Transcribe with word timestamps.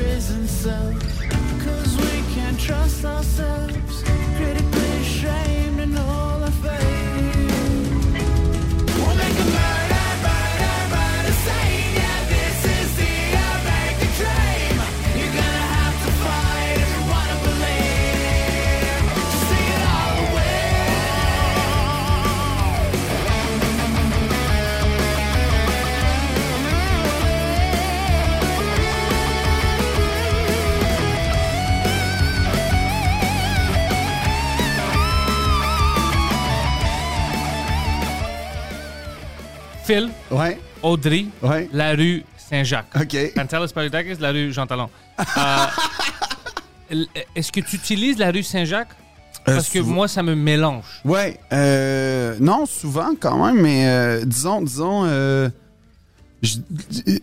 Prison 0.00 0.48
cell. 0.48 0.94
Cause 1.64 1.96
we 1.96 2.34
can't 2.34 2.58
trust 2.58 3.04
ourselves 3.04 3.89
Phil, 39.90 40.08
Ouais, 40.30 40.56
Audrey, 40.82 41.26
ouais. 41.42 41.68
la 41.72 41.92
rue 41.94 42.22
Saint-Jacques. 42.36 42.86
OK. 42.94 43.16
Pantelis 43.34 43.72
la 44.20 44.30
rue 44.30 44.52
Jean 44.52 44.64
Talon. 44.66 44.88
Euh, 45.18 45.66
Est-ce 47.34 47.50
que 47.50 47.60
tu 47.60 47.74
utilises 47.76 48.18
la 48.18 48.30
rue 48.30 48.42
Saint-Jacques? 48.44 48.92
Euh, 49.48 49.54
Parce 49.56 49.68
que 49.68 49.80
moi, 49.80 50.06
ça 50.06 50.22
me 50.22 50.34
mélange. 50.36 50.84
Ouais, 51.04 51.40
euh, 51.52 52.36
non, 52.40 52.66
souvent 52.66 53.10
quand 53.18 53.44
même, 53.46 53.60
mais 53.62 54.24
disons, 54.26 54.62
disons, 54.62 55.04
je- 56.42 56.58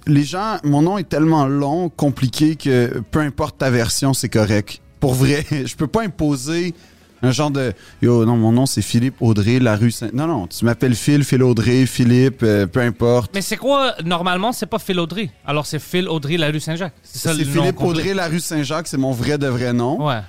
les 0.05 0.23
gens, 0.23 0.57
mon 0.63 0.81
nom 0.81 0.97
est 0.97 1.07
tellement 1.07 1.45
long, 1.47 1.87
compliqué 1.89 2.55
que 2.57 3.01
peu 3.11 3.19
importe 3.19 3.59
ta 3.59 3.69
version, 3.69 4.13
c'est 4.13 4.29
correct. 4.29 4.81
Pour 4.99 5.13
vrai, 5.13 5.45
je 5.65 5.75
peux 5.75 5.87
pas 5.87 6.03
imposer 6.03 6.73
un 7.21 7.31
genre 7.31 7.51
de 7.51 7.73
yo, 8.01 8.25
non, 8.25 8.37
mon 8.37 8.51
nom 8.51 8.65
c'est 8.65 8.81
Philippe 8.81 9.15
Audrey, 9.21 9.59
la 9.59 9.75
rue 9.75 9.91
Saint. 9.91 10.09
Non, 10.13 10.27
non, 10.27 10.47
tu 10.47 10.65
m'appelles 10.65 10.95
Phil, 10.95 11.23
Phil 11.23 11.43
Audrey, 11.43 11.85
Philippe, 11.85 12.41
euh, 12.43 12.67
peu 12.67 12.81
importe. 12.81 13.31
Mais 13.33 13.41
c'est 13.41 13.57
quoi, 13.57 13.95
normalement, 14.05 14.51
c'est 14.51 14.65
pas 14.65 14.79
Phil 14.79 14.99
Audrey. 14.99 15.29
Alors, 15.45 15.65
c'est 15.65 15.79
Phil 15.79 16.07
Audrey, 16.07 16.37
la 16.37 16.47
rue 16.47 16.59
Saint-Jacques. 16.59 16.93
C'est 17.03 17.19
ça 17.19 17.33
C'est 17.33 17.39
le 17.39 17.45
nom 17.45 17.61
Philippe 17.61 17.75
complet. 17.75 18.01
Audrey, 18.01 18.13
la 18.13 18.27
rue 18.27 18.39
Saint-Jacques, 18.39 18.87
c'est 18.87 18.97
mon 18.97 19.11
vrai 19.11 19.37
de 19.37 19.47
vrai 19.47 19.73
nom. 19.73 20.05
Ouais. 20.07 20.21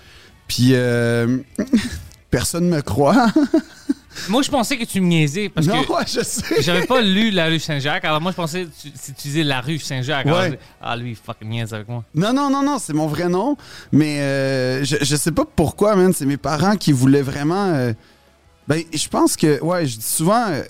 Puis 0.46 0.70
euh, 0.72 1.38
personne 2.30 2.68
me 2.68 2.80
croit. 2.80 3.26
Moi, 4.28 4.42
je 4.42 4.50
pensais 4.50 4.76
que 4.76 4.84
tu 4.84 5.00
me 5.00 5.06
niaisais 5.06 5.48
parce 5.48 5.66
non, 5.66 5.82
que 5.84 5.92
ouais, 5.92 6.02
je 6.06 6.20
sais. 6.22 6.62
j'avais 6.62 6.86
pas 6.86 7.00
lu 7.00 7.30
la 7.30 7.46
rue 7.46 7.58
Saint-Jacques. 7.58 8.04
Alors, 8.04 8.20
moi, 8.20 8.30
je 8.32 8.36
pensais 8.36 8.64
que 8.64 8.70
tu 8.82 8.90
tu 8.90 9.10
utilisais 9.12 9.44
la 9.44 9.60
rue 9.60 9.78
Saint-Jacques. 9.78 10.26
Alors, 10.26 10.38
Ouais. 10.40 10.46
je 10.50 10.54
dis, 10.54 10.60
ah, 10.82 10.96
lui, 10.96 11.10
il 11.10 11.16
fucking 11.16 11.48
niaise 11.48 11.72
avec 11.74 11.88
moi. 11.88 12.04
Non, 12.14 12.32
non, 12.32 12.50
non, 12.50 12.62
non, 12.62 12.78
c'est 12.78 12.92
mon 12.92 13.06
vrai 13.06 13.28
nom. 13.28 13.56
Mais 13.92 14.20
euh, 14.20 14.84
je, 14.84 14.96
je 15.00 15.16
sais 15.16 15.32
pas 15.32 15.44
pourquoi, 15.44 15.96
man. 15.96 16.12
C'est 16.12 16.26
mes 16.26 16.36
parents 16.36 16.76
qui 16.76 16.92
voulaient 16.92 17.22
vraiment. 17.22 17.66
euh, 17.74 17.92
ben, 18.66 18.82
je 18.92 19.08
pense 19.08 19.36
que, 19.36 19.60
ouais, 19.62 19.86
je 19.86 19.96
dis 19.98 20.04
souvent, 20.06 20.48
euh, 20.48 20.62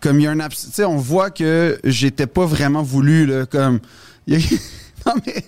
comme 0.00 0.20
il 0.20 0.24
y 0.24 0.26
a 0.26 0.30
un 0.30 0.40
abs... 0.40 0.54
Tu 0.54 0.70
sais, 0.72 0.84
on 0.84 0.96
voit 0.96 1.30
que 1.30 1.78
j'étais 1.84 2.26
pas 2.26 2.46
vraiment 2.46 2.82
voulu, 2.82 3.26
là. 3.26 3.46
Comme. 3.46 3.80
il 4.26 4.34
y 4.34 4.36
a- 4.54 4.58
non, 5.04 5.14
mais 5.26 5.44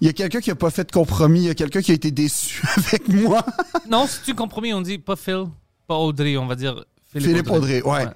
il 0.00 0.08
y 0.08 0.10
a 0.10 0.12
quelqu'un 0.12 0.40
qui 0.40 0.50
a 0.50 0.56
pas 0.56 0.70
fait 0.70 0.82
de 0.82 0.90
compromis. 0.90 1.42
Il 1.42 1.46
y 1.46 1.50
a 1.50 1.54
quelqu'un 1.54 1.80
qui 1.80 1.92
a 1.92 1.94
été 1.94 2.10
déçu 2.10 2.60
avec 2.76 3.06
moi. 3.08 3.46
Non, 3.88 4.08
si 4.08 4.18
tu 4.24 4.34
compromis, 4.34 4.74
on 4.74 4.80
dit 4.80 4.98
pas 4.98 5.14
Phil, 5.14 5.44
pas 5.86 5.96
Audrey, 5.96 6.36
on 6.36 6.46
va 6.46 6.54
dire 6.54 6.84
Philippe, 7.12 7.28
Philippe 7.28 7.50
Audrey, 7.50 7.82
ouais. 7.82 8.06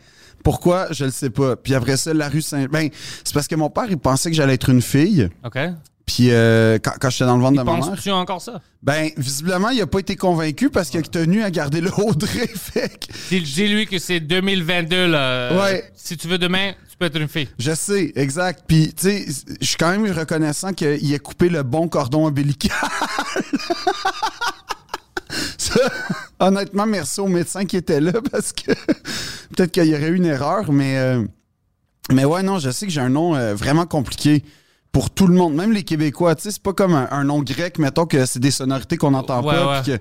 Pourquoi? 0.42 0.88
Je 0.91 1.04
le 1.04 1.10
sais 1.10 1.31
pas. 1.31 1.56
Puis 1.56 1.75
après 1.75 1.97
ça, 1.97 2.14
la 2.14 2.28
rue 2.28 2.42
Saint... 2.42 2.66
Ben, 2.66 2.88
c'est 3.25 3.34
parce 3.34 3.47
que 3.47 3.54
mon 3.54 3.70
père, 3.70 3.86
il 3.88 3.98
pensait 3.98 4.31
que 4.31 4.36
j'allais 4.36 4.54
être 4.54 4.70
une 4.70 4.82
fille. 4.82 5.28
OK. 5.44 5.58
Puis 6.06 6.30
euh, 6.30 6.78
quand, 6.82 6.92
quand 7.00 7.10
j'étais 7.10 7.26
dans 7.26 7.36
le 7.36 7.42
ventre 7.42 7.59
de 7.59 7.62
ma 7.62 7.76
mère... 7.76 7.91
Penses-tu 7.91 8.10
encore 8.10 8.41
ça? 8.41 8.60
Ben, 8.82 9.10
visiblement, 9.16 9.69
il 9.69 9.80
a 9.80 9.86
pas 9.86 10.00
été 10.00 10.16
convaincu 10.16 10.70
parce 10.70 10.91
qu'il 10.91 10.98
a 10.98 11.03
tenu 11.03 11.42
à 11.42 11.50
garder 11.50 11.80
le 11.80 11.91
Audrey. 11.92 12.48
Fait 12.48 12.98
Dis-lui 13.30 13.86
que 13.86 13.98
c'est 13.98 14.19
2022, 14.19 15.06
là. 15.06 15.56
Ouais. 15.56 15.84
Si 15.94 16.16
tu 16.16 16.26
veux 16.26 16.38
demain, 16.38 16.72
tu 16.91 16.97
peux 16.97 17.04
être 17.06 17.20
une 17.20 17.28
fille. 17.28 17.48
je 17.59 17.72
sais, 17.75 18.12
exact. 18.16 18.64
Puis, 18.66 18.92
tu 18.94 19.09
sais, 19.09 19.26
je 19.60 19.66
suis 19.66 19.76
quand 19.76 19.91
même 19.91 20.10
reconnaissant 20.10 20.72
qu'il 20.72 21.12
ait 21.14 21.19
coupé 21.19 21.48
le 21.48 21.62
bon 21.62 21.88
cordon 21.88 22.26
ombilical. 22.26 22.72
Ça, 25.58 25.80
honnêtement, 26.38 26.86
merci 26.86 27.20
au 27.20 27.26
médecin 27.28 27.64
qui 27.64 27.76
était 27.76 28.00
là 28.00 28.12
parce 28.30 28.52
que 28.52 28.72
peut-être 29.54 29.72
qu'il 29.72 29.84
y 29.86 29.94
aurait 29.94 30.08
eu 30.08 30.16
une 30.16 30.26
erreur, 30.26 30.72
mais, 30.72 30.98
euh, 30.98 31.24
mais 32.12 32.24
ouais, 32.24 32.42
non, 32.42 32.58
je 32.58 32.70
sais 32.70 32.86
que 32.86 32.92
j'ai 32.92 33.00
un 33.00 33.08
nom 33.10 33.34
euh, 33.34 33.54
vraiment 33.54 33.86
compliqué 33.86 34.44
pour 34.92 35.10
tout 35.10 35.26
le 35.28 35.34
monde, 35.34 35.54
même 35.54 35.72
les 35.72 35.84
Québécois. 35.84 36.34
Tu 36.34 36.42
sais, 36.42 36.50
c'est 36.50 36.62
pas 36.62 36.72
comme 36.72 36.94
un, 36.94 37.08
un 37.10 37.24
nom 37.24 37.41
grec, 37.42 37.78
mettons 37.78 38.06
que 38.06 38.26
c'est 38.26 38.41
des 38.41 38.50
sonorités 38.50 38.96
qu'on 38.96 39.12
n'entend 39.12 39.42
Ouais, 39.44 39.54
pas. 39.54 39.68
ouais. 39.76 39.82
puis 39.82 39.92
que- 39.92 39.98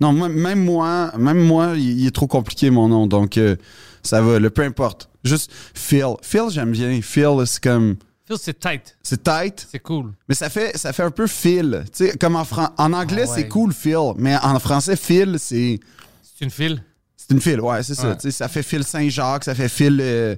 non, 0.00 0.12
même 0.12 0.64
moi, 0.64 1.12
même 1.16 1.38
moi, 1.38 1.74
il, 1.76 2.00
il 2.00 2.06
est 2.08 2.10
trop 2.14 2.26
compliqué 2.26 2.70
mon 2.70 2.88
nom, 2.88 3.06
donc 3.06 3.36
euh, 3.36 3.54
ça 4.02 4.20
va, 4.20 4.40
le 4.40 4.50
peu 4.50 4.62
importe. 4.62 5.08
Juste 5.22 5.52
Phil. 5.74 6.06
Phil, 6.22 6.46
j'aime 6.50 6.72
bien. 6.72 7.00
Phil, 7.02 7.28
c'est 7.46 7.62
comme. 7.62 7.94
C'est 8.40 8.58
tight. 8.58 8.96
C'est 9.02 9.22
tight, 9.22 9.66
C'est 9.70 9.80
cool. 9.80 10.12
mais 10.28 10.34
ça 10.34 10.48
fait, 10.50 10.76
ça 10.76 10.92
fait 10.92 11.02
un 11.02 11.10
peu 11.10 11.26
Phil. 11.26 11.84
Tu 11.96 12.06
sais, 12.06 12.16
comme 12.18 12.36
en, 12.36 12.44
fran- 12.44 12.70
en 12.78 12.92
anglais, 12.92 13.24
Ah 13.26 13.30
ouais. 13.30 13.36
c'est 13.42 13.48
cool, 13.48 13.72
Phil, 13.72 14.12
mais 14.16 14.36
en 14.36 14.58
français, 14.58 14.96
Phil, 14.96 15.36
c'est. 15.38 15.78
C'est 16.22 16.44
une 16.44 16.50
file. 16.50 16.82
C'est 17.16 17.30
une 17.34 17.40
file, 17.40 17.60
ouais, 17.60 17.82
c'est 17.82 17.94
ça. 17.94 18.14
Tu 18.16 18.22
sais, 18.22 18.30
ça 18.30 18.48
fait 18.48 18.62
Phil 18.62 18.82
Saint-Jacques, 18.84 19.44
ça 19.44 19.54
fait 19.54 19.68
Phil 19.68 19.98
euh, 20.00 20.34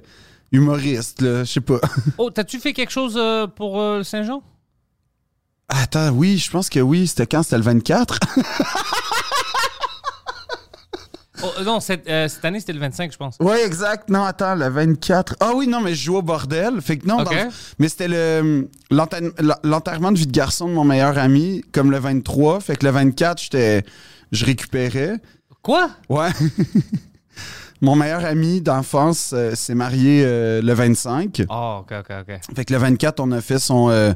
humoriste, 0.51 1.21
là, 1.21 1.43
je 1.43 1.51
sais 1.53 1.61
pas. 1.61 1.79
Oh, 2.17 2.29
t'as-tu 2.29 2.59
fait 2.59 2.73
quelque 2.73 2.91
chose 2.91 3.15
euh, 3.17 3.47
pour 3.47 3.79
euh, 3.81 4.03
Saint-Jean? 4.03 4.43
Attends, 5.67 6.09
oui, 6.09 6.37
je 6.37 6.51
pense 6.51 6.69
que 6.69 6.79
oui. 6.79 7.07
C'était 7.07 7.25
quand? 7.25 7.41
C'était 7.41 7.57
le 7.57 7.63
24? 7.63 8.19
Oh, 11.43 11.47
euh, 11.59 11.63
non, 11.63 11.79
cette, 11.79 12.07
euh, 12.09 12.27
cette 12.27 12.43
année, 12.45 12.59
c'était 12.59 12.73
le 12.73 12.79
25, 12.79 13.11
je 13.11 13.17
pense. 13.17 13.35
ouais, 13.39 13.65
exact. 13.65 14.09
Non, 14.09 14.23
attends, 14.23 14.55
le 14.55 14.69
24. 14.69 15.35
Ah 15.39 15.51
oui, 15.55 15.67
non, 15.67 15.81
mais 15.81 15.93
je 15.95 16.03
joue 16.05 16.15
au 16.17 16.21
bordel. 16.21 16.81
Fait 16.81 16.97
que 16.97 17.05
non, 17.07 17.23
dans 17.23 17.31
mais 17.79 17.89
c'était 17.89 18.07
le 18.07 18.69
l'enterre- 18.89 19.21
l'enterrement 19.63 20.11
de 20.11 20.17
vie 20.17 20.27
de 20.27 20.31
garçon 20.31 20.67
de 20.67 20.73
mon 20.73 20.83
meilleur 20.85 21.17
ami, 21.17 21.61
comme 21.71 21.91
le 21.91 21.97
23. 21.99 22.59
Fait 22.61 22.75
que 22.75 22.85
le 22.85 22.91
24, 22.91 23.41
j'étais, 23.41 23.83
je 24.31 24.45
récupérais. 24.45 25.15
Quoi? 25.61 25.89
Ouais. 26.09 26.29
Mon 27.81 27.95
meilleur 27.95 28.23
ami 28.23 28.61
d'enfance 28.61 29.31
euh, 29.33 29.53
s'est 29.53 29.75
marié 29.75 30.23
euh, 30.25 30.61
le 30.61 30.73
25. 30.73 31.43
Oh, 31.49 31.79
ok, 31.81 31.93
ok, 31.99 32.15
ok. 32.21 32.55
Fait 32.55 32.65
que 32.65 32.73
le 32.73 32.79
24, 32.79 33.19
on 33.19 33.31
a 33.33 33.41
fait 33.41 33.59
son. 33.59 33.89
euh, 33.89 34.13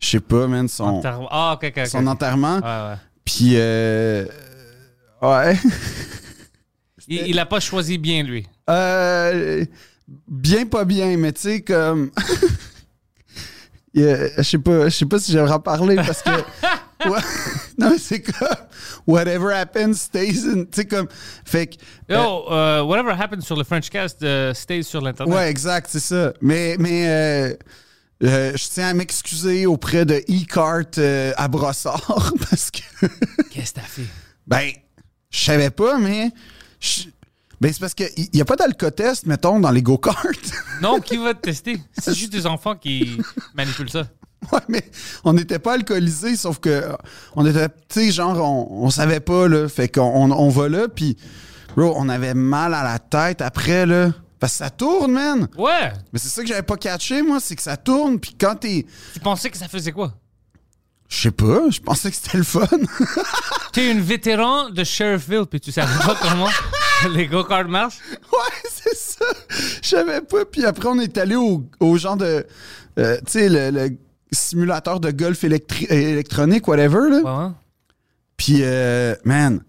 je 0.00 0.08
sais 0.10 0.20
pas, 0.20 0.46
man, 0.46 0.68
son, 0.68 1.00
Enterre- 1.00 1.26
Ah, 1.30 1.58
son 1.86 2.06
enterrement. 2.06 2.56
Ouais, 2.56 2.62
ouais. 2.62 2.96
Puis. 3.24 3.52
euh, 3.54 4.26
ouais. 5.22 5.58
Il, 7.08 7.26
il 7.28 7.38
a 7.38 7.46
pas 7.46 7.60
choisi 7.60 7.98
bien, 7.98 8.22
lui. 8.22 8.46
Euh, 8.70 9.64
bien, 10.28 10.66
pas 10.66 10.84
bien, 10.84 11.16
mais 11.16 11.32
tu 11.32 11.40
sais, 11.42 11.60
comme. 11.62 12.10
Je 13.94 14.42
sais 14.42 14.58
pas, 14.58 14.88
je 14.88 14.96
sais 14.96 15.06
pas 15.06 15.20
si 15.20 15.30
j'aimerais 15.30 15.52
en 15.52 15.60
parler 15.60 15.96
parce 15.96 16.22
que. 16.22 16.30
Non, 17.78 17.90
mais 17.90 17.98
c'est 17.98 18.22
comme. 18.22 18.48
Whatever 19.06 19.52
happens 19.52 19.94
stays 20.00 20.46
in. 20.46 20.64
Tu 20.64 20.68
sais, 20.72 20.84
comme. 20.86 21.06
Fait 21.44 21.66
que. 21.66 21.74
euh, 22.10 22.14
Yo, 22.16 22.50
euh, 22.52 22.82
whatever 22.82 23.10
happened 23.12 23.42
sur 23.42 23.56
le 23.56 23.62
French 23.64 23.90
Cast 23.90 24.22
euh, 24.22 24.54
stays 24.54 24.82
sur 24.84 25.00
l'Internet. 25.00 25.32
Ouais, 25.34 25.50
exact, 25.50 25.88
c'est 25.90 26.00
ça. 26.00 26.32
Mais, 26.40 26.76
mais 26.78 27.08
euh, 27.08 27.54
euh, 28.24 28.52
je 28.56 28.68
tiens 28.68 28.88
à 28.88 28.94
m'excuser 28.94 29.66
auprès 29.66 30.04
de 30.06 30.14
e-cart 30.28 30.84
euh, 30.98 31.32
à 31.36 31.46
Brossard 31.48 32.32
parce 32.48 32.70
que, 32.70 33.06
Qu'est-ce 33.50 33.74
que 33.74 33.80
t'as 33.80 33.86
fait? 33.86 34.06
ben, 34.46 34.70
je 35.30 35.38
savais 35.38 35.70
pas, 35.70 35.98
mais. 35.98 36.30
Je- 36.84 37.08
ben, 37.60 37.72
c'est 37.72 37.80
parce 37.80 37.94
qu'il 37.94 38.08
n'y 38.34 38.40
a 38.40 38.44
pas 38.44 38.56
d'alcotest, 38.56 39.26
mettons, 39.26 39.58
dans 39.60 39.70
les 39.70 39.80
go-karts. 39.82 40.26
Non, 40.82 41.00
qui 41.00 41.16
va 41.16 41.32
te 41.34 41.40
tester? 41.40 41.80
C'est 41.96 42.14
juste 42.14 42.32
des 42.32 42.46
enfants 42.46 42.74
qui 42.74 43.16
manipulent 43.54 43.88
ça. 43.90 44.06
ouais, 44.52 44.58
mais 44.68 44.84
on 45.22 45.32
n'était 45.32 45.58
pas 45.60 45.74
alcoolisés, 45.74 46.36
sauf 46.36 46.58
que 46.58 46.68
euh, 46.68 46.92
on 47.36 47.46
était, 47.46 47.68
tu 47.68 47.74
sais, 48.06 48.10
genre, 48.10 48.36
on, 48.38 48.84
on 48.84 48.90
savait 48.90 49.20
pas, 49.20 49.48
là. 49.48 49.68
Fait 49.68 49.88
qu'on 49.88 50.02
on, 50.02 50.30
on 50.30 50.48
va 50.50 50.68
là, 50.68 50.88
puis, 50.88 51.16
bro, 51.76 51.94
on 51.96 52.08
avait 52.10 52.34
mal 52.34 52.74
à 52.74 52.82
la 52.82 52.98
tête 52.98 53.40
après, 53.40 53.86
là. 53.86 54.10
Parce 54.40 54.52
que 54.54 54.58
ça 54.58 54.68
tourne, 54.70 55.12
man. 55.12 55.48
Ouais. 55.56 55.92
Mais 56.12 56.18
c'est 56.18 56.28
ça 56.28 56.42
que 56.42 56.48
j'avais 56.48 56.62
pas 56.62 56.76
catché, 56.76 57.22
moi, 57.22 57.38
c'est 57.40 57.56
que 57.56 57.62
ça 57.62 57.78
tourne, 57.78 58.18
puis 58.18 58.36
quand 58.38 58.56
t'es. 58.56 58.84
Tu 59.14 59.20
pensais 59.20 59.48
que 59.48 59.56
ça 59.56 59.68
faisait 59.68 59.92
quoi? 59.92 60.12
Je 61.16 61.20
sais 61.20 61.30
pas, 61.30 61.70
je 61.70 61.80
pensais 61.80 62.10
que 62.10 62.16
c'était 62.16 62.38
le 62.38 62.42
fun. 62.44 62.66
T'es 63.72 63.92
une 63.92 64.00
vétéran 64.00 64.70
de 64.70 64.82
Sheriffville, 64.82 65.46
puis 65.48 65.60
tu 65.60 65.70
savais 65.70 65.96
pas 66.04 66.16
comment 66.20 66.48
les 67.14 67.26
go-karts 67.28 67.68
marchent? 67.68 68.00
ouais, 68.10 68.68
c'est 68.68 68.96
ça. 68.96 69.24
Je 69.80 69.88
savais 69.88 70.20
pas. 70.22 70.44
Puis 70.44 70.64
après, 70.64 70.88
on 70.88 70.98
est 70.98 71.16
allé 71.18 71.36
au, 71.36 71.64
au 71.78 71.96
genre 71.96 72.16
de. 72.16 72.44
euh, 72.98 73.16
tu 73.26 73.32
sais, 73.32 73.48
le, 73.48 73.70
le 73.70 73.96
simulateur 74.32 74.98
de 74.98 75.12
golf 75.12 75.42
électri- 75.44 75.86
électronique, 75.92 76.66
whatever, 76.66 77.08
là. 77.10 77.18
Ouais, 77.20 77.44
ouais. 77.46 77.52
Puis, 78.36 78.58
euh, 78.62 79.14
man, 79.24 79.62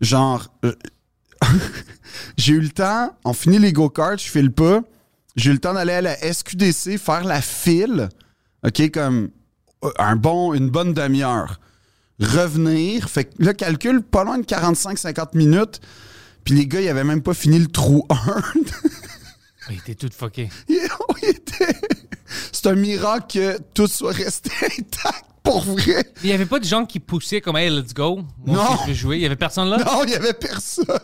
genre, 0.00 0.46
euh, 0.64 0.72
j'ai 2.36 2.52
eu 2.54 2.60
le 2.60 2.68
temps, 2.70 3.16
on 3.24 3.32
finit 3.32 3.58
les 3.58 3.72
go-karts, 3.72 4.18
je 4.18 4.30
file 4.30 4.52
pas. 4.52 4.82
J'ai 5.34 5.50
eu 5.50 5.54
le 5.54 5.58
temps 5.60 5.74
d'aller 5.74 5.92
à 5.94 6.00
la 6.02 6.16
SQDC, 6.32 6.98
faire 6.98 7.24
la 7.24 7.40
file, 7.40 8.08
OK, 8.64 8.90
comme 8.92 9.30
un 9.98 10.16
bon, 10.16 10.54
une 10.54 10.70
bonne 10.70 10.92
demi-heure. 10.94 11.60
Revenir, 12.20 13.08
fait 13.08 13.24
que 13.26 13.42
là, 13.42 13.54
calcul, 13.54 14.02
pas 14.02 14.24
loin 14.24 14.38
de 14.38 14.44
45-50 14.44 15.36
minutes. 15.36 15.80
Puis 16.44 16.54
les 16.54 16.66
gars, 16.66 16.80
ils 16.80 16.88
avaient 16.88 17.04
même 17.04 17.22
pas 17.22 17.34
fini 17.34 17.58
le 17.58 17.68
trou 17.68 18.04
1. 18.10 18.42
Il 19.70 19.76
était 19.76 19.94
tout 19.94 20.08
fucké. 20.16 20.48
Il 20.68 21.28
était- 21.28 21.76
C'est 22.52 22.66
un 22.66 22.74
miracle 22.74 23.26
que 23.38 23.58
tout 23.74 23.86
soit 23.86 24.12
resté 24.12 24.50
intact, 24.78 25.24
pour 25.50 25.62
vrai. 25.64 26.04
Il 26.22 26.28
y 26.30 26.32
avait 26.32 26.46
pas 26.46 26.58
de 26.58 26.64
gens 26.64 26.84
qui 26.84 27.00
poussaient 27.00 27.40
comme 27.40 27.56
Hey, 27.56 27.70
let's 27.70 27.94
go. 27.94 28.20
Moi 28.44 28.56
Non. 28.56 28.76
je 28.86 28.92
jouer. 28.92 29.16
Il 29.16 29.22
y 29.22 29.26
avait 29.26 29.36
personne 29.36 29.68
là? 29.68 29.78
Non, 29.78 30.04
il 30.04 30.10
y 30.10 30.14
avait 30.14 30.32
personne. 30.34 30.84
Ah, 30.88 30.98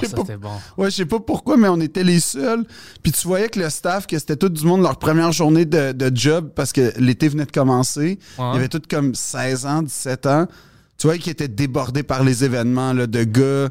Je 0.00 0.06
sais 0.06 0.06
ça 0.10 0.16
pas 0.16 0.22
c'était 0.22 0.36
bon. 0.36 0.52
Ouais, 0.76 0.90
je 0.90 0.96
sais 0.96 1.06
pas 1.06 1.20
pourquoi, 1.20 1.56
mais 1.56 1.68
on 1.68 1.80
était 1.80 2.04
les 2.04 2.20
seuls. 2.20 2.64
Puis 3.02 3.12
tu 3.12 3.26
voyais 3.26 3.48
que 3.48 3.58
le 3.60 3.70
staff, 3.70 4.06
que 4.06 4.18
c'était 4.18 4.36
tout 4.36 4.48
du 4.48 4.64
monde 4.64 4.82
leur 4.82 4.98
première 4.98 5.32
journée 5.32 5.64
de, 5.64 5.92
de 5.92 6.10
job 6.16 6.50
parce 6.54 6.72
que 6.72 6.92
l'été 6.98 7.28
venait 7.28 7.46
de 7.46 7.52
commencer. 7.52 8.18
Il 8.38 8.42
y 8.42 8.56
avait 8.56 8.68
tout 8.68 8.82
comme 8.90 9.14
16 9.14 9.66
ans, 9.66 9.82
17 9.82 10.26
ans. 10.26 10.46
Tu 10.98 11.06
voyais 11.06 11.20
qu'ils 11.20 11.32
étaient 11.32 11.48
débordés 11.48 12.02
par 12.02 12.24
les 12.24 12.44
événements 12.44 12.92
là, 12.92 13.06
de 13.06 13.24
gars 13.24 13.68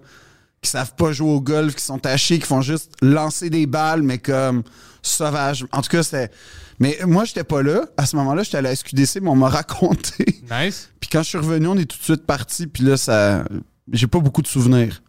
qui 0.61 0.71
savent 0.71 0.95
pas 0.95 1.11
jouer 1.11 1.29
au 1.31 1.41
golf, 1.41 1.75
qui 1.75 1.83
sont 1.83 1.99
tachés, 1.99 2.39
qui 2.39 2.45
font 2.47 2.61
juste 2.61 2.93
lancer 3.01 3.49
des 3.49 3.67
balles, 3.67 4.01
mais 4.01 4.17
comme 4.17 4.63
sauvages. 5.01 5.65
En 5.71 5.81
tout 5.81 5.89
cas, 5.89 6.03
c'était. 6.03 6.31
Mais 6.79 6.97
moi, 7.05 7.25
j'étais 7.25 7.43
pas 7.43 7.63
là. 7.63 7.81
À 7.97 8.05
ce 8.05 8.15
moment-là, 8.17 8.43
j'étais 8.43 8.57
à 8.57 8.61
la 8.61 8.75
SQDC, 8.75 9.21
mais 9.21 9.29
on 9.29 9.35
m'a 9.35 9.49
raconté. 9.61 10.41
Nice. 10.51 10.91
Puis 10.99 11.09
quand 11.09 11.23
je 11.23 11.29
suis 11.29 11.37
revenu, 11.37 11.67
on 11.67 11.75
est 11.75 11.85
tout 11.85 11.97
de 11.97 12.03
suite 12.03 12.25
parti. 12.25 12.67
Puis 12.67 12.83
là, 12.83 12.97
ça. 12.97 13.43
J'ai 13.91 14.07
pas 14.07 14.19
beaucoup 14.19 14.41
de 14.41 14.47
souvenirs. 14.47 15.01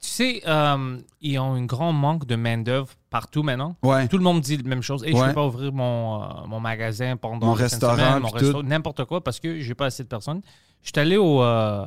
Tu 0.00 0.08
sais, 0.08 0.42
euh, 0.48 0.98
ils 1.20 1.38
ont 1.38 1.54
un 1.54 1.64
grand 1.64 1.92
manque 1.92 2.26
de 2.26 2.34
main-d'œuvre 2.34 2.88
partout 3.10 3.42
maintenant. 3.42 3.76
Ouais. 3.82 4.08
Tout 4.08 4.16
le 4.18 4.24
monde 4.24 4.40
dit 4.40 4.56
la 4.56 4.62
même 4.68 4.82
chose. 4.82 5.04
Et 5.04 5.12
je 5.12 5.16
Ouais. 5.16 5.28
peux 5.28 5.34
pas 5.34 5.46
ouvrir 5.46 5.72
mon, 5.72 6.22
euh, 6.22 6.26
mon 6.48 6.58
magasin 6.60 7.16
pendant 7.16 7.46
Mon 7.46 7.52
la 7.54 7.68
fin 7.68 7.76
de 7.78 7.84
restaurant, 7.84 7.96
semaine, 7.96 8.22
mon 8.22 8.30
tout. 8.30 8.62
n'importe 8.62 9.04
quoi 9.04 9.22
parce 9.22 9.38
que 9.38 9.60
j'ai 9.60 9.74
pas 9.74 9.86
assez 9.86 10.02
de 10.02 10.08
personnes. 10.08 10.40
Je 10.82 10.90
suis 10.92 10.98
allé 11.00 11.16
au 11.16 11.42
euh, 11.42 11.84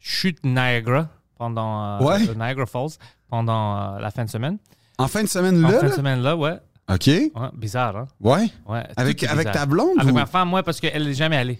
chute 0.00 0.38
Niagara 0.44 1.08
pendant 1.36 2.00
euh, 2.00 2.04
Ouais. 2.04 2.34
Niagara 2.34 2.66
Falls 2.66 2.96
pendant 3.28 3.98
la 3.98 4.10
fin 4.10 4.24
de 4.24 4.30
semaine. 4.30 4.58
En 4.98 5.06
fin 5.06 5.22
de 5.22 5.28
semaine, 5.28 5.64
En 5.64 5.68
là. 5.70 5.78
fin 5.80 5.88
de 5.88 5.92
semaine 5.92 6.20
là, 6.22 6.36
ouais. 6.36 6.58
OK. 6.88 7.06
Ouais, 7.06 7.30
bizarre, 7.54 7.96
hein? 7.96 8.08
Ouais? 8.20 8.48
Ouais. 8.66 8.82
Avec, 8.96 9.22
avec 9.24 9.50
ta 9.52 9.66
blonde 9.66 9.98
Avec 9.98 10.12
ou- 10.12 10.16
ma 10.16 10.26
femme, 10.26 10.48
moi, 10.48 10.62
parce 10.62 10.80
qu'elle 10.80 11.04
n'est 11.06 11.14
jamais 11.14 11.36
allée. 11.36 11.58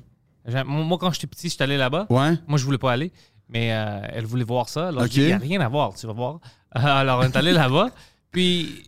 Moi, 0.66 0.96
quand 0.98 1.12
j'étais 1.12 1.26
petit, 1.26 1.48
j'étais 1.50 1.64
allé 1.64 1.76
là-bas. 1.76 2.06
Ouais. 2.08 2.32
Moi, 2.46 2.58
je 2.58 2.64
voulais 2.64 2.78
pas 2.78 2.92
aller, 2.92 3.12
mais 3.48 3.72
euh, 3.72 4.00
elle 4.10 4.24
voulait 4.24 4.44
voir 4.44 4.68
ça. 4.68 4.88
Alors, 4.88 5.02
Ok. 5.02 5.16
il 5.16 5.26
n'y 5.26 5.32
a 5.32 5.38
rien 5.38 5.60
à 5.60 5.68
voir, 5.68 5.94
tu 5.94 6.06
vas 6.06 6.14
voir. 6.14 6.40
Euh, 6.76 6.80
alors, 6.80 7.20
on 7.20 7.22
est 7.24 7.36
allé 7.36 7.52
là-bas. 7.52 7.90
Puis, 8.30 8.82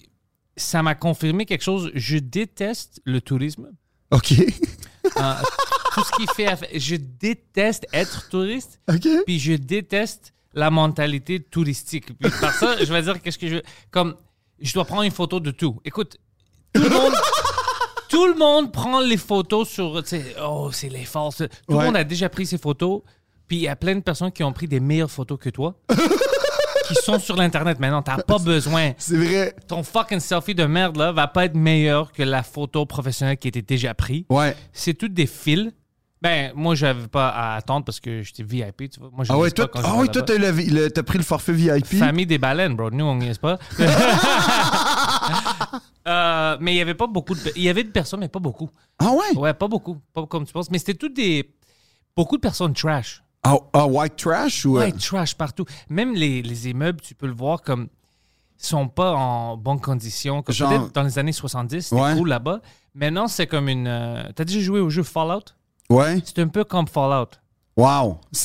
ça 0.56 0.82
m'a 0.82 0.94
confirmé 0.94 1.44
quelque 1.44 1.62
chose. 1.64 1.90
Je 1.94 2.16
déteste 2.18 3.00
le 3.04 3.20
tourisme. 3.20 3.70
OK. 4.10 4.32
Euh, 5.16 5.34
tout 5.94 6.04
ce 6.04 6.12
qui 6.12 6.26
fait. 6.34 6.78
Je 6.78 6.96
déteste 6.96 7.86
être 7.92 8.28
touriste. 8.30 8.80
OK. 8.90 9.06
Puis, 9.26 9.38
je 9.38 9.52
déteste 9.54 10.32
la 10.54 10.70
mentalité 10.70 11.40
touristique. 11.40 12.16
Puis, 12.18 12.30
par 12.40 12.52
ça, 12.54 12.76
je 12.82 12.92
vais 12.92 13.02
dire 13.02 13.20
qu'est-ce 13.20 13.38
que 13.38 13.48
je. 13.48 13.56
Comme, 13.90 14.14
je 14.60 14.72
dois 14.72 14.84
prendre 14.84 15.02
une 15.02 15.10
photo 15.10 15.40
de 15.40 15.50
tout. 15.50 15.80
Écoute, 15.84 16.16
tout 16.74 16.82
le 16.82 16.88
monde. 16.90 17.12
Tout 18.08 18.26
le 18.26 18.34
monde 18.34 18.72
prend 18.72 19.00
les 19.00 19.16
photos 19.16 19.68
sur. 19.68 20.02
Oh, 20.42 20.70
c'est 20.72 20.88
les 20.88 21.04
falses. 21.04 21.36
Tout 21.38 21.44
le 21.68 21.76
Ouais. 21.76 21.84
monde 21.84 21.96
a 21.96 22.04
déjà 22.04 22.28
pris 22.28 22.44
ces 22.46 22.58
photos. 22.58 23.02
Puis 23.46 23.56
il 23.58 23.62
y 23.62 23.68
a 23.68 23.76
plein 23.76 23.94
de 23.96 24.00
personnes 24.00 24.32
qui 24.32 24.42
ont 24.44 24.52
pris 24.52 24.66
des 24.68 24.80
meilleures 24.80 25.10
photos 25.10 25.38
que 25.40 25.50
toi. 25.50 25.74
qui 26.88 26.94
sont 26.96 27.20
sur 27.20 27.36
l'Internet 27.36 27.78
maintenant. 27.78 28.02
T'as 28.02 28.18
pas 28.22 28.38
besoin. 28.38 28.92
C'est 28.98 29.16
vrai. 29.16 29.54
Ton 29.68 29.82
fucking 29.84 30.18
selfie 30.20 30.54
de 30.56 30.64
merde, 30.64 30.96
là, 30.96 31.12
va 31.12 31.28
pas 31.28 31.44
être 31.44 31.54
meilleur 31.54 32.10
que 32.12 32.22
la 32.24 32.42
photo 32.42 32.84
professionnelle 32.86 33.36
qui 33.38 33.46
était 33.48 33.62
déjà 33.62 33.94
prise. 33.94 34.24
Ouais. 34.28 34.56
C'est 34.72 34.94
toutes 34.94 35.14
des 35.14 35.26
fils. 35.26 35.70
Ben, 36.22 36.52
moi, 36.54 36.74
j'avais 36.74 37.06
pas 37.08 37.28
à 37.30 37.56
attendre 37.56 37.86
parce 37.86 37.98
que 37.98 38.22
j'étais 38.22 38.42
VIP, 38.42 38.90
tu 38.90 39.00
vois. 39.00 39.08
Moi, 39.10 39.24
je 39.24 39.32
Ah 39.32 39.36
ouais, 39.38 39.44
niaise 39.44 39.54
pas 39.54 39.62
toi, 39.68 39.70
quand 39.72 39.80
je 39.80 39.86
ah 39.86 39.92
vais 39.94 39.98
ouais, 40.00 40.08
toi, 40.08 40.22
là-bas. 40.28 40.52
t'as, 40.52 40.62
le- 40.68 40.82
le- 40.82 40.90
t'as 40.90 41.02
pris 41.02 41.16
le 41.16 41.24
forfait 41.24 41.52
VIP. 41.54 41.86
Famille 41.98 42.26
des 42.26 42.36
baleines, 42.36 42.76
bro. 42.76 42.90
Nous, 42.90 43.04
on 43.04 43.14
n'y 43.16 43.28
est 43.28 43.40
pas. 43.40 43.58
Euh, 46.06 46.56
mais 46.60 46.74
il 46.74 46.76
y 46.78 46.80
avait 46.80 46.94
pas 46.94 47.06
beaucoup 47.06 47.34
de... 47.34 47.40
Il 47.56 47.62
y 47.62 47.68
avait 47.68 47.84
de 47.84 47.90
personnes, 47.90 48.20
mais 48.20 48.28
pas 48.28 48.38
beaucoup. 48.40 48.70
Ah 48.98 49.12
ouais? 49.12 49.36
Ouais, 49.36 49.54
pas 49.54 49.68
beaucoup. 49.68 49.98
Pas 50.14 50.26
comme 50.26 50.44
tu 50.46 50.52
penses. 50.52 50.70
Mais 50.70 50.78
c'était 50.78 50.94
toutes 50.94 51.14
des... 51.14 51.54
Beaucoup 52.16 52.36
de 52.36 52.40
personnes 52.40 52.72
trash. 52.74 53.22
Ah, 53.42 53.56
ah, 53.72 53.86
white 53.86 54.16
trash 54.16 54.64
ou. 54.66 54.76
euh, 54.78 54.80
Ouais, 54.80 54.92
trash 54.92 55.34
partout. 55.34 55.64
Même 55.88 56.14
les, 56.14 56.42
les 56.42 56.68
immeubles, 56.68 57.00
tu 57.00 57.14
peux 57.14 57.26
le 57.26 57.32
voir 57.34 57.62
comme... 57.62 57.88
sont 58.56 58.88
pas 58.88 59.12
en 59.14 59.56
bonne 59.56 59.80
condition. 59.80 60.42
Comme 60.42 60.54
Genre- 60.54 60.68
Peut-être 60.70 60.92
dans 60.94 61.02
les 61.02 61.18
années 61.18 61.32
70, 61.32 61.80
c'était 61.82 62.00
Ouais. 62.02 62.14
cool 62.16 62.28
là-bas. 62.28 62.60
Maintenant, 62.94 63.28
c'est 63.28 63.46
comme 63.46 63.68
une... 63.68 63.86
euh, 63.86 64.24
T'as 64.34 64.44
déjà 64.44 64.60
joué 64.60 64.80
au 64.80 64.90
jeu 64.90 65.02
Fallout? 65.02 65.44
Ouais. 65.88 66.20
C'est 66.24 66.38
un 66.40 66.48
peu 66.48 66.64
comme 66.64 66.86
Fallout. 66.88 67.30
Wow. 67.76 68.18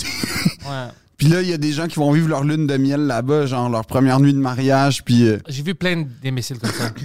Ouais. 0.65 0.87
Puis 1.17 1.27
là, 1.27 1.41
il 1.41 1.49
y 1.49 1.53
a 1.53 1.57
des 1.57 1.71
gens 1.71 1.87
qui 1.87 1.95
vont 1.99 2.11
vivre 2.11 2.27
leur 2.29 2.43
lune 2.43 2.67
de 2.67 2.77
miel 2.77 3.01
là-bas, 3.01 3.45
genre 3.45 3.69
leur 3.69 3.85
première 3.85 4.19
nuit 4.19 4.33
de 4.33 4.39
mariage, 4.39 5.03
puis. 5.03 5.27
euh, 5.27 5.37
J'ai 5.47 5.63
vu 5.63 5.75
plein 5.75 6.05
d'imbéciles 6.23 6.59
comme 6.59 6.71
ça. 6.71 6.91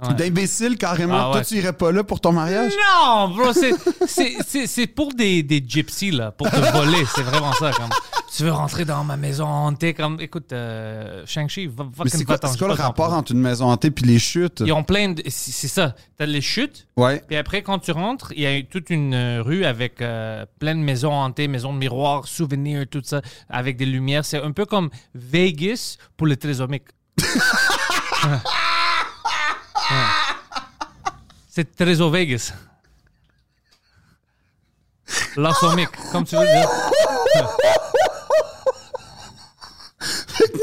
Ouais. 0.00 0.14
D'imbéciles, 0.14 0.76
carrément. 0.78 1.14
Ah 1.18 1.26
ouais. 1.30 1.32
Toi, 1.38 1.44
tu 1.44 1.56
irais 1.56 1.72
pas 1.72 1.90
là 1.90 2.04
pour 2.04 2.20
ton 2.20 2.30
mariage? 2.30 2.70
Non, 3.04 3.34
bro, 3.34 3.52
c'est- 3.52 3.74
c'est- 4.06 4.36
c'est 4.46 4.68
c'est 4.68 4.86
pour 4.86 5.12
des, 5.12 5.42
des 5.42 5.60
gypsies, 5.66 6.12
là, 6.12 6.30
pour 6.30 6.48
te 6.48 6.54
voler. 6.54 7.04
C'est 7.16 7.22
vraiment 7.24 7.52
ça. 7.54 7.72
Comme, 7.72 7.90
tu 8.36 8.44
veux 8.44 8.52
rentrer 8.52 8.84
dans 8.84 9.04
ma 9.04 9.16
maison 9.16 9.46
hantée, 9.46 9.94
comme, 9.94 10.20
écoute, 10.20 10.52
euh, 10.52 11.24
Shang-Chi, 11.26 11.66
va, 11.66 11.84
va 11.84 12.04
Mais 12.04 12.10
c'est 12.10 12.24
quoi, 12.24 12.38
c'est 12.42 12.60
le 12.60 12.72
rapport 12.72 13.12
entre 13.12 13.32
une 13.32 13.40
maison 13.40 13.66
hantée 13.70 13.90
puis 13.90 14.04
les 14.04 14.18
chutes? 14.18 14.62
Ils 14.64 14.72
ont 14.72 14.84
plein 14.84 15.10
de. 15.10 15.22
C'est 15.28 15.50
c'est 15.52 15.68
ça. 15.68 15.94
T'as 16.16 16.26
les 16.26 16.40
chutes, 16.40 16.86
Ouais. 16.96 17.22
puis 17.26 17.36
après, 17.36 17.62
quand 17.62 17.78
tu 17.78 17.92
rentres, 17.92 18.32
il 18.36 18.42
y 18.42 18.46
a 18.46 18.62
toute 18.62 18.90
une 18.90 19.14
euh, 19.14 19.42
rue 19.42 19.64
avec 19.64 20.02
euh, 20.02 20.44
plein 20.58 20.74
de 20.74 20.80
maisons 20.80 21.12
hantées, 21.12 21.48
maisons 21.48 21.72
de 21.72 21.78
miroirs, 21.78 22.26
souvenirs, 22.28 22.84
tout 22.90 23.02
ça, 23.04 23.22
avec 23.48 23.76
des 23.76 23.86
lumières. 23.86 24.24
C'est 24.24 24.42
un 24.42 24.52
peu 24.52 24.66
comme 24.66 24.90
Vegas 25.14 25.96
pour 26.16 26.26
les. 26.26 26.36
Ouais. 26.44 26.50
Ouais. 28.30 28.40
C'est 31.48 31.74
Trésor 31.76 32.10
Vegas. 32.10 32.52
L'Asomique, 35.36 35.88
comme 36.12 36.24
tu 36.24 36.36
veux 36.36 36.44
dire. 36.44 36.68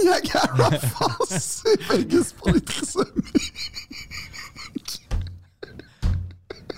Niagara 0.04 0.72
Falls, 0.80 1.28
c'est 1.40 1.82
Vegas 1.90 2.34
pour 2.38 2.50
les 2.52 2.62
trisomiques. 2.62 3.12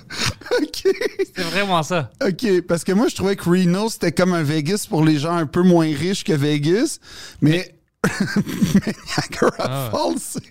OK. 0.62 0.88
C'est 1.36 1.44
vraiment 1.44 1.84
ça. 1.84 2.10
OK, 2.26 2.62
parce 2.68 2.84
que 2.84 2.92
moi, 2.92 3.08
je 3.08 3.16
trouvais 3.16 3.36
que 3.36 3.50
Reno, 3.50 3.90
c'était 3.90 4.12
comme 4.12 4.34
un 4.34 4.44
Vegas 4.44 4.86
pour 4.90 5.04
les 5.06 5.20
gens 5.20 5.36
un 5.36 5.46
peu 5.46 5.62
moins 5.62 5.88
riches 5.94 6.24
que 6.24 6.34
Vegas, 6.34 7.00
mais... 7.42 7.74
mais 8.36 8.94
Niagara 9.18 9.56
Ah. 9.60 9.90
Falls, 9.92 10.20
c'est... 10.20 10.42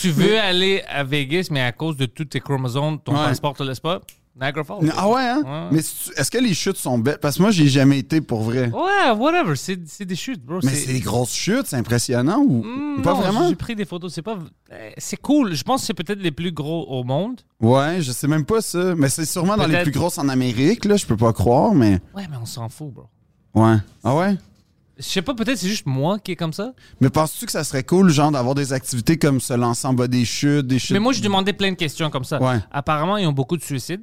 Tu 0.00 0.10
veux 0.10 0.38
aller 0.38 0.82
à 0.88 1.04
Vegas, 1.04 1.48
mais 1.50 1.60
à 1.62 1.72
cause 1.72 1.96
de 1.96 2.06
tous 2.06 2.24
tes 2.24 2.40
chromosomes, 2.40 2.98
ton 3.00 3.12
Ouais. 3.16 3.24
passeport 3.26 3.54
te 3.54 3.62
laisse 3.62 3.80
pas? 3.80 4.00
Niagara 4.38 4.64
Falls. 4.64 4.92
Ah 4.96 5.08
ouais, 5.08 5.22
hein? 5.22 5.42
Ouais. 5.44 5.68
Mais 5.72 5.78
est-ce 5.78 6.30
que 6.30 6.38
les 6.38 6.52
chutes 6.52 6.76
sont 6.76 6.98
belles? 6.98 7.18
Parce 7.22 7.36
que 7.38 7.42
moi, 7.42 7.50
j'ai 7.50 7.68
jamais 7.68 7.98
été 7.98 8.20
pour 8.20 8.42
vrai. 8.42 8.70
Ouais, 8.70 9.10
whatever. 9.16 9.56
C'est 9.56 10.04
des 10.04 10.16
chutes, 10.16 10.44
bro. 10.44 10.58
Mais 10.62 10.74
c'est 10.74 10.92
des 10.92 11.00
grosses 11.00 11.32
chutes, 11.32 11.66
c'est 11.66 11.76
impressionnant 11.76 12.40
ou 12.46 12.62
Hmm, 12.62 13.02
pas 13.02 13.14
non, 13.14 13.20
vraiment? 13.20 13.48
J'ai 13.48 13.54
pris 13.54 13.74
des 13.74 13.86
photos. 13.86 14.12
C'est 14.12 14.20
pas. 14.22 14.36
euh, 14.72 14.90
C'est 14.98 15.16
cool. 15.16 15.54
Je 15.54 15.62
pense 15.64 15.80
que 15.80 15.86
c'est 15.86 15.94
peut-être 15.94 16.20
les 16.20 16.32
plus 16.32 16.52
gros 16.52 16.84
au 16.86 17.02
monde. 17.02 17.40
Ouais, 17.60 18.02
je 18.02 18.12
sais 18.12 18.28
même 18.28 18.44
pas 18.44 18.60
ça. 18.60 18.94
Mais 18.94 19.08
c'est 19.08 19.24
sûrement 19.24 19.56
dans 19.56 19.66
les 19.66 19.82
plus 19.82 19.92
grosses 19.92 20.18
en 20.18 20.28
Amérique, 20.28 20.84
là, 20.84 20.96
je 20.96 21.06
peux 21.06 21.16
pas 21.16 21.32
croire, 21.32 21.74
mais... 21.74 22.00
Ouais, 22.14 22.26
mais 22.30 22.36
on 22.40 22.44
s'en 22.46 22.68
fout, 22.68 22.92
bro. 22.92 23.04
Ouais. 23.54 23.76
Ah 24.04 24.14
ouais? 24.14 24.36
Je 24.98 25.02
sais 25.04 25.22
pas, 25.22 25.34
peut-être 25.34 25.58
c'est 25.58 25.68
juste 25.68 25.84
moi 25.86 26.18
qui 26.18 26.32
est 26.32 26.36
comme 26.36 26.52
ça. 26.54 26.72
Mais 27.00 27.10
penses-tu 27.10 27.44
que 27.46 27.52
ça 27.52 27.64
serait 27.64 27.84
cool, 27.84 28.10
genre, 28.10 28.30
d'avoir 28.30 28.54
des 28.54 28.72
activités 28.72 29.18
comme 29.18 29.40
se 29.40 29.52
lancer 29.52 29.86
en 29.86 29.92
bas 29.94 30.08
des 30.08 30.24
chutes, 30.24 30.66
des 30.66 30.78
chutes... 30.78 30.92
Mais 30.92 31.00
moi, 31.00 31.12
je 31.12 31.20
demandais 31.22 31.52
plein 31.52 31.70
de 31.70 31.76
questions 31.76 32.08
comme 32.10 32.24
ça. 32.24 32.40
Ouais. 32.42 32.58
Apparemment, 32.70 33.16
ils 33.18 33.26
ont 33.26 33.32
beaucoup 33.32 33.56
de 33.58 33.62
suicides. 33.62 34.02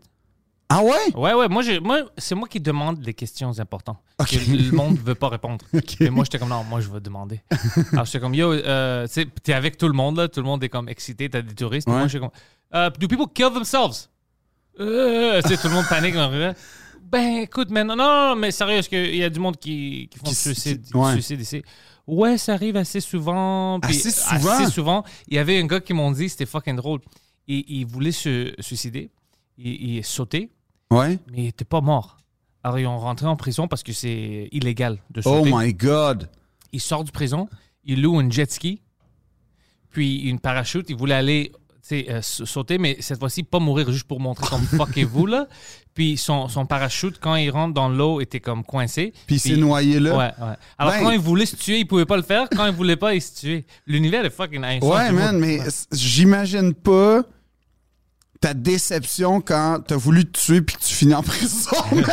Ah 0.75 0.81
ouais? 0.83 1.13
Ouais, 1.15 1.33
ouais, 1.33 1.47
moi, 1.47 1.61
moi 1.81 1.99
c'est 2.17 2.33
moi 2.35 2.47
qui 2.47 2.59
demande 2.59 3.03
les 3.05 3.13
questions 3.13 3.59
importantes. 3.59 3.99
Ok. 4.19 4.29
Que 4.31 4.51
le 4.51 4.71
monde 4.71 4.97
veut 4.97 5.13
pas 5.15 5.29
répondre. 5.29 5.63
Ok. 5.73 5.97
Mais 5.99 6.09
moi, 6.09 6.23
j'étais 6.23 6.39
comme, 6.39 6.49
non, 6.49 6.63
moi, 6.63 6.81
je 6.81 6.89
veux 6.89 6.99
demander. 6.99 7.41
Alors, 7.93 8.05
j'étais 8.05 8.19
comme, 8.19 8.33
yo, 8.33 8.51
euh, 8.53 9.05
tu 9.07 9.13
sais, 9.13 9.27
t'es 9.43 9.53
avec 9.53 9.77
tout 9.77 9.87
le 9.87 9.93
monde, 9.93 10.17
là, 10.17 10.27
tout 10.27 10.39
le 10.39 10.45
monde 10.47 10.63
est 10.63 10.69
comme 10.69 10.89
excité, 10.89 11.29
t'as 11.29 11.41
des 11.41 11.53
touristes. 11.53 11.87
Ouais. 11.87 11.93
Moi, 11.95 12.07
j'étais 12.07 12.21
comme, 12.25 12.31
euh, 12.73 12.89
do 12.99 13.07
people 13.07 13.27
kill 13.33 13.51
themselves? 13.53 14.07
Euh, 14.79 15.41
tu 15.43 15.49
sais, 15.49 15.57
tout 15.57 15.67
le 15.67 15.73
monde 15.75 15.85
panique. 15.87 16.15
genre, 16.15 16.31
euh, 16.33 16.53
ben, 17.03 17.37
écoute, 17.43 17.69
man, 17.69 17.85
non, 17.87 17.95
non, 17.95 18.35
mais 18.35 18.49
sérieux, 18.49 18.77
est-ce 18.79 18.89
qu'il 18.89 19.15
y 19.15 19.23
a 19.23 19.29
du 19.29 19.39
monde 19.39 19.57
qui, 19.57 20.09
qui 20.11 20.17
font 20.17 20.25
Qui 20.25 20.33
suicide, 20.35 20.81
qui- 20.83 20.97
ouais. 20.97 21.13
suicide 21.13 21.41
ici? 21.41 21.61
Ouais, 22.07 22.37
ça 22.37 22.53
arrive 22.53 22.75
assez 22.77 22.99
souvent. 22.99 23.79
puis 23.79 23.91
Assez 23.95 24.11
souvent? 24.11 24.51
Assez 24.51 24.71
souvent. 24.71 25.03
Il 25.27 25.35
y 25.35 25.37
avait 25.37 25.59
un 25.61 25.65
gars 25.67 25.79
qui 25.79 25.93
m'ont 25.93 26.11
dit, 26.11 26.27
c'était 26.29 26.47
fucking 26.47 26.75
drôle. 26.75 26.99
Il, 27.47 27.63
il 27.67 27.85
voulait 27.85 28.11
se 28.11 28.53
suicider. 28.59 29.09
Il, 29.57 29.97
il 29.97 30.03
sautait 30.03 30.49
Ouais. 30.93 31.19
mais 31.31 31.37
il 31.37 31.43
n'était 31.45 31.65
pas 31.65 31.81
mort. 31.81 32.17
Alors, 32.63 32.79
ils 32.79 32.87
ont 32.87 32.97
rentré 32.99 33.25
en 33.25 33.35
prison 33.35 33.67
parce 33.67 33.83
que 33.83 33.91
c'est 33.93 34.47
illégal 34.51 34.97
de 35.09 35.21
Oh 35.25 35.43
my 35.45 35.73
god. 35.73 36.29
Il 36.71 36.79
sort 36.81 37.03
du 37.03 37.11
prison, 37.11 37.47
il 37.83 38.01
loue 38.01 38.19
une 38.21 38.31
jet 38.31 38.49
ski, 38.51 38.81
puis 39.91 40.21
une 40.29 40.39
parachute. 40.39 40.85
Il 40.89 40.95
voulait 40.95 41.15
aller 41.15 41.51
tu 41.53 41.89
sais, 41.89 42.05
euh, 42.09 42.21
sa- 42.21 42.45
sauter, 42.45 42.77
mais 42.77 42.95
cette 43.01 43.19
fois-ci, 43.19 43.43
pas 43.43 43.59
mourir 43.59 43.91
juste 43.91 44.05
pour 44.07 44.21
montrer 44.21 44.47
comme 44.47 44.61
fuckez-vous, 44.65 45.25
là. 45.25 45.47
Puis 45.93 46.15
son, 46.15 46.47
son 46.47 46.65
parachute, 46.65 47.17
quand 47.19 47.35
il 47.35 47.49
rentre 47.51 47.73
dans 47.73 47.89
l'eau, 47.89 48.21
était 48.21 48.39
comme 48.39 48.63
coincé. 48.63 49.11
Puis 49.27 49.35
il 49.35 49.39
s'est 49.39 49.57
noyé 49.57 49.99
là. 49.99 50.11
Ouais, 50.17 50.31
ouais. 50.45 50.53
Alors, 50.77 50.93
Ben- 50.93 51.03
quand 51.03 51.11
il 51.11 51.19
voulait 51.19 51.45
se 51.45 51.57
tuer, 51.57 51.79
il 51.79 51.85
pouvait 51.85 52.05
pas 52.05 52.15
le 52.15 52.23
faire. 52.23 52.47
Quand 52.49 52.65
il 52.65 52.71
voulait 52.71 52.95
pas, 52.95 53.13
il 53.13 53.21
se 53.21 53.35
tuait. 53.35 53.65
L'univers 53.85 54.23
est 54.23 54.29
fucking 54.29 54.63
insane. 54.63 54.89
Ouais, 54.89 55.11
man, 55.11 55.37
mais 55.37 55.59
j'imagine 55.91 56.73
pas 56.73 57.23
ta 58.43 58.53
déception 58.53 59.39
quand 59.39 59.79
t'as 59.87 59.95
voulu 59.95 60.25
te 60.25 60.37
tuer 60.37 60.61
puis 60.61 60.75
que 60.75 60.83
tu 60.83 60.93
finis 60.93 61.13
en 61.13 61.23
prison. 61.23 61.71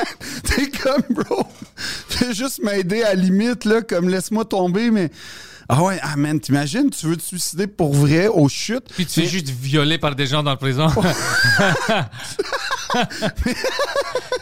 T'es 0.44 0.70
comme, 0.70 1.02
bro, 1.10 1.44
fais 1.74 2.32
juste 2.32 2.62
m'aider 2.62 3.02
à 3.02 3.16
la 3.16 3.20
limite, 3.20 3.64
là, 3.64 3.82
comme 3.82 4.08
laisse-moi 4.08 4.44
tomber, 4.44 4.92
mais. 4.92 5.10
Ah 5.68 5.82
ouais, 5.82 5.98
ah 6.02 6.14
man, 6.16 6.38
t'imagines, 6.38 6.88
tu 6.90 7.06
veux 7.06 7.16
te 7.16 7.22
suicider 7.22 7.66
pour 7.66 7.94
vrai 7.94 8.28
aux 8.28 8.48
chutes. 8.48 8.92
Puis 8.94 9.06
tu 9.06 9.22
es 9.22 9.26
juste 9.26 9.48
violé 9.48 9.98
par 9.98 10.14
des 10.14 10.26
gens 10.26 10.44
dans 10.44 10.52
le 10.52 10.56
prison. 10.56 10.86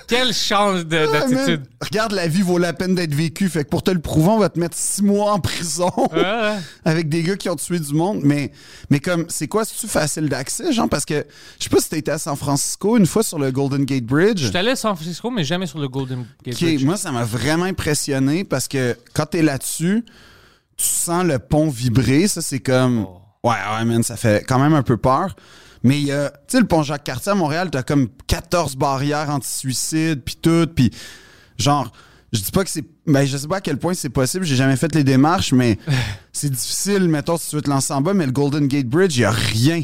Quelle 0.06 0.32
chance 0.34 0.80
Ah, 0.80 0.84
d'attitude. 0.84 1.62
regarde, 1.80 2.12
la 2.12 2.26
vie 2.26 2.42
vaut 2.42 2.58
la 2.58 2.72
peine 2.72 2.94
d'être 2.94 3.14
vécue. 3.14 3.48
Fait 3.48 3.64
que 3.64 3.68
pour 3.68 3.82
te 3.82 3.90
le 3.90 4.00
prouver, 4.00 4.28
on 4.30 4.38
va 4.38 4.48
te 4.48 4.58
mettre 4.58 4.76
six 4.76 5.02
mois 5.02 5.32
en 5.32 5.40
prison 5.40 5.90
avec 6.84 7.08
des 7.08 7.22
gars 7.22 7.36
qui 7.36 7.48
ont 7.48 7.56
tué 7.56 7.78
du 7.78 7.94
monde. 7.94 8.20
Mais, 8.24 8.50
mais 8.90 8.98
comme, 9.00 9.26
c'est 9.28 9.46
quoi, 9.48 9.64
c'est-tu 9.64 9.86
facile 9.86 10.28
d'accès, 10.28 10.72
genre? 10.72 10.88
Parce 10.88 11.04
que, 11.04 11.24
je 11.58 11.64
sais 11.64 11.70
pas 11.70 11.80
si 11.80 11.94
été 11.94 12.10
à 12.10 12.18
San 12.18 12.36
Francisco 12.36 12.96
une 12.96 13.06
fois 13.06 13.22
sur 13.22 13.38
le 13.38 13.50
Golden 13.52 13.84
Gate 13.84 14.04
Bridge. 14.04 14.40
Je 14.40 14.46
suis 14.48 14.56
allé 14.56 14.70
à 14.70 14.76
San 14.76 14.94
Francisco, 14.96 15.30
mais 15.30 15.44
jamais 15.44 15.66
sur 15.66 15.78
le 15.78 15.88
Golden 15.88 16.24
Gate 16.44 16.58
Bridge. 16.60 16.84
moi, 16.84 16.96
ça 16.96 17.12
m'a 17.12 17.24
vraiment 17.24 17.64
impressionné 17.66 18.44
parce 18.44 18.68
que 18.68 18.96
quand 19.14 19.26
t'es 19.26 19.42
là-dessus, 19.42 20.04
tu 20.76 20.86
sens 20.86 21.24
le 21.24 21.38
pont 21.38 21.68
vibrer. 21.68 22.26
Ça, 22.26 22.42
c'est 22.42 22.60
comme. 22.60 23.04
Oh. 23.08 23.16
Ouais, 23.42 23.54
ouais, 23.78 23.84
man, 23.86 24.02
ça 24.02 24.16
fait 24.16 24.44
quand 24.46 24.58
même 24.58 24.74
un 24.74 24.82
peu 24.82 24.96
peur. 24.98 25.34
Mais 25.82 25.98
il 26.00 26.06
y 26.06 26.12
a. 26.12 26.30
Tu 26.30 26.36
sais, 26.48 26.60
le 26.60 26.66
pont 26.66 26.82
Jacques-Cartier 26.82 27.32
à 27.32 27.34
Montréal, 27.34 27.70
t'as 27.70 27.82
comme 27.82 28.08
14 28.26 28.76
barrières 28.76 29.30
anti-suicide, 29.30 30.22
puis 30.24 30.36
tout. 30.36 30.66
Puis, 30.74 30.90
genre, 31.58 31.90
je 32.32 32.40
dis 32.40 32.50
pas 32.50 32.64
que 32.64 32.70
c'est. 32.70 32.84
Ben, 33.06 33.24
je 33.26 33.36
sais 33.36 33.48
pas 33.48 33.56
à 33.56 33.60
quel 33.60 33.78
point 33.78 33.94
c'est 33.94 34.10
possible. 34.10 34.44
J'ai 34.44 34.56
jamais 34.56 34.76
fait 34.76 34.94
les 34.94 35.04
démarches, 35.04 35.52
mais 35.52 35.78
c'est 36.32 36.50
difficile, 36.50 37.08
mettons, 37.08 37.36
si 37.38 37.50
tu 37.50 37.56
veux 37.56 37.62
te 37.62 37.70
lancer 37.70 37.92
en 37.92 38.00
bas. 38.02 38.14
Mais 38.14 38.26
le 38.26 38.32
Golden 38.32 38.66
Gate 38.68 38.86
Bridge, 38.86 39.16
il 39.16 39.20
y 39.20 39.24
a 39.24 39.30
rien. 39.30 39.82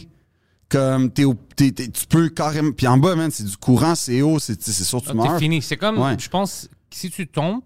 Comme, 0.68 1.10
t'es 1.12 1.22
tu 1.56 2.06
peux 2.08 2.28
carrément. 2.28 2.72
Puis 2.72 2.86
en 2.88 2.98
bas, 2.98 3.14
man, 3.14 3.30
c'est 3.30 3.44
du 3.44 3.56
courant, 3.56 3.94
c'est 3.94 4.20
haut, 4.20 4.38
c'est 4.40 4.60
c'est 4.60 4.84
sûr 4.84 4.98
que 5.00 5.04
tu 5.06 5.10
Ah, 5.12 5.14
meurs. 5.14 5.32
T'es 5.34 5.38
fini. 5.44 5.62
C'est 5.62 5.76
comme, 5.76 5.98
Ouais. 5.98 6.16
je 6.18 6.28
pense, 6.28 6.68
que 6.90 6.96
si 6.96 7.08
tu 7.10 7.26
tombes 7.28 7.62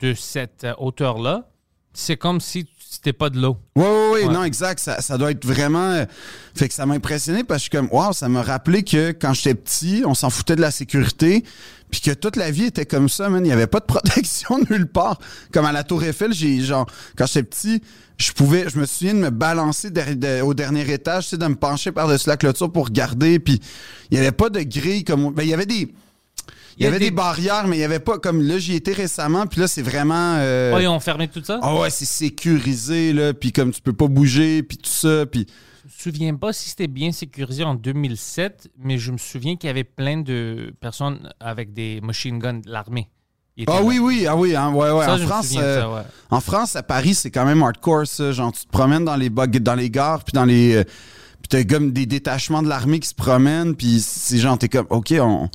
de 0.00 0.12
cette 0.14 0.64
euh, 0.64 0.74
hauteur-là, 0.78 1.48
c'est 1.94 2.16
comme 2.18 2.40
si 2.40 2.66
c'était 2.94 3.12
pas 3.14 3.30
de 3.30 3.40
l'eau. 3.40 3.56
Oui, 3.76 3.84
oui, 3.86 4.10
oui, 4.22 4.26
Ouais. 4.26 4.32
non, 4.34 4.44
exact. 4.44 4.78
Ça, 4.80 5.00
ça 5.00 5.16
doit 5.16 5.30
être 5.30 5.44
vraiment. 5.46 5.90
euh, 5.92 6.04
Fait 6.54 6.68
que 6.68 6.74
ça 6.74 6.84
m'a 6.84 6.94
impressionné 6.94 7.42
parce 7.44 7.60
que 7.60 7.64
je 7.64 7.70
suis 7.70 7.88
comme, 7.88 7.88
waouh, 7.98 8.12
ça 8.12 8.28
m'a 8.28 8.42
rappelé 8.42 8.82
que 8.82 9.12
quand 9.12 9.32
j'étais 9.32 9.54
petit, 9.54 10.02
on 10.06 10.14
s'en 10.14 10.28
foutait 10.28 10.56
de 10.56 10.60
la 10.60 10.70
sécurité, 10.70 11.42
puis 11.90 12.00
que 12.02 12.10
toute 12.10 12.36
la 12.36 12.50
vie 12.50 12.64
était 12.64 12.84
comme 12.86 13.08
ça, 13.08 13.28
man. 13.30 13.42
Il 13.44 13.48
n'y 13.48 13.52
avait 13.52 13.66
pas 13.66 13.80
de 13.80 13.84
protection 13.86 14.58
nulle 14.70 14.86
part. 14.86 15.18
Comme 15.52 15.64
à 15.64 15.72
la 15.72 15.84
Tour 15.84 16.04
Eiffel, 16.04 16.32
j'ai, 16.34 16.60
genre, 16.60 16.86
quand 17.16 17.26
j'étais 17.26 17.42
petit, 17.44 17.82
je 18.18 18.30
pouvais, 18.32 18.68
je 18.68 18.78
me 18.78 18.84
souviens 18.86 19.14
de 19.14 19.18
me 19.20 19.30
balancer 19.30 19.90
de- 19.90 20.42
au 20.42 20.52
dernier 20.54 20.88
étage, 20.92 21.24
tu 21.24 21.30
sais, 21.30 21.36
de 21.38 21.46
me 21.46 21.56
pencher 21.56 21.90
par-dessus 21.92 22.28
la 22.28 22.36
clôture 22.36 22.70
pour 22.70 22.84
regarder, 22.86 23.38
puis 23.38 23.60
il 24.10 24.14
n'y 24.14 24.20
avait 24.20 24.32
pas 24.36 24.50
de 24.50 24.60
grille 24.60 25.02
comme. 25.04 25.32
Ben, 25.32 25.42
il 25.42 25.48
y 25.48 25.54
avait 25.54 25.66
des. 25.66 25.92
Il 26.78 26.84
y, 26.84 26.86
avait 26.86 26.98
des... 26.98 27.10
barrières, 27.10 27.66
mais 27.66 27.76
il 27.76 27.80
n'y 27.80 27.84
avait 27.84 28.00
pas 28.00 28.18
comme 28.18 28.42
là, 28.42 28.58
j'y 28.58 28.74
étais 28.74 28.92
récemment, 28.92 29.46
puis 29.46 29.60
là, 29.60 29.68
c'est 29.68 29.82
vraiment. 29.82 30.36
euh, 30.38 30.72
Oh, 30.74 30.80
ils 30.80 30.88
ont 30.88 31.00
fermé 31.00 31.28
tout 31.28 31.42
ça? 31.44 31.60
ah 31.62 31.74
ouais, 31.80 31.90
c'est 31.90 32.04
sécurisé, 32.06 33.12
là, 33.12 33.34
puis 33.34 33.52
comme 33.52 33.72
tu 33.72 33.80
peux 33.80 33.92
pas 33.92 34.08
bouger, 34.08 34.62
puis 34.62 34.78
tout 34.78 34.90
ça, 34.90 35.26
puis... 35.26 35.46
Je 35.84 36.08
me 36.08 36.12
souviens 36.14 36.34
pas 36.34 36.52
si 36.52 36.70
c'était 36.70 36.86
bien 36.86 37.12
sécurisé 37.12 37.64
en 37.64 37.74
2007, 37.74 38.70
mais 38.78 38.98
je 38.98 39.12
me 39.12 39.18
souviens 39.18 39.56
qu'il 39.56 39.66
y 39.68 39.70
avait 39.70 39.84
plein 39.84 40.18
de 40.18 40.72
personnes 40.80 41.32
avec 41.40 41.72
des 41.72 42.00
machine 42.00 42.38
guns 42.38 42.54
de 42.54 42.70
l'armée. 42.70 43.08
Ah 43.66 43.74
là. 43.74 43.82
oui, 43.82 43.98
oui, 43.98 44.26
ah 44.26 44.34
oui, 44.36 44.56
hein, 44.56 44.72
ouais, 44.72 44.90
ouais. 44.90 45.04
Ça, 45.04 45.14
en, 45.14 45.16
je 45.18 45.22
me 45.22 45.28
France, 45.28 45.46
souviens 45.46 45.60
de 45.60 45.66
euh, 45.66 45.80
ça, 45.80 45.90
ouais. 45.90 46.02
en 46.30 46.40
France, 46.40 46.76
à 46.76 46.82
Paris, 46.82 47.14
c'est 47.14 47.30
quand 47.30 47.44
même 47.44 47.62
hardcore, 47.62 48.06
ça. 48.06 48.32
Genre, 48.32 48.50
tu 48.52 48.64
te 48.64 48.70
promènes 48.70 49.04
dans 49.04 49.16
les, 49.16 49.28
dans 49.28 49.74
les 49.74 49.90
gares, 49.90 50.24
puis 50.24 50.32
dans 50.32 50.44
les... 50.44 50.76
euh, 50.76 50.84
puis 50.84 51.48
t'as 51.48 51.64
comme 51.64 51.92
des 51.92 52.06
détachements 52.06 52.62
de 52.62 52.68
l'armée 52.68 53.00
qui 53.00 53.08
se 53.08 53.14
promènent, 53.14 53.74
puis 53.74 54.00
c'est 54.00 54.38
genre, 54.38 54.56
t'es 54.56 54.68
comme, 54.68 54.86
OK, 54.90 55.12
on... 55.20 55.50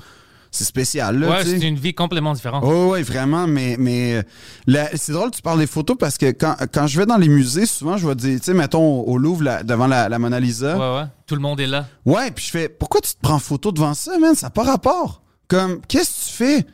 c'est 0.57 0.63
spécial, 0.65 1.19
là, 1.19 1.29
Ouais, 1.29 1.43
tu 1.43 1.49
c'est 1.59 1.67
une 1.67 1.77
vie 1.77 1.93
complètement 1.93 2.33
différente. 2.33 2.63
Oh, 2.65 2.91
oui, 2.93 3.03
vraiment, 3.03 3.47
mais, 3.47 3.75
mais 3.77 4.23
euh, 4.67 4.85
c'est 4.95 5.11
drôle, 5.11 5.31
tu 5.31 5.41
parles 5.41 5.59
des 5.59 5.67
photos 5.67 5.95
parce 5.99 6.17
que 6.17 6.31
quand, 6.31 6.55
quand 6.73 6.87
je 6.87 6.99
vais 6.99 7.05
dans 7.05 7.17
les 7.17 7.29
musées, 7.29 7.65
souvent, 7.65 7.97
je 7.97 8.07
vais 8.07 8.15
dire, 8.15 8.39
tu 8.39 8.45
sais, 8.45 8.53
mettons 8.53 9.01
au 9.01 9.17
Louvre, 9.17 9.43
là, 9.43 9.63
devant 9.63 9.87
la, 9.87 10.09
la 10.09 10.19
Mona 10.19 10.39
Lisa. 10.39 10.77
Ouais, 10.77 11.01
ouais. 11.01 11.07
Tout 11.25 11.35
le 11.35 11.41
monde 11.41 11.59
est 11.59 11.67
là. 11.67 11.85
Ouais, 12.05 12.31
puis 12.31 12.45
je 12.45 12.51
fais 12.51 12.69
pourquoi 12.69 13.01
tu 13.01 13.11
te 13.13 13.19
prends 13.21 13.39
photo 13.39 13.71
devant 13.71 13.93
ça, 13.93 14.17
man? 14.17 14.35
Ça 14.35 14.47
n'a 14.47 14.51
pas 14.51 14.63
rapport. 14.63 15.21
Comme, 15.47 15.81
qu'est-ce 15.87 16.09
que 16.11 16.25
tu 16.29 16.33
fais? 16.33 16.65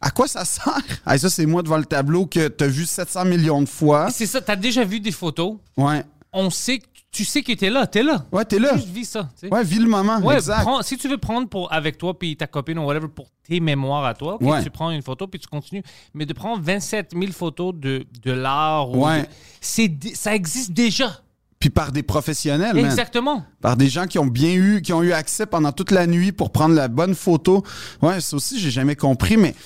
À 0.00 0.10
quoi 0.10 0.26
ça 0.28 0.44
sert? 0.44 0.78
Ah, 1.04 1.18
ça, 1.18 1.28
c'est 1.28 1.46
moi 1.46 1.62
devant 1.62 1.76
le 1.78 1.84
tableau 1.84 2.26
que 2.26 2.48
t'as 2.48 2.66
vu 2.66 2.86
700 2.86 3.24
millions 3.26 3.60
de 3.62 3.68
fois. 3.68 4.08
C'est 4.10 4.26
ça, 4.26 4.40
t'as 4.40 4.56
déjà 4.56 4.84
vu 4.84 4.98
des 5.00 5.12
photos. 5.12 5.56
Ouais. 5.76 6.04
On 6.32 6.48
sait 6.48 6.78
que 6.78 6.86
tu 7.12 7.24
sais 7.24 7.42
que 7.42 7.52
t'es 7.52 7.70
là, 7.70 7.86
t'es 7.86 8.02
là. 8.04 8.24
Ouais, 8.30 8.44
t'es 8.44 8.58
là. 8.58 8.74
Juste 8.76 8.88
vis 8.88 9.04
ça. 9.04 9.28
tu 9.38 9.48
sais. 9.48 9.52
Ouais, 9.52 9.64
vis 9.64 9.78
le 9.80 9.88
moment. 9.88 10.18
Ouais, 10.20 10.36
exact. 10.36 10.62
prends- 10.62 10.82
si 10.82 10.96
tu 10.96 11.08
veux 11.08 11.18
prendre 11.18 11.48
pour, 11.48 11.72
avec 11.72 11.98
toi 11.98 12.16
puis 12.18 12.36
ta 12.36 12.46
copine 12.46 12.78
ou 12.78 12.84
whatever 12.84 13.08
pour 13.08 13.26
tes 13.48 13.58
mémoires 13.60 14.04
à 14.04 14.14
toi, 14.14 14.38
Ouais. 14.40 14.62
tu 14.62 14.70
prends 14.70 14.90
une 14.92 15.02
photo 15.02 15.26
puis 15.26 15.40
tu 15.40 15.48
continues. 15.48 15.82
Mais 16.14 16.24
de 16.24 16.32
prendre 16.32 16.62
27 16.62 17.12
000 17.18 17.32
photos 17.32 17.74
de, 17.74 18.06
de 18.22 18.30
l'art, 18.32 18.90
ou 18.90 19.06
Ouais. 19.06 19.28
c'est 19.60 19.90
ça 20.14 20.34
existe 20.34 20.70
déjà. 20.72 21.20
Puis 21.58 21.68
par 21.68 21.92
des 21.92 22.02
professionnels, 22.02 22.74
man. 22.74 22.84
Exactement. 22.86 23.44
Par 23.60 23.76
des 23.76 23.88
gens 23.88 24.06
qui 24.06 24.18
ont 24.18 24.26
bien 24.26 24.52
eu, 24.54 24.80
qui 24.80 24.92
ont 24.94 25.02
eu 25.02 25.12
accès 25.12 25.44
pendant 25.46 25.72
toute 25.72 25.90
la 25.90 26.06
nuit 26.06 26.32
pour 26.32 26.52
prendre 26.52 26.74
la 26.74 26.88
bonne 26.88 27.14
photo. 27.14 27.62
Ouais, 28.00 28.20
ça 28.20 28.36
aussi, 28.36 28.58
j'ai 28.58 28.70
jamais 28.70 28.96
compris, 28.96 29.36
mais 29.36 29.52
tu 29.52 29.58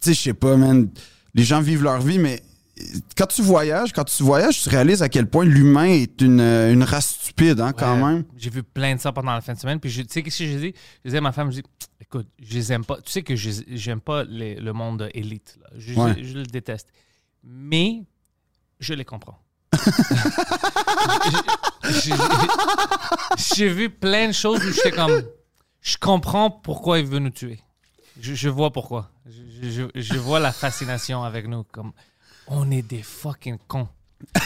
sais, 0.00 0.14
je 0.14 0.20
sais 0.20 0.34
pas, 0.34 0.56
man. 0.56 0.88
Les 1.34 1.42
gens 1.44 1.60
vivent 1.60 1.82
leur 1.82 2.00
vie, 2.00 2.18
mais 2.18 2.42
quand 3.16 3.26
tu 3.26 3.42
voyages, 3.42 3.92
quand 3.92 4.04
tu 4.04 4.22
voyages, 4.22 4.62
tu 4.62 4.68
réalises 4.68 5.02
à 5.02 5.08
quel 5.08 5.28
point 5.28 5.44
l'humain 5.44 5.84
est 5.86 6.20
une, 6.20 6.40
une 6.40 6.82
race 6.82 7.10
stupide, 7.20 7.60
hein, 7.60 7.72
quand 7.72 7.96
même. 7.96 8.24
J'ai 8.36 8.50
vu 8.50 8.62
plein 8.62 8.94
de 8.94 9.00
ça 9.00 9.12
pendant 9.12 9.32
la 9.32 9.40
fin 9.40 9.54
de 9.54 9.58
semaine. 9.58 9.80
Puis 9.80 9.90
tu 9.92 10.04
sais, 10.08 10.22
qu'est-ce 10.22 10.38
que 10.38 10.44
j'ai 10.46 10.58
dit? 10.60 10.74
Je 11.04 11.08
disais 11.10 11.18
à 11.18 11.20
ma 11.20 11.32
femme, 11.32 11.50
je 11.50 11.60
dis, 11.60 11.66
écoute, 12.00 12.26
je 12.42 12.54
les 12.54 12.72
aime 12.72 12.84
pas. 12.84 12.96
Tu 13.00 13.10
sais 13.12 13.22
que 13.22 13.34
j'aime 13.36 14.00
pas 14.00 14.24
les- 14.24 14.56
le 14.56 14.72
monde 14.72 15.08
élite. 15.14 15.58
là. 15.62 15.68
Je, 15.76 15.94
Ouais. 15.94 16.14
je 16.22 16.34
le 16.38 16.44
déteste. 16.44 16.88
Mais 17.44 18.02
je 18.80 18.94
les 18.94 19.04
comprends. 19.04 19.38
J'ai- 23.54 23.68
vu 23.68 23.90
plein 23.90 24.28
de 24.28 24.32
choses 24.32 24.64
où 24.64 24.72
j'étais 24.72 24.90
comme, 24.90 25.22
je 25.80 25.96
comprends 25.96 26.50
pourquoi 26.50 26.98
il 26.98 27.06
veut 27.06 27.18
nous 27.18 27.30
tuer. 27.30 27.60
Je, 28.20 28.34
je 28.34 28.48
vois 28.48 28.70
pourquoi. 28.72 29.10
Je 29.62 30.16
vois 30.18 30.40
la 30.40 30.52
fascination 30.52 31.22
avec 31.22 31.46
nous. 31.46 31.64
Comme, 31.64 31.92
on 32.50 32.70
est 32.70 32.82
des 32.82 33.02
fucking 33.02 33.56
cons. 33.66 33.88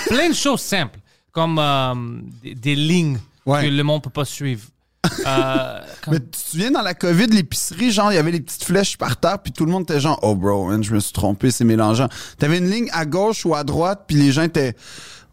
Plein 0.07 0.29
de 0.29 0.35
choses 0.35 0.61
simples, 0.61 1.01
comme 1.33 1.59
euh, 1.59 1.95
des, 2.43 2.55
des 2.55 2.75
lignes 2.77 3.19
Ouais. 3.47 3.63
que 3.63 3.67
le 3.69 3.83
monde 3.83 4.03
peut 4.03 4.09
pas 4.11 4.25
suivre. 4.25 4.63
Euh, 5.27 5.81
comme- 6.03 6.15
Mais 6.15 6.21
tu 6.21 6.27
te 6.31 6.37
souviens, 6.37 6.71
dans 6.71 6.81
la 6.81 6.95
COVID, 6.95 7.27
l'épicerie, 7.27 7.91
genre, 7.91 8.11
il 8.11 8.15
y 8.15 8.19
avait 8.19 8.31
les 8.31 8.41
petites 8.41 8.65
flèches 8.65 8.97
par 8.97 9.19
terre, 9.19 9.39
puis 9.43 9.53
tout 9.53 9.67
le 9.67 9.71
monde 9.73 9.83
était 9.83 10.01
genre, 10.01 10.19
oh 10.23 10.35
bro, 10.35 10.67
man, 10.69 10.83
je 10.83 10.95
me 10.95 11.01
suis 11.01 11.13
trompé, 11.13 11.51
c'est 11.51 11.65
mélangeant. 11.65 12.09
T'avais 12.39 12.57
une 12.59 12.71
ligne 12.71 12.89
à 12.93 13.05
gauche 13.05 13.45
ou 13.45 13.55
à 13.55 13.65
droite, 13.65 14.05
puis 14.07 14.17
les 14.17 14.33
gens 14.33 14.45
étaient, 14.45 14.75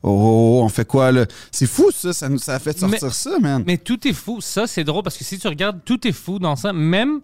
oh, 0.04 0.60
on 0.64 0.68
fait 0.68 0.84
quoi, 0.86 1.14
là? 1.14 1.26
C'est 1.52 1.68
fou, 1.68 1.90
ça, 1.94 2.12
ça, 2.12 2.28
nous, 2.28 2.38
ça 2.40 2.56
a 2.56 2.60
fait 2.60 2.78
sortir 2.78 3.00
Mais- 3.02 3.10
ça, 3.14 3.40
man. 3.40 3.64
Mais 3.66 3.78
tout 3.78 4.06
est 4.08 4.14
fou. 4.14 4.42
Ça, 4.42 4.68
c'est 4.68 4.84
drôle 4.84 5.04
parce 5.04 5.18
que 5.18 5.24
si 5.24 5.40
tu 5.40 5.48
regardes, 5.48 5.80
tout 5.86 6.06
est 6.06 6.12
fou 6.12 6.38
dans 6.40 6.58
ça. 6.58 6.74
Même 6.74 7.22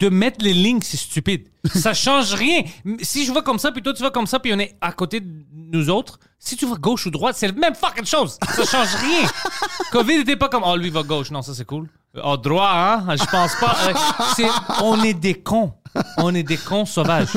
de 0.00 0.08
mettre 0.08 0.42
les 0.44 0.54
lignes, 0.54 0.80
c'est 0.82 0.96
stupide. 0.96 1.46
Ça 1.74 1.92
change 1.94 2.32
rien. 2.34 2.62
Si 3.02 3.24
je 3.26 3.32
vais 3.32 3.42
comme 3.42 3.58
ça, 3.58 3.70
puis 3.70 3.82
toi 3.82 3.92
tu 3.92 4.02
vas 4.02 4.10
comme 4.10 4.26
ça, 4.26 4.38
puis 4.40 4.52
on 4.54 4.58
est 4.58 4.74
à 4.80 4.92
côté 4.92 5.20
de 5.20 5.30
nous 5.52 5.90
autres, 5.90 6.18
si 6.38 6.56
tu 6.56 6.66
vas 6.66 6.76
gauche 6.76 7.06
ou 7.06 7.10
droite, 7.10 7.36
c'est 7.38 7.46
la 7.48 7.52
même 7.52 7.74
fucking 7.74 8.06
chose. 8.06 8.38
Ça 8.48 8.64
change 8.64 8.94
rien. 8.94 9.28
Covid 9.92 10.18
n'était 10.18 10.36
pas 10.36 10.48
comme, 10.48 10.62
oh 10.64 10.74
lui 10.76 10.88
va 10.90 11.02
gauche. 11.02 11.30
Non, 11.30 11.42
ça 11.42 11.52
c'est 11.54 11.66
cool. 11.66 11.88
Oh, 12.24 12.36
droit, 12.36 12.70
hein? 12.72 13.14
Je 13.14 13.24
pense 13.24 13.54
pas. 13.56 13.76
Euh, 13.88 14.48
on 14.82 15.02
est 15.04 15.14
des 15.14 15.34
cons. 15.34 15.72
On 16.16 16.34
est 16.34 16.42
des 16.42 16.56
cons 16.56 16.86
sauvages. 16.86 17.28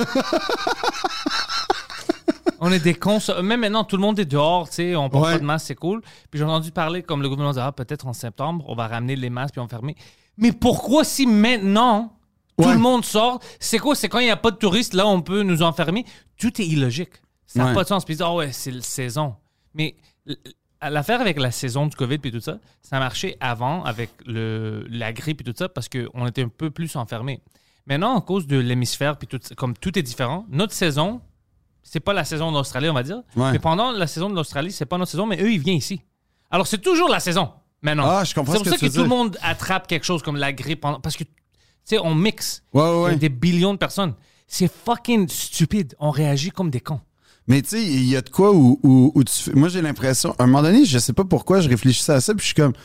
On 2.60 2.72
est 2.72 2.80
des 2.80 2.94
cons. 2.94 3.20
Même 3.44 3.60
maintenant, 3.60 3.84
tout 3.84 3.98
le 3.98 4.02
monde 4.02 4.18
est 4.20 4.26
dehors, 4.26 4.70
tu 4.70 4.76
sais, 4.76 4.96
on 4.96 5.10
porte 5.10 5.26
Ouais. 5.26 5.34
pas 5.34 5.40
de 5.40 5.44
masque, 5.44 5.66
c'est 5.68 5.76
cool. 5.76 6.02
Puis 6.32 6.40
j'ai 6.40 6.46
entendu 6.46 6.72
parler, 6.72 7.04
comme 7.04 7.22
le 7.22 7.28
gouvernement 7.28 7.54
dit, 7.54 7.60
ah, 7.62 7.74
peut-être 7.74 8.08
en 8.08 8.14
septembre, 8.14 8.64
on 8.70 8.76
va 8.76 8.88
ramener 8.88 9.18
les 9.18 9.30
masques 9.30 9.54
puis 9.56 9.60
on 9.60 9.66
va 9.66 9.70
fermer. 9.70 9.96
Mais 10.38 10.54
pourquoi 10.54 11.04
si 11.04 11.28
maintenant 11.28 12.14
tout 12.58 12.66
Ouais. 12.68 12.74
le 12.74 12.80
monde 12.80 13.04
sort? 13.06 13.40
C'est 13.60 13.80
quoi? 13.80 13.96
C'est 13.96 14.10
quand 14.10 14.20
il 14.20 14.26
n'y 14.26 14.32
a 14.32 14.38
pas 14.38 14.52
de 14.52 14.58
touristes, 14.58 14.94
là, 14.94 15.08
on 15.08 15.22
peut 15.22 15.44
nous 15.44 15.62
enfermer? 15.64 16.06
Tout 16.38 16.62
est 16.62 16.66
illogique. 16.66 17.14
Ça 17.46 17.60
n'a 17.60 17.66
Ouais. 17.68 17.74
pas 17.74 17.84
de 17.84 17.88
sens. 17.88 18.06
Puis 18.06 18.14
ils 18.14 18.18
disent, 18.18 18.26
ah 18.26 18.34
ouais, 18.34 18.52
c'est 18.52 18.72
la 18.72 18.82
saison. 18.82 19.36
Mais 19.74 19.96
l'affaire 20.82 21.22
avec 21.22 21.40
la 21.40 21.52
saison 21.52 21.88
du 21.88 21.96
COVID 21.96 22.18
puis 22.18 22.32
tout 22.32 22.40
ça, 22.42 22.58
ça 22.82 23.00
marchait 23.00 23.38
avant 23.40 23.84
avec 23.84 24.10
le, 24.26 24.86
la 24.90 25.14
grippe 25.14 25.42
et 25.42 25.44
tout 25.44 25.54
ça 25.56 25.70
parce 25.70 25.88
qu'on 25.90 26.28
était 26.28 26.44
un 26.44 26.50
peu 26.50 26.70
plus 26.72 26.96
enfermés. 26.96 27.42
Maintenant, 27.86 28.18
à 28.18 28.22
cause 28.22 28.48
de 28.48 28.58
l'hémisphère 28.58 29.18
puis 29.18 29.28
tout, 29.28 29.40
comme 29.58 29.76
tout 29.76 29.98
est 29.98 30.02
différent, 30.04 30.46
notre 30.50 30.74
saison, 30.74 31.22
c'est 31.82 32.00
pas 32.00 32.14
la 32.14 32.24
saison 32.24 32.52
d'Australie, 32.52 32.90
on 32.90 32.94
va 32.94 33.04
dire. 33.04 33.22
Ouais. 33.36 33.52
Mais 33.52 33.60
pendant 33.60 33.92
la 33.92 34.08
saison 34.08 34.30
de 34.30 34.36
l'Australie, 34.36 34.72
c'est 34.72 34.86
pas 34.86 34.98
notre 34.98 35.12
saison, 35.12 35.26
mais 35.26 35.42
eux, 35.42 35.52
ils 35.52 35.60
viennent 35.60 35.78
ici. 35.78 36.02
Alors, 36.50 36.66
c'est 36.68 36.78
toujours 36.82 37.10
la 37.10 37.20
saison 37.20 37.52
maintenant. 37.82 38.06
Ah, 38.08 38.24
je 38.24 38.34
comprends 38.34 38.54
C'est 38.54 38.60
ce 38.60 38.64
pour 38.64 38.74
que 38.74 38.80
ça 38.80 38.88
que 38.88 38.94
tout 38.94 39.02
le 39.02 39.10
monde 39.10 39.38
attrape 39.42 39.88
quelque 39.88 40.06
chose 40.06 40.22
comme 40.24 40.38
la 40.38 40.54
grippe 40.54 40.80
pendant- 40.82 41.00
parce 41.02 41.18
que, 41.18 41.24
sais, 41.86 42.00
on 42.00 42.16
mixe. 42.16 42.64
Ouais, 42.74 42.82
ouais, 42.82 42.88
Il 42.88 42.92
y 42.92 42.96
a 42.96 43.04
ouais. 43.10 43.16
des 43.18 43.30
billions 43.30 43.74
de 43.74 43.78
personnes. 43.80 44.14
C'est 44.48 44.72
fucking 44.72 45.28
stupide. 45.30 45.96
On 46.00 46.12
réagit 46.12 46.52
comme 46.52 46.70
des 46.70 46.80
cons. 46.82 47.02
Mais 47.48 47.62
tu 47.62 47.70
sais, 47.70 47.84
il 47.84 48.06
y 48.06 48.16
a 48.16 48.22
de 48.22 48.30
quoi 48.30 48.54
où, 48.54 48.80
où- 48.84 49.12
où 49.16 49.24
tu 49.24 49.34
fais- 49.34 49.52
Moi, 49.54 49.68
j'ai 49.68 49.82
l'impression, 49.82 50.34
à 50.40 50.44
un 50.44 50.48
moment 50.48 50.62
donné, 50.64 50.86
je 50.86 50.98
sais 50.98 51.12
pas 51.14 51.26
pourquoi, 51.26 51.60
je 51.60 51.68
réfléchissais 51.68 52.14
à 52.14 52.22
ça, 52.22 52.34
puis 52.34 52.42
je 52.42 52.46
suis 52.48 52.56
comme. 52.56 52.74
Tu 52.74 52.80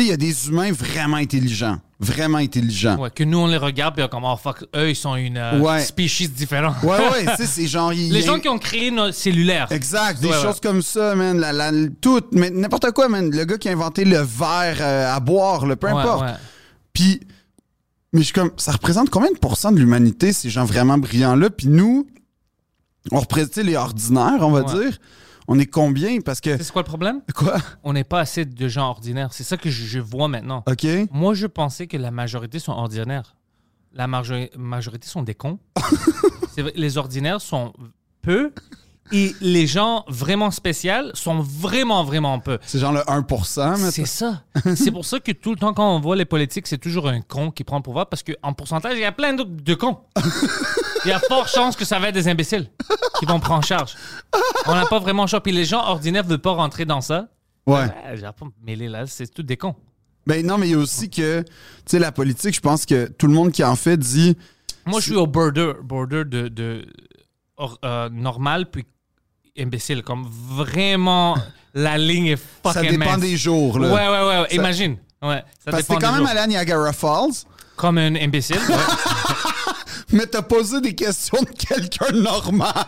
sais, 0.00 0.02
il 0.02 0.08
y 0.08 0.12
a 0.12 0.16
des 0.16 0.48
humains 0.48 0.72
vraiment 0.72 1.16
intelligents. 1.16 1.78
Vraiment 2.00 2.38
intelligents. 2.38 2.96
Ouais, 2.98 3.10
que 3.10 3.24
nous, 3.24 3.38
on 3.38 3.46
les 3.46 3.56
regarde, 3.56 3.94
puis 3.96 4.06
comme, 4.08 4.24
oh 4.24 4.36
fuck, 4.36 4.64
eux, 4.76 4.90
ils 4.90 4.96
sont 4.96 5.16
une 5.16 5.38
euh, 5.38 5.58
Ouais. 5.60 5.80
species 5.82 6.28
différente. 6.28 6.76
Ouais, 6.82 6.98
ouais, 6.98 7.24
tu 7.36 7.36
sais, 7.36 7.46
c'est 7.46 7.66
genre. 7.66 7.92
y 7.92 8.10
Les 8.10 8.22
gens 8.22 8.38
qui 8.38 8.48
ont 8.48 8.58
créé 8.58 8.90
nos 8.90 9.10
cellulaires. 9.12 9.68
Exact, 9.70 10.20
des 10.20 10.28
Ouais, 10.28 10.34
choses 10.34 10.44
ouais. 10.56 10.60
comme 10.62 10.82
ça, 10.82 11.14
man. 11.14 11.38
La, 11.38 11.52
la- 11.52 11.72
tout, 12.00 12.20
mais 12.32 12.50
n'importe 12.50 12.90
quoi, 12.92 13.08
man. 13.08 13.30
Le 13.30 13.44
gars 13.44 13.58
qui 13.58 13.68
a 13.68 13.72
inventé 13.72 14.04
le 14.04 14.18
verre 14.18 14.76
euh, 14.80 15.14
à 15.14 15.18
boire, 15.20 15.64
le 15.66 15.76
peu 15.76 15.86
importe. 15.88 16.26
Puis, 16.92 17.20
mais 18.16 18.22
je 18.22 18.26
suis 18.26 18.34
comme, 18.34 18.50
ça 18.56 18.72
représente 18.72 19.10
combien 19.10 19.30
de 19.30 19.38
pourcents 19.38 19.70
de 19.72 19.78
l'humanité, 19.78 20.32
ces 20.32 20.50
gens 20.50 20.64
vraiment 20.64 20.98
brillants-là? 20.98 21.50
Puis 21.50 21.68
nous, 21.68 22.06
on 23.12 23.20
représente 23.20 23.56
les 23.56 23.76
ordinaires, 23.76 24.38
on 24.40 24.50
va 24.50 24.62
Ouais. 24.62 24.84
dire. 24.84 24.98
On 25.48 25.58
est 25.60 25.66
combien? 25.66 26.20
Parce 26.22 26.40
que. 26.40 26.56
C'est 26.60 26.72
quoi 26.72 26.82
le 26.82 26.86
problème? 26.88 27.20
Quoi? 27.34 27.58
On 27.84 27.92
n'est 27.92 28.02
pas 28.02 28.18
assez 28.18 28.44
de 28.44 28.68
gens 28.68 28.88
ordinaires. 28.88 29.32
C'est 29.32 29.44
ça 29.44 29.56
que 29.56 29.70
je, 29.70 29.84
je 29.86 30.00
vois 30.00 30.26
maintenant. 30.26 30.64
OK? 30.66 30.84
Moi, 31.12 31.34
je 31.34 31.46
pensais 31.46 31.86
que 31.86 31.96
la 31.96 32.10
majorité 32.10 32.58
sont 32.58 32.72
ordinaires. 32.72 33.36
La 33.92 34.08
majori- 34.08 34.50
majorité 34.58 35.06
sont 35.06 35.22
des 35.22 35.34
cons. 35.36 35.60
Les 36.74 36.98
ordinaires 36.98 37.40
sont 37.40 37.72
peu 38.22 38.52
et 39.12 39.34
les 39.40 39.66
gens 39.66 40.04
vraiment 40.08 40.50
spéciaux 40.50 41.12
sont 41.14 41.40
vraiment, 41.40 42.02
vraiment 42.04 42.38
peu. 42.38 42.58
C'est 42.66 42.78
genre 42.78 42.92
le 42.92 43.00
1%, 43.00 43.70
mais 43.82 43.90
C'est 43.90 44.04
ça. 44.06 44.42
c'est 44.74 44.90
pour 44.90 45.04
ça 45.04 45.20
que 45.20 45.32
tout 45.32 45.50
le 45.50 45.56
temps, 45.56 45.72
quand 45.74 45.94
on 45.94 46.00
voit 46.00 46.16
les 46.16 46.24
politiques, 46.24 46.66
c'est 46.66 46.78
toujours 46.78 47.08
un 47.08 47.20
con 47.20 47.50
qui 47.50 47.64
prend 47.64 47.76
le 47.76 47.82
pouvoir 47.82 48.08
parce 48.08 48.22
qu'en 48.22 48.52
pourcentage, 48.52 48.94
il 48.94 49.00
y 49.00 49.04
a 49.04 49.12
plein 49.12 49.34
de, 49.34 49.44
de 49.44 49.74
cons. 49.74 49.98
Il 51.04 51.08
y 51.08 51.12
a 51.12 51.20
fort 51.20 51.46
chance 51.48 51.76
que 51.76 51.84
ça 51.84 51.98
va 51.98 52.08
être 52.08 52.14
des 52.14 52.26
imbéciles 52.28 52.68
qui 53.18 53.26
vont 53.26 53.38
prendre 53.40 53.64
charge. 53.64 53.94
On 54.66 54.74
n'a 54.74 54.86
pas 54.86 54.98
vraiment 54.98 55.26
choix. 55.26 55.40
Puis 55.42 55.52
les 55.52 55.64
gens 55.64 55.84
ordinaires 55.86 56.24
ne 56.24 56.30
veulent 56.30 56.38
pas 56.38 56.52
rentrer 56.52 56.84
dans 56.84 57.00
ça. 57.00 57.28
Ouais. 57.66 57.84
Euh, 58.06 58.16
J'ai 58.16 58.22
pas 58.22 58.46
mêler 58.64 58.88
là, 58.88 59.06
c'est 59.06 59.26
tout 59.32 59.42
des 59.42 59.56
cons. 59.56 59.74
Ben 60.26 60.44
non, 60.44 60.58
mais 60.58 60.66
il 60.68 60.72
y 60.72 60.74
a 60.74 60.78
aussi 60.78 61.08
que, 61.08 61.42
tu 61.42 61.46
sais, 61.86 61.98
la 62.00 62.10
politique, 62.10 62.54
je 62.54 62.60
pense 62.60 62.84
que 62.86 63.06
tout 63.06 63.28
le 63.28 63.32
monde 63.34 63.52
qui 63.52 63.62
en 63.62 63.76
fait 63.76 63.96
dit. 63.96 64.36
Moi, 64.84 64.98
je 65.00 65.06
suis 65.06 65.14
au 65.16 65.26
border, 65.28 65.74
border 65.84 66.24
de, 66.24 66.48
de 66.48 66.84
or- 67.56 67.78
euh, 67.84 68.08
normal 68.08 68.68
puis 68.70 68.84
imbécile. 69.58 70.02
Comme 70.02 70.26
vraiment, 70.30 71.36
la 71.74 71.98
ligne 71.98 72.26
est 72.28 72.36
fucking 72.62 72.72
Ça 72.72 72.82
dépend 72.82 73.04
mince. 73.12 73.20
des 73.20 73.36
jours, 73.36 73.76
Ouais, 73.76 73.88
là. 73.88 73.94
ouais, 73.94 74.08
ouais. 74.28 74.40
ouais. 74.42 74.48
Ça- 74.48 74.54
Imagine. 74.54 74.96
Ouais, 75.22 75.42
ça 75.64 75.70
Parce 75.70 75.82
que 75.84 75.88
t'es 75.94 75.98
quand 76.00 76.12
même 76.12 76.20
jours. 76.20 76.28
allé 76.28 76.40
à 76.40 76.46
Niagara 76.46 76.92
Falls, 76.92 77.32
Comme 77.76 77.98
un 77.98 78.14
imbécile. 78.16 78.56
ouais. 78.56 78.74
mais 80.12 80.26
t'as 80.26 80.42
posé 80.42 80.80
des 80.80 80.94
questions 80.94 81.38
de 81.42 81.48
quelqu'un 81.48 82.12
normal. 82.12 82.84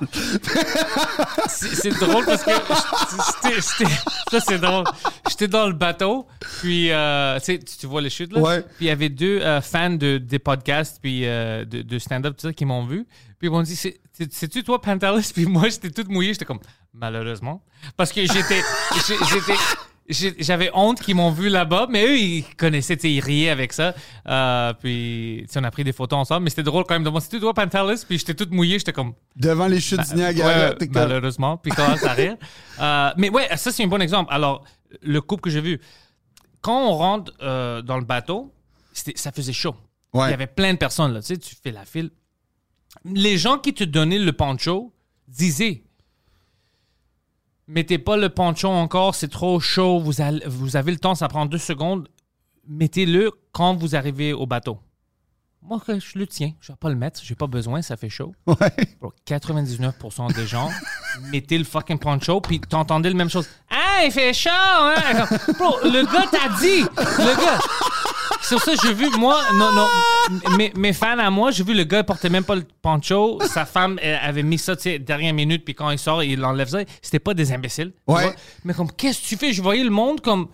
C'est 1.49 1.90
drôle 1.99 2.25
parce 2.25 2.42
que 2.45 2.51
ça 4.31 4.40
c'est 4.40 4.59
drôle. 4.59 4.85
J'étais 5.29 5.49
dans 5.49 5.66
le 5.66 5.73
bateau, 5.73 6.27
puis 6.61 6.90
euh, 6.92 7.38
tu 7.40 7.45
sais, 7.47 7.59
tu 7.59 7.77
tu 7.77 7.87
vois 7.87 8.01
les 8.01 8.11
chutes 8.11 8.33
là? 8.33 8.40
Ouais. 8.40 8.61
Puis 8.62 8.87
il 8.87 8.88
y 8.88 8.90
avait 8.90 9.09
deux 9.09 9.40
euh, 9.40 9.61
fans 9.61 9.90
de, 9.90 10.19
des 10.19 10.38
podcasts 10.38 10.99
puis 11.03 11.23
euh, 11.27 11.64
de, 11.64 11.83
de 11.83 11.99
stand-up 11.99 12.37
tout 12.37 12.47
ça 12.49 12.53
qui 12.53 12.64
m'ont 12.64 12.85
vu. 12.85 13.07
Puis 13.38 13.49
ils 13.49 13.51
m'ont 13.51 13.62
dit 13.62 13.77
c'est-tu 14.31 14.64
toi 14.64 14.81
Pantelis 14.81 15.31
Puis 15.35 15.46
moi 15.46 15.68
j'étais 15.68 15.90
toute 15.90 16.09
mouillée, 16.09 16.33
j'étais 16.33 16.44
comme 16.44 16.61
malheureusement 16.92 17.62
parce 17.96 18.12
que 18.12 18.20
j'étais 18.22 18.62
j'avais 20.09 20.70
honte 20.72 21.00
qu'ils 21.00 21.14
m'ont 21.14 21.31
vu 21.31 21.48
là-bas, 21.48 21.87
mais 21.90 22.07
eux, 22.07 22.18
ils 22.18 22.44
connaissaient, 22.57 22.94
ils 22.94 23.20
riaient 23.20 23.50
avec 23.50 23.72
ça. 23.72 23.94
Euh, 24.26 24.72
puis, 24.72 25.46
on 25.54 25.64
a 25.64 25.70
pris 25.70 25.85
des 25.85 25.92
photos 25.92 26.18
ensemble, 26.20 26.44
mais 26.44 26.50
c'était 26.50 26.62
drôle 26.62 26.85
quand 26.85 26.94
même 26.94 27.04
de 27.04 27.11
moi. 27.11 27.20
C'était 27.20 27.40
toi, 27.40 27.52
Pantelis, 27.52 28.04
puis 28.09 28.18
j'étais 28.18 28.35
toute 28.35 28.50
mouillée, 28.50 28.78
j'étais 28.78 28.92
comme, 28.92 29.14
Devant 29.37 29.66
les 29.66 29.81
chutes 29.81 30.00
du 30.09 30.14
Niagara, 30.14 30.70
Ouais, 30.70 30.88
malheureusement. 30.90 31.59
Puis 31.59 31.72
commence 31.72 32.04
à 32.04 32.12
rire. 32.12 32.37
Euh, 32.81 33.11
mais 33.16 33.28
ouais, 33.28 33.48
ça, 33.57 33.72
c'est 33.72 33.83
un 33.83 33.88
bon 33.88 34.00
exemple. 34.00 34.33
Alors, 34.33 34.62
le 35.02 35.20
couple 35.20 35.42
que 35.42 35.50
j'ai 35.50 35.61
vu, 35.61 35.81
quand 36.61 36.90
on 36.90 36.92
rentre 36.92 37.33
euh, 37.42 37.83
dans 37.83 37.98
le 37.98 38.04
bateau, 38.04 38.54
ça 38.92 39.33
faisait 39.33 39.52
chaud. 39.52 39.74
Ouais. 40.12 40.28
Il 40.28 40.31
y 40.31 40.35
avait 40.35 40.46
plein 40.46 40.72
de 40.74 40.78
personnes, 40.78 41.12
là. 41.12 41.20
Tu 41.20 41.26
sais, 41.26 41.38
tu 41.38 41.57
fais 41.61 41.72
la 41.72 41.85
file. 41.85 42.11
Les 43.05 43.38
gens 43.38 43.59
qui 43.59 43.74
te 43.74 43.85
donnaient 43.85 44.18
le 44.18 44.33
poncho 44.33 44.92
disaient 45.29 45.83
Mettez 47.66 47.98
pas 47.98 48.16
le 48.16 48.31
poncho 48.31 48.68
encore, 48.68 49.14
c'est 49.14 49.29
trop 49.29 49.61
chaud, 49.61 50.01
vous, 50.01 50.22
allez- 50.22 50.42
vous 50.46 50.77
avez 50.77 50.90
le 50.90 50.98
temps, 50.98 51.14
ça 51.14 51.29
prend 51.29 51.44
deux 51.44 51.59
secondes. 51.59 52.09
Mettez-le 52.66 53.31
quand 53.53 53.74
vous 53.74 53.94
arrivez 53.94 54.33
au 54.33 54.46
bateau. 54.46 54.79
Moi, 55.61 55.79
je 55.87 56.18
le 56.18 56.27
tiens. 56.27 56.53
Je 56.61 56.72
vais 56.72 56.77
pas 56.77 56.88
le 56.88 56.94
mettre, 56.94 57.20
j'ai 57.22 57.35
pas 57.35 57.46
besoin, 57.46 57.83
ça 57.83 57.96
fait 57.98 58.09
chaud. 58.09 58.35
Ouais. 58.46 58.57
Bro, 59.01 59.12
99% 59.27 60.35
des 60.35 60.46
gens 60.46 60.70
mettaient 61.31 61.59
le 61.59 61.64
fucking 61.64 61.98
poncho 61.98 62.40
puis 62.40 62.59
t'entendais 62.61 63.11
la 63.11 63.16
même 63.16 63.29
chose. 63.29 63.46
Ah, 63.68 64.03
il 64.05 64.12
fait 64.12 64.33
chaud, 64.33 64.48
hein? 64.51 65.27
Bro, 65.59 65.77
le 65.85 66.05
gars 66.11 66.27
t'a 66.31 66.48
dit. 66.61 66.81
Le 66.83 67.37
gars. 67.44 67.59
Sur 68.49 68.61
ça, 68.63 68.73
j'ai 68.83 68.95
vu, 68.95 69.09
moi, 69.19 69.41
non, 69.55 69.73
non, 69.73 69.87
mes, 70.57 70.73
mes 70.75 70.93
fans 70.95 71.19
à 71.19 71.29
moi, 71.31 71.51
j'ai 71.51 71.63
vu 71.65 71.75
le 71.75 71.85
gars 71.85 71.99
il 71.99 72.05
portait 72.05 72.31
même 72.31 72.45
pas 72.45 72.55
le 72.55 72.65
poncho. 72.83 73.39
Sa 73.47 73.67
femme 73.67 73.99
elle 74.03 74.19
avait 74.23 74.43
mis 74.43 74.59
ça, 74.59 74.75
tu 74.75 74.83
sais, 74.85 74.99
dernière 74.99 75.35
minute, 75.35 75.65
puis 75.65 75.75
quand 75.75 75.91
il 75.91 75.99
sort, 75.99 76.23
il 76.23 76.43
enlève 76.45 76.69
ça. 76.69 76.79
C'était 77.03 77.19
pas 77.19 77.35
des 77.35 77.53
imbéciles. 77.53 77.93
tu 78.07 78.15
Ouais. 78.15 78.23
vois? 78.23 78.35
Mais 78.65 78.73
comme, 78.75 78.91
qu'est-ce 78.91 79.21
que 79.23 79.27
tu 79.27 79.37
fais? 79.37 79.53
Je 79.53 79.61
voyais 79.63 79.85
le 79.85 79.91
monde 79.91 80.21
comme 80.23 80.49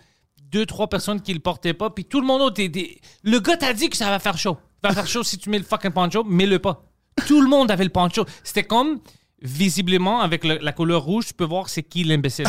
deux, 0.51 0.67
trois 0.67 0.89
personnes 0.89 1.21
qui 1.21 1.33
le 1.35 1.41
portaient 1.41 1.75
pas, 1.75 1.91
puis 1.91 2.05
tout 2.05 2.21
le 2.21 2.27
monde 2.27 2.43
autre 2.43 2.61
était. 2.61 2.99
Le 3.23 3.39
gars 3.41 3.57
t'a 3.57 3.73
dit 3.73 3.89
que 3.91 3.97
ça 3.97 4.11
va 4.11 4.19
faire 4.19 4.39
chaud. 4.39 4.57
Ça 4.83 4.89
va 4.91 4.95
faire 4.95 5.07
chaud 5.07 5.23
si 5.23 5.39
tu 5.39 5.49
mets 5.51 5.59
le 5.59 5.65
fucking 5.65 5.91
poncho, 5.93 6.25
mets-le 6.25 6.59
pas. 6.59 6.83
Tout 7.27 7.41
le 7.41 7.49
monde 7.49 7.71
avait 7.71 7.85
le 7.85 7.91
poncho. 7.91 8.25
C'était 8.43 8.65
comme, 8.65 8.99
visiblement, 9.41 10.21
avec 10.21 10.45
le- 10.45 10.59
la 10.61 10.73
couleur 10.73 11.03
rouge, 11.03 11.27
tu 11.29 11.35
peux 11.35 11.45
voir 11.45 11.69
c'est 11.69 11.83
qui 11.83 12.03
l'imbécile. 12.05 12.47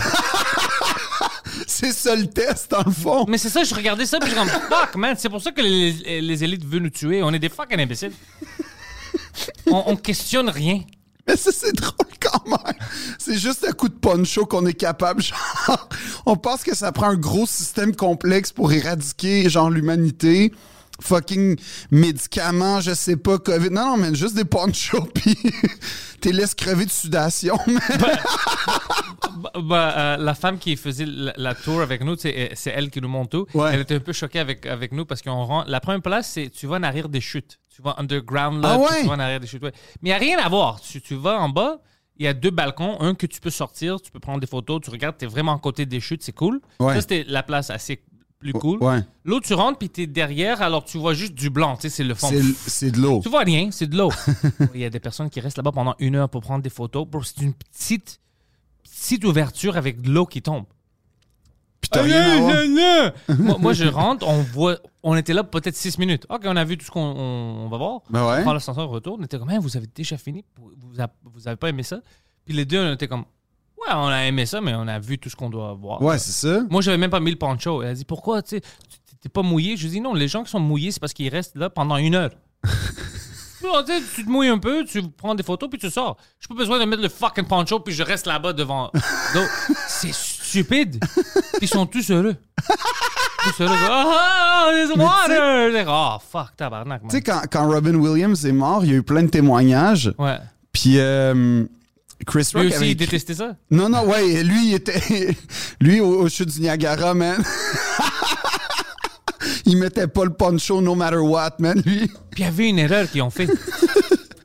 C'est 1.77 1.91
ça 1.91 2.15
le 2.15 2.27
test, 2.27 2.71
dans 2.71 2.83
le 2.85 2.91
fond. 2.91 3.25
Mais 3.27 3.37
c'est 3.37 3.49
ça, 3.49 3.65
je 3.65 3.75
regardais 3.75 4.05
ça, 4.05 4.17
puis 4.17 4.29
je 4.29 4.33
suis 4.35 4.39
comme, 4.39 4.61
fuck, 4.69 4.95
man, 4.95 5.13
c'est 5.17 5.27
pour 5.27 5.41
ça 5.41 5.51
que 5.51 5.61
les, 5.61 6.21
les 6.21 6.43
élites 6.43 6.63
veulent 6.63 6.83
nous 6.83 6.89
tuer. 6.89 7.21
On 7.21 7.33
est 7.33 7.39
des 7.39 7.49
fucking 7.49 7.79
imbéciles. 7.79 8.13
On, 9.67 9.83
on 9.87 9.95
questionne 9.97 10.47
rien. 10.49 10.81
Mais 11.27 11.35
ça, 11.35 11.51
c'est 11.51 11.73
drôle 11.73 11.93
quand 12.21 12.47
même. 12.47 12.75
C'est 13.19 13.37
juste 13.37 13.65
un 13.67 13.73
coup 13.73 13.89
de 13.89 13.93
poncho 13.93 14.45
qu'on 14.45 14.65
est 14.67 14.73
capable. 14.73 15.21
Genre, 15.21 15.89
on 16.25 16.37
pense 16.37 16.63
que 16.63 16.73
ça 16.73 16.93
prend 16.93 17.07
un 17.07 17.17
gros 17.17 17.45
système 17.45 17.93
complexe 17.93 18.53
pour 18.53 18.71
éradiquer, 18.71 19.49
genre, 19.49 19.69
l'humanité. 19.69 20.53
Fucking 21.01 21.57
médicaments, 21.91 22.79
je 22.79 22.93
sais 22.93 23.17
pas, 23.17 23.37
COVID. 23.37 23.69
Non, 23.69 23.85
non, 23.85 23.97
mais 23.97 24.15
juste 24.15 24.35
des 24.35 24.45
ponchos, 24.45 25.01
puis 25.13 25.37
t'es 26.21 26.31
laisse 26.31 26.55
crever 26.55 26.85
de 26.85 26.91
sudation. 26.91 27.57
Bah, 27.99 29.51
bah, 29.61 29.93
euh, 29.97 30.17
la 30.17 30.33
femme 30.35 30.57
qui 30.57 30.75
faisait 30.75 31.05
la, 31.05 31.33
la 31.35 31.55
tour 31.55 31.81
avec 31.81 32.01
nous, 32.03 32.15
c'est 32.17 32.53
elle 32.67 32.89
qui 32.89 33.01
nous 33.01 33.07
montre 33.09 33.29
tout. 33.29 33.57
Ouais. 33.57 33.71
Elle 33.73 33.81
était 33.81 33.95
un 33.95 33.99
peu 33.99 34.13
choquée 34.13 34.39
avec, 34.39 34.65
avec 34.65 34.91
nous 34.91 35.05
parce 35.05 35.21
qu'on. 35.21 35.63
La 35.67 35.79
première 35.79 36.01
place, 36.01 36.29
c'est 36.31 36.49
tu 36.49 36.67
vas 36.67 36.77
en 36.77 36.83
arrière 36.83 37.09
des 37.09 37.21
chutes. 37.21 37.59
Tu 37.75 37.81
vas 37.81 37.95
underground 37.97 38.63
là, 38.63 38.71
Ah 38.75 38.79
ouais? 38.79 39.01
tu 39.01 39.07
vas 39.07 39.15
en 39.15 39.19
arrière 39.19 39.39
des 39.41 39.47
chutes. 39.47 39.63
ouais. 39.63 39.73
Mais 40.01 40.09
il 40.09 40.11
n'y 40.11 40.15
a 40.15 40.17
rien 40.17 40.39
à 40.39 40.47
voir. 40.47 40.79
Tu, 40.79 41.01
tu 41.01 41.15
vas 41.15 41.39
en 41.41 41.49
bas, 41.49 41.81
il 42.17 42.23
y 42.25 42.27
a 42.27 42.33
deux 42.33 42.51
balcons. 42.51 42.97
Un 43.01 43.15
que 43.15 43.25
tu 43.27 43.41
peux 43.41 43.49
sortir, 43.49 43.99
tu 44.01 44.11
peux 44.11 44.19
prendre 44.21 44.39
des 44.39 44.47
photos, 44.47 44.79
tu 44.81 44.89
regardes, 44.91 45.17
tu 45.17 45.25
es 45.25 45.27
vraiment 45.27 45.53
à 45.55 45.59
côté 45.59 45.85
des 45.85 45.99
chutes, 45.99 46.23
c'est 46.23 46.31
cool. 46.31 46.61
Ça, 46.79 47.01
c'était 47.01 47.25
la 47.27 47.43
place 47.43 47.69
assez 47.69 48.01
plus 48.51 48.59
cool. 48.61 48.83
Ouais. 48.83 48.99
L'autre, 49.23 49.47
tu 49.47 49.53
rentres, 49.53 49.77
puis 49.79 49.89
tu 49.89 50.03
es 50.03 50.07
derrière, 50.07 50.61
alors 50.61 50.83
tu 50.85 50.97
vois 50.97 51.13
juste 51.13 51.33
du 51.33 51.49
blanc. 51.49 51.75
Tu 51.75 51.83
sais, 51.83 51.89
c'est 51.89 52.03
le 52.03 52.13
fond. 52.13 52.29
C'est 52.67 52.91
de 52.91 52.99
l'eau. 52.99 53.19
Tu 53.21 53.29
vois 53.29 53.41
rien, 53.41 53.69
c'est 53.71 53.87
de 53.87 53.97
l'eau. 53.97 54.11
Il 54.73 54.81
y 54.81 54.85
a 54.85 54.89
des 54.89 54.99
personnes 54.99 55.29
qui 55.29 55.39
restent 55.39 55.57
là-bas 55.57 55.71
pendant 55.71 55.95
une 55.99 56.15
heure 56.15 56.29
pour 56.29 56.41
prendre 56.41 56.63
des 56.63 56.69
photos. 56.69 57.07
C'est 57.23 57.41
une 57.41 57.53
petite, 57.53 58.19
petite 58.83 59.23
ouverture 59.25 59.77
avec 59.77 60.01
de 60.01 60.11
l'eau 60.11 60.25
qui 60.25 60.41
tombe. 60.41 60.65
Ah, 61.91 62.01
rien 62.01 62.21
à 62.21 62.35
non, 62.35 62.41
voir. 62.41 62.55
non, 62.55 63.11
non. 63.37 63.43
moi, 63.45 63.57
moi, 63.59 63.73
je 63.73 63.85
rentre, 63.85 64.27
on 64.27 64.41
voit, 64.41 64.79
on 65.03 65.15
était 65.15 65.33
là 65.33 65.43
peut-être 65.43 65.75
six 65.75 65.97
minutes. 65.97 66.25
Ok, 66.29 66.41
on 66.45 66.55
a 66.55 66.63
vu 66.63 66.77
tout 66.77 66.85
ce 66.85 66.91
qu'on 66.91 66.99
on, 66.99 67.65
on 67.65 67.69
va 67.69 67.77
voir. 67.77 68.01
Ben 68.09 68.27
ouais. 68.27 68.39
On 68.39 68.41
prend 68.43 68.53
l'ascenseur, 68.53 68.89
on 68.89 68.91
retourne. 68.91 69.21
On 69.21 69.25
était 69.25 69.37
comme, 69.37 69.55
vous 69.59 69.77
avez 69.77 69.87
déjà 69.93 70.17
fini? 70.17 70.43
Vous, 70.57 70.71
vous 70.77 71.01
a- 71.01 71.09
vous 71.23 71.47
avez 71.47 71.57
pas 71.57 71.69
aimé 71.69 71.83
ça? 71.83 71.99
Puis 72.43 72.53
les 72.55 72.65
deux, 72.65 72.79
on 72.79 72.93
était 72.93 73.07
comme, 73.07 73.25
ouais, 73.77 73.93
on 73.93 74.07
a 74.07 74.25
aimé 74.25 74.45
ça, 74.45 74.61
mais 74.61 74.73
on 74.75 74.87
a 74.87 74.99
vu 74.99 75.17
tout 75.17 75.29
ce 75.29 75.35
qu'on 75.35 75.49
doit 75.49 75.73
voir. 75.73 76.01
Ouais, 76.01 76.17
c'est 76.17 76.31
ça. 76.31 76.63
Moi, 76.69 76.81
j'avais 76.81 76.97
même 76.97 77.09
pas 77.09 77.19
mis 77.19 77.31
le 77.31 77.37
poncho. 77.37 77.81
Elle 77.81 77.89
a 77.89 77.93
dit, 77.93 78.05
pourquoi, 78.05 78.41
tu 78.41 78.61
t'es 79.21 79.29
pas 79.29 79.41
mouillé? 79.41 79.77
Je 79.77 79.87
dis, 79.87 80.01
non, 80.01 80.13
les 80.13 80.27
gens 80.27 80.43
qui 80.43 80.51
sont 80.51 80.59
mouillés, 80.59 80.91
c'est 80.91 80.99
parce 80.99 81.13
qu'ils 81.13 81.29
restent 81.29 81.55
là 81.57 81.69
pendant 81.69 81.97
une 81.97 82.15
heure. 82.15 82.31
Non, 83.63 83.83
tu 83.83 84.23
te 84.23 84.29
mouilles 84.29 84.49
un 84.49 84.57
peu, 84.57 84.85
tu 84.85 85.01
prends 85.09 85.33
des 85.33 85.41
photos, 85.43 85.69
puis 85.69 85.79
tu 85.79 85.89
sors. 85.89 86.17
J'ai 86.39 86.47
pas 86.47 86.55
besoin 86.55 86.79
de 86.79 86.85
mettre 86.85 87.01
le 87.01 87.09
fucking 87.09 87.45
poncho, 87.45 87.79
puis 87.79 87.93
je 87.93 88.03
reste 88.03 88.27
là-bas 88.27 88.53
devant. 88.53 88.91
Donc, 89.33 89.47
c'est 89.87 90.13
stupide. 90.13 91.03
Ils 91.61 91.67
sont 91.67 91.85
tous 91.85 92.11
heureux. 92.11 92.35
Tous 93.43 93.63
heureux. 93.63 93.75
Ah, 93.89 94.69
there's 94.71 94.95
water! 94.95 95.85
Oh, 95.87 96.17
fuck, 96.31 96.55
tabarnak. 96.55 97.01
Tu 97.03 97.09
sais, 97.09 97.21
quand, 97.21 97.41
quand 97.49 97.67
Robin 97.67 97.95
Williams 97.95 98.45
est 98.45 98.51
mort, 98.51 98.85
il 98.85 98.91
y 98.91 98.93
a 98.93 98.97
eu 98.97 99.03
plein 99.03 99.23
de 99.23 99.29
témoignages. 99.29 100.13
Ouais. 100.19 100.37
Puis 100.71 100.99
euh, 100.99 101.65
Chris 102.25 102.49
Rock 102.53 102.63
Lui 102.63 102.69
aussi, 102.69 102.77
avait 102.77 102.91
il 102.91 102.95
détestait 102.95 103.35
ça. 103.35 103.55
Non, 103.71 103.89
non, 103.89 104.05
ouais, 104.05 104.43
lui, 104.43 104.69
il 104.69 104.73
était. 104.75 105.01
lui, 105.81 105.99
au, 105.99 106.21
au 106.21 106.29
chute 106.29 106.49
du 106.49 106.61
Niagara, 106.61 107.13
man. 107.13 107.43
il 109.65 109.77
mettait 109.77 110.07
pas 110.07 110.25
le 110.25 110.33
poncho 110.33 110.81
no 110.81 110.95
matter 110.95 111.17
what, 111.17 111.55
man, 111.59 111.81
lui. 111.85 112.07
Puis 112.31 112.37
il 112.37 112.41
y 112.41 112.45
avait 112.45 112.69
une 112.69 112.79
erreur 112.79 113.09
qu'ils 113.09 113.21
ont 113.21 113.29
fait. 113.29 113.49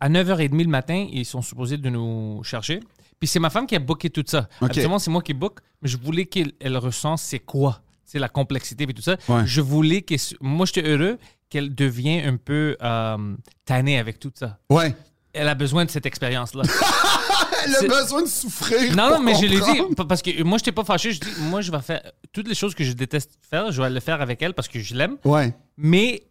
À 0.01 0.09
9h30 0.09 0.63
le 0.63 0.69
matin, 0.69 1.07
ils 1.13 1.27
sont 1.27 1.43
supposés 1.43 1.77
de 1.77 1.91
nous 1.91 2.43
chercher. 2.45 2.81
Puis 3.19 3.29
c'est 3.29 3.39
ma 3.39 3.51
femme 3.51 3.67
qui 3.67 3.77
a 3.77 3.79
booké 3.79 4.09
tout 4.09 4.25
ça. 4.27 4.49
Ok. 4.61 4.71
Habituellement, 4.71 4.99
c'est 4.99 5.11
moi 5.11 5.23
qui 5.23 5.35
book, 5.35 5.59
mais 5.83 5.89
je 5.89 5.99
voulais 5.99 6.25
qu'elle 6.25 6.53
elle 6.59 6.79
ressent 6.79 7.19
c'est 7.19 7.39
quoi. 7.39 7.83
C'est 8.07 8.19
la 8.19 8.29
complexité 8.29 8.85
et 8.85 8.95
tout 8.95 9.03
ça. 9.03 9.17
Ouais. 9.29 9.43
Je 9.45 9.61
voulais 9.61 10.03
que. 10.03 10.15
Moi, 10.41 10.67
j'étais 10.67 10.89
heureux 10.89 11.19
qu'elle 11.51 11.75
devienne 11.75 12.27
un 12.27 12.37
peu 12.37 12.77
euh, 12.83 13.37
tannée 13.65 13.99
avec 13.99 14.19
tout 14.19 14.33
ça. 14.35 14.59
Ouais. 14.71 14.95
Elle 15.33 15.49
a 15.49 15.55
besoin 15.55 15.85
de 15.85 15.91
cette 15.91 16.07
expérience-là. 16.07 16.63
Elle 17.65 17.77
a 17.77 18.01
besoin 18.03 18.23
de 18.23 18.27
souffrir. 18.29 18.97
Non, 18.97 19.11
non, 19.11 19.21
mais 19.21 19.35
je 19.35 19.43
l'ai 19.47 19.61
dit 19.61 19.95
pa- 19.95 20.05
parce 20.07 20.23
que 20.23 20.43
moi, 20.43 20.57
je 20.59 20.63
n'étais 20.63 20.73
pas 20.73 20.83
fâché. 20.85 21.13
Je 21.13 21.21
dis, 21.21 21.29
moi, 21.43 21.61
je 21.61 21.71
vais 21.71 21.81
faire 21.81 22.01
toutes 22.33 22.49
les 22.49 22.55
choses 22.55 22.75
que 22.75 22.83
je 22.85 22.93
déteste 22.93 23.33
faire, 23.49 23.71
je 23.71 23.81
vais 23.83 23.91
le 23.91 24.01
faire 24.01 24.21
avec 24.23 24.41
elle 24.43 24.55
parce 24.55 24.67
que 24.69 24.81
je 24.81 24.95
l'aime. 24.95 25.19
Ouais. 25.25 25.55
Mais 25.77 26.23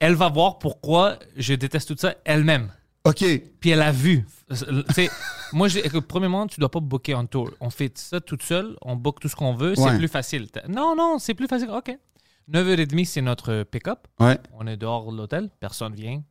elle 0.00 0.14
va 0.14 0.28
voir 0.30 0.58
pourquoi 0.58 1.18
je 1.36 1.54
déteste 1.54 1.88
tout 1.94 2.00
ça 2.00 2.14
elle-même. 2.24 2.70
OK. 3.04 3.22
Puis 3.60 3.70
elle 3.70 3.82
a 3.82 3.92
vu. 3.92 4.26
Tu 4.50 4.56
sais, 4.94 5.10
moi, 5.52 5.68
je, 5.68 5.78
écoute, 5.80 6.06
premièrement, 6.08 6.46
tu 6.46 6.58
dois 6.58 6.70
pas 6.70 6.80
booker 6.80 7.14
en 7.14 7.26
tour. 7.26 7.50
On 7.60 7.68
fait 7.70 7.96
ça 7.98 8.20
toute 8.20 8.42
seule, 8.42 8.76
on 8.80 8.96
book 8.96 9.20
tout 9.20 9.28
ce 9.28 9.36
qu'on 9.36 9.54
veut, 9.54 9.78
Ouais. 9.78 9.90
c'est 9.90 9.98
plus 9.98 10.08
facile. 10.08 10.48
Non, 10.68 10.96
non, 10.96 11.18
c'est 11.18 11.34
plus 11.34 11.46
facile. 11.46 11.68
OK. 11.70 11.94
9h30, 12.50 13.04
c'est 13.04 13.22
notre 13.22 13.62
pick-up. 13.64 14.06
Ouais. 14.20 14.38
On 14.58 14.66
est 14.66 14.76
dehors 14.78 15.10
de 15.12 15.16
l'hôtel, 15.18 15.50
personne 15.60 15.94
vient. 15.94 16.22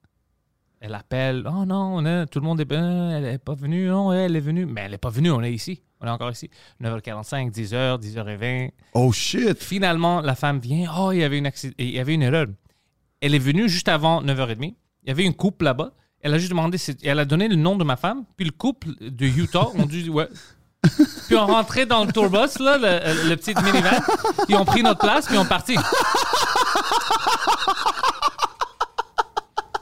Elle 0.85 0.95
appelle. 0.95 1.47
Oh 1.47 1.63
non, 1.65 2.25
tout 2.25 2.39
le 2.41 2.45
monde 2.45 2.59
est 2.59 2.65
bien. 2.65 3.11
Elle 3.11 3.23
n'est 3.23 3.37
pas 3.37 3.53
venue. 3.53 3.87
Non, 3.87 4.11
elle 4.11 4.35
est 4.35 4.41
venue. 4.41 4.65
Mais 4.65 4.81
elle 4.81 4.91
n'est 4.91 4.97
pas 4.97 5.09
venue, 5.09 5.31
on 5.31 5.41
est 5.41 5.53
ici. 5.53 5.81
On 6.01 6.05
est 6.07 6.09
encore 6.09 6.29
ici. 6.29 6.49
9h45, 6.81 7.53
10h, 7.53 8.01
10h20. 8.01 8.71
Oh 8.93 9.13
shit. 9.13 9.63
Finalement, 9.63 10.19
la 10.19 10.35
femme 10.35 10.59
vient. 10.59 10.91
Oh, 10.99 11.13
il 11.13 11.19
y 11.19 11.23
avait 11.23 11.37
une, 11.37 11.47
acci- 11.47 11.73
il 11.77 11.91
y 11.91 11.99
avait 11.99 12.13
une 12.13 12.21
erreur. 12.21 12.47
Elle 13.21 13.33
est 13.33 13.39
venue 13.39 13.69
juste 13.69 13.87
avant 13.87 14.21
9h30. 14.21 14.75
Il 15.03 15.07
y 15.07 15.11
avait 15.11 15.23
une 15.23 15.33
couple 15.33 15.63
là-bas. 15.63 15.93
Elle 16.19 16.33
a 16.33 16.37
juste 16.37 16.49
demandé, 16.51 16.77
elle 17.03 17.19
a 17.19 17.23
donné 17.25 17.47
le 17.47 17.55
nom 17.55 17.77
de 17.77 17.85
ma 17.85 17.95
femme. 17.95 18.25
Puis 18.35 18.45
le 18.45 18.51
couple 18.51 18.89
de 18.99 19.25
Utah 19.25 19.69
ont 19.75 19.85
dit 19.85 20.09
ouais. 20.09 20.27
Puis 21.27 21.37
on 21.37 21.45
rentrait 21.45 21.85
dans 21.85 22.03
le 22.03 22.11
tourbus, 22.11 22.59
là, 22.59 22.77
le, 22.77 23.29
le 23.29 23.35
petit 23.37 23.53
minivan. 23.55 24.01
Ils 24.49 24.55
ont 24.57 24.65
pris 24.65 24.83
notre 24.83 24.99
place, 24.99 25.27
puis 25.27 25.35
ils 25.35 25.39
ont 25.39 25.45
parti. 25.45 25.77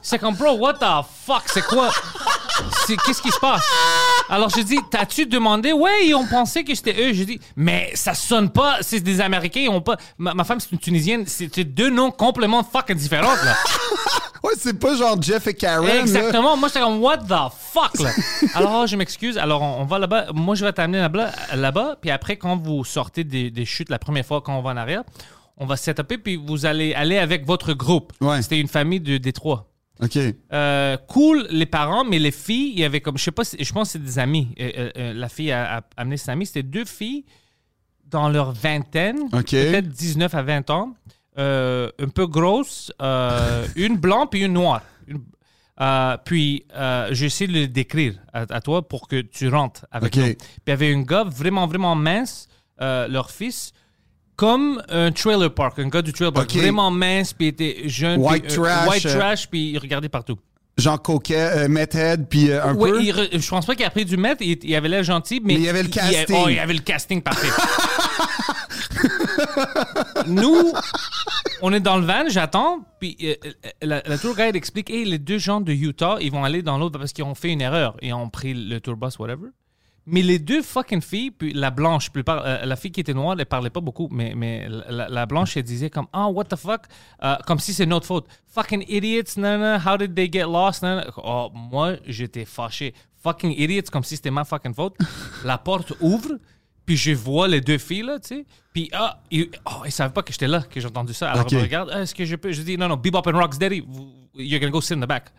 C'est 0.01 0.17
comme, 0.19 0.35
bro, 0.35 0.53
what 0.57 0.73
the 0.75 1.05
fuck? 1.25 1.43
C'est 1.47 1.61
quoi? 1.65 1.89
C'est, 2.85 2.97
qu'est-ce 2.97 3.21
qui 3.21 3.31
se 3.31 3.39
passe? 3.39 3.63
Alors, 4.29 4.49
j'ai 4.49 4.63
dit, 4.63 4.77
t'as-tu 4.89 5.25
demandé? 5.25 5.71
Ouais, 5.73 6.05
ils 6.07 6.15
ont 6.15 6.25
pensé 6.27 6.63
que 6.63 6.73
c'était 6.75 6.95
eux. 6.99 7.13
J'ai 7.13 7.25
dit, 7.25 7.39
mais 7.55 7.91
ça 7.95 8.13
sonne 8.13 8.49
pas, 8.49 8.77
c'est 8.81 8.99
des 8.99 9.21
Américains, 9.21 9.61
ils 9.61 9.69
ont 9.69 9.81
pas. 9.81 9.97
Ma, 10.17 10.33
ma 10.33 10.43
femme, 10.43 10.59
c'est 10.59 10.71
une 10.71 10.79
Tunisienne, 10.79 11.25
c'est 11.27 11.63
deux 11.63 11.89
noms 11.89 12.11
complètement 12.11 12.63
fucking 12.63 12.95
différents, 12.97 13.33
là. 13.45 13.55
Ouais, 14.43 14.53
c'est 14.57 14.73
pas 14.79 14.95
genre 14.95 15.21
Jeff 15.21 15.45
et 15.45 15.53
Karen. 15.53 15.85
là. 15.85 15.99
Exactement. 15.99 16.57
Moi, 16.57 16.67
j'étais 16.67 16.79
comme, 16.79 16.99
what 16.99 17.17
the 17.19 17.51
fuck, 17.71 17.99
là? 17.99 18.09
Alors, 18.55 18.87
je 18.87 18.95
m'excuse. 18.95 19.37
Alors, 19.37 19.61
on, 19.61 19.81
on 19.81 19.85
va 19.85 19.99
là-bas. 19.99 20.27
Moi, 20.33 20.55
je 20.55 20.65
vais 20.65 20.73
t'amener 20.73 20.97
là-bas, 20.99 21.29
là-bas. 21.53 21.97
Puis 22.01 22.09
après, 22.09 22.37
quand 22.37 22.57
vous 22.57 22.83
sortez 22.83 23.23
des, 23.23 23.51
des 23.51 23.65
chutes 23.65 23.89
la 23.91 23.99
première 23.99 24.25
fois, 24.25 24.41
quand 24.41 24.57
on 24.57 24.63
va 24.63 24.71
en 24.71 24.77
arrière, 24.77 25.03
on 25.57 25.67
va 25.67 25.77
se 25.77 25.83
setuper, 25.83 26.17
puis 26.17 26.37
vous 26.43 26.65
allez 26.65 26.95
aller 26.95 27.19
avec 27.19 27.45
votre 27.45 27.73
groupe. 27.73 28.13
Ouais. 28.19 28.41
C'était 28.41 28.59
une 28.59 28.67
famille 28.67 28.99
de 28.99 29.19
Détroit. 29.19 29.67
OK. 30.01 30.17
Euh, 30.51 30.97
cool 31.07 31.47
les 31.51 31.65
parents, 31.67 32.03
mais 32.03 32.17
les 32.19 32.31
filles, 32.31 32.71
il 32.73 32.79
y 32.79 32.83
avait 32.83 33.01
comme, 33.01 33.17
je 33.17 33.23
sais 33.23 33.31
pas, 33.31 33.43
je 33.43 33.71
pense 33.71 33.89
que 33.89 33.91
c'est 33.93 34.03
des 34.03 34.17
amis. 34.19 34.49
Euh, 34.59 34.91
euh, 34.97 35.13
la 35.13 35.29
fille 35.29 35.51
a, 35.51 35.77
a 35.77 35.81
amené 35.97 36.17
ses 36.17 36.31
amis. 36.31 36.45
C'était 36.47 36.63
deux 36.63 36.85
filles 36.85 37.23
dans 38.05 38.27
leur 38.29 38.51
vingtaine, 38.51 39.29
peut-être 39.71 39.87
19 39.87 40.33
à 40.35 40.41
20 40.41 40.69
ans, 40.71 40.95
un 41.37 42.09
peu 42.13 42.27
grosses, 42.27 42.91
une 42.99 43.97
blanche 43.97 44.27
puis 44.31 44.41
une 44.41 44.53
noire. 44.53 44.81
Une- 45.07 45.21
puis, 46.25 46.65
j'essaie 47.11 47.47
de 47.47 47.53
le 47.53 47.67
décrire 47.67 48.15
à, 48.33 48.41
à 48.49 48.59
toi 48.61 48.87
pour 48.87 49.07
que 49.07 49.21
tu 49.21 49.47
rentres 49.47 49.85
avec 49.91 50.15
OK. 50.17 50.21
nous. 50.23 50.33
Puis, 50.33 50.37
il 50.67 50.69
y 50.69 50.73
avait 50.73 50.93
un 50.93 51.01
gars 51.03 51.23
vraiment, 51.23 51.67
vraiment 51.67 51.95
mince, 51.95 52.47
leur 52.79 53.31
fils, 53.31 53.71
comme 54.41 54.81
un 54.89 55.11
trailer 55.11 55.53
park, 55.53 55.77
un 55.77 55.87
gars 55.87 56.01
du 56.01 56.11
trailer 56.13 56.33
park, 56.33 56.49
OK. 56.51 56.57
vraiment 56.59 56.89
mince, 56.89 57.31
puis 57.31 57.45
il 57.45 57.49
était 57.49 57.77
jeune. 57.85 58.19
White 58.19 58.45
euh, 58.57 58.63
trash, 58.63 58.89
white 58.89 59.05
euh, 59.05 59.19
trash, 59.19 59.47
puis 59.47 59.69
il 59.73 59.77
regardait 59.77 60.09
partout. 60.09 60.39
Jean 60.79 60.97
Coquet, 60.97 61.35
euh, 61.35 61.67
Meth 61.67 61.93
Head, 61.93 62.25
puis 62.27 62.49
euh, 62.49 62.63
un 62.63 62.73
Ouais, 62.73 62.89
peu? 62.89 63.03
il 63.03 63.11
re- 63.13 63.39
je 63.39 63.47
pense 63.47 63.67
pas 63.67 63.75
qu'il 63.75 63.85
a 63.85 63.91
pris 63.91 64.03
du 64.03 64.17
mètre, 64.17 64.41
il, 64.41 64.57
il 64.63 64.75
avait 64.75 64.89
l'air 64.89 65.03
gentil, 65.03 65.39
mais, 65.43 65.53
Mais 65.53 65.59
il 65.59 65.65
y 65.65 65.69
avait 65.69 65.83
le 65.83 65.89
casting. 65.89 66.35
oh, 66.39 66.45
il 66.49 66.55
y 66.55 66.59
avait 66.59 66.73
le 66.73 66.79
casting 66.79 67.21
parfait. 67.21 67.47
Nous, 70.27 70.73
on 71.61 71.71
est 71.73 71.79
dans 71.79 71.97
le 71.97 72.05
van, 72.07 72.23
j'attends, 72.27 72.79
puis 72.99 73.15
euh, 73.21 73.35
euh, 73.45 73.51
la, 73.83 74.01
la 74.05 74.17
tour 74.17 74.35
guide 74.35 74.55
explique, 74.55 74.89
hey, 74.89 75.05
les 75.05 75.19
deux 75.19 75.37
gens 75.37 75.61
de 75.61 75.71
Utah, 75.71 76.17
ils 76.19 76.31
vont 76.31 76.43
aller 76.43 76.63
dans 76.63 76.79
l'autre 76.79 76.97
parce 76.97 77.13
qu'ils 77.13 77.25
ont 77.25 77.35
fait 77.35 77.49
une 77.49 77.61
erreur 77.61 77.95
et 78.01 78.11
ont 78.11 78.29
pris 78.29 78.55
le 78.55 78.79
tour 78.79 78.95
bus, 78.95 79.19
whatever. 79.19 79.49
Mais 80.07 80.23
les 80.23 80.39
deux 80.39 80.63
fucking 80.63 81.01
filles, 81.01 81.29
puis 81.31 81.53
la 81.53 81.69
blanche, 81.69 82.09
plupart, 82.09 82.41
euh, 82.43 82.65
la 82.65 82.75
fille 82.75 82.91
qui 82.91 83.01
était 83.01 83.13
noire, 83.13 83.35
elle 83.37 83.45
parlait 83.45 83.69
pas 83.69 83.81
beaucoup, 83.81 84.07
mais, 84.11 84.33
mais 84.35 84.67
la, 84.67 85.07
la 85.07 85.25
blanche, 85.27 85.55
elle 85.57 85.63
disait 85.63 85.91
comme, 85.91 86.07
ah, 86.11 86.27
what 86.27 86.45
the 86.45 86.55
fuck, 86.55 86.81
Euh, 87.23 87.35
comme 87.45 87.59
si 87.59 87.71
c'est 87.73 87.85
notre 87.85 88.07
faute. 88.07 88.27
Fucking 88.47 88.83
idiots, 88.87 89.37
non, 89.37 89.59
non, 89.59 89.77
how 89.85 89.97
did 89.97 90.15
they 90.15 90.27
get 90.31 90.45
lost, 90.45 90.81
non, 90.81 90.95
non. 90.97 91.03
Oh, 91.17 91.49
moi, 91.53 91.97
j'étais 92.07 92.45
fâché. 92.45 92.93
Fucking 93.23 93.53
idiots, 93.55 93.91
comme 93.91 94.03
si 94.03 94.15
c'était 94.15 94.31
ma 94.31 94.43
fucking 94.43 94.73
faute. 94.73 94.95
la 95.45 95.59
porte 95.59 95.93
ouvre, 96.01 96.31
puis 96.83 96.97
je 96.97 97.11
vois 97.13 97.47
les 97.47 97.61
deux 97.61 97.77
filles, 97.77 98.01
là, 98.01 98.19
tu 98.19 98.29
sais. 98.29 98.45
Puis, 98.73 98.89
ah, 98.93 99.21
ils, 99.29 99.49
oh, 99.67 99.83
ils 99.85 99.91
savaient 99.91 100.11
pas 100.13 100.23
que 100.23 100.31
j'étais 100.31 100.47
là, 100.47 100.61
que 100.61 100.79
j'ai 100.79 100.87
entendu 100.87 101.13
ça. 101.13 101.29
Alors, 101.29 101.43
Ok. 101.45 101.51
ils 101.51 101.57
me 101.59 101.61
regardent, 101.61 101.91
Ah, 101.93 102.01
est-ce 102.01 102.15
que 102.15 102.25
je 102.25 102.35
peux. 102.37 102.51
Je 102.51 102.63
dis, 102.63 102.75
non, 102.75 102.87
non, 102.87 102.97
Bebop 102.97 103.27
and 103.27 103.37
Rocksteady, 103.37 103.83
you're 104.33 104.59
gonna 104.59 104.71
go 104.71 104.81
sit 104.81 104.97
in 104.97 105.01
the 105.01 105.07
back. 105.07 105.31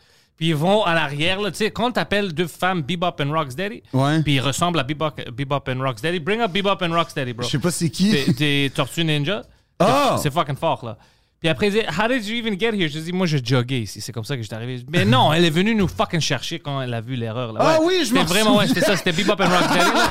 Puis 0.43 0.49
ils 0.49 0.57
vont 0.57 0.83
à 0.83 0.93
l'arrière, 0.93 1.41
là, 1.41 1.53
tu 1.53 1.59
sais. 1.59 1.71
Quand 1.71 1.93
t'appelles 1.93 2.33
deux 2.33 2.49
femmes 2.49 2.83
Bebop 2.83 3.15
and 3.23 3.31
Rocksteady, 3.31 3.85
Ouais. 3.93 4.23
puis 4.25 4.35
ils 4.35 4.41
ressemblent 4.41 4.81
à 4.81 4.83
Bebop, 4.83 5.13
Bebop 5.33 5.69
and 5.69 5.79
Rocksteady, 5.81 6.19
bring 6.19 6.41
up 6.41 6.51
Bebop 6.51 6.83
and 6.83 6.93
Rocksteady, 6.93 7.33
bro. 7.33 7.47
Je 7.47 7.51
sais 7.53 7.59
pas 7.61 7.71
c'est 7.71 7.91
qui. 7.91 8.11
Des 8.35 8.69
Tortues 8.75 9.05
Ninja? 9.05 9.43
Ah! 9.79 10.17
C'est 10.21 10.33
fucking 10.33 10.57
fort, 10.57 10.85
là. 10.85 10.99
Puis 11.39 11.49
après, 11.49 11.69
ils 11.69 11.75
disent, 11.75 11.85
How 11.97 12.09
did 12.09 12.27
you 12.27 12.35
even 12.35 12.59
get 12.59 12.75
here? 12.75 12.89
Je 12.89 12.99
dis, 12.99 13.13
moi, 13.13 13.29
je 13.29 13.39
joguais 13.41 13.83
ici. 13.83 14.01
C'est 14.01 14.11
comme 14.13 14.25
ça 14.25 14.35
que 14.37 14.43
j'étais 14.43 14.57
arrivé. 14.57 14.83
Mais 14.91 15.05
non, 15.05 15.33
elle 15.33 15.45
est 15.45 15.51
venue 15.51 15.77
nous 15.77 15.87
fucking 15.87 16.21
chercher 16.21 16.59
quand 16.59 16.83
elle 16.83 16.93
a 16.95 17.01
vu 17.01 17.15
l'erreur. 17.15 17.53
là. 17.53 17.61
Ah 17.63 17.79
Ouais. 17.79 17.87
oui, 17.87 17.95
je 18.01 18.07
C'était 18.07 18.19
m'en 18.19 18.25
vraiment, 18.25 18.57
ouais, 18.57 18.67
c'était 18.67 18.81
ça. 18.81 18.97
C'était 18.97 19.13
Bebop 19.13 19.41
and 19.41 19.49
Rocksteady, 19.49 19.91
là. 19.95 20.11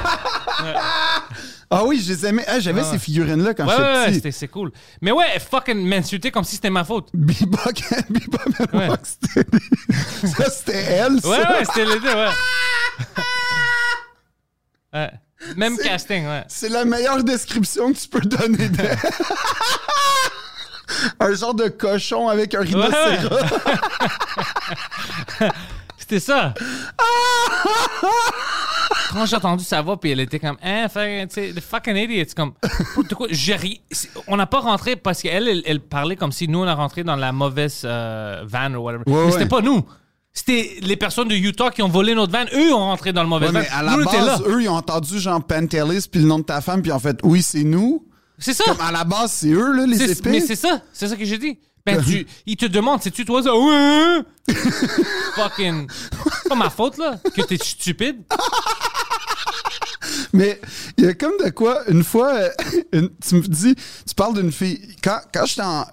Ah 1.74 1.86
oui, 1.86 2.02
je 2.06 2.12
les 2.12 2.26
aimais. 2.26 2.44
Ah, 2.48 2.60
J'avais 2.60 2.84
ces 2.84 3.00
figurines-là 3.00 3.54
quand 3.54 3.66
Ouais, 3.66 3.74
ouais, 3.76 3.80
ouais, 3.82 3.94
j'étais 3.94 4.06
petit. 4.08 4.16
c'était- 4.16 4.32
c'est 4.32 4.48
cool. 4.50 4.72
Mais 5.02 5.12
ouais, 5.14 5.40
fucking 5.40 5.88
m'insulter 5.88 6.30
comme 6.30 6.44
si 6.44 6.56
c'était 6.56 6.70
ma 6.70 6.84
faute. 6.84 7.08
Bebop 7.14 7.58
Bebop 8.10 8.42
and 8.60 8.78
Ouais. 8.78 8.88
Rocksteady. 8.90 9.60
ça, 10.38 10.50
c'était 10.50 10.82
elle, 10.84 11.22
ça. 11.22 11.30
Ouais, 11.30 11.38
ouais, 11.38 11.64
c'était 11.66 11.86
les 11.86 12.00
deux, 12.00 12.14
ouais. 12.14 12.28
Ouais. 14.94 15.12
Même 15.56 15.78
casting, 15.78 16.26
ouais. 16.28 16.44
C'est 16.50 16.68
la 16.70 16.84
meilleure 16.84 17.24
description 17.24 17.94
que 17.94 17.98
tu 17.98 18.08
peux 18.10 18.20
donner 18.20 18.68
d'elle. 18.68 18.98
un 21.22 21.34
genre 21.34 21.54
de 21.56 21.70
cochon 21.70 22.28
avec 22.28 22.54
un 22.54 22.60
rhinocéros. 22.60 23.40
C'était 26.12 26.26
ça. 26.26 26.54
Quand 29.14 29.26
j'ai 29.26 29.36
entendu 29.38 29.64
sa 29.64 29.82
voix, 29.82 29.98
puis 30.00 30.12
elle 30.12 30.20
était 30.20 30.40
comme, 30.40 30.58
hein, 30.62 30.88
sais, 30.90 31.54
the 31.56 31.62
fucking 31.62 31.96
idiot. 31.96 32.26
C'est 32.28 32.36
comme, 32.36 32.52
de 33.10 33.14
quoi, 33.16 33.28
j'ai 33.30 33.56
ri- 33.56 33.82
On 34.28 34.36
n'a 34.36 34.46
pas 34.46 34.60
rentré 34.60 34.98
parce 34.98 35.22
qu'elle, 35.22 35.48
elle, 35.48 35.62
elle 35.66 35.80
parlait 35.80 36.18
comme 36.18 36.32
si 36.34 36.48
nous, 36.50 36.60
on 36.60 36.68
a 36.68 36.76
rentré 36.76 37.04
dans 37.06 37.16
la 37.16 37.32
mauvaise 37.32 37.84
euh, 37.86 38.44
van 38.46 38.74
ou 38.74 38.80
whatever. 38.84 39.04
Ouais, 39.08 39.14
mais 39.14 39.24
ouais. 39.26 39.32
c'était 39.32 39.48
pas 39.48 39.62
nous. 39.62 39.84
C'était 40.34 40.78
les 40.82 40.98
personnes 40.98 41.30
de 41.30 41.36
Utah 41.36 41.70
qui 41.72 41.82
ont 41.82 41.88
volé 41.90 42.14
notre 42.14 42.32
van. 42.34 42.44
Eux 42.54 42.74
ont 42.74 42.78
rentré 42.80 43.14
dans 43.14 43.24
le 43.24 43.30
mauvais 43.30 43.48
Ouais, 43.48 43.54
van. 43.54 43.60
mais 43.60 43.70
à 43.70 43.84
la 43.84 43.96
nous, 43.96 44.04
base, 44.06 44.44
eux, 44.48 44.62
ils 44.64 44.70
ont 44.70 44.76
entendu 44.76 45.18
genre 45.20 45.42
Pantelis 45.46 46.08
puis 46.12 46.20
le 46.22 46.28
nom 46.28 46.40
de 46.40 46.44
ta 46.46 46.60
femme, 46.60 46.82
puis 46.82 46.92
en 46.92 47.00
fait, 47.00 47.18
oui, 47.24 47.42
c'est 47.42 47.64
nous. 47.64 48.06
C'est 48.38 48.54
ça. 48.54 48.64
Comme 48.66 48.82
à 48.82 48.92
la 48.92 49.04
base, 49.06 49.32
c'est 49.32 49.50
eux, 49.52 49.72
là, 49.74 49.86
les 49.86 50.12
épées. 50.12 50.30
Mais 50.32 50.42
c'est 50.42 50.56
ça, 50.58 50.82
c'est 50.92 51.08
ça 51.08 51.16
que 51.16 51.24
j'ai 51.26 51.38
dit. 51.38 51.60
Ben, 51.86 52.04
tu, 52.04 52.28
il 52.46 52.56
te 52.58 52.66
demande, 52.66 53.02
c'est-tu 53.02 53.26
toi 53.26 53.42
ça? 53.42 53.56
Ouais. 53.56 54.20
Fucking. 55.36 55.88
C'est 56.44 56.50
pas 56.50 56.56
ma 56.56 56.70
faute, 56.70 56.98
là, 56.98 57.20
que 57.36 57.42
t'es 57.42 57.58
stupide. 57.58 58.18
Mais 60.34 60.60
il 60.98 61.06
y 61.06 61.08
a 61.08 61.14
comme 61.14 61.34
de 61.44 61.50
quoi, 61.50 61.88
une 61.90 62.04
fois, 62.04 62.34
euh, 62.34 62.50
une- 62.94 63.10
tu 63.18 63.36
me 63.36 63.42
dis, 63.42 63.76
tu 63.76 64.16
parles 64.16 64.36
d'une 64.36 64.52
fille. 64.52 64.96
Quand, 65.04 65.20
quand 65.34 65.46
j'étais 65.46 65.62
en. 65.62 65.86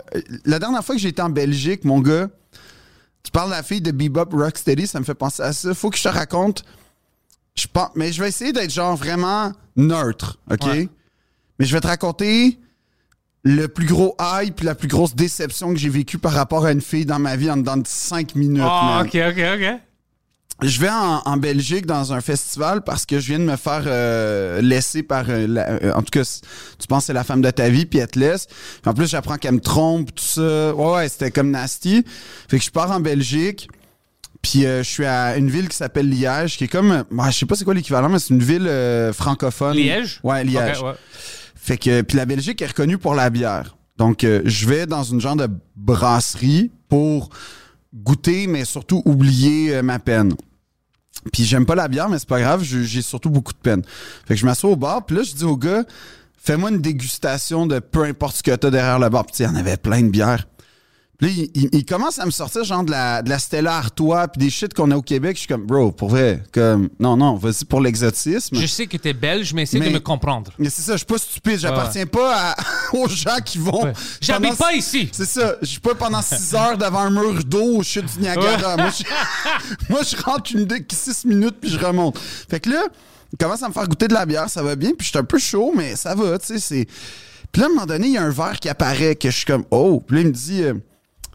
La 0.45 0.59
dernière 0.59 0.85
fois 0.85 0.95
que 0.95 1.01
j'étais 1.01 1.23
en 1.23 1.31
Belgique, 1.31 1.85
mon 1.85 2.01
gars, 2.01 2.29
tu 3.23 3.31
parles 3.31 3.51
de 3.51 3.55
la 3.55 3.63
fille 3.63 3.81
de 3.81 3.91
Bebop 3.91 4.31
Rocksteady, 4.33 4.87
ça 4.87 5.01
me 5.01 5.05
fait 5.05 5.15
penser 5.15 5.43
à 5.43 5.53
ça. 5.53 5.75
Faut 5.75 5.91
que 5.91 5.99
je 5.99 6.03
te 6.03 6.09
raconte. 6.09 6.65
Je 7.57 7.67
pense, 7.73 7.91
mais 7.97 8.13
je 8.13 8.23
vais 8.23 8.29
essayer 8.29 8.53
d'être 8.53 8.71
genre 8.73 8.97
vraiment 8.97 9.53
neutre, 9.77 10.39
OK? 10.51 10.65
Ouais. 10.65 10.89
Mais 11.59 11.67
je 11.67 11.73
vais 11.75 11.81
te 11.81 11.89
raconter 11.89 12.59
le 13.45 13.67
plus 13.69 13.87
gros 13.87 14.17
hype 14.21 14.61
la 14.61 14.75
plus 14.75 14.89
grosse 14.89 15.15
déception 15.15 15.73
que 15.73 15.79
j'ai 15.79 15.89
vécue 15.89 16.19
par 16.19 16.33
rapport 16.33 16.67
à 16.67 16.73
une 16.73 16.81
fille 16.81 17.07
dans 17.07 17.19
ma 17.19 17.37
vie 17.37 17.51
en 17.51 17.57
dedans 17.57 17.77
de 17.77 17.87
5 17.87 18.35
minutes. 18.35 18.63
Ah, 18.65 19.03
ok, 19.05 19.17
ok, 19.31 19.43
ok. 19.55 19.81
Je 20.61 20.81
vais 20.81 20.89
en, 20.91 21.23
en 21.25 21.37
Belgique 21.37 21.87
dans 21.87 22.13
un 22.13 22.21
festival 22.21 22.83
parce 22.83 23.07
que 23.07 23.21
je 23.21 23.29
viens 23.29 23.39
de 23.39 23.45
me 23.45 23.55
faire 23.55 23.85
euh, 23.87 24.61
laisser 24.61 25.05
par... 25.05 25.27
euh, 25.29 25.47
la- 25.47 25.71
euh, 25.71 25.93
en 25.95 26.03
tout 26.03 26.11
cas, 26.11 26.25
tu 26.25 26.87
penses 26.89 27.05
que 27.05 27.07
c'est 27.07 27.13
la 27.13 27.23
femme 27.23 27.43
de 27.43 27.51
ta 27.53 27.69
vie, 27.69 27.87
puis 27.87 28.01
elle 28.01 28.09
te 28.09 28.19
laisse. 28.19 28.47
Puis 28.47 28.91
en 28.91 28.93
plus, 28.95 29.09
j'apprends 29.09 29.37
qu'elle 29.37 29.55
me 29.55 29.61
trompe, 29.61 30.13
tout 30.13 30.25
ça. 30.25 30.75
Ouais, 30.75 30.93
ouais, 30.97 31.09
c'était 31.09 31.31
comme 31.31 31.53
nasty. 31.53 32.05
Fait 32.49 32.59
que 32.59 32.65
je 32.65 32.71
pars 32.73 32.91
en 32.91 32.99
Belgique, 32.99 33.69
puis 34.43 34.67
euh, 34.67 34.83
je 34.83 34.89
suis 34.89 35.05
à 35.07 35.37
une 35.37 35.49
ville 35.49 35.69
qui 35.69 35.77
s'appelle 35.77 36.09
Liège, 36.11 36.57
qui 36.57 36.65
est 36.65 36.69
comme... 36.69 37.05
ouais, 37.09 37.31
je 37.31 37.39
sais 37.39 37.47
pas 37.47 37.55
c'est 37.55 37.65
quoi 37.65 37.75
l'équivalent, 37.75 38.09
mais 38.09 38.19
c'est 38.19 38.35
une 38.35 38.43
ville 38.43 38.67
euh, 38.67 39.13
francophone. 39.13 39.77
Liège? 39.77 40.19
Ouais, 40.25 40.43
Liège. 40.43 40.79
Ok, 40.81 40.87
ouais. 40.87 40.93
Fait 41.69 41.77
que 41.77 42.01
puis 42.01 42.17
la 42.17 42.25
Belgique 42.25 42.63
est 42.63 42.69
reconnue 42.69 42.97
pour 42.97 43.15
la 43.15 43.29
bière. 43.29 43.77
Donc 43.99 44.25
euh, 44.25 44.41
je 44.47 44.67
vais 44.67 44.87
dans 44.87 45.03
une 45.03 45.21
genre 45.21 45.37
de 45.37 45.51
brasserie 45.77 46.73
pour 46.89 47.29
goûter 47.93 48.47
mais 48.47 48.65
surtout 48.65 49.03
oublier 49.05 49.77
euh, 49.77 49.83
ma 49.83 49.99
peine. 49.99 50.35
Puis 51.31 51.45
j'aime 51.45 51.67
pas 51.67 51.75
la 51.75 51.89
bière 51.89 52.09
mais 52.09 52.19
c'est 52.19 52.27
pas 52.27 52.41
grave, 52.41 52.63
j'ai 52.63 53.03
surtout 53.03 53.29
beaucoup 53.29 53.53
de 53.53 53.59
peine. 53.59 53.83
Fait 54.25 54.33
que 54.33 54.41
je 54.41 54.47
m'assois 54.47 54.71
au 54.71 54.77
bar, 54.77 55.05
puis 55.05 55.15
là 55.17 55.23
je 55.23 55.35
dis 55.35 55.45
au 55.45 55.59
gars 55.59 55.85
fais-moi 56.39 56.71
une 56.71 56.81
dégustation 56.81 57.67
de 57.67 57.81
peu 57.81 58.05
importe 58.05 58.37
ce 58.37 58.43
que 58.43 58.55
t'as 58.57 58.71
derrière 58.71 58.99
le 58.99 59.11
bar. 59.11 59.27
Puis 59.27 59.35
il 59.41 59.43
y 59.43 59.47
en 59.47 59.55
avait 59.55 59.77
plein 59.77 60.01
de 60.01 60.09
bières. 60.09 60.49
Là, 61.21 61.27
il, 61.29 61.51
il- 61.55 61.69
il 61.73 61.85
commence 61.85 62.21
à 62.21 62.27
me 62.27 62.31
sortir 62.31 62.63
genre 62.63 62.85
de 62.85 62.93
la, 62.93 63.23
de 63.23 63.29
la 63.29 63.41
Stella 63.41 63.75
Artois 63.77 64.29
puis 64.29 64.39
des 64.39 64.51
shit 64.51 64.73
qu'on 64.73 64.93
a 64.93 64.97
au 64.97 65.03
Québec. 65.03 65.35
Je 65.35 65.41
suis 65.41 65.49
comme, 65.49 65.67
bro, 65.67 65.91
pour 65.91 66.11
vrai, 66.11 66.45
comme, 66.53 66.91
non, 67.01 67.17
non, 67.17 67.35
vas-y 67.35 67.65
pour 67.65 67.81
l'exotisme. 67.81 68.55
Je 68.57 68.67
sais 68.67 68.87
que 68.87 68.97
t'es 68.97 69.15
belge, 69.15 69.53
mais 69.53 69.63
essaie 69.63 69.81
Mais- 69.81 69.89
de 69.89 69.95
me 69.95 69.99
comprendre. 69.99 70.53
Mais 70.61 70.71
c'est 70.71 70.83
ça, 70.83 70.93
je 70.93 70.99
suis 70.99 71.07
pas 71.07 71.19
stupide, 71.19 71.59
j'appartiens 71.59 72.07
pas 72.07 72.51
à- 72.53 72.57
aux 72.97 73.09
gens 73.09 73.39
qui 73.45 73.59
vont. 73.59 73.83
Ouais. 73.87 73.93
J'habite 74.21 74.57
pas 74.57 74.73
ici. 74.75 75.09
C'est 75.13 75.25
ça, 75.27 75.57
je 75.61 75.67
suis 75.67 75.81
pas 75.81 75.97
pendant 75.97 76.23
6 76.23 76.55
heures 76.55 76.79
devant 76.79 77.01
un 77.01 77.11
mur 77.11 77.43
d'eau 77.45 77.79
au 77.79 77.83
chute 77.83 78.07
du 78.15 78.21
Niagara. 78.21 78.77
Moi, 78.77 78.91
je, 78.97 79.03
moi, 79.91 80.01
je 80.05 80.23
rentre 80.23 80.53
une 80.55 80.69
6 80.89 81.25
minutes 81.25 81.57
puis 81.61 81.69
je 81.71 81.79
remonte. 81.81 82.17
Fait 82.49 82.61
que 82.61 82.71
là, 82.71 82.85
il 83.33 83.39
commence 83.39 83.63
à 83.65 83.69
me 83.69 83.73
faire 83.73 83.89
goûter 83.89 84.07
de 84.07 84.15
la 84.15 84.25
bière, 84.25 84.49
ça 84.49 84.63
va 84.63 84.77
bien, 84.77 84.91
puis 84.97 85.05
je 85.05 85.09
suis 85.11 85.19
un 85.19 85.25
peu 85.25 85.39
chaud, 85.39 85.73
mais 85.77 85.97
ça 85.97 86.15
va, 86.15 86.39
tu 86.39 86.47
sais, 86.47 86.59
c'est. 86.61 86.87
Puis 87.51 87.61
là, 87.61 87.67
à 87.67 87.71
un 87.71 87.75
moment 87.75 87.87
donné, 87.87 88.07
il 88.07 88.13
y 88.13 88.19
a 88.19 88.23
un 88.23 88.31
verre 88.31 88.61
qui 88.61 88.69
apparaît 88.69 89.17
que 89.17 89.31
je 89.31 89.37
suis 89.39 89.47
comme 89.47 89.65
oh, 89.73 90.01
puis 90.07 90.17
là, 90.17 90.23
il 90.23 90.27
me 90.29 90.33
dit 90.33 90.63
euh, 90.63 90.75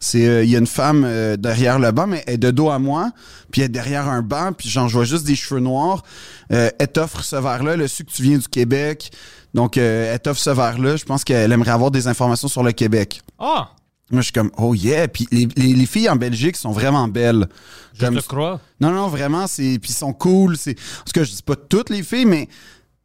c'est 0.04 0.28
euh, 0.28 0.44
il 0.44 0.50
y 0.50 0.56
a 0.56 0.60
une 0.60 0.68
femme 0.68 1.04
euh, 1.06 1.38
derrière 1.38 1.80
le 1.80 1.92
banc 1.92 2.08
mais 2.08 2.24
elle 2.28 2.34
est 2.36 2.38
de 2.38 2.52
dos 2.52 2.70
à 2.70 2.78
moi 2.80 3.12
puis 3.52 3.62
elle 3.62 3.66
est 3.66 3.70
derrière 3.70 4.08
un 4.10 4.22
banc 4.22 4.52
puis 4.52 4.70
genre 4.70 4.88
je 4.90 4.96
vois 4.96 5.06
juste 5.06 5.26
des 5.26 5.36
cheveux 5.36 5.60
noirs. 5.62 6.04
Euh, 6.52 6.70
elle 6.80 6.88
t'offre 6.90 7.24
ce 7.24 7.36
verre 7.36 7.64
là 7.64 7.76
le 7.78 7.88
su 7.88 8.04
que 8.04 8.12
tu 8.12 8.22
viens 8.24 8.38
du 8.38 8.48
Québec. 8.48 9.12
Donc 9.54 9.78
euh, 9.78 10.14
elle 10.14 10.20
t'offre 10.20 10.40
ce 10.42 10.50
verre 10.50 10.78
là 10.80 10.96
je 10.98 11.06
pense 11.06 11.24
qu'elle 11.24 11.52
aimerait 11.52 11.72
avoir 11.72 11.90
des 11.92 12.08
informations 12.08 12.48
sur 12.48 12.64
le 12.64 12.72
Québec. 12.72 13.22
Ah, 13.40 13.70
moi 14.12 14.22
je 14.22 14.26
suis 14.26 14.34
comme 14.34 14.52
oh 14.58 14.74
yeah! 14.76 15.08
Puis 15.08 15.28
les, 15.32 15.48
les- 15.56 15.74
les 15.74 15.86
filles 15.86 16.10
en 16.10 16.16
Belgique 16.18 16.58
sont 16.58 16.72
vraiment 16.72 17.08
belles. 17.08 17.48
Je 17.94 18.06
Comme- 18.06 18.16
te 18.20 18.28
crois. 18.28 18.60
non 18.82 18.92
non 18.92 19.08
vraiment 19.08 19.48
c'est 19.48 19.80
puis 19.80 19.92
ils 19.92 19.96
sont 19.96 20.14
cool 20.14 20.58
c'est 20.58 20.72
en 20.72 21.04
tout 21.06 21.12
cas 21.14 21.24
je 21.24 21.32
dis 21.32 21.44
pas 21.44 21.56
toutes 21.56 21.90
les 21.92 22.04
filles 22.04 22.26
mais 22.26 22.48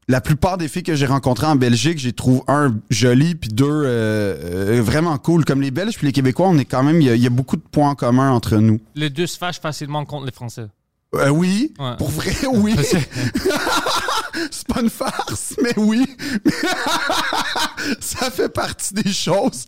la 0.09 0.21
plupart 0.23 0.57
des 0.59 0.69
filles 0.69 0.83
que 0.83 0.95
j'ai 0.95 1.07
rencontrées 1.07 1.47
en 1.47 1.57
Belgique, 1.57 1.99
j'ai 1.99 2.13
trouvé 2.15 2.41
un 2.49 2.75
joli 2.91 3.35
puis 3.35 3.51
deux 3.51 3.67
euh, 3.67 4.79
euh, 4.79 4.83
vraiment 4.83 5.17
cool. 5.19 5.45
Comme 5.45 5.61
les 5.61 5.71
Belges 5.71 5.97
puis 5.97 6.07
les 6.07 6.13
Québécois, 6.13 6.49
on 6.49 6.57
est 6.59 6.65
quand 6.65 6.83
même, 6.83 7.01
il 7.01 7.07
y 7.07 7.11
a- 7.11 7.15
il 7.15 7.23
y, 7.23 7.27
a 7.27 7.31
beaucoup 7.31 7.57
de 7.57 7.63
points 7.63 7.91
en 7.91 7.95
commun 7.95 8.31
entre 8.33 8.57
nous. 8.57 8.81
Les 8.95 9.11
deux 9.11 9.27
se 9.27 9.37
fâchent 9.37 9.61
facilement 9.61 10.05
contre 10.07 10.25
les 10.27 10.33
Français. 10.33 10.67
Euh, 11.15 11.29
oui, 11.31 11.73
Ouais. 11.79 11.97
pour 11.99 12.11
vrai, 12.11 12.35
oui. 12.53 12.75
C'est 14.51 14.67
pas 14.69 14.81
une 14.83 14.91
farce, 14.91 15.55
mais 15.63 15.73
oui. 15.79 16.07
ça 18.01 18.31
fait 18.31 18.49
partie 18.49 18.95
des 18.95 19.11
choses. 19.13 19.67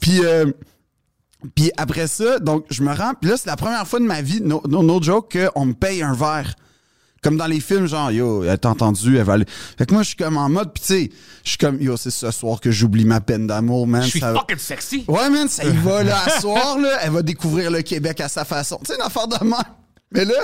Puis, 0.00 0.20
euh, 0.24 0.46
puis 1.54 1.70
après 1.76 2.06
ça, 2.08 2.38
donc 2.38 2.64
je 2.70 2.82
me 2.82 2.92
rends. 2.92 3.12
Puis 3.20 3.30
là, 3.30 3.36
c'est 3.36 3.48
la 3.48 3.56
première 3.56 3.86
fois 3.86 4.00
de 4.00 4.04
ma 4.06 4.20
vie, 4.22 4.40
no, 4.42 4.62
no, 4.68 4.82
no 4.82 5.00
joke, 5.00 5.36
qu'on 5.54 5.66
me 5.66 5.72
paye 5.74 6.02
un 6.02 6.14
verre. 6.14 6.54
Comme 7.22 7.36
dans 7.36 7.46
les 7.46 7.58
films, 7.60 7.86
genre, 7.86 8.12
yo, 8.12 8.44
elle 8.44 8.58
t'a 8.58 8.70
entendu, 8.70 9.16
elle 9.16 9.24
va 9.24 9.32
aller. 9.34 9.46
Fait 9.76 9.86
que 9.86 9.92
moi, 9.92 10.02
je 10.02 10.08
suis 10.08 10.16
comme 10.16 10.36
en 10.36 10.48
mode, 10.48 10.72
puis 10.72 10.80
tu 10.80 10.86
sais, 10.86 11.10
je 11.42 11.48
suis 11.50 11.58
comme, 11.58 11.80
yo, 11.82 11.96
c'est 11.96 12.10
ce 12.12 12.30
soir 12.30 12.60
que 12.60 12.70
j'oublie 12.70 13.04
ma 13.04 13.20
peine 13.20 13.46
d'amour, 13.48 13.86
man. 13.88 14.02
Je 14.02 14.08
suis 14.08 14.20
ça 14.20 14.32
fucking 14.32 14.58
sexy. 14.58 15.04
Ouais, 15.08 15.28
man, 15.28 15.48
ça 15.48 15.64
y 15.64 15.76
va, 15.78 16.04
là, 16.04 16.16
à 16.24 16.30
soir, 16.40 16.78
là. 16.78 16.98
Elle 17.02 17.10
va 17.10 17.22
découvrir 17.22 17.70
le 17.72 17.82
Québec 17.82 18.20
à 18.20 18.28
sa 18.28 18.44
façon. 18.44 18.78
Tu 18.84 18.92
sais, 18.92 18.94
une 18.94 19.02
affaire 19.06 19.26
de 19.26 19.42
même. 19.44 19.54
Mais 20.12 20.24
là, 20.24 20.34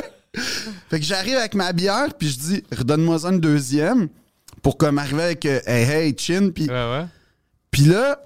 fait 0.91 0.99
que 0.99 1.07
j'arrive 1.07 1.37
avec 1.37 1.55
ma 1.55 1.73
bière, 1.73 2.09
puis 2.19 2.29
je 2.29 2.39
dis, 2.39 2.65
redonne-moi 2.77 3.25
une 3.25 3.39
deuxième, 3.39 4.09
pour 4.63 4.77
comme 4.77 4.99
arriver 4.99 5.23
avec, 5.23 5.47
euh, 5.47 5.61
hey, 5.67 5.85
hey, 5.89 6.17
chin, 6.19 6.51
puis 6.53 6.65
Ouais, 6.69 6.73
ouais. 6.73 7.05
puis 7.71 7.83
là, 7.83 8.19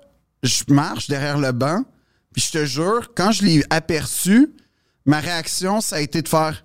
je 0.43 0.63
marche 0.69 1.09
derrière 1.09 1.37
le 1.37 1.53
banc, 1.53 1.85
puis 2.33 2.43
je 2.47 2.59
te 2.59 2.65
jure, 2.65 3.13
quand 3.15 3.31
je 3.33 3.45
l'ai 3.45 3.63
aperçu, 3.69 4.55
ma 5.05 5.21
réaction, 5.21 5.81
ça 5.83 5.97
a 5.97 6.01
été 6.01 6.23
de 6.23 6.29
faire 6.29 6.65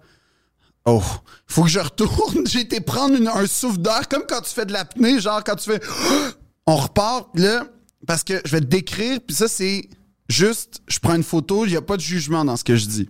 Oh, 0.85 1.01
faut 1.47 1.63
que 1.63 1.69
je 1.69 1.79
retourne. 1.79 2.45
J'ai 2.47 2.61
été 2.61 2.81
prendre 2.81 3.15
une- 3.15 3.27
un 3.27 3.47
souffle 3.47 3.79
d'air, 3.79 4.07
comme 4.09 4.23
quand 4.27 4.41
tu 4.41 4.53
fais 4.53 4.65
de 4.65 4.73
l'apnée, 4.73 5.19
genre 5.19 5.43
quand 5.43 5.55
tu 5.55 5.71
fais 5.71 5.79
On 6.65 6.75
repart, 6.77 7.27
là, 7.35 7.65
parce 8.07 8.23
que 8.23 8.41
je 8.45 8.51
vais 8.51 8.61
te 8.61 8.65
décrire, 8.65 9.19
puis 9.25 9.35
ça, 9.35 9.47
c'est 9.49 9.89
juste, 10.29 10.81
je 10.87 10.97
prends 10.99 11.15
une 11.15 11.23
photo, 11.23 11.65
il 11.65 11.71
n'y 11.71 11.75
a 11.77 11.81
pas 11.81 11.97
de 11.97 12.01
jugement 12.01 12.45
dans 12.45 12.55
ce 12.55 12.63
que 12.63 12.75
je 12.77 12.85
dis. 12.85 13.09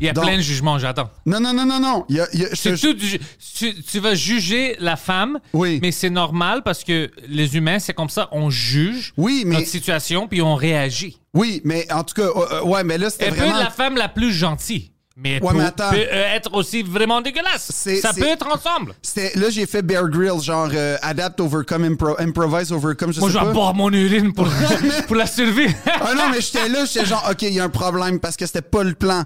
Il 0.00 0.06
y 0.06 0.08
a 0.10 0.12
Donc- 0.12 0.24
plein 0.24 0.36
de 0.36 0.42
jugements, 0.42 0.78
j'attends. 0.78 1.10
Non, 1.26 1.40
non, 1.40 1.52
non, 1.54 1.64
non, 1.66 1.80
non. 1.80 2.04
Il 2.08 2.16
y 2.16 2.20
a- 2.20 2.28
il 2.34 2.40
y 2.40 2.44
a- 2.44 2.50
je 2.50 2.54
C'est 2.54 2.74
te- 2.74 2.80
tout 2.80 2.92
du 2.94 3.18
tu, 3.54 3.82
tu 3.82 3.98
vas 3.98 4.14
juger 4.14 4.76
la 4.78 4.96
femme, 4.96 5.38
Oui. 5.54 5.78
mais 5.82 5.90
c'est 5.92 6.10
normal 6.10 6.62
parce 6.62 6.84
que 6.84 7.10
les 7.28 7.56
humains, 7.56 7.78
c'est 7.78 7.92
comme 7.94 8.08
ça, 8.10 8.28
on 8.32 8.48
juge 8.50 9.12
Oui, 9.18 9.44
mais, 9.46 9.56
notre 9.56 9.68
situation 9.68 10.26
puis 10.28 10.40
on 10.42 10.54
réagit. 10.54 11.18
oui, 11.34 11.60
mais 11.64 11.90
en 11.92 12.04
tout 12.04 12.14
cas, 12.14 12.28
euh, 12.28 12.46
euh, 12.52 12.62
ouais, 12.62 12.84
mais 12.84 12.96
là, 12.98 13.08
c'était 13.10 13.26
Elle 13.26 13.30
peut 13.34 13.40
vraiment. 13.40 13.56
être 13.58 13.64
la 13.64 13.70
femme 13.70 13.96
la 13.96 14.08
plus 14.08 14.32
gentille, 14.32 14.90
mais 15.22 15.42
Ouais, 15.42 15.52
mais 15.54 15.64
attends. 15.64 15.90
peut, 15.90 15.96
euh, 15.98 16.34
être 16.34 16.52
aussi 16.54 16.82
vraiment 16.82 17.20
dégueulasse. 17.20 17.70
Ça 18.00 18.12
peut 18.14 18.26
être 18.26 18.46
ensemble. 18.46 18.94
Là, 19.34 19.50
j'ai 19.50 19.66
fait 19.66 19.82
Bear 19.82 20.08
Grylls, 20.08 20.40
genre 20.42 20.70
euh, 20.72 20.96
adapt, 21.02 21.38
overcome, 21.40 21.84
impro- 21.84 22.16
improvise, 22.18 22.72
overcome, 22.72 23.12
je 23.12 23.20
Moi, 23.20 23.30
sais 23.30 23.38
je 23.38 23.44
vais 23.44 23.52
boire 23.52 23.74
mon 23.74 23.90
urine 23.92 24.32
pour, 24.32 24.48
pour 25.06 25.16
la 25.16 25.26
survie. 25.26 25.68
Ah 25.86 26.14
non, 26.16 26.30
mais 26.30 26.40
j'étais 26.40 26.68
là, 26.68 26.84
j'étais 26.84 27.04
genre, 27.06 27.26
OK, 27.30 27.42
il 27.42 27.52
y 27.52 27.60
a 27.60 27.64
un 27.64 27.68
problème 27.68 28.18
parce 28.18 28.36
que 28.36 28.46
c'était 28.46 28.62
pas 28.62 28.82
le 28.82 28.94
plan. 28.94 29.24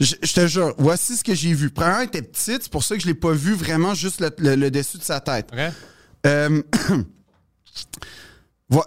Je 0.00 0.14
je 0.22 0.32
te 0.32 0.46
jure, 0.46 0.74
voici 0.78 1.16
ce 1.16 1.22
que 1.24 1.34
j'ai 1.34 1.52
vu. 1.52 1.70
Premièrement, 1.70 2.00
elle 2.00 2.06
était 2.06 2.22
petite, 2.22 2.62
c'est 2.62 2.72
pour 2.72 2.82
ça 2.82 2.96
que 2.96 3.02
je 3.02 3.06
l'ai 3.06 3.14
pas 3.14 3.32
vu 3.32 3.54
vraiment 3.54 3.94
juste 3.94 4.20
le, 4.20 4.30
le- 4.38 4.56
le 4.56 4.70
dessus 4.70 4.98
de 4.98 5.04
sa 5.04 5.20
tête. 5.20 5.50
Euh, 6.26 6.62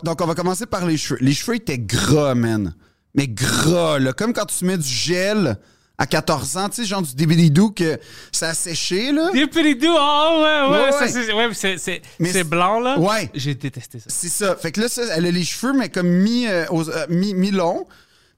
donc, 0.03 0.21
on 0.21 0.25
va 0.25 0.35
commencer 0.35 0.65
par 0.65 0.85
les 0.85 0.97
cheveux. 0.97 1.19
Les 1.21 1.33
cheveux 1.33 1.55
étaient 1.57 1.77
gras, 1.77 2.35
man. 2.35 2.73
Mais 3.15 3.27
gras, 3.27 3.99
là. 3.99 4.13
Comme 4.13 4.33
quand 4.33 4.45
tu 4.45 4.65
mets 4.65 4.77
du 4.77 4.87
gel 4.87 5.57
à 5.99 6.05
14 6.05 6.57
ans, 6.57 6.69
tu 6.69 6.75
sais, 6.83 6.85
genre 6.85 7.01
du 7.01 7.15
débididou 7.15 7.71
que 7.71 7.97
ça 8.31 8.49
a 8.49 8.53
séché, 8.53 9.11
là. 9.11 9.31
Des 9.33 9.47
péridous, 9.47 9.87
oh 9.89 10.41
ouais, 10.43 10.69
ouais, 10.69 10.69
Ouais, 10.69 10.95
ouais. 11.01 11.07
c'est 11.09 12.37
ouais, 12.37 12.43
blanc, 12.43 12.79
là. 12.79 12.99
Ouais. 12.99 13.31
J'ai 13.33 13.55
détesté 13.55 13.99
ça. 13.99 14.05
C'est 14.09 14.29
ça. 14.29 14.55
Fait 14.55 14.71
que 14.71 14.81
là, 14.81 14.89
ça, 14.89 15.01
elle 15.15 15.25
a 15.25 15.31
les 15.31 15.43
cheveux, 15.43 15.73
mais 15.73 15.89
comme 15.89 16.07
mi, 16.09 16.47
euh, 16.47 16.65
aux- 16.69 16.87
euh, 16.89 17.05
mi, 17.09 17.33
mi-long, 17.33 17.87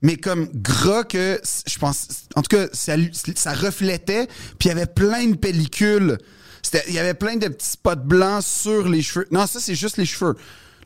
mais 0.01 0.15
comme 0.15 0.47
gras 0.53 1.03
que, 1.03 1.41
je 1.67 1.77
pense, 1.79 2.07
en 2.35 2.41
tout 2.43 2.55
cas, 2.55 2.67
ça, 2.71 2.93
ça 3.35 3.53
reflétait, 3.53 4.27
puis 4.57 4.67
il 4.67 4.67
y 4.69 4.71
avait 4.71 4.85
plein 4.85 5.25
de 5.27 5.35
pellicules. 5.35 6.17
Il 6.87 6.93
y 6.93 6.99
avait 6.99 7.13
plein 7.13 7.35
de 7.35 7.47
petits 7.49 7.71
spots 7.71 7.95
blancs 7.97 8.43
sur 8.43 8.87
les 8.87 9.01
cheveux. 9.01 9.27
Non, 9.31 9.47
ça, 9.47 9.59
c'est 9.59 9.75
juste 9.75 9.97
les 9.97 10.05
cheveux. 10.05 10.35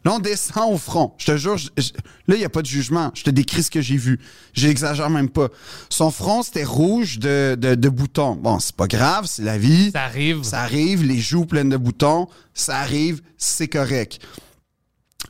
Là, 0.06 0.14
on 0.16 0.20
descend 0.20 0.74
au 0.74 0.78
front. 0.78 1.14
Je 1.18 1.26
te 1.28 1.38
jure, 1.38 1.58
je- 1.58 1.70
je- 1.78 1.92
là, 2.28 2.36
il 2.36 2.40
n'y 2.40 2.44
a 2.44 2.50
pas 2.50 2.62
de 2.62 2.68
jugement. 2.68 3.12
Je 3.16 3.24
te 3.24 3.30
décris 3.30 3.64
ce 3.64 3.72
que 3.72 3.82
j'ai 3.82 3.96
vu. 3.96 4.20
J'exagère 4.54 5.10
même 5.10 5.30
pas. 5.30 5.48
Son 5.90 6.12
front, 6.12 6.44
c'était 6.44 6.66
rouge 6.66 7.20
de, 7.20 7.56
de, 7.58 7.76
de 7.76 7.90
boutons. 7.90 8.36
Bon, 8.36 8.60
c'est 8.60 8.76
pas 8.76 8.88
grave, 8.88 9.26
c'est 9.28 9.44
la 9.44 9.58
vie. 9.58 9.92
Ça 9.92 10.04
arrive. 10.04 10.44
Ça 10.44 10.60
arrive, 10.62 11.04
les 11.04 11.20
joues 11.20 11.46
pleines 11.46 11.70
de 11.70 11.78
boutons, 11.78 12.28
ça 12.54 12.80
arrive, 12.80 13.22
c'est 13.38 13.70
correct. 13.70 14.20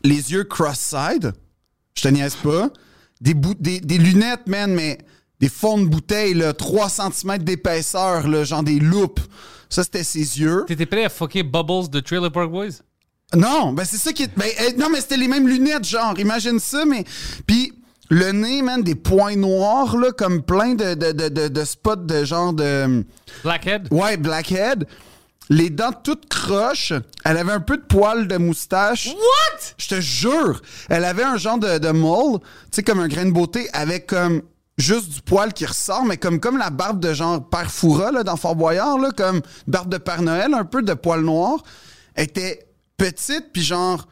Les 0.03 0.31
yeux 0.31 0.43
cross-side, 0.43 1.33
je 1.95 2.01
te 2.01 2.07
niaise 2.07 2.36
pas. 2.36 2.69
Des, 3.21 3.33
bou- 3.36 3.53
des, 3.59 3.79
des 3.79 3.97
lunettes, 3.97 4.47
man, 4.47 4.73
mais 4.73 4.97
des 5.39 5.49
fonds 5.49 5.77
de 5.79 5.86
bouteille, 5.86 6.33
là, 6.33 6.53
3 6.53 6.89
cm 6.89 7.38
d'épaisseur, 7.43 8.27
là, 8.27 8.43
genre 8.43 8.63
des 8.63 8.79
loupes. 8.79 9.19
Ça, 9.69 9.83
c'était 9.83 10.03
ses 10.03 10.39
yeux. 10.39 10.63
T'étais 10.67 10.86
prêt 10.86 11.05
à 11.05 11.09
fucker 11.09 11.43
Bubbles 11.43 11.89
de 11.89 11.99
Trailer 11.99 12.31
Park 12.31 12.49
Boys? 12.51 12.81
Non, 13.36 13.74
ben 13.74 13.84
c'est 13.86 13.98
ça 13.98 14.13
qui 14.13 14.24
est. 14.24 14.38
Ben, 14.38 14.50
euh, 14.62 14.72
non, 14.78 14.89
mais 14.91 15.02
c'était 15.02 15.17
les 15.17 15.28
mêmes 15.28 15.48
lunettes, 15.48 15.86
genre, 15.86 16.17
imagine 16.19 16.60
ça, 16.60 16.86
mais. 16.86 17.04
Puis 17.48 17.74
le 18.10 18.32
nez, 18.32 18.62
man, 18.62 18.84
des 18.84 18.96
points 18.96 19.36
noirs, 19.36 19.98
là, 19.98 20.12
comme 20.12 20.43
plein 20.43 20.76
de, 20.76 20.93
de, 20.93 21.12
de, 21.12 21.30
de, 21.30 21.48
de 21.48 21.63
spots 21.65 21.96
de 21.96 22.26
genre 22.26 22.54
de. 22.54 23.06
Blackhead? 23.43 23.88
Ouais, 23.91 24.17
blackhead. 24.17 24.86
Les 25.50 25.69
dents 25.69 25.91
toutes 25.91 26.30
croches. 26.30 26.93
Elle 27.26 27.38
avait 27.38 27.52
un 27.52 27.60
peu 27.60 27.78
de 27.78 27.84
poils 27.84 28.28
de 28.28 28.38
moustache. 28.38 29.08
What? 29.08 29.60
Je 29.78 29.88
te 29.88 30.02
jure. 30.02 30.62
Elle 30.89 31.04
avait 31.06 31.24
un 31.24 31.38
genre 31.38 31.58
de, 31.58 31.80
de 31.80 31.89
mole, 31.89 32.39
tu 32.39 32.48
sais, 32.72 32.84
comme 32.84 33.00
un 33.00 33.08
grain 33.08 33.26
de 33.26 33.32
beauté, 33.32 33.67
avec 33.74 34.08
comme 34.08 34.41
juste 34.78 35.10
du 35.10 35.22
poil 35.22 35.54
qui 35.54 35.65
ressort, 35.65 36.06
mais 36.06 36.17
comme, 36.17 36.39
comme 36.39 36.58
la 36.58 36.69
barbe 36.69 37.00
de 37.00 37.13
genre 37.13 37.48
Père 37.48 37.72
Foura, 37.72 38.12
là, 38.12 38.24
dans 38.24 38.38
Fort 38.38 38.56
Boyard, 38.56 38.98
là, 38.98 39.12
comme 39.15 39.41
barbe 39.67 39.89
de 39.89 39.98
Père 39.98 40.22
Noël, 40.22 40.54
un 40.54 40.65
peu 40.65 40.82
de 40.82 40.93
poil 40.93 41.22
noir. 41.22 41.58
Elle 42.15 42.26
était 42.26 42.65
petite, 42.97 43.51
puis 43.53 43.63
genre... 43.63 44.08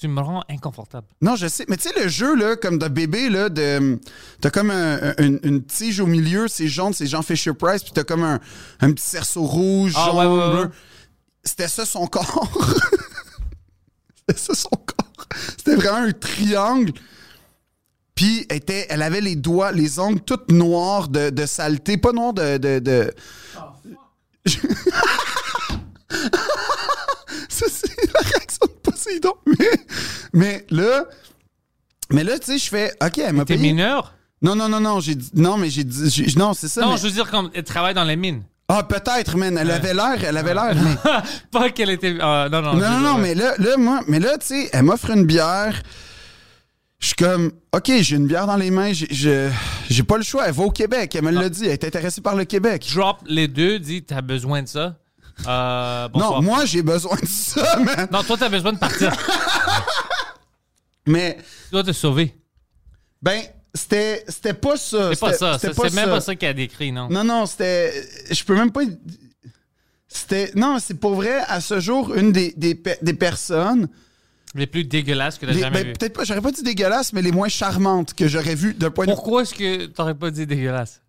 Tu 0.00 0.08
me 0.08 0.20
rends 0.20 0.42
inconfortable. 0.50 1.06
Non, 1.22 1.36
je 1.36 1.46
sais. 1.46 1.64
Mais 1.68 1.76
tu 1.76 1.88
sais, 1.88 1.94
le 2.02 2.08
jeu, 2.08 2.34
là, 2.34 2.56
comme 2.56 2.78
de 2.78 2.88
bébé, 2.88 3.30
là, 3.30 3.48
de. 3.48 4.00
T'as 4.40 4.50
comme 4.50 4.70
un- 4.72 4.98
un- 5.00 5.14
une, 5.18 5.38
une 5.44 5.64
tige 5.64 6.00
au 6.00 6.06
milieu, 6.06 6.48
c'est 6.48 6.66
jaune, 6.66 6.92
c'est 6.92 7.06
Jean 7.06 7.22
Fisher 7.22 7.54
Price, 7.54 7.84
puis 7.84 7.92
t'as 7.94 8.02
comme 8.02 8.24
un, 8.24 8.40
un 8.80 8.92
petit 8.92 9.06
cerceau 9.06 9.44
rouge, 9.44 9.92
Ah, 9.96 10.06
jaune, 10.06 10.16
ouais, 10.16 10.26
ouais, 10.26 10.46
ouais. 10.48 10.62
bleu. 10.64 10.70
C'était 11.44 11.68
ça 11.68 11.86
son 11.86 12.06
corps. 12.08 12.74
C'était 14.26 14.38
ça 14.40 14.54
son 14.54 14.68
corps. 14.70 15.26
C'était 15.56 15.76
vraiment 15.76 16.08
un 16.08 16.12
triangle. 16.12 16.92
Puis 18.16 18.46
elle, 18.50 18.56
était, 18.56 18.86
elle 18.90 19.00
avait 19.02 19.20
les 19.20 19.36
doigts, 19.36 19.70
les 19.70 20.00
ongles 20.00 20.20
toutes 20.20 20.50
noirs 20.50 21.06
de, 21.08 21.30
de 21.30 21.46
saleté. 21.46 21.98
Pas 21.98 22.10
noirs 22.12 22.32
de. 22.34 22.58
de, 22.58 22.78
de- 22.80 23.14
ça, 27.48 27.66
c'est 27.70 27.93
la 28.14 28.20
réaction 28.28 28.66
de 28.66 28.90
Poséidon. 28.90 29.34
Mais, 29.46 29.70
mais 30.32 30.66
là. 30.70 31.04
Mais 32.10 32.24
là, 32.24 32.38
tu 32.38 32.46
sais, 32.46 32.58
je 32.58 32.68
fais. 32.68 32.92
OK, 33.02 33.18
elle 33.18 33.32
m'a 33.32 33.44
T'es 33.44 33.54
payé. 33.56 33.72
mineur? 33.72 34.14
Non, 34.42 34.54
non, 34.54 34.68
non, 34.68 34.80
non. 34.80 35.00
J'ai 35.00 35.14
dit. 35.14 35.30
Non, 35.34 35.56
mais 35.56 35.70
j'ai 35.70 35.84
dit. 35.84 36.10
j'ai- 36.10 36.38
non, 36.38 36.52
c'est 36.54 36.68
ça. 36.68 36.82
Non, 36.82 36.92
mais- 36.92 36.96
je 36.98 37.02
veux 37.04 37.10
dire, 37.10 37.30
comme 37.30 37.50
elle 37.54 37.64
travaille 37.64 37.94
dans 37.94 38.04
les 38.04 38.16
mines. 38.16 38.42
Ah, 38.68 38.82
peut-être, 38.82 39.36
man. 39.36 39.56
Elle 39.58 39.70
avait 39.70 39.94
l'air. 39.94 40.22
Elle 40.24 40.36
avait 40.36 40.54
l'air. 40.54 40.74
mais- 40.74 41.20
Pas 41.50 41.70
qu'elle 41.70 41.90
était. 41.90 42.16
ah, 42.20 42.48
non, 42.50 42.62
non. 42.62 42.74
Non, 42.74 42.90
non, 42.90 43.00
non, 43.00 43.14
ouais. 43.16 43.20
mais 43.22 43.34
là, 43.34 43.54
là, 43.58 43.76
moi, 43.76 44.00
mais 44.08 44.20
là, 44.20 44.36
tu 44.38 44.46
sais, 44.46 44.70
elle 44.72 44.82
m'offre 44.84 45.10
une 45.10 45.24
bière. 45.24 45.82
Je 47.00 47.08
suis 47.08 47.16
comme, 47.16 47.52
OK, 47.74 47.90
j'ai 48.00 48.16
une 48.16 48.26
bière 48.26 48.46
dans 48.46 48.56
les 48.56 48.70
mains, 48.70 48.92
j'ai- 48.94 49.12
je- 49.12 49.50
j'ai 49.90 50.02
pas 50.04 50.16
le 50.16 50.22
choix. 50.22 50.46
Elle 50.46 50.54
va 50.54 50.62
au 50.64 50.70
Québec, 50.70 51.14
elle 51.14 51.22
me 51.24 51.30
l'a 51.30 51.50
dit, 51.50 51.64
elle 51.66 51.72
est 51.72 51.84
intéressée 51.84 52.22
par 52.22 52.34
le 52.34 52.44
Québec. 52.46 52.86
Drop 52.94 53.18
les 53.26 53.46
deux, 53.46 53.78
dis, 53.78 54.02
t'as 54.02 54.22
besoin 54.22 54.62
de 54.62 54.68
ça. 54.68 54.96
Euh. 55.46 56.08
Non, 56.14 56.42
moi, 56.42 56.64
j'ai 56.64 56.82
besoin 56.82 57.16
de 57.20 57.26
ça, 57.26 57.76
man. 57.78 58.08
Non, 58.10 58.22
toi, 58.22 58.36
t'as 58.38 58.48
besoin 58.48 58.72
de 58.72 58.78
partir. 58.78 59.12
Mais, 61.06 61.36
tu 61.36 61.72
dois 61.72 61.82
te 61.82 61.92
sauver. 61.92 62.34
ben, 63.20 63.42
c'était 63.74 64.24
c'était 64.28 64.54
pas 64.54 64.76
ça. 64.76 65.10
C'est 65.12 65.20
pas 65.20 65.32
ça. 65.32 65.58
c'était 65.58 65.90
même 65.90 66.08
pas 66.08 66.20
ça 66.20 66.36
qu'elle 66.36 66.50
a 66.50 66.54
décrit, 66.54 66.92
non? 66.92 67.08
Non, 67.08 67.24
non, 67.24 67.46
c'était. 67.46 67.92
Je 68.30 68.44
peux 68.44 68.54
même 68.54 68.70
pas. 68.70 68.82
C'était. 70.08 70.52
Non, 70.54 70.78
c'est 70.78 70.94
pour 70.94 71.14
vrai, 71.14 71.40
à 71.48 71.60
ce 71.60 71.80
jour, 71.80 72.14
une 72.14 72.32
des, 72.32 72.54
des, 72.56 72.80
des 73.02 73.14
personnes. 73.14 73.88
Les 74.54 74.68
plus 74.68 74.84
dégueulasses 74.84 75.36
que 75.36 75.46
t'as 75.46 75.52
jamais 75.52 75.82
ben, 75.82 75.96
peut-être 75.98 76.12
pas, 76.12 76.22
j'aurais 76.22 76.40
pas 76.40 76.52
dit 76.52 76.62
dégueulasse, 76.62 77.12
mais 77.12 77.22
les 77.22 77.32
moins 77.32 77.48
charmantes 77.48 78.14
que 78.14 78.28
j'aurais 78.28 78.54
vues 78.54 78.72
d'un 78.72 78.90
point 78.90 79.04
de 79.04 79.10
Pourquoi 79.10 79.42
est-ce 79.42 79.52
que 79.52 79.86
t'aurais 79.86 80.14
pas 80.14 80.30
dit 80.30 80.46
dégueulasse? 80.46 81.00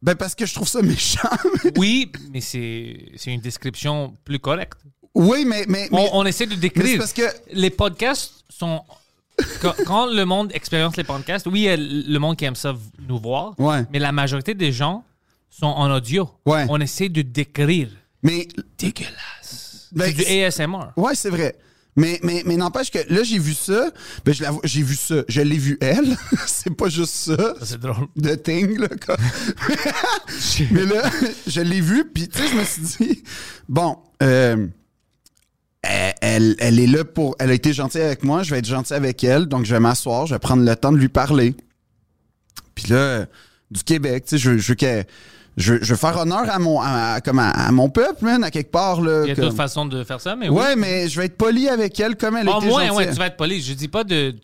Ben, 0.00 0.14
parce 0.14 0.34
que 0.34 0.46
je 0.46 0.54
trouve 0.54 0.68
ça 0.68 0.80
méchant. 0.82 1.28
Oui, 1.76 2.10
mais 2.32 2.40
c'est 2.40 3.10
une 3.26 3.40
description 3.40 4.14
plus 4.24 4.38
correcte. 4.38 4.78
oui, 5.14 5.44
mais. 5.44 5.64
mais, 5.68 5.88
mais- 5.90 5.98
On, 6.12 6.20
on 6.20 6.26
essaie 6.26 6.46
de 6.46 6.54
décrire. 6.54 6.98
parce 6.98 7.12
que. 7.12 7.22
Les 7.52 7.70
podcasts 7.70 8.44
sont. 8.48 8.82
quand, 9.60 9.74
quand 9.86 10.06
le 10.06 10.24
monde 10.24 10.50
expérience 10.54 10.96
les 10.96 11.04
podcasts, 11.04 11.46
oui, 11.46 11.66
le 11.76 12.18
monde 12.18 12.36
qui 12.36 12.44
aime 12.44 12.54
ça 12.56 12.74
nous 13.08 13.18
voir, 13.18 13.58
Ouais. 13.58 13.84
mais 13.92 13.98
la 13.98 14.12
majorité 14.12 14.54
des 14.54 14.72
gens 14.72 15.04
sont 15.50 15.66
en 15.66 15.90
audio. 15.94 16.28
Ouais. 16.46 16.66
On 16.68 16.80
essaie 16.80 17.08
de 17.08 17.22
décrire. 17.22 17.88
Mais. 18.22 18.46
Dégueulasse. 18.78 19.88
Ben, 19.92 20.12
c'est 20.14 20.24
du 20.24 20.42
ASMR. 20.44 20.88
Ouais, 20.96 21.14
c'est 21.14 21.30
vrai. 21.30 21.56
Mais, 21.98 22.20
mais, 22.22 22.44
mais 22.46 22.56
n'empêche 22.56 22.92
que 22.92 23.00
là, 23.12 23.24
j'ai 23.24 23.40
vu 23.40 23.54
ça. 23.54 23.90
Ben, 24.24 24.32
je 24.32 24.44
j'ai 24.62 24.82
vu 24.82 24.94
ça. 24.94 25.16
Je 25.28 25.40
l'ai 25.40 25.58
vu 25.58 25.76
elle. 25.80 26.16
c'est 26.46 26.70
pas 26.74 26.88
juste 26.88 27.12
ça. 27.14 27.36
Ça, 27.36 27.54
C'est 27.66 27.80
drôle. 27.80 28.06
De 28.14 28.36
thing, 28.36 28.78
là. 28.78 28.86
quoi. 29.04 29.16
mais 30.70 30.84
là, 30.84 31.10
je 31.48 31.60
l'ai 31.60 31.80
vu. 31.80 32.04
Puis, 32.04 32.28
tu 32.28 32.38
sais, 32.38 32.48
je 32.48 32.54
me 32.54 32.64
suis 32.64 32.82
dit, 32.82 33.22
bon, 33.68 33.96
euh, 34.22 34.68
elle, 35.82 36.14
elle, 36.20 36.56
elle 36.60 36.78
est 36.78 36.86
là 36.86 37.04
pour. 37.04 37.34
Elle 37.40 37.50
a 37.50 37.54
été 37.54 37.72
gentille 37.72 38.00
avec 38.02 38.22
moi. 38.22 38.44
Je 38.44 38.50
vais 38.52 38.60
être 38.60 38.66
gentil 38.66 38.94
avec 38.94 39.24
elle. 39.24 39.46
Donc, 39.46 39.64
je 39.64 39.74
vais 39.74 39.80
m'asseoir. 39.80 40.26
Je 40.26 40.34
vais 40.36 40.38
prendre 40.38 40.62
le 40.64 40.76
temps 40.76 40.92
de 40.92 40.98
lui 40.98 41.08
parler. 41.08 41.56
Puis 42.76 42.86
là, 42.92 43.26
du 43.72 43.82
Québec, 43.82 44.24
tu 44.24 44.30
sais, 44.30 44.38
je, 44.38 44.56
je 44.56 44.68
veux 44.68 44.74
qu'elle- 44.76 45.04
Je, 45.60 45.74
je 45.82 45.92
veux 45.92 45.98
faire 45.98 46.16
honneur 46.16 46.44
à 46.48 46.58
mon, 46.58 46.80
à, 46.80 47.14
à- 47.14 47.20
comme 47.20 47.38
à, 47.40 47.50
à 47.50 47.70
mon 47.72 47.88
peuple, 47.90 48.24
man, 48.24 48.42
à 48.44 48.50
quelque 48.50 48.70
part. 48.70 49.00
Là, 49.00 49.22
Il 49.24 49.28
y 49.28 49.32
a 49.32 49.34
comme- 49.34 49.44
d'autres 49.44 49.56
façons 49.56 49.86
de 49.86 50.04
faire 50.04 50.20
ça, 50.20 50.36
mais 50.36 50.48
oui. 50.48 50.56
Ouais, 50.56 50.76
mais 50.76 51.08
je 51.08 51.18
vais 51.20 51.26
être 51.26 51.36
poli 51.36 51.68
avec 51.68 51.98
elle 52.00 52.16
comme 52.16 52.36
elle 52.36 52.48
Oh, 52.48 52.58
était 52.58 52.68
moi, 52.68 52.84
ouais, 52.94 53.08
tu 53.10 53.18
vas 53.18 53.26
être 53.26 53.36
poli. 53.36 53.60
Je 53.60 53.72
dis 53.74 53.88
pas 53.88 54.04
de. 54.04 54.34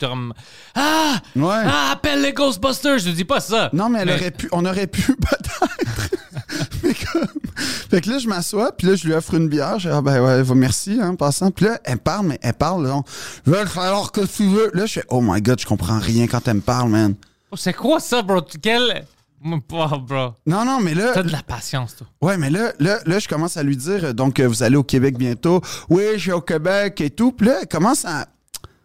ah! 0.74 1.14
Ouais. 1.36 1.42
Ah, 1.66 1.90
appelle 1.92 2.20
les 2.20 2.32
Ghostbusters! 2.32 2.98
Je 2.98 3.10
dis 3.10 3.24
pas 3.24 3.40
ça. 3.40 3.70
Non, 3.72 3.88
mais 3.88 4.00
elle 4.00 4.06
Mais- 4.08 4.14
aurait 4.14 4.30
pu, 4.32 4.48
on 4.52 4.64
aurait 4.66 4.86
pu 4.88 5.02
peut-être. 5.16 5.68
mais 6.82 6.94
comme... 6.94 7.28
Fait 7.90 8.00
que 8.00 8.10
là, 8.10 8.18
je 8.18 8.26
m'assois, 8.28 8.72
puis 8.76 8.88
là, 8.88 8.96
je 8.96 9.06
lui 9.06 9.14
offre 9.14 9.34
une 9.34 9.48
bière. 9.48 9.78
Je 9.78 9.88
dis, 9.88 9.94
ah 9.96 10.02
ben 10.02 10.20
ouais, 10.20 10.42
va- 10.42 10.54
merci, 10.54 10.98
hein, 11.00 11.10
en 11.10 11.16
passant. 11.16 11.50
Puis 11.52 11.66
là, 11.66 11.78
elle 11.84 11.98
parle, 11.98 12.26
mais 12.26 12.38
elle 12.42 12.54
parle, 12.54 12.90
va 13.46 13.66
falloir 13.66 14.10
que 14.10 14.22
tu 14.22 14.46
veux. 14.48 14.70
Là, 14.74 14.86
je 14.86 14.94
fais, 14.94 15.04
oh 15.08 15.20
my 15.22 15.40
god, 15.40 15.60
je 15.60 15.66
comprends 15.66 15.98
rien 16.00 16.26
quand 16.26 16.46
elle 16.48 16.54
me 16.54 16.60
parle, 16.60 16.90
man. 16.90 17.14
Oh, 17.52 17.56
C'est 17.56 17.72
quoi 17.72 18.00
ça, 18.00 18.22
bro? 18.22 18.40
Quel. 18.60 19.04
Oh, 19.46 19.98
bro. 19.98 20.34
Non, 20.46 20.64
non, 20.64 20.80
mais 20.80 20.94
là. 20.94 21.12
T'as 21.12 21.22
de 21.22 21.32
la 21.32 21.42
patience, 21.42 21.96
toi. 21.96 22.06
Ouais, 22.22 22.38
mais 22.38 22.48
là, 22.48 22.72
là, 22.78 22.98
là, 23.04 23.18
je 23.18 23.28
commence 23.28 23.56
à 23.58 23.62
lui 23.62 23.76
dire, 23.76 24.04
euh, 24.06 24.12
donc, 24.12 24.40
euh, 24.40 24.48
vous 24.48 24.62
allez 24.62 24.76
au 24.76 24.84
Québec 24.84 25.18
bientôt. 25.18 25.60
Oui, 25.90 26.02
je 26.16 26.26
vais 26.26 26.32
au 26.32 26.40
Québec 26.40 27.00
et 27.02 27.10
tout. 27.10 27.32
Puis 27.32 27.48
là, 27.48 27.58
elle 27.60 27.68
commence 27.68 28.04
à. 28.06 28.26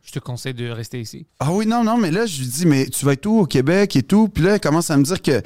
Je 0.03 0.11
te 0.11 0.19
conseille 0.19 0.53
de 0.53 0.69
rester 0.69 0.99
ici. 0.99 1.27
Ah 1.39 1.51
oui, 1.51 1.65
non, 1.65 1.83
non, 1.83 1.97
mais 1.97 2.11
là, 2.11 2.25
je 2.25 2.39
lui 2.39 2.47
dis, 2.47 2.65
mais 2.65 2.87
tu 2.87 3.05
vas 3.05 3.13
être 3.13 3.25
où 3.25 3.39
au 3.39 3.45
Québec 3.45 3.95
et 3.95 4.03
tout? 4.03 4.27
Puis 4.27 4.43
là, 4.43 4.55
elle 4.55 4.59
commence 4.59 4.89
à 4.89 4.97
me 4.97 5.03
dire 5.03 5.21
que. 5.21 5.41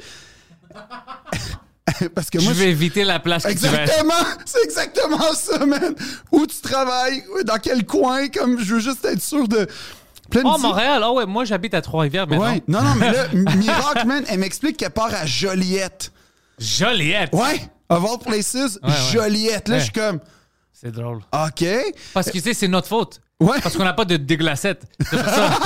Parce 2.14 2.30
que 2.30 2.40
je 2.40 2.44
moi, 2.46 2.54
vais 2.54 2.70
éviter 2.70 3.04
la 3.04 3.20
place 3.20 3.44
que. 3.44 3.50
Exactement! 3.50 4.14
C'est 4.46 4.64
exactement 4.64 5.32
ça, 5.34 5.64
man! 5.64 5.94
Où 6.32 6.46
tu 6.46 6.60
travailles? 6.60 7.22
Dans 7.44 7.58
quel 7.58 7.84
coin? 7.86 8.26
Comme 8.28 8.58
je 8.58 8.74
veux 8.74 8.80
juste 8.80 9.04
être 9.04 9.22
sûr 9.22 9.46
de. 9.46 9.68
Oh, 10.44 10.58
Montréal. 10.58 11.02
Oh, 11.06 11.14
ouais, 11.18 11.26
moi, 11.26 11.44
j'habite 11.44 11.74
à 11.74 11.82
Trois-Rivières 11.82 12.26
maintenant. 12.26 12.52
Ouais. 12.52 12.62
Non, 12.68 12.82
non, 12.82 12.94
mais 12.94 13.12
là, 13.12 13.26
Miracle, 13.56 14.06
man, 14.06 14.24
elle 14.28 14.38
m'explique 14.40 14.76
qu'elle 14.76 14.90
part 14.90 15.12
à 15.14 15.26
Joliette. 15.26 16.12
Joliette? 16.58 17.30
Ouais! 17.32 17.60
Of 17.88 18.04
all 18.04 18.18
places, 18.18 18.54
Ouais, 18.54 18.88
ouais. 18.88 18.94
Joliette. 19.12 19.68
Là, 19.68 19.78
je 19.78 19.84
suis 19.84 19.92
comme, 19.92 20.20
C'est 20.72 20.90
drôle. 20.92 21.18
OK. 21.32 21.64
Parce 22.14 22.26
que, 22.30 22.38
tu 22.38 22.40
sais, 22.40 22.54
c'est 22.54 22.68
notre 22.68 22.88
faute. 22.88 23.20
Ouais. 23.40 23.60
Parce 23.62 23.76
qu'on 23.76 23.84
n'a 23.84 23.92
pas 23.92 24.04
de 24.04 24.16
déglacette. 24.16 24.84
C'est 25.10 25.16
pour 25.22 25.28
ça. 25.28 25.58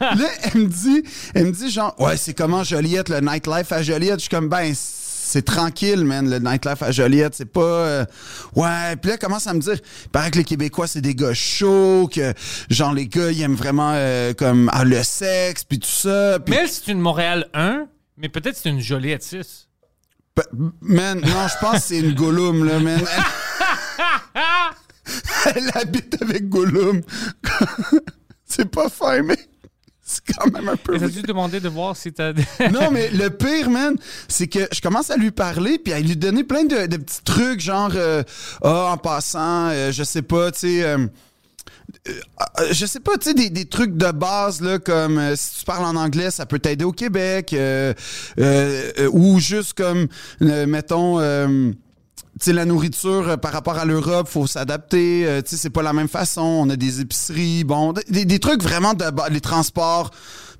Là, 0.00 0.28
elle 0.44 0.60
me 0.62 0.66
dit, 0.68 1.02
elle 1.34 1.46
me 1.46 1.52
dit 1.52 1.70
genre, 1.70 1.94
ouais, 2.00 2.16
c'est 2.16 2.34
comment 2.34 2.62
Joliette, 2.64 3.08
le 3.08 3.20
nightlife 3.20 3.72
à 3.72 3.82
Joliette? 3.82 4.14
Je 4.16 4.20
suis 4.20 4.28
comme, 4.30 4.48
ben, 4.48 4.72
c'est 5.32 5.42
tranquille, 5.44 6.04
man, 6.04 6.28
le 6.28 6.38
nightlife 6.38 6.82
à 6.82 6.92
Joliette, 6.92 7.34
c'est 7.34 7.44
pas. 7.50 7.60
euh, 7.60 8.04
Ouais, 8.54 8.96
puis 9.00 9.10
là, 9.10 9.16
commence 9.16 9.46
à 9.46 9.54
me 9.54 9.60
dire, 9.60 9.78
il 10.04 10.08
paraît 10.10 10.30
que 10.30 10.38
les 10.38 10.44
Québécois, 10.44 10.86
c'est 10.86 11.00
des 11.00 11.14
gars 11.14 11.32
chauds, 11.34 12.08
que 12.12 12.34
genre, 12.68 12.92
les 12.92 13.06
gars, 13.08 13.30
ils 13.30 13.40
aiment 13.42 13.54
vraiment 13.54 13.92
euh, 13.94 14.34
comme 14.34 14.70
ah, 14.72 14.84
le 14.84 15.02
sexe, 15.02 15.64
puis 15.64 15.78
tout 15.78 15.88
ça. 15.88 16.38
Puis, 16.44 16.54
mais 16.54 16.66
c'est 16.66 16.88
une 16.92 17.00
Montréal 17.00 17.48
1, 17.54 17.86
mais 18.18 18.28
peut-être 18.28 18.56
c'est 18.56 18.68
une 18.68 18.80
Joliette 18.80 19.22
6. 19.22 19.68
P- 20.34 20.42
man, 20.80 21.20
non, 21.20 21.48
je 21.48 21.58
pense 21.60 21.74
que 21.76 21.80
c'est 21.80 21.98
une 21.98 22.14
Gollum, 22.14 22.64
là, 22.64 22.78
man. 22.78 23.00
Elle, 24.34 25.52
elle 25.56 25.70
habite 25.74 26.20
avec 26.22 26.48
Gollum. 26.48 27.00
c'est 28.44 28.70
pas 28.70 28.88
fin, 28.88 29.22
mais 29.22 29.36
c'est 30.12 30.34
quand 30.34 30.50
même 30.52 30.68
un 30.68 30.76
peu. 30.76 30.98
T'as 30.98 31.08
dû 31.08 31.22
demander 31.22 31.60
de 31.60 31.68
voir 31.68 31.96
si 31.96 32.12
t'as. 32.12 32.32
Non, 32.72 32.90
mais 32.90 33.10
le 33.10 33.30
pire, 33.30 33.70
man, 33.70 33.96
c'est 34.28 34.46
que 34.46 34.60
je 34.72 34.80
commence 34.80 35.10
à 35.10 35.16
lui 35.16 35.30
parler, 35.30 35.78
puis 35.78 35.92
à 35.92 36.00
lui 36.00 36.16
donner 36.16 36.44
plein 36.44 36.64
de, 36.64 36.86
de 36.86 36.96
petits 36.96 37.22
trucs, 37.24 37.60
genre, 37.60 37.92
euh, 37.94 38.22
ah, 38.62 38.90
en 38.92 38.96
passant, 38.96 39.68
euh, 39.70 39.92
je 39.92 40.02
sais 40.02 40.22
pas, 40.22 40.50
tu 40.52 40.58
sais. 40.60 40.84
euh, 40.84 41.06
euh, 42.08 42.12
je 42.72 42.86
sais 42.86 43.00
pas, 43.00 43.16
tu 43.18 43.28
sais, 43.28 43.34
des, 43.34 43.50
des 43.50 43.66
trucs 43.66 43.96
de 43.96 44.10
base, 44.12 44.60
là, 44.60 44.78
comme 44.78 45.18
euh, 45.18 45.34
si 45.36 45.60
tu 45.60 45.64
parles 45.64 45.84
en 45.84 45.96
anglais, 45.96 46.30
ça 46.30 46.46
peut 46.46 46.58
t'aider 46.58 46.84
au 46.84 46.92
Québec, 46.92 47.52
euh, 47.52 47.92
euh, 48.40 48.90
euh, 48.98 49.10
ou 49.12 49.38
juste 49.40 49.74
comme, 49.74 50.08
mettons, 50.40 51.18
sais, 52.40 52.52
la 52.52 52.64
nourriture 52.64 53.28
euh, 53.30 53.36
par 53.36 53.52
rapport 53.52 53.76
à 53.78 53.84
l'Europe, 53.84 54.28
faut 54.28 54.46
s'adapter. 54.46 55.26
euh, 55.26 55.42
tu 55.42 55.50
sais, 55.50 55.56
c'est 55.56 55.70
pas 55.70 55.82
la 55.82 55.92
même 55.92 56.08
façon. 56.08 56.40
On 56.42 56.70
a 56.70 56.76
des 56.76 57.00
épiceries, 57.00 57.64
bon, 57.64 57.92
des, 58.08 58.24
des 58.24 58.38
trucs 58.38 58.62
vraiment 58.62 58.94
de. 58.94 59.04
Les 59.30 59.40
transports, 59.40 60.10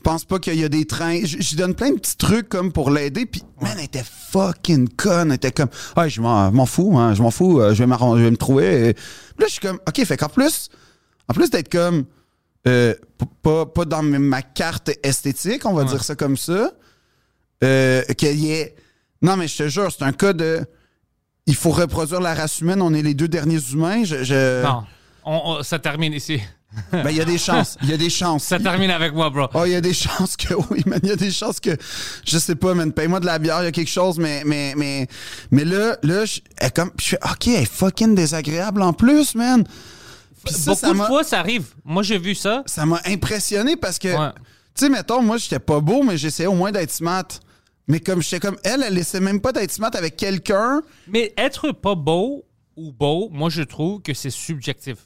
pense 0.03 0.25
pas 0.25 0.39
qu'il 0.39 0.57
y 0.59 0.65
a 0.65 0.69
des 0.69 0.85
trains. 0.85 1.21
J- 1.25 1.37
J'y 1.41 1.57
donne 1.57 1.75
plein 1.75 1.91
de 1.91 1.99
petits 1.99 2.17
trucs 2.17 2.49
comme 2.49 2.73
pour 2.73 2.91
l'aider. 2.91 3.25
Puis, 3.27 3.43
man, 3.61 3.73
elle 3.79 3.85
était 3.85 4.05
fucking 4.31 4.89
conne. 4.91 5.31
Elle 5.31 5.37
était 5.37 5.53
comme, 5.53 5.69
ah, 5.97 6.09
je 6.09 6.21
m'en 6.21 6.67
fous, 6.67 6.99
hein, 6.99 7.15
je 7.15 7.23
m'en 7.23 7.31
fous, 7.31 7.61
euh, 7.61 7.73
je 7.75 7.79
vais, 7.83 7.87
m'arran- 7.87 8.17
je 8.19 8.23
vais 8.25 8.31
me 8.31 8.37
trouver. 8.37 8.89
Et 8.91 8.95
Puis 8.95 9.03
là, 9.39 9.47
je 9.47 9.53
suis 9.53 9.61
comme, 9.61 9.79
OK, 9.89 10.05
fait 10.05 10.17
qu'en 10.17 10.29
plus, 10.29 10.69
En 11.29 11.35
plus 11.35 11.49
d'être 11.51 11.71
comme. 11.71 12.05
euh, 12.67 12.95
pas, 13.43 13.65
pas 13.67 13.85
dans 13.85 14.03
ma 14.03 14.43
carte 14.43 14.91
esthétique, 15.03 15.65
on 15.65 15.73
va 15.73 15.83
Ouais. 15.85 15.89
dire 15.89 16.03
ça 16.05 16.15
comme 16.17 16.37
ça. 16.37 16.73
Qu'il 17.61 18.39
y 18.41 18.51
ait. 18.53 18.75
Non, 19.23 19.37
mais 19.37 19.47
je 19.49 19.57
te 19.57 19.69
jure, 19.69 19.89
c'est 19.97 20.05
un 20.05 20.13
cas 20.13 20.33
de. 20.33 20.65
Il 21.47 21.55
faut 21.57 21.71
reproduire 21.71 22.21
la 22.21 22.35
race 22.35 22.61
humaine, 22.61 22.81
on 22.83 22.95
est 22.95 23.03
les 23.03 23.15
deux 23.15 23.29
derniers 23.29 23.61
humains. 23.73 24.05
Je, 24.05 24.23
je- 24.23 24.63
Non. 24.65 24.85
On- 25.25 25.41
on- 25.59 25.63
ça 25.63 25.79
termine 25.79 26.13
ici. 26.13 26.41
Ben, 26.91 27.11
il 27.11 27.17
y 27.17 27.21
a 27.21 27.25
des 27.27 27.37
chances. 27.37 27.77
Il 27.83 27.91
y 27.91 27.93
a 27.93 27.97
des 27.99 28.09
chances. 28.09 28.45
Ça 28.45 28.59
termine 28.59 28.91
avec 28.91 29.13
moi, 29.13 29.29
bro. 29.29 29.47
Oh, 29.53 29.65
il 29.67 29.73
y 29.73 29.75
a 29.75 29.81
des 29.83 29.93
chances 29.93 30.37
que 30.37 30.55
oui, 30.71 30.83
man. 30.87 31.01
Il 31.03 31.11
y 31.11 31.13
a 31.13 31.17
des 31.17 31.31
chances 31.31 31.61
que 31.61 31.77
je 32.25 32.39
sais 32.39 32.55
pas, 32.55 32.73
man. 32.75 32.93
Paye-moi 32.93 33.21
de 33.21 33.27
la 33.27 33.39
bière, 33.39 33.61
il 33.61 33.65
y 33.65 33.69
a 33.69 33.73
quelque 33.73 33.91
chose, 33.91 34.19
mais 34.19 34.43
mais 34.47 34.73
mais 34.77 35.07
mais 35.51 35.65
là 35.67 35.97
là, 36.03 36.25
je, 36.25 36.41
elle 36.57 36.73
comme, 36.73 36.91
je 36.99 37.09
fais 37.11 37.19
ok, 37.25 37.47
elle 37.49 37.63
est 37.65 37.71
fucking 37.71 38.15
désagréable 38.15 38.81
en 38.83 38.93
plus, 38.95 39.35
man. 39.35 39.65
Puis 40.45 40.55
ça, 40.55 40.71
Beaucoup 40.73 40.81
ça 40.81 40.93
de 40.93 40.97
fois, 40.99 41.25
ça 41.25 41.41
arrive. 41.41 41.67
Moi, 41.85 42.03
j'ai 42.03 42.19
vu 42.19 42.35
ça. 42.35 42.63
ça 42.67 42.87
m'a 42.87 43.01
impressionné 43.07 43.77
parce 43.77 43.99
que 43.99 44.09
Ouais. 44.09 44.33
tu 44.75 44.87
sais, 44.87 44.89
mettons, 44.89 45.23
moi 45.23 45.37
j'étais 45.37 45.59
pas 45.61 45.79
beau, 45.81 46.03
mais 46.03 46.17
j'essayais 46.17 46.49
au 46.49 46.55
moins 46.55 46.73
d'être 46.73 46.91
smart. 46.93 47.27
Mais 47.89 48.01
comme 48.01 48.23
j'étais 48.23 48.41
comme 48.41 48.57
elle, 48.65 48.83
elle 48.87 48.97
essaie 48.99 49.21
même 49.21 49.41
pas 49.41 49.53
d'être 49.53 49.73
smart 49.73 49.91
avec 49.95 50.17
quelqu'un. 50.17 50.83
Mais 51.09 51.33
être 51.37 51.73
pas 51.73 51.95
beau 51.95 52.45
ou 52.77 52.93
beau, 52.93 53.29
moi, 53.33 53.51
je 53.51 53.63
trouve 53.63 54.01
que 54.03 54.15
c'est 54.15 54.31
subjectif. 54.31 54.97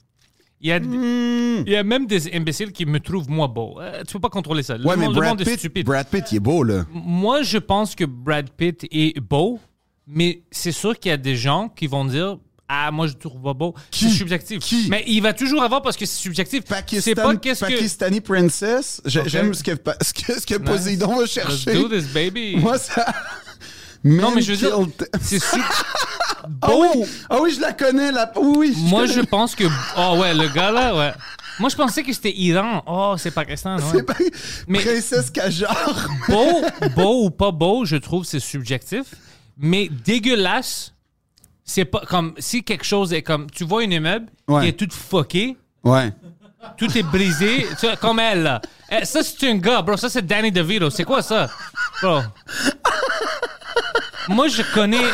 Il 0.61 0.69
y, 0.69 0.73
a, 0.73 0.81
Hmm. 0.81 1.65
il 1.67 1.73
y 1.73 1.77
a 1.77 1.83
même 1.83 2.07
des 2.07 2.35
imbéciles 2.35 2.73
qui 2.73 2.87
me 2.87 2.99
trouvent 2.99 3.29
moi 3.31 3.47
beau. 3.47 3.79
Euh, 3.81 4.03
tu 4.07 4.15
peux 4.15 4.21
pas 4.21 4.31
contrôler 4.31 4.63
ça. 4.63 4.79
Le, 4.79 4.87
Ouais, 4.87 4.97
mais 4.97 5.07
le 5.07 5.13
Brad 5.13 5.39
est 5.41 5.45
Pitt, 5.45 5.59
stupide. 5.59 5.85
Brad 5.87 6.09
Pitt, 6.09 6.33
il 6.33 6.37
est 6.37 6.41
beau 6.41 6.63
là. 6.63 6.87
Moi, 6.93 7.43
je 7.43 7.59
pense 7.59 7.95
que 7.95 8.05
Brad 8.05 8.49
Pitt 8.51 8.87
est 8.91 9.21
beau, 9.21 9.61
mais 10.07 10.43
c'est 10.51 10.73
sûr 10.73 10.99
qu'il 10.99 11.11
y 11.11 11.13
a 11.13 11.19
des 11.19 11.37
gens 11.37 11.69
qui 11.69 11.87
vont 11.87 12.05
dire 12.07 12.39
Ah, 12.69 12.91
moi, 12.91 13.07
je 13.07 13.13
trouve 13.13 13.41
pas 13.43 13.55
beau. 13.55 13.75
Qui? 13.91 14.11
C'est 14.11 14.17
subjectif. 14.17 14.59
Qui? 14.59 14.89
Mais 14.91 15.05
il 15.07 15.21
va 15.23 15.33
toujours 15.33 15.63
avoir 15.63 15.83
parce 15.83 15.97
que 15.97 16.05
c'est 16.05 16.21
subjectif. 16.21 16.63
C'est 16.67 16.75
Pakistan, 16.75 17.23
pas 17.23 17.37
qu'est-ce 17.37 17.65
que. 17.65 17.73
Pakistani 17.73 18.21
Princess. 18.21 19.01
J'aime 19.05 19.55
ce 19.55 19.63
que, 19.63 19.71
ce 20.03 20.13
que, 20.13 20.41
ce 20.41 20.47
que 20.47 20.57
Poséidon 20.57 21.15
va 21.17 21.23
Let's 21.23 21.31
chercher. 21.33 21.75
do 21.75 21.89
this, 21.89 22.07
baby. 22.13 22.57
Moi, 22.57 22.77
ça. 22.79 23.07
non, 24.03 24.33
mais 24.35 24.43
je 24.43 24.53
veux 24.53 24.59
dire, 24.59 24.77
c'est 25.21 25.39
su- 25.39 25.61
Ah 26.63 26.69
beau. 26.69 26.93
oui, 26.95 27.05
ah 27.31 27.39
oui, 27.43 27.53
je 27.55 27.61
la 27.61 27.73
connais. 27.73 28.13
La... 28.13 28.33
Oui, 28.37 28.73
je 28.77 28.81
Moi, 28.89 29.03
connais. 29.03 29.15
je 29.15 29.21
pense 29.21 29.55
que. 29.55 29.65
Oh, 29.97 30.19
ouais, 30.21 30.33
le 30.35 30.49
gars 30.49 30.71
là, 30.71 30.95
ouais. 30.97 31.13
Moi, 31.59 31.71
je 31.71 31.77
pensais 31.77 32.03
que 32.03 32.13
c'était 32.13 32.37
Iran. 32.37 32.83
Oh, 32.87 33.15
c'est 33.17 33.31
Pakistan. 33.31 33.77
ouais. 33.79 33.83
C'est 33.93 34.03
pas... 34.03 34.15
Mais- 34.69 34.81
Princesse 34.81 35.31
Kajar. 35.31 36.09
beau, 36.29 36.63
beau 36.95 37.25
ou 37.27 37.31
pas 37.31 37.51
beau, 37.51 37.85
je 37.85 37.97
trouve 37.97 38.25
c'est 38.25 38.41
subjectif. 38.41 39.07
Mais 39.57 39.89
dégueulasse, 40.05 40.93
c'est 41.67 41.85
pas 41.85 42.01
comme 42.09 42.33
si 42.39 42.63
quelque 42.63 42.85
chose 42.85 43.13
est 43.13 43.23
comme 43.23 43.51
tu 43.51 43.65
vois 43.65 43.83
une 43.85 43.93
immeuble 43.93 44.27
Ouais. 44.49 44.63
qui 44.63 44.69
est 44.69 44.73
toute 44.73 44.93
fuckée, 44.95 45.57
Ouais. 45.85 46.13
tout 46.79 46.97
est 46.97 47.03
brisé, 47.03 47.67
tu 47.81 47.87
vois, 47.87 47.97
comme 47.97 48.19
elle. 48.21 48.43
Là. 48.45 48.63
Eh, 48.91 49.05
Ça 49.05 49.21
c'est 49.23 49.51
un 49.51 49.57
gars, 49.57 49.83
bro. 49.83 49.97
Ça 49.97 50.09
c'est 50.09 50.25
Danny 50.25 50.51
DeVito. 50.53 50.89
C'est 50.91 51.05
quoi 51.05 51.21
ça, 51.23 51.49
bro? 52.03 52.21
Moi 54.29 54.49
je 54.49 54.63
connais 54.75 55.05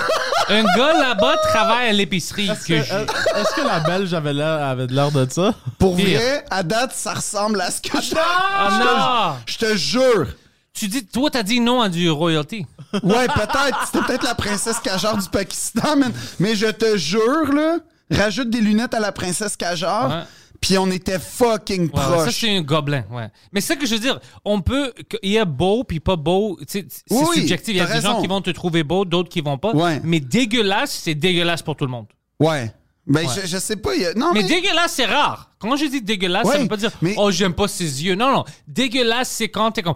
un 0.49 0.63
gars 0.77 0.93
là-bas 0.99 1.37
travaille 1.51 1.89
à 1.89 1.93
l'épicerie 1.93 2.49
Est-ce 2.49 2.67
que 2.67 2.73
que, 2.75 2.83
je- 2.83 2.95
est-ce 3.41 3.55
que 3.55 3.61
la 3.67 3.81
belge 3.81 4.13
avait 4.15 4.33
l'air 4.33 4.63
avait 4.63 4.87
de 4.87 4.95
l'air 4.95 5.11
de 5.13 5.27
ça? 5.31 5.55
Pour 5.79 5.97
Pire. 5.97 6.19
vrai, 6.19 6.45
à 6.51 6.63
date, 6.63 6.93
ça 6.95 7.15
ressemble 7.15 7.61
à 7.61 7.71
ce 7.71 7.81
que 7.83 8.01
je... 8.01 8.15
Ah 8.17 9.35
non! 9.37 9.43
Je 9.47 9.59
te 9.59 9.77
jure. 9.77 10.29
Tu 10.75 10.89
dis, 10.89 11.05
toi 11.07 11.31
t'as 11.31 11.43
dit 11.43 11.61
non 11.61 11.81
à 11.83 11.89
du 11.89 12.11
royalty. 12.11 12.67
Ouais, 13.03 13.27
peut-être. 13.27 13.87
C'était 13.87 14.05
peut-être 14.07 14.25
la 14.25 14.35
princesse 14.35 14.79
Kajar 14.81 15.17
du 15.19 15.29
Pakistan, 15.29 15.97
man. 15.97 16.13
Mais 16.39 16.55
je 16.57 16.67
te 16.67 16.97
jure, 16.97 17.53
là, 17.53 17.79
rajoute 18.11 18.49
des 18.51 18.61
lunettes 18.61 18.95
à 18.95 19.01
la 19.01 19.13
princesse 19.13 19.57
Kajar, 19.57 20.09
Ouais. 20.11 20.23
puis 20.61 20.79
on 20.79 20.91
était 20.91 21.19
fucking 21.19 21.91
Ouais, 21.91 21.95
ouais, 21.95 22.01
ça, 22.01 22.23
proche. 22.23 22.35
c'est 22.41 22.57
un 22.57 22.63
gobelin, 22.63 23.05
ouais. 23.11 23.29
Mais 23.53 23.61
c'est 23.61 23.75
ça 23.75 23.77
que 23.77 23.85
je 23.87 23.95
veux 23.95 24.01
dire. 24.01 24.19
On 24.47 24.63
peut. 24.63 24.93
Il 25.23 25.33
y 25.33 25.39
a 25.39 25.45
beau 25.45 25.85
puis 25.85 26.01
pas 26.01 26.17
beau. 26.17 26.59
C'est 26.67 26.87
Oui, 27.11 27.37
subjectif. 27.41 27.75
Il 27.75 27.77
y 27.77 27.81
a 27.81 27.87
des 27.87 28.01
gens 28.01 28.21
qui 28.23 28.27
vont 28.29 28.41
te 28.41 28.51
trouver 28.51 28.83
beau, 28.83 29.05
d'autres 29.05 29.29
qui 29.29 29.43
vont 29.43 29.59
pas. 29.59 29.73
Ouais. 29.75 30.01
Mais 30.05 30.21
dégueulasse, 30.21 31.01
c'est 31.03 31.15
dégueulasse 31.15 31.63
pour 31.63 31.77
tout 31.77 31.85
le 31.85 31.91
monde. 31.91 32.07
Ouais. 32.41 32.73
Ben, 33.07 33.27
Ouais. 33.27 33.33
Je, 33.43 33.47
je 33.49 33.59
sais 33.59 33.77
pas. 33.77 33.95
y 33.97 34.07
a- 34.07 34.15
Non, 34.15 34.31
Mais 34.33 34.43
mais... 34.43 34.49
dégueulasse, 34.49 34.93
c'est 34.93 35.07
rare. 35.07 35.51
Quand 35.59 35.75
je 35.77 35.87
dis 35.87 36.01
dégueulasse, 36.03 36.47
ça 36.49 36.59
veut 36.59 36.69
pas 36.69 36.77
dire 36.77 36.93
mais- 37.03 37.15
oh, 37.19 37.31
j'aime 37.33 37.53
pas 37.53 37.67
ses 37.69 38.05
yeux. 38.05 38.15
Non, 38.15 38.31
non. 38.33 38.45
Dégueulasse, 38.69 39.29
c'est 39.29 39.49
quand 39.49 39.71
t'es 39.73 39.83
comme. 39.83 39.95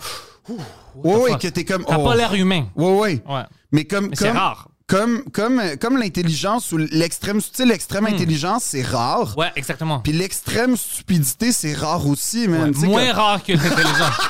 What 0.49 0.57
Ouais, 0.95 1.17
ouais, 1.33 1.39
que 1.39 1.49
t'es 1.49 1.65
comme... 1.65 1.85
T'as 1.85 1.99
oh. 1.99 2.05
pas 2.05 2.17
l'air 2.17 2.33
humain. 2.35 2.67
Ouais, 2.77 2.93
ouais. 2.93 3.23
Ouais. 3.29 3.43
Mais 3.73 3.85
comme... 3.85 4.09
Mais 4.09 4.17
c'est 4.17 4.31
rare. 4.31 4.69
Comme, 4.89 5.25
comme, 5.33 5.61
comme 5.81 5.97
l'intelligence 5.99 6.71
ou 6.71 6.77
l'extrême... 6.79 7.43
Tu 7.43 7.49
sais, 7.53 7.67
l'extrême 7.67 8.07
intelligence, 8.07 8.63
c'est 8.69 8.83
rare. 8.83 9.35
Hmm. 9.37 9.41
Ouais, 9.41 9.53
exactement. 9.57 9.99
Puis 9.99 10.13
l'extrême 10.13 10.77
stupidité, 10.77 11.51
c'est 11.51 11.75
rare 11.75 12.07
aussi, 12.07 12.47
man. 12.47 12.71
Ouais, 12.77 12.87
Moins 12.87 13.07
comme- 13.09 13.17
rare 13.17 13.43
que 13.43 13.53
l'intelligence. 13.53 14.15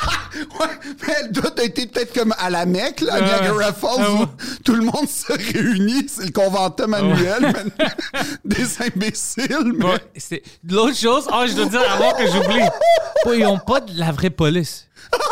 Ouais, 0.60 0.66
mais 1.00 1.14
elle 1.18 1.32
doit 1.32 1.50
être 1.56 1.90
peut-être 1.92 2.12
comme 2.12 2.34
à 2.38 2.50
la 2.50 2.66
Mecque, 2.66 3.00
là, 3.00 3.14
à 3.14 3.20
Ouais. 3.20 3.24
Niagara 3.24 3.72
Falls, 3.72 4.06
où 4.10 4.20
ouais. 4.20 4.26
tout 4.66 4.74
le 4.74 4.82
monde 4.82 5.08
se 5.08 5.32
réunit. 5.32 6.06
C'est 6.10 6.26
le 6.26 6.30
conventum 6.30 6.92
annuel, 6.92 7.40
man. 7.40 7.70
Des 8.44 8.82
imbéciles, 8.82 9.72
mais... 9.76 9.84
Ouais, 9.86 10.00
c'est- 10.16 10.42
L'autre 10.68 10.94
chose, 10.96 11.26
oh, 11.32 11.44
je 11.48 11.54
dois 11.54 11.64
dire 11.66 11.90
avant 11.90 12.12
que 12.12 12.26
j'oublie. 12.30 12.60
Ils 13.38 13.46
ont 13.46 13.58
pas 13.58 13.80
de 13.80 13.98
la 13.98 14.12
vraie 14.12 14.28
police. 14.28 14.86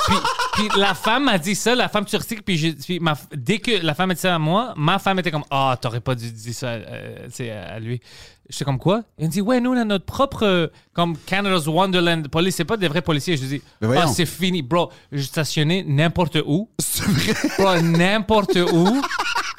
Puis, 0.07 0.16
puis 0.55 0.68
la 0.76 0.94
femme 0.94 1.24
m'a 1.24 1.38
dit 1.38 1.55
ça, 1.55 1.74
la 1.74 1.88
femme 1.88 2.05
turque, 2.05 2.42
puis, 2.44 2.57
j'ai- 2.57 2.72
puis 2.74 3.00
ma- 3.00 3.16
dès 3.34 3.59
que 3.59 3.72
la 3.84 3.94
femme 3.94 4.11
a 4.11 4.14
dit 4.14 4.20
ça 4.20 4.34
à 4.34 4.38
moi, 4.38 4.72
ma 4.76 4.98
femme 4.98 5.18
était 5.18 5.30
comme 5.30 5.44
Ah, 5.50 5.76
t'aurais 5.80 6.00
pas 6.00 6.14
dû 6.14 6.30
dire 6.30 6.55
ça 6.55 6.68
euh, 6.68 7.26
sais, 7.30 7.50
à 7.50 7.78
lui. 7.78 8.00
J'étais 8.48 8.64
comme 8.66 8.78
quoi? 8.78 9.02
Elle 9.18 9.26
me 9.26 9.30
dit 9.30 9.40
Ouais, 9.40 9.59
nous, 9.61 9.72
on 9.72 9.76
a 9.76 9.84
notre 9.84 10.05
propre, 10.05 10.42
euh, 10.44 10.66
comme 10.92 11.16
Canada's 11.16 11.66
Wonderland 11.66 12.28
police, 12.28 12.57
c'est 12.57 12.64
pas 12.64 12.76
des 12.76 12.88
vrais 12.88 13.00
policiers. 13.02 13.36
Je 13.36 13.44
dis 13.46 13.62
Ah, 13.82 13.86
voyons. 13.86 14.12
c'est 14.12 14.26
fini, 14.26 14.61
bro. 14.62 14.90
Je 15.12 15.22
stationnais 15.22 15.82
n'importe 15.86 16.38
où, 16.44 16.68
C'est 16.78 17.05
vrai. 17.05 17.34
bro, 17.59 17.80
n'importe 17.80 18.57
où. 18.72 19.02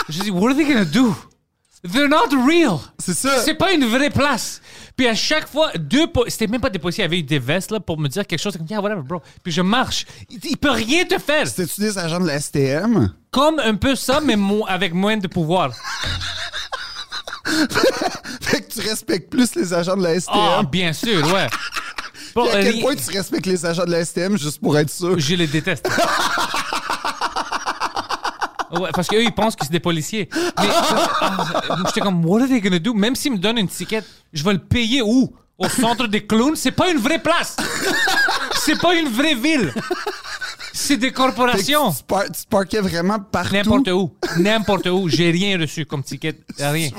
Je 0.09 0.21
dis 0.21 0.29
What 0.31 0.49
are 0.51 0.55
they 0.55 0.65
gonna 0.65 0.85
do? 0.85 1.15
They're 1.91 2.09
not 2.09 2.29
real. 2.47 2.77
C'est 2.99 3.13
ça. 3.13 3.39
C'est 3.43 3.53
pas 3.55 3.71
une 3.73 3.85
vraie 3.85 4.09
place. 4.09 4.59
Puis 4.97 5.07
à 5.07 5.15
chaque 5.15 5.47
fois, 5.49 5.71
deux 5.77 6.07
po- 6.07 6.23
c'était 6.27 6.47
même 6.47 6.61
pas 6.61 6.69
des 6.69 6.79
policiers, 6.79 7.03
il 7.03 7.07
y 7.07 7.09
avait 7.09 7.19
eu 7.19 7.23
des 7.23 7.39
vestes 7.39 7.71
là, 7.71 7.79
pour 7.79 7.97
me 7.99 8.07
dire 8.07 8.25
quelque 8.25 8.39
chose. 8.39 8.53
C'est 8.53 8.59
comme, 8.59 8.67
yeah, 8.69 8.79
whatever, 8.81 9.01
bro. 9.03 9.21
Puis 9.43 9.51
je 9.51 9.61
marche. 9.61 10.05
Il, 10.29 10.39
il 10.43 10.57
peut 10.57 10.71
rien 10.71 11.03
te 11.05 11.17
faire. 11.19 11.47
C'était-tu 11.47 11.81
des 11.81 11.97
agents 11.97 12.19
de 12.19 12.27
la 12.27 12.39
STM? 12.39 13.11
Comme 13.31 13.59
un 13.59 13.75
peu 13.75 13.95
ça, 13.95 14.21
mais 14.21 14.35
mo- 14.37 14.65
avec 14.67 14.93
moins 14.93 15.17
de 15.17 15.27
pouvoir. 15.27 15.71
Fait 18.41 18.61
que 18.61 18.71
tu 18.73 18.79
respectes 18.87 19.29
plus 19.29 19.53
les 19.55 19.73
agents 19.73 19.95
de 19.97 20.03
la 20.03 20.19
STM. 20.19 20.33
Ah, 20.35 20.63
bien 20.63 20.93
sûr, 20.93 21.25
ouais. 21.33 21.47
Bon, 22.35 22.43
Puis 22.47 22.53
à 22.57 22.63
quel 22.63 22.77
euh, 22.79 22.81
point 22.81 22.95
tu 22.95 23.17
respectes 23.17 23.45
les 23.45 23.65
agents 23.65 23.85
de 23.85 23.91
la 23.91 24.03
STM 24.03 24.37
juste 24.37 24.59
pour 24.59 24.77
être 24.77 24.89
sûr? 24.89 25.17
Je 25.17 25.35
les 25.35 25.47
déteste. 25.47 25.87
Ouais, 28.72 28.89
parce 28.93 29.07
qu'eux, 29.07 29.24
ils 29.24 29.32
pensent 29.32 29.55
que 29.55 29.66
c'est 29.66 29.72
des 29.72 29.80
policiers. 29.80 30.30
Mais 30.34 30.41
ah, 30.57 31.84
j'étais 31.88 32.01
comme, 32.01 32.26
what 32.26 32.41
are 32.41 32.47
they 32.47 32.61
gonna 32.61 32.80
do? 32.80 32.93
Même 32.93 33.16
s'ils 33.16 33.32
me 33.34 33.38
donnent 33.38 33.57
une 33.57 33.68
ticket, 33.68 34.03
je 34.34 34.43
vais 34.43 34.53
le 34.53 34.59
payer 34.59 35.01
où? 35.01 35.34
Au 35.57 35.70
centre 35.70 36.07
des 36.07 36.26
clowns? 36.26 36.55
C'est 36.57 36.72
pas 36.72 36.89
une 36.89 36.97
vraie 36.97 37.20
place! 37.20 37.55
C'est 38.55 38.80
pas 38.80 38.93
une 38.95 39.07
vraie 39.07 39.36
ville! 39.36 39.74
C'est 40.74 40.97
des 40.97 41.13
corporations! 41.13 41.91
tu, 41.93 42.03
par- 42.03 42.26
tu 42.26 42.43
te 42.43 42.47
parquais 42.49 42.82
vraiment 42.82 43.20
partout? 43.20 43.53
N'importe 43.55 43.88
où. 43.88 44.13
N'importe 44.38 44.88
où. 44.88 45.07
J'ai 45.07 45.32
rien 45.32 45.57
reçu 45.57 45.86
comme 45.86 46.03
ticket. 46.03 46.36
Rien. 46.59 46.89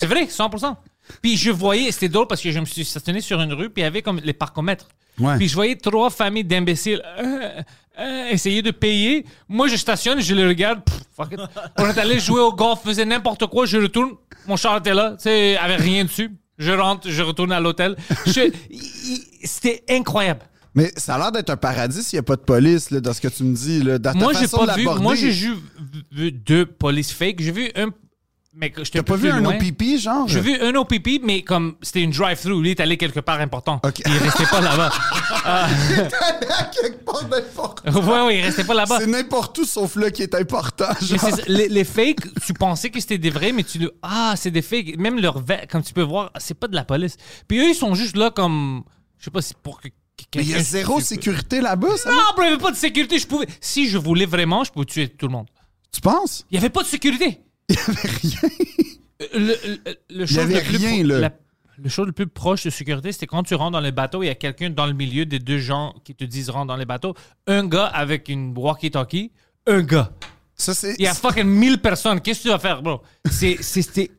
C'est 0.00 0.06
vrai, 0.06 0.24
100%. 0.24 0.74
Puis 1.22 1.36
je 1.36 1.50
voyais, 1.50 1.92
c'était 1.92 2.08
drôle 2.08 2.26
parce 2.26 2.40
que 2.40 2.50
je 2.50 2.58
me 2.58 2.64
suis 2.64 2.84
stationné 2.84 3.20
sur 3.20 3.40
une 3.40 3.52
rue, 3.52 3.70
puis 3.70 3.82
il 3.82 3.84
y 3.84 3.86
avait 3.86 4.02
comme 4.02 4.20
les 4.22 4.32
parcomètres. 4.32 4.88
Ouais. 5.18 5.36
Puis 5.36 5.48
je 5.48 5.54
voyais 5.54 5.76
trois 5.76 6.10
familles 6.10 6.44
d'imbéciles 6.44 7.02
euh, 7.18 7.62
euh, 8.00 8.30
essayer 8.30 8.62
de 8.62 8.70
payer. 8.70 9.24
Moi, 9.48 9.68
je 9.68 9.76
stationne, 9.76 10.20
je 10.20 10.34
les 10.34 10.46
regarde. 10.46 10.82
pff, 10.84 11.00
fuck 11.16 11.32
it. 11.32 11.40
On 11.78 11.86
est 11.88 11.98
allé 11.98 12.18
jouer 12.18 12.40
au 12.40 12.52
golf, 12.52 12.80
faisait 12.84 13.04
n'importe 13.04 13.46
quoi, 13.46 13.66
je 13.66 13.78
retourne. 13.78 14.12
Mon 14.46 14.56
char 14.56 14.78
était 14.78 14.94
là, 14.94 15.12
tu 15.12 15.24
sais, 15.24 15.56
avait 15.56 15.76
rien 15.76 16.04
dessus. 16.04 16.30
Je 16.58 16.72
rentre, 16.72 17.08
je 17.08 17.22
retourne 17.22 17.52
à 17.52 17.60
l'hôtel. 17.60 17.96
C'était 19.44 19.82
incroyable. 19.88 20.40
Mais 20.74 20.92
ça 20.96 21.16
a 21.16 21.18
l'air 21.18 21.32
d'être 21.32 21.50
un 21.50 21.56
paradis 21.56 22.02
s'il 22.02 22.16
n'y 22.16 22.20
a 22.20 22.22
pas 22.22 22.36
de 22.36 22.42
police, 22.42 22.90
là, 22.90 23.00
dans 23.00 23.12
ce 23.12 23.20
que 23.20 23.28
tu 23.28 23.42
me 23.42 23.54
dis. 23.54 23.82
Là, 23.82 23.98
dans 23.98 24.12
ta 24.12 24.18
Moi, 24.18 24.32
j'ai 24.34 24.46
pas 24.46 24.66
de 24.66 24.80
vu. 24.80 24.84
Moi, 25.00 25.14
j'ai 25.14 25.30
vu 25.30 26.32
deux 26.32 26.66
polices 26.66 27.12
fake. 27.12 27.40
J'ai 27.40 27.52
vu 27.52 27.70
un. 27.74 27.88
Mais 28.52 28.70
que 28.70 28.82
j'étais 28.82 28.98
T'as 28.98 29.04
pas 29.04 29.16
vu 29.16 29.30
un. 29.30 29.44
OPP, 29.44 29.96
genre? 29.98 30.26
J'ai 30.26 30.40
vu 30.40 30.60
un 30.60 30.74
OPP, 30.74 31.20
mais 31.22 31.42
comme 31.42 31.76
c'était 31.82 32.02
une 32.02 32.10
drive-thru, 32.10 32.60
lui, 32.60 32.70
il 32.70 32.72
est 32.72 32.80
allé 32.80 32.96
quelque 32.96 33.20
part 33.20 33.40
important. 33.40 33.80
Ok. 33.84 34.02
Il 34.04 34.16
restait 34.18 34.46
pas 34.46 34.60
là-bas. 34.60 34.90
à 35.44 35.68
quelque 36.64 37.04
part 37.04 37.28
n'importe 37.28 37.82
ouais, 37.86 38.26
ouais, 38.26 38.38
il 38.38 38.42
restait 38.42 38.64
pas 38.64 38.74
là-bas. 38.74 38.98
C'est 38.98 39.06
n'importe 39.06 39.56
où 39.58 39.64
sauf 39.64 39.94
là 39.94 40.10
qui 40.10 40.22
est 40.22 40.34
important. 40.34 40.88
Genre. 41.00 41.20
c'est 41.20 41.48
les, 41.48 41.68
les 41.68 41.84
fakes, 41.84 42.26
tu 42.44 42.52
pensais 42.52 42.90
que 42.90 43.00
c'était 43.00 43.18
des 43.18 43.30
vrais, 43.30 43.52
mais 43.52 43.62
tu 43.62 43.78
le. 43.78 43.92
Ah, 44.02 44.34
c'est 44.36 44.50
des 44.50 44.62
fakes. 44.62 44.98
Même 44.98 45.20
leur 45.20 45.38
vêt, 45.38 45.68
comme 45.70 45.82
tu 45.82 45.94
peux 45.94 46.02
voir, 46.02 46.32
c'est 46.38 46.58
pas 46.58 46.66
de 46.66 46.74
la 46.74 46.84
police. 46.84 47.16
Puis 47.46 47.58
eux, 47.60 47.68
ils 47.68 47.74
sont 47.74 47.94
juste 47.94 48.16
là 48.16 48.30
comme. 48.30 48.82
Je 49.18 49.26
sais 49.26 49.30
pas 49.30 49.42
si 49.42 49.54
pour 49.62 49.80
que. 49.80 49.88
Mais 50.34 50.42
il 50.42 50.50
y 50.50 50.54
a 50.54 50.62
zéro 50.62 51.00
sécurité 51.00 51.60
là-bas, 51.60 51.96
ça? 51.96 52.10
Non, 52.10 52.18
bro, 52.34 52.42
il 52.42 52.50
y 52.50 52.52
avait 52.52 52.58
pas 52.58 52.72
de 52.72 52.76
sécurité. 52.76 53.18
Je 53.18 53.26
pouvais. 53.28 53.46
Si 53.60 53.88
je 53.88 53.96
voulais 53.96 54.26
vraiment, 54.26 54.64
je 54.64 54.72
pouvais 54.72 54.84
tuer 54.84 55.08
tout 55.08 55.26
le 55.26 55.32
monde. 55.32 55.46
Tu 55.92 56.00
penses? 56.00 56.44
Il 56.50 56.56
y 56.56 56.58
avait 56.58 56.68
pas 56.68 56.82
de 56.82 56.88
sécurité. 56.88 57.40
Il 57.70 57.76
y 57.76 57.78
avait 57.88 58.08
rien. 58.08 58.50
Le, 59.34 59.38
le, 59.38 59.78
le 60.10 60.26
chose 60.26 60.38
avait 60.38 60.54
le 60.54 60.60
plus 60.62 60.76
rien, 60.78 60.98
pro- 60.98 61.06
là. 61.08 61.18
la- 61.20 61.32
le 61.82 61.88
chose 61.88 62.06
le 62.06 62.12
plus 62.12 62.26
proche 62.26 62.64
de 62.64 62.70
sécurité, 62.70 63.10
c'était 63.12 63.26
quand 63.26 63.42
tu 63.42 63.54
rentres 63.54 63.70
dans 63.72 63.80
le 63.80 63.90
bateau, 63.90 64.22
il 64.22 64.26
y 64.26 64.30
a 64.30 64.34
quelqu'un 64.34 64.68
dans 64.68 64.86
le 64.86 64.92
milieu 64.92 65.24
des 65.24 65.38
deux 65.38 65.58
gens 65.58 65.94
qui 66.04 66.14
te 66.14 66.24
disent 66.24 66.50
rentre 66.50 66.66
dans 66.66 66.76
les 66.76 66.84
bateaux. 66.84 67.14
Un 67.46 67.66
gars 67.66 67.86
avec 67.86 68.28
une 68.28 68.52
walkie-talkie, 68.54 69.30
un 69.66 69.80
gars. 69.82 70.10
Ça, 70.56 70.74
c'est. 70.74 70.94
Il 70.98 71.04
y 71.04 71.06
a 71.06 71.14
fucking 71.14 71.44
1000 71.46 71.78
personnes. 71.78 72.20
Qu'est-ce 72.20 72.40
que 72.40 72.42
tu 72.44 72.48
vas 72.50 72.58
faire, 72.58 72.82
bro? 72.82 73.00
C'est- 73.30 73.56
c'est- 73.62 73.80
C'était 73.82 74.10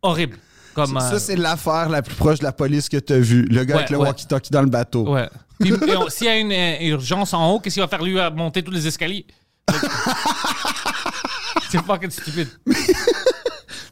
horrible. 0.00 0.38
Comme, 0.74 0.98
Ça, 0.98 1.14
euh, 1.14 1.18
c'est 1.18 1.36
l'affaire 1.36 1.88
la 1.90 2.00
plus 2.02 2.14
proche 2.14 2.38
de 2.38 2.44
la 2.44 2.52
police 2.52 2.88
que 2.88 2.96
t'as 2.96 3.18
vue. 3.18 3.44
Le 3.44 3.64
gars 3.64 3.74
Ouais, 3.74 3.80
avec 3.80 3.90
le 3.90 3.98
ouais. 3.98 4.06
walkie-talkie 4.08 4.50
dans 4.50 4.62
le 4.62 4.68
bateau. 4.70 5.08
Ouais. 5.12 5.28
Puis, 5.60 5.72
S'il 6.08 6.26
y 6.26 6.30
a 6.30 6.36
une 6.38 6.52
euh, 6.52 6.88
urgence 6.94 7.32
en 7.34 7.50
haut, 7.52 7.60
qu'est-ce 7.60 7.74
qu'il 7.74 7.82
va 7.82 7.88
faire? 7.88 8.02
Lui 8.02 8.18
à 8.18 8.30
monter 8.30 8.62
tous 8.62 8.72
les 8.72 8.86
escaliers? 8.86 9.26
c'est 11.70 11.82
fucking 11.84 12.10
stupide. 12.10 12.48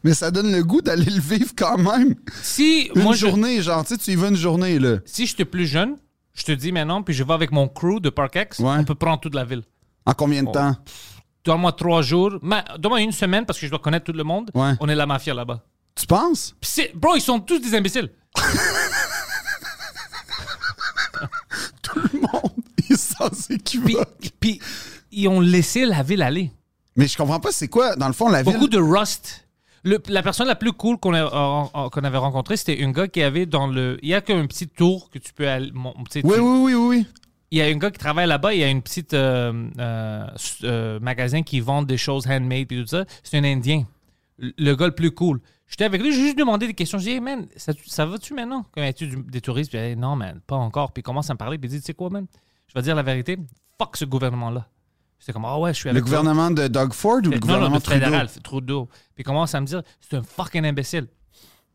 Mais 0.04 0.14
ça 0.14 0.30
donne 0.30 0.50
le 0.52 0.62
goût 0.64 0.80
d'aller 0.80 1.04
le 1.10 1.20
vivre 1.20 1.52
quand 1.56 1.78
même. 1.78 2.14
Si 2.42 2.90
Une 2.94 3.02
moi 3.02 3.14
je, 3.14 3.20
journée, 3.26 3.62
genre, 3.62 3.84
tu 3.84 3.94
sais, 3.94 3.98
tu 3.98 4.10
y 4.12 4.16
vas 4.16 4.28
une 4.28 4.36
journée, 4.36 4.78
là. 4.78 4.96
si 5.04 5.26
j'étais 5.26 5.44
plus 5.44 5.66
jeune, 5.66 5.96
je 6.34 6.42
te 6.44 6.52
dis 6.52 6.72
maintenant, 6.72 7.02
puis 7.02 7.14
je 7.14 7.22
vais 7.22 7.32
avec 7.34 7.52
mon 7.52 7.68
crew 7.68 8.00
de 8.00 8.10
Parkex, 8.10 8.58
Ouais. 8.58 8.76
on 8.78 8.84
peut 8.84 8.94
prendre 8.96 9.20
toute 9.20 9.34
la 9.34 9.44
ville. 9.44 9.62
En 10.06 10.12
combien 10.14 10.42
de 10.42 10.48
Oh. 10.48 10.52
temps? 10.52 10.76
Donne-moi 11.44 11.72
trois 11.72 12.02
jours, 12.02 12.30
donne-moi 12.78 13.00
une 13.00 13.12
semaine 13.12 13.44
parce 13.46 13.58
que 13.58 13.66
je 13.66 13.70
dois 13.70 13.80
connaître 13.80 14.04
tout 14.06 14.12
le 14.12 14.24
monde. 14.24 14.50
Ouais. 14.54 14.72
On 14.80 14.88
est 14.88 14.94
la 14.94 15.06
mafia 15.06 15.34
là-bas. 15.34 15.64
Tu 15.94 16.06
penses? 16.06 16.54
Bro, 16.94 17.16
ils 17.16 17.20
sont 17.20 17.38
tous 17.40 17.58
des 17.58 17.74
imbéciles. 17.74 18.10
Tout 21.82 22.00
le 22.12 22.20
monde 22.20 22.64
est 22.90 22.96
sans 22.96 23.28
Puis, 23.64 23.96
puis 24.40 24.60
ils 25.10 25.28
ont 25.28 25.40
laissé 25.40 25.84
la 25.84 26.02
ville 26.02 26.22
aller. 26.22 26.50
Mais 26.96 27.06
je 27.08 27.16
comprends 27.16 27.40
pas, 27.40 27.52
c'est 27.52 27.68
quoi, 27.68 27.96
dans 27.96 28.06
le 28.06 28.12
fond, 28.12 28.28
la 28.28 28.42
ville? 28.42 28.52
Beaucoup 28.52 28.68
de 28.68 28.78
rust. 28.78 29.46
Le- 29.84 30.00
la 30.08 30.22
personne 30.22 30.46
la 30.46 30.54
plus 30.54 30.72
cool 30.72 30.96
qu'on 30.98 31.12
a- 31.14 31.24
euh, 31.74 31.88
qu'on 31.90 32.04
avait 32.04 32.18
rencontrée, 32.18 32.56
c'était 32.56 32.82
un 32.84 32.92
gars 32.92 33.08
qui 33.08 33.22
avait 33.22 33.46
dans 33.46 33.66
le. 33.66 33.98
Il 34.02 34.08
y 34.10 34.14
a 34.14 34.20
comme 34.20 34.38
un 34.38 34.46
petit 34.46 34.68
tour 34.68 35.10
que 35.10 35.18
tu 35.18 35.32
peux 35.32 35.48
aller. 35.48 35.70
mon- 35.72 35.92
tu 36.04 36.20
sais, 36.20 36.20
Oui, 36.24 36.34
tu- 36.34 36.40
oui, 36.40 36.58
oui, 36.58 36.74
oui, 36.74 36.86
oui. 36.98 37.06
Il 37.50 37.58
y 37.58 37.62
a 37.62 37.64
un 37.66 37.76
gars 37.76 37.90
qui 37.90 37.98
travaille 37.98 38.26
là-bas, 38.28 38.54
il 38.54 38.60
y 38.60 38.64
a 38.64 38.68
une 38.68 38.80
petite 38.80 39.12
euh, 39.12 39.68
euh, 39.78 40.26
s- 40.36 40.58
euh, 40.64 41.00
magasin 41.00 41.42
qui 41.42 41.60
vend 41.60 41.82
des 41.82 41.96
choses 41.98 42.26
handmade 42.26 42.70
et 42.72 42.80
tout 42.80 42.86
ça. 42.86 43.04
C'est 43.22 43.36
un 43.38 43.44
Indien. 43.44 43.84
Le- 44.38 44.52
Le 44.56 44.74
gars 44.76 44.86
le 44.86 44.94
plus 44.94 45.10
cool. 45.10 45.40
J'étais 45.68 45.84
avec 45.84 46.00
lui, 46.02 46.12
j'ai 46.12 46.20
juste 46.20 46.38
demandé 46.38 46.66
des 46.66 46.74
questions. 46.74 46.98
J'ai 46.98 47.04
dit, 47.06 47.10
hey, 47.14 47.20
man, 47.20 47.46
ça, 47.56 47.72
ça 47.86 48.04
va-tu 48.06 48.34
maintenant? 48.34 48.64
Quand 48.74 48.90
tu 48.94 49.06
du- 49.06 49.22
des 49.22 49.40
touristes? 49.40 49.70
Puis, 49.70 49.78
il 49.80 49.82
a 49.82 49.94
dit, 49.94 50.00
non, 50.00 50.16
man, 50.16 50.40
pas 50.46 50.56
encore. 50.56 50.92
Puis 50.92 51.00
il 51.00 51.02
commence 51.02 51.28
à 51.30 51.34
me 51.34 51.38
parler. 51.38 51.56
Puis 51.58 51.68
il 51.68 51.72
dit, 51.72 51.80
tu 51.80 51.86
sais 51.86 51.94
quoi, 51.94 52.08
man? 52.10 52.26
Je 52.68 52.74
vais 52.74 52.82
dire 52.82 52.94
la 52.94 53.02
vérité. 53.02 53.38
Fuck 53.78 53.96
ce 53.96 54.04
gouvernement-là. 54.04 54.66
J'étais 55.22 55.32
comme, 55.34 55.44
ah 55.44 55.56
ouais, 55.56 55.72
je 55.72 55.78
suis 55.78 55.86
Le 55.88 55.90
avec 55.92 56.02
toi. 56.04 56.18
gouvernement 56.18 56.50
de 56.50 56.66
Doug 56.66 56.92
Ford 56.92 57.18
ou 57.18 57.20
le 57.20 57.28
Non, 57.28 57.30
non, 57.36 57.38
gouvernement 57.38 57.74
le 57.76 57.80
fédéral, 57.80 58.26
Trudeau? 58.26 58.40
Trudeau. 58.42 58.86
Puis 59.14 59.20
il 59.20 59.24
commence 59.24 59.54
à 59.54 59.60
me 59.60 59.66
dire, 59.66 59.82
c'est 60.00 60.16
un 60.16 60.22
fucking 60.24 60.64
imbécile. 60.64 61.06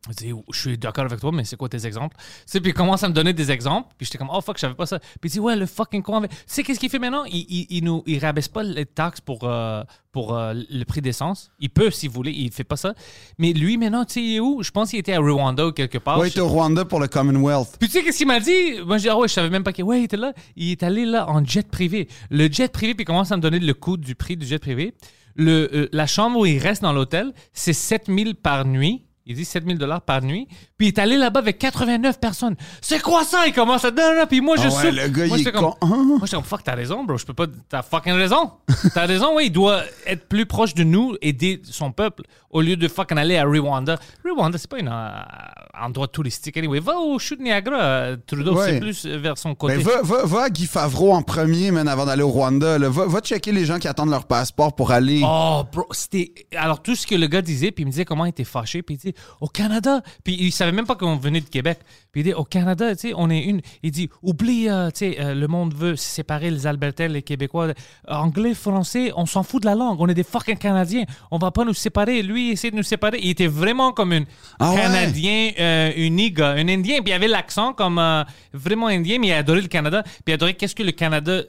Je 0.10 0.16
dis, 0.16 0.34
je 0.54 0.60
suis 0.60 0.78
d'accord 0.78 1.06
avec 1.06 1.20
toi, 1.20 1.32
mais 1.34 1.44
c'est 1.44 1.56
quoi 1.58 1.70
tes 1.70 1.86
exemples? 1.86 2.16
Tu 2.52 2.62
puis 2.62 2.72
il 2.72 2.74
commence 2.74 3.04
à 3.04 3.10
me 3.10 3.14
donner 3.14 3.34
des 3.34 3.52
exemples. 3.52 3.90
Puis 3.98 4.06
j'étais 4.06 4.18
comme, 4.18 4.30
oh 4.32 4.42
fuck, 4.42 4.58
je 4.58 4.62
savais 4.62 4.74
pas 4.74 4.86
ça. 4.86 5.00
Puis 5.00 5.30
il 5.30 5.32
dit, 5.32 5.40
ouais, 5.40 5.56
le 5.56 5.66
fucking 5.66 6.02
con. 6.02 6.16
avec- 6.18 6.32
Tu 6.32 6.38
sais, 6.48 6.64
qu'est-ce 6.64 6.80
qu'il 6.80 6.90
fait 6.90 7.00
maintenant? 7.00 7.24
Il, 7.26 7.46
il, 7.50 7.68
il 7.70 7.84
nous, 7.84 8.04
il 8.06 8.20
rabaisse 8.20 8.48
pas 8.48 8.64
les 8.64 8.86
taxes 8.86 9.22
pour, 9.22 9.40
euh, 9.44 9.84
pour 10.12 10.36
euh, 10.38 10.54
le 10.70 10.84
prix 10.86 11.02
d'essence. 11.02 11.52
Il 11.60 11.70
peut, 11.70 11.92
s'il 11.92 12.10
voulait, 12.10 12.32
il 12.34 12.52
fait 12.52 12.64
pas 12.64 12.78
ça. 12.78 12.94
Mais 13.38 13.54
lui, 13.54 13.78
maintenant, 13.78 14.06
tu 14.06 14.14
sais, 14.14 14.22
il 14.24 14.36
est 14.36 14.40
où? 14.40 14.64
Je 14.64 14.72
pense 14.72 14.90
qu'il 14.92 15.00
était 15.00 15.14
à 15.14 15.20
Rwanda 15.20 15.68
ou 15.68 15.72
quelque 15.72 15.98
part. 15.98 16.20
Ouais, 16.20 16.28
il 16.28 16.32
était 16.32 16.40
au 16.42 16.48
Rwanda 16.48 16.86
pour 16.86 17.00
le 17.00 17.08
Commonwealth. 17.08 17.76
puis 17.80 17.90
tu 17.90 17.98
sais 17.98 18.04
qu'est-ce 18.04 18.18
qu'il 18.18 18.28
m'a 18.28 18.40
dit? 18.40 18.82
Moi, 18.86 18.98
je 18.98 19.04
dis, 19.04 19.10
ah 19.10 19.18
ouais, 19.18 19.28
je 19.28 19.34
savais 19.34 19.50
même 19.50 19.64
pas 19.64 19.74
qu'il 19.74 19.84
ouais, 19.84 20.00
il 20.02 20.04
était 20.06 20.18
là. 20.18 20.34
Il 20.56 20.72
est 20.72 20.84
allé 20.84 21.06
là 21.06 21.30
en 21.30 21.44
jet 21.44 21.70
privé. 21.70 22.08
Le 22.30 22.52
jet 22.52 22.72
privé, 22.72 22.94
puis 22.96 23.04
il 23.04 23.06
commence 23.06 23.32
à 23.32 23.38
me 23.38 23.42
donner 23.42 23.60
le 23.60 23.74
coût 23.74 23.98
du 23.98 24.16
prix 24.16 24.38
du 24.38 24.46
jet 24.46 24.60
privé. 24.60 24.94
Le, 25.36 25.70
euh, 25.74 25.90
la 25.92 26.08
chambre 26.08 26.40
où 26.40 26.46
il 26.48 26.58
reste 26.58 26.82
dans 26.82 26.94
l'hôtel, 26.94 27.32
c'est 27.54 27.74
7000 27.74 28.36
par 28.36 28.66
nuit. 28.66 29.04
Il 29.30 29.36
dit 29.36 29.44
7000 29.44 29.78
dollars 29.78 30.02
par 30.02 30.22
nuit. 30.22 30.48
Puis 30.78 30.88
il 30.88 30.90
est 30.90 31.00
allé 31.00 31.18
là-bas 31.18 31.42
avec 31.42 31.60
89 31.60 32.18
personnes. 32.18 32.56
C'est 32.82 33.02
quoi 33.02 33.26
ça? 33.26 33.46
Il 33.46 33.54
commence 33.54 33.84
à. 33.84 33.92
Non, 33.92 34.16
non, 34.16 34.26
puis 34.26 34.40
moi, 34.40 34.56
je 34.56 34.70
Ah 34.70 34.84
ouais, 34.84 34.92
le 34.92 35.08
gars, 35.10 35.28
moi, 35.28 35.38
il 35.38 35.46
est 35.46 35.52
comme, 35.52 35.66
con. 35.66 35.76
Ah. 35.82 35.86
Moi, 35.86 36.20
j'étais 36.22 36.36
comme, 36.38 36.46
fuck, 36.46 36.64
t'as 36.64 36.76
raison, 36.76 37.04
bro. 37.04 37.18
Je 37.18 37.26
peux 37.26 37.34
pas. 37.34 37.46
T'as 37.68 37.82
fucking 37.82 38.14
raison. 38.14 38.52
T'as 38.94 39.06
raison, 39.06 39.36
oui. 39.36 39.48
Il 39.48 39.52
doit 39.52 39.82
être 40.06 40.30
plus 40.30 40.46
proche 40.46 40.74
de 40.76 40.86
nous, 40.86 41.16
aider 41.22 41.62
son 41.64 41.92
peuple, 41.92 42.24
au 42.50 42.62
lieu 42.62 42.78
de 42.78 42.88
fucking 42.88 43.18
aller 43.18 43.38
à 43.38 43.44
Rwanda. 43.44 44.00
Rwanda, 44.24 44.58
c'est 44.58 44.70
pas 44.70 44.78
un 44.78 44.88
euh, 44.88 45.86
endroit 45.86 46.08
touristique. 46.08 46.56
Anyway, 46.56 46.80
va 46.80 46.98
au 46.98 47.20
chute 47.20 47.42
Niagara, 47.42 47.82
euh, 47.82 48.18
Trudeau. 48.26 48.58
Ouais. 48.58 48.72
C'est 48.72 48.80
plus 48.80 49.06
euh, 49.06 49.18
vers 49.18 49.38
son 49.38 49.56
côté. 49.56 49.76
Ben, 49.76 49.84
va, 49.84 50.02
va, 50.04 50.26
va 50.26 50.44
à 50.44 50.50
Guy 50.50 50.68
Favreau 50.68 51.12
en 51.12 51.22
premier, 51.22 51.72
man, 51.72 51.88
avant 51.88 52.06
d'aller 52.06 52.24
au 52.24 52.30
Rwanda. 52.30 52.78
là. 52.78 52.90
Va, 52.90 53.06
va 53.08 53.20
checker 53.20 53.52
les 53.52 53.66
gens 53.66 53.78
qui 53.78 53.90
attendent 53.90 54.10
leur 54.10 54.26
passeport 54.26 54.74
pour 54.74 54.92
aller. 54.92 55.22
Oh, 55.26 55.64
bro, 55.72 55.86
c'était. 55.92 56.34
Alors, 56.56 56.82
tout 56.82 56.96
ce 56.96 57.06
que 57.06 57.16
le 57.16 57.28
gars 57.28 57.42
disait, 57.42 57.72
puis 57.72 57.84
il 57.84 57.88
me 57.88 57.92
disait 57.92 58.06
comment 58.06 58.26
il 58.26 58.30
était 58.30 58.46
fâché, 58.46 58.82
puis 58.82 58.96
il 58.96 58.98
dit 58.98 59.14
au 59.42 59.48
Canada. 59.48 60.02
Puis 60.24 60.36
il 60.40 60.52
savait 60.52 60.72
même 60.72 60.86
pas 60.86 60.96
qu'on 60.96 61.16
venait 61.18 61.42
de 61.42 61.50
Québec. 61.50 61.80
Puis 62.12 62.22
il 62.22 62.24
dit 62.26 62.34
au 62.34 62.44
Canada, 62.44 62.96
tu 62.96 63.10
sais, 63.10 63.14
on 63.16 63.30
est 63.30 63.44
une. 63.44 63.62
Il 63.84 63.92
dit 63.92 64.10
oublie, 64.22 64.70
euh, 64.70 64.90
tu 64.90 65.00
sais, 65.00 65.18
euh, 65.20 65.34
le 65.34 65.48
monde 65.48 65.74
veut 65.74 65.96
séparer 65.96 66.50
les 66.50 66.68
Albertais, 66.68 67.08
les 67.08 67.22
Québécois. 67.22 67.74
Anglais, 68.08 68.54
français, 68.54 69.12
on 69.16 69.26
s'en 69.26 69.44
fout 69.44 69.62
de 69.62 69.68
la 69.68 69.76
langue. 69.76 70.00
On 70.00 70.08
est 70.08 70.14
des 70.14 70.24
fucking 70.24 70.58
Canadiens. 70.58 71.06
On 71.32 71.38
va 71.38 71.52
pas 71.52 71.66
nous 71.66 71.74
séparer. 71.74 72.22
Lui, 72.24 72.50
il 72.50 72.52
essaie 72.54 72.72
de 72.72 72.76
nous 72.76 72.84
séparer. 72.84 73.20
Il 73.22 73.30
était 73.30 73.48
vraiment 73.48 73.92
comme 73.92 74.14
un 74.14 74.24
Ah 74.60 74.72
ouais? 74.72 74.82
Canadien 74.82 75.52
euh, 75.60 75.92
unique, 75.96 76.40
un 76.40 76.68
Indien. 76.68 77.02
Puis 77.02 77.12
il 77.12 77.14
avait 77.14 77.28
l'accent 77.28 77.74
comme 77.74 78.00
euh, 78.00 78.24
vraiment 78.54 78.88
Indien, 78.88 79.20
mais 79.20 79.28
il 79.28 79.34
adorait 79.34 79.62
le 79.62 79.68
Canada. 79.68 80.04
Puis 80.04 80.14
il 80.28 80.34
adorait 80.34 80.54
qu'est-ce 80.54 80.76
que 80.76 80.84
le 80.84 80.92
Canada 80.92 81.42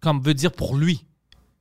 comme 0.00 0.20
veut 0.20 0.34
dire 0.34 0.52
pour 0.52 0.76
lui. 0.76 1.04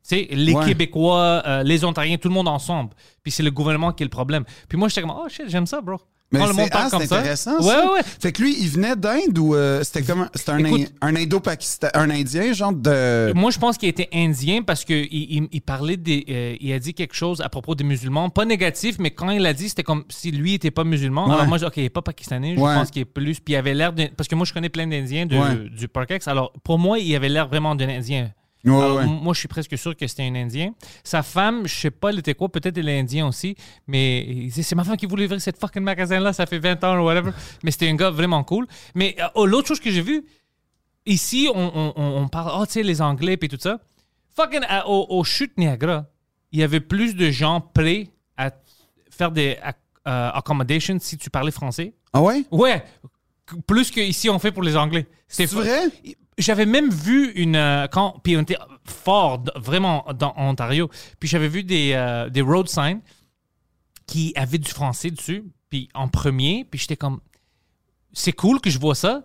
Sais, 0.04 0.28
les 0.32 0.54
Ouais. 0.54 0.66
Québécois, 0.66 1.44
euh, 1.46 1.64
les 1.64 1.84
Ontariens, 1.86 2.18
tout 2.18 2.28
le 2.28 2.34
monde 2.34 2.48
ensemble. 2.48 2.92
Puis 3.24 3.32
c'est 3.32 3.44
le 3.44 3.52
gouvernement 3.52 3.92
qui 3.92 4.04
est 4.04 4.06
le 4.06 4.10
problème. 4.10 4.44
Puis 4.68 4.78
moi, 4.78 4.88
j'étais 4.90 5.02
comme, 5.02 5.12
oh 5.16 5.28
shit, 5.30 5.46
j'aime 5.48 5.68
ça, 5.68 5.80
bro. 5.82 5.98
Mais 6.34 6.40
Quand 6.40 6.48
le 6.48 6.54
monde 6.54 6.64
c'est 6.64 6.72
parle 6.72 6.88
ah, 6.88 6.90
comme 6.98 7.06
ça. 7.06 7.18
intéressant, 7.20 7.58
Ouais, 7.58 7.64
ça. 7.64 7.86
ouais, 7.86 7.92
ouais. 7.96 8.00
Fait 8.22 8.32
que 8.32 8.42
lui, 8.42 8.56
il 8.58 8.70
venait 8.70 8.96
d'Inde 8.96 9.38
ou 9.38 9.54
euh, 9.54 9.84
c'était 9.84 10.02
comme 10.02 10.22
un, 10.22 10.30
c'était 10.34 10.52
un, 10.52 10.60
Écoute- 10.60 10.94
un 11.02 11.14
Indo-Pakistan, 11.18 11.90
un 11.94 12.10
Indien, 12.10 12.54
genre 12.54 12.72
de. 12.72 13.34
Moi, 13.36 13.52
je 13.52 13.60
pense 13.60 13.78
qu'il 13.78 13.90
était 13.90 14.08
indien 14.14 14.62
parce 14.62 14.86
qu'il 14.86 15.08
il, 15.12 15.50
il 15.52 15.62
parlait 15.62 15.98
des. 15.98 16.26
euh, 16.30 16.56
il 16.62 16.72
a 16.72 16.80
dit 16.80 16.94
quelque 16.94 17.16
chose 17.16 17.42
à 17.42 17.50
propos 17.50 17.76
des 17.76 17.84
musulmans. 17.84 18.30
Pas 18.30 18.46
négatif, 18.46 18.96
mais 18.98 19.12
quand 19.12 19.30
il 19.30 19.46
a 19.46 19.52
dit, 19.52 19.68
c'était 19.68 19.84
comme 19.84 20.06
si 20.08 20.32
lui 20.32 20.54
était 20.54 20.72
pas 20.72 20.86
musulman. 20.86 21.28
Ouais. 21.28 21.34
Alors 21.34 21.48
moi, 21.48 21.58
je, 21.58 21.66
OK, 21.66 21.74
il 21.76 21.84
est 21.84 21.90
pas 21.90 22.02
pakistanais. 22.02 22.56
Je 22.56 22.62
Ouais. 22.62 22.76
pense 22.76 22.92
qu'il 22.92 23.02
est 23.02 23.06
plus. 23.06 23.42
Puis 23.42 23.54
il 23.54 23.58
avait 23.58 23.74
l'air. 23.74 23.92
d'un- 23.92 24.08
Parce 24.16 24.30
que 24.30 24.36
moi, 24.36 24.46
je 24.46 24.54
connais 24.54 24.70
plein 24.70 24.88
d'Indiens 24.88 25.26
de- 25.26 25.36
Ouais. 25.38 25.70
du 25.70 25.90
Parkex. 25.90 26.30
Alors 26.30 26.54
pour 26.64 26.80
moi, 26.80 26.98
il 26.98 27.14
avait 27.14 27.28
l'air 27.28 27.50
vraiment 27.50 27.76
d'un 27.76 27.90
Indien. 27.90 28.32
Ouais, 28.64 28.76
Alors, 28.76 28.98
ouais. 28.98 29.04
m- 29.04 29.20
Moi, 29.24 29.34
je 29.34 29.40
suis 29.40 29.48
presque 29.48 29.78
sûr 29.78 29.96
que 29.96 30.06
c'était 30.08 30.24
un 30.24 30.36
Indien. 30.36 30.74
Sa 31.04 31.24
femme, 31.24 31.68
je 31.68 31.74
sais 31.74 31.92
pas, 31.92 32.10
elle 32.10 32.20
était 32.20 32.36
quoi, 32.36 32.50
peut-être 32.50 32.78
elle 32.78 32.90
est 32.90 33.00
Indien 33.00 33.28
aussi, 33.28 33.56
mais 33.88 34.22
il 34.22 34.44
disait, 34.46 34.62
c'est 34.64 34.76
ma 34.76 34.84
femme 34.84 34.98
qui 34.98 35.06
voulait 35.08 35.26
ouvrir 35.26 35.42
cette 35.42 35.58
fucking 35.60 35.82
magasin-là, 35.84 36.32
ça 36.34 36.46
fait 36.46 36.60
20 36.60 36.84
ans 36.84 37.00
ou 37.00 37.06
whatever. 37.06 37.32
mais 37.64 37.72
c'était 37.72 37.90
un 37.90 37.96
gars 37.96 38.12
vraiment 38.12 38.44
cool. 38.44 38.68
Mais 38.96 39.16
euh, 39.20 39.26
oh, 39.36 39.46
l'autre 39.46 39.68
chose 39.68 39.80
que 39.80 39.90
j'ai 39.90 40.02
vu, 40.02 40.24
ici, 41.06 41.50
on, 41.54 41.72
on- 41.76 41.94
on- 41.96 42.22
on 42.24 42.28
parle, 42.28 42.52
oh, 42.62 42.66
tu 42.66 42.74
sais, 42.74 42.84
les 42.84 43.02
Anglais 43.02 43.38
et 43.42 43.48
tout 43.48 43.58
ça. 43.60 43.80
Fucking, 44.36 44.62
à- 44.68 44.88
au, 44.88 45.08
au 45.10 45.24
chute 45.24 45.58
Niagara, 45.58 46.06
il 46.52 46.60
y 46.60 46.64
avait 46.64 46.80
plus 46.82 47.16
de 47.16 47.32
gens 47.32 47.62
prêts 47.62 48.10
à 48.38 48.52
faire 49.10 49.32
des 49.32 49.58
euh, 50.08 50.30
accommodations 50.34 50.98
si 51.00 51.18
tu 51.18 51.30
parlais 51.30 51.52
français. 51.52 51.94
Ah 52.14 52.22
ouais? 52.22 52.44
Ouais, 52.52 52.84
plus 53.68 53.90
qu'ici 53.92 54.30
on 54.30 54.40
fait 54.40 54.52
pour 54.52 54.64
les 54.64 54.76
Anglais. 54.78 55.06
C'est 55.28 55.46
vrai? 55.46 55.84
J'avais 56.38 56.66
même 56.66 56.90
vu 56.90 57.32
une. 57.34 57.56
euh, 57.56 57.88
quand, 57.88 58.16
puis 58.24 58.36
on 58.38 58.42
était 58.42 58.58
fort, 58.86 59.40
d- 59.40 59.52
vraiment, 59.56 60.06
dans 60.18 60.34
en 60.38 60.50
Ontario. 60.50 60.90
Puis 61.20 61.28
j'avais 61.30 61.48
vu 61.50 61.64
des, 61.64 61.92
euh, 61.94 62.30
des 62.30 62.42
road 62.42 62.68
signs 62.68 63.00
qui 64.08 64.34
avaient 64.36 64.58
du 64.58 64.70
français 64.72 65.12
dessus, 65.12 65.44
puis 65.70 65.90
en 65.94 66.08
premier. 66.08 66.66
Puis 66.70 66.80
j'étais 66.80 66.98
comme. 66.98 67.20
C'est 68.14 68.34
cool 68.34 68.60
que 68.60 68.70
je 68.70 68.80
vois 68.80 68.96
ça, 68.96 69.24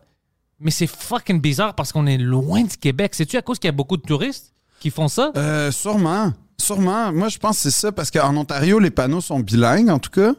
mais 0.61 0.70
c'est 0.70 0.86
fucking 0.86 1.40
bizarre 1.40 1.74
parce 1.74 1.92
qu'on 1.92 2.07
est 2.07 2.18
loin 2.18 2.62
du 2.62 2.76
Québec. 2.76 3.14
C'est-tu 3.14 3.36
à 3.36 3.42
cause 3.42 3.59
qu'il 3.59 3.68
y 3.68 3.70
a 3.70 3.72
beaucoup 3.72 3.96
de 3.96 4.02
touristes 4.02 4.52
qui 4.80 4.90
font 4.90 5.09
ça? 5.09 5.32
Euh, 5.36 5.70
sûrement. 5.72 6.32
Sûrement. 6.59 7.12
Moi, 7.12 7.28
je 7.28 7.38
pense 7.38 7.57
que 7.57 7.62
c'est 7.64 7.70
ça 7.80 7.92
parce 7.92 8.11
qu'en 8.11 8.36
Ontario, 8.36 8.78
les 8.78 8.90
panneaux 8.90 9.20
sont 9.20 9.40
bilingues, 9.40 9.90
en 9.90 9.98
tout 9.98 10.11
cas. 10.11 10.34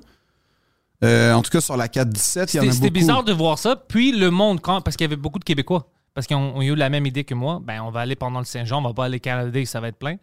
Euh, 1.04 1.34
en 1.34 1.42
tout 1.44 1.52
cas, 1.52 1.62
sur 1.62 1.78
la 1.78 1.88
417, 1.88 2.54
il 2.54 2.58
y 2.58 2.60
en 2.60 2.64
a 2.64 2.66
C'était 2.66 2.72
beaucoup. 2.72 2.76
c'était 2.86 2.90
bizarre 3.00 3.24
de 3.24 3.34
voir 3.34 3.60
ça. 3.60 3.76
Puis 3.76 4.12
le 4.12 4.32
monde, 4.32 4.62
quand, 4.62 4.82
parce 4.82 4.96
qu'il 4.98 5.06
y 5.06 5.10
avait 5.10 5.16
beaucoup 5.16 5.38
de 5.40 5.44
Québécois, 5.44 5.92
parce 6.18 6.26
qu'ils 6.26 6.36
ont, 6.36 6.58
ont 6.58 6.62
eu 6.64 6.74
la 6.74 6.90
même 6.90 7.06
idée 7.06 7.24
que 7.24 7.36
moi, 7.36 7.60
ben 7.64 7.80
on 7.82 7.92
va 7.92 8.00
aller 8.00 8.16
pendant 8.16 8.40
le 8.40 8.46
Saint-Jean, 8.46 8.80
on 8.80 8.88
va 8.88 8.92
pas 8.96 9.06
aller 9.06 9.20
Canada, 9.20 9.64
ça 9.66 9.80
va 9.80 9.90
être 9.90 10.00
plein. 10.00 10.16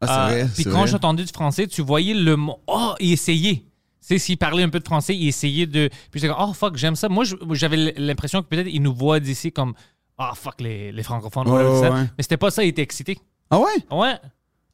Ah, 0.00 0.28
Euh, 0.28 0.44
vrai. 0.44 0.48
Puis 0.54 0.62
quand 0.62 0.86
j'ai 0.86 0.94
entendu 0.94 1.24
du 1.24 1.32
français, 1.32 1.66
tu 1.66 1.82
voyais 1.82 2.14
le 2.14 2.36
mot. 2.36 2.60
Oh, 2.68 2.94
il 3.00 3.14
essayait. 3.14 3.56
Tu 3.56 3.64
sais, 4.00 4.18
s'il 4.18 4.38
parlait 4.38 4.62
un 4.62 4.68
peu 4.68 4.78
de 4.78 4.84
français, 4.84 5.16
il 5.16 5.26
essayait 5.26 5.66
de. 5.66 5.88
Puis 6.12 6.20
j'étais 6.20 6.32
comme, 6.32 6.48
oh 6.48 6.52
fuck, 6.52 6.76
j'aime 6.76 6.94
ça. 6.94 7.08
Moi, 7.08 7.24
j'avais 7.50 7.92
l'impression 7.96 8.42
que 8.42 8.46
peut-être 8.46 8.68
il 8.70 8.80
nous 8.80 8.94
voit 8.94 9.18
d'ici 9.18 9.50
comme, 9.50 9.74
ah 10.18 10.30
fuck, 10.36 10.60
les, 10.60 10.92
les 10.92 11.02
francophones. 11.02 11.48
Ouais, 11.48 11.54
whatever, 11.64 11.72
ouais, 11.80 11.88
ça. 11.88 11.94
ouais. 11.94 12.02
Mais 12.16 12.22
c'était 12.22 12.36
pas 12.36 12.52
ça, 12.52 12.62
il 12.62 12.68
était 12.68 12.82
excité. 12.82 13.18
Ah 13.50 13.58
ouais? 13.58 13.66
Ouais. 13.90 14.14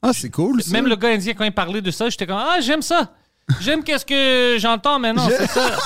Ah, 0.03 0.11
c'est 0.13 0.29
cool. 0.31 0.63
ça. 0.63 0.73
Même 0.73 0.87
le 0.89 0.97
gars 0.97 1.09
indien, 1.09 1.33
quand 1.33 1.45
il 1.45 1.53
parlait 1.53 1.81
de 1.81 1.91
ça, 1.91 2.11
j'étais 2.11 2.27
comme, 2.27 2.37
ah, 2.39 2.59
j'aime 2.61 2.83
ça. 2.83 3.15
J'aime 3.63 3.83
qu'est-ce 3.83 4.05
que 4.05 4.59
j'entends 4.61 4.99
maintenant, 4.99 5.27
c'est 5.31 5.47
ça. 5.47 5.79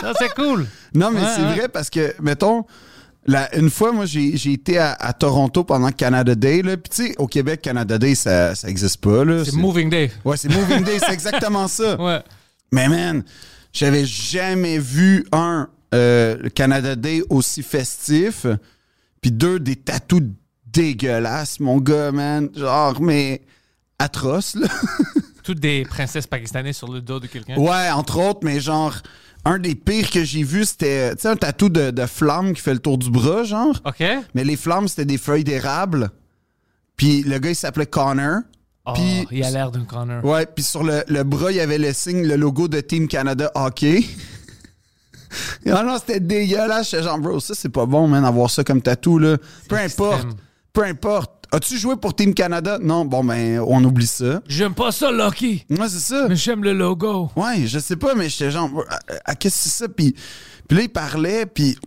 Ça, 0.00 0.12
c'est 0.18 0.34
cool. 0.34 0.66
Non, 0.94 1.10
mais 1.12 1.20
c'est 1.36 1.42
vrai 1.42 1.68
parce 1.68 1.88
que, 1.90 2.14
mettons, 2.20 2.64
la- 3.26 3.54
une 3.56 3.70
fois, 3.70 3.92
moi, 3.92 4.06
j'ai 4.06 4.36
j'ai 4.36 4.52
été 4.52 4.78
à, 4.78 4.92
à 4.92 5.12
Toronto 5.12 5.64
pendant 5.64 5.90
Canada 5.90 6.34
Day. 6.34 6.62
là. 6.62 6.76
Puis, 6.76 6.90
tu 6.94 7.06
sais, 7.08 7.14
au 7.18 7.26
Québec, 7.26 7.60
Canada 7.62 7.98
Day, 7.98 8.14
ça 8.14 8.52
n'existe 8.64 8.98
pas. 8.98 9.24
là. 9.24 9.44
C'est 9.44 9.54
Moving 9.56 9.90
Day. 9.90 10.10
Ouais, 10.24 10.36
c'est 10.36 10.48
Moving 10.48 10.82
Day, 10.84 10.98
c'est 10.98 11.12
exactement 11.12 11.68
ça. 11.68 11.96
Ouais. 12.00 12.22
Mais 12.72 12.88
man, 12.88 13.22
J'avais 13.72 14.04
jamais 14.06 14.78
vu 14.78 15.26
un 15.32 15.68
euh, 15.94 16.36
le 16.40 16.48
Canada 16.50 16.96
Day 16.96 17.22
aussi 17.30 17.62
festif. 17.62 18.46
Puis 19.20 19.30
deux, 19.30 19.58
des 19.60 19.76
tatous 19.76 20.22
dégueulasses, 20.72 21.60
mon 21.60 21.78
gars, 21.78 22.12
man. 22.12 22.48
Genre, 22.56 23.00
mais 23.00 23.42
atroce, 23.98 24.54
là. 24.56 24.68
Toutes 25.42 25.60
des 25.60 25.84
princesses 25.84 26.26
pakistanaises 26.26 26.76
sur 26.76 26.90
le 26.90 27.00
dos 27.00 27.20
de 27.20 27.26
quelqu'un. 27.28 27.56
Ouais, 27.56 27.88
entre 27.90 28.18
autres, 28.20 28.40
mais 28.42 28.58
genre, 28.60 28.94
un 29.46 29.58
des 29.58 29.74
pires 29.76 30.10
que 30.10 30.24
j'ai 30.24 30.42
vu, 30.42 30.64
c'était, 30.64 31.14
tu 31.14 31.22
sais, 31.22 31.28
un 31.28 31.36
tatou 31.36 31.68
de, 31.68 31.90
de 31.90 32.06
flamme 32.06 32.52
qui 32.52 32.60
fait 32.60 32.74
le 32.74 32.80
tour 32.80 32.98
du 32.98 33.10
bras, 33.10 33.44
genre. 33.44 33.80
OK? 33.84 34.04
Mais 34.34 34.42
les 34.44 34.56
flammes, 34.56 34.88
c'était 34.88 35.04
des 35.04 35.18
feuilles 35.18 35.44
d'érable. 35.44 36.10
Puis 36.96 37.22
le 37.22 37.38
gars, 37.38 37.50
il 37.50 37.54
s'appelait 37.56 37.86
Connor. 37.86 38.40
Oh, 38.86 38.92
Puis- 38.94 39.26
il 39.30 39.44
a 39.44 39.50
l'air 39.50 39.70
d'un 39.70 39.84
Connor. 39.84 40.24
Ouais, 40.24 40.46
puis 40.46 40.64
sur 40.64 40.82
le, 40.82 41.02
le 41.08 41.22
bras, 41.22 41.52
il 41.52 41.56
y 41.56 41.60
avait 41.60 41.78
le 41.78 41.92
signe, 41.92 42.26
le 42.26 42.36
logo 42.36 42.66
de 42.68 42.80
Team 42.80 43.06
Canada 43.08 43.50
Hockey. 43.54 44.04
ah 45.70 45.82
non, 45.82 45.96
c'était 45.98 46.20
dégueulasse. 46.20 46.90
J'étais 46.90 47.02
genre, 47.04 47.18
bro, 47.18 47.40
ça, 47.40 47.54
c'est 47.54 47.68
pas 47.68 47.86
bon, 47.86 48.08
man, 48.08 48.24
avoir 48.24 48.50
ça 48.50 48.64
comme 48.64 48.82
tatou, 48.82 49.18
là. 49.18 49.36
Peu 49.68 49.76
importe. 49.76 50.14
extrême. 50.24 50.34
Peu 50.72 50.84
importe. 50.84 51.32
As-tu 51.52 51.78
joué 51.78 51.96
pour 51.96 52.14
Team 52.14 52.34
Canada? 52.34 52.78
Non, 52.82 53.04
bon, 53.04 53.22
ben, 53.24 53.60
on 53.60 53.82
oublie 53.84 54.06
ça. 54.06 54.42
J'aime 54.48 54.74
pas 54.74 54.90
ça, 54.92 55.10
Lucky, 55.12 55.64
Ouais, 55.70 55.88
c'est 55.88 56.00
ça. 56.00 56.26
mais 56.28 56.36
j'aime 56.36 56.62
le 56.64 56.72
logo. 56.72 57.30
Ouais, 57.36 57.66
je 57.66 57.78
sais 57.78 57.96
pas, 57.96 58.14
mais 58.14 58.28
j'étais 58.28 58.50
genre, 58.50 58.70
à, 58.88 58.98
à- 59.30 59.34
qu'est-ce 59.34 59.56
que 59.56 59.62
c'est 59.62 59.68
ça? 59.84 59.88
Puis, 59.88 60.14
puis 60.68 60.76
là, 60.78 60.84
il 60.84 60.88
parlait, 60.88 61.46
puis 61.46 61.78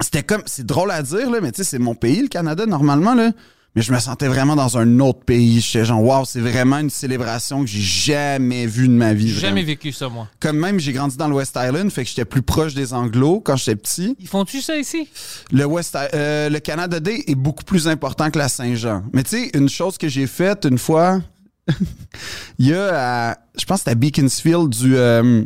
c'était 0.00 0.22
comme, 0.24 0.42
c'est 0.46 0.66
drôle 0.66 0.90
à 0.90 1.02
dire, 1.02 1.30
là, 1.30 1.40
mais 1.40 1.52
tu 1.52 1.58
sais, 1.62 1.70
c'est 1.70 1.78
mon 1.78 1.94
pays, 1.94 2.20
le 2.22 2.28
Canada, 2.28 2.66
normalement, 2.66 3.14
là. 3.14 3.30
Mais 3.76 3.82
je 3.82 3.92
me 3.92 3.98
sentais 3.98 4.28
vraiment 4.28 4.54
dans 4.54 4.78
un 4.78 5.00
autre 5.00 5.24
pays. 5.24 5.60
J'étais 5.60 5.84
genre, 5.84 6.00
waouh, 6.02 6.24
c'est 6.24 6.40
vraiment 6.40 6.78
une 6.78 6.90
célébration 6.90 7.62
que 7.62 7.66
j'ai 7.68 7.80
jamais 7.80 8.66
vue 8.66 8.86
de 8.86 8.92
ma 8.92 9.14
vie. 9.14 9.30
J'ai 9.30 9.40
jamais 9.40 9.64
vécu 9.64 9.90
ça, 9.90 10.08
moi. 10.08 10.28
Comme 10.38 10.58
même, 10.58 10.78
j'ai 10.78 10.92
grandi 10.92 11.16
dans 11.16 11.26
le 11.26 11.34
West 11.34 11.58
Island, 11.60 11.90
fait 11.90 12.04
que 12.04 12.08
j'étais 12.08 12.24
plus 12.24 12.42
proche 12.42 12.74
des 12.74 12.92
Anglos 12.94 13.40
quand 13.40 13.56
j'étais 13.56 13.74
petit. 13.74 14.16
Ils 14.20 14.28
font-tu 14.28 14.60
ça 14.60 14.76
ici? 14.76 15.08
Le 15.50 15.64
West, 15.64 15.96
euh, 16.14 16.48
le 16.48 16.58
Canada 16.60 17.00
Day 17.00 17.24
est 17.26 17.34
beaucoup 17.34 17.64
plus 17.64 17.88
important 17.88 18.30
que 18.30 18.38
la 18.38 18.48
Saint-Jean. 18.48 19.02
Mais 19.12 19.24
tu 19.24 19.30
sais, 19.30 19.50
une 19.54 19.68
chose 19.68 19.98
que 19.98 20.06
j'ai 20.08 20.28
faite 20.28 20.66
une 20.70 20.78
fois, 20.78 21.20
il 22.58 22.68
y 22.68 22.74
a, 22.74 23.30
à- 23.30 23.38
je 23.58 23.64
pense 23.64 23.78
que 23.78 23.90
c'était 23.90 23.90
à 23.90 23.94
Beaconsfield, 23.96 24.68
du 24.68 24.96
euh, 24.96 25.42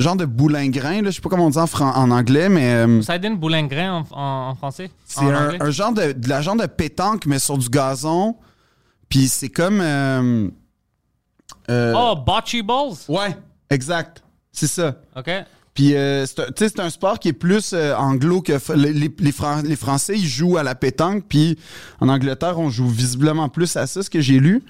genre 0.00 0.16
de 0.16 0.24
boulingrin, 0.24 1.02
là, 1.02 1.10
je 1.10 1.16
sais 1.16 1.20
pas 1.20 1.28
comment 1.28 1.46
on 1.46 1.50
dit 1.50 1.58
en, 1.58 1.66
fran- 1.66 1.94
en 1.94 2.10
anglais, 2.10 2.48
mais 2.48 2.72
euh, 2.74 3.34
Boulingrin 3.36 4.04
en, 4.12 4.16
en- 4.18 4.48
en 4.50 4.54
français? 4.54 4.90
c'est 5.04 5.24
un, 5.24 5.70
genre 5.70 5.92
de, 5.92 6.12
de 6.12 6.28
la 6.28 6.40
genre 6.40 6.56
de 6.56 6.66
pétanque, 6.66 7.26
mais 7.26 7.38
sur 7.38 7.58
du 7.58 7.68
gazon. 7.68 8.36
Puis 9.08 9.28
c'est 9.28 9.48
comme... 9.48 9.80
euh, 9.80 10.48
euh, 11.70 11.94
Oh, 11.96 12.14
bocce 12.16 12.62
balls? 12.62 12.94
Ouais, 13.08 13.36
exact. 13.70 14.22
C'est 14.52 14.66
ça. 14.66 14.96
OK. 15.16 15.30
Puis, 15.74 15.94
euh, 15.94 16.26
c'est 16.26 16.40
un- 16.40 16.46
tu 16.46 16.52
sais, 16.58 16.68
c'est 16.68 16.80
un 16.80 16.90
sport 16.90 17.18
qui 17.20 17.28
est 17.28 17.32
plus 17.32 17.72
euh, 17.72 17.94
anglo 17.96 18.42
que. 18.42 18.52
les 18.74 19.32
Fran- 19.32 19.62
les 19.62 19.76
Français, 19.76 20.14
ils 20.16 20.26
jouent 20.26 20.56
à 20.58 20.62
la 20.64 20.74
pétanque. 20.74 21.24
Puis, 21.28 21.56
en 22.00 22.08
Angleterre, 22.08 22.58
on 22.58 22.68
joue 22.68 22.88
visiblement 22.88 23.48
plus 23.48 23.76
à 23.76 23.86
ça, 23.86 24.02
ce 24.02 24.10
que 24.10 24.20
j'ai 24.20 24.40
lu. 24.40 24.62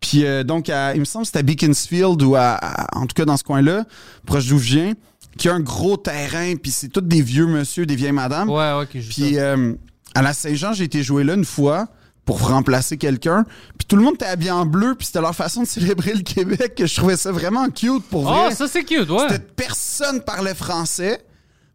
Puis, 0.00 0.24
euh, 0.24 0.44
donc, 0.44 0.68
à- 0.68 0.94
il 0.94 1.00
me 1.00 1.04
semble 1.04 1.22
que 1.24 1.26
c'était 1.28 1.38
à 1.38 1.42
Beaconsfield 1.42 2.22
ou 2.22 2.34
à, 2.34 2.52
à- 2.60 2.98
en 2.98 3.02
tout 3.06 3.14
cas 3.14 3.24
dans 3.24 3.36
ce 3.36 3.44
coin-là, 3.44 3.84
proche 4.26 4.46
d'où 4.46 4.58
je 4.58 4.74
viens, 4.76 4.92
qui 5.38 5.48
a 5.48 5.54
un 5.54 5.60
gros 5.60 5.96
terrain. 5.96 6.54
Puis, 6.56 6.70
c'est 6.70 6.88
tous 6.88 7.00
des 7.00 7.22
vieux 7.22 7.46
monsieur, 7.46 7.86
des 7.86 7.96
vieilles 7.96 8.12
madames. 8.12 8.48
Ouais, 8.50 8.72
ouais, 8.78 8.86
Puis, 8.86 9.38
euh, 9.38 9.72
à 10.14 10.22
la 10.22 10.32
Saint-Jean, 10.34 10.72
j'ai 10.74 10.84
été 10.84 11.02
joué 11.02 11.24
là 11.24 11.34
une 11.34 11.44
fois 11.46 11.88
pour 12.24 12.46
remplacer 12.48 12.96
quelqu'un. 12.96 13.44
Puis, 13.78 13.86
tout 13.88 13.96
le 13.96 14.02
monde 14.02 14.14
était 14.14 14.26
habillé 14.26 14.50
en 14.50 14.64
bleu. 14.66 14.94
Puis, 14.94 15.06
c'était 15.06 15.20
leur 15.20 15.34
façon 15.34 15.62
de 15.62 15.66
célébrer 15.66 16.14
le 16.14 16.22
Québec. 16.22 16.74
que 16.76 16.86
Je 16.86 16.94
trouvais 16.96 17.16
ça 17.16 17.32
vraiment 17.32 17.68
cute 17.70 18.02
pour 18.10 18.22
Oh, 18.22 18.24
vrai. 18.44 18.54
ça, 18.54 18.68
c'est 18.68 18.84
cute, 18.84 19.08
ouais. 19.10 19.38
Personne 19.56 20.20
parlait 20.22 20.54
français. 20.54 21.20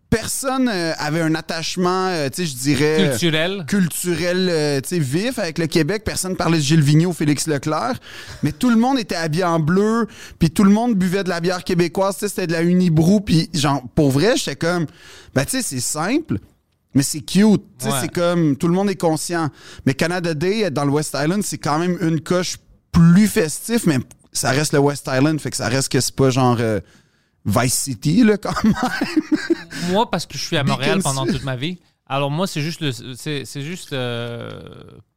Personne 0.09 0.67
euh, 0.73 0.93
avait 0.97 1.21
un 1.21 1.35
attachement, 1.35 2.07
euh, 2.07 2.29
tu 2.29 2.41
sais, 2.41 2.45
je 2.51 2.55
dirais. 2.55 2.97
euh, 3.01 3.09
Culturel. 3.11 3.65
culturel, 3.67 4.47
euh, 4.49 4.81
tu 4.81 4.89
sais, 4.89 4.99
vif 4.99 5.37
avec 5.37 5.59
le 5.59 5.67
Québec. 5.67 6.03
Personne 6.03 6.35
parlait 6.35 6.57
de 6.57 6.63
Gilles 6.63 6.81
Vigneault, 6.81 7.13
Félix 7.13 7.45
Leclerc. 7.45 7.99
Mais 8.41 8.51
tout 8.51 8.71
le 8.71 8.75
monde 8.75 8.97
était 8.97 9.15
habillé 9.15 9.43
en 9.43 9.59
bleu. 9.59 10.07
Puis 10.39 10.49
tout 10.49 10.63
le 10.63 10.71
monde 10.71 10.95
buvait 10.95 11.23
de 11.23 11.29
la 11.29 11.39
bière 11.39 11.63
québécoise. 11.63 12.15
Tu 12.15 12.21
sais, 12.21 12.29
c'était 12.29 12.47
de 12.47 12.53
la 12.53 12.63
Unibrou. 12.63 13.21
Puis 13.21 13.51
genre, 13.53 13.83
pour 13.93 14.09
vrai, 14.09 14.35
j'étais 14.35 14.55
comme, 14.55 14.87
ben 15.35 15.45
tu 15.45 15.57
sais, 15.57 15.61
c'est 15.61 15.79
simple. 15.79 16.39
Mais 16.95 17.03
c'est 17.03 17.21
cute. 17.21 17.61
Tu 17.77 17.85
sais, 17.85 17.91
Ouais. 17.91 17.97
c'est 18.01 18.11
comme, 18.11 18.55
tout 18.57 18.67
le 18.67 18.73
monde 18.73 18.89
est 18.89 18.95
conscient. 18.99 19.49
Mais 19.85 19.93
Canada 19.93 20.33
Day, 20.33 20.71
dans 20.71 20.85
le 20.85 20.91
West 20.91 21.15
Island, 21.21 21.43
c'est 21.43 21.59
quand 21.59 21.77
même 21.77 21.97
une 22.01 22.19
coche 22.21 22.55
plus 22.91 23.27
festif, 23.27 23.85
mais 23.85 23.99
ça 24.33 24.49
reste 24.49 24.73
le 24.73 24.79
West 24.79 25.07
Island. 25.07 25.39
Fait 25.39 25.51
que 25.51 25.57
ça 25.57 25.67
reste 25.67 25.89
que 25.91 25.99
c'est 25.99 26.15
pas 26.15 26.31
genre 26.31 26.57
euh, 26.59 26.79
Vice 27.45 27.73
City, 27.73 28.23
là, 28.23 28.37
quand 28.37 28.53
même. 28.63 28.73
Moi, 29.91 30.09
parce 30.09 30.25
que 30.25 30.37
je 30.37 30.43
suis 30.43 30.57
à 30.57 30.63
Montréal 30.63 30.99
pendant 31.01 31.25
toute 31.25 31.43
ma 31.43 31.55
vie. 31.55 31.79
Alors 32.11 32.31
moi, 32.31 32.47
c'est 32.47 32.61
juste 32.61 32.81
le, 32.81 32.91
c'est, 32.91 33.45
c'est 33.45 33.61
juste 33.61 33.93
euh, 33.93 34.49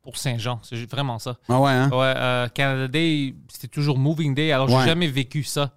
pour 0.03 0.19
Saint-Jean. 0.19 0.61
C'est 0.63 0.89
vraiment 0.91 1.19
ça. 1.19 1.39
Ah 1.49 1.59
ouais, 1.59 1.71
hein? 1.71 1.89
Ouais, 1.91 2.13
euh, 2.17 2.49
Canada 2.49 2.87
Day, 2.87 3.35
c'était 3.51 3.69
toujours 3.69 3.99
Moving 3.99 4.35
Day. 4.35 4.53
Alors 4.53 4.71
Ouais. 4.71 4.81
j'ai 4.83 4.89
jamais 4.91 5.07
vécu 5.09 5.43
ça. 5.43 5.71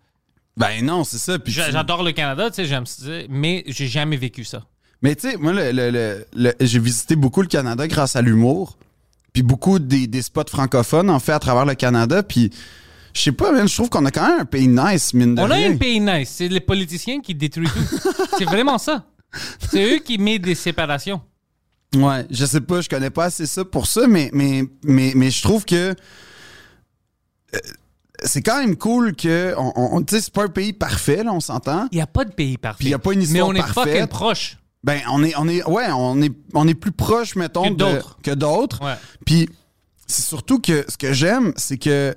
Ben 0.57 0.83
non, 0.85 1.03
c'est 1.05 1.17
ça. 1.17 1.39
Puis 1.39 1.53
J'a- 1.53 1.67
tu- 1.67 1.71
J'adore 1.71 2.03
le 2.03 2.11
Canada, 2.11 2.49
tu 2.49 2.55
sais, 2.57 2.65
j'aime 2.65 2.85
ça, 2.85 3.05
mais 3.29 3.63
j'ai 3.67 3.87
jamais 3.87 4.17
vécu 4.17 4.43
ça. 4.43 4.63
Mais 5.01 5.15
tu 5.15 5.29
sais, 5.31 5.37
moi, 5.37 5.53
le- 5.53 5.71
le- 5.71 5.89
le- 5.89 6.25
le- 6.35 6.53
j'ai 6.59 6.79
visité 6.79 7.15
beaucoup 7.15 7.41
le 7.41 7.47
Canada 7.47 7.87
grâce 7.87 8.15
à 8.17 8.21
l'humour. 8.21 8.77
Puis 9.31 9.41
beaucoup 9.43 9.79
des, 9.79 10.07
des 10.07 10.21
spots 10.21 10.43
francophones, 10.49 11.09
en 11.09 11.19
fait, 11.19 11.33
à 11.33 11.39
travers 11.39 11.65
le 11.65 11.75
Canada. 11.75 12.23
Puis 12.23 12.51
je 13.15 13.21
sais 13.21 13.31
pas, 13.31 13.51
man, 13.51 13.67
je 13.67 13.73
trouve 13.73 13.89
qu'on 13.89 14.05
a 14.05 14.11
quand 14.11 14.27
même 14.27 14.41
un 14.41 14.45
pays 14.45 14.67
nice, 14.67 15.13
mine 15.13 15.33
de 15.35 15.41
On 15.41 15.49
a 15.49 15.55
un 15.55 15.77
pays 15.77 15.99
nice. 15.99 16.29
C'est 16.35 16.47
les 16.49 16.59
politiciens 16.59 17.21
qui 17.21 17.33
détruisent 17.33 17.71
tout. 17.73 18.09
c'est 18.37 18.45
vraiment 18.45 18.77
ça. 18.77 19.05
C'est 19.71 19.95
eux 19.95 19.99
qui 19.99 20.17
mettent 20.17 20.41
des 20.43 20.55
séparations. 20.55 21.21
Ouais, 21.95 22.25
je 22.29 22.45
sais 22.45 22.59
pas, 22.61 22.81
je 22.81 22.89
connais 22.89 23.09
pas 23.09 23.25
assez 23.25 23.45
ça 23.45 23.63
pour 23.63 23.87
ça, 23.87 24.05
mais, 24.07 24.29
mais, 24.33 24.63
mais, 24.83 25.13
mais 25.15 25.31
je 25.31 25.41
trouve 25.41 25.63
que 25.63 25.95
euh, 27.53 27.59
c'est 28.23 28.41
quand 28.41 28.59
même 28.59 28.75
cool 28.75 29.15
que. 29.15 29.53
On, 29.57 29.71
on- 29.75 30.03
tu 30.03 30.15
sais, 30.15 30.21
c'est 30.21 30.33
pas 30.33 30.43
un 30.43 30.49
pays 30.49 30.73
parfait, 30.73 31.23
là, 31.23 31.31
on 31.33 31.39
s'entend. 31.39 31.87
Il 31.91 31.95
n'y 31.95 32.01
a 32.01 32.07
pas 32.07 32.25
de 32.25 32.33
pays 32.33 32.57
parfait. 32.57 32.79
Puis 32.79 32.87
il 32.87 32.91
y 32.91 32.95
a 32.95 32.99
pas 32.99 33.13
une 33.13 33.19
Mais 33.19 33.25
histoire 33.25 33.47
on 33.47 33.53
est 33.53 33.59
parfaite. 33.59 33.83
fucking 33.93 34.07
proche. 34.07 34.57
Ben, 34.83 34.99
on 35.11 35.23
est, 35.23 35.35
on 35.37 35.47
est, 35.47 35.63
ouais, 35.65 35.87
on 35.91 36.21
est, 36.21 36.31
on 36.53 36.67
est 36.67 36.75
plus 36.75 36.91
proche, 36.91 37.35
mettons, 37.35 37.69
Que 37.69 37.73
d'autres. 37.73 38.19
que 38.21 38.31
d'autres. 38.31 38.83
Ouais. 38.83 38.95
Puis 39.25 39.49
c'est 40.05 40.23
surtout 40.25 40.59
que 40.59 40.85
ce 40.87 40.97
que 40.97 41.11
j'aime, 41.13 41.53
c'est 41.55 41.77
que 41.77 42.13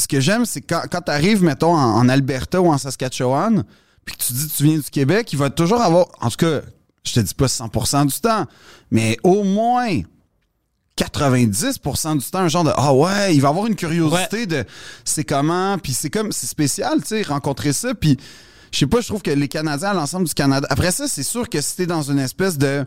ce 0.00 0.08
que 0.08 0.20
j'aime, 0.20 0.44
c'est 0.44 0.60
quand, 0.60 0.82
quand 0.90 1.02
tu 1.02 1.10
arrives, 1.10 1.42
mettons, 1.42 1.74
en, 1.74 1.96
en 1.96 2.08
Alberta 2.08 2.60
ou 2.60 2.72
en 2.72 2.78
Saskatchewan, 2.78 3.64
puis 4.04 4.16
que 4.16 4.22
tu 4.24 4.32
dis 4.32 4.48
que 4.48 4.52
tu 4.52 4.64
viens 4.64 4.78
du 4.78 4.90
Québec, 4.90 5.32
il 5.32 5.38
va 5.38 5.50
toujours 5.50 5.80
avoir, 5.80 6.06
en 6.20 6.30
tout 6.30 6.38
cas, 6.38 6.60
je 7.04 7.12
te 7.12 7.20
dis 7.20 7.34
pas 7.34 7.46
100% 7.46 8.06
du 8.06 8.20
temps, 8.20 8.46
mais 8.90 9.16
au 9.22 9.44
moins 9.44 10.00
90% 10.96 12.18
du 12.18 12.24
temps, 12.26 12.40
un 12.40 12.48
genre 12.48 12.64
de 12.64 12.72
Ah 12.76 12.92
ouais, 12.92 13.34
il 13.34 13.40
va 13.40 13.48
avoir 13.48 13.66
une 13.66 13.76
curiosité 13.76 14.46
de 14.46 14.64
c'est 15.04 15.24
comment, 15.24 15.78
puis 15.78 15.92
c'est 15.92 16.10
comme, 16.10 16.32
c'est 16.32 16.46
spécial, 16.46 17.00
tu 17.00 17.08
sais, 17.08 17.22
rencontrer 17.22 17.72
ça, 17.72 17.94
puis 17.94 18.18
je 18.72 18.78
sais 18.78 18.86
pas, 18.86 19.00
je 19.00 19.08
trouve 19.08 19.22
que 19.22 19.30
les 19.30 19.48
Canadiens 19.48 19.90
à 19.90 19.94
l'ensemble 19.94 20.26
du 20.26 20.34
Canada. 20.34 20.66
Après 20.70 20.92
ça, 20.92 21.08
c'est 21.08 21.22
sûr 21.22 21.48
que 21.48 21.60
si 21.60 21.76
t'es 21.76 21.86
dans 21.86 22.02
une 22.02 22.18
espèce 22.18 22.56
de. 22.56 22.84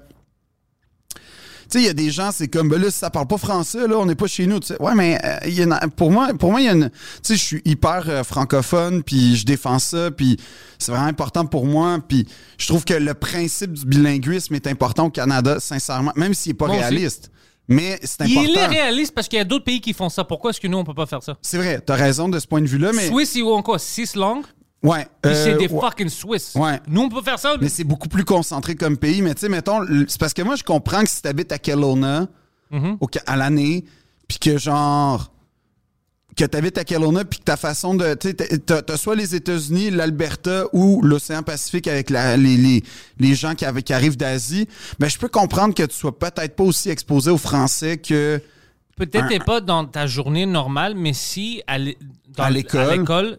Tu 1.74 1.80
sais, 1.80 1.86
il 1.86 1.88
y 1.88 1.90
a 1.90 1.94
des 1.94 2.12
gens, 2.12 2.30
c'est 2.32 2.48
comme, 2.48 2.70
ben 2.70 2.80
là, 2.80 2.92
si 2.92 3.00
ça 3.00 3.10
parle 3.10 3.26
pas 3.26 3.40
français, 3.40 3.88
là, 3.88 3.98
on 3.98 4.06
n'est 4.06 4.14
pas 4.14 4.28
chez 4.28 4.46
nous. 4.46 4.60
tu. 4.60 4.74
Ouais, 4.80 4.94
mais 4.94 5.18
euh, 5.26 5.50
y 5.50 5.64
a- 5.64 5.88
pour 5.96 6.12
moi, 6.12 6.32
pour 6.38 6.52
moi, 6.52 6.62
il 6.62 6.66
y 6.66 6.70
a 6.70 6.74
une. 6.74 6.92
Tu 6.92 6.96
sais, 7.24 7.36
je 7.36 7.42
suis 7.44 7.62
hyper 7.66 8.04
euh, 8.08 8.24
francophone, 8.24 9.02
puis 9.02 9.36
je 9.36 9.44
défends 9.44 9.80
ça, 9.80 10.12
puis 10.12 10.38
c'est 10.78 10.92
vraiment 10.92 11.08
important 11.08 11.48
pour 11.48 11.66
moi. 11.66 11.98
Puis 12.08 12.28
je 12.60 12.68
trouve 12.68 12.86
que 12.86 12.94
le 12.94 13.16
principe 13.16 13.74
du 13.74 13.86
bilinguisme 13.88 14.54
est 14.54 14.68
important 14.68 15.06
au 15.06 15.10
Canada, 15.10 15.60
sincèrement, 15.60 16.12
même 16.16 16.36
s'il 16.36 16.52
est 16.52 16.54
pas 16.54 16.68
réaliste. 16.68 17.32
Mais 17.68 18.00
c'est 18.04 18.26
Il 18.28 18.38
est 18.38 18.52
important. 18.52 18.70
réaliste 18.70 19.16
parce 19.16 19.28
qu'il 19.28 19.38
y 19.40 19.42
a 19.42 19.46
d'autres 19.46 19.66
pays 19.66 19.82
qui 19.82 19.94
font 19.94 20.10
ça. 20.10 20.24
Pourquoi 20.24 20.52
est-ce 20.52 20.62
que 20.62 20.68
nous, 20.68 20.78
on 20.78 20.84
peut 20.84 20.94
pas 20.94 21.08
faire 21.08 21.24
ça? 21.24 21.38
C'est 21.42 21.58
vrai, 21.58 21.80
t'as 21.84 21.96
raison 21.96 22.30
de 22.30 22.38
ce 22.38 22.46
point 22.46 22.62
de 22.62 22.68
vue-là, 22.68 22.92
mais. 22.94 23.08
Suisse, 23.08 23.34
ils 23.34 23.42
ont 23.44 23.54
encore 23.56 23.80
six 23.80 24.16
langues? 24.16 24.44
Ouais. 24.84 25.08
Puis 25.22 25.32
euh, 25.32 25.44
c'est 25.44 25.56
des 25.56 25.68
ouais. 25.74 25.80
fucking 25.82 26.10
Suisses. 26.10 26.54
Ouais. 26.56 26.80
Nous, 26.88 27.02
on 27.02 27.10
peut 27.10 27.22
faire 27.22 27.40
ça. 27.40 27.56
Mais 27.62 27.70
c'est 27.70 27.84
beaucoup 27.86 28.10
plus 28.10 28.26
concentré 28.26 28.76
comme 28.76 28.98
pays. 28.98 29.22
Mais 29.22 29.34
tu 29.34 29.42
sais, 29.42 29.50
mettons, 29.50 29.80
c'est 30.08 30.20
parce 30.20 30.34
que 30.34 30.42
moi, 30.42 30.56
je 30.56 30.64
comprends 30.64 31.02
que 31.04 31.10
si 31.10 31.22
t'habites 31.22 31.52
à 31.52 31.58
Kelowna 31.58 32.28
Mhm. 32.72 32.98
à 33.28 33.36
l'année, 33.38 33.86
puis 34.28 34.40
que 34.40 34.58
genre 34.58 35.30
que 36.36 36.44
t'habites 36.46 36.80
à 36.80 36.84
Kelowna, 36.84 37.24
puis 37.26 37.38
que 37.40 37.44
ta 37.44 37.56
façon 37.58 37.94
de... 37.94 38.16
Tu 38.16 38.30
sais, 38.30 38.34
t'as- 38.58 38.82
t'as 38.82 38.98
soit 38.98 39.16
les 39.16 39.36
États-Unis, 39.36 39.92
l'Alberta 39.92 40.66
ou 40.74 41.04
l'océan 41.04 41.44
Pacifique 41.44 41.88
avec 41.88 42.10
la- 42.10 42.36
les, 42.38 42.58
les, 42.58 42.84
les 43.20 43.36
gens 43.36 43.54
qui, 43.54 43.66
avaient- 43.66 43.84
qui 43.84 43.94
arrivent 43.94 44.18
d'Asie, 44.18 44.68
ben 45.00 45.08
je 45.08 45.20
peux 45.20 45.28
comprendre 45.28 45.76
que 45.76 45.84
tu 45.84 45.96
sois 45.96 46.18
peut-être 46.18 46.56
pas 46.56 46.64
aussi 46.64 46.90
exposé 46.90 47.30
aux 47.30 47.38
Français 47.38 47.98
que... 47.98 48.42
Peut-être 48.98 49.46
pas 49.46 49.62
dans 49.62 49.86
ta 49.86 50.08
journée 50.08 50.48
normale, 50.48 50.96
mais 50.96 51.14
si 51.14 51.62
À 51.68 51.78
l'école. 52.50 53.38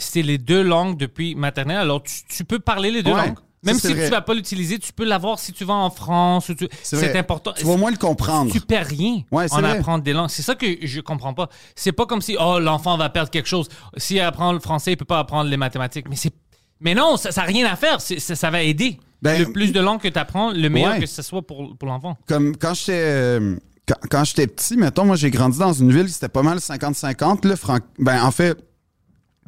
C'est 0.00 0.22
les 0.22 0.38
deux 0.38 0.62
langues 0.62 0.96
depuis 0.98 1.34
maternelle, 1.34 1.78
alors 1.78 2.02
tu, 2.02 2.14
tu 2.28 2.44
peux 2.44 2.58
parler 2.58 2.90
les 2.90 3.02
deux 3.02 3.12
Ouais, 3.12 3.26
langues. 3.28 3.38
Même 3.62 3.78
si 3.78 3.92
vrai. 3.92 4.06
tu 4.06 4.10
vas 4.10 4.22
pas 4.22 4.32
l'utiliser, 4.32 4.78
tu 4.78 4.90
peux 4.92 5.04
l'avoir 5.04 5.38
si 5.38 5.52
tu 5.52 5.66
vas 5.66 5.74
en 5.74 5.90
France. 5.90 6.50
tu- 6.58 6.66
C'est 6.82 7.14
important. 7.16 7.52
Tu 7.54 7.64
vas 7.66 7.72
au 7.72 7.76
moins 7.76 7.90
le 7.90 7.98
comprendre. 7.98 8.50
Tu 8.50 8.58
perds 8.60 8.86
rien 8.86 9.20
Ouais, 9.30 9.52
en 9.52 9.60
vrai. 9.60 9.72
apprendre 9.72 10.02
des 10.02 10.14
langues. 10.14 10.30
C'est 10.30 10.40
ça 10.42 10.54
que 10.54 10.66
je 10.82 11.00
comprends 11.02 11.34
pas. 11.34 11.50
C'est 11.76 11.92
pas 11.92 12.06
comme 12.06 12.22
si 12.22 12.36
oh 12.40 12.58
l'enfant 12.58 12.96
va 12.96 13.10
perdre 13.10 13.28
quelque 13.28 13.48
chose. 13.48 13.68
S'il 13.98 14.18
apprend 14.20 14.54
le 14.54 14.60
français, 14.60 14.92
il 14.92 14.96
peut 14.96 15.04
pas 15.04 15.18
apprendre 15.18 15.50
les 15.50 15.58
mathématiques. 15.58 16.06
Mais 16.08 16.16
c'est 16.16 16.32
Mais 16.80 16.94
non, 16.94 17.18
ça 17.18 17.28
n'a 17.36 17.42
rien 17.42 17.70
à 17.70 17.76
faire. 17.76 18.00
Ça, 18.00 18.18
ça 18.34 18.50
va 18.50 18.62
aider. 18.62 18.98
Ben, 19.20 19.38
le 19.38 19.52
plus 19.52 19.72
de 19.72 19.80
langues 19.80 20.00
que 20.00 20.08
tu 20.08 20.18
apprends, 20.18 20.50
le 20.52 20.68
meilleur 20.70 20.92
Ouais. 20.92 21.00
que 21.00 21.04
ce 21.06 21.20
soit 21.20 21.42
pour, 21.42 21.76
pour 21.76 21.86
l'enfant. 21.86 22.16
Comme 22.26 22.56
quand 22.56 22.72
j'étais 22.72 22.92
euh, 22.94 23.56
quand, 23.86 23.96
quand 24.10 24.24
j'étais 24.24 24.46
petit, 24.46 24.78
mettons, 24.78 25.04
moi 25.04 25.16
j'ai 25.16 25.30
grandi 25.30 25.58
dans 25.58 25.74
une 25.74 25.92
ville 25.92 26.06
qui 26.06 26.12
c'était 26.14 26.30
pas 26.30 26.42
mal 26.42 26.56
50-50. 26.60 27.46
là, 27.46 27.56
fran- 27.56 27.78
Ben, 27.98 28.22
en 28.24 28.30
fait, 28.30 28.56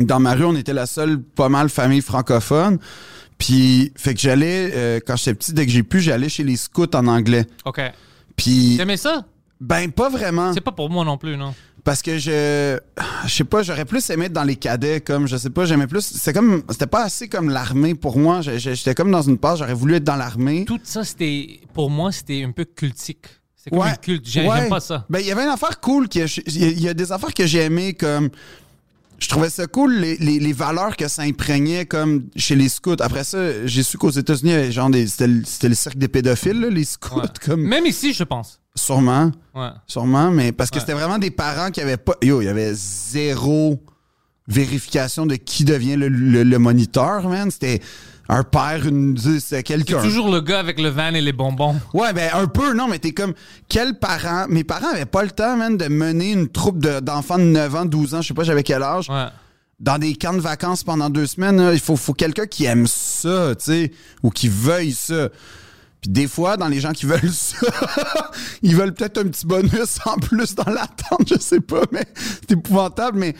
dans 0.06 0.20
ma 0.20 0.34
rue, 0.34 0.44
on 0.44 0.56
était 0.56 0.72
la 0.72 0.86
seule 0.86 1.20
pas 1.20 1.48
mal 1.48 1.68
famille 1.68 2.00
francophone. 2.02 2.78
Puis, 3.38 3.92
fait 3.96 4.14
que 4.14 4.20
j'allais, 4.20 4.70
euh, 4.74 5.00
quand 5.04 5.16
j'étais 5.16 5.34
petit, 5.34 5.52
dès 5.52 5.66
que 5.66 5.72
j'ai 5.72 5.82
pu, 5.82 6.00
j'allais 6.00 6.28
chez 6.28 6.44
les 6.44 6.56
scouts 6.56 6.86
en 6.94 7.06
anglais. 7.08 7.46
OK. 7.64 7.80
Puis, 8.36 8.76
T'aimais 8.76 8.96
ça? 8.96 9.24
ben, 9.60 9.90
pas 9.90 10.08
vraiment. 10.08 10.52
C'est 10.52 10.60
pas 10.60 10.72
pour 10.72 10.90
moi 10.90 11.04
non 11.04 11.18
plus, 11.18 11.36
non. 11.36 11.54
Parce 11.84 12.00
que 12.02 12.16
je. 12.18 12.78
Je 13.26 13.28
sais 13.32 13.42
pas, 13.44 13.64
j'aurais 13.64 13.84
plus 13.84 14.08
aimé 14.10 14.26
être 14.26 14.32
dans 14.32 14.44
les 14.44 14.54
cadets, 14.54 15.00
comme, 15.00 15.26
je 15.26 15.36
sais 15.36 15.50
pas, 15.50 15.64
j'aimais 15.64 15.88
plus. 15.88 16.02
C'était 16.02 16.32
comme. 16.32 16.62
C'était 16.70 16.86
pas 16.86 17.02
assez 17.02 17.28
comme 17.28 17.50
l'armée 17.50 17.96
pour 17.96 18.16
moi. 18.18 18.40
J'étais 18.42 18.94
comme 18.94 19.10
dans 19.10 19.22
une 19.22 19.38
passe, 19.38 19.58
j'aurais 19.58 19.74
voulu 19.74 19.96
être 19.96 20.04
dans 20.04 20.14
l'armée. 20.16 20.64
Tout 20.64 20.78
ça, 20.84 21.02
c'était. 21.02 21.58
Pour 21.74 21.90
moi, 21.90 22.12
c'était 22.12 22.44
un 22.44 22.52
peu 22.52 22.64
cultique. 22.64 23.26
C'est 23.56 23.70
comme 23.70 23.80
Ouais. 23.80 23.88
un 23.90 23.94
culte. 23.96 24.24
Ouais. 24.26 24.30
J'aime 24.30 24.68
pas 24.68 24.78
ça. 24.80 25.06
Ben, 25.10 25.18
il 25.18 25.26
y 25.26 25.32
avait 25.32 25.42
une 25.42 25.48
affaire 25.48 25.80
cool. 25.80 26.06
Il 26.14 26.24
y, 26.46 26.82
y 26.82 26.88
a 26.88 26.94
des 26.94 27.10
affaires 27.10 27.34
que 27.34 27.46
j'ai 27.46 27.60
aimées, 27.62 27.94
comme. 27.94 28.30
Je 29.22 29.28
trouvais 29.28 29.50
ça 29.50 29.66
cool, 29.66 29.94
les, 29.94 30.16
les- 30.16 30.40
les 30.40 30.52
valeurs 30.52 30.96
que 30.96 31.06
ça 31.06 31.22
imprégnait, 31.22 31.86
comme 31.86 32.24
chez 32.34 32.56
les 32.56 32.68
scouts. 32.68 32.96
Après 33.00 33.22
ça, 33.24 33.66
j'ai 33.66 33.82
su 33.84 33.96
qu'aux 33.96 34.10
États-Unis, 34.10 34.72
genre 34.72 34.90
des. 34.90 35.06
C'était 35.06 35.28
le, 35.28 35.42
c'était 35.44 35.68
le 35.68 35.74
cercle 35.76 35.98
des 35.98 36.08
pédophiles, 36.08 36.60
là, 36.60 36.68
les 36.68 36.84
scouts, 36.84 37.20
Ouais. 37.20 37.26
comme. 37.46 37.62
Même 37.62 37.86
ici, 37.86 38.12
je 38.12 38.24
pense. 38.24 38.58
Sûrement. 38.74 39.30
Ouais. 39.54 39.68
Sûrement, 39.86 40.30
mais 40.30 40.50
parce 40.50 40.70
que 40.70 40.76
Ouais. 40.76 40.80
c'était 40.80 40.94
vraiment 40.94 41.18
des 41.18 41.30
parents 41.30 41.70
qui 41.70 41.80
avaient 41.80 41.96
pas. 41.98 42.14
Yo, 42.22 42.40
il 42.42 42.46
y 42.46 42.48
avait 42.48 42.72
zéro 42.74 43.80
vérification 44.48 45.24
de 45.26 45.36
qui 45.36 45.64
devient 45.64 45.96
le, 45.96 46.08
le- 46.08 46.42
le 46.42 46.58
moniteur, 46.58 47.28
man. 47.28 47.50
C'était 47.50 47.80
un 48.28 48.44
père, 48.44 48.86
une. 48.86 49.16
C'est 49.40 49.62
quelqu'un. 49.62 50.00
toujours 50.02 50.30
le 50.30 50.40
gars 50.40 50.58
avec 50.60 50.80
le 50.80 50.88
van 50.88 51.12
et 51.14 51.20
les 51.20 51.32
bonbons. 51.32 51.76
Ouais, 51.92 52.12
ben 52.12 52.30
un 52.34 52.46
peu, 52.46 52.72
non, 52.74 52.88
mais 52.88 52.98
t'es 52.98 53.12
comme. 53.12 53.34
Quel 53.68 53.98
parent. 53.98 54.46
Mes 54.48 54.64
parents 54.64 54.88
avaient 54.92 55.04
pas 55.06 55.22
le 55.24 55.30
temps, 55.30 55.56
man, 55.56 55.76
de 55.76 55.88
mener 55.88 56.32
une 56.32 56.48
troupe 56.48 56.78
de- 56.78 57.00
d'enfants 57.00 57.38
de 57.38 57.44
9 57.44 57.74
ans, 57.74 57.84
12 57.84 58.14
ans, 58.14 58.22
je 58.22 58.28
sais 58.28 58.34
pas, 58.34 58.44
j'avais 58.44 58.62
quel 58.62 58.82
âge, 58.82 59.08
Ouais. 59.10 59.26
dans 59.80 59.98
des 59.98 60.14
camps 60.14 60.32
de 60.34 60.40
vacances 60.40 60.84
pendant 60.84 61.10
deux 61.10 61.26
semaines. 61.26 61.56
là. 61.60 61.72
Il 61.74 61.80
faut, 61.80 61.96
faut 61.96 62.14
quelqu'un 62.14 62.46
qui 62.46 62.64
aime 62.64 62.86
ça, 62.86 63.54
tu 63.56 63.64
sais, 63.64 63.92
ou 64.22 64.30
qui 64.30 64.48
veuille 64.48 64.92
ça. 64.92 65.28
Puis 66.00 66.10
des 66.10 66.26
fois, 66.26 66.56
dans 66.56 66.66
les 66.68 66.80
gens 66.80 66.92
qui 66.92 67.06
veulent 67.06 67.20
ça, 67.32 67.58
ils 68.62 68.74
veulent 68.74 68.92
peut-être 68.94 69.18
un 69.18 69.24
petit 69.24 69.46
bonus 69.46 69.98
en 70.04 70.16
plus 70.16 70.54
dans 70.54 70.70
l'attente, 70.72 71.28
je 71.28 71.38
sais 71.38 71.60
pas, 71.60 71.82
mais 71.92 72.04
c'est 72.14 72.52
épouvantable, 72.52 73.18
mais. 73.18 73.34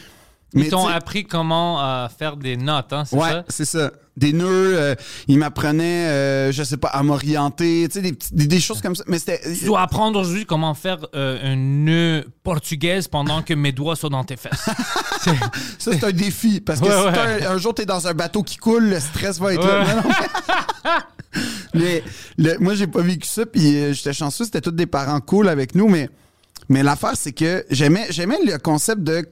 Ils 0.55 0.69
t'ont 0.69 0.87
appris 0.87 1.25
comment 1.25 1.83
euh, 1.83 2.09
faire 2.09 2.37
des 2.37 2.57
notes, 2.57 2.93
hein, 2.93 3.05
c'est 3.07 3.17
Ouais, 3.17 3.31
ça? 3.31 3.45
c'est 3.49 3.65
ça. 3.65 3.91
Des 4.19 4.35
nœuds, 4.35 4.47
euh, 4.79 4.95
ils 5.27 5.39
m'apprenaient, 5.39 6.07
euh, 6.09 6.53
je 6.53 6.63
sais 6.63 6.77
pas, 6.77 6.89
à 6.89 7.03
m'orienter, 7.03 7.89
tu 7.91 7.95
sais, 7.95 8.03
des, 8.03 8.13
des, 8.33 8.47
des 8.47 8.61
choses 8.61 8.83
comme 8.83 8.95
ça. 8.95 9.05
Mais 9.07 9.19
c'était. 9.19 9.41
Tu 9.59 9.65
dois 9.65 9.81
apprendre 9.81 10.21
aujourd'hui 10.21 10.45
comment 10.45 10.75
faire 10.75 10.99
euh, 11.15 11.39
un 11.43 11.57
nœud 11.57 12.27
portugaise 12.43 13.09
pendant 13.09 13.41
que 13.41 13.55
mes 13.55 13.73
doigts 13.73 13.97
sont 13.97 14.11
dans 14.11 14.25
tes 14.25 14.37
fesses. 14.37 14.53
Ça, 15.79 15.93
c'est 15.93 16.05
un 16.05 16.13
défi. 16.13 16.61
Parce 16.61 16.81
que 16.81 16.85
Ouais, 16.85 16.91
si 16.91 17.19
ouais. 17.19 17.47
un, 17.47 17.53
un 17.55 17.59
jour, 17.59 17.73
t'es 17.75 17.87
dans 17.87 18.07
un 18.07 18.13
bateau 18.13 18.43
qui 18.43 18.59
coule, 18.59 18.85
le 18.91 19.01
stress 19.01 19.39
va 19.41 19.55
être 19.55 19.67
là. 19.67 19.85
Non, 19.85 20.03
non, 20.03 20.09
mais- 20.85 20.93
mais 21.75 22.05
le- 22.37 22.59
moi, 22.59 22.75
j'ai 22.75 22.87
pas 22.87 23.01
vécu 23.01 23.27
ça, 23.27 23.47
puis 23.47 23.77
euh, 23.79 23.93
j'étais 23.95 24.13
chanceux, 24.13 24.45
c'était 24.45 24.61
tous 24.61 24.73
des 24.73 24.87
parents 24.87 25.21
cool 25.21 25.49
avec 25.49 25.75
nous, 25.75 25.89
mais, 25.89 26.11
mais 26.69 26.83
l'affaire, 26.83 27.13
c'est 27.15 27.33
que 27.33 27.65
j'aimais, 27.71 28.07
j'aimais 28.11 28.39
le 28.45 28.59
concept 28.59 29.03
de. 29.03 29.27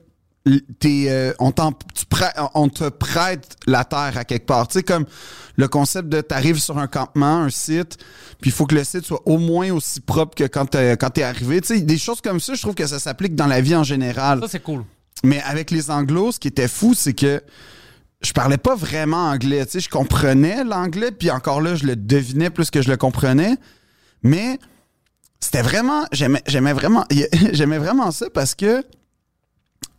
T'es, 0.78 1.06
euh, 1.08 1.32
on, 1.38 1.52
t'en- 1.52 1.72
tu 1.72 2.04
prêt- 2.06 2.32
on 2.54 2.68
te 2.68 2.88
prête 2.88 3.56
la 3.66 3.84
terre 3.84 4.12
à 4.16 4.24
quelque 4.24 4.46
part. 4.46 4.68
Tu 4.68 4.78
sais, 4.78 4.82
comme 4.82 5.04
le 5.56 5.68
concept 5.68 6.08
de 6.08 6.20
t'arrives 6.22 6.58
sur 6.58 6.78
un 6.78 6.86
campement, 6.86 7.40
un 7.42 7.50
site, 7.50 7.98
puis 8.40 8.50
il 8.50 8.52
faut 8.52 8.66
que 8.66 8.74
le 8.74 8.84
site 8.84 9.04
soit 9.04 9.20
au 9.26 9.36
moins 9.38 9.70
aussi 9.70 10.00
propre 10.00 10.34
que 10.34 10.44
quand 10.44 10.66
t'es, 10.66 10.96
quand 10.96 11.10
t'es 11.10 11.22
arrivé. 11.22 11.60
Tu 11.60 11.68
sais, 11.76 11.80
des 11.82 11.98
choses 11.98 12.20
comme 12.22 12.40
ça, 12.40 12.54
je 12.54 12.62
trouve 12.62 12.74
que 12.74 12.86
ça 12.86 12.98
s'applique 12.98 13.34
dans 13.34 13.46
la 13.46 13.60
vie 13.60 13.76
en 13.76 13.84
général. 13.84 14.40
Ça, 14.40 14.48
c'est 14.48 14.62
cool. 14.62 14.84
Mais 15.24 15.42
avec 15.42 15.70
les 15.70 15.90
anglos, 15.90 16.32
ce 16.32 16.40
qui 16.40 16.48
était 16.48 16.68
fou, 16.68 16.94
c'est 16.94 17.12
que 17.12 17.42
je 18.22 18.32
parlais 18.32 18.56
pas 18.58 18.74
vraiment 18.74 19.28
anglais. 19.28 19.64
Tu 19.66 19.72
sais, 19.72 19.80
je 19.80 19.90
comprenais 19.90 20.64
l'anglais, 20.64 21.10
puis 21.10 21.30
encore 21.30 21.60
là, 21.60 21.74
je 21.74 21.84
le 21.84 21.96
devinais 21.96 22.48
plus 22.50 22.70
que 22.70 22.80
je 22.80 22.88
le 22.88 22.96
comprenais. 22.96 23.56
Mais 24.22 24.58
c'était 25.40 25.62
vraiment, 25.62 26.04
j'aimais, 26.12 26.42
j'aimais 26.46 26.72
vraiment, 26.72 27.04
j'aimais 27.52 27.78
vraiment 27.78 28.10
ça 28.10 28.26
parce 28.32 28.54
que 28.54 28.82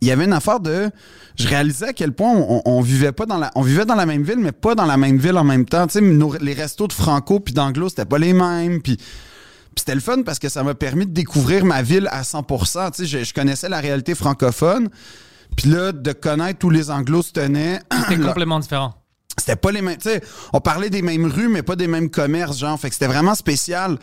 il 0.02 0.08
y 0.08 0.10
avait 0.10 0.24
une 0.26 0.32
affaire 0.34 0.60
de, 0.60 0.90
je 1.38 1.48
réalisais 1.48 1.88
à 1.88 1.92
quel 1.94 2.12
point 2.12 2.30
on, 2.34 2.60
on 2.66 2.80
vivait 2.82 3.12
pas 3.12 3.24
dans 3.24 3.38
la, 3.38 3.50
on 3.54 3.62
vivait 3.62 3.86
dans 3.86 3.94
la 3.94 4.04
même 4.04 4.22
ville, 4.22 4.38
mais 4.38 4.52
pas 4.52 4.74
dans 4.74 4.84
la 4.84 4.96
même 4.98 5.16
ville 5.16 5.36
en 5.38 5.44
même 5.44 5.64
temps. 5.64 5.86
Tu 5.86 5.94
sais, 5.94 6.00
nos- 6.00 6.36
les 6.38 6.52
restos 6.54 6.88
de 6.88 6.92
franco 6.92 7.40
puis 7.40 7.54
d'anglo, 7.54 7.88
c'était 7.88 8.04
pas 8.04 8.18
les 8.18 8.32
mêmes. 8.34 8.82
Puis 8.82 8.98
c'était 9.76 9.94
le 9.94 10.00
fun 10.02 10.22
parce 10.22 10.38
que 10.38 10.48
ça 10.50 10.62
m'a 10.62 10.74
permis 10.74 11.06
de 11.06 11.12
découvrir 11.12 11.64
ma 11.64 11.80
ville 11.82 12.08
à 12.10 12.22
100%. 12.24 12.90
Tu 12.90 13.06
sais, 13.06 13.06
je, 13.20 13.24
je 13.24 13.32
connaissais 13.32 13.68
la 13.68 13.80
réalité 13.80 14.14
francophone. 14.14 14.90
Puis 15.56 15.70
là, 15.70 15.92
de 15.92 16.12
connaître 16.12 16.66
où 16.66 16.70
les 16.70 16.90
anglos 16.90 17.22
se 17.22 17.32
tenaient, 17.32 17.80
C'est 18.08 18.16
Là, 18.16 18.26
complètement 18.28 18.58
différent. 18.60 18.94
c'était 19.38 19.56
pas 19.56 19.70
les 19.70 19.82
mêmes. 19.82 19.98
Tu 19.98 20.08
sais, 20.10 20.20
on 20.52 20.60
parlait 20.60 20.90
des 20.90 21.02
mêmes 21.02 21.26
rues, 21.26 21.48
mais 21.48 21.62
pas 21.62 21.76
des 21.76 21.86
mêmes 21.86 22.10
commerces, 22.10 22.58
genre. 22.58 22.78
Fait 22.80 22.88
que 22.88 22.94
c'était 22.94 23.06
vraiment 23.06 23.34
spécial. 23.34 23.98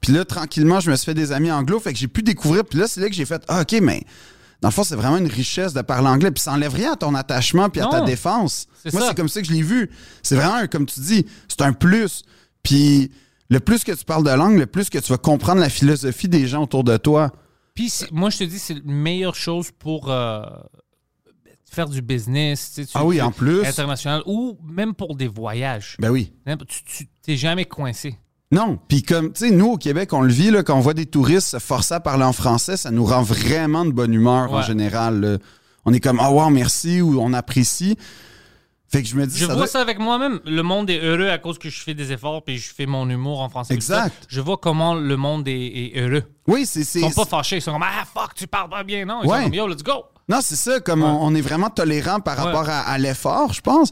Puis 0.00 0.12
là, 0.12 0.24
tranquillement, 0.24 0.80
je 0.80 0.90
me 0.90 0.96
suis 0.96 1.04
fait 1.06 1.14
des 1.14 1.32
amis 1.32 1.50
anglo. 1.52 1.78
Fait 1.80 1.92
que 1.92 1.98
j'ai 1.98 2.08
pu 2.08 2.22
découvrir. 2.22 2.64
Puis 2.64 2.78
là, 2.78 2.86
c'est 2.88 3.00
là 3.00 3.08
que 3.08 3.14
j'ai 3.14 3.24
fait, 3.24 3.42
ah, 3.48 3.60
OK, 3.62 3.76
mais 3.82 4.02
dans 4.62 4.68
le 4.68 4.72
fond, 4.72 4.84
c'est 4.84 4.96
vraiment 4.96 5.18
une 5.18 5.26
richesse 5.28 5.72
de 5.74 5.82
parler 5.82 6.08
anglais. 6.08 6.30
Puis 6.30 6.42
ça 6.42 6.52
enlève 6.52 6.74
rien 6.74 6.92
à 6.92 6.96
ton 6.96 7.14
attachement 7.14 7.68
puis 7.70 7.80
à 7.80 7.86
ta 7.86 8.00
défense. 8.06 8.66
Moi, 8.92 9.02
c'est 9.08 9.16
comme 9.16 9.28
ça 9.28 9.40
que 9.42 9.46
je 9.46 9.52
l'ai 9.52 9.62
vu. 9.62 9.90
C'est 10.22 10.36
vraiment, 10.36 10.66
comme 10.66 10.86
tu 10.86 11.00
dis, 11.00 11.26
c'est 11.48 11.62
un 11.62 11.72
plus. 11.72 12.22
Puis 12.62 13.10
le 13.48 13.60
plus 13.60 13.84
que 13.84 13.92
tu 13.92 14.04
parles 14.04 14.24
de 14.24 14.30
langue, 14.30 14.58
le 14.58 14.66
plus 14.66 14.88
que 14.90 14.98
tu 14.98 15.12
vas 15.12 15.18
comprendre 15.18 15.60
la 15.60 15.68
philosophie 15.68 16.28
des 16.28 16.46
gens 16.46 16.62
autour 16.62 16.84
de 16.84 16.96
toi. 16.96 17.32
Puis 17.74 17.92
moi, 18.10 18.30
je 18.30 18.38
te 18.38 18.44
dis, 18.44 18.58
c'est 18.58 18.74
la 18.74 18.80
meilleure 18.84 19.34
chose 19.34 19.70
pour 19.78 20.10
euh, 20.10 20.42
faire 21.70 21.88
du 21.88 22.00
business. 22.00 22.68
tu 22.74 22.82
sais, 22.82 22.86
tu- 22.86 22.92
Ah 22.94 23.04
oui, 23.04 23.20
en 23.20 23.30
plus. 23.30 23.64
International 23.64 24.22
ou 24.26 24.58
même 24.64 24.94
pour 24.94 25.14
des 25.16 25.28
voyages. 25.28 25.96
Ben 25.98 26.10
oui. 26.10 26.32
Tu 26.86 27.06
t'es 27.22 27.36
jamais 27.36 27.64
coincé. 27.66 28.16
Non, 28.56 28.78
puis 28.88 29.02
comme, 29.02 29.32
tu 29.32 29.46
sais, 29.46 29.50
nous, 29.50 29.72
au 29.72 29.76
Québec, 29.76 30.12
on 30.12 30.22
le 30.22 30.32
vit, 30.32 30.50
là, 30.50 30.62
quand 30.62 30.76
on 30.76 30.80
voit 30.80 30.94
des 30.94 31.06
touristes 31.06 31.48
se 31.48 31.58
forcer 31.58 31.94
à 31.94 32.00
parler 32.00 32.24
en 32.24 32.32
français, 32.32 32.76
ça 32.76 32.90
nous 32.90 33.04
rend 33.04 33.22
vraiment 33.22 33.84
de 33.84 33.90
bonne 33.92 34.14
humeur 34.14 34.52
en 34.52 34.62
général. 34.62 35.20
là. 35.20 35.38
On 35.84 35.92
est 35.92 36.00
comme, 36.00 36.20
oh 36.24 36.30
wow, 36.30 36.50
merci, 36.50 37.00
ou 37.00 37.20
on 37.20 37.32
apprécie. 37.32 37.96
Fait 38.88 39.02
que 39.02 39.08
je 39.08 39.16
me 39.16 39.26
dis, 39.26 39.34
Je 39.36 39.40
ça 39.40 39.46
vois 39.46 39.56
doit- 39.56 39.66
ça 39.66 39.80
avec 39.80 39.98
moi-même. 39.98 40.40
Le 40.44 40.62
monde 40.62 40.88
est 40.90 41.00
heureux 41.00 41.28
à 41.28 41.38
cause 41.38 41.58
que 41.58 41.68
je 41.68 41.80
fais 41.82 41.92
des 41.94 42.12
efforts 42.12 42.42
puis 42.44 42.56
je 42.56 42.72
fais 42.72 42.86
mon 42.86 43.08
humour 43.10 43.40
en 43.40 43.48
français. 43.48 43.74
Exact. 43.74 44.14
Je 44.28 44.40
vois 44.40 44.56
comment 44.58 44.94
le 44.94 45.16
monde 45.16 45.46
est, 45.48 45.92
est 45.94 46.00
heureux. 46.00 46.22
Oui, 46.46 46.64
c'est... 46.66 46.80
Ils 46.80 47.10
sont 47.12 47.24
pas 47.24 47.24
fâchés. 47.24 47.56
Ils 47.56 47.62
sont 47.62 47.72
comme 47.72 47.82
Ah, 47.84 48.04
fuck, 48.14 48.34
tu 48.36 48.46
parles 48.46 48.70
pas 48.70 48.84
bien. 48.84 49.04
Non, 49.04 49.20
ils 49.24 49.28
Ouais. 49.28 49.38
sont 49.38 49.44
comme 49.44 49.54
Yo, 49.54 49.66
let's 49.68 49.82
go. 49.82 50.04
Non, 50.28 50.38
c'est 50.40 50.56
ça, 50.56 50.78
comme 50.80 51.02
Ouais. 51.02 51.08
on, 51.08 51.24
on 51.26 51.34
est 51.34 51.40
vraiment 51.40 51.68
tolérant 51.68 52.20
par 52.20 52.38
Ouais. 52.38 52.44
rapport 52.44 52.68
à, 52.68 52.80
à 52.80 52.96
l'effort, 52.96 53.52
je 53.52 53.60
pense. 53.60 53.90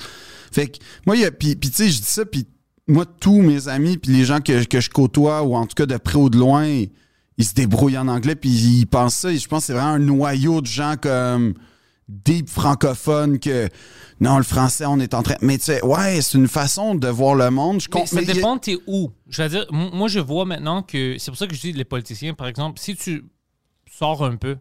Fait 0.52 0.68
que, 0.68 0.78
moi, 1.06 1.16
il 1.16 1.22
y 1.22 1.24
a- 1.24 1.32
puis 1.32 1.56
puis 1.56 1.70
tu 1.70 1.76
sais, 1.76 1.88
je 1.90 1.98
dis 1.98 2.04
ça, 2.06 2.24
puis 2.24 2.46
moi, 2.86 3.06
tous 3.06 3.40
mes 3.40 3.68
amis, 3.68 3.96
puis 3.96 4.12
les 4.12 4.24
gens 4.24 4.40
que, 4.40 4.64
que 4.64 4.80
je 4.80 4.90
côtoie, 4.90 5.42
ou 5.42 5.54
en 5.56 5.66
tout 5.66 5.74
cas 5.74 5.86
de 5.86 5.96
près 5.96 6.16
ou 6.16 6.28
de 6.30 6.36
loin, 6.38 6.66
ils, 6.66 7.44
se 7.44 7.54
débrouillent 7.54 7.98
en 7.98 8.08
anglais, 8.08 8.34
puis 8.36 8.50
ils 8.50 8.86
pensent 8.86 9.14
ça, 9.16 9.32
et 9.32 9.38
je 9.38 9.48
pense 9.48 9.62
que 9.62 9.66
c'est 9.68 9.72
vraiment 9.72 9.88
un 9.94 9.98
noyau 9.98 10.60
de 10.60 10.66
gens 10.66 10.94
comme 11.00 11.54
deep 12.08 12.50
francophones 12.50 13.38
que, 13.38 13.68
non, 14.20 14.36
le 14.36 14.44
français, 14.44 14.84
on 14.86 14.98
est 15.00 15.14
en 15.14 15.22
train... 15.22 15.36
Mais 15.40 15.56
tu 15.56 15.64
sais, 15.64 15.82
ouais, 15.84 16.20
c'est 16.20 16.36
une 16.36 16.48
façon 16.48 16.94
de 16.94 17.08
voir 17.08 17.34
le 17.34 17.50
monde. 17.50 17.80
Je 17.80 17.88
Mais 17.88 18.00
compte, 18.00 18.08
ça 18.08 18.16
mais 18.20 18.28
a- 18.30 18.34
dépend, 18.34 18.58
t'es 18.58 18.76
où. 18.86 19.10
Je 19.28 19.42
veux 19.42 19.48
dire, 19.48 19.66
moi, 19.72 20.08
je 20.08 20.20
vois 20.20 20.44
maintenant 20.44 20.82
que. 20.82 21.16
C'est 21.18 21.30
pour 21.30 21.38
ça 21.38 21.46
que 21.46 21.54
je 21.54 21.60
dis 21.62 21.72
les 21.72 21.84
politiciens, 21.86 22.34
par 22.34 22.46
exemple, 22.46 22.78
si 22.78 22.94
tu 22.94 23.24
sors 23.90 24.22
un 24.22 24.36
peu, 24.36 24.58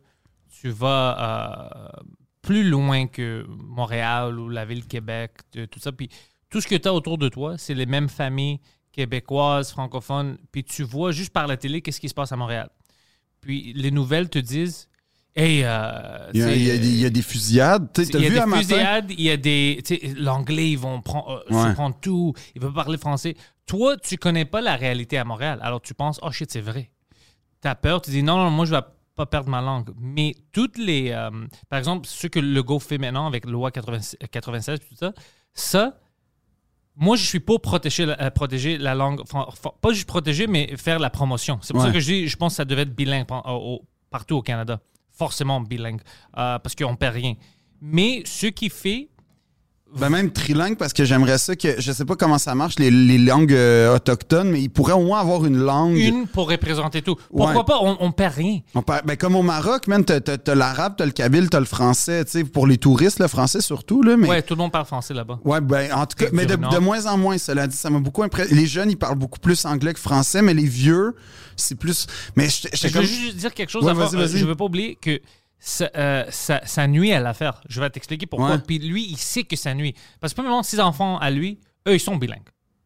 tu 0.62 0.70
vas 0.70 1.92
euh, 2.00 2.02
plus 2.42 2.64
loin 2.64 3.08
que 3.08 3.46
Montréal 3.50 4.40
ou 4.40 4.48
la 4.50 4.64
ville 4.66 4.82
de 4.82 4.86
Québec, 4.88 5.32
tout 5.52 5.80
ça. 5.80 5.92
Puis 5.92 6.10
tout 6.54 6.62
ce 6.62 6.68
que 6.68 6.76
tu 6.76 6.88
as 6.88 6.94
autour 6.94 7.18
de 7.18 7.28
toi, 7.30 7.58
c'est 7.58 7.74
les 7.74 7.86
mêmes 7.88 8.08
familles 8.10 8.60
québécoises, 8.92 9.72
francophones. 9.72 10.38
Puis 10.52 10.64
tu 10.64 10.84
vois 10.84 11.12
juste 11.12 11.34
par 11.34 11.48
la 11.48 11.58
télé 11.58 11.82
qu'est-ce 11.82 12.00
qui 12.00 12.10
se 12.10 12.14
passe 12.14 12.32
à 12.32 12.36
Montréal. 12.38 12.70
Puis 13.42 13.74
les 13.74 13.92
nouvelles 13.92 14.30
te 14.30 14.40
disent. 14.40 14.88
Hey, 15.36 15.64
euh, 15.64 16.30
il 16.36 16.40
y 16.40 16.44
a, 16.44 16.46
t'sais, 16.46 16.58
il 16.60 16.64
y 16.68 16.72
a 16.72 16.78
des- 16.78 16.88
il 16.90 17.00
y 17.00 17.06
a 17.06 17.10
des 17.10 17.22
fusillades. 17.24 17.90
T'as 17.92 18.04
il 18.04 18.12
y 18.14 18.16
a 18.18 18.20
vu 18.30 18.36
des 18.36 18.46
matin? 18.46 18.58
fusillades, 18.62 19.12
il 19.12 19.22
y 19.22 19.32
a 19.32 19.38
des. 19.38 19.82
L'anglais, 20.16 20.70
ils 20.70 20.78
vont 20.78 21.02
prendre, 21.02 21.44
euh, 21.50 21.64
Ouais. 21.66 21.74
prendre 21.74 21.98
tout, 22.00 22.34
ils 22.54 22.62
veulent 22.62 22.72
parler 22.72 23.00
français. 23.00 23.36
Toi, 23.66 23.98
tu 23.98 24.18
connais 24.18 24.46
pas 24.46 24.62
la 24.62 24.76
réalité 24.76 25.18
à 25.18 25.26
Montréal. 25.26 25.58
Alors 25.64 25.82
tu 25.82 25.96
penses, 25.96 26.20
oh 26.22 26.32
shit, 26.32 26.52
c'est 26.52 26.62
vrai. 26.62 26.92
Tu 27.64 27.68
as 27.68 27.74
peur, 27.74 28.00
tu 28.04 28.12
dis, 28.12 28.22
non, 28.22 28.38
non, 28.38 28.52
moi, 28.52 28.66
je 28.66 28.76
vais 28.76 28.82
pas 29.16 29.26
perdre 29.26 29.50
ma 29.50 29.60
langue. 29.62 29.90
Mais 30.00 30.36
toutes 30.52 30.78
les. 30.78 31.10
euh, 31.10 31.32
par 31.68 31.80
exemple, 31.80 32.06
ce 32.08 32.28
que 32.28 32.40
le 32.40 32.62
Go 32.62 32.78
fait 32.78 33.00
maintenant 33.00 33.26
avec 33.26 33.48
loi 33.48 33.72
96, 33.72 34.18
96 34.32 34.80
tout 34.82 34.96
ça, 34.96 35.14
ça. 35.56 35.98
Moi, 36.96 37.16
je 37.16 37.26
suis 37.26 37.40
pour 37.40 37.60
protéger 37.62 38.06
la, 38.06 38.22
euh, 38.22 38.30
protéger 38.30 38.78
la 38.78 38.94
langue. 38.94 39.22
Pas 39.82 39.94
juste 39.94 40.08
protéger, 40.08 40.46
mais 40.48 40.76
faire 40.78 41.00
la 41.00 41.10
promotion. 41.10 41.58
C'est 41.62 41.74
pour 41.74 41.82
Ouais. 41.82 41.88
ça 41.90 41.94
que 41.94 42.00
je 42.00 42.06
dis, 42.06 42.28
je 42.28 42.36
pense 42.38 42.54
que 42.54 42.58
ça 42.58 42.66
devait 42.66 42.84
être 42.84 42.96
bilingue 42.96 43.26
partout 44.12 44.36
au 44.36 44.42
Canada. 44.42 44.80
Forcément 45.12 45.60
bilingue. 45.62 46.02
euh, 46.38 46.60
parce 46.60 46.76
qu'on 46.76 46.96
perd 46.96 47.16
rien. 47.16 47.34
Mais 47.82 48.22
ce 48.26 48.48
qui 48.48 48.70
fait 48.70 49.10
Ben 50.00 50.10
même 50.10 50.32
trilingue 50.32 50.78
parce 50.78 50.94
que 50.94 51.06
j'aimerais 51.06 51.38
ça 51.38 51.56
que 51.56 51.80
je 51.80 51.92
sais 51.92 52.06
pas 52.06 52.16
comment 52.16 52.38
ça 52.38 52.56
marche 52.56 52.80
les, 52.80 52.90
les 52.92 53.18
langues 53.18 53.54
euh, 53.54 53.96
autochtones 53.96 54.50
mais 54.50 54.62
ils 54.62 54.70
pourraient 54.70 54.94
au 54.94 55.04
moins 55.04 55.20
avoir 55.20 55.46
une 55.46 55.58
langue 55.58 55.96
Une 55.98 56.28
pour 56.28 56.50
représenter 56.50 57.02
tout. 57.02 57.16
Pourquoi 57.30 57.58
Ouais. 57.58 57.64
pas? 57.66 57.78
On, 57.82 57.98
on 58.00 58.12
perd 58.12 58.34
rien. 58.36 58.60
On 58.76 58.82
ben 58.82 59.16
comme 59.18 59.36
au 59.36 59.44
Maroc 59.44 59.88
man 59.88 60.04
t'as, 60.04 60.20
t'as- 60.20 60.38
t'as 60.38 60.56
l'arabe 60.56 60.96
t'as 60.98 61.06
le 61.06 61.12
kabyle 61.12 61.50
t'as 61.50 61.60
le 61.60 61.66
français 61.66 62.26
tu 62.26 62.32
sais 62.32 62.44
pour 62.44 62.66
les 62.68 62.78
touristes 62.78 63.20
le 63.20 63.28
français 63.28 63.62
surtout 63.62 64.02
là 64.02 64.18
mais 64.18 64.30
Ouais, 64.30 64.42
tout 64.42 64.56
le 64.56 64.60
monde 64.60 64.72
parle 64.72 64.86
français 64.86 65.14
là-bas. 65.14 65.40
Ouais, 65.44 65.62
ben, 65.62 65.92
en 65.94 66.06
tout 66.06 66.16
cas, 66.18 66.26
mais 66.34 66.46
de, 66.46 66.56
de 66.56 66.78
moins 66.80 67.06
en 67.06 67.18
moins, 67.18 67.38
cela 67.38 67.68
dit, 67.68 67.76
ça 67.78 67.90
m'a 67.90 68.00
beaucoup 68.00 68.24
impressionné. 68.24 68.60
Les 68.62 68.68
jeunes, 68.68 68.90
ils 68.90 68.98
parlent 68.98 69.18
beaucoup 69.18 69.40
plus 69.40 69.66
anglais 69.66 69.94
que 69.94 70.00
français, 70.00 70.42
mais 70.42 70.54
les 70.54 70.66
vieux, 70.66 71.16
c'est 71.56 71.76
plus. 71.76 72.08
Mais 72.36 72.48
je, 72.50 72.68
Je 72.74 72.88
veux 72.88 73.04
juste 73.04 73.38
dire 73.38 73.54
quelque 73.54 73.70
chose 73.70 73.84
Ouais, 73.84 73.92
avant. 73.92 74.06
vas-y, 74.08 74.16
vas-y. 74.16 74.36
Euh, 74.36 74.40
je 74.40 74.46
veux 74.46 74.56
pas 74.56 74.66
oublier 74.66 74.98
que 75.00 75.20
ça, 75.66 75.90
euh, 75.96 76.26
ça, 76.30 76.60
ça 76.66 76.88
nuit 76.88 77.14
à 77.14 77.20
l'affaire. 77.22 77.62
Je 77.70 77.80
vais 77.80 77.90
t'expliquer 77.90 78.26
pourquoi. 78.26 78.52
Ouais. 78.52 78.60
Puis 78.68 78.80
lui, 78.80 79.06
il 79.10 79.18
sait 79.18 79.44
que 79.44 79.56
ça 79.56 79.74
nuit. 79.74 79.96
Parce 80.20 80.34
que 80.34 80.36
premièrement, 80.36 80.62
ses 80.62 80.80
enfants 80.82 81.18
à 81.20 81.30
lui, 81.32 81.58
eux, 81.88 81.94
ils 81.96 82.00
sont 82.02 82.18
bilingues. 82.18 82.42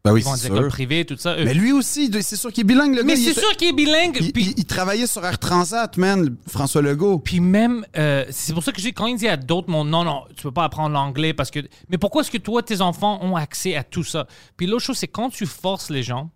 Ben 0.05 0.13
oui, 0.13 0.21
Ils 0.21 0.25
vont 0.25 0.33
à 0.33 0.37
des 0.37 0.45
écoles 0.47 0.67
privées, 0.69 1.03
tout 1.03 1.17
ça. 1.17 1.35
eux. 1.37 1.43
Mais 1.43 1.53
lui 1.55 1.71
aussi, 1.73 2.09
c'est 2.21 2.35
sûr 2.37 2.53
qu'il 2.53 2.61
est 2.61 2.63
bilingue, 2.65 2.95
le 2.95 3.03
Mais 3.03 3.15
c'est 3.17 3.33
sûr 3.33 3.57
qu'il 3.57 3.67
est 3.69 3.73
bilingue. 3.73 4.17
Il, 4.21 4.31
puis, 4.31 4.43
il- 4.55 4.59
il 4.59 4.65
travaillait 4.65 5.07
sur 5.07 5.25
Air 5.25 5.37
Transat, 5.39 5.97
man, 5.97 6.37
François 6.47 6.81
Legault. 6.83 7.17
puis 7.19 7.39
même, 7.41 7.83
euh, 7.97 8.23
c'est 8.29 8.53
pour 8.53 8.63
ça 8.63 8.71
que 8.71 8.77
je 8.79 8.85
dis, 8.85 8.93
quand 8.93 9.07
il 9.07 9.17
dit 9.17 9.27
à 9.27 9.35
d'autres, 9.35 9.69
non, 9.69 9.83
non, 9.83 10.23
tu 10.35 10.43
peux 10.43 10.51
pas 10.51 10.63
apprendre 10.65 10.93
l'anglais 10.93 11.33
parce 11.33 11.49
que. 11.51 11.59
Mais 11.89 11.97
pourquoi 11.97 12.21
est-ce 12.21 12.31
que 12.31 12.37
toi, 12.37 12.61
tes 12.63 12.79
enfants 12.79 13.19
ont 13.23 13.35
accès 13.35 13.75
à 13.75 13.83
tout 13.83 14.03
ça? 14.03 14.27
Puis 14.55 14.67
l'autre 14.67 14.83
chose, 14.85 14.97
c'est 14.97 15.07
quand 15.09 15.29
tu 15.29 15.45
forces 15.47 15.89
les 15.89 16.03
gens. 16.03 16.29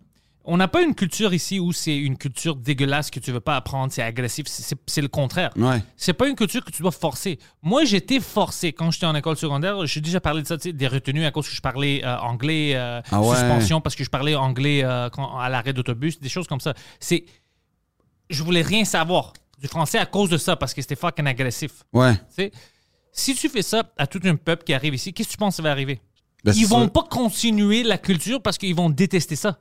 On 0.44 0.56
n'a 0.56 0.66
pas 0.66 0.82
une 0.82 0.94
culture 0.94 1.32
ici 1.32 1.60
où 1.60 1.72
c'est 1.72 1.96
une 1.96 2.18
culture 2.18 2.56
dégueulasse 2.56 3.10
que 3.10 3.20
tu 3.20 3.30
veux 3.30 3.40
pas 3.40 3.56
apprendre, 3.56 3.92
c'est 3.92 4.02
agressif. 4.02 4.46
C'est- 4.48 5.00
le 5.00 5.08
contraire. 5.08 5.50
Ouais. 5.56 5.82
C'est 5.96 6.12
pas 6.12 6.26
une 6.28 6.34
culture 6.34 6.64
que 6.64 6.70
tu 6.72 6.82
dois 6.82 6.90
forcer. 6.90 7.38
Moi, 7.62 7.84
j'étais 7.84 8.18
forcé 8.18 8.72
quand 8.72 8.90
j'étais 8.90 9.06
en 9.06 9.14
école 9.14 9.36
secondaire. 9.36 9.86
J'ai 9.86 10.00
déjà 10.00 10.20
parlé 10.20 10.42
de 10.42 10.46
ça, 10.48 10.56
des 10.56 10.88
retenues 10.88 11.24
à 11.24 11.30
cause 11.30 11.48
que 11.48 11.54
je 11.54 11.60
parlais 11.60 12.04
euh, 12.04 12.18
anglais, 12.18 12.72
euh, 12.74 13.00
Ah 13.12 13.20
ouais. 13.22 13.36
suspension 13.36 13.80
parce 13.80 13.94
que 13.94 14.02
je 14.04 14.10
parlais 14.10 14.34
anglais 14.34 14.82
euh, 14.82 15.08
quand- 15.10 15.38
à 15.38 15.48
l'arrêt 15.48 15.72
d'autobus, 15.72 16.18
des 16.18 16.28
choses 16.28 16.46
comme 16.48 16.60
ça. 16.60 16.74
C'est, 16.98 17.24
je 18.30 18.42
voulais 18.42 18.62
rien 18.62 18.84
savoir 18.84 19.32
du 19.60 19.68
français 19.68 19.98
à 19.98 20.06
cause 20.06 20.28
de 20.30 20.38
ça 20.38 20.56
parce 20.56 20.74
que 20.74 20.82
c'était 20.82 20.96
fucking 20.96 21.26
agressif. 21.26 21.84
Ouais. 21.92 22.14
Si 23.12 23.34
tu 23.34 23.48
fais 23.48 23.62
ça 23.62 23.84
à 23.96 24.06
tout 24.06 24.20
un 24.24 24.36
peuple 24.36 24.64
qui 24.64 24.74
arrive 24.74 24.94
ici, 24.94 25.12
qu'est-ce 25.12 25.28
que 25.28 25.32
tu 25.34 25.38
penses 25.38 25.60
va 25.60 25.70
arriver? 25.70 26.00
Ben, 26.44 26.52
ils 26.56 26.66
vont 26.66 26.88
pas 26.88 27.04
continuer 27.08 27.84
la 27.84 27.98
culture 27.98 28.42
parce 28.42 28.58
qu'ils 28.58 28.74
vont 28.74 28.90
détester 28.90 29.36
ça. 29.36 29.58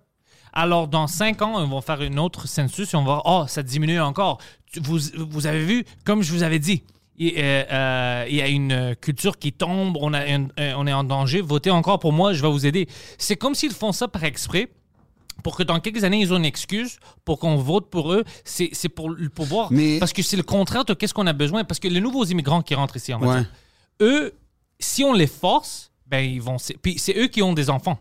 Alors, 0.54 0.88
dans 0.88 1.08
cinq 1.08 1.41
ans, 1.41 1.64
ils 1.64 1.70
vont 1.70 1.82
faire 1.82 2.02
une 2.02 2.20
autre 2.20 2.47
census 2.47 2.93
et 2.93 2.97
on 2.97 3.04
va 3.04 3.22
voir, 3.22 3.22
oh, 3.26 3.45
ça 3.47 3.64
diminue 3.64 4.02
encore. 4.02 4.39
Vous, 4.82 4.99
vous 5.30 5.47
avez 5.47 5.64
vu, 5.64 5.86
comme 6.06 6.22
je 6.22 6.32
vous 6.32 6.43
avais 6.43 6.60
dit, 6.60 6.84
il 7.18 7.34
euh, 7.38 7.64
euh, 7.72 8.26
il 8.30 8.36
y 8.36 8.41
a 8.41 8.47
une 8.47 8.95
culture 8.99 9.38
qui 9.38 9.54
tombe, 9.54 9.97
on, 9.99 10.14
a 10.14 10.22
euh, 10.22 10.39
on 10.78 10.88
est 10.88 10.93
en 10.93 11.04
danger, 11.04 11.41
votez 11.41 11.70
encore 11.70 11.99
pour 11.99 12.14
moi, 12.14 12.34
je 12.34 12.41
vais 12.41 12.49
vous 12.49 12.66
aider. 12.66 12.88
C'est 13.18 13.36
comme 13.36 13.54
s'ils 13.54 13.74
font 13.74 13.91
ça 13.91 14.08
par 14.08 14.24
exprès 14.24 14.70
pour 15.43 15.56
que 15.56 15.64
dans 15.64 15.80
quelques 15.80 16.04
années, 16.04 16.20
ils 16.20 16.34
ont 16.34 16.38
une 16.38 16.45
excuse 16.45 16.99
pour 17.26 17.39
qu'on 17.39 17.56
vote 17.56 17.89
pour 17.89 18.14
eux. 18.14 18.24
C'est 18.43 18.89
pour 18.89 19.10
le 19.10 19.30
pouvoir. 19.30 19.72
Mais- 19.72 19.99
Parce 19.99 20.14
que 20.14 20.22
c'est 20.22 20.38
le 20.38 20.43
contraire 20.43 20.86
de 20.86 20.93
qu'est-ce 20.93 21.14
qu'on 21.14 21.28
a 21.28 21.34
besoin. 21.34 21.64
Parce 21.64 21.80
que 21.80 21.88
les 21.88 22.02
nouveaux 22.02 22.26
immigrants 22.26 22.62
qui 22.62 22.76
rentrent 22.76 22.97
ici, 22.97 23.14
en 23.14 23.22
Ouais. 23.22 23.43
eux, 24.02 24.34
si 24.80 25.04
on 25.04 25.14
les 25.14 25.28
force, 25.28 25.91
ben 26.08 26.20
ils 26.20 26.41
vont. 26.41 26.58
Puis 26.82 26.97
c'est 26.97 27.18
eux 27.18 27.28
qui 27.28 27.41
ont 27.41 27.54
des 27.54 27.70
enfants, 27.70 27.99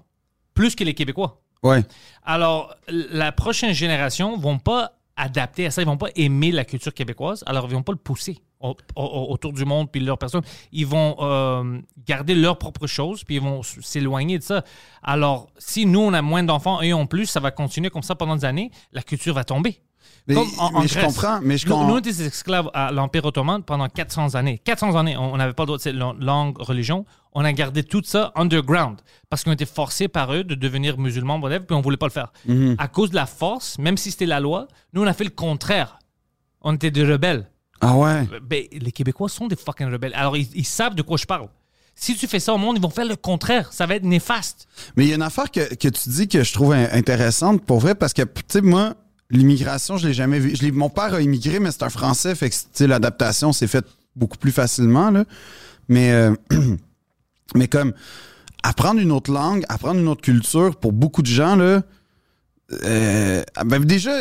plus 0.55 0.75
que 0.75 0.85
les 0.85 0.95
Québécois. 0.95 1.41
Ouais. 1.63 1.83
Alors, 2.25 2.75
la 2.89 3.33
prochaine 3.33 3.73
génération 3.73 4.37
vont 4.39 4.59
pas 4.59 4.93
adapter 5.17 5.67
à 5.67 5.71
ça, 5.71 5.83
ils 5.83 5.87
vont 5.87 5.99
pas 5.99 6.09
aimer 6.17 6.51
la 6.51 6.65
culture 6.65 6.95
québécoise, 6.95 7.45
alors 7.47 7.67
ils 7.69 7.75
vont 7.75 7.83
pas 7.83 7.93
le 7.93 7.99
pousser 7.99 8.39
au- 8.61 8.75
au- 8.97 9.27
autour 9.31 9.53
du 9.53 9.67
monde 9.67 9.91
puis 9.91 10.01
leur 10.01 10.17
personne. 10.17 10.43
Ils 10.73 10.87
vont 10.87 11.17
euh, 11.21 11.79
garder 12.07 12.35
leurs 12.35 12.57
propres 12.57 12.87
choses 12.87 13.23
puis 13.25 13.35
ils 13.35 13.41
vont 13.43 13.63
s'éloigner 13.63 14.39
de 14.39 14.43
ça. 14.43 14.65
Alors, 15.03 15.49
si 15.59 15.85
nous 15.85 16.01
on 16.01 16.15
a 16.15 16.23
moins 16.23 16.43
d'enfants 16.43 16.81
et 16.81 16.95
en 16.95 17.05
plus, 17.07 17.27
ça 17.27 17.41
va 17.41 17.51
continuer 17.51 17.91
comme 17.91 18.03
ça 18.03 18.15
pendant 18.15 18.37
des 18.37 18.47
années, 18.47 18.71
la 18.93 19.03
culture 19.03 19.35
va 19.35 19.45
tomber. 19.45 19.81
Mais, 20.31 20.37
Comme 20.37 20.49
en- 20.59 20.75
en 20.77 20.81
mais 20.83 20.89
je 20.89 20.95
Grèce. 20.95 21.07
comprends. 21.07 21.41
Mais 21.43 21.59
je 21.59 21.67
Nous, 21.67 21.73
comprends. 21.73 21.89
nous, 21.89 21.95
on 21.95 21.99
était 21.99 22.11
des 22.13 22.27
esclaves 22.27 22.71
à 22.75 22.93
l'Empire 22.93 23.25
ottoman 23.25 23.63
pendant 23.63 23.89
400 23.89 24.35
années. 24.35 24.59
400 24.65 24.97
années, 24.97 25.17
on 25.17 25.37
n'avait 25.37 25.53
pas 25.53 25.67
d'autre 25.67 25.89
langue, 25.91 26.57
religion. 26.59 27.05
On 27.33 27.45
a 27.45 27.53
gardé 27.53 27.83
tout 27.85 28.03
ça 28.05 28.33
underground 28.35 28.99
parce 29.29 29.45
qu'on 29.45 29.53
était 29.53 29.67
forcés 29.67 30.09
par 30.09 30.33
eux 30.35 30.43
de 30.45 30.55
devenir 30.55 30.99
musulmans, 30.99 31.39
whatever, 31.39 31.65
puis 31.67 31.77
on 31.77 31.81
voulait 31.81 31.97
pas 31.97 32.07
le 32.07 32.13
faire. 32.13 32.33
Mhm. 32.47 32.77
À 32.79 32.89
cause 32.89 33.11
de 33.11 33.15
la 33.17 33.27
force, 33.27 33.79
même 33.79 33.97
si 33.97 34.11
c'était 34.11 34.27
la 34.27 34.41
loi, 34.41 34.67
nous, 34.93 35.03
on 35.03 35.07
a 35.07 35.13
fait 35.13 35.25
le 35.25 35.31
contraire. 35.31 35.99
On 36.63 36.75
était 36.75 36.91
des 36.91 37.05
rebelles. 37.05 37.49
Ah 37.81 37.97
ouais? 37.97 38.29
Ben, 38.43 38.65
les 38.73 38.93
Québécois 38.93 39.29
sont 39.29 39.47
des 39.47 39.57
fucking 39.57 39.91
rebelles. 39.91 40.13
Alors, 40.15 40.37
ils, 40.37 40.49
ils 40.55 40.67
savent 40.67 40.95
de 40.95 41.03
quoi 41.03 41.17
je 41.17 41.25
parle. 41.25 41.49
Si 41.95 42.15
tu 42.17 42.27
fais 42.27 42.41
ça 42.41 42.55
au 42.55 42.59
monde, 42.59 42.77
ils 42.77 42.83
vont 42.83 42.91
faire 42.91 43.05
le 43.07 43.17
contraire. 43.17 43.73
Ça 43.73 43.87
va 43.87 43.95
être 43.95 44.05
néfaste. 44.05 44.67
Mais 44.97 45.05
il 45.05 45.09
y 45.09 45.13
a 45.13 45.17
une 45.17 45.23
affaire 45.23 45.51
que, 45.51 45.75
que 45.75 45.89
tu 45.89 46.09
dis 46.09 46.29
que 46.29 46.43
je 46.43 46.53
trouve 46.53 46.73
in- 46.73 46.89
intéressante 46.93 47.65
pour 47.65 47.79
vrai 47.81 47.95
parce 47.95 48.13
que, 48.13 48.23
tu 48.23 48.31
sais, 48.49 48.61
moi, 48.61 48.95
l'immigration, 49.31 49.97
je 49.97 50.09
l'ai 50.09 50.15
jamais 50.15 50.39
vu. 50.39 50.73
Mon 50.73 50.91
père 50.91 51.15
a 51.15 51.21
immigré, 51.21 51.61
mais 51.61 51.71
c'est 51.71 51.83
un 51.83 51.89
Français, 51.91 52.35
fait 52.35 52.51
que, 52.51 52.85
l'adaptation 52.85 53.53
s'est 53.53 53.67
faite 53.67 53.87
beaucoup 54.17 54.37
plus 54.39 54.53
facilement. 54.53 55.13
Mais, 55.89 56.13
euh, 56.13 56.35
mais 57.55 57.69
comme, 57.69 57.93
apprendre 58.63 59.01
une 59.01 59.13
autre 59.13 59.33
langue, 59.33 59.65
apprendre 59.69 60.01
une 60.01 60.09
autre 60.09 60.23
culture, 60.23 60.77
pour 60.77 60.93
beaucoup 60.93 61.23
de 61.23 61.27
gens, 61.29 61.57
là, 61.57 61.83
euh, 62.85 63.43
ben 63.65 63.85
déjà, 63.85 64.13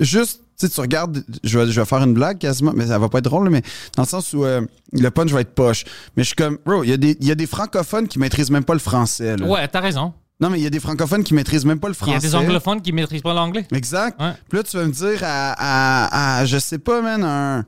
juste, 0.00 0.40
tu 0.58 0.80
regardes, 0.80 1.24
je 1.42 1.58
vais, 1.58 1.70
je 1.70 1.80
vais 1.80 1.86
faire 1.86 2.02
une 2.02 2.14
blague 2.14 2.38
quasiment, 2.38 2.72
mais 2.74 2.86
ça 2.86 2.98
va 2.98 3.08
pas 3.08 3.18
être 3.18 3.24
drôle, 3.24 3.44
là, 3.44 3.50
mais 3.50 3.62
dans 3.96 4.02
le 4.04 4.08
sens 4.08 4.32
où 4.32 4.44
euh, 4.44 4.60
le 4.92 5.10
punch 5.10 5.30
va 5.32 5.40
être 5.40 5.54
poche. 5.54 5.84
Mais 6.16 6.22
je 6.22 6.28
suis 6.28 6.36
comme, 6.36 6.58
bro, 6.64 6.84
il 6.84 6.90
y, 6.90 6.92
a 6.92 6.96
des- 6.96 7.16
il 7.20 7.26
y 7.26 7.32
a 7.32 7.34
des 7.34 7.46
francophones 7.46 8.06
qui 8.06 8.18
maîtrisent 8.20 8.50
même 8.50 8.64
pas 8.64 8.74
le 8.74 8.78
français, 8.78 9.36
là. 9.36 9.46
Ouais, 9.46 9.66
t'as 9.68 9.80
raison. 9.80 10.12
Non, 10.42 10.50
mais 10.50 10.58
il 10.58 10.64
y 10.64 10.66
a 10.66 10.70
des 10.70 10.80
francophones 10.80 11.22
qui 11.22 11.34
maîtrisent 11.34 11.64
même 11.64 11.78
pas 11.78 11.86
le 11.86 11.94
Il 11.94 11.96
français. 11.96 12.12
y 12.14 12.16
a 12.16 12.18
des 12.18 12.34
anglophones 12.34 12.82
qui 12.82 12.90
maîtrisent 12.90 13.22
pas 13.22 13.32
l'anglais. 13.32 13.64
Exact. 13.72 14.20
Ouais. 14.20 14.32
Puis 14.48 14.58
là, 14.58 14.64
tu 14.64 14.76
vas 14.76 14.84
me 14.84 14.90
dire 14.90 15.20
à, 15.22 15.52
à, 15.52 16.38
à, 16.40 16.44
je 16.44 16.58
sais 16.58 16.78
pas, 16.80 17.00
man, 17.00 17.22
un, 17.22 17.64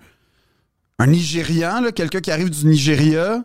un 0.98 1.06
Nigérian, 1.06 1.80
quelqu'un 1.94 2.20
qui 2.20 2.32
arrive 2.32 2.50
du 2.50 2.66
Nigeria. 2.66 3.44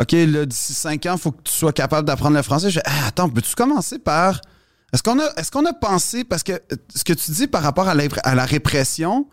OK, 0.00 0.12
là, 0.12 0.46
d'ici 0.46 0.74
cinq 0.74 1.06
ans, 1.06 1.14
il 1.16 1.20
faut 1.20 1.32
que 1.32 1.42
tu 1.42 1.52
sois 1.52 1.72
capable 1.72 2.06
d'apprendre 2.06 2.36
le 2.36 2.42
français. 2.42 2.70
Je 2.70 2.74
fais, 2.78 2.86
ah, 2.86 3.08
attends, 3.08 3.28
peux-tu 3.28 3.56
commencer 3.56 3.98
par. 3.98 4.40
Est-ce 4.92 5.02
qu'on 5.02 5.18
a, 5.18 5.24
est 5.36 5.50
qu'on 5.50 5.66
a 5.66 5.72
pensé, 5.72 6.22
parce 6.22 6.44
que 6.44 6.52
ce 6.94 7.02
que 7.02 7.12
tu 7.12 7.32
dis 7.32 7.48
par 7.48 7.62
rapport 7.64 7.88
à 7.88 7.94
la, 7.96 8.04
à 8.22 8.36
la 8.36 8.44
répression, 8.46 9.26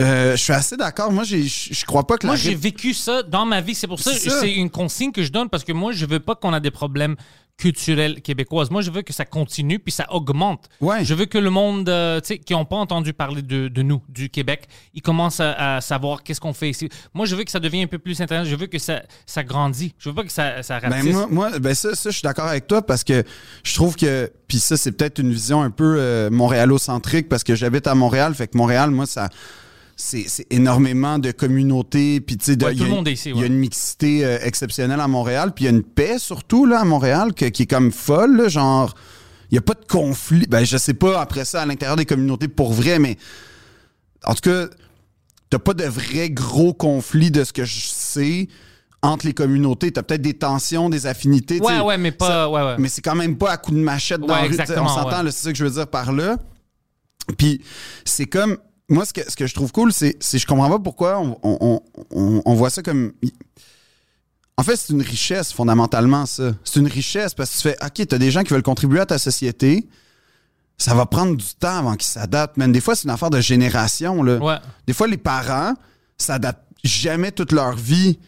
euh, 0.00 0.32
je 0.36 0.42
suis 0.42 0.52
assez 0.52 0.76
d'accord. 0.76 1.12
Moi, 1.12 1.22
je 1.22 1.84
crois 1.86 2.06
pas 2.08 2.18
que 2.18 2.26
Moi, 2.26 2.34
j'ai 2.34 2.56
vécu 2.56 2.92
ça 2.92 3.22
dans 3.22 3.46
ma 3.46 3.60
vie. 3.60 3.76
C'est 3.76 3.86
pour 3.86 4.00
ça 4.00 4.10
que 4.12 4.18
c'est 4.18 4.52
une 4.52 4.68
consigne 4.68 5.12
que 5.12 5.22
je 5.22 5.30
donne 5.30 5.48
parce 5.48 5.62
que 5.62 5.72
moi, 5.72 5.92
je 5.92 6.04
veux 6.06 6.18
pas 6.18 6.34
qu'on 6.34 6.52
a 6.52 6.58
des 6.58 6.72
problèmes 6.72 7.14
culturels 7.56 8.20
québécois. 8.20 8.64
Moi, 8.70 8.82
je 8.82 8.90
veux 8.90 9.02
que 9.02 9.12
ça 9.12 9.24
continue 9.24 9.78
puis 9.78 9.92
ça 9.92 10.06
augmente. 10.12 10.68
Ouais. 10.80 11.04
Je 11.04 11.14
veux 11.14 11.26
que 11.26 11.38
le 11.38 11.50
monde, 11.50 11.88
euh, 11.88 12.20
tu 12.20 12.26
sais, 12.28 12.38
qui 12.38 12.52
n'ont 12.52 12.64
pas 12.64 12.76
entendu 12.76 13.12
parler 13.12 13.42
de, 13.42 13.68
de 13.68 13.82
nous, 13.82 14.02
du 14.08 14.28
Québec, 14.28 14.66
ils 14.92 15.02
commencent 15.02 15.40
à, 15.40 15.76
à 15.76 15.80
savoir 15.80 16.22
qu'est-ce 16.22 16.40
qu'on 16.40 16.52
fait 16.52 16.70
ici. 16.70 16.88
Moi, 17.14 17.26
je 17.26 17.36
veux 17.36 17.44
que 17.44 17.50
ça 17.50 17.60
devienne 17.60 17.84
un 17.84 17.88
peu 17.88 17.98
plus 17.98 18.20
intéressant. 18.20 18.48
Je 18.50 18.56
veux 18.56 18.66
que 18.66 18.78
ça, 18.78 19.02
ça 19.26 19.44
grandit. 19.44 19.94
Je 19.98 20.08
veux 20.08 20.14
pas 20.14 20.24
que 20.24 20.32
ça, 20.32 20.62
ça 20.62 20.80
Ben 20.80 21.04
moi, 21.30 21.58
ben 21.58 21.74
ça, 21.74 21.94
ça, 21.94 22.10
je 22.10 22.14
suis 22.14 22.22
d'accord 22.22 22.46
avec 22.46 22.66
toi 22.66 22.82
parce 22.82 23.04
que 23.04 23.24
je 23.62 23.74
trouve 23.74 23.96
que, 23.96 24.30
puis 24.48 24.58
ça, 24.58 24.76
c'est 24.76 24.92
peut-être 24.92 25.20
une 25.20 25.32
vision 25.32 25.62
un 25.62 25.70
peu 25.70 25.96
euh, 25.98 26.30
montréalocentrique 26.30 27.28
parce 27.28 27.44
que 27.44 27.54
j'habite 27.54 27.86
à 27.86 27.94
Montréal, 27.94 28.34
fait 28.34 28.48
que 28.48 28.58
Montréal, 28.58 28.90
moi, 28.90 29.06
ça, 29.06 29.28
c'est 29.96 30.46
énormément 30.50 31.18
de 31.18 31.30
communautés, 31.30 32.20
puis 32.20 32.36
tu 32.36 32.44
sais, 32.46 32.52
il 32.52 32.56
y 32.56 32.58
tout 32.58 32.66
a- 32.66 32.72
le 32.72 32.86
monde 32.86 33.08
est 33.08 33.12
ici, 33.12 33.30
Il 33.30 33.36
y 33.36 33.38
a 33.38 33.42
ouais. 33.42 33.46
une 33.46 33.54
mixité 33.58 34.24
euh, 34.24 34.38
exceptionnelle 34.42 35.00
à 35.00 35.08
Montréal, 35.08 35.52
puis 35.54 35.64
il 35.64 35.66
y 35.66 35.70
a 35.70 35.76
une 35.76 35.82
paix 35.84 36.18
surtout 36.18 36.66
là 36.66 36.80
à 36.80 36.84
Montréal 36.84 37.32
que- 37.34 37.44
qui 37.46 37.62
est 37.62 37.66
comme 37.66 37.92
folle, 37.92 38.36
là, 38.36 38.48
genre, 38.48 38.94
il 39.50 39.54
y 39.54 39.58
a 39.58 39.60
pas 39.60 39.74
de 39.74 39.84
conflit. 39.88 40.46
Ben 40.48 40.64
je 40.64 40.76
sais 40.76 40.94
pas 40.94 41.20
après 41.20 41.44
ça 41.44 41.62
à 41.62 41.66
l'intérieur 41.66 41.96
des 41.96 42.06
communautés 42.06 42.48
pour 42.48 42.72
vrai, 42.72 42.98
mais 42.98 43.16
en 44.24 44.34
tout 44.34 44.40
cas, 44.50 44.66
t'as 45.50 45.58
pas 45.60 45.74
de 45.74 45.84
vrai 45.84 46.30
gros 46.30 46.72
conflit 46.74 47.30
de 47.30 47.44
ce 47.44 47.52
que 47.52 47.64
je 47.64 47.80
sais 47.88 48.48
entre 49.02 49.26
les 49.26 49.34
communautés. 49.34 49.92
T'as 49.92 50.02
peut-être 50.02 50.22
des 50.22 50.34
tensions, 50.34 50.88
des 50.88 51.06
affinités. 51.06 51.60
ouais, 51.60 51.78
ouais, 51.80 51.98
mais 51.98 52.10
pas. 52.10 52.26
Ça- 52.26 52.50
ouais, 52.50 52.62
ouais. 52.62 52.76
Mais 52.78 52.88
c'est 52.88 53.02
quand 53.02 53.14
même 53.14 53.36
pas 53.36 53.52
à 53.52 53.56
coup 53.58 53.70
de 53.70 53.76
machette 53.76 54.22
dans 54.22 54.28
Ouais, 54.34 54.48
la 54.48 54.64
rue. 54.64 54.80
On 54.80 54.88
s'entend, 54.88 55.22
c'est 55.26 55.32
ça 55.32 55.52
que 55.52 55.58
je 55.58 55.64
veux 55.64 55.70
dire 55.70 55.86
par 55.86 56.10
là. 56.10 56.36
Puis 57.38 57.60
c'est 58.04 58.26
comme. 58.26 58.56
Moi, 58.88 59.04
ce 59.06 59.12
que, 59.12 59.28
ce 59.30 59.34
que 59.36 59.46
je 59.46 59.54
trouve 59.54 59.72
cool, 59.72 59.92
c'est 59.92 60.16
je 60.20 60.46
comprends 60.46 60.68
pas 60.68 60.78
pourquoi 60.78 61.18
on, 61.18 61.38
on- 61.42 61.80
on- 62.10 62.42
on 62.44 62.54
voit 62.54 62.70
ça 62.70 62.82
comme. 62.82 63.12
En 64.56 64.62
fait, 64.62 64.76
c'est 64.76 64.92
une 64.92 65.02
richesse, 65.02 65.52
fondamentalement, 65.52 66.26
ça. 66.26 66.52
C'est 66.64 66.78
une 66.80 66.86
richesse 66.86 67.34
parce 67.34 67.50
que 67.50 67.56
tu 67.56 67.62
fais, 67.62 67.76
OK, 67.84 68.06
t'as 68.06 68.18
des 68.18 68.30
gens 68.30 68.42
qui 68.44 68.52
veulent 68.52 68.62
contribuer 68.62 69.00
à 69.00 69.06
ta 69.06 69.18
société. 69.18 69.88
Ça 70.78 70.94
va 70.94 71.06
prendre 71.06 71.36
du 71.36 71.54
temps 71.58 71.78
avant 71.78 71.94
qu'ils 71.94 72.06
s'adaptent. 72.08 72.56
Man, 72.56 72.70
des 72.72 72.80
fois, 72.80 72.94
c'est 72.94 73.04
une 73.04 73.10
affaire 73.10 73.30
de 73.30 73.40
génération, 73.40 74.22
là. 74.22 74.36
Ouais. 74.38 74.56
Des 74.86 74.92
fois, 74.92 75.06
les 75.06 75.16
parents 75.16 75.74
s'adaptent 76.18 76.64
jamais 76.84 77.32
toute 77.32 77.52
leur 77.52 77.74
vie 77.76 78.18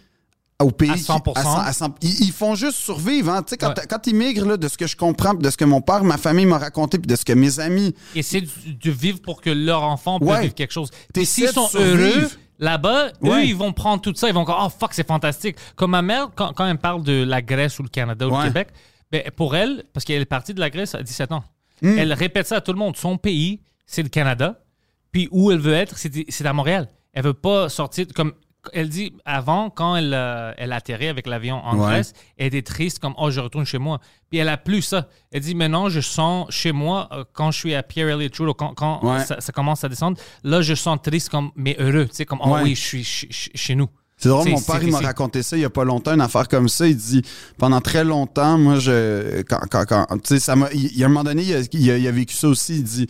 au 0.63 0.71
pays. 0.71 0.91
À 0.91 0.95
qui- 0.95 1.01
100%. 1.03 1.59
à 1.61 1.73
100 1.73 1.95
ils, 2.03 2.25
ils 2.27 2.33
font 2.33 2.55
juste 2.55 2.79
survivre. 2.79 3.31
Hein. 3.33 3.43
Tu 3.43 3.51
sais, 3.51 3.57
Quand, 3.59 3.69
Ouais. 3.77 3.87
quand 3.89 4.07
ils 4.07 4.15
migrent, 4.15 4.47
là, 4.47 4.57
de 4.57 4.69
ce 4.69 4.79
que 4.79 4.87
je 4.87 4.97
comprends, 4.97 5.35
de 5.35 5.51
ce 5.51 5.57
que 5.57 5.65
mon 5.65 5.81
père, 5.81 6.03
ma 6.05 6.17
famille 6.19 6.47
m'a 6.47 6.59
raconté, 6.59 6.99
puis 6.99 7.07
de 7.07 7.17
ce 7.17 7.25
que 7.25 7.33
mes 7.33 7.61
amis... 7.61 7.95
Essayer 8.15 8.41
de, 8.43 8.49
de 8.83 8.91
vivre 8.91 9.21
pour 9.21 9.41
que 9.43 9.51
leur 9.51 9.83
enfant 9.83 10.19
puisse 10.19 10.31
Ouais. 10.31 10.43
vivre 10.43 10.55
quelque 10.55 10.73
chose. 10.73 10.91
S'ils 11.25 11.49
sont 11.49 11.69
heureux, 11.75 12.29
Là-bas, 12.59 13.09
eux, 13.23 13.45
ils 13.45 13.55
vont 13.55 13.75
prendre 13.75 14.01
tout 14.01 14.15
ça, 14.17 14.29
ils 14.29 14.35
vont 14.35 14.45
dire 14.45 14.57
Oh 14.59 14.69
fuck, 14.71 14.95
c'est 14.95 15.07
fantastique. 15.07 15.57
Comme 15.77 15.91
ma 15.91 16.01
mère, 16.01 16.31
quand, 16.35 16.55
quand 16.55 16.67
elle 16.67 16.79
parle 16.79 17.03
de 17.03 17.23
la 17.23 17.43
Grèce 17.43 17.79
ou 17.79 17.83
le 17.83 17.91
Canada 17.91 18.27
ou 18.27 18.35
le 18.35 18.45
Québec, 18.45 18.69
ben, 19.13 19.23
pour 19.37 19.55
elle, 19.57 19.85
parce 19.93 20.05
qu'elle 20.07 20.23
est 20.23 20.25
partie 20.25 20.55
de 20.55 20.61
la 20.61 20.71
Grèce 20.71 20.95
à 20.95 21.03
17 21.03 21.33
ans, 21.33 21.45
Hmm. 21.83 21.99
elle 21.99 22.15
répète 22.15 22.47
ça 22.47 22.57
à 22.57 22.61
tout 22.63 22.73
le 22.73 22.79
monde. 22.79 22.97
Son 22.97 23.19
pays, 23.19 23.61
c'est 23.85 24.03
le 24.03 24.09
Canada. 24.09 24.59
Puis 25.13 25.29
où 25.33 25.51
elle 25.53 25.59
veut 25.59 25.75
être, 25.75 25.99
c'est 25.99 26.11
c'est 26.31 26.47
à 26.47 26.55
Montréal. 26.55 26.89
Elle 27.13 27.25
veut 27.25 27.35
pas 27.35 27.69
sortir 27.69 28.07
comme. 28.15 28.33
Elle 28.73 28.89
dit 28.89 29.13
avant, 29.25 29.71
quand 29.71 29.97
elle, 29.97 30.13
euh, 30.15 30.53
elle 30.57 30.73
atterrit 30.73 31.09
avec 31.09 31.27
l'avion 31.27 31.57
en 31.57 31.77
Ouais. 31.77 31.87
Grèce, 31.87 32.13
elle 32.37 32.47
était 32.49 32.63
triste 32.63 32.99
comme 32.99 33.15
Oh, 33.19 33.31
je 33.31 33.41
retourne 33.41 33.65
chez 33.65 33.79
moi. 33.79 34.01
Puis 34.31 34.39
elle 34.39 34.49
a 34.49 34.57
plus 34.57 34.83
ça. 34.83 35.09
Elle 35.33 35.41
dit 35.43 35.55
Maintenant, 35.55 35.89
je 35.89 36.01
sens 36.01 36.47
chez 36.51 36.73
moi, 36.73 37.09
euh, 37.13 37.25
quand 37.33 37.51
je 37.51 37.59
suis 37.59 37.75
à 37.75 37.83
Pierre 37.83 38.09
Elliott 38.09 38.33
Trudeau, 38.33 38.55
quand, 38.55 38.75
quand 38.75 39.05
Ouais. 39.05 39.25
ça, 39.25 39.41
ça 39.41 39.53
commence 39.53 39.85
à 39.85 39.89
descendre, 39.89 40.19
là, 40.45 40.63
je 40.63 40.75
sens 40.75 40.99
triste 41.03 41.29
comme, 41.29 41.51
mais 41.57 41.77
heureux. 41.79 42.07
Tu 42.07 42.15
sais, 42.17 42.25
comme 42.25 42.41
Oh 42.45 42.51
Ouais. 42.55 42.63
oui, 42.63 42.75
je 42.75 42.81
suis 42.81 43.05
ch- 43.05 43.27
ch- 43.31 43.51
chez 43.55 43.75
nous. 43.75 43.89
C'est 44.19 44.31
drôle, 44.31 44.49
mon 44.49 44.61
père, 44.63 44.83
il 44.83 44.91
m'a 44.91 45.01
raconté 45.01 45.43
ça 45.43 45.59
il 45.59 45.61
y 45.61 45.65
a 45.67 45.71
pas 45.71 45.85
longtemps, 45.85 46.15
une 46.15 46.23
affaire 46.23 46.49
comme 46.49 46.71
ça. 46.71 46.87
Il 46.87 46.97
dit, 46.97 47.21
pendant 47.59 47.83
très 47.83 48.03
longtemps, 48.03 48.57
moi, 48.57 48.79
je, 48.79 49.43
quand, 49.43 49.61
quand, 49.71 49.85
quand- 49.87 50.07
tu 50.23 50.29
sais, 50.29 50.41
ça 50.41 50.55
il, 50.73 50.87
il 50.87 50.97
y 50.99 51.03
a 51.03 51.07
un 51.07 51.11
moment 51.11 51.25
donné, 51.25 51.43
il 51.43 51.55
a, 51.55 51.61
il 51.73 51.91
a- 51.91 51.99
il 51.99 52.09
a 52.09 52.13
vécu 52.13 52.35
ça 52.35 52.49
aussi. 52.49 52.77
Il 52.77 52.83
dit, 52.85 53.07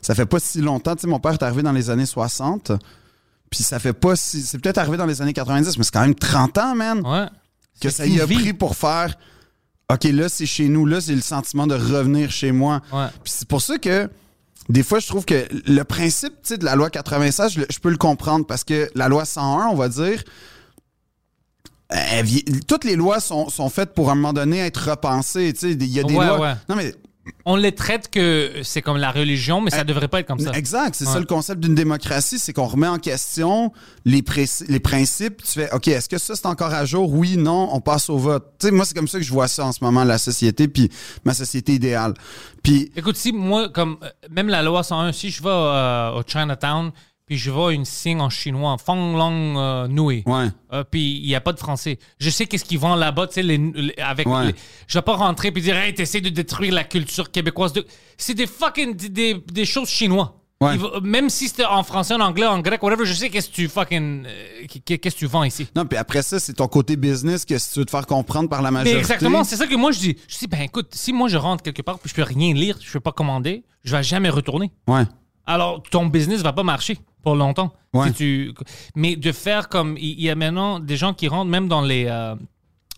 ça 0.00 0.14
fait 0.14 0.26
pas 0.26 0.38
si 0.38 0.60
longtemps, 0.60 0.94
tu 0.94 1.00
sais, 1.00 1.06
mon 1.08 1.18
père 1.18 1.32
est 1.32 1.42
arrivé 1.42 1.62
dans 1.62 1.72
les 1.72 1.90
années 1.90 2.06
60, 2.06 2.70
puis 3.54 3.62
ça 3.64 3.78
fait 3.78 3.92
pas 3.92 4.16
si, 4.16 4.42
c'est 4.42 4.58
peut-être 4.58 4.78
arrivé 4.78 4.96
dans 4.96 5.06
les 5.06 5.22
années 5.22 5.32
90, 5.32 5.78
mais 5.78 5.84
c'est 5.84 5.92
quand 5.92 6.00
même 6.00 6.14
30 6.14 6.58
ans, 6.58 6.74
man, 6.74 7.00
Ouais. 7.06 7.26
que 7.80 7.88
ça 7.90 8.06
y 8.06 8.20
a 8.20 8.26
vie. 8.26 8.34
pris 8.36 8.52
pour 8.52 8.76
faire, 8.76 9.16
OK, 9.92 10.04
là, 10.04 10.28
c'est 10.28 10.46
chez 10.46 10.68
nous, 10.68 10.86
là, 10.86 11.00
c'est 11.00 11.14
le 11.14 11.20
sentiment 11.20 11.66
de 11.66 11.74
revenir 11.74 12.30
chez 12.30 12.52
moi. 12.52 12.80
Ouais. 12.92 13.06
Puis 13.22 13.32
c'est 13.36 13.48
pour 13.48 13.62
ça 13.62 13.78
que 13.78 14.08
des 14.68 14.82
fois, 14.82 14.98
je 14.98 15.06
trouve 15.06 15.24
que 15.24 15.46
le 15.66 15.82
principe 15.84 16.32
tu 16.42 16.48
sais, 16.54 16.58
de 16.58 16.64
la 16.64 16.74
loi 16.74 16.88
96, 16.90 17.52
je, 17.70 17.78
peux 17.80 17.90
le 17.90 17.96
comprendre 17.98 18.46
parce 18.46 18.64
que 18.64 18.90
la 18.94 19.08
loi 19.08 19.24
101, 19.26 19.66
on 19.68 19.74
va 19.74 19.88
dire, 19.90 20.22
elle 21.90 22.24
vi- 22.24 22.44
toutes 22.66 22.84
les 22.84 22.96
lois 22.96 23.20
sont, 23.20 23.50
sont 23.50 23.68
faites 23.68 23.94
pour 23.94 24.08
à 24.08 24.12
un 24.12 24.14
moment 24.14 24.32
donné 24.32 24.58
être 24.60 24.90
repensées. 24.90 25.52
tu 25.52 25.60
sais. 25.60 25.72
Il 25.72 25.84
y 25.86 26.00
a 26.00 26.02
des 26.02 26.14
Ouais, 26.16 26.26
lois. 26.26 26.40
ouais. 26.40 26.54
Non, 26.68 26.76
mais 26.76 26.94
On 27.46 27.56
les 27.56 27.72
traite 27.72 28.10
que 28.10 28.52
c'est 28.62 28.82
comme 28.82 28.96
la 28.98 29.10
religion, 29.10 29.60
mais 29.60 29.70
ça 29.70 29.78
Eh, 29.80 29.84
devrait 29.84 30.08
pas 30.08 30.20
être 30.20 30.26
comme 30.26 30.38
ça. 30.40 30.50
exact, 30.52 30.94
c'est 30.94 31.06
Ouais. 31.06 31.12
ça 31.12 31.18
le 31.20 31.24
concept 31.26 31.60
d'une 31.60 31.74
démocratie, 31.74 32.38
c'est 32.38 32.52
qu'on 32.52 32.66
remet 32.66 32.86
en 32.86 32.98
question 32.98 33.72
les, 34.04 34.22
pré- 34.22 34.44
les 34.68 34.80
principes. 34.80 35.42
Tu 35.42 35.52
fais, 35.52 35.72
OK, 35.72 35.88
est-ce 35.88 36.08
que 36.08 36.18
ça 36.18 36.36
c'est 36.36 36.46
encore 36.46 36.72
à 36.74 36.84
jour? 36.84 37.10
Oui, 37.12 37.36
non, 37.36 37.68
on 37.72 37.80
passe 37.80 38.10
au 38.10 38.18
vote. 38.18 38.44
Tu 38.58 38.66
sais, 38.66 38.72
moi, 38.72 38.84
c'est 38.84 38.94
comme 38.94 39.08
ça 39.08 39.18
que 39.18 39.24
je 39.24 39.32
vois 39.32 39.48
ça 39.48 39.64
en 39.66 39.72
ce 39.72 39.82
moment, 39.82 40.04
la 40.04 40.18
société, 40.18 40.68
puis 40.68 40.90
ma 41.24 41.32
société 41.34 41.72
idéale. 41.74 42.14
Puis 42.62 42.92
Écoute, 42.96 43.16
si 43.16 43.32
moi, 43.32 43.68
comme 43.70 43.96
euh, 44.02 44.08
même 44.30 44.48
la 44.48 44.62
loi 44.62 44.82
101, 44.82 45.12
si 45.12 45.30
je 45.30 45.42
vais 45.42 45.48
euh, 45.50 46.12
au 46.12 46.22
Chinatown, 46.26 46.92
puis 47.26 47.38
je 47.38 47.50
vois 47.50 47.72
une 47.72 47.84
signe 47.84 48.20
en 48.20 48.28
chinois, 48.30 48.76
Fang 48.84 49.16
Long 49.16 49.58
euh, 49.58 49.88
Nui, 49.88 50.22
Ouais. 50.26 50.46
euh, 50.72 50.84
puis 50.88 51.18
il 51.18 51.26
n'y 51.26 51.34
a 51.34 51.40
pas 51.40 51.52
de 51.52 51.58
français. 51.58 51.98
Je 52.18 52.30
sais 52.30 52.46
qu'est-ce 52.46 52.64
qu'ils 52.64 52.78
vendent 52.78 53.00
là-bas, 53.00 53.26
tu 53.28 53.34
sais, 53.34 53.42
les, 53.42 53.56
les- 53.58 53.94
avec 53.98 54.26
Ouais. 54.28 54.46
les- 54.48 54.54
je 54.86 54.98
vais 54.98 55.02
pas 55.02 55.16
rentrer 55.16 55.50
puis 55.50 55.62
dire, 55.62 55.76
hey, 55.76 55.94
t'essaies 55.94 56.20
de 56.20 56.28
détruire 56.28 56.74
la 56.74 56.84
culture 56.84 57.30
québécoise. 57.30 57.72
De... 57.72 57.86
C'est 58.18 58.34
des 58.34 58.46
fucking 58.46 58.94
des, 58.94 59.08
des- 59.08 59.34
des 59.52 59.64
choses 59.64 59.88
chinois. 59.88 60.40
Ouais. 60.60 60.74
Ils 60.76 60.80
vont- 60.80 61.00
même 61.02 61.28
si 61.30 61.48
c'était 61.48 61.64
en 61.64 61.82
français, 61.82 62.14
en 62.14 62.20
anglais, 62.20 62.46
en 62.46 62.60
grec, 62.60 62.82
whatever, 62.82 63.04
je 63.04 63.12
sais 63.12 63.28
qu'est-ce 63.28 63.48
que 63.50 63.54
tu 63.54 63.68
fucking, 63.68 64.24
euh, 64.24 64.66
qu'est- 64.84 64.98
qu'est-ce 64.98 65.14
que 65.16 65.20
tu 65.20 65.26
vends 65.26 65.44
ici. 65.44 65.66
Non, 65.74 65.84
puis 65.84 65.98
après 65.98 66.22
ça, 66.22 66.38
c'est 66.38 66.52
ton 66.54 66.68
côté 66.68 66.96
business 66.96 67.44
que 67.44 67.58
si 67.58 67.72
tu 67.72 67.78
veux 67.80 67.84
te 67.84 67.90
faire 67.90 68.06
comprendre 68.06 68.48
par 68.48 68.62
la 68.62 68.70
Mais 68.70 68.78
majorité. 68.78 68.98
exactement, 69.00 69.44
c'est 69.44 69.56
ça 69.56 69.66
que 69.66 69.74
moi 69.74 69.90
je 69.92 69.98
dis. 69.98 70.16
Je 70.28 70.38
dis, 70.38 70.46
ben 70.46 70.60
écoute, 70.62 70.90
si 70.94 71.12
moi 71.12 71.28
je 71.28 71.36
rentre 71.36 71.62
quelque 71.62 71.82
part 71.82 71.98
puis 71.98 72.08
je 72.08 72.14
peux 72.14 72.22
rien 72.22 72.54
lire, 72.54 72.78
je 72.80 72.92
peux 72.92 73.00
pas 73.00 73.12
commander, 73.12 73.64
je 73.82 73.96
vais 73.96 74.02
jamais 74.02 74.30
retourner. 74.30 74.70
Ouais. 74.86 75.02
Alors 75.46 75.82
ton 75.82 76.06
business 76.06 76.42
va 76.42 76.52
pas 76.52 76.62
marcher 76.62 76.98
pour 77.22 77.36
longtemps. 77.36 77.72
Ouais. 77.92 78.08
Si 78.08 78.14
tu... 78.14 78.54
Mais 78.94 79.16
de 79.16 79.32
faire 79.32 79.68
comme. 79.68 79.96
Il 79.98 80.20
y 80.20 80.30
a 80.30 80.34
maintenant 80.34 80.80
des 80.80 80.96
gens 80.96 81.14
qui 81.14 81.28
rentrent 81.28 81.50
même 81.50 81.68
dans 81.68 81.82
les, 81.82 82.06
euh, 82.08 82.34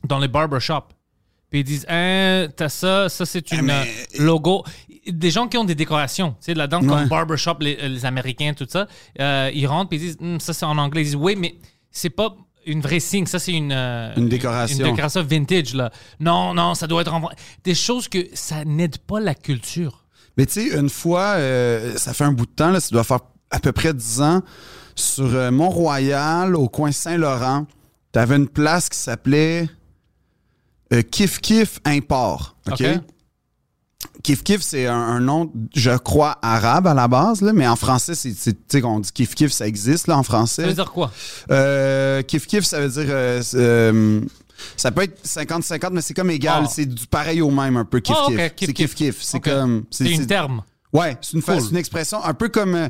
dans 0.05 0.18
les 0.18 0.28
barbershops. 0.28 0.88
Puis 1.51 1.61
ils 1.61 1.64
disent, 1.64 1.86
hein, 1.88 2.49
t'as 2.57 2.68
ça, 2.68 3.09
ça 3.09 3.24
c'est 3.24 3.53
une 3.53 3.62
mais- 3.62 3.72
euh, 4.18 4.24
logo. 4.24 4.64
Des 5.07 5.30
gens 5.30 5.47
qui 5.47 5.57
ont 5.57 5.64
des 5.64 5.76
décorations, 5.76 6.30
tu 6.30 6.36
sais, 6.47 6.55
là-dedans, 6.55 6.80
Ouais. 6.82 6.88
comme 6.88 7.09
barbershop, 7.09 7.59
les, 7.61 7.88
les 7.88 8.05
Américains, 8.05 8.53
tout 8.53 8.66
ça, 8.68 8.88
euh, 9.20 9.51
ils 9.55 9.66
rentrent 9.68 9.90
puis 9.90 9.99
ils 9.99 10.03
disent, 10.03 10.16
Hum, 10.20 10.40
ça 10.40 10.53
c'est 10.53 10.64
en 10.66 10.76
anglais. 10.78 11.03
Ils 11.03 11.05
disent, 11.05 11.14
oui, 11.16 11.36
mais 11.38 11.55
c'est 11.92 12.11
pas 12.11 12.34
une 12.66 12.80
vraie 12.80 12.99
signe, 12.99 13.26
ça 13.26 13.38
c'est 13.38 13.53
une, 13.53 13.70
euh, 13.70 14.12
Une 14.16 14.28
décoration. 14.28 14.78
Une 14.84 14.90
décoration 14.90 15.22
vintage, 15.22 15.72
là. 15.74 15.92
Non, 16.18 16.53
non, 16.53 16.74
ça 16.74 16.88
doit 16.88 17.03
être 17.03 17.14
en. 17.14 17.28
Des 17.62 17.76
choses 17.76 18.09
que 18.09 18.26
ça 18.34 18.64
n'aide 18.64 18.99
pas 18.99 19.20
la 19.20 19.36
culture. 19.36 20.05
Mais 20.37 20.47
tu 20.47 20.53
sais, 20.70 20.78
une 20.78 20.91
fois, 20.91 21.34
euh, 21.37 21.97
ça 21.97 22.12
fait 22.12 22.24
un 22.24 22.32
bout 22.32 22.47
de 22.47 22.51
temps, 22.51 22.70
là, 22.70 22.80
ça 22.80 22.89
doit 22.91 23.05
faire 23.05 23.20
à 23.51 23.59
peu 23.61 23.72
près 23.72 23.95
10 23.95 24.20
ans, 24.20 24.43
sur 24.95 25.24
euh, 25.34 25.51
Mont-Royal, 25.51 26.55
au 26.57 26.68
coin 26.68 26.93
Saint-Laurent, 26.93 27.66
t'avais 28.12 28.37
une 28.37 28.49
place 28.49 28.89
qui 28.89 28.99
s'appelait 28.99 29.68
euh, 30.93 31.03
Kif 31.03 31.41
Kif 31.41 31.80
Import. 31.84 32.57
OK? 32.70 32.74
Kif 34.22 34.43
Kif, 34.43 34.61
c'est 34.62 34.87
un, 34.87 34.95
un 34.97 35.20
nom, 35.20 35.51
je 35.74 35.97
crois, 35.97 36.39
arabe 36.43 36.87
à 36.87 36.95
la 36.95 37.09
base, 37.09 37.41
là, 37.43 37.53
mais 37.53 37.66
en 37.66 37.76
français, 37.76 38.14
c'est, 38.14 38.32
c'est- 38.34 38.53
tu 38.53 38.59
sais, 38.68 38.80
qu'on 38.80 39.01
dit 39.01 39.11
Kif 39.12 39.34
Kif, 39.34 39.53
ça 39.53 39.66
existe, 39.66 40.07
là, 40.07 40.16
en 40.18 40.22
français. 40.22 40.62
Ça 40.62 40.68
veut 40.68 40.74
dire 40.74 40.93
quoi? 40.93 41.11
Kif 42.24 42.47
Kif, 42.47 42.64
ça 42.64 42.80
veut 42.80 42.89
dire. 42.89 43.07
Ça 44.76 44.90
peut 44.90 45.02
être 45.02 45.22
50-50, 45.24 45.90
mais 45.92 46.00
c'est 46.00 46.14
comme 46.14 46.30
égal. 46.30 46.62
Ah. 46.66 46.68
C'est 46.70 46.86
du 46.86 47.07
pareil 47.07 47.40
au 47.42 47.50
même, 47.50 47.76
un 47.76 47.84
peu. 47.84 48.00
Kif 48.00 48.14
Ah, 48.18 48.26
C'est 48.28 48.54
Kif 48.54 48.72
Kif. 48.74 48.94
Kif. 48.94 49.16
C'est 49.20 49.40
comme. 49.40 49.84
C'est 49.90 50.11
une 50.11 50.26
terme. 50.26 50.62
Ouais, 50.92 51.16
c'est 51.20 51.32
une, 51.34 51.42
Cool. 51.42 51.61
c'est 51.61 51.70
une 51.70 51.76
expression 51.76 52.24
un 52.24 52.32
peu 52.32 52.48
comme. 52.48 52.74
euh, 52.74 52.88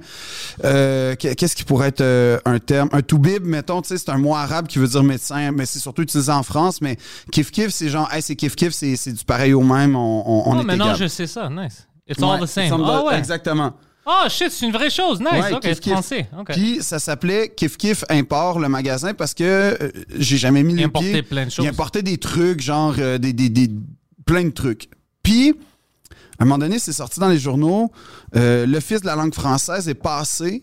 euh, 0.65 1.17
qu'est- 1.17 1.35
Qu'est-ce 1.35 1.57
qui 1.57 1.65
pourrait 1.65 1.89
être 1.89 2.03
euh, 2.03 2.39
un 2.45 2.59
terme? 2.61 2.89
Un 2.93 3.03
toubib, 3.03 3.45
mettons, 3.45 3.83
tu 3.83 3.89
sais, 3.89 3.99
c'est 3.99 4.11
un 4.11 4.19
mot 4.19 4.35
arabe 4.35 4.67
qui 4.69 4.79
veut 4.79 4.87
dire 4.87 5.03
médecin, 5.03 5.51
mais 5.51 5.67
c'est 5.67 5.81
surtout 5.81 6.03
utilisé 6.03 6.31
en 6.31 6.43
France. 6.45 6.81
Mais 6.83 6.99
Kif 7.33 7.51
Kif, 7.51 7.71
c'est 7.71 7.89
genre, 7.89 8.09
hey, 8.13 8.23
c'est 8.23 8.37
Kif 8.37 8.55
Kif, 8.55 8.73
c'est 8.73 9.13
du 9.13 9.25
pareil 9.25 9.55
au 9.55 9.63
même, 9.63 9.97
on, 9.97 10.23
on, 10.25 10.57
oh, 10.57 10.61
est 10.61 10.65
maintenant 10.65 10.87
égal. 10.87 10.97
je 10.99 11.07
sais 11.09 11.27
ça. 11.27 11.49
Nice. 11.49 11.89
It's 12.09 12.21
Ouais, 12.21 12.29
all 12.29 12.41
the 12.41 12.47
same. 12.47 12.85
Ah 12.87 13.03
ouais. 13.05 13.19
Exactement. 13.19 13.73
Oh 14.09 14.29
shit, 14.29 14.51
c'est 14.53 14.65
une 14.67 14.73
vraie 14.73 14.89
chose. 14.91 15.19
Nice. 15.21 15.31
Ouais, 15.33 15.53
ok, 15.55 15.61
Kif 15.63 15.75
c'est 15.75 15.81
Kif. 15.81 15.93
français. 15.93 16.29
Puis 16.53 16.79
ça 16.81 16.99
s'appelait 17.01 17.53
Kif 17.57 17.77
Kif 17.77 18.05
Import, 18.09 18.61
le 18.61 18.69
magasin, 18.69 19.15
parce 19.15 19.35
que 19.35 19.43
euh, 19.45 19.91
j'ai 20.17 20.37
jamais 20.37 20.63
mis 20.63 20.75
Il 20.75 20.79
les 20.79 20.85
importait 20.85 21.23
plein 21.23 21.47
de 21.47 21.51
choses. 21.51 21.65
Il 21.65 21.69
importait 21.69 22.03
des 22.03 22.19
trucs, 22.19 22.61
genre 22.61 22.95
euh, 22.99 23.19
des, 23.19 23.33
des, 23.33 23.49
des- 23.49 23.71
plein 24.25 24.45
de 24.45 24.51
trucs. 24.51 24.89
Puis, 25.25 25.55
à 26.39 26.43
un 26.43 26.45
moment 26.47 26.59
donné, 26.59 26.79
c'est 26.79 26.93
sorti 26.93 27.19
dans 27.19 27.29
les 27.29 27.39
journaux. 27.39 27.91
euh, 28.37 28.65
L'Office 28.67 29.01
de 29.01 29.07
la 29.07 29.17
langue 29.17 29.35
française 29.35 29.89
est 29.89 29.95
passé 29.95 30.63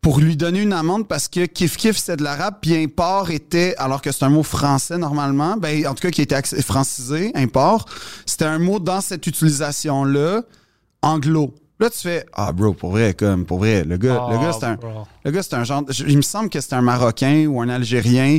pour 0.00 0.18
lui 0.20 0.36
donner 0.36 0.60
une 0.62 0.72
amende 0.72 1.06
parce 1.08 1.26
que 1.28 1.46
Kif 1.46 1.76
Kif, 1.76 1.96
c'était 1.96 2.16
de 2.16 2.22
l'arabe, 2.24 2.56
puis 2.60 2.76
import 2.76 3.30
était, 3.30 3.74
alors 3.78 4.02
que 4.02 4.10
c'est 4.12 4.24
un 4.24 4.30
mot 4.30 4.42
français 4.42 4.98
normalement, 4.98 5.56
ben, 5.56 5.86
en 5.86 5.94
tout 5.94 6.02
cas 6.02 6.10
qui 6.10 6.22
était 6.22 6.40
francisé, 6.62 7.30
import, 7.36 7.86
c'était 8.26 8.44
un 8.44 8.58
mot 8.58 8.78
dans 8.80 9.00
cette 9.00 9.26
utilisation-là, 9.26 10.42
anglo. 11.02 11.54
Là, 11.82 11.90
tu 11.90 11.98
fais, 11.98 12.24
ah, 12.32 12.52
bro, 12.52 12.74
pour 12.74 12.92
vrai, 12.92 13.12
comme, 13.12 13.44
pour 13.44 13.58
vrai, 13.58 13.82
le 13.84 13.96
gars, 13.96 14.26
le 14.30 14.38
gars, 14.38 14.52
c'est 14.52 14.64
un, 14.66 14.74
bro. 14.76 15.04
le 15.24 15.30
gars, 15.32 15.42
c'est 15.42 15.54
un 15.54 15.64
genre. 15.64 15.82
je- 15.88 16.04
Il 16.06 16.16
me 16.16 16.22
semble 16.22 16.48
que 16.48 16.60
c'est 16.60 16.74
un 16.74 16.80
Marocain 16.82 17.46
ou 17.46 17.60
un 17.60 17.68
Algérien. 17.68 18.38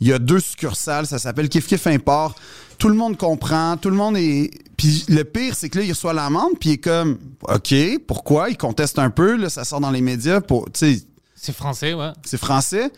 Il 0.00 0.08
y 0.08 0.12
a 0.12 0.18
deux 0.18 0.40
succursales, 0.40 1.06
ça 1.06 1.20
s'appelle 1.20 1.48
Kif 1.48 1.66
Kif 1.68 1.86
Import. 1.86 2.34
Tout 2.78 2.88
le 2.88 2.96
monde 2.96 3.16
comprend, 3.16 3.76
tout 3.76 3.88
le 3.88 3.94
monde 3.94 4.16
est. 4.16 4.50
Puis 4.76 5.04
le 5.08 5.22
pire, 5.22 5.54
c'est 5.54 5.68
que 5.68 5.78
là, 5.78 5.84
il 5.84 5.92
reçoit 5.92 6.12
l'amende, 6.12 6.54
puis 6.58 6.70
il 6.70 6.72
est 6.72 6.78
comme, 6.78 7.18
OK, 7.42 7.72
pourquoi? 8.08 8.50
Il 8.50 8.56
conteste 8.56 8.98
un 8.98 9.10
peu, 9.10 9.36
là, 9.36 9.48
ça 9.48 9.62
sort 9.64 9.78
dans 9.80 9.92
les 9.92 10.00
médias. 10.00 10.40
Pour, 10.40 10.64
tu 10.72 10.96
sais, 10.96 11.02
C'est 11.36 11.54
français, 11.54 11.94
ouais. 11.94 12.10
c'est 12.24 12.36
français. 12.38 12.90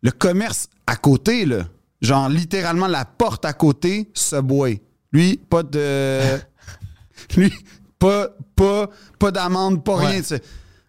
Le 0.00 0.10
commerce 0.10 0.68
à 0.86 0.96
côté, 0.96 1.44
là, 1.44 1.64
genre 2.00 2.30
littéralement 2.30 2.86
la 2.86 3.04
porte 3.04 3.44
à 3.44 3.52
côté, 3.52 4.08
Subway. 4.14 4.80
Lui, 5.12 5.36
pas 5.50 5.62
de. 5.62 6.20
lui, 7.36 7.52
pas, 7.98 8.28
pas, 8.56 8.88
pas 9.18 9.30
d'amende, 9.30 9.84
pas 9.84 9.96
Ouais. 9.96 10.06
rien. 10.06 10.18
tu 10.20 10.26
sais. 10.28 10.42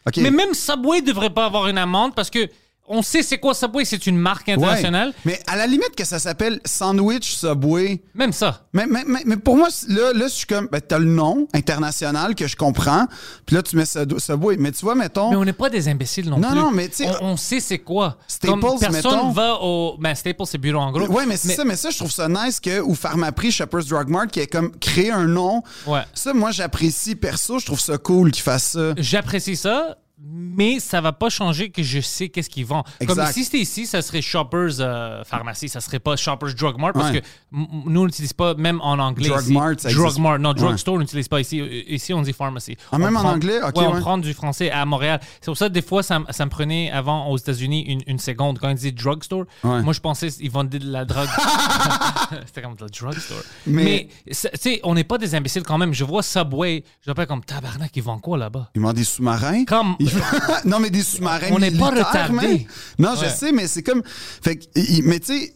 OK. 0.07 0.18
Mais 0.18 0.32
même 0.32 0.53
Subway 0.53 1.01
devrait 1.01 1.30
pas 1.30 1.45
avoir 1.45 1.68
une 1.68 1.78
amende 1.78 2.16
parce 2.16 2.30
que 2.30 2.47
on 2.90 3.02
sait 3.02 3.22
c'est 3.24 3.38
quoi 3.38 3.54
Subway, 3.54 3.86
c'est 3.86 4.08
une 4.08 4.18
marque 4.18 4.50
internationale. 4.50 5.10
Ouais. 5.10 5.14
Mais 5.26 5.40
à 5.48 5.56
la 5.56 5.68
limite 5.68 5.96
que 5.96 6.04
ça 6.06 6.20
s'appelle 6.20 6.60
Sandwich 6.66 7.36
Subway. 7.36 8.02
Même 8.16 8.34
ça. 8.34 8.66
Mais, 8.74 8.86
mais, 8.88 9.04
mais, 9.08 9.22
mais 9.26 9.38
pour 9.38 9.56
moi, 9.56 9.68
là, 9.88 10.12
là 10.14 10.28
je 10.28 10.34
suis 10.34 10.46
comme, 10.48 10.68
ben, 10.72 10.82
t'as 10.82 11.00
le 11.00 11.06
nom 11.06 11.48
international 11.54 12.36
que 12.36 12.48
je 12.48 12.56
comprends, 12.56 13.06
puis 13.46 13.56
là, 13.56 13.62
tu 13.64 13.76
mets 13.76 13.86
Sub- 13.86 14.20
Subway. 14.20 14.58
Mais 14.58 14.72
tu 14.72 14.82
vois, 14.82 14.96
mettons. 14.96 15.30
Mais 15.30 15.36
on 15.36 15.46
n'est 15.46 15.54
pas 15.54 15.70
des 15.70 15.88
imbéciles 15.88 16.30
non, 16.30 16.38
Non, 16.40 16.50
plus. 16.50 16.60
non, 16.60 16.72
mais 16.72 16.88
tu 16.90 16.96
sais- 16.96 17.10
on, 17.22 17.32
on 17.34 17.38
sait 17.38 17.60
c'est 17.60 17.80
quoi. 17.80 18.18
Staples, 18.28 18.60
Comme 18.60 18.80
personne 18.80 18.92
mettons. 18.92 19.30
va 19.32 19.56
au. 19.62 19.96
Ben, 20.00 20.16
Staples, 20.16 20.44
c'est 20.46 20.58
bureau 20.58 20.80
en 20.80 20.92
gros. 20.92 21.08
Ouais, 21.08 21.26
mais 21.26 21.38
c'est 21.38 21.54
ça, 21.56 21.64
mais 21.64 21.76
ça, 21.76 21.90
je 21.92 21.98
trouve 21.98 22.12
ça 22.12 22.28
nice 22.28 22.60
que, 22.60 22.80
ou 22.82 22.96
Pharmaprix, 22.96 23.52
Shoppers 23.52 23.84
Drug 23.86 24.08
Mart, 24.10 24.28
qui 24.28 24.40
ait 24.40 24.48
comme 24.48 24.72
créé 24.80 25.12
un 25.12 25.26
nom. 25.28 25.62
Ouais. 25.86 26.02
Ça, 26.14 26.34
moi, 26.34 26.52
j'apprécie 26.52 27.16
perso, 27.16 27.60
je 27.60 27.66
trouve 27.66 27.80
ça 27.80 27.98
cool 27.98 28.32
qu'ils 28.32 28.44
fassent 28.44 28.72
ça. 28.72 28.94
J'apprécie 28.98 29.56
ça, 29.56 29.98
mais 30.22 30.80
ça 30.80 30.99
va 30.99 31.13
pas 31.13 31.30
changer 31.30 31.70
que 31.70 31.82
je 31.82 32.01
sais 32.01 32.28
qu'est-ce 32.30 32.49
qu'ils 32.49 32.65
vendent. 32.65 32.84
Comme 33.07 33.26
si 33.28 33.45
c'était 33.45 33.59
ici, 33.59 33.86
ça 33.86 34.01
serait 34.01 34.22
Shoppers 34.22 34.80
euh, 34.82 35.24
Pharmacie, 35.24 35.70
ça 35.70 35.80
serait 35.80 35.99
pas 35.99 36.15
Shoppers 36.17 36.53
Drug 36.55 36.78
Mart 36.78 36.93
parce 36.93 37.11
Ouais. 37.11 37.22
que 37.22 37.26
nous 37.51 38.01
on 38.01 38.05
n'utilise 38.05 38.34
pas 38.34 38.53
même 38.55 38.82
en 38.82 38.99
anglais 38.99 39.30
Drug 39.30 39.41
ici. 39.43 39.53
Mart, 39.53 39.80
ça 39.80 39.91
Drug. 39.91 40.17
Mart, 40.20 40.39
non, 40.39 40.53
Drug 40.53 40.72
Ouais. 40.72 40.78
Store 40.78 40.95
on 40.95 40.99
n'utilise 40.99 41.28
pas 41.30 41.39
ici. 41.39 41.61
Euh, 41.61 41.84
Ici 41.88 42.13
on 42.13 42.22
dit 42.22 42.34
pharmacy. 42.34 42.76
Ah, 42.91 42.95
On 42.95 42.99
même 42.99 43.15
en 43.15 43.22
anglais? 43.22 43.59
Ok, 43.63 43.78
ouais, 43.78 43.86
on 43.88 43.99
prend 44.01 44.17
du 44.17 44.34
français 44.34 44.70
à 44.70 44.86
Montréal. 44.86 45.20
C'est 45.39 45.45
pour 45.45 45.57
ça 45.57 45.70
des 45.70 45.82
fois 45.82 46.03
ça, 46.03 46.20
ça 46.32 46.45
me 46.45 46.49
prenait 46.49 46.91
avant 46.91 47.28
aux 47.30 47.38
États-Unis 47.38 47.84
une, 47.84 48.01
une 48.05 48.20
seconde 48.20 48.59
quand 48.59 48.70
ils 48.70 48.76
disaient 48.76 48.91
drug 48.91 49.24
store. 49.24 49.45
Moi 49.63 49.93
je 49.93 49.99
pensais 50.01 50.30
qu'ils 50.30 50.51
vendaient 50.51 50.80
de 50.80 50.91
la 50.91 51.05
drogue. 51.05 51.30
C'était 52.45 52.61
comme 52.61 52.76
de 52.76 52.82
la 52.82 52.88
drug 52.89 53.17
store. 53.17 53.41
Mais- 53.65 54.07
tu 54.28 54.34
sais, 54.34 54.80
on 54.84 54.93
n'est 54.93 55.03
pas 55.03 55.17
des 55.17 55.34
imbéciles 55.36 55.63
quand 55.63 55.78
même. 55.78 55.93
Je 55.93 56.03
vois 56.03 56.24
Subway, 56.24 56.84
je 57.05 57.09
rappelle 57.09 57.28
comme 57.28 57.43
tabarnak, 57.43 57.91
ils 57.95 58.03
vendent 58.03 58.22
quoi 58.22 58.38
là-bas? 58.38 58.70
Ils 58.76 58.82
vendent 58.82 58.95
des 58.95 59.03
sous-marins? 59.03 59.63
Comme 59.65 59.95
Ils- 59.99 60.09
non, 60.66 60.80
mais 60.80 60.89
des 60.89 61.03
sous-marins. 61.03 61.47
On 61.51 61.60
n'est 61.60 61.72
pas 61.72 61.91
man. 62.30 62.60
Non, 62.97 63.12
je 63.22 63.28
sais, 63.28 63.51
mais 63.51 63.68
c'est 63.68 63.84
comme. 63.84 64.03
Fait 64.05 64.57
que, 64.57 64.66
mais 65.03 65.20
tu 65.20 65.34
sais, 65.39 65.53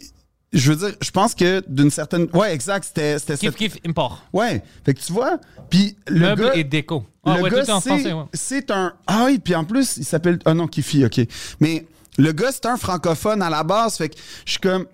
je 0.52 0.72
veux 0.72 0.88
dire, 0.88 0.96
je 1.02 1.12
pense 1.12 1.34
que 1.34 1.64
d'une 1.68 1.90
certaine. 1.92 2.28
Ouais, 2.34 2.54
exact, 2.54 2.86
c'était. 2.86 3.18
c'était 3.20 3.38
kiff 3.38 3.50
cette- 3.50 3.58
kiff 3.58 3.74
import. 3.86 4.24
Ouais. 4.34 4.64
Fait 4.86 4.94
que 4.94 5.00
tu 5.02 5.12
vois, 5.12 5.40
puis 5.70 5.98
le 6.08 6.36
gars. 6.36 6.54
et 6.56 6.64
déco. 6.64 7.06
Ah 7.26 7.38
le 7.38 7.44
ouais, 7.44 7.50
gars, 7.50 7.80
c'est, 7.82 8.14
ouais. 8.14 8.24
c'est 8.34 8.70
un. 8.72 8.94
Ah 9.08 9.24
oui, 9.26 9.40
puis 9.40 9.56
en 9.56 9.64
plus, 9.64 9.98
il 9.98 10.06
s'appelle. 10.06 10.40
Ah 10.46 10.54
non, 10.54 10.68
Kifi, 10.68 11.06
OK. 11.06 11.22
Mais 11.60 11.86
le 12.18 12.32
gars, 12.32 12.52
c'est 12.52 12.66
un 12.66 12.78
francophone 12.78 13.42
à 13.42 13.50
la 13.50 13.64
base. 13.64 13.98
Fait 13.98 14.10
que 14.10 14.16
je 14.46 14.52
suis 14.52 14.60
comme. 14.60 14.86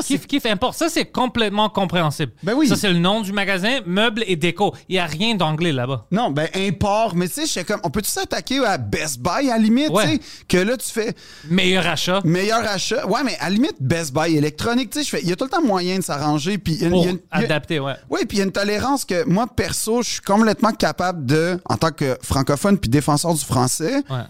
C'est- 0.00 0.14
Kiff 0.14 0.26
kiff 0.26 0.46
import. 0.46 0.74
Ça, 0.74 0.88
c'est 0.88 1.06
complètement 1.06 1.68
compréhensible. 1.70 2.30
Ben 2.42 2.54
oui. 2.54 2.68
Ça, 2.68 2.76
c'est 2.76 2.92
le 2.92 2.98
nom 2.98 3.20
du 3.20 3.32
magasin, 3.32 3.80
meubles 3.86 4.22
et 4.26 4.36
déco. 4.36 4.72
Il 4.88 4.92
n'y 4.92 4.98
a 4.98 5.06
rien 5.06 5.34
d'anglais 5.34 5.72
là-bas. 5.72 6.06
Non, 6.12 6.30
ben 6.30 6.46
import, 6.54 7.16
mais 7.16 7.26
tu 7.28 7.46
sais, 7.46 7.64
comme, 7.64 7.80
on 7.82 7.90
peut-tu 7.90 8.10
s'attaquer 8.10 8.64
à 8.64 8.78
Best 8.78 9.18
Buy 9.18 9.50
à 9.50 9.56
la 9.56 9.58
limite, 9.58 9.90
Ouais. 9.90 10.04
tu 10.04 10.10
sais, 10.14 10.20
que 10.46 10.56
là 10.58 10.76
tu 10.76 10.88
fais 10.88 11.14
Meilleur 11.50 11.86
achat 11.86 12.20
meilleur 12.24 12.60
achat. 12.68 13.06
Ouais, 13.06 13.22
mais 13.24 13.36
à 13.40 13.44
la 13.44 13.50
limite 13.50 13.76
Best 13.80 14.12
Buy 14.14 14.36
électronique, 14.36 14.90
tu 14.90 14.98
sais, 14.98 15.04
je 15.04 15.10
fais, 15.10 15.20
il 15.22 15.28
y 15.28 15.32
a 15.32 15.36
tout 15.36 15.44
le 15.44 15.50
temps 15.50 15.62
moyen 15.62 15.96
de 15.98 16.04
s'arranger, 16.04 16.58
puis 16.58 16.76
pour 16.76 16.86
il 16.86 17.04
y 17.04 17.08
a 17.08 17.10
une- 17.10 17.16
il 17.34 17.40
y 17.40 17.42
a- 17.42 17.44
adapter, 17.46 17.80
ouais. 17.80 17.94
Oui, 18.08 18.20
puis 18.26 18.36
il 18.36 18.40
y 18.40 18.42
a 18.42 18.44
une 18.44 18.52
tolérance 18.52 19.04
que 19.04 19.24
moi 19.24 19.46
perso, 19.48 20.02
je 20.02 20.10
suis 20.10 20.20
complètement 20.20 20.72
capable 20.72 21.26
de, 21.26 21.58
en 21.64 21.76
tant 21.76 21.90
que 21.90 22.16
francophone 22.22 22.78
puis 22.78 22.88
défenseur 22.90 23.34
du 23.34 23.44
français, 23.44 23.94
ouais. 24.10 24.22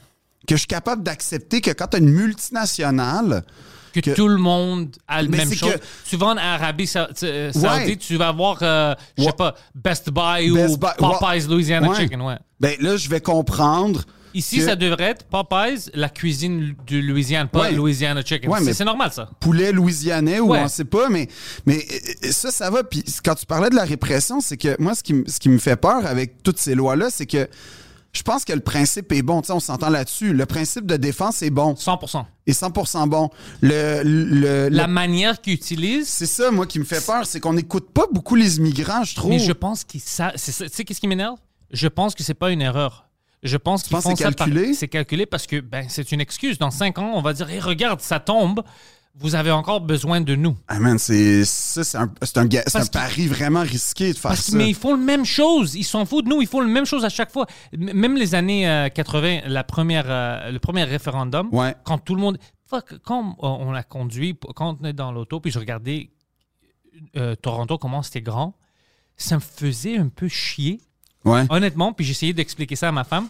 que 0.47 0.55
je 0.55 0.59
suis 0.61 0.67
capable 0.67 1.03
d'accepter 1.03 1.61
que 1.61 1.73
quand 1.73 1.89
t'as 1.89 1.99
une 1.99 2.09
multinationale, 2.11 3.43
Que, 3.93 4.01
Que- 4.01 4.11
tout 4.11 4.29
le 4.29 4.37
monde 4.37 4.95
a 5.07 5.23
la 5.23 5.29
même 5.29 5.53
chose. 5.53 5.73
que- 5.73 5.79
Tu 6.09 6.17
vas 6.17 6.27
en 6.29 6.37
Arabie 6.37 6.91
euh, 6.97 7.53
Saoudite, 7.53 7.63
Ouais. 7.89 7.97
tu 7.97 8.17
vas 8.17 8.33
voir, 8.33 8.59
euh, 8.63 8.95
je 9.17 9.25
sais 9.25 9.33
pas, 9.33 9.55
Best 9.75 10.11
Buy 10.11 10.51
Best 10.51 10.75
ou 10.75 10.79
Buy- 10.79 10.97
Popeyes 10.99 11.47
Louisiana 11.49 11.89
Ouais. 11.89 11.97
Chicken, 11.97 12.21
ouais. 12.23 12.37
ben 12.61 12.77
là 12.81 12.97
je 12.97 13.09
vais 13.09 13.21
comprendre. 13.21 14.03
Ici, 14.35 14.59
que 14.59 14.65
ça 14.67 14.77
devrait 14.77 15.05
être 15.05 15.25
Popeyes, 15.25 15.91
la 15.95 16.11
cuisine 16.11 16.75
du 16.87 17.01
Louisiane, 17.01 17.49
pas 17.49 17.63
Ouais. 17.63 17.73
Louisiana 17.73 18.21
Chicken. 18.23 18.51
Ouais, 18.51 18.61
C'est- 18.73 18.85
normal, 18.85 19.11
ça. 19.11 19.31
poulet 19.41 19.73
louisianais 19.73 20.39
ou 20.39 20.51
Ouais. 20.51 20.61
on 20.63 20.69
sait 20.69 20.85
pas, 20.85 21.09
mais, 21.09 21.29
mais 21.65 21.79
euh, 22.25 22.31
ça, 22.31 22.51
ça 22.51 22.71
va. 22.71 22.85
Puis 22.85 23.03
quand 23.25 23.35
tu 23.35 23.47
parlais 23.47 23.71
de 23.71 23.75
la 23.75 23.85
répression, 23.85 24.41
c'est 24.43 24.59
que 24.59 24.77
moi, 24.79 24.95
ce 24.95 25.03
qui, 25.03 25.25
ce 25.27 25.41
qui 25.41 25.49
me 25.49 25.59
fait 25.59 25.77
peur 25.77 26.05
avec 26.05 26.43
toutes 26.43 26.59
ces 26.59 26.75
lois-là, 26.75 27.07
c'est 27.11 27.25
que 27.27 27.49
je 28.13 28.23
pense 28.23 28.45
que 28.45 28.53
le 28.53 28.61
principe 28.61 29.13
est 29.13 29.23
bon. 29.23 29.41
Tu 29.43 29.49
sais, 29.49 29.53
on 29.53 29.61
s'entend 29.61 29.91
là-dessus. 29.91 30.33
Le 30.33 30.47
principe 30.47 30.87
de 30.87 30.97
défense 30.97 31.43
est 31.43 31.51
bon 31.51 31.75
100%. 31.75 32.25
et 32.47 32.53
100% 32.53 33.09
bon. 33.09 33.31
Le, 33.61 34.03
le, 34.05 34.69
La 34.71 34.87
le- 34.87 34.93
manière 34.93 35.41
qu'ils 35.41 35.53
utilisent, 35.55 36.09
c'est 36.09 36.27
ça, 36.27 36.51
moi, 36.51 36.67
qui 36.67 36.79
me 36.79 36.85
fait 36.85 37.05
peur, 37.05 37.27
c'est 37.27 37.39
qu'on 37.41 37.53
n'écoute 37.53 37.91
pas 37.93 38.07
beaucoup 38.13 38.35
les 38.35 38.57
immigrants, 38.57 39.05
je 39.05 39.15
trouve. 39.15 39.31
Mais 39.31 39.39
je 39.39 39.53
pense 39.53 39.85
qu'ils 39.85 40.01
savent. 40.01 40.33
Tu 40.35 40.51
sais, 40.53 40.85
qu'est-ce 40.85 41.01
qui 41.01 41.07
m'énerve? 41.09 41.37
Je 41.71 41.87
pense 41.89 42.15
que 42.15 42.23
c'est 42.23 42.35
pas 42.35 42.51
une 42.51 42.63
erreur. 42.63 43.05
Je 43.45 43.57
pense 43.57 43.85
qu'ils 43.85 43.97
font 43.97 44.13
que 44.13 44.19
c'est 44.19 44.25
par- 44.25 44.35
calculé? 44.47 44.75
C'est 44.75 44.89
calculé 44.89 45.25
parce 45.27 45.47
que 45.47 45.61
ben, 45.61 45.87
c'est 45.89 46.11
une 46.11 46.21
excuse. 46.21 46.59
Dans 46.59 46.71
cinq 46.73 46.99
ans, 46.99 47.13
on 47.15 47.21
va 47.23 47.33
dire 47.35 47.49
Hey, 47.51 47.61
regarde, 47.61 48.01
ça 48.01 48.19
tombe. 48.19 48.63
Vous 49.21 49.35
avez 49.35 49.51
encore 49.51 49.81
besoin 49.81 50.21
de 50.21 50.35
nous. 50.37 50.57
Ah 50.69 50.79
man, 50.79 50.99
c'est 50.99 51.43
un, 51.95 52.03
un, 52.03 52.49
un 52.75 52.87
pari 52.87 53.27
vraiment 53.27 53.63
risqué 53.63 54.13
de 54.13 54.19
faire 54.19 54.31
Parce 54.31 54.43
ça. 54.51 54.57
mais 54.57 54.69
ils 54.69 54.75
font 54.77 54.93
la 54.93 55.03
même 55.03 55.25
chose. 55.25 55.75
Ils 55.75 55.83
s'en 55.85 56.07
foutent 56.07 56.27
de 56.27 56.31
nous. 56.31 56.41
Ils 56.41 56.47
font 56.49 56.61
la 56.61 56.69
même 56.69 56.85
chose 56.87 57.05
à 57.05 57.09
chaque 57.09 57.33
fois. 57.33 57.47
M- 57.73 57.93
Même 57.95 58.17
les 58.17 58.35
années 58.35 58.69
euh, 58.69 58.89
80, 58.89 59.41
la 59.47 59.65
première, 59.65 60.05
euh, 60.09 60.51
le 60.53 60.59
premier 60.61 60.85
référendum, 60.85 61.49
Ouais. 61.53 61.75
quand 61.85 61.99
tout 61.99 62.15
le 62.15 62.21
monde. 62.21 62.39
Fuck, 62.67 62.99
quand 63.03 63.35
on 63.39 63.73
a 63.73 63.83
conduit, 63.83 64.39
quand 64.55 64.77
on 64.81 64.85
est 64.85 64.93
dans 64.93 65.11
l'auto, 65.11 65.41
puis 65.41 65.51
je 65.51 65.59
regardais 65.59 66.11
euh, 67.17 67.35
Toronto, 67.35 67.79
comment 67.79 68.03
c'était 68.03 68.21
grand, 68.23 68.55
ça 69.17 69.37
me 69.37 69.41
faisait 69.41 69.97
un 69.99 70.09
peu 70.09 70.29
chier 70.29 70.81
Ouais. 71.25 71.45
Honnêtement, 71.51 71.93
puis 71.93 72.05
j'ai 72.05 72.13
essayé 72.13 72.33
d'expliquer 72.33 72.77
ça 72.77 72.89
à 72.89 72.93
ma 72.93 73.05
femme. 73.05 73.27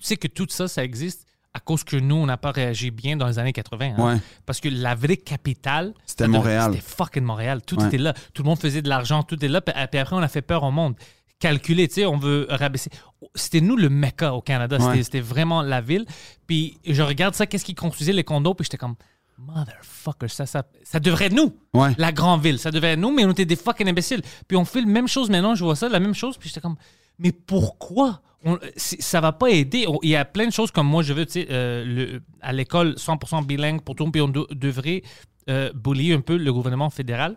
Tu 0.00 0.06
sais 0.06 0.16
que 0.16 0.28
tout 0.28 0.46
ça, 0.48 0.68
ça 0.68 0.84
existe 0.84 1.26
à 1.54 1.60
cause 1.60 1.84
que 1.84 1.96
nous, 1.96 2.14
on 2.16 2.26
n'a 2.26 2.36
pas 2.38 2.50
réagi 2.50 2.90
bien 2.90 3.16
dans 3.16 3.26
les 3.26 3.38
années 3.38 3.52
80. 3.52 3.94
hein. 3.98 4.02
Ouais. 4.14 4.20
Parce 4.46 4.60
que 4.60 4.68
la 4.70 4.94
vraie 4.94 5.18
capitale, 5.18 5.92
C'était 6.06 6.26
Montréal. 6.28 6.72
C'était 6.74 6.84
fucking 6.96 7.22
Montréal. 7.24 7.60
Tout 7.66 7.76
Ouais. 7.78 7.86
était 7.88 7.98
là. 7.98 8.14
Tout 8.32 8.42
le 8.42 8.48
monde 8.48 8.58
faisait 8.58 8.80
de 8.82 8.88
l'argent. 8.88 9.22
Tout 9.22 9.34
était 9.34 9.48
là. 9.48 9.60
Puis 9.60 9.74
puis 9.90 10.00
après, 10.00 10.16
on 10.16 10.20
a 10.22 10.28
fait 10.28 10.42
peur 10.42 10.62
au 10.62 10.70
monde. 10.70 10.94
Calculer, 11.38 11.88
tu 11.88 11.94
sais, 11.94 12.06
on 12.06 12.16
veut 12.16 12.46
rabaisser. 12.48 12.88
C'était 13.34 13.60
nous 13.60 13.76
le 13.76 13.88
Mecca 13.88 14.32
au 14.32 14.40
Canada. 14.40 14.78
C'était- 14.78 14.90
Ouais. 14.92 15.02
C'était 15.02 15.20
vraiment 15.20 15.60
la 15.60 15.80
ville. 15.80 16.06
Puis 16.46 16.78
je 16.86 17.02
regarde 17.02 17.34
ça, 17.34 17.46
qu'est-ce 17.46 17.64
qui 17.64 17.74
construisait 17.74 18.12
les 18.12 18.24
condos, 18.24 18.54
puis 18.54 18.64
j'étais 18.64 18.78
comme, 18.78 18.94
motherfucker, 19.38 20.28
ça, 20.28 20.46
ça, 20.46 20.62
ça 20.84 21.00
devrait 21.00 21.26
être 21.26 21.34
nous. 21.34 21.54
Ouais. 21.74 21.90
La 21.98 22.12
grande 22.12 22.42
ville. 22.42 22.58
Ça 22.58 22.70
devrait 22.70 22.92
être 22.92 22.98
nous, 23.00 23.12
mais 23.12 23.24
on 23.24 23.30
était 23.32 23.44
des 23.44 23.56
fucking 23.56 23.88
imbéciles. 23.88 24.22
Puis 24.48 24.56
on 24.56 24.64
fait 24.64 24.80
la 24.80 24.86
même 24.86 25.08
chose 25.08 25.30
maintenant, 25.30 25.54
je 25.54 25.64
vois 25.64 25.76
ça, 25.76 25.88
la 25.88 26.00
même 26.00 26.14
chose, 26.14 26.36
puis 26.38 26.48
j'étais 26.48 26.60
comme, 26.60 26.76
mais 27.22 27.32
pourquoi? 27.32 28.20
On- 28.44 28.58
ça 28.76 29.20
va 29.20 29.30
pas 29.32 29.50
aider. 29.50 29.86
Il 30.02 30.08
y 30.10 30.16
a 30.16 30.24
plein 30.24 30.46
de 30.46 30.52
choses 30.52 30.70
comme 30.72 30.88
moi, 30.88 31.02
je 31.04 31.12
veux, 31.12 31.24
tu 31.26 31.32
sais, 31.32 31.46
euh, 31.50 31.84
le- 31.84 32.22
à 32.40 32.52
l'école 32.52 32.94
100% 32.98 33.42
bilingue 33.42 33.80
pour 33.82 33.94
tout 33.94 34.10
puis 34.10 34.20
on 34.20 34.28
de- 34.28 34.46
devrait 34.52 35.02
euh, 35.48 35.72
bullier 35.74 36.12
un 36.14 36.20
peu 36.20 36.36
le 36.36 36.52
gouvernement 36.52 36.90
fédéral 36.90 37.36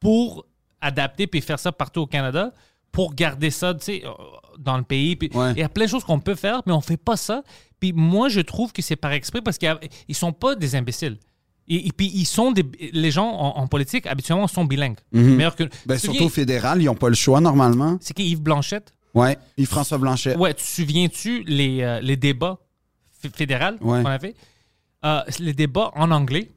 pour 0.00 0.46
adapter 0.80 1.26
puis 1.26 1.40
faire 1.40 1.58
ça 1.58 1.72
partout 1.72 2.00
au 2.00 2.06
Canada 2.06 2.52
pour 2.92 3.14
garder 3.14 3.50
ça, 3.50 3.74
tu 3.74 3.84
sais, 3.84 4.02
euh, 4.04 4.10
dans 4.58 4.76
le 4.78 4.82
pays. 4.82 5.16
Puis 5.16 5.30
Ouais. 5.34 5.52
Il 5.52 5.58
y 5.58 5.62
a 5.62 5.68
plein 5.68 5.84
de 5.84 5.90
choses 5.90 6.04
qu'on 6.04 6.20
peut 6.20 6.34
faire, 6.34 6.62
mais 6.66 6.72
on 6.72 6.80
fait 6.80 6.96
pas 6.96 7.16
ça. 7.16 7.42
Puis 7.80 7.92
moi, 7.92 8.28
je 8.28 8.40
trouve 8.40 8.72
que 8.72 8.80
c'est 8.82 8.96
par 8.96 9.12
exprès 9.12 9.42
parce 9.42 9.58
qu'ils 9.58 9.76
ils 10.08 10.14
sont 10.14 10.32
pas 10.32 10.54
des 10.54 10.74
imbéciles. 10.76 11.18
Et, 11.68 11.88
et 11.88 11.92
puis 11.92 12.10
ils 12.14 12.24
sont 12.24 12.52
des, 12.52 12.64
les 12.92 13.10
gens 13.10 13.28
en, 13.28 13.58
en 13.58 13.66
politique 13.66 14.06
habituellement 14.06 14.46
sont 14.46 14.64
bilingues. 14.64 14.98
Meilleurs 15.12 15.56
que. 15.56 15.64
Ben, 15.84 15.98
surtout 15.98 16.24
au 16.24 16.28
fédéral, 16.28 16.80
ils 16.80 16.86
n'ont 16.86 16.94
pas 16.94 17.08
le 17.08 17.14
choix 17.16 17.40
normalement. 17.40 17.98
c'est 18.00 18.14
qui 18.14 18.28
Yves 18.30 18.40
Blanchette. 18.42 18.92
Ouais. 19.16 19.36
Et 19.56 19.64
François 19.64 19.98
Blanchet. 19.98 20.36
Ouais, 20.36 20.54
tu 20.54 20.62
te 20.62 20.68
souviens-tu 20.68 21.42
les, 21.44 21.82
euh, 21.82 22.00
les 22.00 22.16
débats 22.16 22.58
fédéraux 23.34 23.76
Ouais. 23.80 24.02
qu'on 24.02 24.08
avait? 24.10 24.34
Euh, 25.04 25.20
les 25.38 25.52
débats 25.54 25.90
en 25.94 26.10
anglais, 26.10 26.50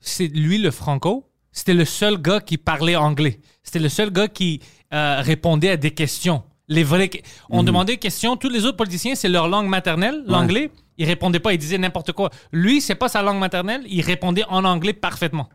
c'est 0.00 0.26
lui 0.28 0.58
le 0.58 0.70
franco. 0.70 1.24
C'était 1.52 1.74
le 1.74 1.84
seul 1.84 2.18
gars 2.20 2.40
qui 2.40 2.56
parlait 2.58 2.96
anglais. 2.96 3.40
C'était 3.62 3.78
le 3.78 3.88
seul 3.88 4.10
gars 4.10 4.28
qui 4.28 4.60
euh, 4.92 5.20
répondait 5.20 5.70
à 5.70 5.76
des 5.76 5.92
questions. 5.92 6.42
Les 6.68 6.82
vraies... 6.84 7.08
que- 7.08 7.18
On 7.48 7.62
demandait 7.62 7.94
des 7.94 7.98
questions. 7.98 8.36
Tous 8.36 8.48
les 8.50 8.64
autres 8.64 8.76
politiciens, 8.76 9.14
c'est 9.14 9.28
leur 9.28 9.48
langue 9.48 9.68
maternelle, 9.68 10.22
l'anglais. 10.26 10.70
Ils 10.98 11.06
répondaient 11.06 11.40
pas, 11.40 11.52
ils 11.54 11.58
disaient 11.58 11.78
n'importe 11.78 12.12
quoi. 12.12 12.30
Lui, 12.52 12.80
c'est 12.80 12.94
pas 12.96 13.08
sa 13.08 13.22
langue 13.22 13.38
maternelle. 13.38 13.82
Il 13.86 14.00
répondait 14.02 14.44
en 14.48 14.64
anglais 14.64 14.92
parfaitement. 14.92 15.48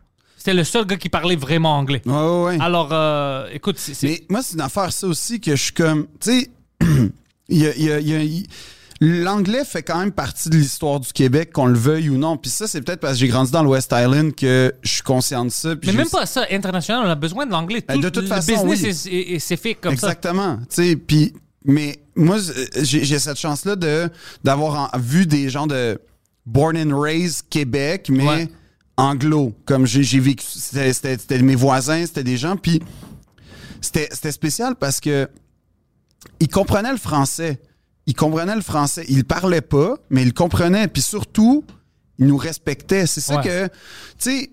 C'était 0.44 0.58
le 0.58 0.64
seul 0.64 0.84
gars 0.84 0.96
qui 0.98 1.08
parlait 1.08 1.36
vraiment 1.36 1.78
anglais. 1.78 2.02
Ouais, 2.04 2.12
ouais, 2.12 2.44
ouais. 2.44 2.58
Alors, 2.60 2.90
euh, 2.92 3.48
écoute, 3.50 3.78
c'est- 3.78 4.02
Mais 4.02 4.22
moi, 4.28 4.42
c'est 4.42 4.52
une 4.56 4.60
affaire, 4.60 4.92
ça 4.92 5.06
aussi, 5.06 5.40
que 5.40 5.56
je 5.56 5.62
suis 5.62 5.72
comme. 5.72 6.06
Tu 6.20 6.40
sais, 6.42 6.50
il 7.48 7.58
y 7.62 7.66
a- 7.66 7.74
il 7.74 7.82
y 7.82 7.90
a- 7.92 8.00
il 8.00 8.08
y 8.10 8.14
a- 8.14 8.22
il- 8.22 8.46
l'anglais 9.00 9.64
fait 9.64 9.82
quand 9.82 9.98
même 9.98 10.12
partie 10.12 10.50
de 10.50 10.56
l'histoire 10.56 11.00
du 11.00 11.10
Québec, 11.14 11.50
qu'on 11.50 11.64
le 11.64 11.78
veuille 11.78 12.10
ou 12.10 12.18
non. 12.18 12.36
Puis 12.36 12.50
ça, 12.50 12.66
c'est 12.68 12.82
peut-être 12.82 13.00
parce 13.00 13.14
que 13.14 13.20
j'ai 13.20 13.28
grandi 13.28 13.52
dans 13.52 13.62
le 13.62 13.70
West 13.70 13.90
Island 13.96 14.34
que 14.34 14.70
je 14.82 14.92
suis 14.92 15.02
conscient 15.02 15.46
de 15.46 15.50
ça. 15.50 15.76
puis 15.76 15.90
Mais 15.90 15.96
même 15.96 16.10
pas 16.10 16.26
ça, 16.26 16.44
international, 16.50 17.06
on 17.06 17.10
a 17.10 17.14
besoin 17.14 17.46
de 17.46 17.50
l'anglais. 17.50 17.82
Ben, 17.88 17.96
de 17.96 18.02
Tout 18.10 18.20
toute 18.20 18.24
le 18.24 18.28
façon, 18.28 18.66
business 18.66 19.06
oui. 19.06 19.10
est- 19.14 19.14
est- 19.16 19.34
est- 19.36 19.38
c'est 19.38 19.56
fait 19.56 19.72
comme 19.74 19.96
ça. 19.96 20.08
Exactement. 20.08 20.58
Sais, 20.68 20.94
puis. 20.96 21.32
Mais 21.64 22.00
moi, 22.16 22.36
j'ai 22.82 23.02
j'ai 23.02 23.18
cette 23.18 23.38
chance-là 23.38 23.76
d'avoir 24.44 24.90
vu 24.98 25.26
des 25.26 25.48
gens 25.48 25.66
de 25.66 25.98
born 26.44 26.76
and 26.76 27.00
raised 27.00 27.48
Québec, 27.48 28.08
mais 28.10 28.26
Ouais. 28.28 28.48
Anglo. 28.96 29.52
Comme 29.66 29.86
j'ai 29.86 30.20
vécu. 30.20 30.44
C'était 30.46 31.42
mes 31.42 31.54
voisins, 31.54 32.04
c'était 32.06 32.24
des 32.24 32.36
gens. 32.36 32.56
Puis 32.56 32.80
c'était 33.80 34.32
spécial 34.32 34.76
parce 34.76 35.00
que 35.00 35.28
ils 36.40 36.48
comprenaient 36.48 36.92
le 36.92 36.98
français. 36.98 37.60
Ils 38.06 38.14
comprenaient 38.14 38.54
le 38.54 38.62
français. 38.62 39.04
Ils 39.08 39.24
parlaient 39.24 39.60
pas, 39.60 39.96
mais 40.10 40.22
ils 40.22 40.32
comprenaient. 40.34 40.88
Puis 40.88 41.02
surtout, 41.02 41.64
ils 42.18 42.26
nous 42.26 42.36
respectaient. 42.36 43.06
C'est 43.06 43.20
ça 43.20 43.36
Ouais. 43.36 43.42
que, 43.44 43.66
tu 43.66 43.72
sais, 44.18 44.50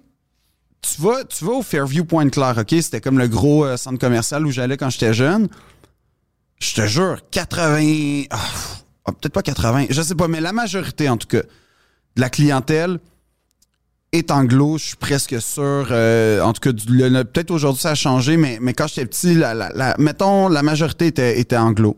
tu 0.81 1.01
vas, 1.01 1.23
tu 1.25 1.45
vas 1.45 1.51
au 1.53 1.61
Fairview 1.61 2.05
Pointe-Claire, 2.05 2.57
OK? 2.57 2.69
C'était 2.81 3.01
comme 3.01 3.19
le 3.19 3.27
gros 3.27 3.65
euh, 3.65 3.77
centre 3.77 3.99
commercial 3.99 4.45
où 4.45 4.51
j'allais 4.51 4.77
quand 4.77 4.89
j'étais 4.89 5.13
jeune. 5.13 5.47
Je 6.59 6.73
te 6.75 6.87
jure, 6.87 7.21
80... 7.31 8.23
ah, 8.29 8.37
ah, 9.05 9.11
Peut-être 9.11 9.33
pas 9.33 9.41
80, 9.43 9.87
je 9.89 10.01
sais 10.01 10.15
pas, 10.15 10.27
mais 10.27 10.41
la 10.41 10.53
majorité, 10.53 11.09
en 11.09 11.17
tout 11.17 11.27
cas, 11.27 11.41
de 11.41 12.21
la 12.21 12.29
clientèle 12.29 12.99
est 14.11 14.31
anglo, 14.31 14.77
je 14.77 14.87
suis 14.87 14.95
presque 14.97 15.41
sûr. 15.41 15.87
euh, 15.91 16.41
en 16.41 16.53
tout 16.53 16.59
cas, 16.59 16.71
peut-être 16.73 17.51
aujourd'hui 17.51 17.81
ça 17.81 17.91
a 17.91 17.95
changé, 17.95 18.37
mais, 18.37 18.57
mais 18.61 18.73
quand 18.73 18.87
j'étais 18.87 19.05
petit, 19.05 19.33
la, 19.35 19.53
la- 19.53 19.71
la- 19.73 19.95
mettons, 19.99 20.47
la 20.49 20.63
majorité 20.63 21.07
était, 21.07 21.39
était 21.39 21.57
anglo. 21.57 21.97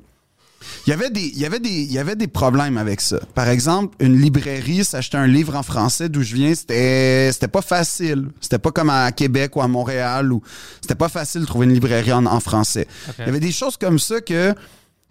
Il 0.88 0.92
y 0.92 0.94
avait 0.94 1.10
des, 1.10 1.22
il 1.26 1.40
y 1.40 1.46
avait 1.46 1.60
des, 1.60 1.70
il 1.82 1.92
y 1.92 2.00
avait 2.00 2.16
des 2.16 2.28
problèmes 2.28 2.78
avec 2.78 3.02
ça. 3.02 3.20
Par 3.34 3.50
exemple, 3.50 3.96
une 4.00 4.18
librairie 4.22 4.86
s'acheter 4.86 5.18
un 5.18 5.28
livre 5.28 5.56
en 5.58 5.64
français 5.64 6.08
d'où 6.08 6.22
je 6.22 6.36
viens, 6.36 6.56
c'était, 6.56 7.32
c'était 7.34 7.50
pas 7.50 7.62
facile. 7.62 8.30
C'était 8.40 8.60
pas 8.60 8.72
comme 8.72 8.90
à 8.90 9.12
Québec 9.12 9.56
ou 9.58 9.62
à 9.62 9.68
Montréal 9.68 10.32
où 10.32 10.42
c'était 10.82 10.96
pas 10.96 11.10
facile 11.10 11.42
de 11.42 11.46
trouver 11.48 11.66
une 11.66 11.74
librairie 11.74 12.14
en, 12.14 12.26
en 12.26 12.40
français. 12.40 12.88
Il 13.20 13.26
y 13.26 13.30
avait 13.30 13.40
des 13.42 13.52
choses 13.52 13.76
comme 13.76 14.00
ça 14.00 14.22
que, 14.22 14.54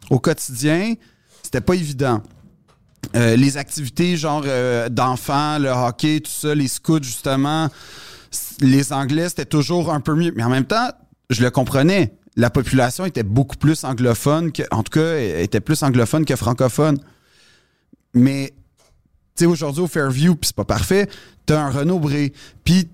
au 0.08 0.18
quotidien, 0.20 0.94
c'était 1.42 1.60
pas 1.60 1.74
évident. 1.74 2.22
Euh, 3.14 3.36
les 3.36 3.56
activités 3.56 4.16
genre 4.16 4.42
euh, 4.46 4.88
d'enfants, 4.88 5.58
le 5.58 5.68
hockey, 5.68 6.20
tout 6.20 6.30
ça, 6.30 6.54
les 6.54 6.68
scouts 6.68 7.02
justement, 7.02 7.68
les 8.60 8.92
Anglais 8.92 9.28
c'était 9.28 9.44
toujours 9.44 9.92
un 9.92 10.00
peu 10.00 10.14
mieux. 10.14 10.32
Mais 10.34 10.42
en 10.42 10.48
même 10.48 10.64
temps, 10.64 10.88
je 11.30 11.42
le 11.42 11.50
comprenais. 11.50 12.14
La 12.36 12.48
population 12.48 13.04
était 13.04 13.22
beaucoup 13.22 13.56
plus 13.56 13.84
anglophone 13.84 14.52
que, 14.52 14.62
en 14.70 14.82
tout 14.82 14.98
cas, 14.98 15.18
était 15.18 15.60
plus 15.60 15.82
anglophone 15.82 16.24
que 16.24 16.34
francophone. 16.36 16.98
Mais 18.14 18.54
tu 19.36 19.44
sais, 19.44 19.46
aujourd'hui 19.46 19.82
au 19.82 19.86
Fairview, 19.86 20.34
puis 20.34 20.48
c'est 20.48 20.56
pas 20.56 20.64
parfait, 20.64 21.08
t'as 21.44 21.60
un 21.60 21.70
Renault 21.70 21.98
Bré. 21.98 22.32
Puis 22.64 22.88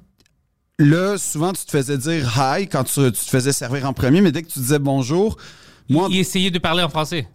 là, 0.78 1.16
souvent, 1.18 1.52
tu 1.52 1.64
te 1.64 1.70
faisais 1.70 1.98
dire 1.98 2.36
hi 2.36 2.66
quand 2.66 2.84
tu, 2.84 3.12
te 3.12 3.16
faisais 3.16 3.52
servir 3.52 3.88
en 3.88 3.92
premier, 3.92 4.20
mais 4.20 4.32
dès 4.32 4.42
que 4.42 4.48
tu 4.48 4.58
disais 4.58 4.78
bonjour, 4.80 5.36
moi, 5.88 6.08
Il 6.10 6.50
de 6.52 6.58
parler 6.58 6.82
en 6.82 6.88
français. 6.88 7.28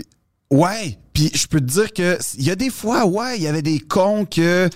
Ouais, 0.53 0.99
puis 1.13 1.31
je 1.33 1.47
peux 1.47 1.59
te 1.59 1.65
dire 1.65 1.91
que 1.93 2.17
il 2.37 2.43
y 2.43 2.51
a 2.51 2.55
des 2.55 2.69
fois, 2.69 3.05
ouais, 3.05 3.37
il 3.37 3.43
y 3.43 3.47
avait 3.47 3.61
des 3.63 3.79
cons 3.79 4.25
que 4.25 4.69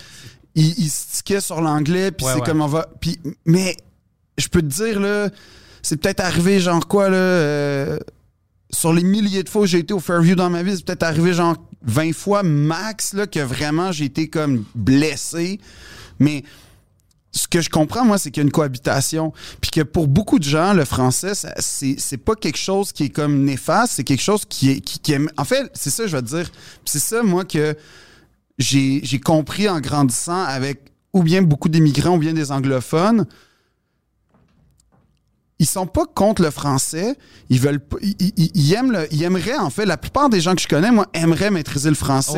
ils, 0.56 0.74
ils 0.80 0.90
se 0.90 1.18
tiquaient 1.18 1.42
sur 1.42 1.62
l'anglais, 1.62 2.12
puis 2.12 2.26
Ouais, 2.26 2.34
c'est 2.34 2.40
ouais. 2.40 2.46
comme 2.46 2.62
on 2.62 2.68
va. 2.68 2.88
Puis, 3.00 3.20
mais 3.46 3.78
je 4.40 4.48
peux 4.48 4.62
te 4.62 4.66
dire 4.68 5.00
là, 5.00 5.30
c'est 5.84 5.98
peut-être 5.98 6.22
arrivé 6.22 6.60
genre 6.60 6.88
quoi 6.88 7.10
là, 7.10 7.18
euh, 7.18 8.00
sur 8.72 8.92
les 8.92 9.04
milliers 9.04 9.44
de 9.44 9.50
fois 9.50 9.62
où 9.62 9.66
j'ai 9.68 9.78
été 9.80 9.94
au 9.94 10.00
Fairview 10.00 10.36
dans 10.36 10.50
ma 10.50 10.64
vie, 10.64 10.76
c'est 10.76 10.86
peut-être 10.86 11.04
arrivé 11.04 11.34
genre 11.34 11.56
20 11.84 12.14
fois 12.14 12.42
max 12.42 13.14
là 13.14 13.28
que 13.28 13.40
vraiment 13.40 13.92
j'ai 13.92 14.06
été 14.06 14.30
comme 14.30 14.66
blessé, 14.74 15.60
mais 16.20 16.44
ce 17.38 17.48
que 17.48 17.62
je 17.62 17.70
comprends, 17.70 18.04
moi, 18.04 18.18
c'est 18.18 18.32
qu'il 18.32 18.42
y 18.42 18.46
a 18.46 18.48
une 18.48 18.52
cohabitation. 18.52 19.32
Puis 19.62 19.72
que 19.72 19.82
pour 19.82 20.08
beaucoup 20.08 20.40
de 20.40 20.44
gens, 20.44 20.74
le 20.74 20.86
français, 20.86 21.36
ça- 21.36 21.54
c'est 21.60 22.18
pas 22.18 22.36
quelque 22.36 22.58
chose 22.58 22.92
qui 22.92 23.04
est 23.06 23.10
comme 23.10 23.44
néfaste, 23.44 23.94
c'est 23.96 24.04
quelque 24.04 24.24
chose 24.24 24.44
qui 24.50 24.72
est. 24.72 24.82
Qui, 24.82 25.16
en 25.38 25.44
fait, 25.46 25.70
c'est 25.74 25.90
ça, 25.92 26.08
je 26.08 26.16
vais 26.16 26.22
te 26.24 26.28
dire. 26.28 26.50
C'est 26.86 27.00
ça, 27.00 27.24
moi, 27.24 27.46
que 27.46 27.76
j'ai 28.58 29.20
compris 29.24 29.70
en 29.70 29.80
grandissant 29.80 30.44
avec 30.44 30.82
ou 31.14 31.24
bien 31.24 31.42
beaucoup 31.42 31.70
d'immigrants 31.70 32.16
ou 32.16 32.20
bien 32.20 32.34
des 32.34 32.52
anglophones. 32.52 33.26
Ils 35.60 35.66
sont 35.68 35.88
pas 35.88 36.06
contre 36.06 36.44
le 36.44 36.52
français. 36.52 37.16
Ils 37.50 37.60
veulent 37.60 37.82
ils, 38.02 38.34
ils- 38.54 38.74
aiment 38.74 39.06
ils 39.12 39.24
aimeraient, 39.24 39.58
en 39.58 39.70
fait, 39.72 39.86
la 39.86 39.98
plupart 39.98 40.30
des 40.30 40.40
gens 40.40 40.54
que 40.54 40.62
je 40.62 40.68
connais, 40.68 40.92
moi, 40.92 41.08
aimeraient 41.14 41.50
maîtriser 41.50 41.90
le 41.90 41.96
français. 41.96 42.38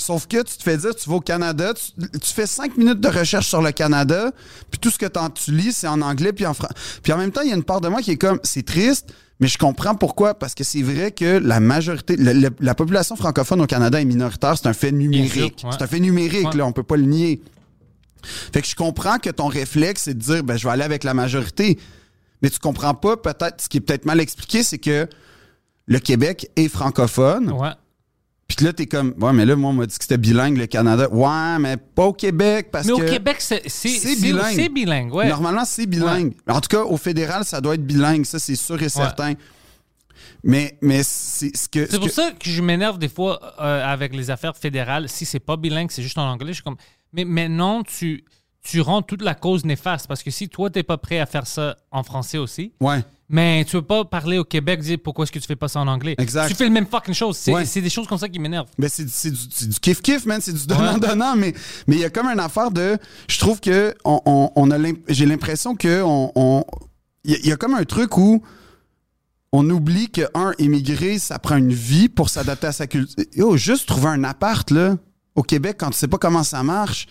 Sauf 0.00 0.26
que 0.26 0.38
tu 0.42 0.56
te 0.56 0.62
fais 0.62 0.76
dire, 0.76 0.94
tu 0.94 1.08
vas 1.08 1.16
au 1.16 1.20
Canada, 1.20 1.72
tu, 1.74 2.08
tu 2.18 2.32
fais 2.32 2.46
cinq 2.46 2.76
minutes 2.76 3.00
de 3.00 3.08
recherche 3.08 3.46
sur 3.48 3.62
le 3.62 3.70
Canada, 3.72 4.32
puis 4.70 4.78
tout 4.80 4.90
ce 4.90 4.98
que 4.98 5.06
tu 5.34 5.52
lis, 5.52 5.72
c'est 5.72 5.86
en 5.88 6.00
anglais 6.02 6.32
puis 6.32 6.46
en 6.46 6.54
français. 6.54 6.74
Puis 7.02 7.12
en 7.12 7.18
même 7.18 7.30
temps, 7.32 7.42
il 7.42 7.48
y 7.48 7.52
a 7.52 7.56
une 7.56 7.64
part 7.64 7.80
de 7.80 7.88
moi 7.88 8.00
qui 8.02 8.12
est 8.12 8.16
comme, 8.16 8.40
c'est 8.42 8.64
triste, 8.64 9.12
mais 9.40 9.46
je 9.48 9.58
comprends 9.58 9.94
pourquoi. 9.94 10.34
Parce 10.34 10.54
que 10.54 10.64
c'est 10.64 10.82
vrai 10.82 11.12
que 11.12 11.38
la 11.38 11.60
majorité, 11.60 12.16
le- 12.16 12.32
le- 12.32 12.50
la 12.60 12.74
population 12.74 13.16
francophone 13.16 13.60
au 13.60 13.66
Canada 13.66 14.00
est 14.00 14.04
minoritaire, 14.04 14.56
c'est 14.58 14.66
un 14.68 14.72
fait 14.72 14.92
numérique. 14.92 15.62
ouais. 15.64 15.70
C'est 15.72 15.82
un 15.82 15.86
fait 15.86 16.00
numérique, 16.00 16.48
Ouais. 16.48 16.56
là, 16.56 16.66
on 16.66 16.72
peut 16.72 16.82
pas 16.82 16.96
le 16.96 17.04
nier. 17.04 17.40
Fait 18.52 18.60
que 18.60 18.68
je 18.68 18.74
comprends 18.74 19.18
que 19.18 19.30
ton 19.30 19.46
réflexe, 19.46 20.02
c'est 20.04 20.14
de 20.14 20.18
dire, 20.22 20.44
ben, 20.44 20.56
je 20.56 20.64
vais 20.66 20.72
aller 20.72 20.82
avec 20.82 21.04
la 21.04 21.14
majorité. 21.14 21.78
Mais 22.42 22.50
tu 22.50 22.58
comprends 22.58 22.94
pas, 22.94 23.16
peut-être, 23.16 23.62
ce 23.62 23.68
qui 23.68 23.78
est 23.78 23.80
peut-être 23.80 24.04
mal 24.06 24.20
expliqué, 24.20 24.62
c'est 24.62 24.78
que 24.78 25.06
le 25.86 25.98
Québec 25.98 26.50
est 26.56 26.68
francophone. 26.68 27.50
Ouais. 27.52 27.70
Puis 28.56 28.64
là, 28.66 28.72
t'es 28.72 28.86
comme, 28.86 29.14
ouais, 29.20 29.32
mais 29.32 29.44
là, 29.46 29.54
moi, 29.56 29.70
on 29.70 29.74
m'a 29.74 29.86
dit 29.86 29.96
que 29.96 30.02
c'était 30.04 30.18
bilingue, 30.18 30.56
le 30.56 30.66
Canada. 30.66 31.08
Ouais, 31.10 31.58
mais 31.60 31.76
pas 31.76 32.06
au 32.06 32.12
Québec, 32.12 32.68
parce 32.72 32.86
Mais 32.86 32.92
au 32.92 32.98
que. 32.98 33.08
Québec, 33.10 33.36
c'est 33.38 33.62
c'est- 33.68 33.88
c'est 33.88 34.16
bilingue. 34.20 34.54
c'est 34.54 34.68
bilingue. 34.68 35.14
Ouais. 35.14 35.28
Normalement, 35.28 35.64
c'est 35.64 35.86
bilingue. 35.86 36.32
En 36.48 36.60
tout 36.60 36.68
cas, 36.68 36.82
au 36.82 36.96
fédéral, 36.96 37.44
ça 37.44 37.60
doit 37.60 37.74
être 37.74 37.86
bilingue, 37.86 38.24
ça, 38.24 38.38
c'est 38.38 38.56
sûr 38.56 38.82
et 38.82 38.88
certain. 38.88 39.34
Mais, 40.42 40.78
mais 40.80 41.02
c'est 41.02 41.54
ce 41.56 41.68
que. 41.68 41.84
ce 41.86 41.92
C'est 41.92 41.98
pour 41.98 42.08
que- 42.08 42.12
ça 42.12 42.30
que 42.32 42.48
je 42.48 42.62
m'énerve 42.62 42.98
des 42.98 43.08
fois 43.08 43.38
euh, 43.60 43.84
avec 43.86 44.14
les 44.14 44.30
affaires 44.30 44.56
fédérales. 44.56 45.08
Si 45.08 45.24
c'est 45.26 45.38
pas 45.40 45.56
bilingue, 45.56 45.90
c'est 45.90 46.02
juste 46.02 46.18
en 46.18 46.28
anglais. 46.30 46.48
Je 46.48 46.54
suis 46.54 46.62
comme, 46.62 46.76
mais 47.12 47.24
maintenant, 47.24 47.82
tu, 47.82 48.24
tu 48.62 48.80
rends 48.80 49.02
toute 49.02 49.22
la 49.22 49.34
cause 49.34 49.64
néfaste. 49.64 50.06
Parce 50.06 50.22
que 50.22 50.30
si 50.30 50.48
toi, 50.48 50.70
t'es 50.70 50.82
pas 50.82 50.96
prêt 50.98 51.18
à 51.18 51.26
faire 51.26 51.46
ça 51.46 51.76
en 51.90 52.02
français 52.02 52.38
aussi, 52.38 52.72
Ouais. 52.80 53.00
Mais 53.30 53.64
tu 53.64 53.76
veux 53.76 53.82
pas 53.82 54.04
parler 54.04 54.36
au 54.38 54.44
Québec, 54.44 54.80
dire 54.80 54.98
pourquoi 55.02 55.22
est-ce 55.22 55.32
que 55.32 55.38
tu 55.38 55.46
fais 55.46 55.56
pas 55.56 55.68
ça 55.68 55.80
en 55.80 55.86
anglais? 55.88 56.16
Exact. 56.18 56.48
Tu 56.48 56.54
fais 56.54 56.64
le 56.64 56.70
même 56.70 56.86
fucking 56.86 57.14
chose. 57.14 57.36
C'est 57.36 57.52
Ouais. 57.54 57.64
des 57.64 57.88
choses 57.88 58.06
comme 58.06 58.18
ça 58.18 58.28
qui 58.28 58.38
m'énervent. 58.38 58.68
Ben 58.78 58.90
c'est 58.92 59.04
du, 59.04 59.74
kiff-kiff, 59.80 60.26
man. 60.26 60.40
C'est 60.42 60.52
du 60.52 60.66
donnant-donnant. 60.66 61.36
Mais 61.36 61.54
mais 61.86 61.96
il 61.96 62.00
y 62.00 62.04
a 62.04 62.10
comme 62.10 62.26
une 62.26 62.40
affaire 62.40 62.70
de. 62.70 62.98
Je 63.28 63.38
trouve 63.38 63.60
que 63.60 63.94
on, 64.04 64.20
on- 64.26 64.50
on 64.56 64.70
a 64.70 64.76
l'im- 64.78 64.98
j'ai 65.08 65.24
l'impression 65.26 65.74
que 65.76 66.02
on. 66.04 66.64
y, 67.24 67.34
a- 67.34 67.38
il 67.38 67.46
y 67.46 67.52
a 67.52 67.56
comme 67.56 67.74
un 67.74 67.84
truc 67.84 68.16
où 68.18 68.42
on 69.52 69.68
oublie 69.70 70.10
que, 70.10 70.22
un, 70.34 70.52
émigrer, 70.58 71.18
ça 71.18 71.38
prend 71.38 71.56
une 71.56 71.72
vie 71.72 72.08
pour 72.08 72.28
s'adapter 72.28 72.68
à 72.68 72.72
sa 72.72 72.86
culture. 72.86 73.24
Yo, 73.34 73.56
juste 73.56 73.86
trouver 73.88 74.08
un 74.08 74.22
appart, 74.24 74.70
là, 74.70 74.96
au 75.34 75.42
Québec, 75.42 75.76
quand 75.80 75.90
tu 75.90 75.98
sais 75.98 76.06
pas 76.08 76.18
comment 76.18 76.44
ça 76.44 76.62
marche. 76.62 77.06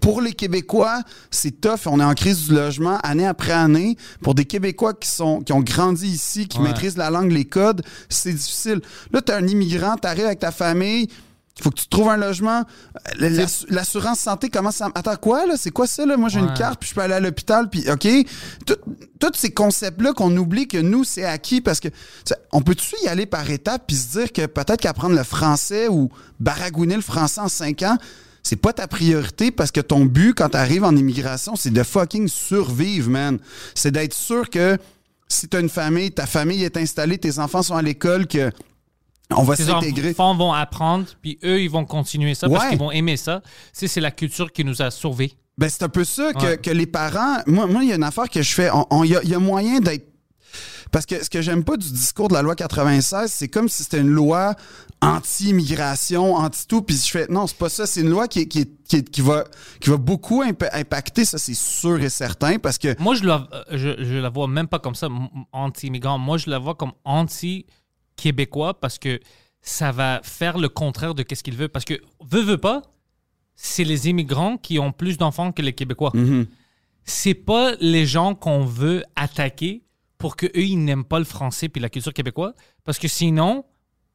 Pour 0.00 0.20
les 0.20 0.32
Québécois, 0.32 1.02
c'est 1.30 1.60
tough. 1.60 1.86
On 1.86 1.98
est 2.00 2.04
en 2.04 2.14
crise 2.14 2.46
du 2.46 2.54
logement 2.54 2.98
année 2.98 3.26
après 3.26 3.52
année. 3.52 3.96
Pour 4.22 4.34
des 4.34 4.44
Québécois 4.44 4.94
qui, 4.94 5.10
sont, 5.10 5.40
qui 5.40 5.52
ont 5.52 5.60
grandi 5.60 6.06
ici, 6.08 6.46
qui 6.46 6.58
Ouais. 6.58 6.68
maîtrisent 6.68 6.96
la 6.96 7.10
langue, 7.10 7.32
les 7.32 7.44
codes, 7.44 7.82
c'est 8.08 8.32
difficile. 8.32 8.80
Là, 9.12 9.20
tu 9.20 9.32
es 9.32 9.34
un 9.34 9.46
immigrant, 9.46 9.96
tu 9.96 10.06
arrives 10.06 10.26
avec 10.26 10.38
ta 10.38 10.52
famille, 10.52 11.08
il 11.56 11.62
faut 11.64 11.70
que 11.70 11.80
tu 11.80 11.88
trouves 11.88 12.08
un 12.08 12.16
logement. 12.16 12.62
Euh, 13.20 13.28
l'ass- 13.30 13.66
L'assurance 13.68 14.20
santé, 14.20 14.48
comment 14.48 14.70
ça. 14.70 14.90
Attends, 14.94 15.16
quoi, 15.16 15.44
là? 15.44 15.54
C'est 15.56 15.72
quoi 15.72 15.88
ça, 15.88 16.06
là? 16.06 16.16
Moi, 16.16 16.28
j'ai 16.28 16.38
une 16.38 16.54
carte, 16.54 16.78
puis 16.78 16.88
je 16.90 16.94
peux 16.94 17.00
aller 17.00 17.14
à 17.14 17.20
l'hôpital, 17.20 17.68
puis 17.68 17.84
OK? 17.90 18.06
Tous 19.18 19.32
ces 19.34 19.50
concepts-là 19.50 20.12
qu'on 20.12 20.36
oublie 20.36 20.68
que 20.68 20.78
nous, 20.78 21.02
c'est 21.02 21.24
acquis 21.24 21.60
parce 21.60 21.80
que. 21.80 21.88
On 22.52 22.60
peut-tu 22.62 22.94
y 23.02 23.08
aller 23.08 23.26
par 23.26 23.50
étapes, 23.50 23.82
puis 23.88 23.96
se 23.96 24.18
dire 24.18 24.32
que 24.32 24.46
peut-être 24.46 24.80
qu'apprendre 24.80 25.16
le 25.16 25.24
français 25.24 25.88
ou 25.88 26.10
baragouiner 26.38 26.94
le 26.94 27.02
français 27.02 27.40
en 27.40 27.48
cinq 27.48 27.82
ans, 27.82 27.98
c'est 28.48 28.56
pas 28.56 28.72
ta 28.72 28.88
priorité 28.88 29.50
parce 29.50 29.70
que 29.70 29.80
ton 29.80 30.06
but 30.06 30.32
quand 30.34 30.48
t'arrives 30.48 30.84
en 30.84 30.96
immigration, 30.96 31.54
c'est 31.54 31.70
de 31.70 31.82
fucking 31.82 32.28
survivre, 32.28 33.10
man. 33.10 33.38
C'est 33.74 33.90
d'être 33.90 34.14
sûr 34.14 34.48
que 34.48 34.78
si 35.28 35.48
t'as 35.48 35.60
une 35.60 35.68
famille, 35.68 36.10
ta 36.12 36.24
famille 36.26 36.64
est 36.64 36.78
installée, 36.78 37.18
tes 37.18 37.38
enfants 37.38 37.62
sont 37.62 37.76
à 37.76 37.82
l'école, 37.82 38.26
que 38.26 38.50
on 39.36 39.42
va 39.42 39.54
s'intégrer. 39.56 40.10
enfants 40.12 40.34
vont 40.34 40.54
apprendre, 40.54 41.04
puis 41.20 41.38
eux, 41.44 41.60
ils 41.60 41.68
vont 41.68 41.84
continuer 41.84 42.34
ça 42.34 42.48
parce 42.48 42.64
Ouais. 42.64 42.70
qu'ils 42.70 42.78
vont 42.78 42.90
aimer 42.90 43.18
ça. 43.18 43.42
Tu 43.78 43.86
c'est 43.86 44.00
la 44.00 44.10
culture 44.10 44.50
qui 44.50 44.64
nous 44.64 44.80
a 44.80 44.90
sauvés. 44.90 45.34
Ben, 45.58 45.68
c'est 45.68 45.82
un 45.82 45.90
peu 45.90 46.04
ça 46.04 46.32
que, 46.32 46.46
Ouais. 46.46 46.56
que 46.56 46.70
les 46.70 46.86
parents. 46.86 47.38
Moi, 47.46 47.66
moi, 47.66 47.82
il 47.82 47.90
y 47.90 47.92
a 47.92 47.96
une 47.96 48.02
affaire 48.04 48.30
que 48.30 48.40
je 48.40 48.54
fais. 48.54 48.70
Il 49.04 49.04
y, 49.24 49.28
y 49.28 49.34
a 49.34 49.38
moyen 49.38 49.80
d'être. 49.80 50.06
Parce 50.90 51.04
que 51.04 51.22
ce 51.22 51.28
que 51.28 51.42
j'aime 51.42 51.64
pas 51.64 51.76
du 51.76 51.90
discours 51.92 52.28
de 52.28 52.34
la 52.34 52.40
loi 52.40 52.54
96, 52.54 53.30
c'est 53.30 53.48
comme 53.48 53.68
si 53.68 53.82
c'était 53.82 54.00
une 54.00 54.08
loi 54.08 54.54
anti-immigration, 55.00 56.34
anti-tout. 56.34 56.82
Puis 56.82 56.96
je 56.96 57.10
fais, 57.10 57.26
non, 57.28 57.46
c'est 57.46 57.56
pas 57.56 57.68
ça. 57.68 57.86
C'est 57.86 58.00
une 58.00 58.10
loi 58.10 58.28
qui, 58.28 58.48
qui, 58.48 59.20
va, 59.20 59.44
qui 59.80 59.90
va 59.90 59.96
beaucoup 59.96 60.42
impa- 60.42 60.70
impacter, 60.72 61.24
ça, 61.24 61.38
c'est 61.38 61.54
sûr 61.54 62.00
et 62.00 62.08
certain. 62.08 62.58
Parce 62.58 62.78
que. 62.78 63.00
Moi, 63.00 63.14
je 63.14 63.24
la, 63.24 63.48
euh, 63.52 63.62
je, 63.72 64.04
je 64.04 64.16
la 64.16 64.28
vois 64.28 64.48
même 64.48 64.68
pas 64.68 64.78
comme 64.78 64.94
ça, 64.94 65.08
anti-immigrant. 65.52 66.18
Moi, 66.18 66.38
je 66.38 66.50
la 66.50 66.58
vois 66.58 66.74
comme 66.74 66.92
anti-québécois 67.04 68.80
parce 68.80 68.98
que 68.98 69.20
ça 69.60 69.92
va 69.92 70.20
faire 70.22 70.58
le 70.58 70.68
contraire 70.68 71.14
de 71.14 71.24
ce 71.32 71.42
qu'il 71.42 71.56
veut. 71.56 71.68
Parce 71.68 71.84
que, 71.84 71.94
veut, 72.24 72.42
veut 72.42 72.58
pas, 72.58 72.82
c'est 73.54 73.84
les 73.84 74.08
immigrants 74.08 74.56
qui 74.56 74.78
ont 74.78 74.92
plus 74.92 75.18
d'enfants 75.18 75.52
que 75.52 75.62
les 75.62 75.72
Québécois. 75.72 76.12
Mhm. 76.14 76.46
C'est 77.04 77.34
pas 77.34 77.74
les 77.80 78.06
gens 78.06 78.34
qu'on 78.34 78.64
veut 78.64 79.02
attaquer 79.16 79.82
pour 80.18 80.36
qu'eux, 80.36 80.50
ils 80.54 80.76
n'aiment 80.76 81.04
pas 81.04 81.18
le 81.18 81.24
français 81.24 81.68
puis 81.68 81.80
la 81.80 81.88
culture 81.88 82.12
québécoise. 82.12 82.52
Parce 82.84 82.98
que 82.98 83.08
sinon, 83.08 83.64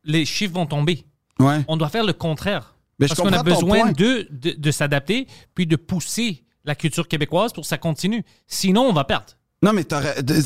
les 0.04 0.26
chiffres 0.26 0.54
vont 0.54 0.66
tomber. 0.66 1.06
Ouais. 1.40 1.64
On 1.68 1.78
doit 1.78 1.90
faire 1.90 2.04
le 2.04 2.14
contraire. 2.14 2.76
Mais 3.00 3.08
Parce 3.08 3.20
qu'on 3.20 3.34
a 3.34 3.44
besoin 3.44 3.92
de, 3.92 4.28
de, 4.32 4.52
de 4.58 4.72
s'adapter 4.72 5.28
puis 5.56 5.66
de 5.66 5.76
pousser 5.76 6.44
la 6.64 6.76
culture 6.76 7.08
québécoise 7.08 7.52
pour 7.52 7.64
que 7.64 7.68
ça 7.68 7.78
continue. 7.78 8.24
Sinon, 8.48 8.82
on 8.84 8.94
va 8.94 9.04
perdre. 9.04 9.26
Non, 9.64 9.72
mais 9.74 9.86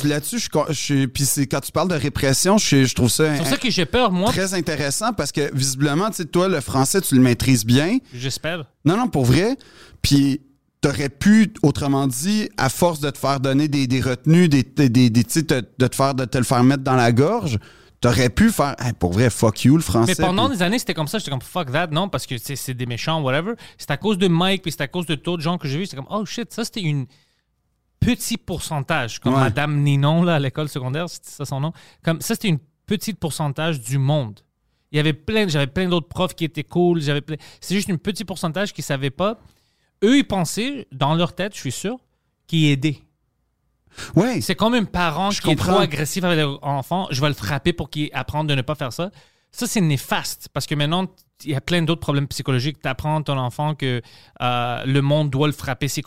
là-dessus, 0.04 0.40
je, 0.40 0.48
je, 0.74 1.06
puis 1.08 1.26
c'est 1.26 1.48
quand 1.48 1.60
tu 1.60 1.72
parles 1.72 1.90
de 1.90 1.96
répression, 1.96 2.58
je, 2.60 2.84
je 2.86 2.94
trouve 2.96 3.10
ça 3.10 3.32
C'est 3.34 3.38
pour 3.40 3.48
ça 3.48 3.58
que 3.58 3.70
j'ai 3.72 3.86
peur, 3.86 4.12
moi. 4.12 4.32
très 4.32 4.54
intéressant 4.54 5.12
parce 5.12 5.32
que 5.32 5.54
visiblement, 5.56 6.10
tu 6.12 6.18
sais, 6.18 6.26
toi, 6.26 6.48
le 6.48 6.62
français, 6.62 7.02
tu 7.02 7.16
le 7.16 7.22
maîtrises 7.22 7.66
bien. 7.66 7.98
J'espère. 8.14 8.66
Non, 8.86 8.96
non, 8.96 9.08
pour 9.08 9.26
vrai. 9.26 9.58
Puis 10.04 10.42
t'aurais 10.82 11.10
pu, 11.10 11.52
autrement 11.64 12.06
dit, 12.08 12.50
à 12.58 12.70
force 12.70 13.00
de 13.00 13.10
te 13.10 13.18
faire 13.18 13.40
donner 13.40 13.68
des, 13.68 13.88
des 13.88 14.02
retenues, 14.02 14.48
des, 14.50 14.62
des, 14.64 14.90
des- 14.90 15.10
de 15.10 15.88
te 15.88 15.96
faire 15.96 16.14
de 16.14 16.26
te 16.26 16.38
le 16.38 16.44
faire 16.44 16.64
mettre 16.64 16.84
dans 16.84 16.96
la 16.96 17.12
gorge, 17.12 17.58
t'aurais 18.16 18.30
pu 18.30 18.52
faire, 18.52 18.76
Hey, 18.80 18.94
pour 18.94 19.14
vrai, 19.14 19.30
fuck 19.30 19.64
you 19.64 19.76
le 19.76 19.82
français. 19.84 20.14
Mais 20.18 20.26
pendant 20.26 20.48
puis- 20.50 20.58
des 20.58 20.64
années, 20.64 20.80
c'était 20.80 20.94
comme 20.94 21.08
ça. 21.08 21.18
J'étais 21.20 21.32
comme 21.32 21.42
fuck 21.42 21.72
that, 21.72 21.88
non, 21.88 22.10
parce 22.10 22.26
que 22.26 22.36
c'est 22.38 22.74
des 22.74 22.86
méchants, 22.86 23.22
whatever. 23.22 23.54
C'est 23.78 23.92
à 23.92 23.98
cause 23.98 24.18
de 24.18 24.28
Mike, 24.28 24.62
puis 24.64 24.72
c'est 24.72 24.82
à 24.82 24.88
cause 24.88 25.06
de 25.06 25.16
d'autres 25.16 25.44
gens 25.44 25.58
que 25.58 25.68
j'ai 25.68 25.78
vus. 25.80 25.86
C'était 25.86 25.98
comme 25.98 26.08
oh 26.10 26.26
shit, 26.26 26.52
ça 26.54 26.64
c'était 26.66 26.82
une 26.82 27.06
petit 28.00 28.38
pourcentage. 28.38 29.20
Comme 29.20 29.34
Ouais. 29.34 29.40
Madame 29.42 29.82
Ninon, 29.82 30.24
là, 30.24 30.36
à 30.36 30.40
l'école 30.40 30.70
secondaire, 30.70 31.10
c'était 31.10 31.30
ça 31.30 31.46
son 31.46 31.60
nom. 31.60 31.74
Comme 32.04 32.22
ça, 32.22 32.36
c'était 32.36 32.50
une 32.50 32.60
petite 32.86 33.20
pourcentage 33.20 33.80
du 33.82 33.98
monde. 33.98 34.40
Il 34.92 34.98
y 34.98 35.00
avait 35.00 35.14
plein, 35.14 35.48
j'avais 35.48 35.68
plein 35.68 35.90
d'autres 35.90 36.08
profs 36.08 36.34
qui 36.34 36.46
étaient 36.46 36.64
cool. 36.64 37.02
J'avais 37.02 37.22
plein- 37.22 37.36
C'est 37.60 37.76
juste 37.76 37.90
un 37.90 37.98
petit 37.98 38.24
pourcentage 38.24 38.72
qui 38.74 38.82
savaient 38.82 39.10
pas. 39.10 39.38
Eux, 40.04 40.18
ils 40.18 40.28
pensaient, 40.28 40.88
dans 40.92 41.16
leur 41.16 41.34
tête, 41.34 41.54
je 41.56 41.60
suis 41.60 41.72
sûr, 41.72 41.98
qu'ils 42.46 42.66
aidaient. 42.68 43.00
Ouais. 44.16 44.42
C'est 44.42 44.56
comme 44.56 44.74
un 44.74 44.84
parent 44.86 45.32
Je 45.32 45.42
qui 45.42 45.50
est 45.52 45.56
comprends. 45.56 45.74
trop 45.74 45.82
agressif 45.82 46.24
avec 46.24 46.38
leur 46.38 46.64
enfant. 46.64 47.08
Je 47.12 47.20
vais 47.22 47.28
le 47.30 47.34
frapper 47.34 47.74
pour 47.74 47.90
qu'il 47.90 48.10
apprenne 48.14 48.48
de 48.48 48.56
ne 48.56 48.62
pas 48.62 48.76
faire 48.76 48.94
ça. 48.94 49.10
Ça, 49.52 49.66
c'est 49.68 49.82
néfaste 49.82 50.50
parce 50.54 50.66
que 50.68 50.76
maintenant, 50.76 51.08
il 51.44 51.52
y 51.52 51.56
a 51.56 51.62
plein 51.62 51.82
d'autres 51.82 52.02
problèmes 52.02 52.28
psychologiques. 52.28 52.82
Tu 52.82 52.88
apprends 52.90 53.20
à 53.20 53.24
ton 53.24 53.38
enfant 53.38 53.76
que 53.76 54.02
euh, 54.42 54.84
le 54.86 55.02
monde 55.02 55.30
doit 55.30 55.48
le 55.48 55.54
frapper. 55.54 55.88
C'est 55.88 56.04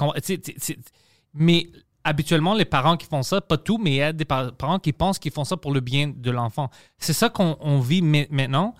mais 1.34 1.68
habituellement, 2.04 2.54
les 2.54 2.64
parents 2.64 2.96
qui 2.96 3.06
font 3.06 3.22
ça, 3.22 3.40
pas 3.40 3.56
tout, 3.56 3.78
mais 3.78 3.90
il 3.90 3.96
y 3.96 4.02
a 4.02 4.12
des 4.12 4.24
par- 4.24 4.52
parents 4.54 4.78
qui 4.78 4.92
pensent 4.92 5.18
qu'ils 5.18 5.32
font 5.32 5.44
ça 5.44 5.56
pour 5.56 5.72
le 5.72 5.80
bien 5.80 6.12
de 6.14 6.30
l'enfant. 6.30 6.70
C'est 6.98 7.12
ça 7.12 7.28
qu'on 7.28 7.56
on 7.60 7.78
vit 7.80 8.02
ma- 8.02 8.26
maintenant. 8.30 8.74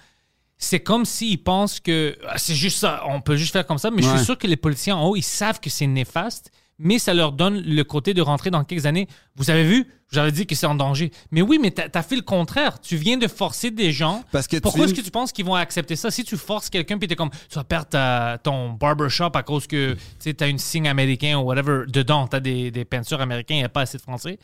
C'est 0.59 0.81
comme 0.81 1.05
s'ils 1.07 1.43
pensent 1.43 1.81
que 1.81 2.19
ah, 2.29 2.37
c'est 2.37 2.55
juste 2.55 2.79
ça, 2.79 3.03
on 3.07 3.21
peut 3.21 3.37
juste 3.37 3.53
faire 3.53 3.67
comme 3.67 3.79
ça. 3.79 3.91
Mais 3.91 4.03
je 4.03 4.09
suis 4.09 4.25
sûr 4.25 4.37
que 4.37 4.47
les 4.47 4.57
politiciens 4.57 4.97
en 4.97 5.07
haut, 5.07 5.17
ils 5.17 5.23
savent 5.23 5.59
que 5.61 5.71
c'est 5.71 5.87
néfaste, 5.87 6.51
mais 6.83 6.99
ça 6.99 7.15
leur 7.15 7.33
donne 7.33 7.61
le 7.61 7.85
côté 7.85 8.15
de 8.15 8.23
rentrer 8.23 8.51
dans 8.51 8.65
quelques 8.65 8.87
années. 8.87 9.07
Vous 9.37 9.51
avez 9.51 9.65
vu, 9.65 9.87
j'avais 10.11 10.33
dit 10.33 10.47
que 10.47 10.55
c'est 10.55 10.67
en 10.67 10.75
danger. 10.75 11.13
Mais 11.31 11.43
oui, 11.43 11.59
mais 11.61 11.71
t'as 11.71 11.87
as 11.93 12.03
fait 12.03 12.17
le 12.17 12.23
contraire. 12.23 12.81
Tu 12.81 12.97
viens 12.97 13.17
de 13.19 13.29
forcer 13.29 13.71
des 13.71 13.93
gens. 13.93 14.25
Parce 14.33 14.49
que 14.49 14.57
Pourquoi 14.59 14.87
est-ce 14.87 14.95
que 14.95 15.01
tu 15.03 15.11
penses 15.11 15.31
qu'ils 15.31 15.45
vont 15.45 15.55
accepter 15.55 15.95
ça? 15.95 16.11
Si 16.11 16.25
tu 16.25 16.37
forces 16.37 16.71
quelqu'un 16.71 16.99
puis 16.99 17.07
t'es 17.07 17.17
comme, 17.17 17.31
tu 17.31 17.55
vas 17.55 17.65
perdre 17.65 17.89
ta- 17.91 18.39
ton 18.43 18.71
barbershop 18.71 19.31
à 19.35 19.43
cause 19.43 19.67
que 19.67 19.97
tu 20.19 20.35
as 20.41 20.47
une 20.49 20.59
signe 20.59 20.89
américain 20.89 21.39
ou 21.39 21.43
whatever, 21.43 21.85
dedans, 21.87 22.27
tu 22.27 22.37
as 22.37 22.41
des, 22.41 22.71
des 22.71 22.85
peintures 22.85 23.21
américaines, 23.21 23.59
il 23.59 23.61
n'y 23.61 23.65
a 23.67 23.69
pas 23.69 23.83
assez 23.83 23.99
de 23.99 24.03
français. 24.03 24.39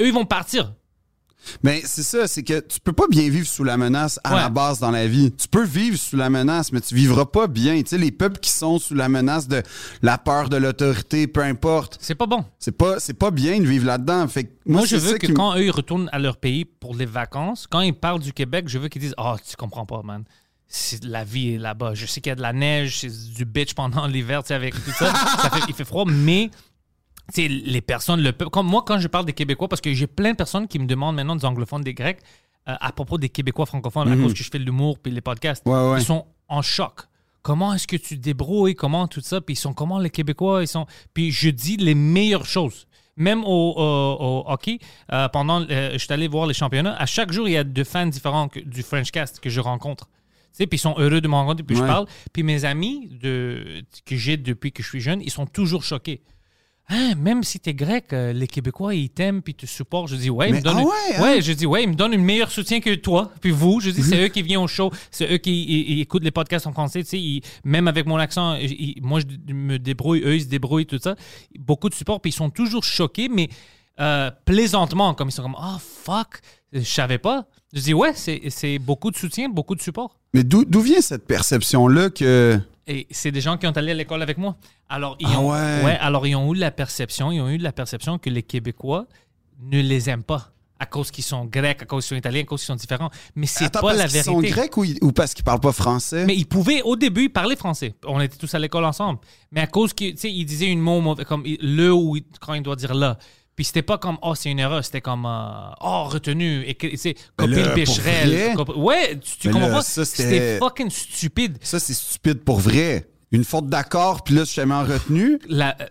Eux, 0.00 0.06
ils 0.06 0.14
vont 0.14 0.24
partir. 0.24 0.72
Mais 1.62 1.82
c'est 1.84 2.02
ça, 2.02 2.26
c'est 2.28 2.42
que 2.42 2.60
tu 2.60 2.80
peux 2.80 2.92
pas 2.92 3.06
bien 3.08 3.28
vivre 3.28 3.46
sous 3.46 3.64
la 3.64 3.76
menace 3.76 4.20
à 4.24 4.34
Ouais. 4.34 4.40
la 4.40 4.48
base 4.48 4.78
dans 4.78 4.90
la 4.90 5.06
vie. 5.06 5.32
Tu 5.32 5.48
peux 5.48 5.64
vivre 5.64 5.96
sous 5.98 6.16
la 6.16 6.30
menace, 6.30 6.72
mais 6.72 6.80
tu 6.80 6.94
vivras 6.94 7.24
pas 7.26 7.46
bien. 7.46 7.80
Tu 7.82 7.88
sais, 7.90 7.98
les 7.98 8.10
peuples 8.12 8.38
qui 8.40 8.50
sont 8.52 8.78
sous 8.78 8.94
la 8.94 9.08
menace 9.08 9.48
de 9.48 9.62
la 10.02 10.18
peur 10.18 10.48
de 10.48 10.56
l'autorité, 10.56 11.26
peu 11.26 11.42
importe, 11.42 11.98
C'est 12.00 12.14
pas 12.14 12.26
bon. 12.26 12.44
c'est 12.58 12.72
pas 12.76 13.00
c'est 13.00 13.14
pas 13.14 13.30
bien 13.30 13.58
de 13.60 13.66
vivre 13.66 13.86
là-dedans. 13.86 14.26
Fait 14.28 14.44
que 14.44 14.50
moi, 14.66 14.80
Moi, 14.80 14.86
je 14.86 14.96
veux 14.96 15.18
que 15.18 15.26
qui 15.26 15.34
quand 15.34 15.56
eux 15.56 15.64
ils 15.64 15.70
retournent 15.70 16.08
à 16.12 16.18
leur 16.18 16.36
pays 16.36 16.64
pour 16.64 16.94
les 16.94 17.06
vacances, 17.06 17.66
quand 17.68 17.80
ils 17.80 17.94
parlent 17.94 18.20
du 18.20 18.32
Québec, 18.32 18.66
je 18.68 18.78
veux 18.78 18.88
qu'ils 18.88 19.02
disent 19.02 19.14
Oh, 19.18 19.34
tu 19.48 19.56
comprends 19.56 19.86
pas, 19.86 20.02
man. 20.02 20.24
La 21.02 21.24
vie 21.24 21.54
est 21.54 21.58
là-bas. 21.58 21.94
Je 21.94 22.06
sais 22.06 22.20
qu'il 22.20 22.30
y 22.30 22.32
a 22.32 22.36
de 22.36 22.42
la 22.42 22.52
neige, 22.52 23.00
c'est 23.00 23.32
du 23.34 23.44
bitch 23.44 23.74
pendant 23.74 24.06
l'hiver, 24.06 24.42
tu 24.44 24.48
sais, 24.48 24.54
avec 24.54 24.74
tout 24.74 24.92
ça. 24.92 25.12
Ça 25.42 25.50
fait- 25.50 25.64
il 25.68 25.74
fait 25.74 25.84
froid, 25.84 26.04
mais 26.06 26.50
sais, 27.34 27.48
les 27.48 27.80
personnes, 27.80 28.20
le 28.22 28.32
peuple. 28.32 28.50
Comme 28.50 28.66
moi, 28.66 28.82
quand 28.86 28.98
je 28.98 29.08
parle 29.08 29.24
des 29.26 29.32
Québécois, 29.32 29.68
parce 29.68 29.80
que 29.80 29.92
j'ai 29.92 30.06
plein 30.06 30.32
de 30.32 30.36
personnes 30.36 30.66
qui 30.68 30.78
me 30.78 30.86
demandent 30.86 31.16
maintenant 31.16 31.36
des 31.36 31.44
anglophones, 31.44 31.82
des 31.82 31.94
Grecs, 31.94 32.18
euh, 32.68 32.74
à 32.80 32.92
propos 32.92 33.18
des 33.18 33.28
Québécois 33.28 33.66
francophones, 33.66 34.08
à 34.12 34.16
cause 34.16 34.32
que 34.34 34.42
je 34.42 34.50
fais 34.50 34.58
de 34.58 34.64
l'humour 34.64 34.98
puis 34.98 35.12
les 35.12 35.20
podcasts. 35.20 35.64
Mhm. 35.66 35.72
Ouais, 35.72 35.90
ouais. 35.92 36.00
Ils 36.00 36.04
sont 36.04 36.26
en 36.48 36.62
choc. 36.62 37.00
Comment 37.42 37.72
est-ce 37.74 37.86
que 37.86 37.96
tu 37.96 38.16
te 38.18 38.22
débrouilles? 38.22 38.74
Comment 38.74 39.08
tout 39.08 39.22
ça? 39.22 39.40
Puis 39.40 39.54
ils 39.54 39.58
sont 39.58 39.72
comment 39.72 39.98
les 39.98 40.10
Québécois? 40.10 40.62
Ils 40.62 40.68
sont... 40.68 40.86
Puis 41.14 41.30
je 41.30 41.48
dis 41.48 41.76
les 41.78 41.94
meilleures 41.94 42.44
choses. 42.44 42.86
Même 43.16 43.44
au, 43.44 43.48
au- 43.76 44.16
au 44.20 44.44
hockey, 44.50 44.78
euh, 45.12 45.28
pendant, 45.28 45.62
euh, 45.62 45.92
je 45.92 45.98
suis 45.98 46.12
allé 46.12 46.28
voir 46.28 46.46
les 46.46 46.54
championnats. 46.54 46.94
À 46.96 47.06
chaque 47.06 47.32
jour, 47.32 47.48
il 47.48 47.52
y 47.52 47.56
a 47.56 47.64
deux 47.64 47.84
fans 47.84 48.06
différents 48.06 48.48
que- 48.48 48.60
du 48.60 48.82
Frenchcast 48.82 49.40
que 49.40 49.48
je 49.50 49.60
rencontre. 49.60 50.08
Puis 50.58 50.66
ils 50.72 50.78
sont 50.78 50.94
heureux 50.98 51.20
de 51.22 51.28
me 51.28 51.34
rencontrer, 51.34 51.62
puis 51.62 51.76
je 51.76 51.82
parle. 51.88 52.06
Puis 52.32 52.42
mes 52.42 52.64
amis 52.66 53.08
de, 53.22 53.82
que 54.04 54.16
j'ai 54.16 54.36
depuis 54.36 54.72
que 54.72 54.82
je 54.82 54.88
suis 54.88 55.00
jeune, 55.00 55.20
ils 55.22 55.30
sont 55.30 55.46
toujours 55.46 55.82
choqués. 55.82 56.20
Hein, 56.92 57.14
même 57.16 57.44
si 57.44 57.60
t'es 57.60 57.72
grec, 57.72 58.06
euh, 58.12 58.32
les 58.32 58.48
Québécois, 58.48 58.94
ils 58.96 59.10
t'aiment 59.10 59.42
puis 59.42 59.52
ils 59.52 59.62
te 59.62 59.66
supportent. 59.66 60.08
Je 60.08 60.16
dis, 60.16 60.28
ouais, 60.28 60.48
ils 60.48 60.52
Mais- 60.52 60.58
me 60.58 60.64
donnent 60.64 60.78
ah 60.78 60.80
une- 60.82 61.16
hein? 61.16 61.22
ouais, 61.22 61.40
je 61.40 61.52
dis, 61.52 61.64
ouais, 61.64 61.84
ils 61.84 61.88
me 61.88 61.94
donnent 61.94 62.14
un 62.14 62.18
meilleur 62.18 62.50
soutien 62.50 62.80
que 62.80 62.92
toi. 62.96 63.30
Puis 63.40 63.52
vous, 63.52 63.78
je 63.80 63.90
dis, 63.90 64.00
Mhm. 64.00 64.06
c'est 64.06 64.24
eux 64.24 64.28
qui 64.28 64.42
viennent 64.42 64.58
au 64.60 64.66
show, 64.66 64.90
c'est 65.12 65.32
eux 65.32 65.36
qui 65.38 65.62
ils- 65.64 65.92
ils 65.92 66.00
écoutent 66.00 66.24
les 66.24 66.32
podcasts 66.32 66.66
en 66.66 66.72
français. 66.72 67.02
Tu 67.04 67.10
sais, 67.10 67.18
ils- 67.20 67.42
même 67.64 67.86
avec 67.86 68.06
mon 68.06 68.16
accent, 68.16 68.56
ils- 68.56 68.98
moi, 69.02 69.20
je 69.20 69.54
me 69.54 69.78
débrouille, 69.78 70.22
eux, 70.24 70.34
ils 70.34 70.42
se 70.42 70.48
débrouillent, 70.48 70.86
tout 70.86 70.98
ça. 71.00 71.14
Beaucoup 71.60 71.88
de 71.88 71.94
support, 71.94 72.20
puis 72.20 72.30
ils 72.32 72.34
sont 72.34 72.50
toujours 72.50 72.82
choqués, 72.84 73.28
mais 73.28 73.48
euh, 74.00 74.30
plaisantement, 74.46 75.12
comme 75.14 75.28
ils 75.28 75.32
sont 75.32 75.42
comme, 75.42 75.56
oh 75.60 75.76
fuck, 75.78 76.40
je 76.72 76.80
savais 76.80 77.18
pas. 77.18 77.46
Je 77.74 77.80
dis, 77.82 77.92
ouais, 77.94 78.12
c'est 78.14 78.40
c'est 78.48 78.78
beaucoup 78.78 79.10
de 79.10 79.16
soutien, 79.16 79.48
beaucoup 79.50 79.74
de 79.74 79.82
support. 79.82 80.18
Mais 80.32 80.42
d'où 80.42 80.64
d'où 80.64 80.80
vient 80.80 81.00
cette 81.02 81.26
perception-là 81.26 82.08
que. 82.10 82.58
Et 82.86 83.06
c'est 83.10 83.30
des 83.30 83.40
gens 83.40 83.56
qui 83.56 83.66
ont 83.66 83.72
allé 83.72 83.92
à 83.92 83.94
l'école 83.94 84.22
avec 84.22 84.38
moi. 84.38 84.56
Alors, 84.88 85.16
ils 85.20 85.28
Ah 85.30 85.40
ont, 85.40 85.50
ouais. 85.52 85.98
alors, 86.00 86.26
ils 86.26 86.34
ont 86.34 86.52
eu 86.52 86.56
la 86.56 86.70
perception, 86.70 87.30
ils 87.30 87.40
ont 87.40 87.48
eu 87.48 87.58
la 87.58 87.72
perception 87.72 88.18
que 88.18 88.30
les 88.30 88.42
Québécois 88.42 89.06
ne 89.62 89.80
les 89.80 90.08
aiment 90.10 90.22
pas 90.24 90.52
à 90.82 90.86
cause 90.86 91.10
qu'ils 91.10 91.24
sont 91.24 91.44
grecs, 91.44 91.82
à 91.82 91.84
cause 91.84 92.04
qu'ils 92.06 92.14
sont 92.16 92.18
italiens, 92.18 92.40
à 92.40 92.44
cause 92.44 92.60
qu'ils 92.60 92.66
sont 92.68 92.74
différents. 92.74 93.10
Mais 93.34 93.44
c'est 93.46 93.66
Attends, 93.66 93.80
pas 93.82 93.88
parce 93.88 93.98
la 93.98 94.04
qu'ils 94.04 94.12
vérité. 94.22 94.48
sont 94.48 94.54
grecs 94.54 94.76
ou, 95.02 95.12
parce 95.12 95.34
qu'ils 95.34 95.44
parlent 95.44 95.60
pas 95.60 95.72
français? 95.72 96.24
Mais 96.24 96.34
ils 96.34 96.46
pouvaient, 96.46 96.80
au 96.80 96.96
début, 96.96 97.28
parler 97.28 97.54
français. 97.54 97.94
On 98.06 98.18
était 98.18 98.38
tous 98.38 98.54
à 98.54 98.58
l'école 98.58 98.86
ensemble. 98.86 99.18
Mais 99.52 99.60
à 99.60 99.66
cause 99.66 99.92
qu'ils 99.92 100.16
ils 100.24 100.44
disaient 100.46 100.68
une 100.70 100.80
mot 100.80 101.02
mauvais, 101.02 101.26
comme 101.26 101.44
le 101.44 101.92
ou 101.92 102.16
quand 102.40 102.54
il 102.54 102.62
doit 102.62 102.76
dire 102.76 102.94
là. 102.94 103.18
Puis 103.56 103.64
c'était 103.66 103.82
pas 103.82 103.98
comme, 103.98 104.16
oh, 104.22 104.34
c'est 104.34 104.50
une 104.50 104.58
erreur. 104.58 104.84
C'était 104.84 105.00
comme, 105.02 105.26
euh, 105.26 105.70
oh, 105.82 106.04
retenu. 106.04 106.62
Et 106.66 106.76
Mais 106.80 106.96
copier 107.36 107.62
le 107.64 107.74
Becherel. 107.74 108.54
copi- 108.56 108.76
Ouais, 108.78 109.18
tu, 109.18 109.36
tu 109.38 109.50
comprends? 109.50 109.70
pas? 109.70 109.82
ça, 109.82 110.04
c'était- 110.04 110.58
fucking 110.58 110.88
stupide. 110.90 111.58
Ça, 111.60 111.78
c'est 111.78 111.94
stupide 111.94 112.40
pour 112.42 112.58
vrai. 112.60 113.06
Une 113.32 113.44
faute 113.44 113.68
d'accord, 113.68 114.24
puis 114.24 114.34
là, 114.34 114.40
je 114.40 114.46
suis 114.46 114.56
jamais 114.56 114.74
en 114.74 114.82
retenue. 114.84 115.38
la, 115.48 115.76
euh, 115.80 115.86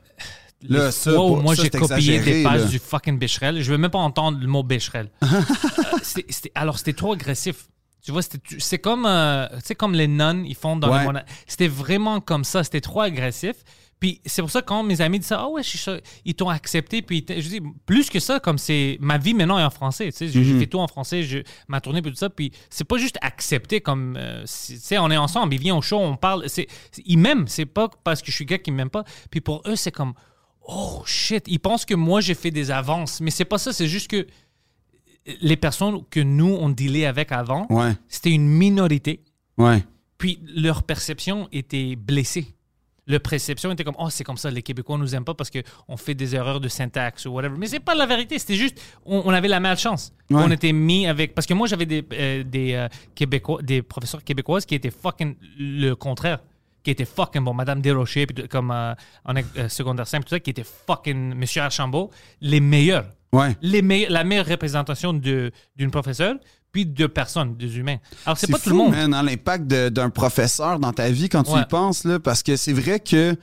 Là, 0.68 0.92
ça, 0.92 1.14
pour- 1.14 1.42
moi 1.42 1.56
j'ai 1.56 1.64
c'est 1.64 1.70
copié 1.78 2.20
des 2.20 2.44
pages 2.44 2.64
là. 2.64 2.68
du 2.68 2.80
fucking 2.80 3.18
Becherel, 3.18 3.62
je 3.62 3.72
veux 3.72 3.78
même 3.78 3.90
pas 3.92 4.00
entendre 4.00 4.40
le 4.42 4.48
mot 4.48 4.62
Becherel. 4.64 5.10
Euh, 6.18 6.22
alors 6.56 6.78
c'était 6.78 6.94
trop 6.94 7.14
agressif. 7.14 7.68
Tu 8.04 8.12
vois, 8.12 8.22
c'est 8.58 8.80
comme, 8.80 9.06
euh, 9.06 9.48
comme 9.78 9.94
les 9.94 10.08
nuns, 10.08 10.44
ils 10.46 10.56
font 10.56 10.76
dans 10.76 10.92
Ouais. 10.92 11.06
les 11.14 11.20
C'était 11.48 11.68
vraiment 11.68 12.20
comme 12.20 12.44
ça, 12.44 12.64
c'était 12.64 12.82
trop 12.82 13.02
agressif. 13.02 13.56
Puis 14.00 14.22
c'est 14.26 14.42
pour 14.42 14.50
ça 14.50 14.62
que 14.62 14.68
quand 14.68 14.82
mes 14.84 15.02
amis 15.02 15.20
disent 15.20 15.28
ça, 15.28 15.42
ah 15.42 15.50
ouais, 15.50 15.62
je 15.62 15.78
suis 15.78 15.92
ils 16.24 16.34
t'ont 16.34 16.48
accepté. 16.48 17.02
Puis 17.02 17.26
je 17.28 17.48
dis, 17.50 17.60
plus 17.86 18.10
que 18.10 18.20
ça, 18.20 18.40
comme 18.40 18.58
c'est. 18.58 18.98
Ma 19.02 19.18
vie 19.18 19.34
maintenant 19.34 19.60
est 19.60 19.64
en 19.64 19.70
français. 19.70 20.10
Tu 20.12 20.18
sais, 20.20 20.28
j'ai 20.30 20.40
Mhm. 20.40 20.46
j'ai 20.46 20.60
fait 20.60 20.68
tout 20.68 20.80
en 20.80 20.88
français, 20.88 21.24
je, 21.24 21.40
ma 21.68 21.82
tournée, 21.82 22.02
puis 22.02 22.12
tout 22.12 22.18
ça. 22.18 22.30
Puis 22.30 22.52
c'est 22.70 22.86
pas 22.86 22.98
juste 22.98 23.18
accepté 23.22 23.82
comme. 23.82 24.16
euh, 24.18 24.44
tu 24.44 24.78
sais, 24.78 24.98
on 24.98 25.12
est 25.12 25.18
ensemble, 25.18 25.54
ils 25.54 25.60
viennent 25.60 25.76
au 25.76 25.82
show, 25.82 25.98
on 26.00 26.16
parle. 26.16 26.46
c'est 26.48 26.68
c'est- 26.92 27.04
ils 27.06 27.18
m'aiment, 27.18 27.48
c'est 27.48 27.66
pas 27.66 27.90
parce 28.06 28.22
que 28.22 28.32
je 28.32 28.36
suis 28.36 28.46
gars 28.46 28.58
qu'ils 28.58 28.74
m'aiment 28.74 28.90
pas. 28.90 29.04
Puis 29.32 29.42
pour 29.42 29.62
eux, 29.68 29.76
c'est 29.76 29.92
comme, 29.92 30.14
oh 30.66 31.02
shit, 31.06 31.44
ils 31.48 31.60
pensent 31.60 31.84
que 31.86 31.96
moi 31.96 32.22
j'ai 32.22 32.36
fait 32.36 32.52
des 32.52 32.72
avances. 32.72 33.20
Mais 33.20 33.32
c'est 33.32 33.44
pas 33.46 33.58
ça, 33.58 33.74
c'est 33.74 33.88
juste 33.88 34.08
que 34.10 34.26
les 35.42 35.58
personnes 35.58 36.04
que 36.10 36.20
nous, 36.22 36.56
on 36.60 36.70
dealait 36.70 37.06
avec 37.06 37.32
avant, 37.32 37.68
Ouais, 37.70 37.94
c'était 38.08 38.32
une 38.32 38.48
minorité. 38.48 39.22
ouais. 39.58 39.84
Puis 40.18 40.40
leur 40.56 40.84
perception 40.84 41.48
était 41.52 41.96
blessée. 41.96 42.48
Leur 43.10 43.20
perception 43.20 43.72
était 43.72 43.84
comme 43.84 43.96
oh 44.00 44.10
c'est 44.10 44.24
comme 44.24 44.38
ça 44.38 44.50
les 44.50 44.62
Québécois 44.62 44.98
nous 44.98 45.14
aiment 45.16 45.26
pas 45.26 45.34
parce 45.34 45.50
que 45.50 45.60
on 45.90 45.98
fait 45.98 46.14
des 46.14 46.36
erreurs 46.36 46.62
de 46.62 46.70
syntaxe 46.70 47.26
ou 47.26 47.32
whatever. 47.32 47.56
Mais 47.58 47.68
c'est 47.68 47.80
pas 47.82 47.96
la 47.96 48.06
vérité. 48.06 48.40
C'était 48.40 48.56
juste 48.56 48.80
on, 49.06 49.24
on 49.26 49.32
avait 49.32 49.48
la 49.50 49.60
malchance. 49.60 50.14
Ouais. 50.30 50.42
On 50.46 50.52
était 50.52 50.72
mis 50.72 51.08
avec 51.08 51.34
parce 51.36 51.46
que 51.48 51.54
moi 51.54 51.68
j'avais 51.68 51.86
des 51.88 52.06
euh, 52.14 52.44
des 52.44 52.74
euh, 52.74 52.88
Québécois 53.16 53.62
des 53.62 53.82
professeurs 53.82 54.24
québécoises 54.24 54.66
qui 54.66 54.76
étaient 54.76 54.92
fucking 54.92 55.36
le 55.58 55.94
contraire 55.96 56.40
qui 56.84 56.92
étaient 56.92 57.04
fucking 57.06 57.44
bon 57.44 57.54
Madame 57.54 57.82
Desrochers 57.82 58.26
puis 58.28 58.48
comme 58.48 58.72
euh, 58.72 58.94
en 59.26 59.36
euh, 59.36 59.68
secondaire 59.68 60.08
5 60.08 60.22
tout 60.24 60.30
ça 60.30 60.40
qui 60.40 60.52
étaient 60.52 60.64
fucking 60.88 61.34
Monsieur 61.36 61.62
Archambault 61.64 62.10
les 62.40 62.62
meilleurs 62.62 63.06
Ouais. 63.32 63.56
les 63.62 63.82
meilleurs- 63.84 64.12
la 64.12 64.24
meilleure 64.24 64.48
représentation 64.48 65.14
d'une 65.14 65.92
professeure 65.92 66.36
puis 66.72 66.86
de 66.86 67.08
personnes 67.08 67.56
des 67.58 67.78
humains. 67.78 67.98
Alors 68.26 68.38
c'est 68.38 68.48
pas 68.52 68.58
fou, 68.58 68.66
tout 68.66 68.70
le 68.72 68.76
monde. 68.76 68.92
man, 68.92 69.14
hein, 69.14 69.24
l'impact 69.24 69.66
d'un 69.68 70.10
professeur 70.10 70.80
dans 70.80 70.94
ta 70.94 71.10
vie 71.10 71.30
quand 71.30 71.44
tu 71.44 71.52
Ouais. 71.52 71.62
y 71.62 71.66
penses, 71.66 72.04
là, 72.04 72.20
parce 72.20 72.44
que 72.44 72.56
c'est 72.56 72.74
vrai 72.74 73.00
que 73.00 73.36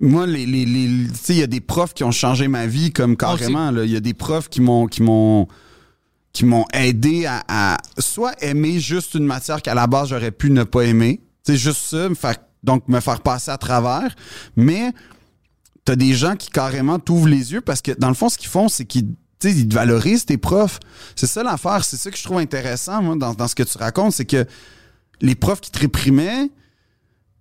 moi, 0.00 0.26
les, 0.26 0.46
les, 0.46 0.64
les- 0.64 1.06
il 1.28 1.36
y 1.36 1.42
a 1.42 1.46
des 1.46 1.60
profs 1.60 1.94
qui 1.94 2.02
ont 2.04 2.10
changé 2.10 2.48
ma 2.48 2.66
vie 2.66 2.92
comme 2.92 3.16
carrément. 3.16 3.70
Il 3.82 3.90
y 3.90 3.96
a 3.96 4.00
des 4.00 4.14
profs 4.14 4.48
qui 4.48 4.60
m'ont 4.60 4.86
qui 4.86 5.02
m'ont 5.02 5.46
qui 6.32 6.46
m'ont 6.46 6.64
aidé 6.72 7.26
à, 7.26 7.44
à 7.46 7.76
soit 7.98 8.32
aimer 8.42 8.80
juste 8.80 9.14
une 9.14 9.24
matière 9.26 9.60
qu'à 9.60 9.74
la 9.74 9.86
base 9.86 10.08
j'aurais 10.08 10.30
pu 10.30 10.50
ne 10.50 10.64
pas 10.64 10.82
aimer. 10.84 11.20
C'est 11.42 11.56
juste 11.58 11.82
ça, 11.82 12.08
me 12.08 12.14
faire, 12.14 12.36
donc 12.62 12.88
me 12.88 13.00
faire 13.00 13.20
passer 13.20 13.50
à 13.50 13.58
travers. 13.58 14.14
Mais 14.56 14.92
t'as 15.84 15.94
des 15.96 16.14
gens 16.14 16.36
qui 16.36 16.48
carrément 16.48 16.98
t'ouvrent 16.98 17.28
les 17.28 17.52
yeux 17.52 17.60
parce 17.60 17.82
que 17.82 17.92
dans 17.92 18.08
le 18.08 18.14
fond, 18.14 18.28
ce 18.30 18.38
qu'ils 18.38 18.48
font, 18.48 18.68
c'est 18.68 18.86
qu'ils 18.86 19.08
ils 19.50 19.68
te 19.68 19.74
valorisent 19.74 20.24
tes 20.24 20.38
profs. 20.38 20.80
C'est 21.16 21.26
ça 21.26 21.42
l'affaire. 21.42 21.84
C'est 21.84 21.96
ça 21.96 22.10
que 22.10 22.16
je 22.16 22.22
trouve 22.22 22.38
intéressant, 22.38 23.02
moi, 23.02 23.16
dans, 23.16 23.48
ce 23.48 23.54
que 23.54 23.62
tu 23.62 23.78
racontes, 23.78 24.12
c'est 24.12 24.24
que 24.24 24.46
les 25.20 25.34
profs 25.34 25.60
qui 25.60 25.70
te 25.70 25.78
réprimaient, 25.78 26.50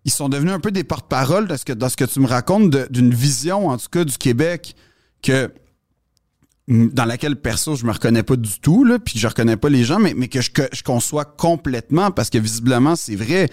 ils 0.06 0.12
sont 0.12 0.30
devenus 0.30 0.54
un 0.54 0.60
peu 0.60 0.72
des 0.72 0.84
porte-parole 0.84 1.48
dans 1.48 1.58
ce 1.58 1.66
que, 1.66 1.74
dans 1.74 1.90
ce 1.90 1.98
que 1.98 2.06
tu 2.06 2.20
me 2.20 2.28
racontes 2.28 2.70
d'une 2.92 3.14
vision, 3.14 3.68
en 3.68 3.78
tout 3.78 3.90
cas, 3.90 4.04
du 4.04 4.18
Québec 4.18 4.76
que 5.22 5.52
dans 6.68 7.06
laquelle 7.06 7.36
perso 7.36 7.76
je 7.76 7.86
me 7.86 7.92
reconnais 7.92 8.22
pas 8.24 8.36
du 8.36 8.60
tout 8.60 8.84
là 8.86 9.00
puis 9.00 9.18
je 9.20 9.28
reconnais 9.28 9.58
pas 9.58 9.68
les 9.68 9.84
gens 9.84 10.00
mais, 10.00 10.14
mais 10.16 10.28
que 10.28 10.42
je, 10.42 10.52
que 10.52 10.62
je 10.72 10.84
conçois 10.84 11.26
complètement 11.26 12.12
parce 12.12 12.30
que 12.30 12.38
visiblement 12.38 12.96
c'est 12.96 13.16
vrai 13.16 13.50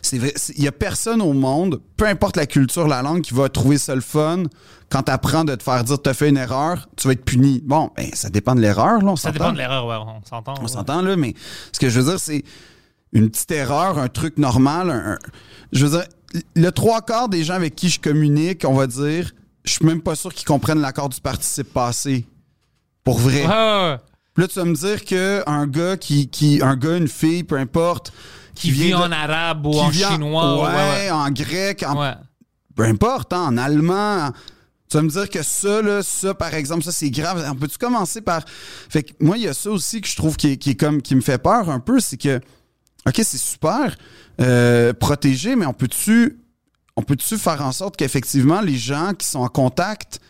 c'est 0.00 0.16
vrai 0.18 0.32
il 0.56 0.62
y 0.62 0.68
a 0.68 0.72
personne 0.72 1.20
au 1.20 1.32
monde 1.32 1.80
peu 1.96 2.06
importe 2.06 2.36
la 2.36 2.46
culture 2.46 2.86
la 2.86 3.02
langue 3.02 3.20
qui 3.22 3.34
va 3.34 3.48
trouver 3.48 3.78
ça 3.78 3.94
le 3.96 4.00
fun 4.00 4.44
quand 4.90 5.02
t'apprends 5.02 5.44
de 5.44 5.54
te 5.56 5.62
faire 5.62 5.82
dire 5.82 6.00
t'as 6.00 6.14
fait 6.14 6.28
une 6.28 6.36
erreur 6.36 6.88
tu 6.96 7.08
vas 7.08 7.14
être 7.14 7.24
puni 7.24 7.60
bon 7.64 7.90
ben 7.96 8.08
ça 8.14 8.30
dépend 8.30 8.54
de 8.54 8.60
l'erreur 8.60 9.02
là 9.02 9.10
on 9.10 9.16
Ça 9.16 9.32
dépend 9.32 9.52
de 9.52 9.58
l'erreur, 9.58 9.84
ouais, 9.86 9.96
on 9.96 10.24
s'entend. 10.26 10.54
on 10.58 10.62
ouais. 10.62 10.68
s'entend 10.68 11.02
là 11.02 11.16
mais 11.16 11.34
ce 11.72 11.80
que 11.80 11.90
je 11.90 12.00
veux 12.00 12.10
dire 12.10 12.20
c'est 12.20 12.44
une 13.12 13.28
petite 13.28 13.50
erreur, 13.50 13.98
un 13.98 14.08
truc 14.08 14.38
normal. 14.38 14.88
un- 14.88 15.12
un- 15.12 15.18
je 15.72 15.84
veux 15.84 15.98
dire, 15.98 16.06
le 16.56 16.70
trois 16.70 17.02
quarts 17.02 17.28
des 17.28 17.44
gens 17.44 17.52
avec 17.52 17.74
qui 17.76 17.90
je 17.90 18.00
communique, 18.00 18.64
on 18.66 18.72
va 18.72 18.86
dire, 18.86 19.32
je 19.64 19.72
suis 19.72 19.84
même 19.84 20.00
pas 20.00 20.14
sûr 20.14 20.32
qu'ils 20.32 20.46
comprennent 20.46 20.80
l'accord 20.80 21.10
du 21.10 21.20
participe 21.20 21.70
passé. 21.74 22.24
Pour 23.04 23.18
vrai. 23.18 23.42
Puis 24.34 24.42
là, 24.42 24.48
tu 24.48 24.58
vas 24.58 24.64
me 24.64 24.74
dire 24.74 25.04
que 25.04 25.42
un 25.46 25.66
gars 25.66 25.96
qui, 25.96 26.28
qui 26.28 26.60
un 26.62 26.76
gars, 26.76 26.96
une 26.96 27.08
fille, 27.08 27.42
peu 27.44 27.56
importe, 27.56 28.12
Qui 28.54 28.70
vit 28.70 28.90
de- 28.90 28.94
en 28.94 29.10
arabe 29.12 29.66
ou 29.66 29.78
en 29.78 29.90
chinois. 29.92 30.62
ouais, 30.62 30.74
ouais, 31.06 31.10
en 31.10 31.30
grec, 31.30 31.84
en. 31.86 32.00
Ouais. 32.00 32.14
peu 32.74 32.84
importe, 32.84 33.32
hein, 33.32 33.42
en 33.46 33.56
allemand. 33.58 34.26
en- 34.28 34.32
Tu 34.88 34.98
vas 34.98 35.02
me 35.02 35.08
dire 35.08 35.28
que 35.30 35.42
ça, 35.42 35.80
là, 35.82 36.02
ça, 36.02 36.34
par 36.34 36.52
exemple, 36.54 36.82
ça, 36.84 36.92
c'est 36.92 37.10
grave. 37.10 37.42
On 37.50 37.54
peut-tu 37.54 37.78
commencer 37.78 38.20
par. 38.20 38.42
Fait 38.90 39.02
que 39.02 39.12
moi, 39.20 39.36
il 39.38 39.44
y 39.44 39.48
a 39.48 39.54
ça 39.54 39.70
aussi 39.70 40.00
que 40.02 40.08
je 40.08 40.16
trouve 40.16 40.36
qui, 40.36 40.52
est- 40.52 40.56
qui 40.58 40.70
est 40.70 40.74
comme 40.74 41.00
qui 41.02 41.14
me 41.14 41.22
fait 41.22 41.38
peur 41.38 41.70
un 41.70 41.80
peu, 41.80 41.98
c'est 41.98 42.16
que, 42.18 42.40
OK, 43.06 43.14
c'est 43.22 43.38
super 43.38 43.96
euh, 44.40 44.92
protégé, 44.94 45.56
mais 45.56 45.66
on 45.66 45.72
peut-tu 45.74 46.38
on 46.96 47.02
peut-tu 47.02 47.38
faire 47.38 47.62
en 47.62 47.72
sorte 47.72 47.96
qu'effectivement, 47.96 48.60
les 48.60 48.76
gens 48.76 49.12
qui 49.14 49.26
sont 49.26 49.40
en 49.40 49.48
contact 49.48 50.20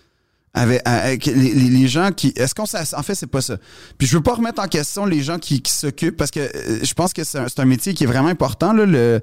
avec, 0.55 0.83
avec 0.85 1.27
les, 1.27 1.35
les- 1.55 1.89
gens 1.89 2.11
qui. 2.13 2.33
Est-ce 2.37 2.55
qu'on 2.55 2.67
s'ass- 2.67 2.95
En 2.95 3.03
fait, 3.03 3.15
c'est 3.15 3.27
pas 3.27 3.41
ça. 3.41 3.57
Puis 3.97 4.07
je 4.07 4.17
veux 4.17 4.23
pas 4.23 4.35
remettre 4.35 4.61
en 4.63 4.69
question 4.69 5.07
les 5.07 5.23
gens 5.23 5.39
qui, 5.39 5.63
qui 5.63 5.73
s'occupent 5.73 6.17
parce 6.17 6.31
que 6.31 6.41
euh, 6.41 6.81
je 6.83 6.93
pense 6.95 7.13
que 7.15 7.25
c'est 7.25 7.39
un, 7.39 7.47
un 7.57 7.65
métier 7.65 7.95
qui 7.95 8.05
est 8.05 8.07
vraiment 8.07 8.29
important, 8.29 8.73
là, 8.73 8.85
le- 8.85 9.21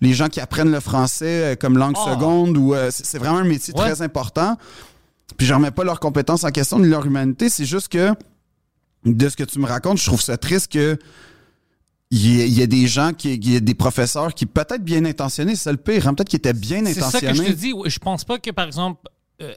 les 0.00 0.14
gens 0.14 0.28
qui 0.28 0.40
apprennent 0.40 0.72
le 0.72 0.80
français 0.80 1.52
euh, 1.52 1.54
comme 1.56 1.76
langue 1.78 1.94
Oh. 1.98 2.10
seconde 2.10 2.56
ou 2.56 2.74
euh, 2.74 2.90
c'est 2.92 3.18
vraiment 3.18 3.38
un 3.38 3.44
métier 3.44 3.74
Ouais. 3.74 3.80
très 3.90 4.02
important. 4.02 4.56
Puis 5.36 5.46
je 5.46 5.54
remets 5.54 5.70
pas 5.70 5.84
leurs 5.84 6.00
compétences 6.00 6.44
en 6.44 6.50
question 6.50 6.78
ni 6.78 6.88
leur 6.88 7.04
humanité, 7.06 7.48
c'est 7.48 7.64
juste 7.66 7.88
que 7.88 8.10
de 9.04 9.28
ce 9.28 9.36
que 9.36 9.44
tu 9.44 9.58
me 9.58 9.66
racontes, 9.66 9.98
je 9.98 10.06
trouve 10.06 10.20
ça 10.22 10.36
triste 10.38 10.72
que 10.72 10.98
il 12.10 12.26
y, 12.26 12.40
ait- 12.40 12.46
il 12.48 12.52
y 12.58 12.62
a 12.62 12.66
des 12.66 12.86
gens 12.86 13.12
qui, 13.12 13.34
il 13.34 13.52
y 13.52 13.56
a 13.56 13.60
des 13.60 13.74
professeurs 13.74 14.34
qui 14.34 14.44
peut-être 14.46 14.82
bien 14.84 15.04
intentionnés, 15.04 15.54
c'est 15.56 15.64
ça 15.64 15.70
le 15.72 15.78
pire, 15.78 16.06
hein, 16.06 16.14
peut-être 16.14 16.28
qu'ils 16.28 16.38
étaient 16.38 16.52
bien 16.52 16.84
C'est 16.86 16.94
ça 17.00 17.06
intentionnés. 17.08 17.38
que 17.38 17.44
je 17.46 17.50
te 17.52 17.56
dis. 17.56 17.72
Je 17.86 17.98
pense 17.98 18.24
pas 18.24 18.38
que, 18.38 18.50
par 18.50 18.66
exemple, 18.66 19.00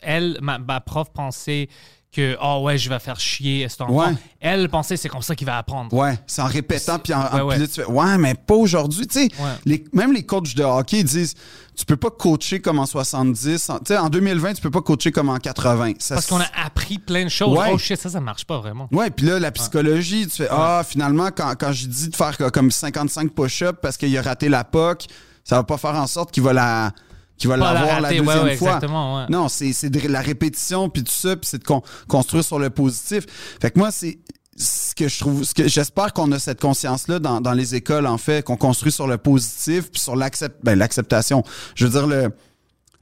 elle, 0.02 0.38
ma, 0.42 0.58
ma 0.60 0.80
prof, 0.82 1.10
pensait 1.14 1.70
que, 2.12 2.38
oh 2.42 2.62
ouais, 2.64 2.78
je 2.78 2.90
vais 2.90 3.00
faire 3.00 3.20
chier 3.20 3.68
cet 3.68 3.82
enfant. 3.82 3.94
Ouais. 3.94 4.14
Elle 4.40 4.70
pensait 4.70 4.96
c'est 4.96 5.10
comme 5.10 5.22
ça 5.22 5.36
qu'il 5.36 5.46
va 5.46 5.58
apprendre. 5.58 5.92
Ouais, 5.94 6.18
c'est 6.28 6.42
en 6.42 6.46
répétant, 6.46 6.98
puis 6.98 7.14
en, 7.14 7.20
en- 7.20 7.36
Ouais, 7.36 7.42
ouais. 7.42 7.56
puis 7.56 7.62
là, 7.64 7.68
tu 7.68 7.74
fais, 7.74 7.86
ouais, 7.86 8.18
mais 8.18 8.36
pas 8.36 8.54
aujourd'hui. 8.56 9.06
Tu 9.06 9.24
sais, 9.28 9.30
les- 9.66 9.84
même 9.92 10.14
les 10.14 10.26
coachs 10.26 10.56
de 10.56 10.64
hockey 10.64 11.04
disent, 11.04 11.34
tu 11.76 11.84
peux 11.84 11.98
pas 11.98 12.10
coacher 12.10 12.62
comme 12.62 12.80
en 12.80 12.86
70. 12.86 13.70
en- 13.70 13.80
Tu 13.80 13.88
sais, 13.88 13.98
en 13.98 14.08
2020, 14.08 14.54
tu 14.54 14.62
peux 14.62 14.72
pas 14.72 14.82
coacher 14.82 15.12
comme 15.12 15.28
en 15.28 15.40
80. 15.40 15.92
Ça, 16.00 16.16
Parce 16.16 16.28
qu'on 16.28 16.40
a 16.40 16.48
appris 16.66 17.00
plein 17.00 17.26
de 17.26 17.30
choses. 17.30 17.58
Ouais. 17.58 17.72
Oh 17.74 17.78
shit, 17.78 18.00
ça, 18.00 18.10
ça 18.10 18.22
marche 18.22 18.46
pas 18.46 18.60
vraiment. 18.60 18.88
Ouais, 18.94 19.10
puis 19.10 19.26
là, 19.26 19.38
la 19.38 19.52
psychologie, 19.52 20.26
tu 20.28 20.38
fais, 20.38 20.48
ah, 20.50 20.84
finalement, 20.88 21.32
quand, 21.36 21.54
quand 21.60 21.74
j'ai 21.74 21.88
dit 21.88 22.08
de 22.08 22.16
faire 22.16 22.38
comme 22.54 22.72
55 22.72 23.34
push-ups 23.34 23.80
parce 23.82 23.98
qu'il 23.98 24.18
a 24.18 24.22
raté 24.22 24.48
la 24.48 24.64
POC, 24.64 25.08
ça 25.44 25.58
va 25.58 25.64
pas 25.66 25.78
faire 25.78 25.96
en 25.96 26.08
sorte 26.08 26.32
qu'il 26.32 26.44
va 26.44 26.54
la 26.54 26.94
qu'il 27.38 27.50
va 27.50 27.58
la 27.58 27.74
l'avoir 27.74 28.02
la, 28.02 28.10
ouais, 28.10 28.18
deuxième 28.20 28.44
ouais, 28.46 28.56
fois. 28.58 28.68
exactement, 28.70 29.18
ouais. 29.18 29.26
Non, 29.30 29.48
c'est 29.50 29.74
c'est 29.74 29.90
de 29.90 30.08
la 30.08 30.22
répétition, 30.22 30.90
puis 30.90 31.04
tout 31.04 31.12
ça, 31.12 31.36
puis 31.36 31.48
c'est 31.50 31.60
de 31.60 31.64
con- 31.66 31.82
construire 32.08 32.44
sur 32.44 32.60
le 32.60 32.70
positif. 32.70 33.26
Fait 33.62 33.72
que 33.72 33.80
moi, 33.80 33.92
c'est 33.92 34.20
ce 34.58 34.96
que 34.96 35.10
je 35.10 35.20
trouve, 35.20 35.44
ce 35.44 35.54
que 35.54 35.68
j'espère 35.68 36.14
qu'on 36.14 36.32
a 36.32 36.40
cette 36.40 36.62
conscience-là 36.62 37.20
dans, 37.20 37.42
dans 37.42 37.52
les 37.52 37.76
écoles, 37.76 38.08
en 38.08 38.18
fait, 38.18 38.42
qu'on 38.46 38.56
construit 38.56 38.92
sur 38.94 39.06
le 39.06 39.18
positif, 39.18 39.92
puis 39.92 40.00
sur 40.00 40.16
l'accept, 40.16 40.58
ben, 40.64 40.80
l'acceptation. 40.80 41.44
Je 41.76 41.86
veux 41.88 41.92
dire, 41.92 42.08
le, 42.08 42.32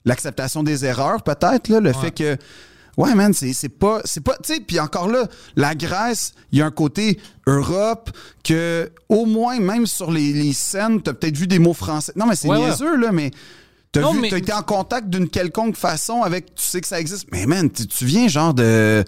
l'acceptation 0.05 0.63
des 0.63 0.83
erreurs, 0.85 1.21
peut-être, 1.21 1.67
là, 1.69 1.79
le 1.79 1.93
fait 1.93 2.09
que, 2.11 2.37
ouais, 2.97 3.13
man, 3.13 3.33
c'est, 3.33 3.53
c'est 3.53 3.69
pas, 3.69 4.01
c'est 4.03 4.21
pas, 4.21 4.35
tu 4.43 4.55
sais, 4.55 4.59
puis 4.61 4.79
encore 4.79 5.07
là, 5.07 5.27
la 5.55 5.75
Grèce, 5.75 6.33
il 6.51 6.57
y 6.57 6.61
a 6.63 6.65
un 6.65 6.71
côté 6.71 7.19
Europe 7.45 8.09
que, 8.43 8.91
au 9.09 9.25
moins, 9.27 9.59
même 9.59 9.85
sur 9.85 10.09
les, 10.11 10.33
les 10.33 10.53
scènes, 10.53 11.03
t'as 11.03 11.13
peut-être 11.13 11.37
vu 11.37 11.45
des 11.45 11.59
mots 11.59 11.73
français. 11.75 12.13
Non, 12.15 12.25
mais 12.25 12.35
c'est 12.35 12.47
Ouais, 12.47 12.57
ouais. 12.57 12.65
niaiseux, 12.69 12.97
là, 12.97 13.11
mais 13.11 13.29
t'as 13.93 14.01
Non, 14.01 14.11
vu, 14.13 14.19
mais- 14.19 14.29
t'as 14.29 14.37
été 14.39 14.51
en 14.51 14.61
contact 14.63 15.07
d'une 15.09 15.29
quelconque 15.29 15.77
façon 15.77 16.21
avec, 16.21 16.53
tu 16.55 16.63
sais 16.65 16.81
que 16.81 16.87
ça 16.87 16.99
existe. 16.99 17.27
Mais 17.31 17.45
man, 17.45 17.69
tu, 17.71 18.05
viens 18.05 18.27
genre 18.27 18.53
de, 18.53 19.05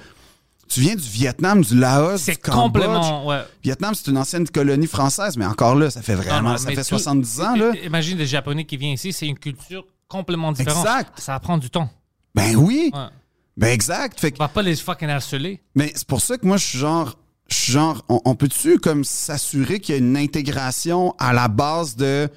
tu 0.70 0.80
viens 0.80 0.95
du 0.95 1.02
Vietnam, 1.10 1.62
du 1.62 1.78
Laos, 1.78 2.18
C'est 2.22 2.32
du 2.34 2.38
Cambodge. 2.38 2.84
complètement. 2.84 3.26
Ouais. 3.28 3.41
Vietnam, 3.64 3.94
c'est 3.95 4.10
une 4.10 4.18
ancienne 4.18 4.48
colonie 4.48 4.88
française, 4.88 5.36
mais 5.38 5.45
encore 5.45 5.76
là, 5.76 5.90
ça 5.90 6.02
fait 6.02 6.16
vraiment, 6.16 6.52
non, 6.52 6.57
ça 6.57 6.70
fait 6.70 6.76
tout- 6.78 6.84
70 6.84 7.41
ans, 7.41 7.56
là. 7.56 7.72
Imagine 7.84 8.18
des 8.18 8.26
Japonais 8.28 8.64
qui 8.66 8.78
viennent 8.78 8.94
ici, 8.94 9.12
c'est 9.12 9.28
une 9.28 9.38
culture 9.38 9.86
complètement 10.07 10.52
différente. 10.53 10.86
Exact. 10.86 11.20
Ça 11.20 11.34
va 11.34 11.40
prendre 11.40 11.62
du 11.62 11.70
temps. 11.70 11.90
Ben 12.36 12.56
oui, 12.56 12.91
Ouais. 12.94 12.99
ben 13.57 13.68
exact. 13.70 14.20
Fait 14.20 14.32
que 14.32 14.38
On 14.40 14.44
va 14.44 14.49
pas 14.49 14.62
les 14.62 14.76
fucking 14.76 15.10
harceler. 15.10 15.62
Mais 15.74 15.91
c'est 15.95 16.06
pour 16.07 16.22
ça 16.22 16.38
que 16.38 16.45
moi, 16.45 16.57
je 16.57 16.66
suis 16.66 16.80
genre. 16.80 17.18
Je 17.48 17.56
suis 17.56 17.72
genre. 17.74 18.03
On, 18.10 18.20
on 18.26 18.36
peut-tu 18.36 18.80
comme 18.80 19.03
s'assurer 19.03 19.80
qu'il 19.80 19.94
y 19.94 19.98
a 19.98 19.99
une 19.99 20.18
intégration 20.18 21.14
à 21.20 21.32
la 21.34 21.48
base 21.48 21.95
de. 21.95 22.28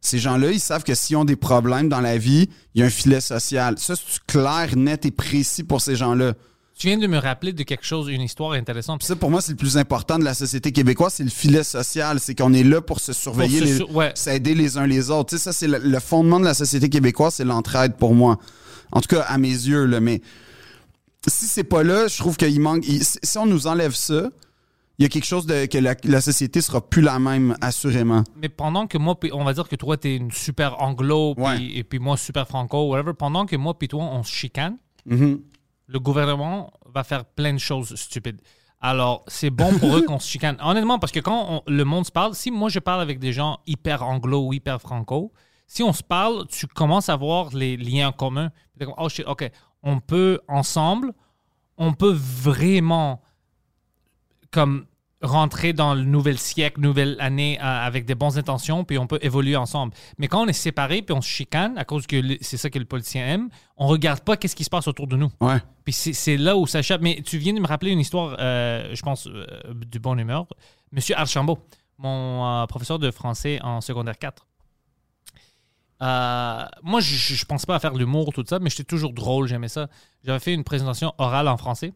Ces 0.00 0.18
gens-là, 0.18 0.50
ils 0.50 0.60
savent 0.60 0.82
que 0.84 0.94
s'ils 0.94 1.16
ont 1.16 1.24
des 1.26 1.36
problèmes 1.36 1.88
dans 1.88 2.00
la 2.00 2.16
vie, 2.16 2.48
il 2.74 2.80
y 2.80 2.82
a 2.82 2.86
un 2.86 2.90
filet 2.90 3.20
social. 3.20 3.74
Ça, 3.78 3.94
c'est 3.96 4.20
clair, 4.26 4.74
net 4.76 5.04
et 5.04 5.10
précis 5.10 5.62
pour 5.62 5.80
ces 5.82 5.94
gens-là. 5.96 6.32
Tu 6.78 6.86
viens 6.86 6.96
de 6.96 7.06
me 7.06 7.18
rappeler 7.18 7.52
de 7.52 7.62
quelque 7.62 7.84
chose, 7.84 8.08
une 8.08 8.22
histoire 8.22 8.52
intéressante. 8.52 9.02
Ça, 9.02 9.14
pour 9.14 9.30
moi, 9.30 9.42
c'est 9.42 9.52
le 9.52 9.56
plus 9.58 9.76
important 9.76 10.18
de 10.18 10.24
la 10.24 10.32
société 10.32 10.72
québécoise, 10.72 11.12
c'est 11.14 11.22
le 11.24 11.28
filet 11.28 11.62
social. 11.62 12.18
C'est 12.18 12.34
qu'on 12.34 12.54
est 12.54 12.64
là 12.64 12.80
pour 12.80 13.00
se 13.00 13.12
surveiller, 13.12 13.58
Pour 13.60 13.68
se 13.68 13.74
les- 13.74 13.94
ouais. 13.94 14.12
s'aider 14.14 14.54
les 14.54 14.78
uns 14.78 14.86
les 14.86 15.10
autres. 15.10 15.28
Tu 15.30 15.36
sais, 15.36 15.42
ça, 15.44 15.52
c'est 15.52 15.68
le, 15.68 15.76
le 15.76 16.00
fondement 16.00 16.40
de 16.40 16.46
la 16.46 16.54
société 16.54 16.88
québécoise, 16.88 17.34
c'est 17.34 17.44
l'entraide 17.44 17.96
pour 17.96 18.14
moi. 18.14 18.38
En 18.92 19.02
tout 19.02 19.08
cas, 19.14 19.20
à 19.20 19.36
mes 19.36 19.48
yeux, 19.50 19.84
là. 19.84 20.00
Mais 20.00 20.22
si 21.28 21.46
c'est 21.46 21.64
pas 21.64 21.82
là, 21.82 22.08
je 22.08 22.16
trouve 22.16 22.38
qu'il 22.38 22.58
manque. 22.60 22.84
si 22.84 23.36
on 23.38 23.44
nous 23.44 23.66
enlève 23.66 23.94
ça, 23.94 24.30
il 25.00 25.04
y 25.04 25.06
a 25.06 25.08
quelque 25.08 25.24
chose 25.24 25.46
de 25.46 25.64
que 25.64 25.78
la, 25.78 25.94
la 26.04 26.20
société 26.20 26.60
sera 26.60 26.80
plus 26.86 27.00
la 27.00 27.18
même, 27.18 27.56
assurément. 27.62 28.22
Mais 28.36 28.50
pendant 28.50 28.86
que 28.86 28.98
moi, 28.98 29.18
on 29.32 29.44
va 29.44 29.54
dire 29.54 29.66
que 29.66 29.76
toi, 29.76 29.96
t'es 29.96 30.14
une 30.14 30.30
super 30.30 30.80
anglo, 30.82 31.34
Ouais. 31.38 31.64
et 31.64 31.84
puis 31.84 31.98
moi, 31.98 32.18
super 32.18 32.46
franco, 32.46 32.88
whatever, 32.90 33.14
pendant 33.14 33.46
que 33.46 33.56
moi, 33.56 33.78
puis 33.78 33.88
toi, 33.88 34.04
on 34.04 34.22
se 34.22 34.30
chicane, 34.30 34.76
Mhm. 35.06 35.40
le 35.86 35.98
gouvernement 36.00 36.70
va 36.94 37.02
faire 37.02 37.24
plein 37.24 37.54
de 37.54 37.58
choses 37.58 37.94
stupides. 37.96 38.42
Alors, 38.82 39.24
c'est 39.26 39.48
bon 39.48 39.72
pour 39.78 39.96
eux 39.96 40.02
qu'on 40.06 40.18
se 40.18 40.28
chicane. 40.28 40.58
Honnêtement, 40.62 40.98
parce 40.98 41.12
que 41.12 41.20
quand 41.20 41.46
on- 41.48 41.62
le 41.66 41.84
monde 41.84 42.04
se 42.04 42.12
parle, 42.12 42.34
si 42.34 42.50
moi 42.50 42.68
je 42.68 42.78
parle 42.78 43.00
avec 43.00 43.18
des 43.18 43.32
gens 43.32 43.58
hyper 43.66 44.02
anglo 44.02 44.46
ou 44.48 44.52
hyper 44.52 44.80
franco, 44.82 45.32
si 45.66 45.82
on 45.82 45.94
se 45.94 46.02
parle, 46.02 46.46
tu 46.48 46.66
commences 46.66 47.08
à 47.08 47.16
voir 47.16 47.48
les 47.54 47.78
liens 47.78 48.12
communs. 48.12 48.50
Oh 48.98 49.08
shit, 49.08 49.24
ok, 49.26 49.50
on 49.82 49.98
peut 50.00 50.40
ensemble, 50.46 51.14
on 51.78 51.94
peut 51.94 52.12
vraiment 52.12 53.22
comme 54.50 54.86
rentrer 55.22 55.72
dans 55.72 55.94
le 55.94 56.02
nouvel 56.02 56.38
siècle, 56.38 56.80
nouvelle 56.80 57.16
année 57.20 57.58
euh, 57.60 57.64
avec 57.64 58.06
des 58.06 58.14
bonnes 58.14 58.38
intentions, 58.38 58.84
puis 58.84 58.98
on 58.98 59.06
peut 59.06 59.18
évoluer 59.22 59.56
ensemble. 59.56 59.92
Mais 60.18 60.28
quand 60.28 60.42
on 60.42 60.46
est 60.46 60.52
séparés, 60.52 61.02
puis 61.02 61.14
on 61.14 61.20
se 61.20 61.28
chicane, 61.28 61.76
à 61.76 61.84
cause 61.84 62.06
que 62.06 62.16
c'est 62.40 62.56
ça 62.56 62.70
que 62.70 62.78
le 62.78 62.86
politicien 62.86 63.26
aime, 63.26 63.48
on 63.76 63.86
regarde 63.86 64.20
pas 64.20 64.36
qu'est-ce 64.36 64.56
qui 64.56 64.64
se 64.64 64.70
passe 64.70 64.88
autour 64.88 65.06
de 65.06 65.16
nous. 65.16 65.30
Ouais. 65.40 65.58
Puis 65.84 65.92
c'est 65.92 66.36
là 66.36 66.56
où 66.56 66.66
ça 66.66 66.78
échappe. 66.78 67.02
Mais 67.02 67.22
tu 67.24 67.38
viens 67.38 67.52
de 67.52 67.60
me 67.60 67.66
rappeler 67.66 67.90
une 67.90 68.00
histoire, 68.00 68.36
euh, 68.38 68.90
je 68.94 69.02
pense, 69.02 69.26
euh, 69.26 69.46
du 69.74 69.98
bon 69.98 70.18
humeur. 70.18 70.46
Monsieur 70.92 71.16
Archambault, 71.16 71.58
mon 71.98 72.62
euh, 72.62 72.66
professeur 72.66 72.98
de 72.98 73.10
français 73.10 73.60
en 73.62 73.80
secondaire 73.80 74.18
4. 74.18 74.46
Euh, 76.02 76.64
moi, 76.82 77.00
je, 77.00 77.34
je 77.34 77.44
pense 77.44 77.66
pas 77.66 77.76
à 77.76 77.78
faire 77.78 77.94
l'humour, 77.94 78.32
tout 78.32 78.44
ça, 78.48 78.58
mais 78.58 78.70
j'étais 78.70 78.84
toujours 78.84 79.12
drôle, 79.12 79.46
j'aimais 79.48 79.68
ça. 79.68 79.88
J'avais 80.24 80.38
fait 80.38 80.54
une 80.54 80.64
présentation 80.64 81.12
orale 81.18 81.46
en 81.48 81.56
français. 81.58 81.92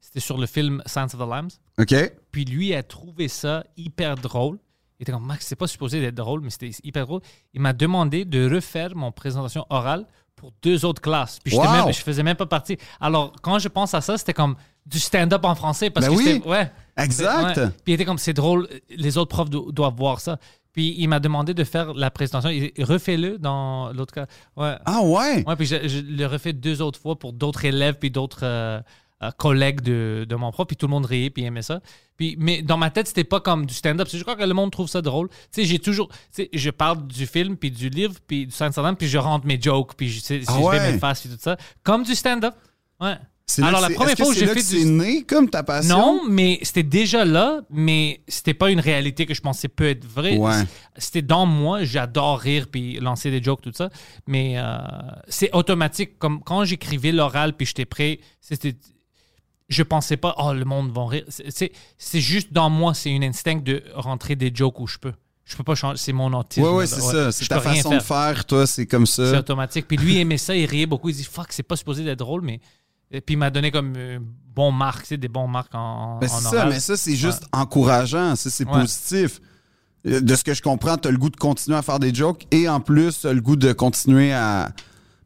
C'était 0.00 0.20
sur 0.20 0.38
le 0.38 0.46
film 0.46 0.82
Science 0.86 1.14
of 1.14 1.20
the 1.20 1.28
Lambs. 1.28 1.58
OK? 1.78 1.94
Puis 2.36 2.44
lui 2.44 2.74
a 2.74 2.82
trouvé 2.82 3.28
ça 3.28 3.64
hyper 3.78 4.14
drôle. 4.14 4.58
Il 5.00 5.04
était 5.04 5.12
comme, 5.12 5.24
Max, 5.24 5.46
c'est 5.46 5.56
pas 5.56 5.66
supposé 5.66 6.02
d'être 6.02 6.14
drôle, 6.16 6.42
mais 6.42 6.50
c'était 6.50 6.70
hyper 6.84 7.06
drôle. 7.06 7.22
Il 7.54 7.62
m'a 7.62 7.72
demandé 7.72 8.26
de 8.26 8.46
refaire 8.54 8.94
mon 8.94 9.10
présentation 9.10 9.64
orale 9.70 10.04
pour 10.34 10.52
deux 10.62 10.84
autres 10.84 11.00
classes. 11.00 11.38
Puis 11.42 11.52
j'étais 11.54 11.66
Wow! 11.66 11.72
même, 11.86 11.94
je 11.94 12.00
faisais 12.00 12.22
même 12.22 12.36
pas 12.36 12.44
partie. 12.44 12.76
Alors, 13.00 13.32
quand 13.40 13.58
je 13.58 13.68
pense 13.68 13.94
à 13.94 14.02
ça, 14.02 14.18
c'était 14.18 14.34
comme 14.34 14.54
du 14.84 14.98
stand-up 15.00 15.42
en 15.46 15.54
français. 15.54 15.88
Parce 15.88 16.08
Ben 16.08 16.12
que 16.12 16.18
oui! 16.18 16.42
ouais. 16.44 16.70
Exact. 16.98 17.56
Ouais. 17.56 17.68
Puis 17.84 17.92
il 17.92 17.94
était 17.94 18.04
comme, 18.04 18.18
c'est 18.18 18.34
drôle, 18.34 18.68
les 18.90 19.16
autres 19.16 19.30
profs 19.34 19.48
do- 19.48 19.72
doivent 19.72 19.96
voir 19.96 20.20
ça. 20.20 20.38
Puis 20.74 20.94
il 20.98 21.08
m'a 21.08 21.20
demandé 21.20 21.54
de 21.54 21.64
faire 21.64 21.94
la 21.94 22.10
présentation. 22.10 22.50
Il 22.50 22.84
refait-le 22.84 23.38
dans 23.38 23.94
l'autre 23.94 24.12
cas. 24.12 24.26
Ouais. 24.58 24.74
Ah 24.84 25.00
ouais? 25.00 25.42
Ouais, 25.46 25.56
puis 25.56 25.64
je, 25.64 25.88
je 25.88 26.00
le 26.00 26.26
refais 26.26 26.52
deux 26.52 26.82
autres 26.82 27.00
fois 27.00 27.18
pour 27.18 27.32
d'autres 27.32 27.64
élèves 27.64 27.94
puis 27.98 28.10
d'autres 28.10 28.40
euh, 28.42 28.82
euh, 29.22 29.30
collègues 29.32 29.80
de, 29.80 30.26
de 30.28 30.34
mon 30.36 30.50
prof, 30.52 30.66
puis 30.66 30.76
tout 30.76 30.86
le 30.86 30.90
monde 30.90 31.06
riait 31.06 31.30
puis 31.30 31.44
aimait 31.44 31.62
ça. 31.62 31.80
Puis, 32.16 32.36
mais 32.38 32.62
dans 32.62 32.76
ma 32.76 32.90
tête, 32.90 33.08
c'était 33.08 33.24
pas 33.24 33.40
comme 33.40 33.66
du 33.66 33.74
stand-up. 33.74 34.08
Je 34.10 34.22
crois 34.22 34.36
que 34.36 34.42
le 34.42 34.54
monde 34.54 34.70
trouve 34.72 34.88
ça 34.88 35.02
drôle. 35.02 35.28
Tu 35.28 35.36
sais, 35.52 35.64
j'ai 35.64 35.78
toujours... 35.78 36.08
Tu 36.08 36.16
sais, 36.44 36.50
je 36.52 36.70
parle 36.70 37.06
du 37.06 37.26
film, 37.26 37.56
puis 37.56 37.70
du 37.70 37.88
livre, 37.88 38.14
puis 38.26 38.46
du 38.46 38.52
science 38.52 38.78
puis 38.98 39.08
je 39.08 39.18
rentre 39.18 39.46
mes 39.46 39.60
jokes, 39.60 39.94
puis 39.96 40.08
je, 40.08 40.20
si 40.20 40.40
Ah 40.46 40.58
je 40.58 40.70
fais 40.70 40.92
mes 40.92 40.98
faces, 40.98 41.20
puis 41.20 41.30
tout 41.30 41.36
ça. 41.38 41.56
Comme 41.82 42.04
du 42.04 42.14
stand-up. 42.14 42.54
Ouais. 43.00 43.16
Alors, 43.62 43.80
que 43.80 43.90
la 43.90 43.94
première 43.94 44.16
que 44.16 44.24
fois 44.24 44.34
j'ai 44.34 44.46
fait 44.46 44.54
que 44.54 44.58
du... 44.58 44.64
c'est 44.64 44.84
né 44.84 45.22
comme 45.22 45.48
ta 45.48 45.62
passion? 45.62 45.96
Non, 45.96 46.22
mais 46.28 46.58
c'était 46.62 46.82
déjà 46.82 47.24
là, 47.24 47.60
mais 47.70 48.20
c'était 48.26 48.54
pas 48.54 48.70
une 48.70 48.80
réalité 48.80 49.24
que 49.24 49.34
je 49.34 49.40
pensais 49.40 49.68
peut 49.68 49.88
être 49.88 50.04
vraie. 50.04 50.36
Ouais. 50.36 50.64
C'était 50.96 51.22
dans 51.22 51.46
moi, 51.46 51.84
j'adore 51.84 52.40
rire 52.40 52.66
puis 52.68 52.98
lancer 52.98 53.30
des 53.30 53.40
jokes, 53.40 53.62
tout 53.62 53.70
ça. 53.72 53.88
Mais 54.26 54.54
euh, 54.56 54.78
c'est 55.28 55.54
automatique. 55.54 56.18
Comme 56.18 56.42
quand 56.42 56.64
j'écrivais 56.64 57.12
l'oral 57.12 57.56
puis 57.56 57.66
j'étais 57.66 57.84
prêt, 57.84 58.18
c'était. 58.40 58.74
Je 59.68 59.82
pensais 59.82 60.16
pas, 60.16 60.34
oh, 60.38 60.52
le 60.52 60.64
monde 60.64 60.92
va 60.92 61.06
rire. 61.06 61.24
C'est- 61.28 61.50
C'est 61.50 61.72
c'est 61.98 62.20
juste 62.20 62.52
dans 62.52 62.70
moi, 62.70 62.94
c'est 62.94 63.10
une 63.10 63.24
instinct 63.24 63.56
de 63.56 63.82
rentrer 63.94 64.36
des 64.36 64.52
jokes 64.54 64.78
où 64.80 64.86
je 64.86 64.98
peux. 64.98 65.12
Je 65.44 65.56
peux 65.56 65.64
pas 65.64 65.74
changer. 65.74 65.96
C'est 65.98 66.12
mon 66.12 66.32
autisme. 66.32 66.66
Ouais, 66.66 66.84
là. 66.84 66.86
c'est 66.86 67.00
ça. 67.00 67.32
C'est 67.32 67.46
ta 67.46 67.60
façon 67.60 67.90
faire. 67.90 67.98
de 67.98 68.04
faire, 68.04 68.44
toi, 68.44 68.66
c'est 68.66 68.86
comme 68.86 69.06
C'est 69.06 69.30
ça. 69.32 69.38
automatique. 69.38 69.86
Puis 69.88 69.96
lui 69.96 70.18
aimait 70.18 70.38
ça, 70.38 70.54
il 70.56 70.66
riait 70.66 70.86
beaucoup. 70.86 71.08
Il 71.08 71.16
dit 71.16 71.24
fuck, 71.24 71.46
c'est 71.50 71.62
pas 71.62 71.76
supposé 71.76 72.04
d'être 72.04 72.18
drôle, 72.18 72.42
mais. 72.42 72.60
Et 73.12 73.20
puis 73.20 73.34
il 73.34 73.38
m'a 73.38 73.50
donné 73.50 73.70
comme 73.70 73.92
euh, 73.96 74.18
bon 74.54 74.72
marque, 74.72 75.02
tu 75.02 75.08
sais, 75.08 75.16
des 75.16 75.28
bons 75.28 75.46
marques 75.46 75.74
en, 75.74 76.18
Ben, 76.18 76.26
en 76.28 76.38
c'est 76.40 76.48
ça, 76.48 76.66
mais 76.66 76.80
ça, 76.80 76.96
c'est 76.96 77.14
juste 77.14 77.44
encourageant. 77.52 78.34
Ça, 78.34 78.50
c'est 78.50 78.66
Ouais. 78.66 78.80
positif. 78.80 79.40
Euh, 80.06 80.20
De 80.20 80.34
ce 80.34 80.42
que 80.44 80.54
je 80.54 80.62
comprends, 80.62 80.96
t'as 80.96 81.10
le 81.10 81.18
goût 81.18 81.30
de 81.30 81.36
continuer 81.36 81.76
à 81.76 81.82
faire 81.82 81.98
des 82.00 82.12
jokes 82.14 82.46
et 82.52 82.68
en 82.68 82.80
plus, 82.80 83.24
le 83.24 83.40
goût 83.40 83.56
de 83.56 83.72
continuer 83.72 84.32
à. 84.32 84.72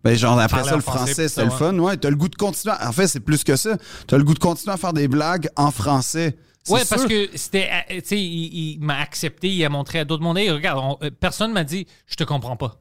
Ben, 0.03 0.17
genre, 0.17 0.39
après 0.39 0.65
ça, 0.65 0.77
le 0.77 0.81
français, 0.83 1.29
c'est 1.29 1.45
le 1.45 1.51
fun. 1.51 1.79
Ouais, 1.79 1.97
t'as 1.97 2.09
le 2.11 2.17
goût 2.17 2.29
de 2.29 2.37
continuer. 2.37 2.75
En 2.83 2.93
fait, 2.93 3.07
c'est 3.07 3.21
plus 3.21 3.45
que 3.45 3.57
ça. 3.57 3.77
T'as 4.07 4.17
le 4.17 4.25
goût 4.25 4.35
de 4.35 4.39
continuer 4.39 4.73
à 4.73 4.77
faire 4.79 4.93
des 4.95 5.09
blagues 5.09 5.49
en 5.57 5.71
français. 5.71 6.37
Ouais, 6.69 6.83
parce 6.89 7.05
que 7.07 7.29
c'était. 7.35 7.69
euh, 7.91 8.01
Tu 8.01 8.07
sais, 8.07 8.21
il, 8.21 8.75
il 8.77 8.81
m'a 8.81 8.99
accepté, 8.99 9.49
il 9.49 9.65
a 9.65 9.69
montré 9.69 9.99
à 9.99 10.05
d'autres 10.05 10.23
mondes. 10.23 10.39
Hey, 10.39 10.51
regarde, 10.51 10.79
on- 10.83 11.05
euh, 11.05 11.11
personne 11.11 11.53
m'a 11.53 11.65
dit, 11.65 11.87
je 12.07 12.15
te 12.17 12.25
comprends 12.25 12.57
pas. 12.57 12.81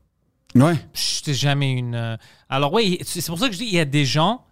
Ouais. 0.56 0.76
J'étais 0.94 1.34
jamais 1.34 1.72
une. 1.74 1.96
euh, 1.96 2.18
Alors, 2.50 2.74
ouais, 2.74 3.00
c'est 3.04 3.26
pour 3.26 3.40
ça 3.40 3.48
que 3.48 3.54
je 3.54 3.60
dis, 3.60 3.66
il 3.66 3.74
y 3.74 3.80
a 3.80 3.86
des 3.86 4.06
gens 4.06 4.46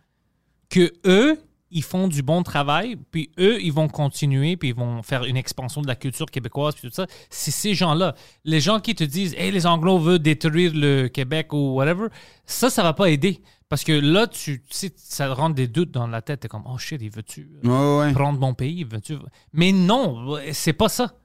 que 0.69 0.91
eux, 1.06 1.38
ils 1.72 1.84
font 1.84 2.07
du 2.07 2.22
bon 2.22 2.44
travail, 2.44 2.95
puis 3.11 3.30
eux, 3.39 3.61
ils 3.61 3.73
vont 3.73 3.88
continuer, 3.88 4.56
puis 4.57 4.69
ils 4.69 4.76
vont 4.76 5.03
faire 5.03 5.23
une 5.26 5.38
expansion 5.38 5.81
de 5.81 5.88
la 5.88 5.95
culture 5.95 6.27
québécoise, 6.27 6.76
puis 6.76 6.88
tout 6.88 6.94
ça. 6.94 7.07
C'est 7.30 7.52
ces 7.52 7.73
gens-là. 7.73 8.15
Les 8.45 8.60
gens 8.61 8.80
qui 8.80 8.95
te 8.95 9.03
disent, 9.03 9.35
hey, 9.38 9.52
les 9.52 9.65
Anglo 9.65 9.99
veulent 9.99 10.19
détruire 10.19 10.72
le 10.73 11.07
Québec 11.07 11.52
ou 11.53 11.76
whatever, 11.76 12.07
ça, 12.45 12.69
ça 12.69 12.84
va 12.84 12.94
pas 12.94 13.10
aider. 13.10 13.41
Parce 13.69 13.84
que 13.84 13.91
là, 13.91 14.27
tu, 14.27 14.61
tu 14.61 14.65
sais, 14.69 14.94
ça 14.95 15.34
rend 15.34 15.49
des 15.49 15.68
doutes 15.68 15.91
dans 15.91 16.07
la 16.07 16.22
tête. 16.22 16.39
T'es 16.39 16.48
comme, 16.48 16.64
oh 16.65 16.77
shit, 16.77 17.02
il 17.02 17.10
veut-tu 17.11 17.49
euh, 17.65 17.99
Ouais, 17.99 18.14
prendre 18.14 18.39
mon 18.39 18.53
pays? 18.53 18.85
Veux-tu... 18.85 19.15
Mais 19.52 19.73
non, 19.73 20.38
c'est 20.53 20.72
pas 20.72 20.88
ça. 20.88 21.15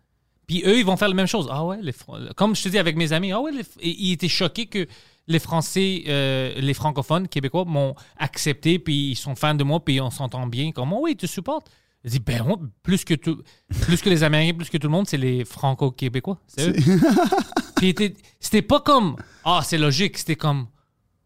Puis 0.48 0.64
eux, 0.66 0.77
ils 0.77 0.85
vont 0.85 0.97
faire 0.97 1.06
la 1.09 1.14
même 1.14 1.28
chose. 1.28 1.48
Ah 1.52 1.64
ouais, 1.64 1.78
les 1.81 1.94
comme 2.35 2.56
je 2.56 2.64
te 2.64 2.69
dis 2.69 2.78
avec 2.78 2.97
mes 2.97 3.12
amis, 3.12 3.31
ah 3.31 3.40
ouais, 3.40 3.52
les- 3.52 3.64
ils 3.89 4.10
étaient 4.12 4.28
choqués 4.28 4.66
que 4.66 4.89
les 5.27 5.39
Français, 5.39 6.05
euh, 6.09 6.53
les 6.57 6.74
francophones 6.74 7.28
québécois 7.28 7.65
m'ont 7.65 7.94
accepté, 8.19 8.78
puis 8.78 9.11
ils 9.11 9.16
sont 9.16 9.35
fans 9.36 9.55
de 9.55 9.65
moi, 9.65 9.85
puis 9.85 10.01
on 10.01 10.11
s'entend 10.11 10.47
bien. 10.47 10.73
Comme, 10.73 10.93
oh 10.93 11.01
oui, 11.03 11.12
ils 11.12 11.16
te 11.16 11.27
supportent. 11.27 11.70
Je 12.05 12.11
dis, 12.11 12.19
ben 12.19 12.44
plus 12.82 13.05
que, 13.05 13.15
tout, 13.15 13.40
plus 13.82 14.03
que 14.03 14.09
les 14.11 14.24
Américains, 14.24 14.57
plus 14.57 14.69
que 14.69 14.77
tout 14.78 14.89
le 14.89 14.93
monde, 14.93 15.07
c'est 15.09 15.16
les 15.16 15.44
franco-québécois. 15.44 16.39
Puis 17.77 17.89
était- 17.90 18.15
c'était 18.40 18.62
pas 18.62 18.81
comme, 18.81 19.16
ah, 19.44 19.61
c'est 19.65 19.78
logique, 19.78 20.19
c'était 20.19 20.35
comme, 20.36 20.66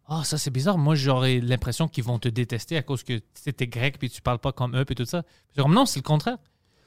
ah, 0.07 0.23
ça 0.25 0.37
c'est 0.39 0.51
bizarre. 0.51 0.77
Moi, 0.79 0.95
j'aurais 0.95 1.41
l'impression 1.41 1.89
qu'ils 1.89 2.05
vont 2.05 2.19
te 2.19 2.29
détester 2.29 2.77
à 2.77 2.83
cause 2.83 3.03
que 3.03 3.15
tu 3.43 3.53
t'es 3.53 3.67
grec 3.67 3.99
puis 3.99 4.11
tu 4.11 4.21
parles 4.23 4.39
pas 4.39 4.53
comme 4.53 4.77
eux 4.77 4.85
puis 4.85 4.95
tout 4.95 5.05
ça. 5.07 5.23
Puis 5.23 5.63
comme 5.63 5.75
non, 5.75 5.87
c'est 5.87 5.99
le 5.99 6.05
contraire. 6.05 6.37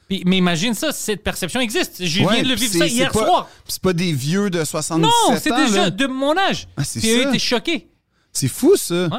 Puis, 0.09 0.23
mais 0.25 0.37
imagine 0.37 0.73
ça, 0.73 0.91
cette 0.91 1.23
perception 1.23 1.59
existe. 1.61 2.03
Je 2.03 2.23
Ouais, 2.23 2.33
viens 2.35 2.43
de 2.43 2.49
le 2.49 2.55
vivre 2.55 2.75
ça 2.77 2.87
hier 2.87 3.11
pas- 3.11 3.19
soir. 3.25 3.49
C'est 3.67 3.81
pas 3.81 3.93
des 3.93 4.11
vieux 4.11 4.49
de 4.49 4.63
77 4.65 5.01
Non, 5.29 5.35
ans. 5.35 5.39
c'est 5.41 5.55
des 5.55 5.67
jeunes 5.73 5.89
de 5.95 6.07
mon 6.07 6.35
âge. 6.37 6.67
Ah, 6.75 6.81
puis 6.99 7.11
eux 7.11 7.23
ça. 7.23 7.29
étaient 7.29 7.39
choqués. 7.39 7.87
C'est 8.33 8.47
fou, 8.47 8.75
ça. 8.75 9.05
Ouais. 9.05 9.17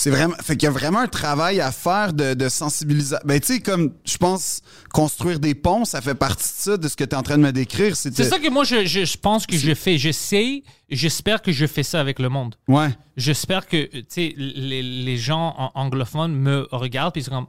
C'est 0.00 0.10
vraiment. 0.10 0.34
Fait 0.40 0.56
qu'il 0.56 0.62
y 0.64 0.68
a 0.68 0.70
vraiment 0.70 1.00
un 1.00 1.08
travail 1.08 1.60
à 1.60 1.72
faire 1.72 2.12
de, 2.12 2.34
de 2.34 2.48
sensibilisation. 2.48 3.18
Ben, 3.26 3.40
tu 3.40 3.54
sais, 3.54 3.60
comme, 3.60 3.92
je 4.04 4.16
pense, 4.16 4.60
construire 4.92 5.40
des 5.40 5.56
ponts, 5.56 5.84
ça 5.84 6.00
fait 6.00 6.14
partie 6.14 6.44
de 6.44 6.48
ça, 6.62 6.76
de 6.76 6.86
ce 6.86 6.94
que 6.94 7.02
tu 7.02 7.10
es 7.10 7.14
en 7.16 7.22
train 7.22 7.36
de 7.36 7.42
me 7.42 7.50
décrire. 7.50 7.96
C'est 7.96 8.14
ça 8.22 8.38
que 8.38 8.48
moi, 8.48 8.62
je, 8.62 8.86
je- 8.86 9.04
je 9.04 9.16
pense 9.16 9.44
que 9.44 9.56
je 9.56 9.74
fais. 9.74 9.98
Je 9.98 10.12
sais, 10.12 10.62
j'espère 10.88 11.42
que 11.42 11.50
je 11.50 11.66
fais 11.66 11.82
ça 11.82 11.98
avec 12.00 12.20
le 12.20 12.28
monde. 12.28 12.54
Ouais. 12.68 12.90
J'espère 13.16 13.66
que 13.66 13.86
tu 13.86 14.04
sais, 14.08 14.34
les, 14.36 14.82
les 14.82 15.16
gens 15.16 15.54
en- 15.58 15.72
anglophones 15.74 16.32
me 16.32 16.68
regardent 16.70 17.12
puis 17.12 17.22
ils 17.22 17.24
sont 17.24 17.30
comme 17.32 17.46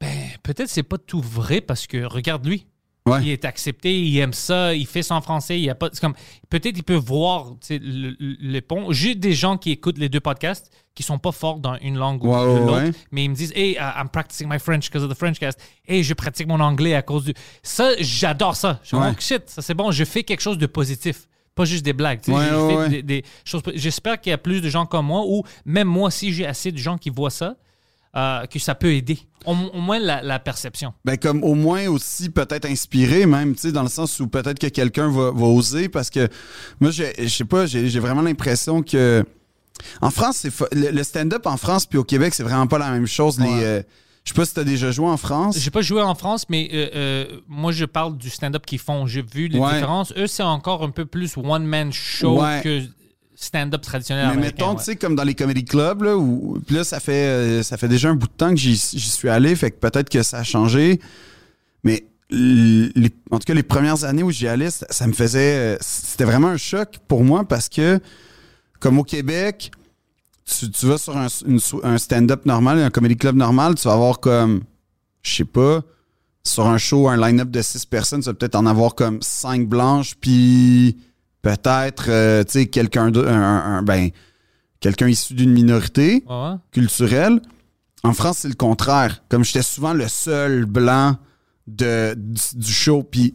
ben 0.00 0.08
peut-être 0.42 0.68
c'est 0.68 0.82
pas 0.82 0.98
tout 0.98 1.20
vrai 1.20 1.60
parce 1.60 1.86
que 1.86 2.04
regarde 2.04 2.46
lui. 2.46 2.66
Ouais. 3.06 3.22
Il 3.22 3.28
est 3.30 3.46
accepté, 3.46 3.98
il 3.98 4.18
aime 4.18 4.34
ça, 4.34 4.74
il 4.74 4.86
fait 4.86 5.02
ça 5.02 5.14
en 5.16 5.22
français, 5.22 5.58
il 5.58 5.64
y 5.64 5.70
a 5.70 5.74
pas 5.74 5.88
comme 6.02 6.12
peut-être 6.50 6.76
il 6.76 6.82
peut 6.84 6.94
voir 6.94 7.54
le, 7.70 8.14
le- 8.18 8.60
pont. 8.60 8.92
J'ai 8.92 9.14
des 9.14 9.32
gens 9.32 9.56
qui 9.56 9.70
écoutent 9.70 9.96
les 9.96 10.10
deux 10.10 10.20
podcasts 10.20 10.70
qui 10.94 11.02
sont 11.02 11.18
pas 11.18 11.32
forts 11.32 11.60
dans 11.60 11.76
une 11.78 11.96
langue 11.96 12.22
ou 12.22 12.26
l'autre, 12.30 12.74
ouais. 12.74 12.90
mais 13.10 13.24
ils 13.24 13.30
me 13.30 13.34
disent 13.34 13.52
"Hey, 13.56 13.72
uh, 13.72 13.78
I'm 13.98 14.10
practicing 14.10 14.48
my 14.50 14.58
French 14.58 14.90
because 14.90 15.02
of 15.02 15.10
the 15.10 15.16
Frenchcast. 15.16 15.58
Hey, 15.88 16.04
je 16.04 16.12
pratique 16.12 16.46
mon 16.46 16.60
anglais 16.60 16.94
à 16.94 17.00
cause 17.00 17.24
du 17.24 17.32
Ça, 17.62 17.92
j'adore 18.00 18.54
ça. 18.54 18.80
Je 18.84 18.94
Ouais. 18.94 19.08
Oh, 19.10 19.14
shit, 19.18 19.48
ça 19.48 19.62
c'est 19.62 19.74
bon, 19.74 19.90
je 19.92 20.04
fais 20.04 20.22
quelque 20.22 20.42
chose 20.42 20.58
de 20.58 20.66
positif. 20.66 21.26
Pas 21.54 21.64
juste 21.64 21.84
des 21.86 21.94
blagues. 21.94 22.20
Ouais, 22.28 22.34
ouais, 22.34 22.74
ouais. 22.76 22.88
des- 22.90 23.02
des 23.02 23.24
choses. 23.46 23.62
J'espère 23.74 24.20
qu'il 24.20 24.30
y 24.30 24.34
a 24.34 24.38
plus 24.38 24.60
de 24.60 24.68
gens 24.68 24.84
comme 24.84 25.06
moi, 25.06 25.22
ou 25.26 25.42
même 25.64 25.88
moi, 25.88 26.10
si 26.10 26.32
j'ai 26.34 26.46
assez 26.46 26.70
de 26.70 26.78
gens 26.78 26.98
qui 26.98 27.08
voient 27.08 27.30
ça, 27.30 27.56
euh, 28.16 28.44
que 28.46 28.58
ça 28.58 28.74
peut 28.74 28.92
aider. 28.92 29.18
Au, 29.46 29.52
au 29.52 29.80
moins 29.80 29.98
la, 29.98 30.20
la 30.22 30.38
perception. 30.38 30.92
Ben, 31.04 31.16
comme 31.16 31.42
au 31.44 31.54
moins 31.54 31.86
aussi 31.88 32.28
peut-être 32.28 32.66
inspiré, 32.68 33.24
même, 33.26 33.54
tu 33.54 33.60
sais, 33.62 33.72
dans 33.72 33.82
le 33.82 33.88
sens 33.88 34.20
où 34.20 34.28
peut-être 34.28 34.58
que 34.58 34.66
quelqu'un 34.66 35.10
va, 35.10 35.30
va 35.30 35.46
oser, 35.46 35.88
parce 35.88 36.10
que 36.10 36.28
moi, 36.80 36.90
je 36.90 37.04
sais 37.28 37.44
pas, 37.44 37.66
j'ai 37.66 38.00
vraiment 38.00 38.22
l'impression 38.22 38.82
que. 38.82 39.24
En 40.02 40.10
France, 40.10 40.36
c'est 40.42 40.52
le, 40.74 40.90
le 40.90 41.02
stand-up 41.02 41.46
en 41.46 41.56
France 41.56 41.86
puis 41.86 41.96
au 41.96 42.04
Québec, 42.04 42.34
c'est 42.34 42.42
vraiment 42.42 42.66
pas 42.66 42.78
la 42.78 42.90
même 42.90 43.06
chose. 43.06 43.40
Les, 43.40 43.46
euh, 43.64 43.82
je 44.24 44.30
sais 44.32 44.34
pas 44.36 44.44
si 44.44 44.52
t'as 44.52 44.64
déjà 44.64 44.90
joué 44.90 45.06
en 45.06 45.16
France. 45.16 45.58
J'ai 45.58 45.70
pas 45.70 45.80
joué 45.80 46.02
en 46.02 46.14
France, 46.14 46.44
mais 46.50 46.68
euh, 46.74 46.88
euh, 46.94 47.40
moi, 47.48 47.72
je 47.72 47.86
parle 47.86 48.18
du 48.18 48.28
stand-up 48.28 48.66
qu'ils 48.66 48.78
font. 48.78 49.06
J'ai 49.06 49.22
vu 49.22 49.48
les 49.48 49.58
Ouais. 49.58 49.72
différences. 49.72 50.12
Eux, 50.18 50.26
c'est 50.26 50.42
encore 50.42 50.82
un 50.82 50.90
peu 50.90 51.06
plus 51.06 51.34
one-man 51.38 51.90
show 51.94 52.42
Ouais. 52.42 52.60
que 52.62 52.82
stand-up 53.42 53.80
traditionnel 53.80 54.26
Mais 54.26 54.32
américain. 54.34 54.56
mettons, 54.66 54.72
ouais. 54.72 54.78
tu 54.78 54.84
sais, 54.84 54.96
comme 54.96 55.14
dans 55.16 55.24
les 55.24 55.34
comedy 55.34 55.64
clubs, 55.64 56.02
là, 56.02 56.16
où, 56.16 56.60
puis 56.66 56.76
là, 56.76 56.84
ça 56.84 57.00
fait, 57.00 57.12
euh, 57.12 57.62
ça 57.62 57.76
fait 57.76 57.88
déjà 57.88 58.10
un 58.10 58.14
bout 58.14 58.26
de 58.26 58.32
temps 58.32 58.50
que 58.50 58.56
j'y 58.56 58.76
suis 58.76 59.28
allé, 59.28 59.56
fait 59.56 59.70
que 59.70 59.78
peut-être 59.78 60.08
que 60.10 60.22
ça 60.22 60.38
a 60.38 60.42
changé. 60.44 61.00
Mais 61.84 62.04
les- 62.30 63.10
en 63.30 63.38
tout 63.38 63.44
cas, 63.46 63.54
les 63.54 63.62
premières 63.62 64.04
années 64.04 64.22
où 64.22 64.30
j'y 64.30 64.46
allais, 64.46 64.70
ça, 64.70 64.86
ça 64.90 65.06
me 65.06 65.12
faisait. 65.12 65.74
euh, 65.74 65.76
C'était 65.80 66.24
vraiment 66.24 66.48
un 66.48 66.56
choc 66.56 66.98
pour 67.08 67.24
moi 67.24 67.44
parce 67.44 67.68
que, 67.68 67.98
comme 68.78 68.98
au 68.98 69.04
Québec, 69.04 69.70
tu, 70.44 70.70
tu 70.70 70.86
vas 70.86 70.98
sur 70.98 71.16
un, 71.16 71.26
une 71.46 71.58
sou- 71.60 71.80
un 71.82 71.96
stand-up 71.98 72.44
normal, 72.46 72.78
un 72.78 72.90
comedy 72.90 73.16
club 73.16 73.36
normal, 73.36 73.74
tu 73.74 73.88
vas 73.88 73.94
avoir 73.94 74.20
comme, 74.20 74.62
je 75.22 75.34
sais 75.34 75.44
pas, 75.44 75.82
sur 76.44 76.66
un 76.66 76.78
show, 76.78 77.08
un 77.08 77.16
line-up 77.16 77.50
de 77.50 77.62
six 77.62 77.84
personnes, 77.86 78.20
tu 78.20 78.26
vas 78.26 78.34
peut-être 78.34 78.54
en 78.56 78.66
avoir 78.66 78.94
comme 78.94 79.20
cinq 79.22 79.66
blanches, 79.68 80.14
puis 80.20 80.96
peut-être, 81.42 82.06
euh, 82.08 82.44
tu 82.44 82.52
sais, 82.52 82.66
quelqu'un 82.66 83.10
de, 83.10 83.24
un- 83.26 83.82
ben, 83.82 84.10
quelqu'un 84.80 85.08
issu 85.08 85.34
d'une 85.34 85.52
minorité 85.52 86.24
Ouais, 86.28 86.54
culturelle. 86.72 87.40
En 88.02 88.12
France, 88.14 88.38
c'est 88.38 88.48
le 88.48 88.54
contraire. 88.54 89.22
Comme 89.28 89.44
j'étais 89.44 89.62
souvent 89.62 89.92
le 89.92 90.08
seul 90.08 90.64
blanc 90.64 91.16
de, 91.66 92.14
du, 92.16 92.40
du 92.54 92.72
show. 92.72 93.02
Puis 93.02 93.34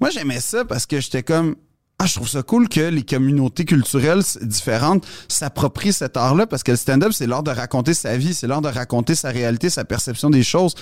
moi, 0.00 0.10
j'aimais 0.10 0.40
ça 0.40 0.64
parce 0.64 0.86
que 0.86 1.00
j'étais 1.00 1.22
comme. 1.22 1.56
Ah, 2.02 2.06
je 2.06 2.14
trouve 2.14 2.28
ça 2.30 2.42
cool 2.42 2.66
que 2.68 2.80
les 2.80 3.02
communautés 3.02 3.66
culturelles 3.66 4.22
différentes 4.40 5.06
s'approprient 5.28 5.92
cet 5.92 6.16
art-là 6.16 6.46
parce 6.46 6.62
que 6.62 6.70
le 6.70 6.78
stand-up, 6.78 7.12
c'est 7.12 7.26
l'art 7.26 7.42
de 7.42 7.50
raconter 7.50 7.92
sa 7.92 8.16
vie, 8.16 8.32
c'est 8.32 8.46
l'art 8.46 8.62
de 8.62 8.68
raconter 8.70 9.14
sa 9.14 9.28
réalité, 9.28 9.68
sa 9.68 9.84
perception 9.84 10.30
des 10.30 10.42
choses. 10.42 10.74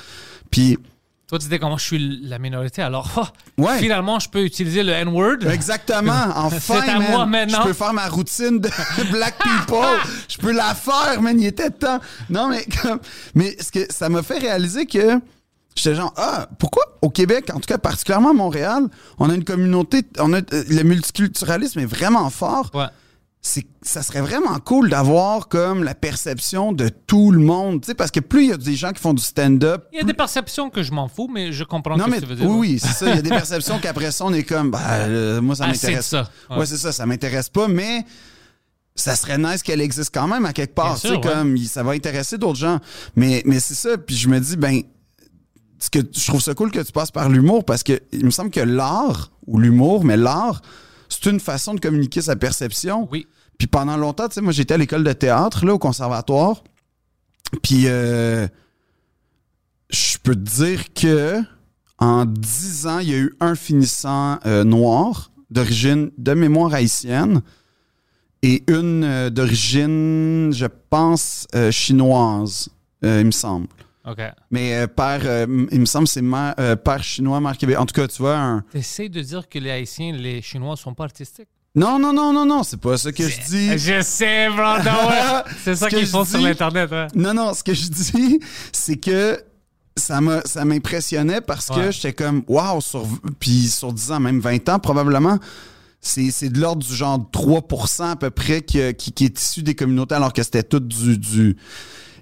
Puis, 0.53 0.79
Toi, 1.29 1.39
tu 1.39 1.45
disais 1.45 1.59
comment 1.59 1.77
je 1.77 1.85
suis 1.85 2.21
la 2.23 2.39
minorité, 2.39 2.81
alors 2.81 3.33
oh, 3.59 3.63
Ouais. 3.63 3.79
finalement, 3.79 4.19
je 4.19 4.31
peux 4.31 4.43
utiliser 4.43 4.83
le 4.83 4.93
N-word. 4.93 5.47
exactement, 5.51 6.13
enfin, 6.35 6.59
C'est 6.59 6.89
à 6.91 6.99
man, 6.99 7.11
moi 7.11 7.27
maintenant. 7.27 7.59
je 7.63 7.69
peux 7.69 7.73
faire 7.75 7.93
ma 7.93 8.09
routine 8.09 8.59
de 8.61 8.71
Black 9.13 9.37
People. 9.39 9.99
je 10.29 10.39
peux 10.39 10.53
la 10.53 10.75
faire, 10.75 11.21
man, 11.21 11.39
il 11.39 11.47
était 11.47 11.71
temps. 11.71 11.99
Non, 12.31 12.49
mais 12.49 12.65
comme, 12.81 12.99
mais 13.35 13.57
ce 13.61 13.71
que 13.71 13.93
ça 13.93 14.09
m'a 14.09 14.23
fait 14.23 14.39
réaliser 14.39 14.87
que 14.87 15.21
j'étais 15.77 15.95
genre, 15.95 16.15
ah, 16.17 16.49
pourquoi 16.59 16.85
au 17.03 17.11
Québec, 17.11 17.51
en 17.55 17.61
tout 17.61 17.67
cas 17.69 17.79
particulièrement 17.79 18.31
à 18.31 18.35
Montréal, 18.35 18.85
on 19.19 19.29
a 19.29 19.35
une 19.35 19.45
communauté, 19.45 20.03
on 20.19 20.33
a, 20.33 20.39
euh, 20.39 20.65
le 20.71 20.83
multiculturalisme 20.83 21.79
est 21.81 21.87
vraiment 21.87 22.29
fort. 22.31 22.71
Ouais. 22.75 22.87
Ça 23.41 24.03
serait 24.03 24.21
vraiment 24.21 24.59
cool 24.59 24.91
d'avoir 24.91 25.49
comme 25.49 25.83
la 25.85 25.95
perception 25.95 26.73
de 26.73 26.89
tout 26.89 27.31
le 27.31 27.39
monde, 27.41 27.81
tu 27.81 27.87
sais, 27.87 27.95
parce 27.95 28.11
que 28.11 28.21
plus 28.21 28.45
il 28.45 28.51
y 28.51 28.53
a 28.53 28.57
des 28.57 28.75
gens 28.75 28.93
qui 28.93 29.01
font 29.01 29.15
du 29.15 29.23
stand-up, 29.23 29.87
Il 29.93 29.99
y 29.99 30.01
a 30.01 30.05
des 30.05 30.13
perceptions 30.13 30.69
que 30.71 30.83
je 30.83 30.93
m'en 30.93 31.09
fous, 31.09 31.31
mais 31.33 31.53
je 31.53 31.65
comprends 31.65 31.97
non, 31.97 32.05
ce 32.07 32.11
mais 32.11 32.17
que 32.17 32.23
tu 32.23 32.29
veux 32.29 32.35
dire. 32.35 32.51
oui, 32.51 32.59
oui, 32.73 32.79
c'est 32.79 32.89
ça. 32.93 33.09
Il 33.11 33.17
y 33.17 33.19
a 33.19 33.23
des 33.23 33.29
perceptions 33.41 33.79
qu'après 33.79 34.11
ça, 34.11 34.25
on 34.27 34.33
est 34.35 34.43
comme, 34.43 34.71
bah, 34.73 34.81
euh, 34.93 35.41
moi, 35.41 35.55
ça 35.55 35.65
de 35.65 35.71
m'intéresse. 35.71 36.07
ça. 36.09 36.29
Ouais, 36.51 36.59
Ouais. 36.59 36.67
c'est 36.67 36.77
ça, 36.77 36.93
ça 36.93 37.07
m'intéresse 37.07 37.49
pas, 37.49 37.69
mais 37.69 38.05
ça 38.97 39.15
serait 39.17 39.39
nice 39.39 39.63
qu'elle 39.63 39.81
existe 39.81 40.13
quand 40.13 40.27
même 40.27 40.45
à 40.45 40.53
quelque 40.53 40.75
part. 40.75 41.01
Tu 41.01 41.09
sais, 41.09 41.15
ouais. 41.15 41.21
comme, 41.21 41.57
ça 41.59 41.83
va 41.85 41.93
intéresser 41.93 42.37
d'autres 42.39 42.59
gens. 42.59 42.81
Mais, 43.17 43.43
mais 43.47 43.61
c'est 43.61 43.75
ça. 43.75 43.97
Puis 43.97 44.17
je 44.17 44.29
me 44.29 44.41
dis, 44.41 44.57
ben, 44.57 44.83
ce 45.79 45.89
que 45.91 46.01
je 46.01 46.27
trouve 46.27 46.43
ça 46.43 46.55
cool 46.55 46.73
que 46.73 46.81
tu 46.81 46.91
passes 46.93 47.13
par 47.13 47.29
l'humour 47.29 47.65
parce 47.65 47.85
que 47.85 48.01
il 48.13 48.25
me 48.27 48.31
semble 48.31 48.51
que 48.51 48.61
l'art, 48.61 49.31
ou 49.47 49.59
l'humour, 49.59 50.05
mais 50.05 50.17
l'art, 50.17 50.61
c'est 51.09 51.27
une 51.27 51.41
façon 51.41 51.75
de 51.75 51.81
communiquer 51.81 52.23
sa 52.23 52.37
perception. 52.37 53.09
Oui. 53.11 53.27
Puis 53.59 53.67
pendant 53.67 53.97
longtemps, 53.97 54.29
tu 54.29 54.35
sais, 54.35 54.41
moi, 54.41 54.53
j'étais 54.53 54.75
à 54.75 54.77
l'école 54.77 55.05
de 55.05 55.13
théâtre, 55.13 55.67
là, 55.67 55.75
au 55.75 55.79
conservatoire. 55.79 56.63
Puis, 57.63 57.85
euh, 57.87 58.47
je 59.91 60.19
peux 60.23 60.35
te 60.35 60.41
dire 60.41 60.93
que 60.95 61.41
en 61.99 62.25
10 62.25 62.87
ans, 62.87 62.99
il 63.01 63.09
y 63.09 63.15
a 63.15 63.19
eu 63.19 63.35
un 63.41 63.55
finissant 63.55 64.39
euh, 64.47 64.63
noir 64.63 65.33
d'origine 65.51 66.11
de 66.19 66.35
mémoire 66.35 66.75
haïtienne 66.75 67.43
et 68.43 68.63
une 68.69 69.03
euh, 69.03 69.31
d'origine, 69.31 70.53
je 70.53 70.67
pense, 70.91 71.47
chinoise, 71.71 72.69
il 73.03 73.25
me 73.25 73.31
semble. 73.31 73.67
OK. 74.07 74.19
Mais 74.51 74.75
euh, 74.75 74.87
père, 74.87 75.21
euh, 75.25 75.67
il 75.71 75.81
me 75.81 75.87
semble 75.87 76.07
que 76.07 76.13
c'est 76.13 76.23
euh, 76.25 76.77
père 76.77 77.03
chinois, 77.03 77.41
mère. 77.41 77.55
En 77.79 77.87
tout 77.87 77.95
cas, 77.95 78.09
tu 78.09 78.23
vois, 78.23 78.37
un... 78.39 78.61
T'essayes 78.73 79.11
de 79.11 79.21
dire 79.21 79.49
que 79.49 79.59
les 79.59 79.71
Haïtiens, 79.71 80.13
les 80.13 80.41
Chinois 80.43 80.77
sont 80.77 80.95
pas 80.95 81.05
artistiques? 81.05 81.49
Non, 81.75 81.99
non, 81.99 82.13
non, 82.13 82.33
non, 82.33 82.47
non, 82.47 82.63
c'est 82.63 82.81
pas 82.81 82.97
ça 82.97 83.13
que 83.13 83.29
je 83.29 83.41
dis. 83.49 83.79
Je 83.79 84.01
sais, 84.03 84.49
bro. 84.49 84.57
non, 84.59 85.09
ouais. 85.11 85.43
C'est 85.63 85.77
ça 85.77 85.89
qu'ils 85.89 86.07
font 86.07 86.25
sur 86.25 86.41
l'Internet. 86.41 86.91
hein. 86.93 87.07
Non, 87.15 87.35
non, 87.35 87.53
ce 87.55 87.63
que 87.63 87.75
je 87.75 87.89
dis, 87.89 88.41
c'est 88.73 88.97
que 88.97 89.39
ça 89.95 90.21
m'impressionnait 90.65 91.41
parce 91.41 91.69
que 91.69 91.75
Ouais. 91.75 91.93
j'étais 91.93 92.13
comme, 92.15 92.43
waouh, 92.49 92.81
sur, 92.81 93.07
puis 93.39 93.69
sur 93.69 93.93
10 93.93 94.13
ans, 94.13 94.21
même 94.21 94.41
20 94.41 94.69
ans, 94.71 94.79
probablement, 94.79 95.39
c'est 96.01 96.31
c'est 96.31 96.49
de 96.49 96.59
l'ordre 96.61 96.85
du 96.87 96.95
genre 96.95 97.19
3% 97.33 98.11
à 98.13 98.17
peu 98.17 98.31
près 98.31 98.63
qui, 98.63 98.81
qui, 98.95 99.13
qui 99.13 99.25
est 99.27 99.41
issu 99.41 99.63
des 99.63 99.75
communautés, 99.75 100.15
alors 100.15 100.33
que 100.33 100.43
c'était 100.43 100.63
tout 100.63 100.81
du. 100.81 101.19
du 101.19 101.57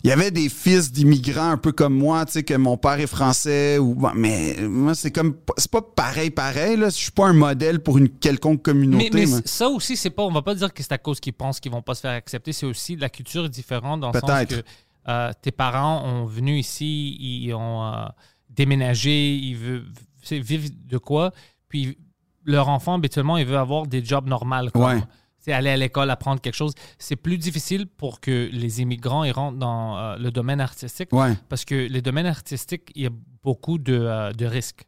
il 0.07 0.11
y 0.11 0.13
avait 0.13 0.31
des 0.31 0.49
fils 0.49 0.93
d'immigrants 0.93 1.51
un 1.51 1.57
peu 1.57 1.73
comme 1.73 1.93
moi, 1.93 2.25
tu 2.27 2.35
sais, 2.35 2.45
que 2.45 2.55
mon 2.55 2.77
père 2.77 3.01
est 3.01 3.09
français, 3.09 3.77
ou, 3.79 3.99
mais 4.15 4.55
moi, 4.61 4.95
c'est 4.95 5.11
comme, 5.11 5.35
c'est 5.57 5.69
pas 5.69 5.83
pareil, 5.83 6.31
pareil, 6.31 6.77
là. 6.77 6.91
Je 6.91 6.95
suis 6.95 7.11
pas 7.11 7.27
un 7.27 7.33
modèle 7.33 7.81
pour 7.81 7.99
une 7.99 8.09
quelconque 8.09 8.63
communauté. 8.63 9.11
Mais, 9.13 9.21
mais 9.23 9.27
moi. 9.27 9.41
ça 9.45 9.69
aussi, 9.69 9.97
c'est 9.97 10.11
pas. 10.11 10.23
On 10.23 10.31
va 10.31 10.43
pas 10.43 10.55
dire 10.55 10.73
que 10.73 10.81
c'est 10.81 10.93
à 10.93 10.99
cause 10.99 11.19
qu'ils 11.19 11.33
pensent 11.33 11.59
qu'ils 11.59 11.73
vont 11.73 11.83
pas 11.83 11.97
se 11.97 12.03
faire 12.03 12.13
accepter. 12.13 12.53
C'est 12.53 12.67
aussi 12.67 12.95
la 12.95 13.09
culture 13.09 13.47
est 13.47 13.49
différente 13.49 14.01
dans 14.01 14.13
le 14.13 14.21
sens 14.21 14.45
que 14.45 14.63
euh, 15.09 15.33
tes 15.43 15.51
parents 15.51 16.05
ont 16.05 16.25
venu 16.25 16.57
ici, 16.57 17.17
ils 17.19 17.53
ont 17.55 17.85
euh, 17.85 18.07
déménagé, 18.49 19.35
ils 19.35 19.57
veulent 19.57 19.87
vivre 20.31 20.69
de 20.85 20.99
quoi, 20.99 21.33
puis 21.69 21.99
leur 22.45 22.69
enfant 22.69 22.95
habituellement, 22.95 23.39
il 23.39 23.47
veut 23.47 23.59
avoir 23.59 23.89
des 23.89 24.05
jobs 24.05 24.29
normaux. 24.29 24.71
Comme, 24.73 24.85
Ouais. 24.85 25.03
C'est 25.47 25.53
aller 25.53 25.71
à 25.71 25.77
l'école, 25.77 26.11
apprendre 26.11 26.41
quelque 26.41 26.57
chose. 26.57 26.73
C'est 26.99 27.15
plus 27.15 27.39
difficile 27.39 27.87
pour 27.87 28.21
que 28.21 28.49
les 28.53 28.81
immigrants 28.83 29.23
ils 29.23 29.31
rentrent 29.31 29.59
dans 29.59 29.97
euh, 29.97 30.17
le 30.17 30.33
domaine 30.33 30.61
artistique 30.61 31.13
Ouais. 31.13 31.35
parce 31.49 31.65
que 31.65 31.75
les 31.77 32.03
domaines 32.03 32.27
artistiques, 32.27 32.91
il 32.97 33.03
y 33.05 33.07
a 33.07 33.11
beaucoup 33.45 33.79
de, 33.79 33.95
euh, 33.97 34.33
de 34.33 34.45
risques. 34.45 34.83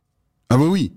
Ah, 0.51 0.57
oui, 0.59 0.67
oui. 0.67 0.93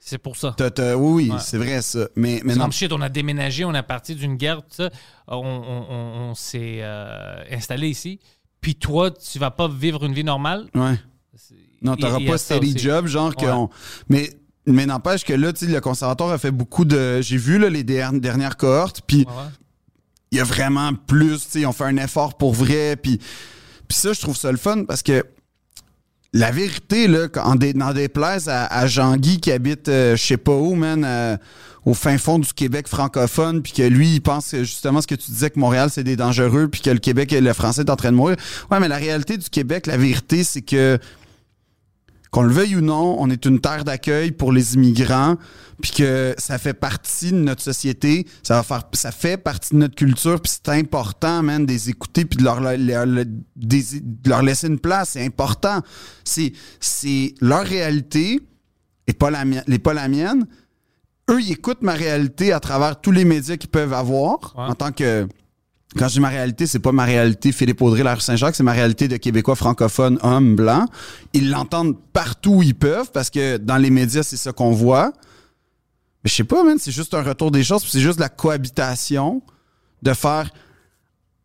C'est 0.00 0.18
pour 0.18 0.36
ça. 0.36 0.56
Oui, 0.58 0.94
oui, 0.96 1.30
Ouais. 1.30 1.36
c'est 1.38 1.58
vrai, 1.58 1.80
ça. 1.80 2.08
Mais, 2.16 2.40
non. 2.44 2.68
shit, 2.72 2.92
on 2.92 3.00
a 3.02 3.08
déménagé, 3.08 3.64
on 3.64 3.72
est 3.72 3.82
parti 3.84 4.16
d'une 4.16 4.34
guerre, 4.36 4.58
tout 4.62 4.68
ça. 4.72 4.90
On, 5.28 5.36
on- 5.36 5.86
on- 5.94 6.30
on 6.30 6.34
s'est 6.34 6.80
euh, 6.82 7.36
installé 7.52 7.88
ici. 7.88 8.18
Puis 8.60 8.74
toi, 8.74 9.12
tu 9.12 9.38
vas 9.38 9.52
pas 9.52 9.68
vivre 9.68 10.04
une 10.04 10.12
vie 10.12 10.24
normale? 10.24 10.66
Ouais. 10.74 10.98
Non, 11.82 11.94
t'auras 11.96 12.18
pas 12.26 12.36
steady 12.38 12.76
job, 12.76 13.06
genre 13.06 13.34
que 13.36 13.46
on- 13.46 13.70
Mais, 14.08 14.28
mais 14.66 14.86
n'empêche 14.86 15.24
que 15.24 15.32
là, 15.32 15.52
tu 15.52 15.66
sais, 15.66 15.72
le 15.72 15.80
conservatoire 15.80 16.30
a 16.30 16.38
fait 16.38 16.50
beaucoup 16.50 16.84
de. 16.84 17.20
J'ai 17.20 17.36
vu 17.36 17.58
là, 17.58 17.68
les 17.68 17.84
der- 17.84 18.12
dernières 18.12 18.56
cohortes, 18.56 19.02
puis 19.06 19.26
il 20.32 20.38
y 20.38 20.40
a 20.40 20.44
vraiment 20.44 20.92
plus, 20.94 21.40
tu 21.44 21.50
sais, 21.50 21.60
ils 21.60 21.66
ont 21.66 21.72
fait 21.72 21.84
un 21.84 21.96
effort 21.96 22.36
pour 22.36 22.52
vrai, 22.54 22.96
puis, 22.96 23.20
ça, 23.90 24.12
je 24.12 24.20
trouve 24.20 24.36
ça 24.36 24.50
le 24.50 24.56
fun 24.58 24.84
parce 24.84 25.02
que 25.02 25.24
la 26.32 26.50
vérité, 26.50 27.06
là, 27.06 27.28
en 27.44 27.54
dé- 27.54 27.74
déplaise 27.94 28.48
à, 28.48 28.66
à 28.66 28.86
Jean-Guy 28.88 29.38
qui 29.38 29.52
habite, 29.52 29.88
euh, 29.88 30.16
je 30.16 30.22
sais 30.22 30.36
pas 30.36 30.52
où, 30.52 30.74
man, 30.74 31.04
euh, 31.06 31.36
au 31.84 31.94
fin 31.94 32.18
fond 32.18 32.40
du 32.40 32.52
Québec 32.52 32.88
francophone, 32.88 33.62
puis 33.62 33.72
que 33.72 33.82
lui, 33.84 34.14
il 34.16 34.20
pense 34.20 34.50
que 34.50 34.64
justement 34.64 35.00
ce 35.00 35.06
que 35.06 35.14
tu 35.14 35.30
disais 35.30 35.50
que 35.50 35.60
Montréal, 35.60 35.90
c'est 35.92 36.02
des 36.02 36.16
dangereux, 36.16 36.66
puis 36.66 36.80
que 36.80 36.90
le 36.90 36.98
Québec 36.98 37.32
et 37.32 37.40
le 37.40 37.52
français 37.52 37.82
est 37.82 37.90
en 37.90 37.94
train 37.96 38.10
de 38.10 38.16
mourir. 38.16 38.36
Ouais, 38.70 38.80
mais 38.80 38.88
la 38.88 38.96
réalité 38.96 39.36
du 39.36 39.48
Québec, 39.48 39.86
la 39.86 39.96
vérité, 39.96 40.42
c'est 40.42 40.62
que 40.62 40.98
qu'on 42.34 42.42
le 42.42 42.52
veuille 42.52 42.74
ou 42.74 42.80
non, 42.80 43.16
on 43.20 43.30
est 43.30 43.44
une 43.44 43.60
terre 43.60 43.84
d'accueil 43.84 44.32
pour 44.32 44.50
les 44.52 44.74
immigrants, 44.74 45.36
puis 45.80 45.92
que 45.92 46.34
ça 46.36 46.58
fait 46.58 46.74
partie 46.74 47.30
de 47.30 47.36
notre 47.36 47.62
société, 47.62 48.26
ça 48.42 48.56
va 48.56 48.62
faire, 48.64 48.82
ça 48.92 49.12
fait 49.12 49.36
partie 49.36 49.72
de 49.74 49.78
notre 49.78 49.94
culture, 49.94 50.40
puis 50.40 50.50
c'est 50.52 50.68
important, 50.72 51.42
man, 51.44 51.64
de 51.64 51.70
les 51.72 51.90
écouter, 51.90 52.24
puis 52.24 52.38
de 52.38 52.42
leur, 52.44 52.60
leur- 52.60 52.76
leur- 53.06 53.24
des- 53.54 54.00
de 54.00 54.28
leur 54.28 54.42
laisser 54.42 54.66
une 54.66 54.80
place, 54.80 55.10
c'est 55.10 55.24
important. 55.24 55.80
C'est, 56.24 56.52
c'est 56.80 57.34
leur 57.40 57.64
réalité 57.64 58.40
et 59.06 59.12
pas 59.12 59.30
la, 59.30 59.44
mienne- 59.44 59.64
et 59.68 59.78
pas 59.78 59.94
la 59.94 60.08
mienne. 60.08 60.46
Eux, 61.30 61.40
ils 61.40 61.52
écoutent 61.52 61.82
ma 61.82 61.92
réalité 61.94 62.52
à 62.52 62.58
travers 62.58 63.00
tous 63.00 63.12
les 63.12 63.24
médias 63.24 63.56
qu'ils 63.56 63.70
peuvent 63.70 63.92
avoir 63.94 64.54
Ouais. 64.56 64.64
en 64.64 64.74
tant 64.74 64.90
que 64.92 65.28
quand 65.96 66.08
je 66.08 66.14
dis 66.14 66.20
ma 66.20 66.28
réalité, 66.28 66.66
c'est 66.66 66.78
pas 66.78 66.92
ma 66.92 67.04
réalité 67.04 67.52
Philippe 67.52 67.80
Audrey, 67.82 68.02
la 68.02 68.14
rue 68.14 68.20
Saint-Jacques, 68.20 68.56
c'est 68.56 68.62
ma 68.62 68.72
réalité 68.72 69.08
de 69.08 69.16
Québécois 69.16 69.54
francophones, 69.54 70.18
hommes, 70.22 70.56
blancs. 70.56 70.88
Ils 71.32 71.50
l'entendent 71.50 71.96
partout 72.12 72.56
où 72.56 72.62
ils 72.62 72.74
peuvent 72.74 73.10
parce 73.12 73.30
que 73.30 73.56
dans 73.56 73.76
les 73.76 73.90
médias, 73.90 74.22
c'est 74.22 74.36
ça 74.36 74.52
qu'on 74.52 74.72
voit. 74.72 75.12
Mais 76.22 76.30
je 76.30 76.34
sais 76.34 76.44
pas, 76.44 76.64
man, 76.64 76.78
c'est 76.78 76.90
juste 76.90 77.14
un 77.14 77.22
retour 77.22 77.50
des 77.50 77.62
choses, 77.62 77.84
c'est 77.88 78.00
juste 78.00 78.18
la 78.18 78.28
cohabitation 78.28 79.42
de 80.02 80.12
faire 80.12 80.50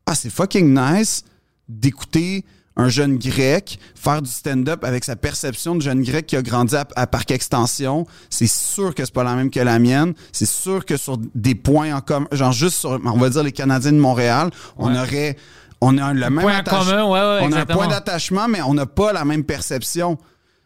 Ah, 0.06 0.16
c'est 0.16 0.30
fucking 0.30 0.74
nice 0.74 1.24
d'écouter 1.68 2.46
un 2.80 2.90
jeune 2.90 3.18
grec 3.18 3.78
faire 3.94 4.22
du 4.22 4.30
stand-up 4.30 4.84
avec 4.84 5.04
sa 5.04 5.16
perception 5.16 5.76
de 5.76 5.82
jeune 5.82 6.02
grec 6.02 6.26
qui 6.26 6.36
a 6.38 6.42
grandi 6.42 6.76
à, 6.76 6.88
à 6.96 7.08
Parc 7.08 7.30
Extension. 7.32 8.08
C'est 8.30 8.48
sûr 8.48 8.96
que 8.96 9.04
c'est 9.04 9.14
pas 9.14 9.24
la 9.24 9.36
même 9.36 9.50
que 9.52 9.60
la 9.60 9.80
mienne. 9.80 10.14
C'est 10.32 10.48
sûr 10.48 10.86
que 10.86 10.96
sur 10.98 11.18
des 11.36 11.56
points 11.56 11.94
en 11.94 12.02
commun, 12.02 12.28
genre 12.32 12.52
juste 12.54 12.78
sur, 12.78 12.92
on 13.04 13.18
va 13.18 13.30
dire 13.30 13.44
les 13.44 13.52
Canadiens 13.52 13.92
de 13.92 13.98
Montréal, 14.00 14.50
on 14.78 14.94
Ouais. 14.94 15.00
aurait, 15.00 15.38
on 15.82 15.98
a 15.98 16.14
le 16.14 16.30
même 16.30 16.40
Point 16.42 16.58
attach- 16.60 16.86
commun, 16.86 17.04
ouais, 17.06 17.20
ouais, 17.20 17.40
on 17.44 17.52
a 17.52 17.62
un 17.62 17.66
point 17.66 17.88
d'attachement, 17.88 18.48
mais 18.48 18.62
on 18.62 18.74
n'a 18.74 18.86
pas 18.86 19.12
la 19.14 19.26
même 19.26 19.44
perception. 19.44 20.18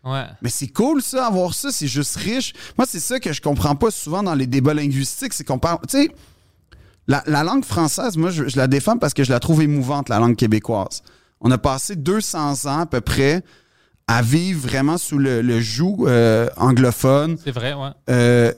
Ouais. 0.03 0.25
Mais 0.41 0.49
c'est 0.49 0.67
cool, 0.67 1.01
ça, 1.01 1.27
avoir 1.27 1.53
ça. 1.53 1.71
C'est 1.71 1.87
juste 1.87 2.15
riche. 2.17 2.53
Moi, 2.77 2.85
c'est 2.89 2.99
ça 2.99 3.19
que 3.19 3.31
je 3.33 3.41
comprends 3.41 3.75
pas 3.75 3.89
souvent 3.89 4.21
dans 4.21 4.35
les 4.35 4.47
débats 4.47 4.73
linguistiques. 4.73 5.33
C'est 5.33 5.45
qu'on 5.45 5.59
parle. 5.59 5.79
Tu 5.89 5.97
sais, 6.03 6.11
la, 7.07 7.23
la 7.25 7.43
langue 7.43 7.63
française, 7.65 8.17
moi, 8.17 8.29
je, 8.29 8.47
je 8.47 8.57
la 8.57 8.67
défends 8.67 8.97
parce 8.97 9.13
que 9.13 9.23
je 9.23 9.31
la 9.31 9.39
trouve 9.39 9.61
émouvante, 9.61 10.09
la 10.09 10.19
langue 10.19 10.35
québécoise. 10.35 11.01
On 11.43 11.51
a 11.51 11.57
passé 11.57 11.95
200 11.95 12.65
ans 12.65 12.79
à 12.79 12.85
peu 12.85 13.01
près 13.01 13.43
à 14.07 14.21
vivre 14.21 14.67
vraiment 14.67 14.97
sous 14.97 15.17
le, 15.17 15.41
le 15.41 15.59
joug 15.61 16.05
euh, 16.07 16.49
anglophone. 16.57 17.37
C'est 17.43 17.51
vrai, 17.51 17.73
ouais. 17.73 17.89
Euh, 18.09 18.51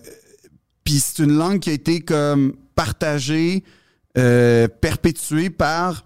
Puis 0.84 1.00
c'est 1.00 1.24
une 1.24 1.36
langue 1.36 1.60
qui 1.60 1.72
a 1.72 1.74
été 1.74 2.02
comme 2.02 2.54
partagée, 2.76 3.64
euh, 4.18 4.68
perpétuée 4.68 5.50
par. 5.50 6.06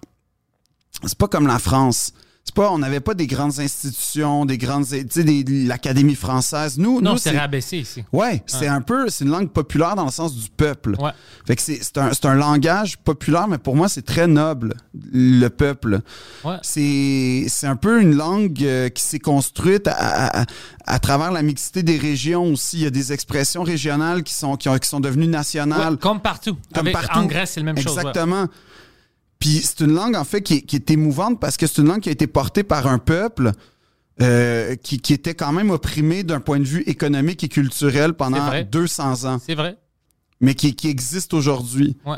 C'est 1.05 1.17
pas 1.17 1.27
comme 1.27 1.47
la 1.47 1.59
France. 1.59 2.13
C'est 2.45 2.55
pas, 2.55 2.71
on 2.71 2.79
n'avait 2.79 2.99
pas 2.99 3.13
des 3.13 3.27
grandes 3.27 3.59
institutions, 3.59 4.43
des 4.43 4.57
grandes, 4.57 4.83
tu 4.87 5.05
sais, 5.11 5.23
l'Académie 5.67 6.15
française. 6.15 6.79
Nous, 6.79 6.99
Non, 6.99 7.11
nous 7.11 7.17
c'est 7.19 7.37
rabaissé 7.37 7.77
ici. 7.77 8.03
Ouais, 8.11 8.41
c'est 8.47 8.65
un 8.65 8.81
peu, 8.81 9.07
c'est 9.09 9.23
une 9.23 9.29
langue 9.29 9.49
populaire 9.51 9.95
dans 9.95 10.05
le 10.05 10.09
sens 10.11 10.33
du 10.35 10.49
peuple. 10.49 10.95
Ouais. 10.99 11.11
Fait 11.45 11.55
que 11.55 11.61
c'est 11.61 11.77
c'est 11.83 11.99
un, 11.99 12.11
c'est 12.11 12.25
un 12.25 12.33
langage 12.33 12.97
populaire, 12.97 13.47
mais 13.47 13.59
pour 13.59 13.75
moi, 13.75 13.87
c'est 13.87 14.01
très 14.01 14.25
noble, 14.25 14.73
le 15.13 15.47
peuple. 15.49 15.99
Ouais. 16.43 16.55
C'est 16.63 17.45
c'est 17.49 17.67
un 17.67 17.75
peu 17.75 18.01
une 18.01 18.15
langue 18.15 18.63
euh, 18.63 18.89
qui 18.89 19.03
s'est 19.03 19.19
construite 19.19 19.87
à, 19.87 20.45
à- 20.87 20.99
travers 20.99 21.31
la 21.31 21.43
mixité 21.43 21.83
des 21.83 21.99
régions 21.99 22.45
aussi. 22.53 22.77
Il 22.77 22.83
y 22.83 22.87
a 22.87 22.89
des 22.89 23.13
expressions 23.13 23.61
régionales 23.61 24.23
qui 24.23 24.33
sont, 24.33 24.55
qui 24.57 24.69
ont- 24.69 24.77
qui 24.79 24.89
sont 24.89 24.99
devenues 24.99 25.27
nationales. 25.27 25.91
Ouais, 25.93 25.97
comme 25.99 26.19
partout. 26.19 26.57
Comme 26.73 26.87
Avec- 26.87 26.93
partout. 26.93 27.19
En 27.19 27.25
Grèce, 27.25 27.51
c'est 27.51 27.59
la 27.59 27.65
même 27.65 27.77
chose. 27.77 27.95
Exactement. 27.95 28.47
Puis 29.39 29.61
c'est 29.63 29.79
une 29.81 29.93
langue, 29.93 30.15
en 30.15 30.23
fait, 30.25 30.41
qui 30.41 30.55
est, 30.55 30.61
qui 30.61 30.75
est 30.75 30.91
émouvante 30.91 31.39
parce 31.39 31.55
que 31.57 31.65
c'est 31.65 31.81
une 31.81 31.87
langue 31.87 32.01
qui 32.01 32.09
a 32.09 32.11
été 32.11 32.27
portée 32.27 32.63
par 32.63 32.87
un 32.87 32.99
peuple 32.99 33.51
euh, 34.21 34.75
qui, 34.75 34.99
qui 34.99 35.13
était 35.13 35.33
quand 35.33 35.53
même 35.53 35.69
opprimé 35.69 36.23
d'un 36.23 36.41
point 36.41 36.59
de 36.59 36.65
vue 36.65 36.81
économique 36.87 37.43
et 37.43 37.47
culturel 37.47 38.13
pendant 38.13 38.45
vrai. 38.45 38.65
200 38.65 39.23
ans, 39.25 39.39
C'est 39.45 39.55
vrai. 39.55 39.77
mais 40.41 40.55
qui, 40.55 40.75
qui 40.75 40.89
existe 40.89 41.33
aujourd'hui. 41.33 41.97
Ouais. 42.05 42.17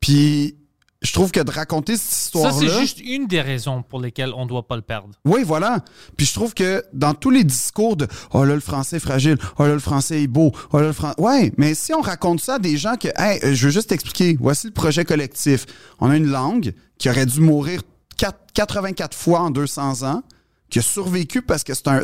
Puis 0.00 0.56
je 1.00 1.12
trouve 1.12 1.30
que 1.30 1.38
de 1.40 1.50
raconter 1.50 1.96
cette 1.96 2.10
Ça, 2.10 2.18
histoire-là... 2.24 2.58
c'est 2.58 2.80
juste 2.80 3.00
une 3.00 3.26
des 3.28 3.40
raisons 3.40 3.82
pour 3.82 4.00
lesquelles 4.00 4.32
on 4.34 4.44
ne 4.44 4.48
doit 4.48 4.66
pas 4.66 4.74
le 4.74 4.82
perdre. 4.82 5.10
Oui, 5.24 5.42
voilà. 5.44 5.84
Puis 6.16 6.26
je 6.26 6.32
trouve 6.32 6.54
que 6.54 6.82
dans 6.92 7.14
tous 7.14 7.30
les 7.30 7.44
discours 7.44 7.96
de 7.96 8.08
Oh 8.32 8.44
là, 8.44 8.54
le 8.54 8.60
français 8.60 8.96
est 8.96 9.00
fragile, 9.00 9.38
oh 9.58 9.62
là, 9.66 9.74
le 9.74 9.78
français 9.78 10.22
est 10.22 10.26
beau, 10.26 10.52
oh 10.72 10.78
là, 10.80 10.88
le 10.88 10.92
français. 10.92 11.20
Ouais, 11.20 11.52
mais 11.56 11.74
si 11.74 11.94
on 11.94 12.00
raconte 12.00 12.40
ça 12.40 12.54
à 12.54 12.58
des 12.58 12.76
gens 12.76 12.96
que, 12.96 13.08
hey, 13.16 13.38
euh, 13.44 13.54
je 13.54 13.66
veux 13.66 13.72
juste 13.72 13.90
t'expliquer, 13.90 14.36
voici 14.40 14.66
le 14.66 14.72
projet 14.72 15.04
collectif. 15.04 15.66
On 16.00 16.10
a 16.10 16.16
une 16.16 16.26
langue 16.28 16.74
qui 16.98 17.08
aurait 17.08 17.26
dû 17.26 17.40
mourir 17.40 17.82
quatre- 18.16 18.46
84 18.54 19.16
fois 19.16 19.40
en 19.42 19.50
200 19.50 20.02
ans, 20.02 20.22
qui 20.68 20.80
a 20.80 20.82
survécu 20.82 21.42
parce 21.42 21.62
que 21.64 21.74
c'est 21.74 21.86
un, 21.88 22.02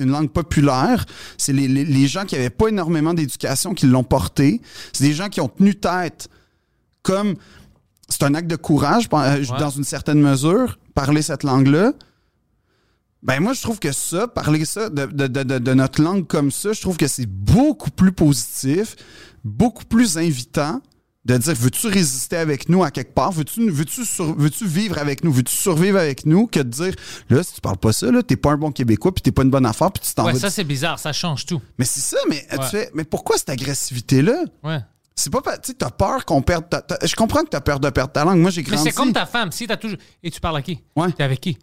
une 0.00 0.10
langue 0.10 0.30
populaire. 0.30 1.06
C'est 1.38 1.52
les, 1.52 1.68
les, 1.68 1.84
les 1.84 2.06
gens 2.08 2.24
qui 2.26 2.34
n'avaient 2.34 2.50
pas 2.50 2.68
énormément 2.68 3.14
d'éducation 3.14 3.72
qui 3.72 3.86
l'ont 3.86 4.04
portée. 4.04 4.60
C'est 4.92 5.04
des 5.04 5.14
gens 5.14 5.28
qui 5.28 5.40
ont 5.40 5.48
tenu 5.48 5.74
tête 5.76 6.28
comme 7.02 7.36
c'est 8.10 8.22
un 8.24 8.34
acte 8.34 8.48
de 8.48 8.56
courage 8.56 9.08
euh, 9.12 9.38
Ouais. 9.38 9.58
dans 9.58 9.70
une 9.70 9.84
certaine 9.84 10.20
mesure, 10.20 10.78
parler 10.94 11.22
cette 11.22 11.42
langue-là. 11.44 11.92
Ben 13.22 13.38
moi, 13.40 13.52
je 13.52 13.60
trouve 13.60 13.78
que 13.78 13.92
ça, 13.92 14.28
parler 14.28 14.64
ça 14.64 14.88
de, 14.88 15.04
de- 15.06 15.26
de- 15.26 15.42
de- 15.42 15.58
de 15.58 15.74
notre 15.74 16.00
langue 16.02 16.26
comme 16.26 16.50
ça, 16.50 16.72
je 16.72 16.80
trouve 16.80 16.96
que 16.96 17.06
c'est 17.06 17.26
beaucoup 17.26 17.90
plus 17.90 18.12
positif, 18.12 18.96
beaucoup 19.44 19.84
plus 19.84 20.16
invitant 20.16 20.80
de 21.26 21.36
dire 21.36 21.52
veux-tu 21.54 21.86
résister 21.88 22.36
avec 22.38 22.70
nous 22.70 22.82
à 22.82 22.90
quelque 22.90 23.12
part, 23.12 23.30
veux-tu 23.30 23.68
veux-tu 23.70 24.00
veux-tu 24.38 24.66
vivre 24.66 24.96
avec 24.96 25.22
nous, 25.22 25.30
veux-tu 25.30 25.54
survivre 25.54 25.98
avec 25.98 26.24
nous, 26.24 26.46
que 26.46 26.60
de 26.60 26.70
dire 26.70 26.94
là 27.28 27.42
si 27.42 27.52
tu 27.52 27.60
parles 27.60 27.76
pas 27.76 27.92
ça 27.92 28.10
là, 28.10 28.22
t'es 28.22 28.36
pas 28.36 28.52
un 28.52 28.56
bon 28.56 28.72
Québécois 28.72 29.12
puis 29.12 29.20
t'es 29.20 29.32
pas 29.32 29.42
une 29.42 29.50
bonne 29.50 29.66
affaire 29.66 29.92
puis 29.92 30.02
tu 30.02 30.14
t'en 30.14 30.24
Ouais, 30.24 30.32
vas. 30.32 30.38
ça, 30.38 30.48
c'est 30.48 30.64
bizarre. 30.64 30.98
Ça 30.98 31.12
change 31.12 31.44
tout. 31.44 31.60
Mais 31.78 31.84
c'est 31.84 32.00
ça, 32.00 32.16
mais 32.30 32.46
Ouais. 32.50 32.58
tu 32.60 32.64
fais 32.70 32.90
mais 32.94 33.04
pourquoi 33.04 33.36
cette 33.36 33.50
agressivité 33.50 34.22
là 34.22 34.44
Ouais. 34.64 34.78
C'est 35.14 35.30
pas. 35.30 35.42
pa- 35.42 35.58
Tu 35.58 35.68
sais, 35.72 35.74
t'as 35.74 35.90
peur 35.90 36.24
qu'on 36.24 36.40
perde. 36.40 36.68
ta- 36.70 36.80
ta- 36.80 37.04
je 37.06 37.14
comprends 37.14 37.42
que 37.42 37.48
t'as 37.50 37.60
peur 37.60 37.78
de 37.80 37.90
perdre 37.90 38.12
ta 38.12 38.24
langue. 38.24 38.38
Moi, 38.38 38.50
j'ai 38.50 38.62
Mais 38.62 38.68
grandi. 38.68 38.82
c'est 38.84 38.92
comme 38.94 39.12
ta 39.12 39.26
femme. 39.26 39.52
Si 39.52 39.66
t'as 39.66 39.76
toujours. 39.76 39.98
Et 40.22 40.30
tu 40.30 40.40
parles 40.40 40.56
à 40.56 40.62
qui? 40.62 40.80
Ouais. 40.96 41.12
T'es 41.12 41.22
avec 41.24 41.40
qui? 41.40 41.58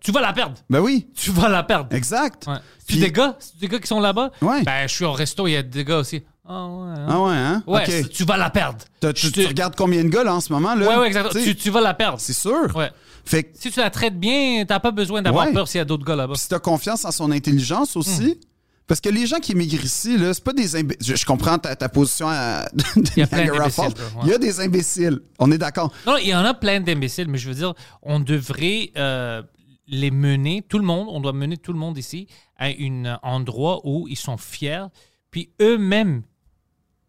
Tu 0.00 0.12
vas 0.12 0.20
la 0.20 0.32
perdre. 0.32 0.54
Ben 0.70 0.80
oui, 0.80 1.06
Tu 1.14 1.30
vas 1.30 1.48
la 1.48 1.62
perdre. 1.62 1.94
exact. 1.94 2.46
Ouais. 2.46 2.54
Puis- 2.86 2.98
des 3.00 3.10
gars 3.12 3.36
des 3.60 3.68
gars 3.68 3.78
qui 3.78 3.86
sont 3.86 4.00
là-bas? 4.00 4.30
Ouais. 4.42 4.62
Ben, 4.62 4.86
je 4.86 4.94
suis 4.94 5.04
au 5.04 5.12
resto, 5.12 5.46
il 5.46 5.52
y 5.52 5.56
a 5.56 5.62
des 5.62 5.84
gars 5.84 5.98
aussi. 5.98 6.22
Ah 6.48 6.66
ouais. 6.66 6.88
hein. 6.98 7.06
Ah 7.08 7.20
ouais, 7.22 7.34
hein? 7.36 7.62
Ouais, 7.66 8.04
tu 8.08 8.24
vas 8.24 8.36
la 8.36 8.50
perdre. 8.50 8.78
Tu, 9.14 9.46
regardes 9.46 9.76
combien 9.76 10.02
de 10.02 10.08
gars, 10.08 10.24
là, 10.24 10.34
en 10.34 10.40
ce 10.40 10.52
moment, 10.52 10.74
là? 10.74 10.86
Ouais, 10.88 10.96
ouais, 10.96 11.06
exactement. 11.06 11.44
Tu 11.58 11.70
vas 11.70 11.80
la 11.80 11.94
perdre. 11.94 12.18
C'est 12.20 12.32
sûr. 12.32 12.74
Ouais. 12.74 12.90
Fait 13.24 13.44
que 13.44 13.50
Si 13.58 13.70
tu 13.70 13.78
la 13.78 13.90
traites 13.90 14.18
bien, 14.18 14.64
t'as 14.66 14.80
pas 14.80 14.90
besoin 14.90 15.22
d'avoir 15.22 15.46
Ouais. 15.46 15.52
peur 15.52 15.68
s'il 15.68 15.78
y 15.78 15.82
a 15.82 15.84
d'autres 15.84 16.04
gars 16.04 16.16
là-bas. 16.16 16.34
Si 16.36 16.48
t'as 16.48 16.58
confiance 16.58 17.04
en 17.04 17.12
son 17.12 17.30
intelligence 17.30 17.94
aussi. 17.96 18.36
Hmm. 18.40 18.49
Parce 18.90 19.00
que 19.00 19.08
les 19.08 19.24
gens 19.24 19.38
qui 19.38 19.52
émigrent 19.52 19.84
ici, 19.84 20.18
là, 20.18 20.34
c'est 20.34 20.42
pas 20.42 20.52
des 20.52 20.74
imbéciles. 20.74 21.06
Je, 21.06 21.14
je 21.14 21.24
comprends 21.24 21.58
ta, 21.60 21.76
ta 21.76 21.88
position 21.88 22.26
à 22.28 22.64
Il 22.96 23.18
y 23.18 23.22
a 23.22 23.26
plein 23.28 23.46
d'imbéciles, 23.46 23.84
ouais. 23.84 24.20
Il 24.24 24.28
y 24.30 24.32
a 24.32 24.38
des 24.38 24.58
imbéciles. 24.58 25.20
On 25.38 25.52
est 25.52 25.58
d'accord. 25.58 25.92
Non, 26.08 26.16
il 26.16 26.26
y 26.26 26.34
en 26.34 26.44
a 26.44 26.54
plein 26.54 26.80
d'imbéciles, 26.80 27.28
mais 27.28 27.38
je 27.38 27.48
veux 27.48 27.54
dire, 27.54 27.72
on 28.02 28.18
devrait 28.18 28.90
euh, 28.96 29.42
les 29.86 30.10
mener, 30.10 30.62
tout 30.68 30.76
le 30.80 30.84
monde, 30.84 31.06
on 31.08 31.20
doit 31.20 31.32
mener 31.32 31.56
tout 31.56 31.72
le 31.72 31.78
monde 31.78 31.98
ici 31.98 32.26
à 32.58 32.66
un 32.66 33.16
endroit 33.22 33.80
où 33.84 34.08
ils 34.08 34.18
sont 34.18 34.36
fiers, 34.36 34.86
puis 35.30 35.50
eux-mêmes, 35.62 36.24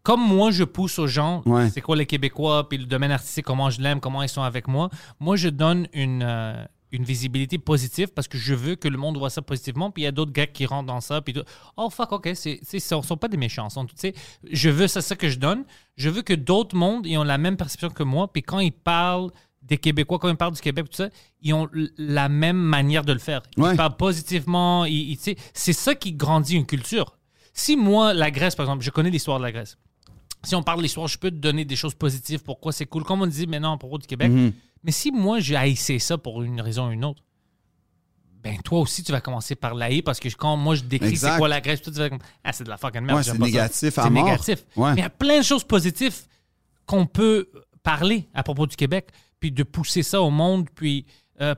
comme 0.03 0.22
moi, 0.22 0.52
je 0.52 0.64
pousse 0.64 0.99
aux 0.99 1.08
gens, 1.08 1.41
Ouais. 1.48 1.72
c'est 1.72 1.82
quoi 1.82 1.95
les 1.95 2.06
Québécois, 2.06 2.70
puis 2.70 2.78
le 2.78 2.86
domaine 2.86 3.12
artistique, 3.12 3.45
comment 3.45 3.72
je 3.72 3.82
l'aime, 3.82 3.99
comment 3.99 4.22
ils 4.22 4.30
sont 4.30 4.44
avec 4.44 4.68
moi, 4.68 4.91
moi, 5.20 5.36
je 5.36 5.49
donne 5.49 5.88
une, 5.94 6.22
euh, 6.24 6.64
une 6.91 7.03
visibilité 7.03 7.57
positive 7.57 8.09
parce 8.13 8.27
que 8.27 8.38
je 8.38 8.53
veux 8.53 8.76
que 8.76 8.88
le 8.88 8.97
monde 8.97 9.18
voit 9.18 9.30
ça 9.30 9.41
positivement, 9.41 9.91
puis 9.91 10.03
il 10.03 10.05
y 10.05 10.07
a 10.07 10.11
d'autres 10.11 10.34
gars 10.34 10.47
qui 10.47 10.65
rentrent 10.65 10.88
dans 10.88 11.01
ça, 11.01 11.22
puis 11.22 11.34
tout, 11.34 11.43
oh 11.77 11.89
fuck, 11.89 12.11
ok, 12.11 12.31
c'est, 12.35 12.59
c'est, 12.63 12.80
ce 12.80 13.01
sont 13.01 13.18
pas 13.18 13.27
des 13.27 13.38
méchants, 13.38 13.69
sont- 13.69 13.85
je 14.43 14.69
veux, 14.69 14.88
c'est 14.88 15.01
ça 15.01 15.15
que 15.15 15.30
je 15.30 15.39
donne, 15.39 15.63
je 15.95 16.09
veux 16.09 16.22
que 16.22 16.34
d'autres 16.34 16.76
mondes 16.76 17.05
ils 17.05 17.18
ont 17.18 17.23
la 17.23 17.38
même 17.38 17.55
perception 17.57 17.89
que 17.89 18.03
moi, 18.03 18.31
puis 18.31 18.41
quand 18.43 18.59
ils 18.59 18.72
parlent 18.73 19.31
des 19.61 19.77
Québécois, 19.77 20.18
quand 20.19 20.27
ils 20.30 20.35
parlent 20.35 20.53
du 20.55 20.59
Québec, 20.61 20.89
tout 20.89 20.95
ça, 20.97 21.09
ils 21.41 21.53
ont 21.53 21.69
la 21.97 22.30
même 22.30 22.57
manière 22.57 23.05
de 23.05 23.13
le 23.13 23.19
faire. 23.19 23.41
Ils 23.57 23.63
Ouais. 23.63 23.76
parlent 23.76 23.95
positivement, 23.95 24.85
ils- 24.85 25.11
ils- 25.11 25.35
c'est 25.53 25.73
ça 25.73 25.93
qui 25.95 26.13
grandit 26.13 26.55
une 26.55 26.65
culture. 26.65 27.18
Si 27.53 27.76
moi, 27.77 28.13
la 28.13 28.31
Grèce, 28.31 28.55
par 28.55 28.65
exemple, 28.65 28.84
je 28.84 28.89
connais 28.89 29.09
l'histoire 29.11 29.38
de 29.38 29.43
la 29.43 29.51
Grèce. 29.51 29.77
Si 30.43 30.55
on 30.55 30.63
parle 30.63 30.80
de 30.80 30.84
l'histoire, 30.84 31.07
je 31.07 31.19
peux 31.19 31.30
te 31.30 31.35
donner 31.35 31.63
des 31.65 31.76
choses 31.76 31.93
positives, 31.93 32.41
pourquoi 32.41 32.72
c'est 32.72 32.88
cool, 32.88 33.03
comme 33.03 33.22
on 33.22 33.27
dit 33.27 33.45
maintenant 33.45 33.73
à 33.73 33.77
propos 33.77 33.99
du 33.99 34.07
Québec. 34.07 34.31
Mhm. 34.31 34.51
Mais 34.84 34.91
si 34.91 35.12
moi, 35.12 35.40
j'ai 35.40 35.56
haïssé 35.56 35.99
ça 35.99 36.18
pour 36.18 36.41
une 36.44 36.60
raison 36.62 36.88
ou 36.88 36.91
une 36.91 37.06
autre, 37.06 37.22
ben 38.44 38.58
toi 38.64 38.80
aussi, 38.80 39.03
tu 39.03 39.12
vas 39.12 39.22
commencer 39.22 39.53
par 39.56 39.76
l'haïr 39.76 40.02
parce 40.03 40.20
que 40.20 40.28
quand 40.30 40.58
moi, 40.58 40.74
je 40.76 40.84
décris 40.84 41.16
c'est 41.16 41.38
quoi 41.38 41.48
la 41.48 41.62
Grèce, 41.62 41.82
tout, 41.82 41.91
tu 41.91 41.98
vas 41.99 42.10
comme, 42.10 42.20
ah, 42.44 42.52
c'est 42.52 42.64
de 42.64 42.70
la 42.70 42.78
fucking 42.78 43.02
merde. 43.02 43.18
Ouais, 43.20 43.24
c'est 43.24 43.32
pas 43.32 43.38
ça. 43.38 43.44
négatif 43.45 43.98
à 43.99 44.03
C'est 44.03 44.10
mort. 44.10 44.26
négatif. 44.26 44.66
Ouais. 44.76 44.90
Mais 44.94 45.02
il 45.02 45.03
y 45.03 45.06
a 45.06 45.10
plein 45.12 45.38
de 45.40 45.44
choses 45.44 45.64
positives 45.64 46.16
qu'on 46.88 47.06
peut 47.06 47.49
parler 47.84 48.28
à 48.34 48.41
propos 48.41 48.66
du 48.66 48.76
Québec, 48.76 49.10
puis 49.40 49.52
de 49.52 49.64
pousser 49.64 50.02
ça 50.03 50.22
au 50.22 50.30
monde, 50.32 50.68
puis... 50.74 51.06
euh, 51.41 51.53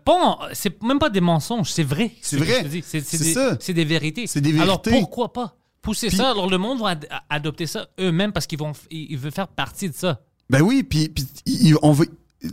c'est 0.53 0.81
même 0.83 0.99
pas 0.99 1.09
des 1.09 1.21
mensonges, 1.21 1.69
c'est 1.71 1.83
vrai. 1.83 2.11
C'est 2.21 2.37
ce 2.37 2.43
vrai. 2.43 2.63
C'est 2.81 3.01
des, 3.17 3.33
ça. 3.33 3.57
c'est 3.59 3.73
des 3.73 3.85
vérités. 3.85 4.27
C'est 4.27 4.41
des 4.41 4.57
Alors 4.59 4.81
vérités. 4.83 5.01
pourquoi 5.01 5.31
pas 5.33 5.55
pousser 5.81 6.07
Puis- 6.07 6.17
ça? 6.17 6.31
Alors 6.31 6.49
le 6.49 6.57
monde 6.57 6.79
va 6.79 6.89
ad- 6.89 7.09
adopter 7.29 7.65
ça 7.65 7.87
eux-mêmes 7.99 8.31
parce 8.31 8.47
qu'ils 8.47 8.59
vont, 8.59 8.71
ils 8.91 9.11
ils 9.11 9.17
veulent 9.17 9.31
faire 9.33 9.47
partie 9.49 9.89
de 9.89 9.93
ça. 9.95 10.21
Ben 10.49 10.61
oui, 10.61 10.83
puis, 10.83 11.09
puis 11.09 11.25
il- 11.45 11.75
on 11.81 11.91
veut. 11.91 12.07
Tu 12.43 12.49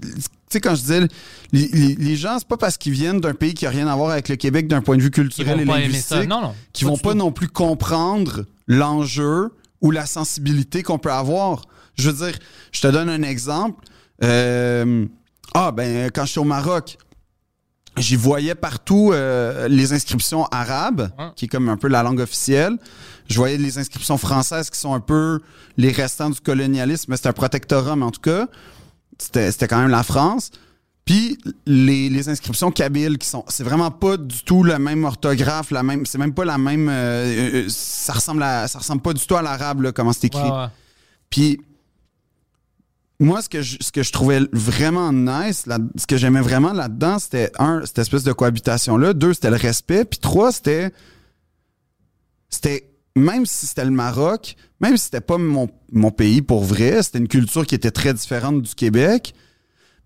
sais, 0.51 0.61
quand 0.61 0.75
je 0.75 0.81
disais, 0.81 1.01
les, 1.53 1.69
les- 1.69 1.95
les 1.97 2.17
gens, 2.17 2.39
c'est 2.39 2.47
pas 2.49 2.57
parce 2.57 2.77
qu'ils 2.77 2.93
viennent 2.93 3.21
d'un 3.21 3.35
pays 3.35 3.55
qui 3.55 3.67
a 3.67 3.71
rien 3.71 3.87
à 3.89 3.95
voir 3.97 4.11
avec 4.11 4.29
le 4.29 4.37
Québec 4.37 4.67
d'un 4.69 4.83
point 4.83 4.97
de 4.97 5.03
vue 5.03 5.11
culturel 5.11 5.61
et 5.61 5.65
linguistique. 5.65 6.29
Non, 6.29 6.41
non. 6.43 6.55
qui 6.73 6.85
vont 6.85 6.97
pas 6.97 7.13
tout. 7.13 7.19
non 7.19 7.33
plus 7.33 7.49
comprendre 7.49 8.45
l'enjeu 8.67 9.51
ou 9.81 9.91
la 9.91 10.07
sensibilité 10.07 10.83
qu'on 10.83 10.99
peut 10.99 11.13
avoir. 11.13 11.63
Je 11.97 12.11
veux 12.11 12.27
dire, 12.27 12.39
je 12.73 12.81
te 12.81 12.87
donne 12.89 13.09
un 13.09 13.23
exemple. 13.23 13.85
Euh, 14.23 15.07
ah, 15.55 15.73
ben, 15.73 16.11
quand 16.15 16.25
je 16.25 16.31
suis 16.33 16.41
au 16.41 16.45
Maroc, 16.45 16.99
j'y 17.97 18.17
voyais 18.17 18.55
partout 18.55 19.11
euh, 19.13 19.67
les 19.69 19.93
inscriptions 19.93 20.45
arabes, 20.47 21.11
Ouais. 21.19 21.27
qui 21.37 21.47
est 21.47 21.49
comme 21.49 21.69
un 21.69 21.77
peu 21.77 21.89
la 21.89 22.03
langue 22.03 22.21
officielle. 22.21 22.77
Je 23.29 23.37
voyais 23.37 23.57
les 23.59 23.79
inscriptions 23.79 24.19
françaises 24.19 24.71
qui 24.71 24.79
sont 24.79 24.95
un 24.95 25.01
peu 25.01 25.41
les 25.77 25.91
restants 25.93 26.31
du 26.31 26.41
colonialisme, 26.41 27.07
mais 27.11 27.17
c'est 27.17 27.29
un 27.29 27.33
protectorat, 27.33 27.97
mais 27.97 28.05
en 28.05 28.11
tout 28.11 28.21
cas, 28.21 28.47
c'était 29.21 29.69
quand 29.69 29.79
même 29.81 29.91
la 29.91 30.03
France. 30.03 30.51
Puis 31.05 31.39
les, 31.67 32.09
les 32.09 32.29
inscriptions 32.29 32.71
kabyles 32.71 33.19
qui 33.19 33.29
sont, 33.29 33.45
c'est 33.49 33.65
vraiment 33.65 33.91
pas 33.91 34.17
du 34.17 34.43
tout 34.45 34.63
la 34.63 34.79
même 34.79 35.05
orthographe, 35.05 35.71
la 35.71 35.83
même, 35.83 36.07
c'est 36.07 36.19
même 36.19 36.35
pas 36.35 36.45
la 36.45 36.59
même, 36.59 36.89
euh, 36.89 37.63
euh, 37.65 37.67
ça 37.69 38.13
ressemble 38.13 38.43
à, 38.43 38.69
ça 38.69 38.79
ressemble 38.79 39.03
pas 39.03 39.13
du 39.13 39.27
tout 39.27 39.35
à 39.35 39.43
l'arabe 39.43 39.81
là, 39.81 39.93
comment 39.93 40.13
c'est 40.13 40.27
écrit. 40.27 40.41
Ouais, 40.43 40.51
ouais. 40.51 40.67
Puis 41.31 41.61
moi, 43.19 43.43
ce 43.43 43.49
que 43.49 43.61
je, 43.61 43.77
ce 43.81 43.91
que 43.93 44.03
je 44.03 44.13
trouvais 44.13 44.41
vraiment 44.53 45.13
nice, 45.13 45.67
là- 45.67 45.79
ce 45.97 46.07
que 46.07 46.17
j'aimais 46.17 46.41
vraiment 46.43 46.73
là-dedans, 46.73 47.19
c'était 47.19 47.51
un, 47.59 47.85
cette 47.85 47.99
espèce 47.99 48.23
de 48.23 48.33
cohabitation-là. 48.33 49.13
Deux, 49.13 49.35
c'était 49.35 49.51
le 49.51 49.57
respect. 49.57 50.05
Puis 50.05 50.21
trois, 50.21 50.53
c'était. 50.53 50.93
C'était. 52.49 52.90
Même 53.17 53.45
si 53.47 53.67
c'était 53.67 53.85
le 53.85 53.91
Maroc, 53.91 54.55
même 54.81 54.97
si 54.97 55.05
c'était 55.05 55.21
pas 55.21 55.37
mon, 55.39 55.69
mon 55.93 56.11
pays 56.11 56.43
pour 56.43 56.63
vrai, 56.65 57.03
c'était 57.03 57.19
une 57.19 57.29
culture 57.29 57.67
qui 57.67 57.75
était 57.75 57.91
très 57.91 58.15
différente 58.15 58.63
du 58.63 58.75
Québec. 58.75 59.35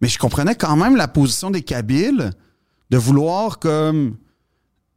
Mais 0.01 0.09
je 0.09 0.19
comprenais 0.19 0.55
quand 0.55 0.77
même 0.77 0.97
la 0.97 1.07
position 1.09 1.51
des 1.51 1.63
Kabyles 1.63 2.31
de 2.91 2.97
vouloir 2.99 3.59
comme. 3.59 4.17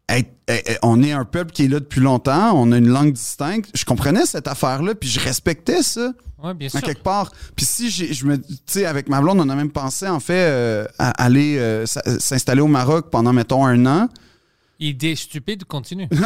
être- 0.10 0.32
être- 0.48 0.80
on 0.84 1.04
est 1.04 1.12
un 1.12 1.26
peuple 1.26 1.52
qui 1.52 1.66
est 1.66 1.68
là 1.68 1.80
depuis 1.82 2.00
longtemps, 2.00 2.54
on 2.56 2.72
a 2.72 2.78
une 2.78 2.88
langue 2.88 3.12
distincte. 3.12 3.70
Je 3.74 3.84
comprenais 3.84 4.26
cette 4.26 4.48
affaire-là, 4.48 4.96
puis 4.96 5.10
je 5.10 5.20
respectais 5.20 5.84
ça 5.84 6.14
Ouais, 6.42 6.54
bien 6.54 6.68
à 6.68 6.72
sûr. 6.72 6.82
quelque 6.82 7.04
part. 7.04 7.32
Puis 7.58 7.66
si 7.66 7.90
j'ai- 7.90 8.14
je 8.14 8.26
me, 8.26 8.38
tu 8.38 8.54
sais, 8.68 8.86
avec 8.86 9.10
ma 9.10 9.20
blonde, 9.20 9.40
on 9.42 9.50
a 9.50 9.56
même 9.56 9.72
pensé 9.72 10.08
en 10.08 10.22
fait 10.22 10.48
euh, 10.50 10.86
à 10.98 11.10
aller 11.22 11.58
euh, 11.58 11.86
s'installer 11.86 12.62
au 12.62 12.68
Maroc 12.68 13.10
pendant 13.12 13.34
mettons 13.34 13.66
un 13.66 13.86
an. 13.86 14.08
Idée 14.80 15.16
stupide, 15.16 15.66
continue. 15.66 16.08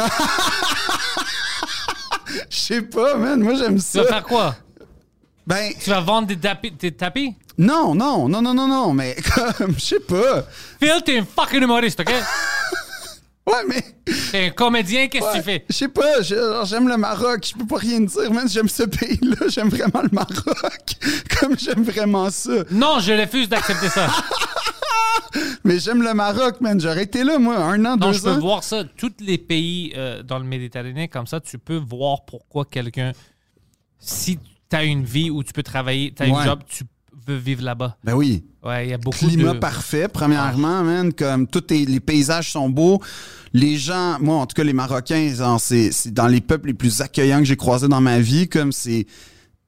Je 2.50 2.56
sais 2.56 2.82
pas, 2.82 3.16
man. 3.16 3.40
Moi 3.40 3.54
j'aime 3.54 3.76
tu 3.80 3.96
vas 3.98 4.04
ça. 4.04 4.04
faire 4.04 4.22
quoi? 4.24 4.56
Ben 5.46 5.72
Tu 5.82 5.90
vas 5.90 6.00
vendre 6.00 6.28
des 6.28 6.36
tapis, 6.36 6.70
des 6.70 6.92
tapis? 6.92 7.34
Non, 7.58 7.94
non, 7.94 8.28
non, 8.28 8.40
non, 8.42 8.54
non, 8.54 8.66
non. 8.68 8.92
Mais 8.92 9.16
comme, 9.58 9.74
je 9.74 9.80
sais 9.84 10.00
pas. 10.00 10.44
Phil, 10.80 11.02
t'es 11.04 11.18
un 11.18 11.24
fucking 11.24 11.62
humoriste, 11.62 12.00
OK? 12.00 12.12
Ouais, 13.44 13.64
mais 13.68 13.82
T'es 14.30 14.46
un 14.46 14.50
comédien, 14.50 15.08
qu'est-ce 15.08 15.32
que 15.32 15.36
tu 15.38 15.42
fais? 15.42 15.64
je 15.68 15.74
sais 15.74 15.88
pas. 15.88 16.22
J'aime 16.22 16.86
le 16.88 16.96
Maroc. 16.96 17.44
Je 17.52 17.58
peux 17.58 17.66
pas 17.66 17.78
rien 17.78 17.98
dire, 18.00 18.32
man. 18.32 18.48
J'aime 18.48 18.68
ce 18.68 18.84
pays-là. 18.84 19.34
J'aime 19.48 19.68
vraiment 19.68 20.00
le 20.00 20.10
Maroc. 20.12 20.94
Comme 21.40 21.58
j'aime 21.58 21.82
vraiment 21.82 22.30
ça. 22.30 22.52
Non, 22.70 23.00
je 23.00 23.12
refuse 23.12 23.48
d'accepter 23.48 23.88
ça. 23.88 24.06
Mais 25.64 25.78
j'aime 25.78 26.02
le 26.02 26.14
Maroc, 26.14 26.60
man. 26.60 26.80
J'aurais 26.80 27.04
été 27.04 27.24
là, 27.24 27.38
moi, 27.38 27.56
un 27.56 27.84
an, 27.84 27.96
Non, 27.96 28.08
deux 28.08 28.12
je 28.12 28.22
peux 28.22 28.30
ans. 28.30 28.38
voir 28.40 28.64
ça. 28.64 28.84
Tous 28.96 29.12
les 29.20 29.38
pays 29.38 29.92
euh, 29.96 30.22
dans 30.22 30.38
le 30.38 30.44
Méditerranée, 30.44 31.08
comme 31.08 31.26
ça, 31.26 31.40
tu 31.40 31.58
peux 31.58 31.76
voir 31.76 32.24
pourquoi 32.24 32.64
quelqu'un, 32.64 33.12
si 33.98 34.38
tu 34.70 34.76
as 34.76 34.84
une 34.84 35.04
vie 35.04 35.30
où 35.30 35.42
tu 35.42 35.52
peux 35.52 35.62
travailler, 35.62 36.12
tu 36.14 36.22
as 36.22 36.26
Ouais. 36.26 36.32
une 36.32 36.44
job, 36.44 36.60
tu 36.66 36.84
veux 37.26 37.36
vivre 37.36 37.62
là-bas. 37.62 37.96
Ben 38.02 38.14
oui. 38.14 38.44
Ouais, 38.64 38.86
il 38.86 38.90
y 38.90 38.94
a 38.94 38.98
beaucoup 38.98 39.18
climat 39.18 39.54
de... 39.54 39.58
parfait, 39.58 40.08
premièrement, 40.08 40.82
man. 40.82 41.12
Comme 41.12 41.46
tous 41.46 41.64
les 41.70 42.00
paysages 42.00 42.50
sont 42.52 42.68
beaux. 42.68 43.00
Les 43.52 43.76
gens, 43.76 44.18
moi, 44.20 44.36
en 44.36 44.46
tout 44.46 44.54
cas, 44.54 44.64
les 44.64 44.72
Marocains, 44.72 45.32
c'est 45.58 46.12
dans 46.12 46.26
les 46.28 46.40
peuples 46.40 46.68
les 46.68 46.74
plus 46.74 47.00
accueillants 47.00 47.38
que 47.38 47.44
j'ai 47.44 47.56
croisés 47.56 47.88
dans 47.88 48.00
ma 48.00 48.18
vie. 48.20 48.48
Comme 48.48 48.72
c'est 48.72 49.06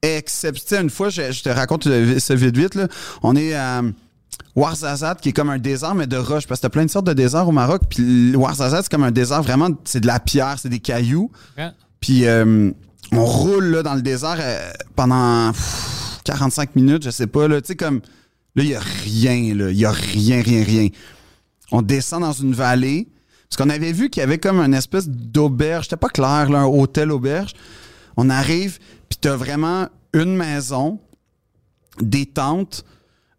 exceptionnel. 0.01 0.85
Une 0.85 0.89
fois, 0.89 1.09
je, 1.09 1.31
je 1.31 1.43
te 1.43 1.49
raconte 1.49 1.87
ça 2.19 2.35
vite, 2.35 2.57
vite. 2.57 2.75
Là. 2.75 2.87
On 3.23 3.35
est 3.35 3.53
à 3.53 3.81
Ouarzazate, 4.55 5.21
qui 5.21 5.29
est 5.29 5.33
comme 5.33 5.49
un 5.49 5.57
désert, 5.57 5.95
mais 5.95 6.07
de 6.07 6.17
roches. 6.17 6.47
Parce 6.47 6.59
que 6.59 6.63
t'as 6.63 6.69
plein 6.69 6.85
de 6.85 6.89
sortes 6.89 7.07
de 7.07 7.13
déserts 7.13 7.47
au 7.47 7.51
Maroc. 7.51 7.81
Puis 7.89 8.35
Ouarzazate, 8.35 8.83
c'est 8.83 8.91
comme 8.91 9.03
un 9.03 9.11
désert 9.11 9.41
vraiment, 9.43 9.69
c'est 9.83 9.99
de 9.99 10.07
la 10.07 10.19
pierre, 10.19 10.57
c'est 10.59 10.69
des 10.69 10.79
cailloux. 10.79 11.31
Puis 11.99 12.25
euh, 12.25 12.71
on 13.11 13.25
roule 13.25 13.65
là, 13.65 13.83
dans 13.83 13.95
le 13.95 14.01
désert 14.01 14.37
euh, 14.39 14.71
pendant 14.95 15.51
pff, 15.51 16.19
45 16.23 16.75
minutes, 16.75 17.03
je 17.03 17.09
sais 17.09 17.27
pas. 17.27 17.47
Là, 17.47 17.61
tu 17.61 17.67
sais, 17.67 17.75
comme. 17.75 18.01
Là, 18.55 18.63
il 18.63 18.69
n'y 18.69 18.75
a 18.75 18.79
rien, 18.79 19.53
là. 19.53 19.69
Il 19.71 19.77
n'y 19.77 19.85
a 19.85 19.91
rien, 19.91 20.41
rien, 20.41 20.63
rien. 20.63 20.87
On 21.71 21.81
descend 21.81 22.21
dans 22.21 22.31
une 22.31 22.53
vallée. 22.53 23.09
Parce 23.49 23.61
qu'on 23.61 23.69
avait 23.69 23.91
vu 23.91 24.09
qu'il 24.09 24.21
y 24.21 24.23
avait 24.23 24.37
comme 24.37 24.59
une 24.59 24.73
espèce 24.73 25.07
d'auberge. 25.07 25.85
C'était 25.85 25.97
pas 25.97 26.09
clair, 26.09 26.49
là, 26.49 26.59
un 26.59 26.65
hôtel-auberge. 26.65 27.53
On 28.17 28.29
arrive, 28.29 28.79
puis 29.09 29.17
t'as 29.19 29.35
vraiment 29.35 29.87
une 30.13 30.35
maison, 30.35 30.99
des 31.99 32.25
tentes. 32.25 32.85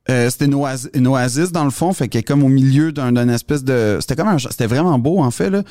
Euh, 0.08 0.30
c'était 0.30 0.44
une, 0.44 0.56
une 0.94 1.06
oasis 1.08 1.50
dans 1.50 1.64
le 1.64 1.70
fond, 1.70 1.92
fait 1.92 2.08
qu'elle 2.08 2.20
est 2.20 2.24
comme 2.24 2.44
au 2.44 2.48
milieu 2.48 2.92
d'un 2.92 3.12
d'une 3.12 3.30
espèce 3.30 3.64
de. 3.64 3.98
C'était 4.00 4.16
comme 4.16 4.28
un. 4.28 4.38
C'était 4.38 4.66
vraiment 4.66 4.98
beau 4.98 5.20
en 5.20 5.30
fait 5.30 5.50
là. 5.50 5.62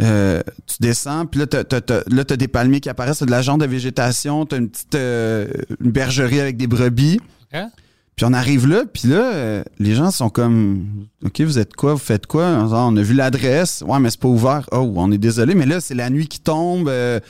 Euh, 0.00 0.40
tu 0.66 0.76
descends, 0.80 1.26
puis 1.26 1.40
là, 1.40 1.46
t'as, 1.46 2.36
des 2.36 2.48
palmiers 2.48 2.80
qui 2.80 2.88
apparaissent, 2.88 3.18
t'as 3.18 3.26
de 3.26 3.30
la 3.30 3.42
genre 3.42 3.58
de 3.58 3.66
végétation, 3.66 4.46
t'as 4.46 4.56
une 4.56 4.68
petite 4.68 4.94
euh, 4.94 5.46
une 5.80 5.92
bergerie 5.92 6.40
avec 6.40 6.56
des 6.56 6.66
brebis. 6.66 7.20
Hein? 7.52 7.70
Puis 8.16 8.26
on 8.26 8.32
arrive 8.32 8.66
là, 8.66 8.84
puis 8.92 9.08
là, 9.08 9.32
euh, 9.32 9.64
les 9.78 9.94
gens 9.94 10.10
sont 10.10 10.28
comme 10.28 11.06
OK, 11.24 11.40
vous 11.42 11.58
êtes 11.58 11.74
quoi, 11.74 11.94
vous 11.94 12.00
faites 12.00 12.26
quoi? 12.26 12.68
Genre, 12.68 12.88
on 12.90 12.96
a 12.96 13.02
vu 13.02 13.14
l'adresse. 13.14 13.82
Ouais, 13.86 13.98
mais 14.00 14.10
c'est 14.10 14.20
pas 14.20 14.28
ouvert. 14.28 14.68
Oh, 14.72 14.92
on 14.96 15.12
est 15.12 15.18
désolé, 15.18 15.54
mais 15.54 15.66
là, 15.66 15.80
c'est 15.80 15.94
la 15.94 16.10
nuit 16.10 16.26
qui 16.26 16.40
tombe. 16.40 16.88
euh, 16.88 17.20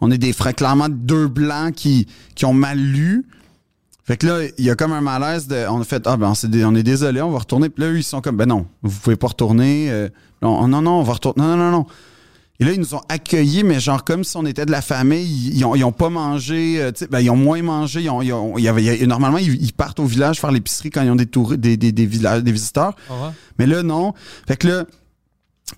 on 0.00 0.10
est 0.10 0.18
des 0.18 0.32
frères, 0.32 0.54
clairement 0.54 0.88
deux 0.88 1.28
blancs 1.28 1.74
qui, 1.74 2.08
qui 2.34 2.44
ont 2.44 2.52
mal 2.52 2.78
lu. 2.78 3.24
Fait 4.04 4.16
que 4.16 4.26
là, 4.26 4.38
il 4.58 4.64
y 4.64 4.70
a 4.70 4.74
comme 4.74 4.92
un 4.92 5.00
malaise 5.00 5.46
de. 5.46 5.64
On 5.68 5.80
a 5.80 5.84
fait 5.84 6.02
Ah 6.06 6.16
ben 6.16 6.32
on, 6.32 6.74
est 6.74 6.82
désolé, 6.82 7.22
on 7.22 7.30
va 7.30 7.38
retourner. 7.38 7.68
Puis 7.68 7.84
là, 7.84 7.90
eux, 7.90 7.98
ils 7.98 8.02
sont 8.02 8.20
comme 8.20 8.36
Ben 8.36 8.46
non, 8.46 8.66
vous 8.82 8.98
pouvez 9.00 9.16
pas 9.16 9.28
retourner. 9.28 9.90
Euh, 9.90 10.08
non, 10.42 10.66
non, 10.66 10.82
non, 10.82 10.92
on 11.00 11.02
va 11.02 11.12
retourner. 11.12 11.40
Non, 11.42 11.56
non, 11.56 11.56
non, 11.56 11.70
non. 11.70 11.86
Et 12.60 12.64
là, 12.64 12.72
ils 12.72 12.78
nous 12.80 12.94
ont 12.94 13.00
accueillis, 13.08 13.64
mais 13.64 13.80
genre 13.80 14.04
comme 14.04 14.24
si 14.24 14.36
on 14.36 14.44
était 14.44 14.66
de 14.66 14.70
la 14.72 14.82
famille. 14.82 15.24
Ils, 15.24 15.58
ils 15.58 15.64
ont, 15.64 15.74
ils 15.76 15.84
ont 15.84 15.92
pas 15.92 16.10
mangé, 16.10 16.80
euh, 16.82 16.90
tu 16.92 17.00
sais, 17.00 17.06
ben, 17.08 17.20
ils 17.20 17.30
ont 17.30 17.36
moins 17.36 17.62
mangé. 17.62 18.02
Ils 18.02 18.10
ont, 18.10 18.22
ils 18.22 18.32
ont- 18.32 18.58
il 18.58 18.64
y 18.64 18.68
avait, 18.68 18.82
il 18.82 19.00
y 19.00 19.02
a- 19.04 19.06
normalement, 19.06 19.38
ils, 19.38 19.54
ils 19.62 19.72
partent 19.72 20.00
au 20.00 20.04
village 20.04 20.40
faire 20.40 20.50
l'épicerie 20.52 20.90
quand 20.90 21.02
ils 21.02 21.10
ont 21.10 21.16
des, 21.16 21.26
touri- 21.26 21.56
des, 21.56 21.76
des, 21.76 21.92
des, 21.92 22.06
villa- 22.06 22.40
des 22.40 22.52
visiteurs. 22.52 22.94
Ah? 23.08 23.32
Mais 23.58 23.66
là, 23.66 23.82
non. 23.84 24.14
Fait 24.48 24.56
que 24.56 24.66
là, 24.68 24.84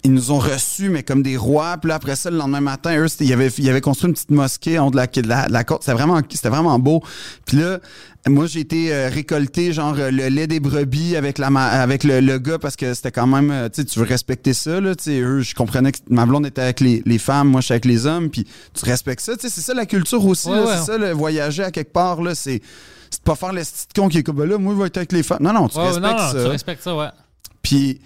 ils 0.02 0.12
nous 0.12 0.32
ont 0.32 0.38
reçus, 0.38 0.88
mais 0.90 1.02
comme 1.02 1.22
des 1.22 1.36
rois. 1.36 1.76
Puis 1.78 1.88
là, 1.88 1.94
après 1.94 2.16
ça, 2.16 2.30
le 2.30 2.36
lendemain 2.36 2.60
matin, 2.60 2.96
eux, 2.98 3.08
c'était- 3.08 3.24
ils 3.24 3.32
avaient, 3.32 3.48
ils 3.56 3.70
avaient 3.70 3.80
construit 3.80 4.08
une 4.08 4.14
petite 4.14 4.30
mosquée 4.30 4.78
en 4.78 4.90
de 4.90 4.96
la, 4.96 5.06
de 5.06 5.28
la, 5.28 5.46
de 5.48 5.52
la 5.52 5.64
côte. 5.64 5.82
C'était 5.82 5.92
vraiment, 5.94 6.20
c'était 6.30 6.48
vraiment 6.48 6.78
beau. 6.78 7.02
Puis 7.46 7.56
là, 7.58 7.78
moi, 8.26 8.46
j'ai 8.46 8.60
été 8.60 8.92
euh, 8.92 9.08
récolter, 9.10 9.72
genre, 9.72 9.94
euh, 9.98 10.10
le 10.10 10.28
lait 10.28 10.46
des 10.46 10.58
brebis 10.60 11.14
avec, 11.16 11.38
la, 11.38 11.48
avec 11.48 12.04
le, 12.04 12.20
le 12.20 12.38
gars 12.38 12.58
parce 12.58 12.74
que 12.76 12.92
c'était 12.94 13.12
quand 13.12 13.26
même, 13.26 13.50
euh, 13.50 13.68
tu 13.68 13.82
sais, 13.82 13.84
tu 13.86 13.98
veux 13.98 14.06
respecter 14.06 14.52
ça, 14.54 14.80
là. 14.80 14.94
Tu 14.94 15.04
sais, 15.04 15.20
eux, 15.20 15.40
je 15.40 15.54
comprenais 15.54 15.92
que 15.92 15.98
ma 16.08 16.24
blonde 16.26 16.46
était 16.46 16.62
avec 16.62 16.80
les, 16.80 17.02
les 17.04 17.18
femmes, 17.18 17.48
moi, 17.48 17.60
je 17.60 17.66
suis 17.66 17.72
avec 17.72 17.84
les 17.84 18.06
hommes. 18.06 18.30
Puis 18.30 18.46
tu 18.74 18.84
respectes 18.86 19.20
ça. 19.22 19.36
Tu 19.36 19.42
sais, 19.48 19.54
c'est 19.54 19.60
ça 19.60 19.74
la 19.74 19.86
culture 19.86 20.24
aussi. 20.26 20.48
Ouais, 20.48 20.56
là. 20.56 20.64
ouais. 20.64 20.76
C'est 20.78 20.84
ça, 20.92 20.98
le 20.98 21.12
voyager 21.12 21.62
à 21.64 21.70
quelque 21.70 21.92
part, 21.92 22.22
là. 22.22 22.34
C'est. 22.34 22.60
C'est 23.10 23.20
de 23.20 23.24
pas 23.24 23.36
faire 23.36 23.52
le 23.52 23.60
petit 23.60 23.86
con 23.94 24.08
qui 24.08 24.18
est 24.18 24.22
comme, 24.24 24.36
ben 24.36 24.48
là, 24.48 24.58
moi, 24.58 24.74
je 24.74 24.80
vais 24.80 24.86
être 24.88 24.96
avec 24.96 25.12
les 25.12 25.22
femmes. 25.22 25.38
Non, 25.40 25.52
non, 25.52 25.68
tu 25.68 25.78
ouais, 25.78 25.84
respectes 25.86 26.04
non, 26.06 26.12
non, 26.16 26.32
ça. 26.32 26.42
tu 26.42 26.46
respectes 26.48 26.82
ça, 26.82 26.96
ouais. 26.96 27.06
Puis 27.62 28.00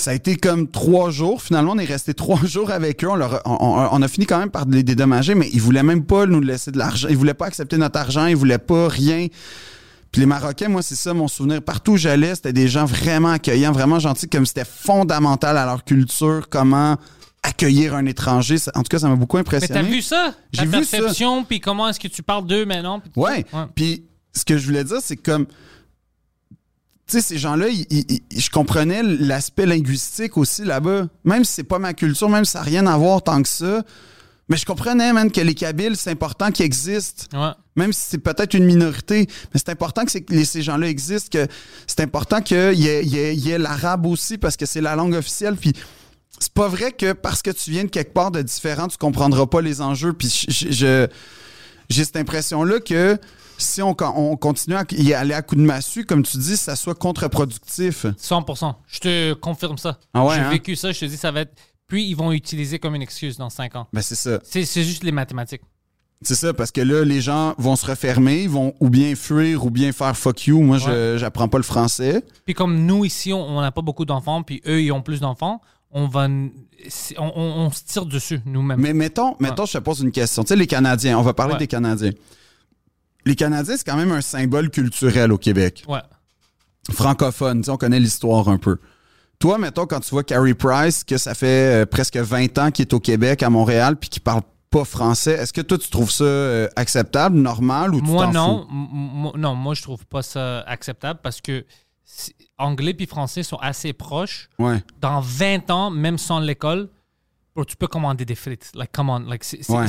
ça 0.00 0.12
a 0.12 0.14
été 0.14 0.36
comme 0.36 0.70
trois 0.70 1.10
jours. 1.10 1.42
Finalement, 1.42 1.72
on 1.72 1.78
est 1.78 1.84
resté 1.84 2.14
trois 2.14 2.40
jours 2.46 2.70
avec 2.70 3.02
eux. 3.04 3.08
On, 3.10 3.16
leur 3.16 3.34
a, 3.34 3.42
on- 3.46 3.88
on- 3.92 4.00
a 4.02 4.08
fini 4.08 4.26
quand 4.26 4.38
même 4.38 4.50
par 4.50 4.64
les 4.66 4.82
dédommager, 4.84 5.34
mais 5.34 5.50
ils 5.52 5.60
voulaient 5.60 5.82
même 5.82 6.04
pas 6.04 6.24
nous 6.24 6.40
laisser 6.40 6.70
de 6.70 6.78
l'argent. 6.78 7.08
Ils 7.10 7.16
voulaient 7.16 7.34
pas 7.34 7.46
accepter 7.46 7.76
notre 7.76 7.98
argent. 7.98 8.26
Ils 8.26 8.36
voulaient 8.36 8.58
pas 8.58 8.88
rien. 8.88 9.26
Puis 10.12 10.20
les 10.20 10.26
Marocains, 10.26 10.68
moi, 10.68 10.80
c'est 10.82 10.94
ça 10.94 11.12
mon 11.12 11.28
souvenir. 11.28 11.60
Partout 11.60 11.92
où 11.92 11.96
j'allais, 11.96 12.34
c'était 12.34 12.52
des 12.54 12.68
gens 12.68 12.84
vraiment 12.86 13.28
accueillants, 13.30 13.72
vraiment 13.72 13.98
gentils, 13.98 14.28
comme 14.28 14.46
c'était 14.46 14.64
fondamental 14.64 15.58
à 15.58 15.66
leur 15.66 15.84
culture, 15.84 16.48
comment 16.48 16.96
accueillir 17.42 17.94
un 17.94 18.06
étranger. 18.06 18.56
En 18.74 18.82
tout 18.82 18.88
cas, 18.88 18.98
ça 19.00 19.08
m'a 19.08 19.16
beaucoup 19.16 19.36
Mais 19.36 19.40
impressionné. 19.42 19.80
t'as 19.80 19.86
vu 19.86 20.00
ça? 20.00 20.32
J'ai 20.52 20.64
vu 20.64 20.82
ça. 20.84 20.96
perception, 20.98 21.44
puis 21.44 21.60
comment 21.60 21.88
est-ce 21.88 22.00
que 22.00 22.08
tu 22.08 22.22
parles 22.22 22.46
d'eux 22.46 22.64
maintenant? 22.64 23.00
puis 23.00 23.10
tout 23.10 23.20
Ouais. 23.20 23.44
ça? 23.50 23.68
Puis 23.74 24.04
ce 24.32 24.44
que 24.44 24.56
je 24.56 24.64
voulais 24.66 24.84
dire, 24.84 24.98
c'est 25.02 25.16
comme. 25.16 25.46
Tu 27.08 27.16
sais, 27.16 27.22
ces 27.22 27.38
gens-là, 27.38 27.68
ils- 27.68 27.86
ils- 27.90 28.20
ils- 28.30 28.40
je 28.40 28.50
comprenais 28.50 29.02
l'aspect 29.02 29.64
linguistique 29.66 30.36
aussi 30.36 30.62
là-bas. 30.64 31.08
Même 31.24 31.44
si 31.44 31.52
c'est 31.54 31.64
pas 31.64 31.78
ma 31.78 31.94
culture, 31.94 32.28
même 32.28 32.44
si 32.44 32.52
ça 32.52 32.58
n'a 32.58 32.64
rien 32.66 32.86
à 32.86 32.96
voir 32.98 33.22
tant 33.22 33.42
que 33.42 33.48
ça. 33.48 33.82
Mais 34.50 34.56
je 34.56 34.64
comprenais, 34.66 35.12
man, 35.12 35.30
que 35.30 35.40
les 35.40 35.54
Kabyles, 35.54 35.96
c'est 35.96 36.10
important 36.10 36.50
qu'ils 36.50 36.66
existent. 36.66 37.24
Ouais. 37.38 37.52
Même 37.76 37.92
si 37.92 38.02
c'est 38.08 38.18
peut-être 38.18 38.54
une 38.54 38.64
minorité. 38.64 39.26
Mais 39.52 39.60
c'est 39.62 39.70
important 39.70 40.04
que, 40.04 40.10
ces 40.44 40.62
gens-là 40.62 40.86
existent, 40.88 41.28
que 41.32 41.46
c'est 41.86 42.00
important 42.00 42.40
qu'il 42.42 42.56
y 42.78 42.88
ait, 42.88 43.04
y 43.04 43.18
ait- 43.18 43.34
il 43.34 43.40
y 43.40 43.50
ait 43.52 43.58
l'arabe 43.58 44.04
aussi 44.06 44.36
parce 44.38 44.56
que 44.56 44.66
c'est 44.66 44.80
la 44.82 44.94
langue 44.96 45.14
officielle. 45.14 45.56
Puis 45.56 45.72
c'est 46.38 46.52
pas 46.52 46.68
vrai 46.68 46.92
que 46.92 47.12
parce 47.12 47.40
que 47.42 47.50
tu 47.50 47.70
viens 47.70 47.84
de 47.84 47.88
quelque 47.90 48.12
part 48.12 48.30
de 48.30 48.42
différent, 48.42 48.86
tu 48.88 48.96
comprendras 48.98 49.46
pas 49.46 49.60
les 49.62 49.80
enjeux. 49.80 50.12
Puis 50.12 50.46
je- 50.48 51.06
j'ai 51.90 52.04
cette 52.04 52.16
impression-là 52.16 52.80
que 52.80 53.18
si 53.58 53.82
on, 53.82 53.94
on 54.16 54.36
continue 54.36 54.76
à 54.76 54.84
y 54.92 55.12
aller 55.12 55.34
à 55.34 55.42
coups 55.42 55.60
de 55.60 55.66
massue, 55.66 56.04
comme 56.06 56.22
tu 56.22 56.38
dis, 56.38 56.56
ça 56.56 56.76
soit 56.76 56.94
contre-productif. 56.94 58.06
100%. 58.06 58.74
Je 58.86 58.98
te 59.00 59.32
confirme 59.34 59.76
ça. 59.78 59.98
Ah 60.14 60.24
ouais, 60.24 60.34
J'ai 60.36 60.40
hein? 60.40 60.50
vécu 60.50 60.76
ça, 60.76 60.92
je 60.92 61.00
te 61.00 61.04
dis, 61.04 61.16
ça 61.16 61.30
va 61.30 61.40
être. 61.40 61.52
Puis 61.86 62.04
ils 62.06 62.14
vont 62.14 62.32
utiliser 62.32 62.78
comme 62.78 62.94
une 62.94 63.02
excuse 63.02 63.36
dans 63.36 63.50
5 63.50 63.76
ans. 63.76 63.86
Ben 63.92 64.00
c'est 64.02 64.14
ça. 64.14 64.38
C'est 64.44 64.64
juste 64.64 65.04
les 65.04 65.12
mathématiques. 65.12 65.62
C'est 66.22 66.34
ça, 66.34 66.52
parce 66.52 66.72
que 66.72 66.80
là, 66.80 67.04
les 67.04 67.20
gens 67.20 67.54
vont 67.58 67.76
se 67.76 67.86
refermer, 67.86 68.42
ils 68.42 68.48
vont 68.50 68.74
ou 68.80 68.90
bien 68.90 69.14
fuir 69.14 69.64
ou 69.64 69.70
bien 69.70 69.92
faire 69.92 70.16
fuck 70.16 70.46
you. 70.48 70.60
Moi, 70.60 70.78
je 70.78 71.16
j'apprends 71.16 71.48
pas 71.48 71.58
le 71.58 71.64
français. 71.64 72.24
Puis 72.44 72.54
comme 72.54 72.84
nous 72.86 73.04
ici, 73.04 73.32
on 73.32 73.60
n'a 73.60 73.70
pas 73.70 73.82
beaucoup 73.82 74.04
d'enfants, 74.04 74.42
puis 74.42 74.60
eux, 74.66 74.82
ils 74.82 74.90
ont 74.90 75.00
plus 75.00 75.20
d'enfants, 75.20 75.60
on 75.92 76.08
va. 76.08 76.26
On, 76.28 77.24
on- 77.24 77.32
on 77.66 77.70
se 77.70 77.82
tire 77.84 78.04
dessus 78.06 78.40
nous-mêmes. 78.46 78.80
Mais 78.80 78.92
mettons, 78.92 79.34
mettons, 79.40 79.64
je 79.66 79.72
te 79.74 79.78
pose 79.78 80.00
une 80.00 80.10
question. 80.12 80.42
Tu 80.42 80.48
sais, 80.48 80.56
les 80.56 80.66
Canadiens, 80.66 81.18
on 81.18 81.22
va 81.22 81.34
parler 81.34 81.54
Ouais. 81.54 81.58
des 81.60 81.66
Canadiens. 81.68 82.12
Les 83.28 83.36
Canadiens, 83.36 83.76
c'est 83.76 83.84
quand 83.84 83.98
même 83.98 84.10
un 84.12 84.22
symbole 84.22 84.70
culturel 84.70 85.32
au 85.32 85.36
Québec. 85.36 85.84
Ouais. 85.86 86.00
Francophone, 86.90 87.62
on 87.68 87.76
connaît 87.76 88.00
l'histoire 88.00 88.48
un 88.48 88.56
peu. 88.56 88.78
Toi, 89.38 89.58
mettons, 89.58 89.84
quand 89.86 90.00
tu 90.00 90.08
vois 90.08 90.24
Carrie 90.24 90.54
Price, 90.54 91.04
que 91.04 91.18
ça 91.18 91.34
fait 91.34 91.82
euh, 91.82 91.86
presque 91.86 92.16
20 92.16 92.56
ans 92.56 92.70
qu'il 92.70 92.84
est 92.84 92.94
au 92.94 93.00
Québec, 93.00 93.42
à 93.42 93.50
Montréal, 93.50 93.96
puis 93.96 94.08
qu'il 94.08 94.22
parle 94.22 94.40
pas 94.70 94.86
français, 94.86 95.32
est-ce 95.32 95.52
que 95.52 95.60
toi, 95.60 95.76
tu 95.76 95.90
trouves 95.90 96.10
ça 96.10 96.24
euh, 96.24 96.68
acceptable, 96.74 97.36
normal, 97.36 97.94
ou 97.94 98.00
tu 98.00 98.06
Moi, 98.06 98.28
non. 98.28 98.62
fous? 98.62 98.66
Moi- 98.74 99.32
non, 99.36 99.54
moi, 99.54 99.74
je 99.74 99.82
trouve 99.82 100.06
pas 100.06 100.22
ça 100.22 100.60
acceptable 100.60 101.20
parce 101.22 101.42
que 101.42 101.66
anglais 102.56 102.94
puis 102.94 103.04
français 103.06 103.42
sont 103.42 103.58
assez 103.58 103.92
proches. 103.92 104.48
Ouais. 104.58 104.82
Dans 105.02 105.20
20 105.20 105.70
ans, 105.70 105.90
même 105.90 106.16
sans 106.16 106.40
l'école, 106.40 106.88
bro, 107.54 107.66
tu 107.66 107.76
peux 107.76 107.88
commander 107.88 108.24
des 108.24 108.34
frites. 108.34 108.70
Like, 108.74 108.90
come 108.92 109.10
on. 109.10 109.18
Like, 109.18 109.44
c'est 109.44 109.68
Ouais. 109.70 109.84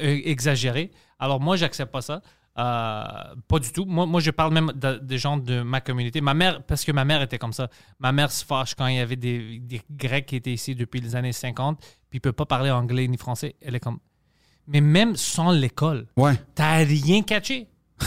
euh, 0.00 0.20
exagéré. 0.24 0.92
Alors, 1.18 1.40
moi, 1.40 1.56
j'accepte 1.56 1.90
pas 1.90 2.02
ça. 2.02 2.22
Euh, 2.56 3.02
pas 3.48 3.58
du 3.58 3.72
tout. 3.72 3.84
Moi, 3.84 4.06
moi, 4.06 4.20
je 4.20 4.30
parle 4.30 4.52
même 4.54 4.72
de- 4.76 4.98
des 5.02 5.18
gens 5.18 5.36
de 5.36 5.62
ma 5.62 5.80
communauté. 5.80 6.20
Ma 6.20 6.34
mère, 6.34 6.62
parce 6.62 6.84
que 6.84 6.92
ma 6.92 7.04
mère 7.04 7.20
était 7.22 7.38
comme 7.38 7.52
ça. 7.52 7.68
Ma 7.98 8.12
mère 8.12 8.30
se 8.30 8.44
fâche 8.44 8.74
quand 8.76 8.86
il 8.86 8.96
y 8.96 9.00
avait 9.00 9.16
des, 9.16 9.58
des 9.58 9.82
Grecs 9.90 10.26
qui 10.26 10.36
étaient 10.36 10.52
ici 10.52 10.74
depuis 10.76 11.00
les 11.00 11.16
années 11.16 11.32
50, 11.32 11.78
puis 11.80 12.18
ils 12.18 12.20
peuvent 12.20 12.32
pas 12.32 12.46
parler 12.46 12.70
anglais 12.70 13.08
ni 13.08 13.16
français. 13.16 13.56
Elle 13.60 13.74
est 13.74 13.80
comme. 13.80 13.98
Mais 14.68 14.80
même 14.80 15.16
sans 15.16 15.50
l'école, 15.50 16.06
Ouais. 16.16 16.34
t'as 16.54 16.76
rien 16.84 17.22
catché. 17.22 17.68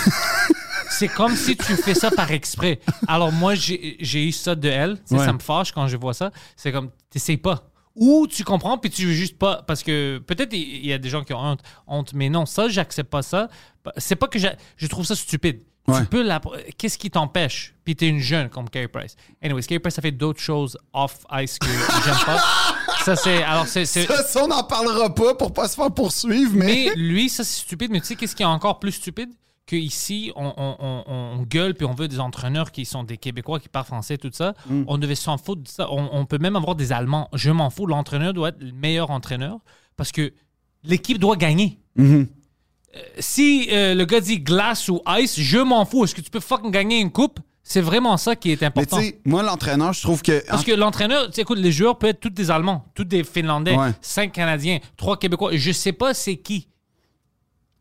c'est 0.89 1.07
comme 1.09 1.35
si 1.35 1.55
tu 1.57 1.75
fais 1.75 1.93
ça 1.93 2.09
par 2.11 2.31
exprès. 2.31 2.79
Alors 3.07 3.31
moi, 3.31 3.53
j'ai 3.55 4.25
eu 4.27 4.31
ça 4.31 4.55
de 4.55 4.69
elle. 4.69 4.91
Ouais. 5.11 5.19
Ça 5.25 5.33
me 5.33 5.39
fâche 5.39 5.71
quand 5.71 5.87
je 5.87 5.97
vois 5.97 6.13
ça. 6.13 6.31
C'est 6.55 6.71
comme, 6.71 6.89
t'essayes 7.09 7.37
pas. 7.37 7.69
Ou 7.99 8.27
tu 8.27 8.43
comprends, 8.43 8.77
puis 8.77 8.89
tu 8.91 9.05
veux 9.07 9.13
juste 9.13 9.37
pas. 9.37 9.63
Parce 9.65 9.83
que 9.83 10.19
peut-être 10.19 10.53
il 10.53 10.85
y 10.85 10.93
a 10.93 10.97
des 10.97 11.09
gens 11.09 11.23
qui 11.23 11.33
ont 11.33 11.57
honte, 11.87 12.13
mais 12.13 12.29
non, 12.29 12.45
ça, 12.45 12.69
j'accepte 12.69 13.09
pas 13.09 13.21
ça. 13.23 13.49
C'est 13.97 14.15
pas 14.15 14.27
que 14.27 14.37
je 14.39 14.87
trouve 14.87 15.05
ça 15.05 15.15
stupide. 15.15 15.61
Ouais. 15.87 16.01
Tu 16.01 16.05
peux 16.07 16.21
la- 16.21 16.41
Qu'est-ce 16.77 16.97
qui 16.97 17.09
t'empêche? 17.09 17.73
Puis 17.85 17.95
t'es 17.95 18.07
une 18.09 18.19
jeune 18.19 18.49
comme 18.49 18.69
Carey 18.69 18.89
Price. 18.89 19.15
Anyways, 19.41 19.63
Carey 19.63 19.79
Price 19.79 19.97
a 19.97 20.01
fait 20.01 20.11
d'autres 20.11 20.41
choses 20.41 20.77
off 20.91 21.19
ice 21.31 21.57
que 21.57 21.67
j'aime 21.67 22.17
pas. 22.25 22.43
Ça, 23.05 23.15
c'est. 23.15 23.41
Alors, 23.41 23.65
c'est. 23.67 23.85
c'est- 23.85 24.05
Ça, 24.05 24.21
ça, 24.23 24.43
on 24.43 24.47
n'en 24.49 24.63
parlera 24.65 25.15
pas 25.15 25.33
pour 25.35 25.53
pas 25.53 25.69
se 25.69 25.75
faire 25.75 25.89
poursuivre, 25.91 26.51
mais. 26.53 26.87
mais 26.89 26.95
lui, 26.97 27.29
ça, 27.29 27.45
c'est 27.45 27.61
stupide. 27.61 27.89
Mais 27.89 28.01
tu 28.01 28.07
sais, 28.07 28.15
qu'est-ce 28.17 28.35
qui 28.35 28.43
est 28.43 28.45
encore 28.45 28.79
plus 28.79 28.91
stupide? 28.91 29.29
Qu'ici, 29.67 30.31
on, 30.35 30.53
on, 30.57 31.43
gueule 31.43 31.75
puis 31.75 31.85
on 31.85 31.93
veut 31.93 32.07
des 32.07 32.19
entraîneurs 32.19 32.71
qui 32.71 32.85
sont 32.85 33.03
des 33.03 33.17
Québécois 33.17 33.59
qui 33.59 33.67
parlent 33.67 33.85
français, 33.85 34.17
tout 34.17 34.31
ça. 34.31 34.53
Mm. 34.69 34.83
On 34.87 34.97
devait 34.97 35.13
s'en 35.13 35.37
foutre 35.37 35.61
de 35.63 35.67
ça. 35.67 35.91
On, 35.91 36.09
on 36.13 36.25
peut 36.25 36.37
même 36.37 36.55
avoir 36.55 36.75
des 36.75 36.93
Allemands. 36.93 37.27
Je 37.33 37.51
m'en 37.51 37.69
fous. 37.69 37.85
L'entraîneur 37.85 38.33
doit 38.33 38.49
être 38.49 38.61
le 38.63 38.71
meilleur 38.71 39.11
entraîneur 39.11 39.59
parce 39.97 40.11
que 40.13 40.33
l'équipe 40.83 41.19
doit 41.19 41.35
gagner. 41.35 41.79
Mhm. 41.95 42.27
Euh, 42.95 42.99
si 43.19 43.67
euh, 43.71 43.93
le 43.93 44.05
gars 44.05 44.21
dit 44.21 44.39
glace 44.39 44.87
ou 44.87 45.01
ice, 45.19 45.39
je 45.39 45.57
m'en 45.57 45.85
fous. 45.85 46.05
Est-ce 46.05 46.15
que 46.15 46.21
tu 46.21 46.31
peux 46.31 46.39
fucking 46.39 46.71
gagner 46.71 46.99
une 46.99 47.11
coupe? 47.11 47.39
C'est 47.61 47.81
vraiment 47.81 48.15
ça 48.15 48.37
qui 48.37 48.53
est 48.53 48.61
Mais 48.61 48.67
important. 48.67 49.01
sais, 49.01 49.19
moi, 49.25 49.43
l'entraîneur, 49.43 49.91
je 49.91 50.01
trouve 50.01 50.21
que. 50.21 50.41
Parce 50.47 50.63
que 50.63 50.71
l'entraîneur, 50.71 51.29
tu 51.29 51.41
écoute, 51.41 51.57
les 51.57 51.73
joueurs 51.73 51.97
peuvent 51.97 52.11
être 52.11 52.21
tous 52.21 52.29
des 52.29 52.49
Allemands, 52.49 52.85
tous 52.95 53.03
des 53.03 53.25
Finlandais, 53.25 53.75
Ouais. 53.75 53.91
cinq 53.99 54.31
Canadiens, 54.31 54.79
trois 54.95 55.17
Québécois. 55.17 55.51
Je 55.53 55.73
sais 55.73 55.91
pas 55.91 56.13
c'est 56.13 56.37
qui. 56.37 56.69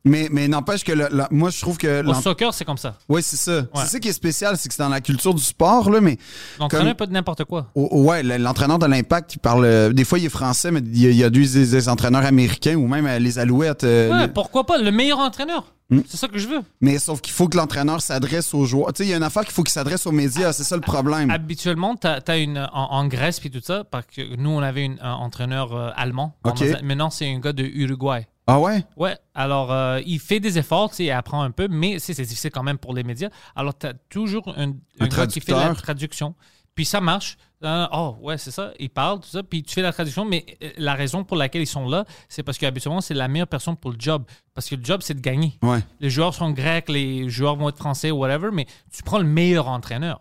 Mais, 0.07 0.29
mais 0.31 0.47
n'empêche 0.47 0.85
que 0.85 0.93
le- 0.93 1.09
moi, 1.33 1.51
je 1.51 1.61
trouve 1.61 1.77
que. 1.79 2.01
Au 2.01 2.03
l'en- 2.05 2.15
soccer, 2.15 2.55
c'est 2.55 2.65
comme 2.65 2.79
ça. 2.79 2.95
Oui, 3.09 3.23
c'est 3.23 3.37
ça. 3.37 3.63
C'est 3.75 3.87
ça 3.87 3.99
qui 3.99 4.09
est 4.09 4.13
spécial, 4.13 4.57
c'est 4.57 4.69
que 4.69 4.75
c'est 4.75 4.83
dans 4.83 4.89
la 4.89 5.01
culture 5.01 5.35
du 5.35 5.43
sport, 5.43 5.91
là, 5.91 6.01
mais. 6.01 6.17
L'entraîneur 6.61 6.87
Comme- 6.89 6.97
peut 6.97 7.05
être 7.05 7.11
n'importe 7.11 7.45
quoi. 7.45 7.67
Oh, 7.75 7.89
oh, 7.91 8.03
ouais, 8.05 8.23
le- 8.23 8.37
l'entraîneur 8.39 8.79
de 8.79 8.87
l'Impact, 8.87 9.35
il 9.35 9.39
parle. 9.39 9.65
euh, 9.65 9.93
des 9.93 10.05
fois, 10.05 10.19
il 10.19 10.25
est 10.25 10.29
français, 10.31 10.71
mais 10.71 10.81
il 10.81 11.03
y 11.03 11.07
a, 11.07 11.11
il 11.11 11.17
y 11.17 11.25
a 11.25 11.31
des, 11.31 11.89
entraîneurs 11.89 12.25
américains 12.25 12.77
ou 12.77 12.87
même 12.87 13.07
euh, 13.07 13.19
les 13.19 13.39
Alouettes. 13.39 13.85
euh, 13.85 14.11
Ouais, 14.11 14.29
pourquoi 14.29 14.65
pas? 14.65 14.79
Le 14.79 14.91
meilleur 14.93 15.19
entraîneur. 15.19 15.73
Hmm. 15.91 16.01
C'est 16.09 16.17
ça 16.17 16.27
que 16.27 16.39
je 16.39 16.49
veux. 16.49 16.63
mais 16.81 16.99
sauf 16.99 17.21
qu'il 17.21 17.33
faut 17.33 17.47
que 17.49 17.57
l'entraîneur 17.57 18.01
s'adresse 18.01 18.53
aux 18.55 18.65
joueurs. 18.65 18.93
Tu 18.93 18.99
sais, 19.03 19.07
il 19.09 19.11
y 19.11 19.15
a 19.15 19.17
une 19.17 19.23
affaire 19.23 19.43
qu'il 19.45 19.53
faut 19.53 19.63
qu'il 19.63 19.73
s'adresse 19.73 20.05
aux 20.07 20.13
médias, 20.13 20.53
c'est 20.53 20.65
ça 20.65 20.75
le 20.75 20.83
problème. 20.83 21.31
Habituellement, 21.31 21.95
tu 21.97 22.07
as, 22.09 22.37
une 22.39 22.59
en, 22.73 22.93
en 22.93 23.07
Grèce 23.07 23.39
puis 23.39 23.51
tout 23.53 23.61
ça, 23.63 23.85
parce 23.85 24.07
que 24.07 24.35
nous, 24.37 24.51
on 24.51 24.61
avait 24.63 24.85
une- 24.85 24.99
un 25.01 25.13
entraîneur 25.15 25.73
euh, 25.75 25.91
allemand. 25.97 26.37
Ok. 26.45 26.65
Maintenant, 26.83 27.11
c'est 27.11 27.33
un 27.33 27.39
gars 27.39 27.53
de 27.53 27.63
Uruguay. 27.65 28.27
Ah 28.47 28.61
ouais? 28.61 28.85
Ouais, 28.97 29.17
alors 29.35 29.73
euh, 29.73 30.01
il 30.07 30.21
fait 30.21 30.39
des 30.39 30.57
efforts, 30.59 30.91
tu 30.91 30.97
sais, 30.97 31.05
il 31.05 31.11
apprend 31.11 31.43
un 31.43 31.51
peu, 31.51 31.67
mais 31.69 31.99
c'est 31.99 32.15
difficile 32.23 32.51
quand 32.53 32.63
même 32.63 32.79
pour 32.79 32.95
les 32.95 33.03
médias. 33.03 33.29
Alors, 33.57 33.77
tu 33.77 33.87
as 33.87 33.95
toujours 34.09 34.55
un, 34.57 34.73
un 35.01 35.09
gars 35.09 35.27
qui 35.27 35.41
fait 35.41 35.53
la 35.53 35.75
traduction. 35.75 36.35
Puis 36.77 36.85
ça 36.85 37.01
marche. 37.01 37.39
Euh, 37.65 37.87
oh, 37.91 38.19
ouais, 38.21 38.37
c'est 38.37 38.51
ça. 38.51 38.73
Il 38.79 38.91
parle, 38.91 39.21
tout 39.21 39.29
ça. 39.29 39.43
Puis 39.43 39.63
tu 39.63 39.73
fais 39.75 39.83
la 39.83 39.93
traduction. 39.93 40.27
Mais 40.27 40.45
euh, 40.63 40.71
la 40.77 40.95
raison 40.95 41.25
pour 41.25 41.39
laquelle 41.39 41.63
ils 41.63 41.67
sont 41.67 41.89
là, 41.89 42.05
c'est 42.29 42.43
parce 42.43 42.59
qu'habituellement, 42.59 43.01
c'est 43.01 43.15
la 43.15 43.29
meilleure 43.29 43.49
personne 43.49 43.77
pour 43.77 43.91
le 43.91 43.97
job. 43.99 44.25
Parce 44.55 44.69
que 44.69 44.75
le 44.77 44.85
job, 44.85 45.01
c'est 45.03 45.15
de 45.15 45.21
gagner. 45.21 45.59
Ouais. 45.63 45.81
Les 46.01 46.11
joueurs 46.11 46.35
sont 46.35 46.51
grecs, 46.51 46.91
les 46.91 47.31
joueurs 47.31 47.57
vont 47.57 47.71
être 47.71 47.79
français, 47.79 48.11
whatever, 48.11 48.51
mais 48.53 48.67
tu 48.93 49.03
prends 49.03 49.19
le 49.19 49.25
meilleur 49.25 49.69
entraîneur. 49.69 50.21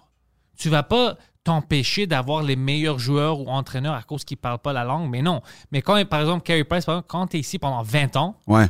Tu 0.58 0.70
vas 0.70 0.84
pas 0.84 1.18
t'empêcher 1.46 2.08
d'avoir 2.08 2.42
les 2.44 2.58
meilleurs 2.58 3.00
joueurs 3.00 3.40
ou 3.40 3.48
entraîneurs 3.48 3.94
à 3.94 4.04
cause 4.04 4.26
qu'ils 4.26 4.36
parlent 4.36 4.60
pas 4.60 4.74
la 4.74 4.84
langue, 4.84 5.10
mais 5.10 5.22
non. 5.22 5.40
Mais 5.72 5.82
quand, 5.82 6.04
par 6.10 6.20
exemple, 6.20 6.44
Carey 6.44 6.66
Price, 6.66 6.84
par 6.84 6.96
exemple, 6.96 7.08
quand 7.08 7.28
tu 7.28 7.38
es 7.38 7.40
ici 7.40 7.58
pendant 7.60 7.82
20 7.84 8.18
ans, 8.18 8.36
Ouais. 8.48 8.66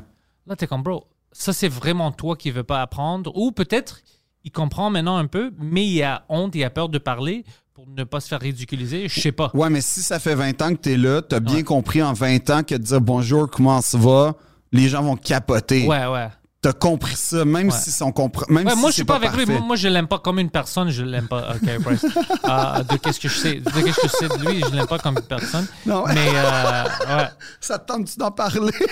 Là, 0.45 0.55
t'es 0.55 0.67
comme, 0.67 0.83
bro, 0.83 1.07
ça, 1.31 1.53
c'est 1.53 1.67
vraiment 1.69 2.11
toi 2.11 2.35
qui 2.35 2.51
veux 2.51 2.63
pas 2.63 2.81
apprendre. 2.83 3.35
Ou 3.35 3.51
peut-être, 3.51 4.01
il 4.43 4.51
comprend 4.51 4.91
maintenant 4.91 5.17
un 5.17 5.25
peu, 5.25 5.51
mais 5.57 5.83
il 5.87 6.03
a 6.03 6.23
honte, 6.29 6.53
il 6.53 6.63
a 6.63 6.69
peur 6.69 6.87
de 6.89 6.99
parler 6.99 7.43
pour 7.73 7.87
ne 7.87 8.03
pas 8.03 8.19
se 8.19 8.27
faire 8.27 8.39
ridiculiser. 8.41 9.07
Je 9.09 9.19
sais 9.21 9.31
pas. 9.31 9.49
Ouais, 9.55 9.69
mais 9.71 9.81
si 9.81 10.01
ça 10.01 10.19
fait 10.19 10.35
20 10.35 10.61
ans 10.61 10.69
que 10.69 10.79
t'es 10.81 10.97
là, 10.97 11.21
t'as 11.23 11.39
bien 11.39 11.55
Ouais. 11.55 11.63
compris 11.63 12.03
en 12.03 12.13
20 12.13 12.49
ans 12.51 12.61
que 12.63 12.75
de 12.75 12.83
dire 12.83 13.01
bonjour, 13.01 13.49
comment 13.49 13.81
ça 13.81 13.97
va, 13.97 14.35
les 14.71 14.87
gens 14.87 15.01
vont 15.01 15.15
capoter. 15.17 15.87
Ouais, 15.87 16.05
ouais. 16.05 16.27
T'as 16.65 16.73
compris 16.73 17.15
ça, 17.15 17.45
même 17.45 17.67
Ouais. 17.69 17.77
si 17.77 18.01
on 18.01 18.11
comprend. 18.11 18.43
Même 18.49 18.65
Ouais, 18.65 18.73
si 18.73 18.79
moi, 18.79 18.89
je 18.89 18.95
suis 18.95 19.03
pas, 19.03 19.17
avec 19.17 19.31
lui. 19.33 19.45
parfait. 19.45 19.61
Moi, 19.61 19.75
je 19.75 19.87
l'aime 19.87 20.07
pas 20.07 20.17
comme 20.17 20.39
une 20.39 20.49
personne. 20.49 20.89
Je 20.89 21.03
l'aime 21.03 21.27
pas. 21.27 21.53
OK, 21.53 21.79
Bryce. 21.81 22.03
Ah, 22.43 22.81
de 22.89 22.97
qu'est-ce 22.97 23.19
que 23.19 23.29
je 23.29 23.37
sais, 23.37 23.53
de 23.55 23.69
qu'est-ce 23.69 24.01
que 24.01 24.07
je 24.07 24.13
sais 24.13 24.27
de 24.27 24.45
lui, 24.49 24.61
je 24.67 24.75
l'aime 24.75 24.87
pas 24.87 24.97
comme 24.97 25.15
une 25.17 25.21
personne. 25.27 25.67
Non. 25.85 26.05
Mais, 26.07 26.27
euh, 26.33 26.83
ouais. 27.17 27.27
Ça 27.61 27.77
te 27.77 27.85
tente-tu 27.85 28.17
d'en 28.17 28.31
parler? 28.31 28.71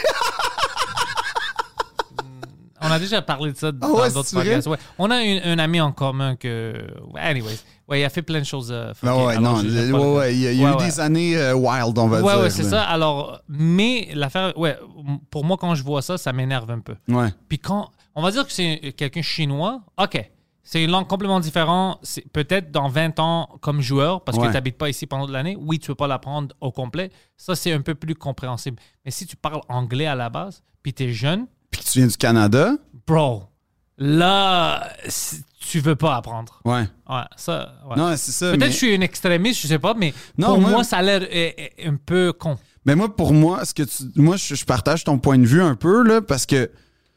On 2.85 2.91
a 2.91 2.99
déjà 2.99 3.21
parlé 3.21 3.53
de 3.53 3.57
ça 3.57 3.71
dans 3.71 3.97
Ah 3.97 4.09
d'autres 4.09 4.31
podcasts. 4.33 4.67
Ouais. 4.67 4.77
On 4.99 5.09
a 5.09 5.21
une- 5.23 5.41
un 5.43 5.57
ami 5.57 5.79
en 5.79 5.91
commun 5.93 6.35
que. 6.35 6.75
Anyways. 7.15 7.59
Ouais, 7.93 8.01
il 8.01 8.03
a 8.03 8.09
fait 8.09 8.21
plein 8.23 8.39
de 8.39 8.43
choses. 8.45 8.71
euh, 8.71 8.93
fuckées. 8.95 9.05
Non, 9.13 9.25
ouais, 9.27 9.35
Alors, 9.37 9.57
non. 9.57 9.69
l'aime 9.69 9.93
ouais, 9.95 10.33
il 10.35 10.41
y 10.41 10.65
a, 10.65 10.73
eu 10.73 10.75
des 10.77 10.99
années 10.99 11.37
euh, 11.37 11.53
wild, 11.53 11.95
on 11.97 12.07
va 12.07 12.21
Ouais, 12.21 12.33
dire. 12.33 12.41
ouais, 12.41 12.49
c'est 12.49 12.63
ça. 12.63 12.81
Alors, 12.83 13.39
mais 13.47 14.09
l'affaire, 14.15 14.57
ouais, 14.57 14.77
pour 15.29 15.45
moi, 15.45 15.57
quand 15.57 15.75
je 15.75 15.83
vois 15.83 16.01
ça, 16.01 16.17
ça 16.17 16.33
m'énerve 16.33 16.71
un 16.71 16.79
peu. 16.79 16.95
Ouais. 17.07 17.29
Puis 17.47 17.59
quand, 17.59 17.91
on 18.15 18.23
va 18.23 18.31
dire 18.31 18.45
que 18.47 18.51
c'est 18.51 18.93
quelqu'un 18.97 19.21
chinois, 19.21 19.81
ok, 20.01 20.29
c'est 20.63 20.83
une 20.83 20.91
langue 20.91 21.07
complètement 21.07 21.39
différente. 21.39 21.99
C'est 22.03 22.27
peut-être 22.31 22.71
dans 22.71 22.87
20 22.87 23.19
ans 23.19 23.49
comme 23.61 23.81
joueur, 23.81 24.23
parce 24.23 24.37
que 24.37 24.45
tu 24.45 24.51
n'habites 24.53 24.77
pas 24.77 24.89
ici 24.89 25.05
pendant 25.05 25.27
l'année, 25.27 25.55
oui, 25.59 25.77
tu 25.77 25.85
ne 25.85 25.87
peux 25.89 25.95
pas 25.95 26.07
l'apprendre 26.07 26.55
au 26.61 26.71
complet. 26.71 27.11
Ça, 27.37 27.53
c'est 27.55 27.73
un 27.73 27.81
peu 27.81 27.95
plus 27.95 28.15
compréhensible. 28.15 28.77
Mais 29.05 29.11
si 29.11 29.27
tu 29.27 29.35
parles 29.35 29.61
anglais 29.69 30.07
à 30.07 30.15
la 30.15 30.29
base, 30.29 30.63
puis 30.81 30.93
tu 30.93 31.03
es 31.03 31.09
jeune, 31.11 31.45
Puis 31.69 31.81
que 31.81 31.89
tu 31.89 31.99
viens 31.99 32.07
du 32.07 32.17
Canada. 32.17 32.73
bro, 33.05 33.43
là, 33.97 34.89
tu 35.59 35.79
veux 35.79 35.95
pas 35.95 36.15
apprendre. 36.15 36.59
Ouais. 36.65 36.87
Ouais, 37.09 37.21
ça, 37.35 37.73
ouais. 37.89 37.95
Non, 37.95 38.13
c'est 38.17 38.31
ça. 38.31 38.47
Peut-être 38.47 38.59
mais- 38.59 38.65
que 38.67 38.71
je 38.73 38.77
suis 38.77 38.95
un 38.95 39.01
extrémiste, 39.01 39.61
je 39.61 39.67
sais 39.67 39.79
pas, 39.79 39.93
mais 39.93 40.13
Non, 40.37 40.47
pour 40.49 40.59
moi- 40.61 40.69
moi, 40.71 40.83
ça 40.83 40.97
a 40.97 41.01
l'air 41.01 41.21
euh, 41.21 41.51
euh, 41.59 41.89
un 41.89 41.95
peu 41.95 42.33
con. 42.33 42.57
Mais 42.85 42.95
moi, 42.95 43.15
pour 43.15 43.33
moi, 43.33 43.63
ce 43.65 43.73
que 43.73 43.83
tu, 43.83 44.03
moi, 44.15 44.35
je, 44.35 44.55
je 44.55 44.65
partage 44.65 45.03
ton 45.03 45.17
point 45.17 45.37
de 45.37 45.45
vue 45.45 45.61
un 45.61 45.75
peu, 45.75 46.03
là, 46.03 46.21
parce 46.21 46.45
que 46.45 46.69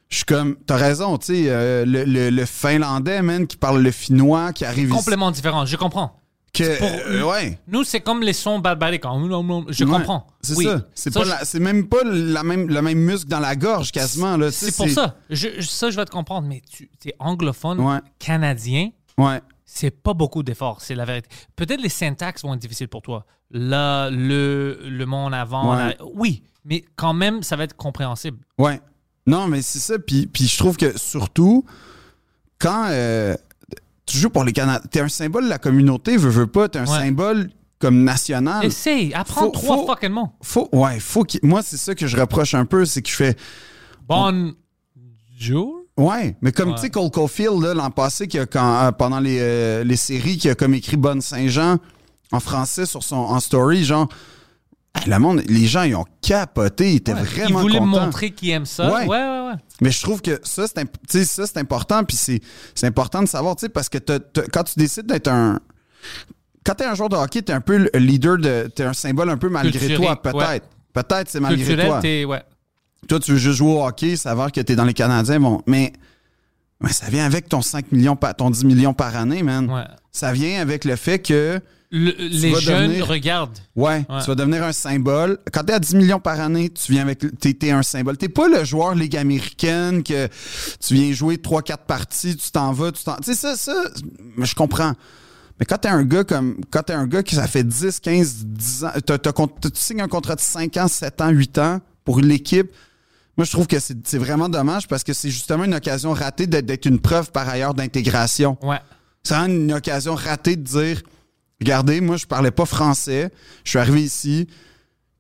je 0.09 0.17
suis 0.17 0.25
comme, 0.25 0.57
t'as 0.67 0.77
raison, 0.77 1.19
tu 1.19 1.27
sais, 1.27 1.45
euh, 1.49 1.85
le, 1.85 2.05
le- 2.05 2.31
le 2.31 2.45
Finlandais, 2.47 3.21
man, 3.23 3.47
qui 3.49 3.57
parle 3.57 3.81
le 3.83 3.91
finnois, 3.91 4.53
qui 4.53 4.65
arrive 4.65 4.91
ici. 4.91 4.97
Complètement 4.97 5.33
différent, 5.33 5.67
je 5.67 5.77
comprends. 5.77 6.21
Que, 6.57 6.79
pour- 6.79 6.89
euh, 6.89 7.23
ouais. 7.31 7.59
Nous, 7.69 7.85
c'est 7.85 8.01
comme 8.01 8.23
les 8.23 8.33
sons 8.33 8.59
barbariques. 8.59 9.03
Je 9.05 9.85
Ouais, 9.85 9.91
comprends. 9.91 10.27
C'est 10.41 10.57
Oui. 10.57 10.65
ça. 10.65 10.83
C'est 10.95 11.13
Ça, 11.13 11.21
pas 11.21 11.25
je- 11.27 11.31
la- 11.31 11.45
c'est 11.45 11.61
même 11.61 11.89
pas 11.89 12.03
la 12.05 12.43
même, 12.43 12.69
le 12.69 12.83
même 12.83 12.99
muscle 12.99 13.29
dans 13.29 13.41
la 13.41 13.55
gorge, 13.57 13.93
quasiment, 13.93 14.37
là. 14.37 14.51
C'est 14.51 14.75
pour 14.77 14.89
ça. 14.89 15.17
Je, 15.31 15.61
ça, 15.63 15.91
je 15.91 15.97
vais 15.97 16.05
te 16.05 16.11
comprendre. 16.11 16.47
Mais 16.49 16.63
tu 16.71 16.89
es 17.07 17.15
anglophone, 17.19 17.81
Ouais. 17.81 17.99
canadien, 18.19 18.91
Ouais. 19.19 19.41
c'est 19.65 19.91
pas 19.91 20.15
beaucoup 20.15 20.43
d'efforts. 20.43 20.81
C'est 20.81 20.95
la 20.95 21.05
vérité. 21.05 21.29
Peut-être 21.57 21.81
les 21.81 21.89
syntaxes 21.89 22.43
vont 22.43 22.55
être 22.55 22.61
difficiles 22.61 22.89
pour 22.89 23.03
toi. 23.03 23.25
Là, 23.51 24.11
le, 24.11 24.79
le 24.83 25.07
mot 25.07 25.17
en 25.19 25.33
avant. 25.33 25.75
La- 25.75 25.95
oui, 26.15 26.43
mais 26.65 26.85
quand 26.97 27.13
même, 27.15 27.43
ça 27.43 27.57
va 27.57 27.65
être 27.65 27.77
compréhensible. 27.77 28.39
Ouais. 28.59 28.81
Non, 29.27 29.47
mais 29.49 29.63
c'est 29.63 29.79
ça. 29.81 29.99
Puis, 29.99 30.27
puis 30.27 30.47
je 30.49 30.57
trouve 30.59 30.77
que 30.77 30.97
surtout, 30.99 31.65
quand 32.59 32.87
euh, 32.91 33.37
tu 34.07 34.19
joues 34.19 34.31
pour 34.31 34.45
les 34.45 34.53
Canadiens, 34.53 34.87
t'es 34.91 35.01
un 35.01 35.09
symbole 35.09 35.45
de 35.45 35.49
la 35.51 35.59
communauté, 35.59 36.17
veux, 36.17 36.31
veux 36.31 36.47
pas, 36.47 36.69
t'es 36.69 36.79
un 36.79 36.87
Ouais. 36.87 36.99
symbole 36.99 37.51
comme 37.79 38.05
national. 38.05 38.65
Essaye, 38.65 39.13
apprends 39.13 39.51
trois 39.51 39.77
faut- 39.79 39.87
fucking 39.87 40.09
mots. 40.11 40.31
Faut, 40.43 40.69
ouais, 40.73 40.99
faut 41.01 41.25
qu'il- 41.25 41.41
Moi, 41.43 41.63
c'est 41.63 41.77
ça 41.77 41.95
que 41.95 42.07
je 42.07 42.17
reproche 42.17 42.55
un 42.55 42.65
peu, 42.65 42.85
c'est 42.85 43.03
que 43.03 43.11
je 43.11 43.15
fais. 43.17 43.37
Bon 44.09 44.53
jour. 45.39 45.75
Ouais, 45.99 46.37
mais 46.43 46.53
comme 46.53 46.71
Ouais. 46.71 46.75
tu 46.77 46.83
sais, 46.83 46.91
Cole 46.91 47.11
Caulfield, 47.11 47.61
là, 47.63 47.75
l'an 47.75 47.91
passé, 47.91 48.29
qui 48.29 48.39
a, 48.39 48.47
quand, 48.47 48.85
euh, 48.85 48.93
pendant 48.93 49.19
les, 49.21 49.39
euh, 49.41 49.85
les 49.85 49.97
séries, 49.97 50.37
qui 50.37 50.49
a 50.51 50.55
comme 50.55 50.75
écrit 50.75 50.97
Bonne 50.97 51.21
Saint-Jean 51.23 51.79
en 52.33 52.41
français 52.41 52.85
sur 52.87 53.03
son 53.03 53.17
en 53.17 53.41
story, 53.41 53.85
genre. 53.85 54.09
Le 55.07 55.19
monde, 55.19 55.43
les 55.49 55.67
gens, 55.67 55.83
ils 55.83 55.95
ont 55.95 56.05
capoté, 56.23 56.93
ils 56.93 56.97
étaient 56.97 57.13
Ouais. 57.15 57.23
vraiment 57.23 57.61
Il 57.61 57.63
voulait 57.63 57.79
contents. 57.79 58.01
montrer 58.07 58.31
qu'il 58.31 58.51
aime 58.51 58.67
ça. 58.67 58.87
Ouais. 58.93 59.07
Ouais, 59.07 59.17
ouais, 59.19 59.47
ouais. 59.49 59.55
Mais 59.81 59.91
je 59.91 60.03
trouve 60.03 60.23
que 60.23 60.41
ça, 60.43 60.67
c'est 60.67 60.79
imp- 60.79 60.97
ça, 61.25 61.47
c'est 61.47 61.59
important, 61.59 62.03
puis 62.05 62.17
c'est 62.17 62.41
c'est 62.75 62.87
important 62.87 63.23
de 63.23 63.29
savoir, 63.29 63.57
tu 63.57 63.61
sais, 63.67 63.69
parce 63.69 63.89
que 63.89 63.99
t'as- 63.99 64.21
t'as- 64.21 64.47
quand 64.53 64.65
tu 64.65 64.75
décides 64.79 65.07
d'être 65.07 65.29
un. 65.29 65.61
Quand 66.65 66.75
t'es 66.75 66.85
un 66.85 66.95
joueur 66.95 67.09
de 67.09 67.17
hockey, 67.17 67.43
t'es 67.43 67.53
un 67.53 67.61
peu 67.61 67.77
le 67.93 67.99
leader 67.99 68.39
de. 68.39 68.69
T'es 68.75 68.83
un 68.85 68.93
symbole 68.93 69.31
un 69.31 69.37
peu 69.37 69.49
malgré 69.49 69.95
toi, 69.95 70.21
peut-être. 70.21 70.37
ouais. 70.37 70.63
Peut-être 70.93 71.29
c'est 71.31 71.41
malgré 71.41 71.59
Culturel, 71.65 71.87
toi. 71.89 72.01
t'es. 72.01 72.25
Ouais. 72.25 72.43
Toi, 73.09 73.21
tu 73.21 73.33
veux 73.33 73.39
juste 73.39 73.57
jouer 73.59 73.73
au 73.73 73.85
hockey, 73.87 74.17
savoir 74.17 74.51
que 74.51 74.61
t'es 74.61 74.75
dans 74.75 74.85
les 74.85 74.95
Canadiens, 74.95 75.39
bon. 75.39 75.63
Mais, 75.67 75.93
mais 76.81 76.91
ça 76.93 77.07
vient 77.09 77.25
avec 77.25 77.49
ton 77.49 77.63
5 77.63 77.93
millions, 77.93 78.17
ton 78.37 78.51
10 78.51 78.65
millions 78.65 78.95
par 78.95 79.15
année, 79.15 79.43
man. 79.45 79.71
ouais. 79.71 79.85
Ça 80.11 80.33
vient 80.33 80.61
avec 80.61 80.85
le 80.85 80.97
fait 80.97 81.21
que. 81.21 81.61
Le- 81.91 82.13
les 82.19 82.55
jeunes 82.61 82.89
devenir- 82.89 83.07
regardent. 83.07 83.59
Ouais, 83.77 84.05
Ouais. 84.09 84.21
tu 84.21 84.27
vas 84.27 84.35
devenir 84.35 84.65
un 84.65 84.73
symbole. 84.73 85.39
Quand 85.53 85.63
t'es 85.65 85.73
à 85.73 85.79
10 85.79 85.95
millions 85.95 86.19
par 86.21 86.41
année, 86.41 86.69
tu 86.71 86.93
viens 86.93 87.03
avec. 87.03 87.21
T'es, 87.39 87.55
t'es 87.55 87.71
un 87.71 87.83
symbole. 87.83 88.17
T'es 88.17 88.29
pas 88.29 88.49
le 88.49 88.65
joueur 88.65 88.95
Ligue 88.95 89.17
américaine 89.17 90.03
que 90.03 90.29
tu 90.85 90.95
viens 90.95 91.13
jouer 91.13 91.37
3-4 91.39 91.85
parties, 91.87 92.37
tu 92.37 92.51
t'en 92.51 92.73
vas, 92.73 92.91
tu 92.93 93.05
t'en. 93.05 93.17
Tu 93.17 93.33
sais, 93.33 93.35
ça, 93.35 93.57
ça. 93.57 93.75
Je 94.39 94.55
comprends. 94.55 94.95
Mais 95.61 95.65
quand 95.67 95.79
t'es 95.79 95.89
un 95.89 96.03
gars 96.05 96.25
comme. 96.25 96.57
Quand 96.71 96.83
t'es 96.83 96.93
un 96.93 97.07
gars 97.07 97.23
qui 97.23 97.35
ça 97.37 97.47
fait 97.47 97.65
10, 97.65 98.01
15, 98.01 98.45
10 98.45 98.85
ans. 98.85 98.91
tu 99.63 99.71
signes 99.75 100.01
un 100.03 100.09
contrat 100.09 100.35
de 100.35 100.41
5 100.41 100.77
ans, 100.79 100.89
7 100.89 101.21
ans, 101.21 101.29
8 101.31 101.57
ans 101.59 101.81
pour 102.05 102.21
l'équipe. 102.21 102.71
Moi, 103.37 103.45
je 103.45 103.51
trouve 103.53 103.67
que 103.67 103.79
c'est, 103.79 104.17
vraiment 104.19 104.49
dommage 104.49 104.89
parce 104.89 105.05
que 105.05 105.13
c'est 105.13 105.29
justement 105.31 105.65
une 105.65 105.75
occasion 105.75 106.13
ratée 106.15 106.47
d'être, 106.47 106.65
d'être 106.67 106.87
une 106.87 106.99
preuve 106.99 107.31
par 107.33 107.47
ailleurs 107.49 107.75
d'intégration. 107.75 108.57
Ouais. 108.63 108.79
C'est 109.23 109.35
vraiment 109.35 109.55
une 109.55 109.73
occasion 109.75 110.15
ratée 110.15 110.57
de 110.57 110.63
dire 110.63 111.03
Regardez, 111.61 112.01
moi, 112.01 112.17
je 112.17 112.27
parlais 112.27 112.51
pas 112.51 112.67
français. 112.67 113.33
Je 113.65 113.71
suis 113.71 113.79
arrivé 113.79 114.03
ici, 114.03 114.47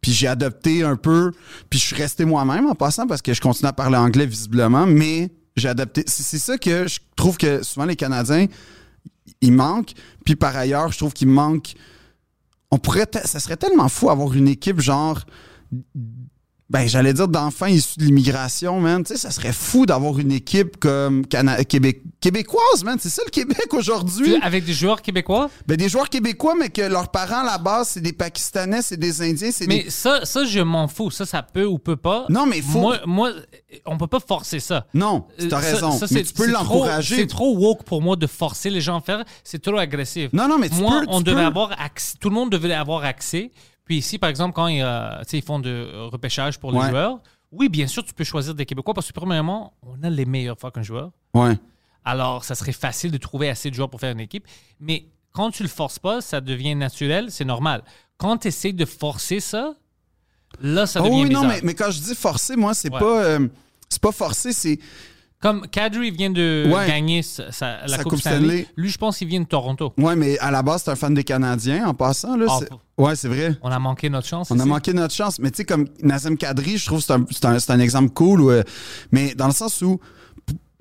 puis 0.01 0.13
j'ai 0.13 0.27
adopté 0.27 0.83
un 0.83 0.97
peu, 0.97 1.33
puis 1.71 1.79
je 1.79 1.87
suis 1.87 1.97
resté 1.97 2.25
moi-même 2.25 2.67
en 2.67 2.75
passant 2.75 3.07
parce 3.07 3.23
que 3.23 3.33
je 3.33 3.41
continue 3.41 3.69
à 3.69 3.73
parler 3.73 3.97
anglais 3.97 4.27
visiblement, 4.27 4.87
mais 4.87 5.31
j'ai 5.57 5.69
adopté. 5.69 6.05
C'est, 6.07 6.39
ça 6.39 6.59
que 6.59 6.87
je 6.87 7.01
trouve 7.17 7.39
que 7.39 7.63
souvent 7.63 7.87
les 7.87 7.97
Canadiens, 7.97 8.47
ils 9.41 9.53
manquent. 9.53 9.95
Puis 10.25 10.37
par 10.37 10.57
ailleurs, 10.57 10.93
je 10.93 10.99
trouve 10.99 11.13
qu'il 11.13 11.29
manque. 11.29 11.75
On 12.71 12.79
pourrait. 12.79 13.07
Ça 13.25 13.41
serait 13.41 13.57
tellement 13.57 13.89
fou 13.89 14.11
avoir 14.11 14.33
une 14.35 14.49
équipe 14.49 14.81
genre. 14.81 15.25
Ben, 16.69 16.89
j'allais 16.89 17.13
dire 17.13 17.29
d'enfants 17.29 17.67
issus 17.67 17.97
de 18.01 18.05
l'immigration, 18.05 18.81
man. 18.81 19.05
Tu 19.05 19.13
sais, 19.15 19.21
ça 19.21 19.31
serait 19.31 19.53
fou 19.53 19.87
d'avoir 19.87 20.19
une 20.19 20.33
équipe 20.33 20.79
comme 20.79 21.25
Cana- 21.25 21.63
Québec... 21.65 22.03
québécoise, 22.21 22.83
man. 22.83 22.99
C'est 23.01 23.09
ça 23.09 23.23
le 23.25 23.31
Québec 23.31 23.73
aujourd'hui. 23.73 24.35
Avec 24.43 24.65
des 24.65 24.73
joueurs 24.73 25.01
québécois? 25.01 25.49
Ben, 25.69 25.77
des 25.77 25.89
joueurs 25.89 26.09
québécois, 26.11 26.55
mais 26.59 26.69
que 26.71 26.83
leurs 26.83 27.13
parents, 27.13 27.43
à 27.43 27.45
la 27.45 27.59
base, 27.59 27.91
c'est 27.91 28.01
des 28.01 28.13
Pakistanais, 28.13 28.83
c'est 28.83 28.97
des 28.97 29.23
Indiens, 29.23 29.51
c'est 29.53 29.69
Mais 29.69 29.85
des... 29.85 29.91
ça, 29.91 30.25
ça, 30.25 30.45
je 30.45 30.59
m'en 30.59 30.89
fous. 30.89 31.13
Ça, 31.13 31.25
ça 31.25 31.41
peut 31.43 31.67
ou 31.67 31.79
peut 31.79 31.95
pas. 31.97 32.27
Non, 32.31 32.47
mais 32.47 32.61
faut- 32.61 32.81
Moi, 32.81 32.99
moi 33.07 33.31
on 33.85 33.97
peut 33.97 34.09
pas 34.09 34.19
forcer 34.21 34.59
ça. 34.59 34.87
Non, 34.93 35.27
Euh, 35.41 35.47
t'as 35.49 35.63
ça- 35.63 35.71
raison. 35.75 35.93
ça, 35.93 36.07
mais 36.11 36.25
c'est- 36.25 36.33
tu 36.33 36.35
peux 36.35 36.51
l'encourager. 36.51 37.15
C'est 37.17 37.27
trop 37.29 37.57
woke 37.57 37.85
pour 37.85 38.03
moi 38.03 38.17
de 38.17 38.27
forcer 38.27 38.71
les 38.71 38.81
gens 38.81 38.99
à 38.99 39.01
faire. 39.03 39.25
C'est 39.45 39.63
trop 39.63 39.79
agressif. 39.79 40.31
Non, 40.33 40.49
non, 40.49 40.59
mais 40.59 40.69
tu 40.69 40.77
Moi, 40.77 41.03
peux- 41.03 41.07
on 41.11 41.19
tu 41.19 41.25
devait 41.25 41.37
peux. 41.43 41.47
avoir 41.47 41.81
accès. 41.81 42.17
Tout 42.21 42.29
le 42.29 42.35
monde 42.35 42.51
devait 42.51 42.75
avoir 42.75 43.05
accès. 43.05 43.53
Puis 43.87 43.97
ici, 43.99 44.19
par 44.19 44.29
exemple, 44.29 44.53
quand 44.55 44.67
ils, 44.67 44.83
euh, 44.83 45.23
ils 45.33 45.43
font 45.43 45.59
de 45.59 45.71
euh, 45.71 46.07
repêchage 46.09 46.59
pour 46.59 46.73
les 46.73 46.79
Ouais. 46.79 46.91
joueurs, 46.91 47.21
oui, 47.53 47.69
bien 47.71 47.87
sûr, 47.87 48.05
tu 48.05 48.13
peux 48.13 48.25
choisir 48.25 48.55
des 48.55 48.67
Québécois 48.67 48.93
parce 48.93 49.07
que, 49.09 49.13
premièrement, 49.15 49.73
on 49.83 50.03
a 50.03 50.11
les 50.11 50.27
meilleurs 50.27 50.59
fucking 50.59 50.83
joueurs. 50.83 51.13
Ouais. 51.33 51.57
Alors, 52.05 52.45
ça 52.45 52.55
serait 52.55 52.73
facile 52.73 53.11
de 53.11 53.17
trouver 53.19 53.49
assez 53.49 53.71
de 53.71 53.75
joueurs 53.75 53.89
pour 53.89 54.01
faire 54.01 54.13
une 54.13 54.21
équipe. 54.21 54.45
Mais 54.81 55.07
quand 55.33 55.51
tu 55.53 55.63
le 55.63 55.69
forces 55.69 55.99
pas, 55.99 56.21
ça 56.21 56.41
devient 56.41 56.75
naturel, 56.75 57.31
c'est 57.31 57.45
normal. 57.45 57.83
Quand 58.19 58.37
tu 58.39 58.49
essaies 58.49 58.73
de 58.73 58.85
forcer 58.85 59.41
ça, 59.41 59.75
là, 60.61 60.87
ça 60.87 61.01
Oh 61.01 61.05
devient 61.07 61.23
oui, 61.23 61.29
bizarre. 61.29 61.43
non, 61.45 61.49
mais, 61.49 61.61
mais 61.63 61.75
quand 61.75 61.91
je 61.91 62.01
dis 62.01 62.15
forcer, 62.15 62.57
moi, 62.57 62.75
c'est 62.75 62.93
Ouais. 62.93 62.99
pas... 63.01 63.25
euh, 63.25 63.49
c'est 63.89 64.03
pas 64.03 64.13
forcer, 64.13 64.53
c'est... 64.53 64.79
Comme 65.47 65.69
Kadri 65.69 66.11
vient 66.11 66.31
de 66.31 66.69
Ouais. 66.69 66.89
gagner 66.89 67.23
sa, 67.23 67.53
sa- 67.53 67.83
la 67.83 67.89
Sa 67.89 68.03
Coupe, 68.03 68.15
Coupe 68.15 68.19
Stanley. 68.21 68.39
Stanley. 68.39 68.67
Lui, 68.77 68.89
je 68.91 68.99
pense 68.99 69.17
qu'il 69.19 69.29
vient 69.29 69.39
de 69.41 69.47
Toronto. 69.47 69.93
Ouais, 69.97 70.17
mais 70.17 70.37
à 70.41 70.51
la 70.51 70.63
base, 70.63 70.83
c'est 70.85 70.91
un 70.91 70.97
fan 70.97 71.15
des 71.15 71.23
Canadiens, 71.23 71.87
en 71.87 71.95
passant, 71.95 72.37
là. 72.37 72.47
Ah, 72.49 72.59
c'est- 72.59 73.15
c'est 73.15 73.29
vrai. 73.29 73.57
On 73.63 73.71
a 73.71 73.79
manqué 73.79 74.11
notre 74.11 74.27
chance. 74.27 74.51
On 74.51 74.59
a 74.59 74.65
manqué 74.65 74.93
notre 74.93 75.15
chance. 75.15 75.39
Mais 75.39 75.51
tu 75.53 75.59
sais, 75.59 75.65
comme 75.65 75.87
Nazem 76.03 76.37
Kadri, 76.37 76.79
je 76.79 76.87
trouve 76.87 76.99
que 76.99 77.05
c'est 77.05 77.13
un, 77.13 77.25
c'est 77.31 77.45
un, 77.45 77.59
c'est 77.61 77.71
un 77.71 77.79
exemple 77.79 78.11
cool. 78.11 78.41
où, 78.41 78.51
euh, 78.51 78.65
mais 79.13 79.37
dans 79.37 79.47
le 79.47 79.53
sens 79.53 79.81
où 79.83 80.01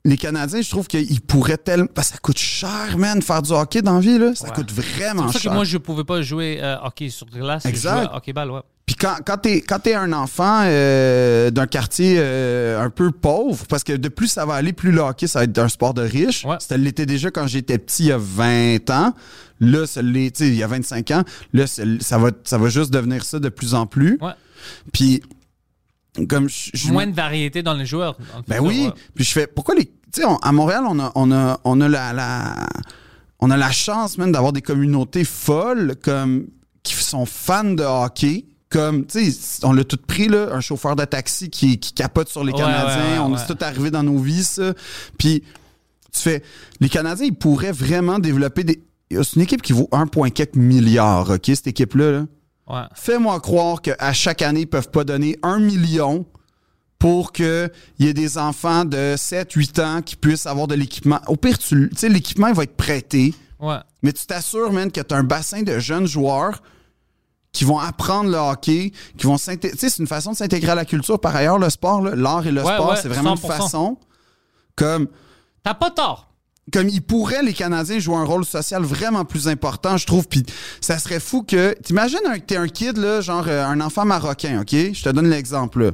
les 0.04 0.18
Canadiens, 0.18 0.62
je 0.62 0.70
trouve 0.72 0.88
qu'ils 0.88 1.22
pourraient 1.22 1.58
tellement. 1.58 1.88
Parce 1.94 2.08
que 2.10 2.14
ça 2.16 2.20
coûte 2.20 2.40
cher, 2.40 2.98
man, 2.98 3.22
faire 3.22 3.44
du 3.44 3.52
hockey 3.52 3.84
dans 3.84 3.94
la 3.96 4.00
vie. 4.00 4.18
Là. 4.18 4.34
Ça 4.34 4.46
Ouais. 4.48 4.52
coûte 4.56 4.72
C'est 4.74 4.82
vraiment 4.82 5.24
pour 5.24 5.32
ça 5.34 5.38
que 5.40 5.44
cher. 5.44 5.54
moi, 5.54 5.64
je 5.64 5.78
pouvais 5.78 6.04
pas 6.06 6.22
jouer 6.24 6.60
euh, 6.62 6.78
hockey 6.84 7.10
sur 7.10 7.28
glace. 7.28 7.66
Exact. 7.68 8.10
hockey 8.14 8.34
balle, 8.34 8.50
ouais. 8.50 8.62
Puis 8.86 8.96
quand, 8.96 9.16
quand 9.26 9.38
t'es 9.38 9.62
quand 9.62 9.80
t'es 9.80 9.96
un 9.96 10.14
enfant 10.14 10.62
euh, 10.66 11.50
d'un 11.50 11.66
quartier 11.66 12.18
euh, 12.20 12.80
un 12.80 12.92
peu 12.92 13.10
pauvre, 13.12 13.66
parce 13.68 13.84
que 13.84 13.94
de 13.94 14.10
plus 14.10 14.28
ça 14.28 14.46
va 14.46 14.54
aller, 14.54 14.74
plus 14.74 14.92
le 14.92 15.02
hockey, 15.02 15.26
ça 15.26 15.40
va 15.40 15.46
être 15.46 15.58
un 15.58 15.70
sport 15.70 15.96
de 15.96 16.04
riche. 16.04 16.46
Ouais. 16.46 16.58
Ça 16.60 16.78
l'était 16.78 17.08
déjà 17.08 17.32
quand 17.32 17.48
j'étais 17.48 17.80
petit, 17.80 18.04
il 18.04 18.08
y 18.08 18.12
a 18.12 18.18
20 18.20 18.90
ans. 18.92 19.14
Là, 19.60 19.88
ça 19.88 20.02
l'est, 20.04 20.36
tu 20.36 20.44
il 20.46 20.56
y 20.56 20.62
a 20.64 20.68
25 20.68 21.10
ans. 21.12 21.24
Là, 21.54 21.66
ça, 21.66 22.18
va, 22.20 22.30
ça 22.44 22.58
va 22.60 22.70
juste 22.70 22.92
devenir 22.92 23.24
ça 23.24 23.40
de 23.40 23.50
plus 23.50 23.74
en 23.74 23.88
plus. 23.88 24.20
Ouais. 24.22 24.34
Puis 24.94 25.24
comme 26.30 26.48
je, 26.48 26.70
je- 26.74 26.92
Moins 26.92 27.08
de 27.08 27.16
variété 27.16 27.64
dans 27.64 27.74
les 27.74 27.86
joueurs. 27.88 28.16
dans 28.32 28.38
le 28.38 28.44
Ben 28.48 28.56
futur, 28.58 28.68
oui. 28.68 28.86
ouais. 28.88 28.94
Puis 29.16 29.24
je 29.26 29.32
fais, 29.32 29.48
pourquoi 29.48 29.74
les. 29.76 29.86
Tu 29.86 30.22
sais, 30.22 30.24
à 30.44 30.52
Montréal, 30.52 30.84
on 30.88 31.00
a, 31.00 31.12
on 31.16 31.32
a, 31.32 31.60
on 31.64 31.82
a 31.82 31.90
la, 31.90 32.14
la- 32.14 32.68
on 33.40 33.50
a 33.50 33.58
la 33.58 33.72
chance, 33.72 34.18
même, 34.20 34.32
d'avoir 34.32 34.54
des 34.54 34.62
communautés 34.62 35.24
folles, 35.26 35.96
comme, 36.04 36.46
qui 36.84 36.94
sont 36.94 37.26
fans 37.26 37.64
de 37.64 37.84
hockey. 37.84 38.46
Comme, 38.76 39.06
tu 39.06 39.32
sais, 39.32 39.66
on 39.66 39.72
l'a 39.72 39.86
tout 39.86 39.98
pris, 40.06 40.28
là, 40.28 40.50
un 40.52 40.60
chauffeur 40.60 40.98
de 40.98 41.06
taxi 41.06 41.50
qui, 41.50 41.80
qui 41.80 41.94
capote 41.94 42.28
sur 42.28 42.44
les 42.44 42.52
Ouais, 42.52 42.60
Canadiens. 42.60 43.04
ouais, 43.04 43.12
ouais, 43.14 43.20
on 43.20 43.36
est 43.38 43.48
tout 43.48 43.58
arrivé 43.62 43.90
dans 43.90 44.04
nos 44.04 44.18
vies, 44.18 44.44
ça. 44.44 44.74
Puis, 45.18 45.44
tu 46.12 46.22
fais, 46.22 46.44
les 46.82 46.90
Canadiens, 46.90 47.28
ils 47.28 47.34
pourraient 47.36 47.72
vraiment 47.72 48.20
développer 48.20 48.64
des. 48.66 48.82
C'est 49.12 49.36
une 49.38 49.44
équipe 49.44 49.62
qui 49.62 49.72
vaut 49.72 49.88
1,4 49.94 50.58
milliard, 50.60 51.30
OK, 51.30 51.44
cette 51.46 51.68
équipe-là, 51.68 52.12
là. 52.12 52.26
Ouais. 52.68 52.82
Fais-moi 52.96 53.40
croire 53.40 53.82
qu'à 53.82 54.12
chaque 54.12 54.42
année, 54.42 54.62
ils 54.62 54.68
peuvent 54.68 54.90
pas 54.90 55.04
donner 55.06 55.38
un 55.44 55.60
million 55.60 56.26
pour 57.00 57.32
qu'il 57.32 57.70
y 58.00 58.08
ait 58.08 58.14
des 58.14 58.38
enfants 58.38 58.84
de 58.84 59.14
7, 59.18 59.52
8 59.54 59.80
ans 59.80 60.02
qui 60.02 60.16
puissent 60.16 60.48
avoir 60.48 60.68
de 60.68 60.76
l'équipement. 60.76 61.22
Au 61.28 61.36
pire, 61.38 61.58
tu 61.60 61.90
tu 61.92 61.96
sais, 61.96 62.10
l'équipement 62.10 62.48
il 62.48 62.56
va 62.56 62.64
être 62.64 62.76
prêté, 62.76 63.34
Ouais. 63.60 63.78
mais 64.02 64.12
tu 64.12 64.26
t'assures, 64.26 64.72
man, 64.74 64.92
que 64.92 65.00
tu 65.00 65.14
as 65.14 65.18
un 65.18 65.24
bassin 65.24 65.62
de 65.62 65.80
jeunes 65.80 66.08
joueurs 66.08 66.62
qui 67.56 67.64
vont 67.64 67.80
apprendre 67.80 68.30
le 68.30 68.38
hockey, 68.38 68.92
qui 69.18 69.26
vont 69.26 69.38
s'intégrer. 69.38 69.76
Tu 69.78 69.80
sais, 69.80 69.90
c'est 69.90 70.02
une 70.02 70.08
façon 70.08 70.32
de 70.34 70.36
s'intégrer 70.36 70.74
à 70.74 70.76
la 70.76 70.86
culture. 70.86 71.20
Par 71.20 71.36
ailleurs, 71.36 71.58
le 71.58 71.70
sport, 71.70 72.02
l'art 72.02 72.46
et 72.46 72.52
le 72.52 72.62
Ouais, 72.64 72.74
sport, 72.74 72.90
ouais, 72.92 72.96
c'est 73.02 73.08
vraiment 73.08 73.32
une 73.36 73.42
100%. 73.42 73.48
façon 73.48 73.98
comme 74.76 75.08
T'as 75.64 75.74
pas 75.74 75.90
tort. 75.90 76.28
comme 76.74 76.90
ils 76.90 77.02
pourraient, 77.02 77.42
les 77.44 77.54
Canadiens, 77.54 77.98
jouer 77.98 78.18
un 78.18 78.26
rôle 78.26 78.44
social 78.44 78.84
vraiment 78.84 79.24
plus 79.24 79.48
important, 79.48 79.96
je 79.98 80.06
trouve. 80.06 80.28
Puis 80.28 80.44
ça 80.82 81.00
serait 81.00 81.20
fou 81.22 81.44
que. 81.44 81.74
T'imagines 81.82 82.20
t'es 82.46 82.58
un 82.58 82.68
kid, 82.68 82.98
là, 82.98 83.22
genre 83.22 83.46
euh, 83.48 83.66
un 83.66 83.80
enfant 83.80 84.04
marocain, 84.06 84.60
OK? 84.62 84.72
Je 84.72 85.02
te 85.04 85.10
donne 85.10 85.30
l'exemple, 85.30 85.84
là. 85.86 85.92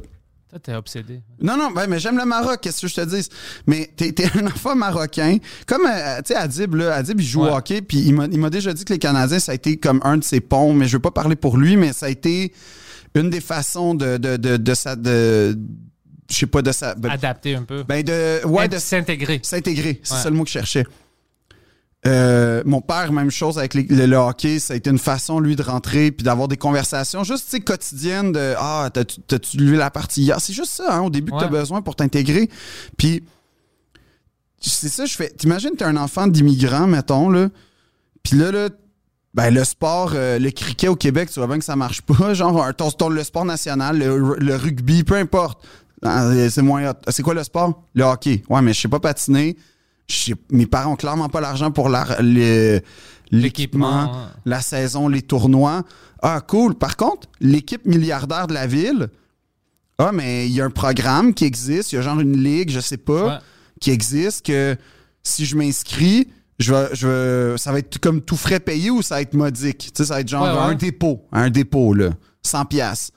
Toi, 0.52 0.60
t'es 0.60 0.74
obsédé. 0.76 1.22
Non, 1.42 1.56
non, 1.58 1.72
ben, 1.72 1.88
mais 1.88 1.98
j'aime 1.98 2.18
le 2.18 2.26
Maroc, 2.26 2.60
qu'est-ce 2.62 2.82
que 2.82 2.88
je 2.90 2.96
te 2.96 3.02
dis? 3.06 3.26
Mais 3.68 3.90
t'es, 3.96 4.12
t'es 4.12 4.26
un 4.38 4.46
enfant 4.48 4.76
marocain. 4.76 5.38
Comme, 5.66 5.84
euh, 5.88 6.18
tu 6.18 6.34
sais, 6.34 6.36
Adib, 6.36 6.76
là, 6.76 6.94
Adib, 6.96 7.22
il 7.22 7.26
joue 7.26 7.44
Ouais. 7.44 7.52
au 7.52 7.56
hockey, 7.56 7.82
puis 7.82 8.00
il 8.00 8.14
m'a, 8.14 8.26
il 8.26 8.38
m'a 8.38 8.50
déjà 8.50 8.74
dit 8.74 8.84
que 8.84 8.92
les 8.92 9.00
Canadiens, 9.00 9.40
ça 9.40 9.54
a 9.54 9.56
été 9.56 9.78
comme 9.78 10.02
un 10.04 10.18
de 10.18 10.24
ses 10.26 10.42
ponts, 10.42 10.74
mais 10.74 10.88
je 10.90 10.98
veux 10.98 11.02
pas 11.02 11.12
parler 11.12 11.38
pour 11.38 11.56
lui, 11.58 11.78
mais 11.78 11.94
ça 11.94 12.08
a 12.08 12.10
été 12.10 12.52
une 13.16 13.30
des 13.30 13.40
façons 13.40 13.94
de, 13.96 14.18
de, 14.18 14.36
de, 14.36 14.58
de 14.58 14.74
sa. 14.74 14.98
De, 14.98 15.58
je 16.30 16.36
sais 16.36 16.46
pas, 16.48 16.62
de 16.62 16.72
sa. 16.74 16.96
Ben, 16.96 17.12
Adapter 17.12 17.56
un 17.56 17.64
peu. 17.64 17.84
ben, 17.84 18.04
de. 18.04 18.46
Ouais, 18.46 18.66
Être- 18.66 18.74
de 18.74 18.78
S'intégrer. 18.80 19.40
S'intégrer, 19.44 20.02
c'est 20.04 20.16
Ouais. 20.16 20.20
ça 20.22 20.30
le 20.30 20.36
mot 20.36 20.44
que 20.44 20.50
je 20.50 20.54
cherchais. 20.54 20.86
Euh, 22.08 22.64
mon 22.66 22.82
père, 22.82 23.12
même 23.12 23.30
chose 23.30 23.60
avec 23.60 23.76
les- 23.76 23.84
le, 23.84 24.08
le 24.08 24.16
hockey, 24.18 24.58
ça 24.58 24.74
a 24.74 24.78
été 24.78 24.90
une 24.90 24.98
façon, 24.98 25.40
lui, 25.40 25.56
de 25.56 25.62
rentrer 25.62 26.12
puis 26.12 26.24
d'avoir 26.24 26.48
des 26.48 26.58
conversations 26.58 27.24
juste, 27.24 27.46
tu 27.46 27.52
sais, 27.52 27.60
quotidiennes 27.60 28.32
de 28.32 28.56
Ah, 28.58 28.90
t'as-tu 28.92 29.58
lu 29.58 29.76
la 29.76 29.92
partie 29.92 30.24
hier? 30.24 30.40
C'est 30.42 30.54
juste 30.54 30.72
ça, 30.72 30.96
hein, 30.96 31.02
au 31.02 31.10
début 31.12 31.32
que 31.32 31.36
Ouais. 31.38 31.44
t'as 31.44 31.48
besoin 31.50 31.82
pour 31.84 31.96
t'intégrer. 31.96 32.50
Puis, 32.98 33.24
c'est 34.60 34.90
ça, 34.90 35.06
je 35.06 35.14
fais. 35.16 35.30
T'imagines, 35.30 35.72
t'es 35.78 35.86
un 35.86 35.98
enfant 35.98 36.26
d'immigrant, 36.28 36.88
mettons, 36.88 37.30
là. 37.30 37.50
Puis 38.24 38.36
là, 38.38 38.52
là, 38.52 38.70
ben, 39.34 39.54
le 39.54 39.64
sport, 39.64 40.12
euh, 40.16 40.40
le 40.40 40.50
cricket 40.52 40.90
au 40.90 40.96
Québec, 40.96 41.30
tu 41.32 41.40
vois 41.40 41.48
bien 41.48 41.60
que 41.60 41.66
ça 41.66 41.76
marche 41.76 42.02
pas. 42.02 42.34
Genre, 42.34 42.64
un- 42.64 42.74
ton, 42.74 42.90
ton- 42.92 43.10
le 43.10 43.24
sport 43.24 43.46
national, 43.46 44.00
le, 44.00 44.36
le 44.40 44.56
rugby, 44.56 45.04
peu 45.04 45.16
importe. 45.16 45.64
Ah, 46.04 46.32
C'est 46.50 46.64
moins. 46.64 46.94
C'est 47.10 47.22
quoi 47.22 47.36
le 47.36 47.44
sport? 47.44 47.84
Le 47.94 48.04
hockey. 48.06 48.42
Ouais, 48.50 48.62
mais 48.64 48.74
je 48.74 48.82
sais 48.82 48.88
pas 48.88 49.00
patiner. 49.00 49.56
Mes 50.52 50.66
parents 50.66 50.94
ont 50.94 50.96
clairement 50.98 51.30
pas 51.30 51.40
l'argent 51.42 51.72
pour 51.72 51.90
l'équipement, 53.32 54.12
la 54.46 54.62
saison, 54.62 55.08
les 55.08 55.22
tournois. 55.22 55.84
Ah, 56.22 56.42
cool. 56.46 56.76
Par 56.76 56.98
contre, 56.98 57.28
l'équipe 57.40 57.86
milliardaire 57.86 58.48
de 58.48 58.54
la 58.54 58.68
ville, 58.68 59.10
ah, 59.98 60.12
mais 60.14 60.48
il 60.48 60.52
y 60.54 60.62
a 60.62 60.66
un 60.66 60.70
programme 60.70 61.34
qui 61.34 61.46
existe. 61.46 61.92
Il 61.92 61.96
y 61.96 61.98
a 61.98 62.02
genre 62.02 62.20
une 62.20 62.38
ligue, 62.38 62.70
je 62.70 62.80
sais 62.80 62.98
pas, 62.98 63.26
Ouais. 63.26 63.38
qui 63.80 63.92
existe 63.92 64.46
que 64.46 64.76
si 65.24 65.46
je 65.46 65.56
m'inscris, 65.56 66.28
je 66.60 66.74
vais, 66.74 66.90
je 66.94 67.08
vais- 67.08 67.58
ça 67.58 67.72
va 67.72 67.80
être 67.80 67.98
comme 68.00 68.22
tout 68.22 68.36
frais 68.38 68.60
payé 68.60 68.92
ou 68.92 69.02
ça 69.02 69.16
va 69.16 69.22
être 69.22 69.34
modique? 69.34 69.78
Tu 69.80 69.90
sais, 69.96 70.06
ça 70.06 70.16
va 70.16 70.22
être 70.22 70.28
genre 70.30 70.44
Ouais, 70.44 70.50
ouais. 70.52 70.58
un 70.58 70.76
dépôt. 70.76 71.24
Un 71.32 71.50
dépôt, 71.50 71.94
là. 71.94 72.10
100 72.44 72.66
pièces. 72.66 73.12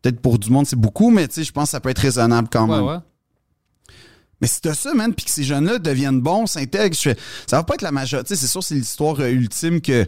Peut-être 0.00 0.20
pour 0.20 0.38
du 0.38 0.50
monde, 0.50 0.66
c'est 0.66 0.76
beaucoup, 0.78 1.10
mais 1.10 1.26
tu 1.28 1.34
sais, 1.34 1.44
je 1.44 1.52
pense 1.52 1.64
que 1.64 1.70
ça 1.70 1.80
peut 1.80 1.88
être 1.90 1.98
raisonnable 1.98 2.48
quand 2.50 2.68
Ouais, 2.68 2.92
même. 2.92 3.02
Mais 4.40 4.46
si 4.46 4.60
t'as 4.60 4.74
ça, 4.74 4.94
man, 4.94 5.12
puis 5.14 5.24
que 5.24 5.30
ces 5.30 5.44
jeunes-là 5.44 5.78
deviennent 5.78 6.20
bons, 6.20 6.46
s'intègrent, 6.46 6.96
je 6.96 7.10
fais, 7.10 7.16
ça 7.46 7.56
va 7.56 7.64
pas 7.64 7.74
être 7.74 7.82
la 7.82 7.92
majorité. 7.92 8.36
C'est 8.36 8.46
sûr, 8.46 8.62
c'est 8.62 8.74
l'histoire 8.74 9.18
euh, 9.20 9.30
ultime 9.30 9.80
que 9.80 10.04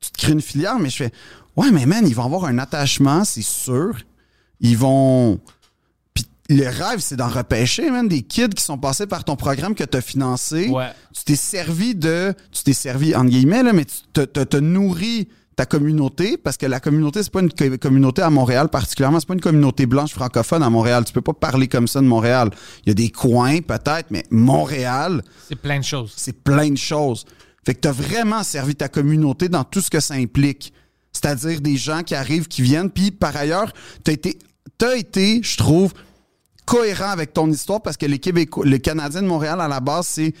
tu 0.00 0.10
te 0.10 0.18
crées 0.18 0.32
une 0.32 0.42
filière, 0.42 0.78
mais 0.78 0.90
je 0.90 0.96
fais, 0.96 1.12
ouais, 1.56 1.70
mais 1.70 1.86
man, 1.86 2.06
ils 2.06 2.14
vont 2.14 2.24
avoir 2.24 2.44
un 2.44 2.58
attachement, 2.58 3.24
c'est 3.24 3.42
sûr. 3.42 3.96
Ils 4.60 4.76
vont. 4.76 5.40
Puis 6.12 6.26
le 6.50 6.68
rêve, 6.68 6.98
c'est 6.98 7.16
d'en 7.16 7.28
repêcher, 7.28 7.90
man, 7.90 8.06
des 8.08 8.22
kids 8.22 8.50
qui 8.50 8.62
sont 8.62 8.78
passés 8.78 9.06
par 9.06 9.24
ton 9.24 9.36
programme 9.36 9.74
que 9.74 9.84
t'as 9.84 10.02
financé. 10.02 10.68
Ouais. 10.68 10.90
Tu 11.14 11.24
t'es 11.24 11.36
servi 11.36 11.94
de. 11.94 12.34
Tu 12.52 12.62
t'es 12.64 12.72
servi, 12.74 13.14
entre 13.14 13.30
guillemets, 13.30 13.62
là, 13.62 13.72
mais 13.72 13.86
tu 13.86 14.26
te 14.26 14.56
nourris 14.58 15.28
ta 15.56 15.66
communauté, 15.66 16.36
parce 16.38 16.56
que 16.56 16.64
la 16.66 16.80
communauté, 16.80 17.22
c'est 17.22 17.30
pas 17.32 17.40
une 17.40 17.52
co- 17.52 17.76
communauté 17.78 18.22
à 18.22 18.30
Montréal 18.30 18.68
particulièrement, 18.70 19.20
c'est 19.20 19.26
pas 19.28 19.34
une 19.34 19.40
communauté 19.40 19.84
blanche 19.86 20.12
francophone 20.12 20.62
à 20.62 20.70
Montréal. 20.70 21.04
Tu 21.04 21.12
peux 21.12 21.20
pas 21.20 21.34
parler 21.34 21.68
comme 21.68 21.86
ça 21.86 22.00
de 22.00 22.06
Montréal. 22.06 22.50
Il 22.84 22.88
y 22.88 22.92
a 22.92 22.94
des 22.94 23.10
coins, 23.10 23.60
peut-être, 23.60 24.06
mais 24.10 24.24
Montréal, 24.30 25.22
C'est 25.48 25.56
plein 25.60 25.78
de 25.78 25.84
choses. 25.84 26.12
c'est 26.16 26.42
plein 26.42 26.70
de 26.70 26.78
choses. 26.78 27.24
Fait 27.66 27.74
que 27.74 27.80
tu 27.80 27.88
as 27.88 27.92
vraiment 27.92 28.42
servi 28.42 28.74
ta 28.74 28.88
communauté 28.88 29.48
dans 29.48 29.62
tout 29.64 29.80
ce 29.80 29.90
que 29.90 30.00
ça 30.00 30.14
implique. 30.14 30.72
C'est-à-dire 31.12 31.60
des 31.60 31.76
gens 31.76 32.02
qui 32.02 32.14
arrivent, 32.14 32.48
qui 32.48 32.62
viennent, 32.62 32.90
puis 32.90 33.10
par 33.10 33.36
ailleurs, 33.36 33.72
tu 34.04 34.10
as 34.10 34.14
été, 34.14 34.38
t'as 34.78 34.96
été 34.96 35.40
je 35.42 35.56
trouve, 35.58 35.92
cohérent 36.64 37.10
avec 37.10 37.34
ton 37.34 37.50
histoire 37.50 37.82
parce 37.82 37.96
que 37.96 38.06
les 38.06 38.18
Québécois, 38.18 38.64
les 38.64 38.80
Canadiens 38.80 39.22
de 39.22 39.26
Montréal, 39.26 39.60
à 39.60 39.68
la 39.68 39.80
base, 39.80 40.06
c'est 40.08 40.32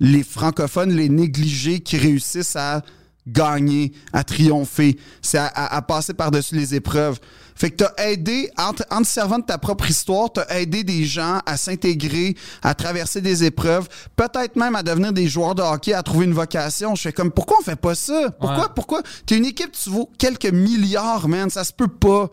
les 0.00 0.22
francophones, 0.24 0.90
les 0.92 1.08
négligés 1.08 1.80
qui 1.80 1.96
réussissent 1.96 2.56
à 2.56 2.82
gagner, 3.26 3.92
à 4.12 4.22
triompher, 4.24 4.98
c'est 5.22 5.38
à, 5.38 5.46
à- 5.46 5.76
à 5.76 5.82
passer 5.82 6.14
par-dessus 6.14 6.54
les 6.54 6.74
épreuves. 6.74 7.18
Fait 7.54 7.70
que 7.70 7.76
t'as 7.84 8.04
aidé, 8.04 8.50
en, 8.58 8.72
te- 8.74 8.82
en 8.90 9.00
te 9.00 9.06
servant 9.06 9.38
de 9.38 9.44
ta 9.44 9.56
propre 9.58 9.88
histoire, 9.88 10.30
t'as 10.32 10.46
aidé 10.58 10.84
des 10.84 11.04
gens 11.04 11.40
à 11.46 11.56
s'intégrer, 11.56 12.36
à 12.62 12.74
traverser 12.74 13.20
des 13.22 13.44
épreuves, 13.44 13.88
peut-être 14.14 14.56
même 14.56 14.76
à 14.76 14.82
devenir 14.82 15.12
des 15.12 15.26
joueurs 15.26 15.54
de 15.54 15.62
hockey, 15.62 15.94
à 15.94 16.02
trouver 16.02 16.26
une 16.26 16.34
vocation. 16.34 16.94
Je 16.94 17.02
fais 17.02 17.12
comme, 17.12 17.30
pourquoi 17.32 17.56
on 17.60 17.64
fait 17.64 17.74
pas 17.76 17.94
ça? 17.94 18.30
Pourquoi? 18.38 18.58
Ouais. 18.64 18.70
Pourquoi? 18.74 19.02
T'es 19.24 19.38
une 19.38 19.46
équipe, 19.46 19.72
tu 19.72 19.88
vaux 19.90 20.10
quelques 20.18 20.52
milliards, 20.52 21.28
man. 21.28 21.48
Ça 21.48 21.64
se 21.64 21.72
peut 21.72 21.88
pas. 21.88 22.28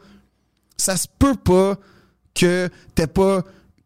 Ça 0.75 0.97
se 0.97 1.07
peut 1.19 1.35
pas 1.35 1.75
que 2.35 2.69
t'aies 2.95 3.07
pas 3.07 3.43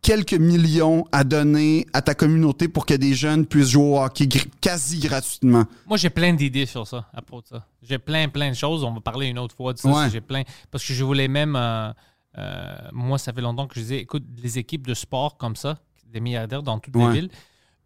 quelques 0.08 0.36
millions 0.40 1.04
à 1.12 1.26
donner 1.26 1.86
à 1.92 2.02
ta 2.02 2.16
communauté 2.16 2.70
pour 2.70 2.86
que 2.86 2.94
des 2.94 3.14
jeunes 3.14 3.46
puissent 3.46 3.72
jouer 3.72 3.84
au 3.84 4.00
hockey 4.02 4.26
quasi 4.62 5.00
gratuitement. 5.00 5.66
Moi, 5.86 5.98
j'ai 5.98 6.10
plein 6.10 6.34
d'idées 6.34 6.66
sur 6.66 6.88
ça, 6.88 7.10
à 7.14 7.22
propos 7.22 7.42
de 7.42 7.48
ça. 7.48 7.66
J'ai 7.82 7.98
plein, 8.00 8.30
plein 8.30 8.50
de 8.52 8.56
choses. 8.56 8.86
On 8.86 8.94
va 8.94 9.02
parler 9.02 9.28
une 9.28 9.38
autre 9.38 9.54
fois 9.54 9.74
de 9.74 9.78
ça. 9.80 9.90
Ouais. 9.90 10.06
si 10.06 10.12
J'ai 10.12 10.22
plein. 10.22 10.44
Parce 10.72 10.86
que 10.86 10.94
je 10.94 11.04
voulais 11.04 11.28
même. 11.28 11.58
euh, 11.58 11.92
euh, 12.38 12.78
moi, 12.94 13.18
ça 13.18 13.34
fait 13.34 13.42
longtemps 13.42 13.68
que 13.68 13.76
je 13.76 13.82
disais 13.82 13.98
écoute, 13.98 14.24
les 14.42 14.58
équipes 14.58 14.88
de 14.88 14.94
sport 14.94 15.36
comme 15.38 15.58
ça, 15.58 15.78
des 16.06 16.22
milliardaires 16.22 16.64
dans 16.64 16.80
toutes 16.80 16.96
Ouais. 16.96 17.08
les 17.08 17.12
villes, 17.22 17.30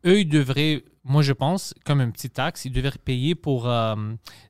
eux, 0.06 0.20
ils 0.20 0.30
devraient, 0.30 0.84
moi, 1.04 1.24
je 1.24 1.34
pense, 1.34 1.74
comme 1.86 2.02
une 2.02 2.12
petite 2.12 2.34
taxe, 2.34 2.66
ils 2.66 2.72
devraient 2.72 2.92
payer 3.04 3.34
pour 3.34 3.68
euh, 3.68 3.96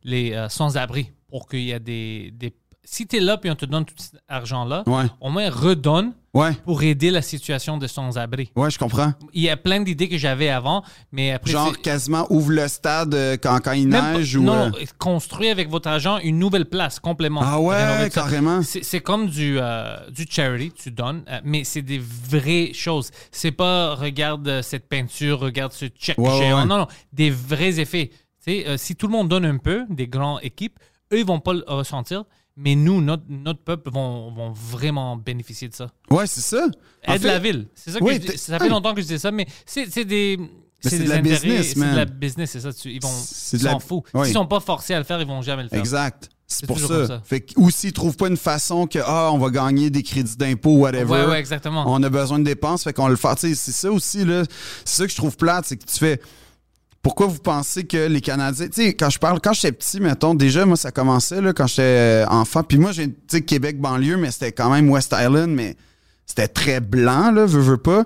les 0.03 0.45
sans-abri. 0.49 1.11
Pour 1.29 1.47
qu'il 1.47 1.61
y 1.61 1.71
ait 1.71 1.79
des. 1.79 2.31
des... 2.35 2.53
Si 2.83 3.07
tu 3.07 3.15
es 3.15 3.19
là 3.21 3.37
puis 3.37 3.49
on 3.49 3.55
te 3.55 3.65
donne 3.65 3.85
tout 3.85 3.93
cet 3.97 4.19
argent-là, 4.27 4.83
Ouais. 4.87 5.05
au 5.21 5.29
moins 5.29 5.49
redonne 5.49 6.11
Ouais. 6.33 6.53
pour 6.63 6.81
aider 6.81 7.11
la 7.11 7.21
situation 7.21 7.77
des 7.77 7.89
sans-abri. 7.89 8.51
Ouais, 8.55 8.71
je 8.71 8.79
comprends. 8.79 9.13
Il 9.33 9.41
y 9.41 9.49
a 9.49 9.57
plein 9.57 9.81
d'idées 9.81 10.07
que 10.07 10.17
j'avais 10.17 10.47
avant, 10.47 10.81
mais 11.11 11.31
après. 11.31 11.51
Genre 11.51 11.77
quasiment 11.81 12.25
ouvre 12.29 12.51
le 12.51 12.67
stade 12.69 13.13
euh, 13.13 13.35
quand, 13.35 13.59
quand 13.61 13.73
il 13.73 13.89
Même 13.89 14.13
neige 14.17 14.37
ou. 14.37 14.41
non, 14.43 14.71
euh, 14.73 14.85
construit 14.97 15.49
avec 15.49 15.69
votre 15.69 15.89
argent 15.89 16.19
une 16.19 16.39
nouvelle 16.39 16.65
place 16.67 16.99
complètement. 16.99 17.41
Ah 17.43 17.59
ouais, 17.59 18.09
carrément. 18.13 18.61
C'est 18.63 19.01
comme 19.01 19.27
du, 19.27 19.57
euh, 19.59 19.97
du 20.09 20.25
charity, 20.29 20.71
tu 20.71 20.91
donnes, 20.91 21.23
euh, 21.29 21.41
mais 21.43 21.65
c'est 21.65 21.81
des 21.81 21.99
vraies 21.99 22.71
choses. 22.73 23.11
C'est 23.31 23.51
pas 23.51 23.95
regarde 23.95 24.61
cette 24.61 24.87
peinture, 24.87 25.39
regarde 25.41 25.73
ce 25.73 25.87
check 25.87 26.17
Ouais, 26.17 26.29
ouais, 26.29 26.37
géant. 26.37 26.59
ouais. 26.61 26.65
Non, 26.65 26.77
non, 26.77 26.87
des 27.11 27.29
vrais 27.29 27.79
effets. 27.81 28.09
Euh, 28.47 28.77
si 28.77 28.95
tout 28.95 29.07
le 29.07 29.11
monde 29.11 29.27
donne 29.27 29.45
un 29.45 29.57
peu, 29.57 29.83
des 29.89 30.07
grandes 30.07 30.39
équipes, 30.43 30.79
eux, 31.13 31.19
ils 31.19 31.25
vont 31.25 31.41
pas 31.41 31.53
le 31.53 31.63
ressentir, 31.67 32.23
mais 32.57 32.75
nous, 32.75 33.01
notre, 33.01 33.23
notre 33.29 33.61
peuple, 33.63 33.89
vont, 33.91 34.31
vont 34.33 34.51
vraiment 34.51 35.15
bénéficier 35.15 35.67
de 35.69 35.73
ça. 35.75 35.87
Ouais, 36.09 36.27
c'est 36.27 36.41
ça. 36.41 36.67
En 37.07 37.13
Aide 37.13 37.21
fait- 37.21 37.27
la 37.27 37.39
ville. 37.39 37.67
C'est 37.75 37.91
ça 37.91 37.99
que 37.99 38.03
Oui, 38.03 38.19
je 38.23 38.37
ça 38.37 38.59
fait 38.59 38.69
longtemps 38.69 38.93
que 38.93 39.01
je 39.01 39.07
dis 39.07 39.19
ça, 39.19 39.31
mais 39.31 39.47
c'est 39.65 39.89
c'est 39.91 40.05
des. 40.05 40.37
c'est 40.81 40.99
de 40.99 41.09
la 41.09 41.21
business, 41.21 41.69
C'est 41.73 41.75
de 41.79 41.81
la 41.85 42.05
man. 42.05 42.09
business, 42.09 42.51
c'est 42.51 42.59
ça. 42.61 42.73
tu- 42.73 42.91
Ils 42.91 43.01
vont 43.01 43.09
s'en 43.09 43.57
la- 43.63 43.79
foutent. 43.79 44.03
oui. 44.13 44.25
S'ils 44.25 44.33
sont 44.33 44.45
pas 44.47 44.59
forcés 44.59 44.93
à 44.93 44.99
le 44.99 45.05
faire, 45.05 45.19
ils 45.21 45.27
vont 45.27 45.41
jamais 45.41 45.63
le 45.63 45.69
faire. 45.69 45.79
Exact. 45.79 46.29
C'est 46.53 46.67
pour 46.67 46.77
ça. 46.79 47.07
ça. 47.07 47.21
Fait 47.23 47.39
que, 47.39 47.53
ou 47.55 47.71
s'ils 47.71 47.93
trouvent 47.93 48.17
pas 48.17 48.27
une 48.27 48.35
façon 48.35 48.85
que, 48.85 48.99
ah, 49.01 49.29
on 49.31 49.37
va 49.37 49.49
gagner 49.51 49.89
des 49.89 50.03
crédits 50.03 50.35
d'impôt, 50.35 50.75
whatever. 50.79 51.05
Ouais, 51.05 51.25
ouais, 51.27 51.39
exactement. 51.39 51.85
On 51.87 52.03
a 52.03 52.09
besoin 52.09 52.39
de 52.39 52.43
dépenses, 52.43 52.83
fait 52.83 52.91
qu'on 52.91 53.07
le 53.07 53.15
fait. 53.15 53.39
C'est 53.39 53.55
ça 53.55 53.89
aussi, 53.89 54.25
là. 54.25 54.43
C'est 54.83 54.97
ça 54.97 55.05
que 55.05 55.11
je 55.11 55.15
trouve 55.15 55.37
plate, 55.37 55.65
c'est 55.67 55.77
que 55.77 55.85
tu 55.85 55.97
fais. 55.97 56.19
Pourquoi 57.01 57.27
vous 57.27 57.39
pensez 57.39 57.85
que 57.85 58.07
les 58.07 58.21
Canadiens. 58.21 58.67
Tu 58.67 58.83
sais, 58.83 58.93
quand 58.93 59.09
je 59.09 59.17
parle, 59.17 59.39
quand 59.41 59.53
j'étais 59.53 59.71
petit, 59.71 59.99
mettons, 59.99 60.35
déjà, 60.35 60.65
moi, 60.65 60.77
ça 60.77 60.91
commençait, 60.91 61.41
là, 61.41 61.51
quand 61.51 61.65
j'étais 61.65 62.25
enfant. 62.29 62.63
Puis 62.63 62.77
moi, 62.77 62.91
j'ai, 62.91 63.07
tu 63.07 63.15
sais, 63.27 63.41
Québec 63.41 63.79
banlieue, 63.79 64.17
mais 64.17 64.29
c'était 64.29 64.51
quand 64.51 64.69
même 64.69 64.89
West 64.89 65.15
Island, 65.17 65.49
mais 65.49 65.75
c'était 66.27 66.47
très 66.47 66.79
blanc, 66.79 67.31
là, 67.31 67.45
veux, 67.45 67.61
veux 67.61 67.77
pas. 67.77 68.05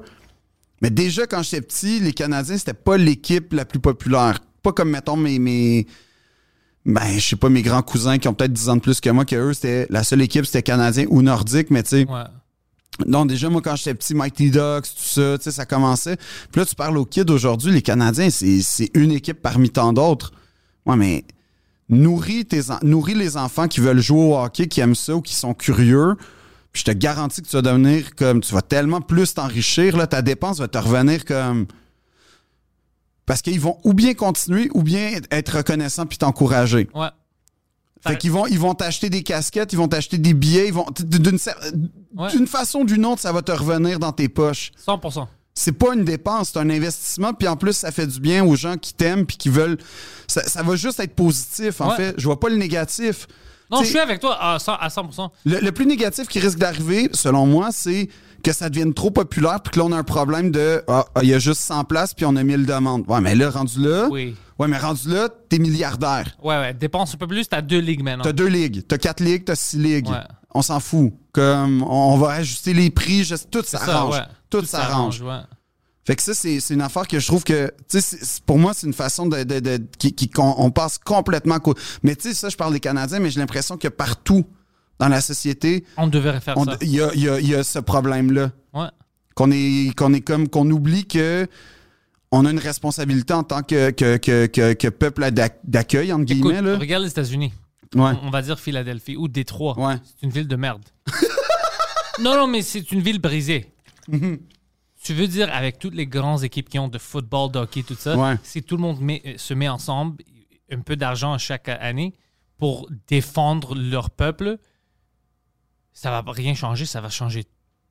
Mais 0.82 0.90
déjà, 0.90 1.28
quand 1.28 1.44
j'étais 1.44 1.62
petit, 1.62 2.00
les 2.00 2.14
Canadiens, 2.14 2.58
c'était 2.58 2.74
pas 2.74 2.98
l'équipe 2.98 3.52
la 3.54 3.66
plus 3.66 3.80
populaire. 3.80 4.40
Pas 4.64 4.72
comme, 4.72 4.92
mettons, 4.92 5.18
mes. 5.18 5.40
mes 5.40 5.88
ben, 6.86 7.02
je 7.18 7.30
sais 7.30 7.36
pas, 7.36 7.50
mes 7.50 7.64
grands 7.64 7.82
cousins 7.82 8.20
qui 8.20 8.28
ont 8.28 8.34
peut-être 8.34 8.54
10 8.54 8.70
ans 8.70 8.76
de 8.76 8.82
plus 8.82 9.02
que 9.02 9.10
moi, 9.10 9.26
que 9.26 9.36
eux, 9.36 9.54
c'était 9.54 9.88
la 9.90 10.04
seule 10.04 10.22
équipe, 10.22 10.46
c'était 10.46 10.62
Canadien 10.62 11.06
ou 11.10 11.22
Nordique, 11.22 11.72
mais 11.72 11.84
tu 11.84 11.90
sais. 11.90 12.08
Ouais. 12.08 12.24
Non, 13.06 13.26
déjà, 13.26 13.50
moi, 13.50 13.62
quand 13.62 13.76
j'étais 13.76 13.94
petit, 13.94 14.16
Mighty 14.16 14.52
Ducks, 14.52 14.86
tout 14.86 15.04
ça, 15.04 15.38
tu 15.38 15.44
sais, 15.44 15.52
ça 15.52 15.66
commençait. 15.66 16.18
Puis 16.52 16.62
là, 16.62 16.66
tu 16.66 16.76
parles 16.76 16.98
aux 16.98 17.06
kids 17.06 17.30
aujourd'hui, 17.30 17.72
les 17.72 17.82
Canadiens, 17.82 18.30
c'est 18.30 18.90
une 18.94 19.12
équipe 19.12 19.42
parmi 19.42 19.70
tant 19.70 19.92
d'autres. 19.92 20.32
Ouais, 20.86 20.96
mais 20.96 21.26
nourris, 21.90 22.48
nourris 22.84 23.16
les 23.16 23.38
enfants 23.38 23.68
qui 23.68 23.80
veulent 23.82 24.02
jouer 24.02 24.22
au 24.22 24.38
hockey, 24.38 24.68
qui 24.68 24.80
aiment 24.80 24.96
ça 24.96 25.16
ou 25.16 25.22
qui 25.22 25.36
sont 25.36 25.54
curieux. 25.54 26.16
Puis 26.72 26.84
je 26.86 26.92
te 26.92 26.98
garantis 26.98 27.42
que 27.42 27.48
tu 27.48 27.56
vas 27.56 27.62
devenir 27.62 28.16
comme. 28.16 28.42
Tu 28.42 28.54
vas 28.54 28.62
tellement 28.62 29.02
plus 29.02 29.34
t'enrichir, 29.34 29.96
là, 29.98 30.08
ta 30.08 30.22
dépense 30.22 30.60
va 30.60 30.68
te 30.68 30.78
revenir 30.78 31.26
comme. 31.26 31.68
Parce 33.26 33.42
qu'ils 33.42 33.60
vont 33.60 33.78
ou 33.84 33.94
bien 33.94 34.14
continuer 34.14 34.70
ou 34.74 34.84
bien 34.84 35.20
être 35.32 35.58
reconnaissants 35.58 36.06
puis 36.06 36.18
t'encourager. 36.18 36.90
Ouais. 36.94 37.08
Fait 38.08 38.18
qu'ils 38.18 38.32
vont, 38.32 38.46
ils 38.48 38.60
vont 38.60 38.74
t'acheter 38.74 39.10
des 39.10 39.24
casquettes, 39.24 39.74
ils 39.74 39.78
vont 39.78 39.88
t'acheter 39.88 40.18
des 40.18 40.34
billets, 40.34 40.68
ils 40.68 40.74
vont. 40.74 40.86
D'une 41.00 41.40
Ouais. 42.16 42.46
façon 42.48 42.80
ou 42.80 42.86
d'une 42.86 43.06
autre, 43.06 43.22
ça 43.22 43.32
va 43.32 43.42
te 43.42 43.52
revenir 43.52 44.00
dans 44.00 44.12
tes 44.12 44.30
poches. 44.30 44.72
100%. 44.86 45.28
C'est 45.54 45.72
pas 45.72 45.94
une 45.94 46.04
dépense, 46.04 46.50
c'est 46.54 46.60
un 46.60 46.70
investissement, 46.70 47.34
puis 47.34 47.48
en 47.48 47.56
plus, 47.56 47.74
ça 47.74 47.92
fait 47.92 48.08
du 48.08 48.20
bien 48.20 48.44
aux 48.46 48.56
gens 48.56 48.76
qui 48.78 48.94
t'aiment 48.94 49.26
puis 49.26 49.38
qui 49.38 49.50
veulent. 49.50 49.78
Ça, 50.28 50.44
ça 50.44 50.64
va 50.64 50.76
juste 50.76 51.00
être 51.00 51.16
positif, 51.16 51.80
en 51.82 51.90
Ouais. 51.92 51.96
fait. 51.96 52.16
Je 52.18 52.26
vois 52.26 52.40
pas 52.40 52.50
le 52.50 52.58
négatif. 52.58 53.28
Non, 53.72 53.78
T'sais, 53.78 53.86
je 53.86 53.90
suis 53.92 54.00
avec 54.00 54.20
toi 54.20 54.38
à 54.40 54.60
100%. 54.60 54.78
à 54.80 54.90
100%. 54.90 55.32
le, 55.46 55.60
le 55.60 55.72
plus 55.72 55.86
négatif 55.86 56.28
qui 56.28 56.40
risque 56.40 56.60
d'arriver, 56.60 57.10
selon 57.14 57.46
moi, 57.48 57.70
c'est 57.72 58.10
que 58.44 58.52
ça 58.54 58.70
devienne 58.70 58.94
trop 58.94 59.10
populaire 59.12 59.60
puis 59.62 59.72
que 59.72 59.80
là, 59.80 59.86
on 59.86 59.92
a 59.92 59.98
un 59.98 60.04
problème 60.04 60.52
de 60.52 60.84
Ah, 60.88 61.06
ah, 61.16 61.22
il 61.24 61.30
y 61.30 61.34
a 61.34 61.40
juste 61.40 61.62
100 61.62 61.84
places 61.86 62.14
puis 62.14 62.26
on 62.26 62.36
a 62.36 62.44
1000 62.44 62.66
demandes. 62.68 63.04
Ouais, 63.08 63.20
mais 63.22 63.34
là, 63.34 63.50
rendu 63.50 63.80
là. 63.80 64.08
Oui. 64.12 64.36
Ouais, 64.60 64.68
mais 64.68 64.78
rendu 64.78 65.10
là, 65.10 65.28
t'es 65.50 65.60
milliardaire. 65.60 66.38
Ouais, 66.42 66.56
ouais. 66.58 66.74
Dépense 66.74 67.14
un 67.14 67.18
peu 67.18 67.28
plus, 67.28 67.48
t'as 67.50 67.62
deux 67.62 67.80
ligues 67.80 68.04
maintenant. 68.04 68.24
T'as 68.24 68.32
deux 68.34 68.48
ligues, 68.48 68.86
t'as 68.88 68.98
quatre 68.98 69.22
ligues, 69.22 69.44
t'as 69.46 69.56
six 69.56 69.78
ligues. 69.78 70.08
Ouais. 70.10 70.20
On 70.54 70.62
s'en 70.62 70.80
fout. 70.80 71.14
Comme 71.34 71.84
on 71.84 72.16
va 72.18 72.32
ajuster 72.34 72.74
les 72.74 72.90
prix, 72.90 73.26
je- 73.26 73.36
tout 73.52 73.64
ça, 73.66 73.80
s'arrange. 73.80 74.22
Tout 74.50 74.64
s'arrange. 74.64 75.22
ouais. 75.22 75.40
Fait 76.08 76.16
que 76.16 76.22
ça, 76.22 76.34
c'est 76.36 76.60
c'est 76.60 76.76
une 76.76 76.82
affaire 76.82 77.08
que 77.08 77.20
je 77.20 77.26
trouve 77.28 77.44
que, 77.44 77.74
tu 77.90 78.00
sais, 78.00 78.18
pour 78.46 78.58
moi, 78.60 78.74
c'est 78.76 78.86
une 78.88 78.94
façon 78.94 79.26
de, 79.26 79.44
de, 79.44 79.60
de- 79.60 79.84
qui, 79.98 80.14
qui- 80.14 80.30
qu'on 80.30 80.54
on 80.58 80.70
passe 80.72 80.98
complètement. 81.00 81.58
Mais 82.04 82.16
tu 82.16 82.30
sais, 82.30 82.34
ça, 82.36 82.48
je 82.50 82.56
parle 82.56 82.72
des 82.74 82.80
Canadiens, 82.80 83.20
mais 83.20 83.32
j'ai 83.32 83.40
l'impression 83.40 83.76
que 83.76 83.88
partout 83.88 84.46
dans 85.00 85.08
la 85.10 85.20
société, 85.20 85.84
On 85.98 86.08
devrait 86.08 86.40
faire 86.40 86.58
on- 86.58 86.64
ça. 86.66 86.78
il 86.82 86.90
y 86.92 87.02
a, 87.02 87.14
y 87.16 87.28
a- 87.28 87.40
il 87.40 87.50
y 87.50 87.56
a 87.56 87.64
ce 87.64 87.80
problème-là. 87.80 88.52
Ouais. 88.74 88.88
Qu'on 89.34 89.52
est, 89.52 89.94
qu'on 89.98 90.14
est 90.14 90.22
comme, 90.22 90.48
qu'on 90.48 90.70
oublie 90.70 91.06
que 91.06 91.48
on 92.32 92.46
a 92.46 92.52
une 92.52 92.60
responsabilité 92.60 93.34
en 93.34 93.44
tant 93.44 93.62
que, 93.64 93.92
que, 93.92 94.18
que, 94.18 94.46
que, 94.48 94.74
que 94.74 94.88
peuple 94.90 95.32
d'ac- 95.32 95.60
d'accueil, 95.64 96.12
entre 96.12 96.32
Écoute, 96.32 96.52
guillemets. 96.52 96.62
Là. 96.62 96.78
regarde 96.78 97.04
les 97.04 97.10
États-Unis. 97.12 97.54
Ouais. 97.96 98.12
On, 98.22 98.28
on 98.28 98.30
va 98.30 98.42
dire 98.42 98.60
Philadelphie 98.60 99.16
ou 99.16 99.28
Détroit. 99.28 99.78
Ouais. 99.80 99.96
C'est 100.06 100.26
une 100.26 100.32
ville 100.32 100.48
de 100.48 100.56
merde. 100.56 100.84
non, 102.22 102.36
non, 102.36 102.48
mais 102.48 102.62
c'est 102.62 102.92
une 102.92 103.02
ville 103.02 103.20
brisée. 103.20 103.74
Mhm. 104.08 104.40
Tu 105.04 105.14
veux 105.14 105.28
dire, 105.28 105.54
avec 105.54 105.78
toutes 105.78 105.94
les 105.94 106.08
grandes 106.08 106.44
équipes 106.44 106.68
qui 106.68 106.80
ont 106.80 106.88
de 106.88 106.98
football, 106.98 107.52
de 107.52 107.60
hockey, 107.60 107.84
tout 107.84 107.96
ça, 107.96 108.18
Ouais. 108.18 108.36
si 108.44 108.64
tout 108.64 108.76
le 108.76 108.82
monde 108.82 109.00
met- 109.02 109.22
euh, 109.26 109.34
se 109.38 109.54
met 109.54 109.70
ensemble, 109.70 110.24
un 110.72 110.80
peu 110.82 110.96
d'argent 110.96 111.38
chaque 111.38 111.70
année, 111.70 112.16
pour 112.58 112.90
défendre 113.08 113.76
leur 113.76 114.10
peuple, 114.10 114.58
ça 115.94 116.10
va 116.10 116.24
rien 116.32 116.56
changer, 116.56 116.86
ça 116.86 117.02
va 117.02 117.10
changer 117.10 117.46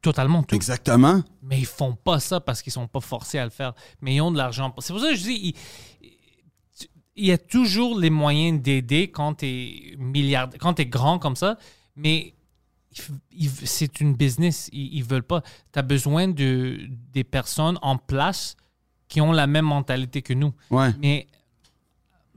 totalement 0.04 0.42
tout. 0.42 0.54
Exactement. 0.54 1.22
Mais 1.42 1.58
ils 1.58 1.66
font 1.66 1.94
pas 1.94 2.20
ça 2.20 2.38
parce 2.38 2.60
qu'ils 2.62 2.72
sont 2.72 2.86
pas 2.86 3.00
forcés 3.00 3.38
à 3.38 3.44
le 3.44 3.50
faire. 3.50 3.72
Mais 4.02 4.14
ils 4.14 4.20
ont 4.20 4.30
de 4.30 4.36
l'argent. 4.36 4.72
C'est 4.78 4.92
pour 4.92 5.00
ça 5.00 5.08
que 5.08 5.16
je 5.16 5.22
dis, 5.22 5.54
il, 6.02 6.88
il 7.16 7.26
y 7.26 7.32
a 7.32 7.38
toujours 7.38 7.98
les 7.98 8.10
moyens 8.10 8.60
d'aider 8.60 9.10
quand 9.10 9.36
tu 9.36 9.46
es 9.46 9.96
milliardaire, 9.96 10.58
quand 10.60 10.78
es 10.78 10.84
grand 10.84 11.18
comme 11.18 11.36
ça. 11.36 11.56
Mais 11.96 12.34
c'est 13.64 14.00
une 14.00 14.14
business. 14.14 14.68
Ils, 14.72 14.94
ils 14.98 15.04
veulent 15.04 15.22
pas. 15.22 15.40
Tu 15.72 15.78
as 15.78 15.82
besoin 15.82 16.28
de, 16.28 16.78
des 17.12 17.24
personnes 17.24 17.78
en 17.80 17.96
place 17.96 18.56
qui 19.08 19.22
ont 19.22 19.32
la 19.32 19.46
même 19.46 19.64
mentalité 19.64 20.20
que 20.20 20.34
nous. 20.34 20.52
Ouais. 20.70 20.90
Mais, 21.00 21.28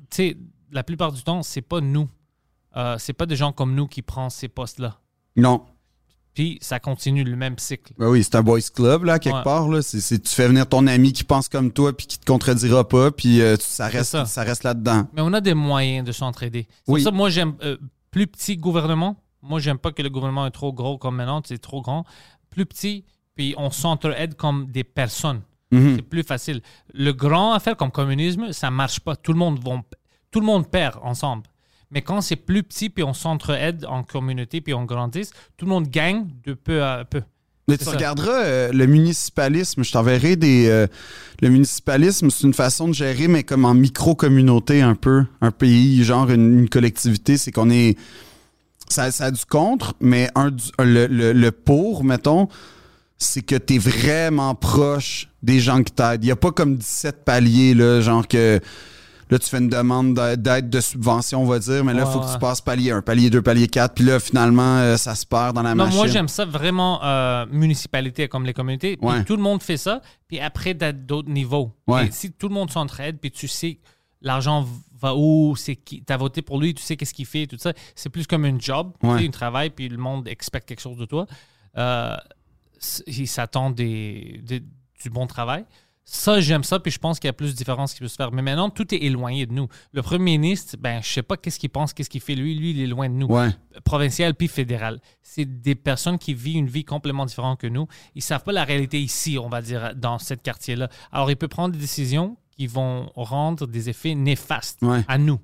tu 0.10 0.15
sais, 0.15 0.38
la 0.72 0.84
plupart 0.84 1.11
du 1.11 1.22
temps, 1.22 1.44
c'est 1.44 1.61
pas 1.61 1.81
nous. 1.81 2.07
Euh, 2.77 2.98
c'est 2.98 3.14
pas 3.14 3.26
des 3.26 3.35
gens 3.35 3.52
comme 3.52 3.76
nous 3.76 3.88
qui 3.88 4.02
prennent 4.02 4.30
ces 4.30 4.48
postes-là. 4.48 5.02
Non. 5.35 5.65
Puis 6.38 6.59
ça 6.61 6.80
continue 6.80 7.23
le 7.23 7.35
même 7.35 7.57
cycle. 7.57 7.93
Ben 7.97 8.09
oui, 8.09 8.23
c'est 8.23 8.35
un 8.35 8.43
boys 8.43 8.59
club, 8.72 9.05
là, 9.05 9.18
quelque 9.18 9.38
Ouais. 9.38 9.43
part. 9.43 9.68
Là. 9.69 9.81
C'est, 9.81 9.99
c'est- 9.99 10.19
tu 10.19 10.35
fais 10.35 10.47
venir 10.47 10.68
ton 10.69 10.85
ami 10.85 11.11
qui 11.11 11.23
pense 11.23 11.49
comme 11.49 11.72
toi 11.72 11.97
puis 11.97 12.05
qui 12.05 12.19
te 12.19 12.26
contredira 12.26 12.88
pas, 12.88 13.09
puis 13.09 13.41
euh, 13.41 13.55
ça 13.59 13.88
reste, 13.88 14.11
ça. 14.11 14.26
ça. 14.27 14.43
reste 14.43 14.64
là-dedans. 14.64 15.07
Mais 15.14 15.22
on 15.23 15.34
a 15.34 15.41
des 15.41 15.55
moyens 15.55 16.05
de 16.05 16.11
s'entraider. 16.11 16.68
C'est 16.85 16.91
Oui. 16.91 17.01
ça 17.01 17.09
moi, 17.09 17.31
j'aime 17.31 17.55
euh, 17.64 17.77
plus 18.11 18.27
petit 18.27 18.55
gouvernement. 18.55 19.15
Moi, 19.41 19.59
j'aime 19.59 19.80
pas 19.80 19.91
que 19.91 20.03
le 20.03 20.11
gouvernement 20.11 20.45
est 20.45 20.51
trop 20.51 20.72
gros 20.72 20.99
comme 20.99 21.15
maintenant, 21.15 21.41
c'est 21.43 21.57
trop 21.57 21.81
grand. 21.81 22.05
Plus 22.51 22.68
petit, 22.68 23.03
puis 23.35 23.55
on 23.57 23.72
s'entraide 23.72 24.35
comme 24.35 24.68
des 24.68 24.84
personnes. 24.84 25.41
Mhm. 25.72 25.95
C'est 25.95 26.01
plus 26.03 26.22
facile. 26.22 26.61
Le 26.93 27.14
grand 27.14 27.53
affaire 27.53 27.76
comme 27.76 27.89
communisme, 27.89 28.51
ça 28.51 28.69
marche 28.69 28.99
pas. 28.99 29.15
Tout 29.15 29.34
le 29.34 29.39
monde, 29.39 29.59
vont, 29.64 29.81
tout 30.30 30.39
le 30.39 30.45
monde 30.45 30.69
perd 30.69 30.99
ensemble. 31.01 31.45
Mais 31.91 32.01
quand 32.01 32.22
c'est 32.22 32.35
plus 32.35 32.64
petit, 32.64 32.89
puis 32.89 33.03
on 33.03 33.14
s'entraide 33.14 33.85
en 33.88 34.03
communauté, 34.03 34.59
puis 34.61 34.73
on 34.73 34.84
grandit, 34.85 35.30
tout 35.55 35.65
le 35.65 35.69
monde 35.69 35.88
gagne 35.88 36.27
de 36.45 36.53
peu 36.53 36.84
à 36.84 37.05
peu. 37.05 37.22
Mais 37.69 37.77
tu 37.77 37.84
ça. 37.85 37.91
regarderas 37.91 38.43
euh, 38.43 38.72
le 38.72 38.85
municipalisme. 38.88 39.84
Je 39.84 39.91
t'enverrai 39.91 40.35
des. 40.38 40.68
euh, 40.68 40.88
le 41.41 41.49
municipalisme, 41.49 42.30
c'est 42.30 42.43
une 42.47 42.53
façon 42.53 42.88
de 42.88 42.93
gérer, 42.93 43.27
mais 43.27 43.43
comme 43.43 43.65
en 43.65 43.73
micro-communauté 43.73 44.81
un 44.81 44.95
peu. 44.95 45.26
Un 45.41 45.51
pays, 45.51 46.03
genre 46.03 46.30
une, 46.30 46.59
une 46.59 46.69
collectivité. 46.69 47.38
C'est 47.38 47.51
qu'on 47.51 47.69
est. 47.69 47.97
Ça, 48.89 49.11
ça 49.11 49.26
a 49.26 49.31
du 49.31 49.43
contre, 49.45 49.95
mais 49.99 50.30
un, 50.35 50.51
du- 50.51 50.64
le, 50.80 51.07
le- 51.07 51.34
le 51.34 51.51
pour, 51.51 52.05
mettons, 52.05 52.47
c'est 53.18 53.41
que 53.41 53.55
t'es 53.55 53.77
vraiment 53.80 54.55
proche 54.55 55.27
des 55.43 55.59
gens 55.59 55.84
qui 55.84 55.91
t'aident. 55.91 56.23
Il 56.23 56.27
n'y 56.27 56.31
a 56.31 56.38
pas 56.38 56.51
comme 56.51 56.77
17 56.77 57.26
paliers, 57.26 57.73
là, 57.73 57.99
genre 58.01 58.26
que. 58.27 58.59
Là, 59.29 59.39
tu 59.39 59.49
fais 59.49 59.57
une 59.57 59.67
demande 59.69 60.13
d'a- 60.13 60.35
d'aide 60.35 60.69
de 60.69 60.79
subvention, 60.79 61.41
on 61.43 61.45
va 61.45 61.59
dire, 61.59 61.83
mais 61.83 61.93
là, 61.93 62.01
il 62.03 62.05
Ouais, 62.05 62.11
faut 62.13 62.19
que 62.21 62.31
tu 62.31 62.39
passes 62.39 62.61
palier 62.61 62.91
1, 62.91 63.01
palier 63.01 63.29
2, 63.29 63.41
palier 63.41 63.67
4, 63.67 63.93
puis 63.95 64.03
là, 64.05 64.19
finalement, 64.19 64.77
euh, 64.77 64.95
ça 64.97 65.15
se 65.15 65.25
perd 65.25 65.53
dans 65.55 65.61
la 65.63 65.75
Non, 65.75 65.83
machine. 65.85 65.97
moi, 65.97 66.07
j'aime 66.07 66.27
ça 66.29 66.45
vraiment, 66.45 67.03
euh, 67.03 67.45
municipalité 67.51 68.27
comme 68.27 68.45
les 68.45 68.53
communautés. 68.53 68.95
Puis 68.97 69.05
Ouais. 69.07 69.23
tout 69.25 69.35
le 69.35 69.41
monde 69.41 69.61
fait 69.61 69.77
ça. 69.77 70.01
Puis 70.27 70.39
après, 70.39 70.73
d'autres 70.73 71.29
niveaux. 71.29 71.73
Ouais. 71.87 72.09
Si 72.11 72.31
tout 72.31 72.47
le 72.47 72.53
monde 72.53 72.71
s'entraide, 72.71 73.17
puis 73.19 73.31
tu 73.31 73.47
sais 73.47 73.79
l'argent 74.21 74.65
va 74.99 75.13
où, 75.15 75.55
c'est 75.55 75.75
qui, 75.75 76.01
t'as 76.03 76.17
voté 76.17 76.41
pour 76.41 76.59
lui, 76.59 76.73
tu 76.73 76.81
sais 76.81 76.95
qu'est-ce 76.97 77.13
qu'il 77.13 77.27
fait, 77.27 77.45
tout 77.47 77.57
ça. 77.59 77.73
C'est 77.95 78.09
plus 78.09 78.25
comme 78.25 78.45
un 78.45 78.57
job, 78.57 78.93
tu 78.99 79.07
sais, 79.07 79.27
un 79.27 79.29
travail, 79.29 79.69
puis 79.69 79.89
le 79.89 79.97
monde 79.97 80.27
expecte 80.27 80.67
quelque 80.67 80.81
chose 80.81 80.97
de 80.97 81.05
toi. 81.05 81.27
Euh, 81.77 82.15
s- 82.81 83.03
il 83.05 83.27
s'attend 83.27 83.69
des, 83.69 84.39
des- 84.43 84.61
du 84.61 85.09
bon 85.11 85.27
travail. 85.27 85.65
Ça, 86.09 86.39
j'aime 86.39 86.63
ça, 86.63 86.79
puis 86.79 86.89
je 86.89 86.99
pense 86.99 87.19
qu'il 87.19 87.27
y 87.27 87.29
a 87.29 87.34
plus 87.34 87.51
de 87.51 87.57
différences 87.57 87.93
qui 87.93 87.99
peut 87.99 88.07
se 88.07 88.15
faire. 88.15 88.31
Mais 88.31 88.41
maintenant, 88.41 88.69
tout 88.69 88.95
est 88.95 88.97
éloigné 88.99 89.45
de 89.45 89.51
nous. 89.51 89.67
Le 89.91 90.01
premier 90.01 90.38
ministre, 90.38 90.77
ben, 90.79 91.01
je 91.03 91.07
sais 91.09 91.21
pas 91.21 91.35
qu'est-ce 91.35 91.59
qu'il 91.59 91.69
pense, 91.69 91.93
qu'est-ce 91.93 92.09
qu'il 92.09 92.21
fait. 92.21 92.34
Lui, 92.34 92.55
lui, 92.55 92.71
il 92.71 92.81
est 92.81 92.88
loin 92.88 93.09
de 93.09 93.13
nous 93.15 93.27
Ouais. 93.27 93.49
provincial 93.84 94.34
puis 94.34 94.47
fédéral. 94.47 95.01
C'est 95.21 95.43
des 95.61 95.75
personnes 95.75 96.17
qui 96.17 96.34
vivent 96.34 96.55
une 96.59 96.69
vie 96.69 96.85
complètement 96.85 97.25
différente 97.25 97.59
que 97.59 97.67
nous. 97.67 97.88
Ils 98.15 98.21
savent 98.21 98.43
pas 98.43 98.53
la 98.53 98.63
réalité 98.63 99.01
ici, 99.01 99.38
on 99.38 99.49
va 99.49 99.61
dire, 99.61 99.93
dans 99.97 100.17
ce 100.17 100.34
quartier-là. 100.34 100.88
Alors, 101.11 101.29
il 101.29 101.35
peut 101.35 101.49
prendre 101.49 101.73
des 101.73 101.79
décisions 101.79 102.38
qui 102.55 102.67
vont 102.67 103.11
rendre 103.15 103.67
des 103.67 103.89
effets 103.89 104.15
néfastes 104.15 104.79
Ouais. 104.84 105.03
à 105.09 105.17
nous. 105.17 105.39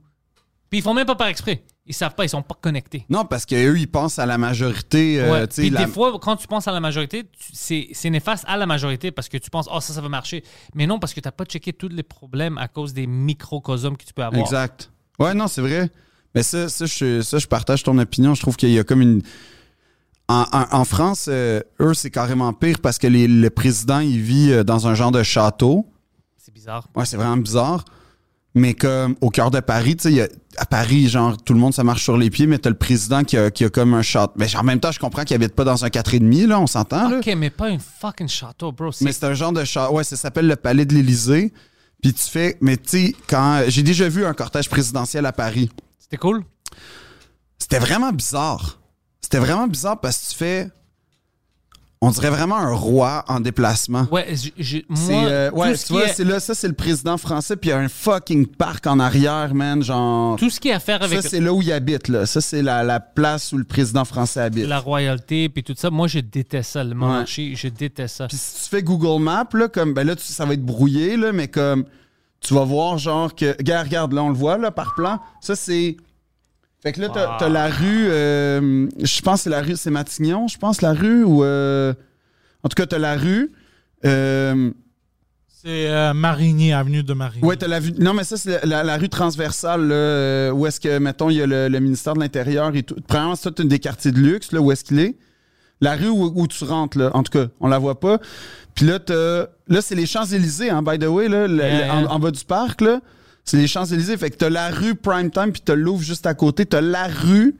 Puis 0.74 0.80
ils 0.80 0.82
font 0.82 0.95
même 0.95 1.06
pas 1.06 1.14
par 1.14 1.28
exprès. 1.28 1.62
Ils 1.86 1.94
savent 1.94 2.16
pas, 2.16 2.26
ils 2.26 2.30
sont 2.30 2.41
pas 2.41 2.58
connectés. 2.60 3.06
Non, 3.08 3.26
parce 3.26 3.45
qu'eux, 3.45 3.78
ils 3.78 3.86
pensent 3.86 4.18
à 4.18 4.26
la 4.26 4.40
majorité. 4.40 5.20
euh, 5.22 5.32
Ouais. 5.32 5.45
Puis 5.48 5.70
la- 5.70 5.86
des 5.86 5.91
fois, 5.91 6.18
quand 6.20 6.36
tu 6.36 6.48
penses 6.48 6.68
à 6.68 6.72
la 6.72 6.80
majorité, 6.80 7.26
c'est 7.54 8.10
néfaste 8.10 8.44
à 8.48 8.58
la 8.58 8.66
majorité 8.66 9.12
parce 9.12 9.30
que 9.30 9.38
tu 9.38 9.52
penses, 9.52 9.70
oh, 9.72 9.80
ça, 9.80 9.94
ça 9.94 10.02
va 10.02 10.10
marcher. 10.10 10.44
Mais 10.74 10.88
non, 10.88 10.98
parce 10.98 11.14
que 11.14 11.20
tu 11.20 11.28
n'as 11.28 11.32
pas 11.32 11.45
checké 11.45 11.74
tous 11.74 11.90
les 11.90 12.02
problèmes 12.02 12.58
à 12.58 12.68
cause 12.68 12.91
des 12.91 13.06
microcosmes 13.06 13.95
que 13.98 14.04
tu 14.04 14.14
peux 14.16 14.24
avoir. 14.24 14.41
Exact. 14.41 14.90
Ouais, 15.20 15.36
non, 15.36 15.45
c'est 15.48 15.62
vrai. 15.62 15.91
Mais 16.34 16.41
ça, 16.41 16.68
ça, 16.70 16.88
je, 16.88 17.22
ça, 17.22 17.38
je 17.38 17.45
partage 17.45 17.84
ton 17.84 17.95
opinion. 18.00 18.34
Je 18.34 18.41
trouve 18.41 18.56
qu'il 18.56 18.72
y 18.72 18.80
a 18.80 18.84
comme 18.84 19.02
une. 19.04 19.22
En, 20.28 20.45
en- 20.52 20.68
en 20.80 20.86
France, 20.86 21.28
euh, 21.30 21.62
eux, 21.82 21.94
c'est 21.94 22.10
carrément 22.10 22.52
pire 22.54 22.78
parce 22.82 22.98
que 22.98 23.06
les- 23.06 23.28
le 23.28 23.50
président, 23.52 24.00
il 24.00 24.20
vit 24.20 24.52
euh, 24.52 24.64
dans 24.64 24.88
un 24.88 24.95
genre 24.95 25.12
de 25.12 25.22
château. 25.22 25.86
C'est 26.38 26.52
bizarre. 26.54 26.88
Ouais, 26.95 27.06
c'est 27.06 27.18
vraiment 27.18 27.38
bizarre. 27.38 27.86
Mais 28.55 28.75
comme 28.75 29.15
au 29.21 29.30
cœur 29.30 29.49
de 29.49 29.59
Paris, 29.59 29.95
tu 29.95 30.13
sais, 30.13 30.30
à 30.57 30.65
Paris, 30.65 31.07
genre, 31.09 31.41
tout 31.41 31.53
le 31.53 31.59
monde, 31.59 31.73
ça 31.73 31.84
marche 31.84 32.03
sur 32.03 32.17
les 32.17 32.30
pieds, 32.30 32.45
mais 32.45 32.59
t'as 32.59 32.69
le 32.69 32.77
président 32.77 33.23
qui 33.23 33.35
a, 33.35 33.49
qui 33.49 33.65
a 33.65 33.69
comme 33.69 33.95
un 33.95 34.03
château. 34.03 34.34
Mais 34.35 34.55
en 34.55 34.63
même 34.63 34.80
temps, 34.80 34.91
je 34.91 34.99
comprends 34.99 35.23
qu'il 35.23 35.35
habite 35.35 35.55
pas 35.55 35.63
dans 35.63 35.84
un 35.84 35.88
4,5, 35.88 36.45
là, 36.47 36.59
on 36.59 36.67
s'entend, 36.67 37.09
là. 37.09 37.17
Ok, 37.17 37.34
mais 37.35 37.49
pas 37.49 37.69
une 37.69 37.80
fucking 37.80 38.27
château, 38.27 38.71
bro. 38.71 38.91
C'est 38.91 39.05
Mais 39.05 39.11
c'est 39.11 39.25
un 39.25 39.34
genre 39.34 39.53
de 39.53 39.63
château. 39.63 39.95
Ouais, 39.95 40.03
ça 40.03 40.15
s'appelle 40.15 40.47
le 40.47 40.55
Palais 40.55 40.85
de 40.85 40.93
l'Élysée. 40.93 41.51
Puis 42.03 42.13
tu 42.13 42.30
fais. 42.30 42.57
Mais 42.61 42.77
tu 42.77 42.89
sais, 42.89 43.15
quand. 43.27 43.63
J'ai 43.67 43.81
déjà 43.81 44.07
vu 44.07 44.25
un 44.25 44.34
cortège 44.34 44.69
présidentiel 44.69 45.25
à 45.25 45.31
Paris. 45.31 45.69
C'était 45.97 46.17
cool? 46.17 46.43
C'était 47.57 47.80
vraiment 47.80 48.11
bizarre. 48.11 48.81
C'était 49.21 49.39
vraiment 49.39 49.67
bizarre 49.67 49.99
parce 49.99 50.17
que 50.17 50.30
tu 50.31 50.35
fais. 50.35 50.67
On 52.05 52.11
dirait 52.11 52.30
vraiment 52.30 52.57
un 52.57 52.73
roi 52.73 53.23
en 53.27 53.39
déplacement. 53.39 54.07
Ouais, 54.11 54.35
j- 54.35 54.53
j- 54.57 54.85
moi, 54.89 54.99
euh, 55.25 55.49
tout, 55.51 55.55
ouais, 55.57 55.75
ce 55.75 55.88
tu 55.88 55.93
vois, 55.93 56.05
est, 56.05 56.13
c'est 56.13 56.23
là, 56.23 56.39
ça 56.39 56.53
c'est 56.53 56.67
le 56.67 56.73
président 56.73 57.17
français, 57.17 57.55
puis 57.55 57.69
il 57.69 57.73
y 57.73 57.75
a 57.75 57.80
un 57.80 57.88
fucking 57.88 58.45
parc 58.47 58.88
en 58.88 58.99
arrière, 58.99 59.53
man, 59.55 59.81
genre. 59.81 60.35
tout 60.35 60.49
ce 60.49 60.59
qui 60.59 60.69
est 60.69 60.73
à 60.73 60.80
faire 60.80 61.01
avec 61.01 61.21
Ça 61.21 61.30
c'est 61.30 61.39
là 61.39 61.53
où 61.53 61.61
il 61.61 61.71
habite, 61.71 62.07
là. 62.09 62.25
Ça 62.25 62.41
c'est 62.41 62.61
la, 62.61 62.84
la 62.84 62.99
place 62.99 63.53
où 63.53 63.57
le 63.57 63.63
président 63.63 64.03
français 64.05 64.41
habite. 64.41 64.67
la 64.67 64.80
royauté 64.80 65.47
puis 65.49 65.63
tout 65.63 65.75
ça, 65.77 65.89
moi, 65.89 66.07
je 66.07 66.19
déteste 66.19 66.71
ça. 66.71 66.84
Le 66.84 66.93
monarchie, 66.95 67.55
je 67.55 67.67
déteste 67.69 68.17
ça. 68.17 68.27
Puis 68.27 68.38
si 68.38 68.63
tu 68.63 68.69
fais 68.69 68.84
Google 68.84 69.21
Maps, 69.23 69.47
là, 69.53 69.67
comme 69.67 69.93
ben 69.93 70.05
là, 70.05 70.15
tu- 70.15 70.23
ça 70.23 70.45
va 70.45 70.53
être 70.53 70.65
brouillé, 70.65 71.15
là, 71.17 71.31
mais 71.31 71.47
comme 71.47 71.85
tu 72.41 72.53
vas 72.53 72.65
voir 72.65 72.97
genre 72.97 73.34
que. 73.34 73.55
Regarde, 73.57 73.88
regarde, 73.88 74.11
là, 74.13 74.23
on 74.23 74.30
le 74.30 74.35
voit 74.35 74.57
là 74.57 74.71
par 74.71 74.93
plan. 74.95 75.19
Ça, 75.39 75.55
c'est. 75.55 75.95
Fait 76.84 76.91
que 76.91 76.99
là, 77.01 77.07
t'as 77.10 77.38
t'as 77.39 77.49
la 77.49 77.68
rue. 77.69 78.07
euh, 78.10 78.88
je 79.01 79.22
pense 79.22 79.39
que 79.39 79.43
c'est 79.45 79.49
la 79.49 79.61
rue. 79.61 79.76
C'est 79.77 79.89
Matignon, 79.89 80.47
je 80.47 80.57
pense, 80.57 80.81
la 80.81 80.93
rue 80.93 81.23
ou. 81.23 81.43
euh, 81.43 81.93
en 82.61 82.69
tout 82.69 82.76
cas, 82.76 82.85
t'as 82.85 82.99
la 82.99 83.15
rue. 83.15 83.51
Euh, 84.05 84.69
C'est 85.47 85.88
euh, 85.89 86.14
Marigny, 86.14 86.73
avenue 86.73 87.03
de 87.03 87.14
Marigny. 87.14 87.45
ouais, 87.45 87.55
t'as 87.55 87.68
la 87.69 87.80
vue. 87.80 87.93
Non, 87.97 88.14
mais 88.14 88.26
ça, 88.26 88.35
c'est 88.35 88.65
la, 88.65 88.65
la- 88.65 88.84
la 88.84 88.97
rue 88.97 89.07
transversale, 89.07 89.88
là, 89.88 89.95
euh, 89.95 90.51
où 90.51 90.68
est-ce 90.68 90.80
que, 90.81 90.97
mettons, 90.99 91.30
il 91.30 91.38
y 91.38 91.41
a 91.41 91.45
le, 91.47 91.69
le 91.69 91.80
ministère 91.80 92.15
de 92.15 92.19
l'Intérieur 92.19 92.76
et 92.76 92.84
tout. 92.84 92.95
Premièrement, 93.07 93.35
c'est 93.38 93.53
tout 93.55 93.64
des 93.64 93.80
quartiers 93.80 94.11
de 94.11 94.19
luxe, 94.19 94.51
là, 94.51 94.60
où 94.60 94.72
est-ce 94.73 94.84
qu'il 94.84 94.99
est. 94.99 95.15
La 95.80 95.95
rue 95.95 96.10
où, 96.10 96.34
où 96.35 96.47
tu 96.47 96.64
rentres, 96.65 96.97
là, 96.97 97.11
en 97.14 97.23
tout 97.23 97.31
cas, 97.31 97.45
on 97.61 97.68
la 97.69 97.77
voit 97.80 97.97
pas. 97.99 98.19
Puis 98.76 98.85
là, 98.85 98.99
t'as- 98.99 99.47
là 99.69 99.81
c'est 99.81 99.95
les 99.95 100.05
Champs-Élysées, 100.05 100.69
hein, 100.69 100.81
by 100.84 100.99
the 100.99 101.05
way, 101.07 101.30
là, 101.30 101.47
le- 101.47 101.89
en, 101.91 102.05
en 102.11 102.19
bas 102.19 102.31
du 102.31 102.43
parc, 102.43 102.81
là. 102.81 102.99
C'est 103.45 103.57
les 103.57 103.68
Champs-Élysées. 103.68 104.18
Fait 104.18 104.30
que 104.30 104.38
t'as 104.38 104.49
la 104.49 104.70
rue 104.70 104.95
Primetime, 104.95 105.52
puis 105.52 105.61
t'as 105.64 105.76
Louvre 105.76 106.02
juste 106.02 106.26
à 106.26 106.34
côté. 106.34 106.65
T'as 106.65 106.82
la 106.82 107.07
rue 107.07 107.56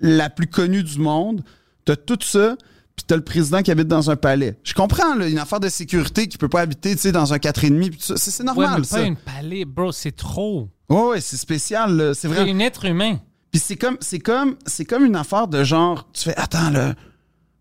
la 0.00 0.30
plus 0.30 0.46
connue 0.46 0.82
du 0.82 0.98
monde. 0.98 1.42
T'as 1.84 1.96
tout 1.96 2.18
ça, 2.22 2.56
puis 2.96 3.04
t'as 3.06 3.16
le 3.16 3.22
président 3.24 3.62
qui 3.62 3.70
habite 3.70 3.88
dans 3.88 4.10
un 4.10 4.16
palais. 4.16 4.58
Je 4.64 4.74
comprends, 4.74 5.14
là, 5.14 5.28
une 5.28 5.38
affaire 5.38 5.60
de 5.60 5.68
sécurité 5.68 6.26
qui 6.28 6.36
peut 6.36 6.48
pas 6.48 6.60
habiter, 6.60 6.94
tu 6.94 7.00
sais, 7.02 7.12
dans 7.12 7.32
un 7.32 7.38
4,5, 7.38 7.90
puis. 7.90 7.98
C'est 8.00 8.18
c'est 8.18 8.40
Ouais, 8.42 8.46
normal, 8.46 8.80
mais 8.80 8.84
ça. 8.84 8.96
pas 8.98 9.02
une 9.04 9.16
palais, 9.16 9.64
bro, 9.64 9.92
c'est 9.92 10.12
trop. 10.14 10.68
Ouais, 10.90 11.02
ouais, 11.08 11.20
c'est 11.20 11.36
spécial, 11.36 11.96
là. 11.96 12.14
C'est 12.14 12.22
C'est 12.22 12.28
vrai. 12.28 12.50
un 12.50 12.58
être 12.58 12.84
humain. 12.84 13.18
Puis 13.50 13.60
c'est 13.64 13.76
comme, 13.76 13.96
c'est 14.00 14.18
comme, 14.18 14.56
c'est 14.66 14.84
comme 14.84 15.04
une 15.06 15.16
affaire 15.16 15.48
de 15.48 15.64
genre, 15.64 16.08
tu 16.12 16.24
fais, 16.24 16.36
attends, 16.36 16.70
là, 16.70 16.94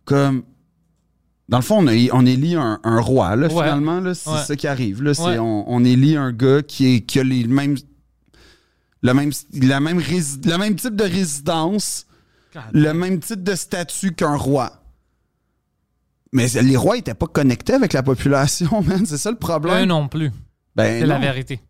comme, 0.05 0.43
dans 1.49 1.57
le 1.57 1.63
fond, 1.63 1.77
on, 1.79 1.87
a- 1.87 2.11
on 2.13 2.25
élit 2.25 2.55
un, 2.55 2.79
un 2.83 2.99
roi, 2.99 3.35
là, 3.35 3.47
Ouais. 3.47 3.53
finalement, 3.53 3.99
là, 3.99 4.13
c'est 4.13 4.29
Ouais. 4.29 4.43
ça 4.43 4.55
qui 4.55 4.67
arrive, 4.67 5.01
là. 5.03 5.13
C'est, 5.13 5.23
Ouais. 5.23 5.39
on, 5.39 5.69
on 5.71 5.83
élit 5.85 6.15
un 6.17 6.31
gars 6.31 6.61
qui, 6.61 6.95
est, 6.95 7.01
qui 7.01 7.19
a 7.19 7.23
les 7.23 7.45
mêmes, 7.45 7.75
le 9.01 9.13
même, 9.13 9.31
la 9.53 9.79
même, 9.79 9.99
rési- 9.99 10.45
le 10.45 10.57
même 10.57 10.75
type 10.75 10.95
de 10.95 11.03
résidence, 11.05 12.05
le 12.73 12.91
même 12.93 13.19
type 13.19 13.43
de 13.43 13.55
statut 13.55 14.13
qu'un 14.13 14.35
roi. 14.35 14.71
Mais 16.33 16.47
les 16.47 16.75
rois 16.75 16.97
étaient 16.97 17.13
pas 17.13 17.27
connectés 17.27 17.73
avec 17.73 17.93
la 17.93 18.03
population, 18.03 18.81
man. 18.87 19.05
C'est 19.05 19.17
ça 19.17 19.29
le 19.29 19.35
Eux 19.35 19.39
problème. 19.39 19.85
non 19.85 20.07
plus. 20.07 20.31
Ben, 20.75 20.99
C'est 21.01 21.05
la 21.07 21.19
vérité. 21.19 21.61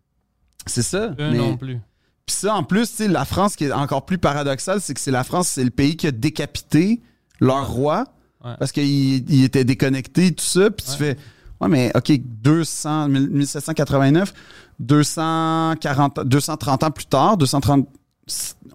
C'est 0.65 0.81
ça. 0.81 1.07
Eux 1.19 1.31
mais- 1.31 1.37
non 1.37 1.55
plus. 1.57 1.79
puis 2.25 2.35
ça, 2.35 2.55
en 2.55 2.63
plus, 2.63 2.99
la 2.99 3.23
France, 3.25 3.55
qui 3.55 3.65
est 3.65 3.71
encore 3.71 4.05
plus 4.05 4.17
paradoxale, 4.17 4.81
c'est 4.81 4.93
que 4.93 4.99
c'est 4.99 5.11
la 5.11 5.23
France, 5.23 5.47
c'est 5.49 5.63
le 5.63 5.69
pays 5.69 5.95
qui 5.95 6.07
a 6.07 6.11
décapité 6.11 7.01
leur 7.39 7.69
roi 7.69 8.05
Ouais. 8.45 8.53
parce 8.59 8.71
qu'il 8.71 8.85
il 9.29 9.43
était 9.43 9.63
déconnecté, 9.63 10.31
tout 10.33 10.45
ça. 10.45 10.69
Puis 10.69 10.85
tu 10.85 10.97
fais, 10.97 11.17
ouais, 11.61 11.67
mais 11.67 11.91
OK, 11.95 12.11
200, 12.19 13.09
1789, 13.09 14.33
240, 14.79 16.19
230 16.25 16.83
ans 16.83 16.91
plus 16.91 17.05
tard, 17.05 17.37
230, 17.37 17.87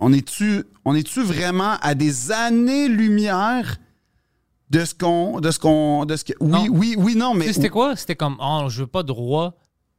on 0.01 0.13
est-tu, 0.13 0.65
on 0.85 0.95
est-tu 0.95 1.23
vraiment 1.23 1.77
à 1.81 1.95
des 1.95 2.33
années-lumière 2.33 3.77
de 4.71 4.85
ce 4.85 4.95
qu'on, 4.95 5.41
de 5.41 5.51
ce 5.51 5.59
qu'on, 5.59 6.07
de 6.07 6.17
ce 6.17 6.25
que, 6.25 6.33
oui, 6.41 6.51
Non. 6.51 6.67
oui, 6.71 6.95
oui, 6.99 7.15
non, 7.15 7.35
mais 7.35 7.53
C'était 7.53 7.69
quoi? 7.69 7.95
C'était 7.95 8.17
comme, 8.17 8.37
oh, 8.41 8.67
je 8.69 8.81
veux 8.81 8.87
pas 8.87 9.03
de 9.03 9.13
roi, 9.13 9.55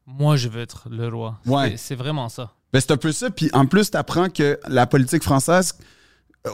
moi 0.07 0.35
je 0.35 0.49
veux 0.49 0.61
être 0.61 0.87
le 0.89 1.07
roi. 1.07 1.39
Ouais. 1.45 1.75
C'est- 1.77 1.95
vraiment 1.95 2.27
ça. 2.29 2.51
Ben, 2.73 2.79
c'est 2.79 2.91
un 2.91 2.97
peu 2.97 3.11
ça. 3.11 3.29
Puis 3.29 3.49
en 3.53 3.67
plus, 3.67 3.91
tu 3.91 3.97
apprends 3.97 4.29
que 4.29 4.59
la 4.67 4.87
politique 4.87 5.21
française, 5.21 5.75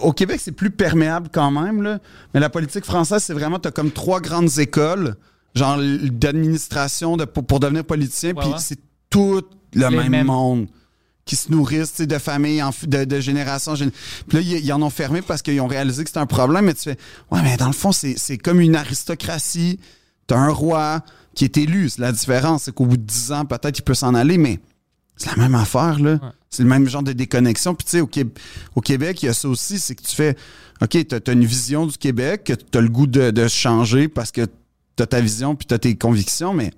au 0.01 0.13
Québec, 0.13 0.39
c'est 0.43 0.51
plus 0.51 0.71
perméable 0.71 1.29
quand 1.31 1.51
même, 1.51 1.81
là. 1.81 1.99
mais 2.33 2.39
la 2.39 2.49
politique 2.49 2.85
française, 2.85 3.23
c'est 3.23 3.33
vraiment, 3.33 3.59
tu 3.59 3.67
as 3.67 3.71
comme 3.71 3.91
trois 3.91 4.19
grandes 4.21 4.59
écoles, 4.59 5.15
genre 5.55 5.77
d'administration 5.79 7.17
de, 7.17 7.25
pour, 7.25 7.45
pour 7.45 7.59
devenir 7.59 7.83
politicien, 7.83 8.29
Ouais, 8.33 8.41
puis 8.43 8.49
ouais. 8.51 8.55
c'est 8.59 8.79
tout 9.09 9.41
le 9.73 9.89
Les 9.89 9.95
même 9.97 10.09
mêmes. 10.11 10.27
monde 10.27 10.67
qui 11.25 11.35
se 11.35 11.51
nourrissent 11.51 11.91
tu 11.91 11.97
sais, 11.97 12.07
de 12.07 12.17
famille, 12.17 12.61
en 12.61 12.69
f- 12.71 12.87
de, 12.87 13.03
de 13.05 13.19
génération 13.19 13.71
en 13.73 13.75
gén- 13.75 13.91
Puis 14.27 14.37
là, 14.37 14.41
ils, 14.41 14.65
ils 14.65 14.73
en 14.73 14.81
ont 14.81 14.89
fermé 14.89 15.21
parce 15.21 15.41
qu'ils 15.43 15.61
ont 15.61 15.67
réalisé 15.67 16.03
que 16.03 16.09
c'était 16.09 16.19
un 16.19 16.25
problème, 16.25 16.65
mais 16.65 16.73
tu 16.73 16.83
fais, 16.83 16.97
ouais, 17.31 17.41
mais 17.43 17.55
dans 17.57 17.67
le 17.67 17.73
fond, 17.73 17.91
c'est 17.91 18.15
c'est 18.17 18.37
comme 18.37 18.59
une 18.61 18.75
aristocratie. 18.75 19.79
Tu 20.27 20.33
un 20.35 20.49
roi 20.49 21.01
qui 21.35 21.43
est 21.45 21.57
élu. 21.57 21.89
La 21.97 22.11
différence, 22.11 22.63
c'est 22.63 22.71
qu'au 22.73 22.85
bout 22.85 22.97
de 22.97 23.03
10 23.03 23.31
ans, 23.31 23.45
peut-être, 23.45 23.77
il 23.79 23.81
peut 23.83 23.93
s'en 23.95 24.13
aller, 24.15 24.37
mais 24.37 24.59
c'est 25.17 25.29
la 25.29 25.35
même 25.37 25.55
affaire, 25.55 25.99
là. 25.99 26.19
C'est 26.49 26.63
le 26.63 26.69
même 26.69 26.87
genre 26.87 27.03
de 27.03 27.13
déconnexion. 27.13 27.75
Puis, 27.75 27.85
tu 27.85 27.91
sais, 27.91 28.01
au, 28.01 28.07
Qué- 28.07 28.25
au 28.75 28.81
Québec, 28.81 29.21
il 29.21 29.27
y 29.27 29.29
a 29.29 29.33
ça 29.33 29.47
aussi, 29.47 29.77
c'est 29.79 29.93
que 29.95 30.01
tu 30.01 30.15
fais, 30.15 30.35
OK, 30.81 30.89
tu 31.07 31.15
as, 31.15 31.31
une 31.33 31.45
vision 31.45 31.85
du 31.85 31.97
Québec, 31.97 32.43
que 32.45 32.53
tu 32.53 32.77
as 32.77 32.81
le 32.81 32.89
goût 32.89 33.05
de, 33.07 33.29
de 33.31 33.47
changer 33.47 34.07
parce 34.07 34.31
que 34.31 34.47
tu 34.95 35.03
as 35.03 35.05
ta 35.07 35.21
vision 35.21 35.55
puis 35.55 35.67
tu 35.67 35.73
as 35.75 35.79
tes 35.79 35.95
convictions, 35.95 36.53
mais 36.53 36.71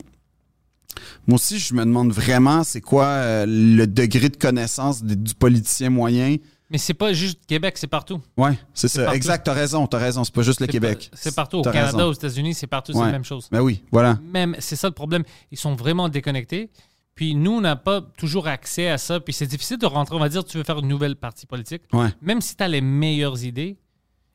moi 1.27 1.35
aussi, 1.35 1.57
je 1.59 1.73
me 1.73 1.85
demande 1.85 2.11
vraiment, 2.11 2.63
c'est 2.63 2.81
quoi 2.81 3.05
euh, 3.05 3.45
le 3.47 3.87
degré 3.87 4.27
de 4.29 4.35
connaissance 4.37 5.03
de- 5.03 5.15
du 5.15 5.33
politicien 5.33 5.89
moyen. 5.89 6.35
Mais 6.69 6.77
c'est 6.77 6.93
pas 6.93 7.11
juste 7.13 7.39
Québec, 7.47 7.75
c'est 7.77 7.87
partout. 7.87 8.21
Ouais, 8.37 8.57
c'est 8.73 8.87
ça. 8.87 9.03
partout. 9.03 9.15
Exact, 9.17 9.43
t'as 9.45 9.53
raison, 9.53 9.87
t'as 9.87 9.97
raison. 9.97 10.23
C'est 10.23 10.33
pas 10.33 10.41
juste 10.41 10.61
le 10.61 10.67
Québec. 10.67 11.09
C'est 11.13 11.35
partout. 11.35 11.57
Au 11.57 11.61
Canada, 11.63 11.97
raison. 11.97 12.05
aux 12.09 12.13
États-Unis, 12.13 12.53
c'est 12.53 12.67
partout, 12.67 12.93
c'est 12.93 12.99
la 12.99 13.11
même 13.11 13.25
chose. 13.25 13.47
Ben 13.51 13.61
oui, 13.61 13.83
voilà. 13.91 14.19
Même, 14.33 14.55
c'est 14.59 14.75
ça 14.77 14.87
le 14.87 14.93
problème. 14.93 15.23
Ils 15.51 15.57
sont 15.57 15.75
vraiment 15.75 16.07
déconnectés. 16.07 16.69
Puis 17.15 17.35
nous, 17.35 17.51
on 17.51 17.61
n'a 17.61 17.75
pas 17.75 18.01
toujours 18.01 18.47
accès 18.47 18.89
à 18.89 18.97
ça. 18.97 19.19
Puis 19.19 19.33
c'est 19.33 19.47
difficile 19.47 19.77
de 19.77 19.85
rentrer. 19.85 20.15
On 20.15 20.19
va 20.19 20.29
dire, 20.29 20.43
tu 20.43 20.57
veux 20.57 20.63
faire 20.63 20.79
une 20.79 20.87
nouvelle 20.87 21.15
partie 21.15 21.45
politique. 21.45 21.83
Ouais. 21.93 22.09
Même 22.21 22.41
si 22.41 22.55
tu 22.55 22.63
as 22.63 22.67
les 22.67 22.81
meilleures 22.81 23.43
idées, 23.43 23.77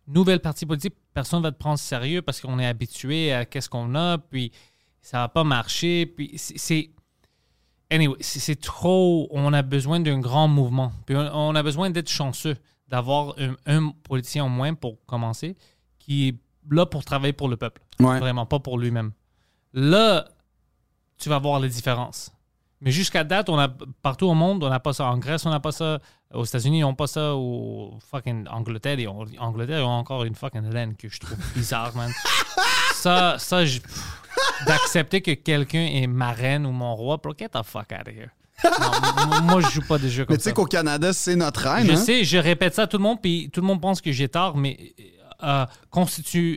nouvelle 0.06 0.40
partie 0.40 0.66
politique, 0.66 0.94
personne 1.14 1.42
va 1.42 1.50
te 1.52 1.58
prendre 1.58 1.78
sérieux 1.78 2.22
parce 2.22 2.40
qu'on 2.40 2.58
est 2.58 2.66
habitué 2.66 3.32
à 3.32 3.44
qu'est-ce 3.44 3.68
qu'on 3.68 3.94
a. 3.94 4.18
Puis 4.18 4.52
ça 5.00 5.18
va 5.18 5.28
pas 5.28 5.44
marcher. 5.44 6.06
Puis 6.06 6.32
c'est-. 6.36 6.90
Anyway, 7.90 8.16
c'est 8.20 8.40
c'est 8.40 8.60
trop. 8.60 9.28
On 9.30 9.52
a 9.52 9.62
besoin 9.62 10.00
d'un 10.00 10.18
grand 10.18 10.48
mouvement. 10.48 10.92
Puis 11.06 11.16
on, 11.16 11.20
on 11.34 11.54
a 11.54 11.62
besoin 11.62 11.90
d'être 11.90 12.10
chanceux, 12.10 12.56
d'avoir 12.88 13.34
un, 13.38 13.54
un 13.66 13.90
politicien 14.02 14.44
au 14.44 14.48
moins 14.48 14.74
pour 14.74 15.04
commencer, 15.06 15.56
qui 15.98 16.28
est 16.28 16.34
là 16.70 16.84
pour 16.84 17.04
travailler 17.04 17.32
pour 17.32 17.48
le 17.48 17.56
peuple. 17.56 17.80
Ouais. 18.00 18.18
Vraiment, 18.18 18.44
pas 18.44 18.58
pour 18.58 18.78
lui-même. 18.78 19.12
Là, 19.72 20.26
tu 21.18 21.28
vas 21.28 21.38
voir 21.38 21.60
les 21.60 21.68
différences. 21.68 22.32
Mais 22.80 22.90
jusqu'à 22.90 23.24
date, 23.24 23.48
on 23.48 23.58
a 23.58 23.68
partout 24.02 24.26
au 24.26 24.34
monde, 24.34 24.62
on 24.62 24.68
n'a 24.68 24.80
pas 24.80 24.92
ça. 24.92 25.06
En 25.06 25.18
Grèce, 25.18 25.46
on 25.46 25.50
n'a 25.50 25.60
pas 25.60 25.72
ça. 25.72 25.98
Aux 26.34 26.44
États-Unis, 26.44 26.78
ils 26.78 26.82
n'ont 26.82 26.94
pas 26.94 27.06
ça. 27.06 27.34
Au 27.34 27.98
fucking 28.10 28.46
Angleterre, 28.48 28.98
ils 28.98 29.08
ont, 29.08 29.24
Angleterre, 29.38 29.78
ils 29.80 29.84
ont 29.84 29.88
encore 29.88 30.24
une 30.24 30.34
fucking 30.34 30.68
reine 30.70 30.94
que 30.94 31.08
je 31.08 31.18
trouve 31.18 31.38
bizarre, 31.54 31.96
man. 31.96 32.12
ça, 32.94 33.36
ça, 33.38 33.64
d'accepter 34.66 35.22
que 35.22 35.32
quelqu'un 35.32 35.86
est 35.86 36.06
ma 36.06 36.32
reine 36.32 36.66
ou 36.66 36.72
mon 36.72 36.94
roi, 36.94 37.16
bro, 37.16 37.32
get 37.38 37.50
the 37.50 37.62
fuck 37.64 37.92
out 37.92 38.08
of 38.08 38.14
here. 38.14 38.30
Non, 38.64 39.42
moi, 39.42 39.60
je 39.60 39.68
joue 39.68 39.86
pas 39.86 39.98
des 39.98 40.08
jeux 40.08 40.24
comme 40.24 40.34
Mais 40.34 40.38
tu 40.38 40.44
sais 40.44 40.50
ça. 40.50 40.54
qu'au 40.54 40.64
Canada, 40.64 41.12
c'est 41.12 41.36
notre 41.36 41.68
reine. 41.68 41.86
Je 41.86 41.92
hein? 41.92 41.96
sais, 41.96 42.24
je 42.24 42.38
répète 42.38 42.74
ça 42.74 42.82
à 42.82 42.86
tout 42.86 42.96
le 42.96 43.02
monde, 43.02 43.20
puis 43.20 43.50
tout 43.52 43.60
le 43.60 43.66
monde 43.66 43.80
pense 43.80 44.00
que 44.00 44.12
j'ai 44.12 44.28
tort, 44.28 44.56
mais 44.56 44.94
euh, 45.42 45.66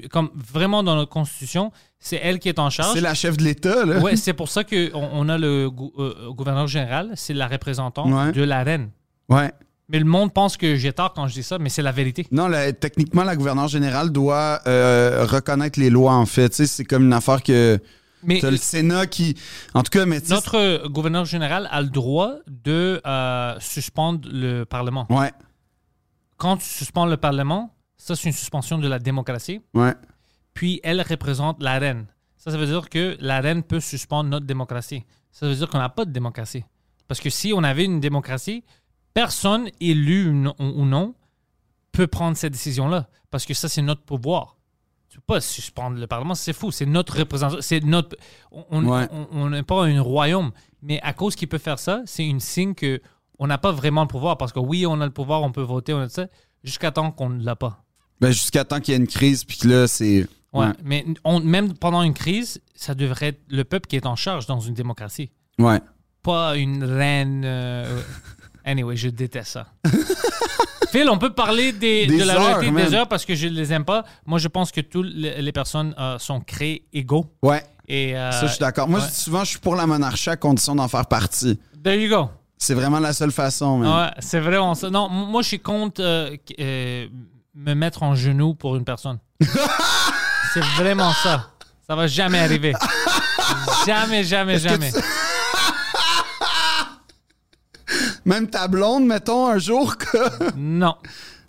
comme 0.09 0.29
vraiment 0.33 0.83
dans 0.83 0.95
notre 0.95 1.11
constitution, 1.11 1.71
c'est 1.99 2.19
elle 2.21 2.39
qui 2.39 2.49
est 2.49 2.59
en 2.59 2.69
charge. 2.69 2.93
C'est 2.93 3.01
la 3.01 3.13
chef 3.13 3.37
de 3.37 3.43
l'État, 3.43 3.85
là. 3.85 3.99
Ouais, 3.99 4.15
c'est 4.15 4.33
pour 4.33 4.49
ça 4.49 4.63
qu'on 4.63 4.89
on 4.93 5.29
a 5.29 5.37
le 5.37 5.69
gou- 5.69 5.93
euh, 5.99 6.29
gouverneur 6.31 6.67
général, 6.67 7.11
c'est 7.15 7.33
la 7.33 7.47
représentante 7.47 8.11
Ouais. 8.11 8.31
de 8.31 8.43
la 8.43 8.63
reine. 8.63 8.89
Ouais. 9.27 9.51
Mais 9.91 9.97
le 9.99 10.05
monde 10.05 10.31
pense 10.33 10.55
que 10.55 10.75
j'ai 10.75 10.93
tort 10.93 11.13
quand 11.13 11.27
je 11.27 11.33
dis 11.33 11.43
ça, 11.43 11.57
mais 11.57 11.69
c'est 11.69 11.81
la 11.81 11.91
vérité. 11.91 12.25
Non, 12.31 12.47
la- 12.47 12.71
techniquement, 12.73 13.23
la 13.23 13.35
gouverneure 13.35 13.67
générale 13.67 14.11
doit 14.11 14.61
euh, 14.67 15.25
reconnaître 15.27 15.79
les 15.79 15.89
lois, 15.89 16.13
en 16.13 16.25
fait. 16.27 16.53
C'est 16.53 16.85
comme 16.85 17.05
une 17.05 17.13
affaire 17.13 17.41
que. 17.43 17.79
Mais 18.23 18.39
le 18.41 18.57
Sénat 18.57 19.07
qui. 19.07 19.35
En 19.73 19.81
tout 19.81 19.89
cas, 19.91 20.05
mais 20.05 20.19
notre 20.29 20.55
euh, 20.57 20.87
gouverneur 20.89 21.25
général 21.25 21.67
a 21.71 21.81
le 21.81 21.87
droit 21.87 22.33
de 22.47 23.01
euh, 23.05 23.55
suspendre 23.59 24.27
le 24.31 24.63
Parlement. 24.65 25.07
Ouais, 25.09 25.31
Quand 26.37 26.57
tu 26.57 26.65
suspends 26.65 27.05
le 27.05 27.17
Parlement, 27.17 27.73
ça 27.97 28.15
c'est 28.15 28.27
une 28.29 28.33
suspension 28.35 28.77
de 28.77 28.87
la 28.87 28.99
démocratie. 28.99 29.61
ouais. 29.73 29.93
Puis 30.59 30.81
elle 30.83 31.01
représente 31.01 31.63
la 31.63 31.79
reine. 31.79 32.05
Ça, 32.35 32.51
ça 32.51 32.57
veut 32.57 32.65
dire 32.65 32.89
que 32.89 33.15
la 33.21 33.39
reine 33.39 33.63
peut 33.63 33.79
suspendre 33.79 34.29
notre 34.29 34.45
démocratie. 34.45 35.05
Ça 35.31 35.47
veut 35.47 35.55
dire 35.55 35.69
qu'on 35.69 35.77
n'a 35.77 35.87
pas 35.87 36.03
de 36.03 36.11
démocratie. 36.11 36.65
Parce 37.07 37.21
que 37.21 37.29
si 37.29 37.53
on 37.53 37.63
avait 37.63 37.85
une 37.85 38.01
démocratie, 38.01 38.65
personne 39.13 39.69
élu 39.79 40.27
ou 40.27 40.85
non- 40.85 41.15
peut 41.93 42.07
prendre 42.07 42.35
cette 42.35 42.51
décision-là. 42.51 43.07
Parce 43.31 43.45
que 43.45 43.53
ça, 43.53 43.69
c'est 43.69 43.81
notre 43.81 44.01
pouvoir. 44.01 44.57
Tu 45.07 45.15
peux 45.19 45.23
pas 45.35 45.39
suspendre 45.39 45.97
le 45.97 46.07
Parlement, 46.07 46.35
c'est 46.35 46.51
fou. 46.51 46.71
C'est 46.71 46.85
notre 46.85 47.17
représentation. 47.17 47.61
C'est 47.61 47.81
notre. 47.85 48.17
Ouais. 48.51 49.07
on 49.31 49.51
n'est 49.51 49.63
pas 49.63 49.85
un 49.85 50.01
royaume. 50.01 50.51
Mais 50.81 50.99
à 51.03 51.13
cause 51.13 51.37
qu'il 51.37 51.47
peut 51.47 51.57
faire 51.57 51.79
ça, 51.79 52.01
c'est 52.05 52.25
une 52.25 52.41
signe 52.41 52.75
que 52.75 53.01
on 53.37 53.47
n'a 53.47 53.57
pas 53.59 53.71
vraiment 53.71 54.01
le 54.01 54.09
pouvoir. 54.09 54.37
Parce 54.37 54.51
que 54.51 54.59
oui, 54.59 54.85
on 54.85 54.99
a 54.99 55.05
le 55.05 55.13
pouvoir, 55.13 55.41
on 55.41 55.53
peut 55.53 55.61
voter, 55.61 55.93
on 55.93 56.01
a 56.01 56.07
tout 56.09 56.15
ça, 56.15 56.27
jusqu'à 56.65 56.91
temps 56.91 57.11
qu'on 57.11 57.29
ne 57.29 57.45
l'a 57.45 57.55
pas. 57.55 57.81
Ben, 58.19 58.31
jusqu'à 58.31 58.65
temps 58.65 58.81
qu'il 58.81 58.91
y 58.93 58.97
ait 58.97 58.99
une 58.99 59.07
crise, 59.07 59.45
puis 59.45 59.57
que 59.57 59.69
là, 59.69 59.87
c'est. 59.87 60.27
Ouais, 60.53 60.65
Ouais. 60.67 60.73
mais 60.83 61.05
on- 61.23 61.39
même 61.39 61.73
pendant 61.75 62.01
une 62.01 62.13
crise, 62.13 62.59
ça 62.75 62.95
devrait 62.95 63.27
être 63.27 63.41
le 63.49 63.63
peuple 63.63 63.87
qui 63.87 63.95
est 63.95 64.05
en 64.05 64.15
charge 64.15 64.45
dans 64.47 64.59
une 64.59 64.73
démocratie. 64.73 65.29
Ouais. 65.59 65.79
Pas 66.23 66.55
une 66.57 66.83
reine. 66.83 67.43
euh, 67.45 68.01
Anyway, 68.65 68.95
je 68.97 69.09
déteste 69.09 69.51
ça. 69.53 69.67
Phil, 70.91 71.07
on 71.09 71.17
peut 71.19 71.33
parler 71.33 71.71
des, 71.71 72.07
Des 72.07 72.17
de 72.17 72.23
la 72.23 72.35
heures, 72.35 72.59
des 72.61 72.93
heures 72.95 73.07
parce 73.07 73.23
que 73.25 73.35
je 73.35 73.47
ne 73.47 73.53
les 73.53 73.71
aime 73.73 73.85
pas. 73.85 74.03
Moi, 74.25 74.39
je 74.39 74.47
pense 74.47 74.71
que 74.71 74.81
toutes 74.81 75.07
les, 75.13 75.51
personnes 75.51 75.93
euh, 75.99 76.17
sont 76.17 76.39
créées 76.41 76.83
égaux. 76.93 77.25
Ouais. 77.43 77.63
Et, 77.87 78.17
euh, 78.17 78.31
Ça, 78.31 78.47
je 78.47 78.51
suis 78.51 78.59
d'accord. 78.59 78.87
Moi, 78.89 78.99
ouais. 78.99 79.05
je 79.05 79.11
dis 79.11 79.19
souvent, 79.21 79.43
je 79.43 79.51
suis 79.51 79.59
pour 79.59 79.75
la 79.75 79.85
monarchie 79.85 80.29
à 80.31 80.35
condition 80.37 80.75
d'en 80.75 80.87
faire 80.87 81.05
partie. 81.05 81.59
There 81.83 81.95
you 82.01 82.09
go. 82.09 82.29
C'est 82.57 82.73
vraiment 82.73 82.99
la 82.99 83.13
seule 83.13 83.31
façon, 83.31 83.77
man. 83.77 84.05
Ouais, 84.05 84.11
c'est 84.19 84.39
vraiment 84.39 84.73
ça. 84.75 84.89
Non, 84.89 85.07
moi, 85.09 85.41
je 85.43 85.47
suis 85.47 85.59
contre 85.59 86.01
me 87.55 87.73
mettre 87.73 88.03
en 88.03 88.15
genou 88.15 88.55
pour 88.55 88.75
une 88.75 88.83
personne. 88.85 89.19
c'est 90.53 90.63
vraiment 90.77 91.11
ça. 91.13 91.49
Ça 91.87 91.95
va 91.95 92.07
jamais 92.07 92.39
arriver. 92.39 92.73
jamais, 93.85 94.23
jamais, 94.23 94.59
jamais. 94.59 94.91
tu- 94.91 94.99
Même 98.25 98.47
ta 98.49 98.67
blonde, 98.67 99.05
mettons, 99.05 99.47
un 99.47 99.57
jour, 99.57 99.97
que- 99.97 100.55
Non, 100.55 100.95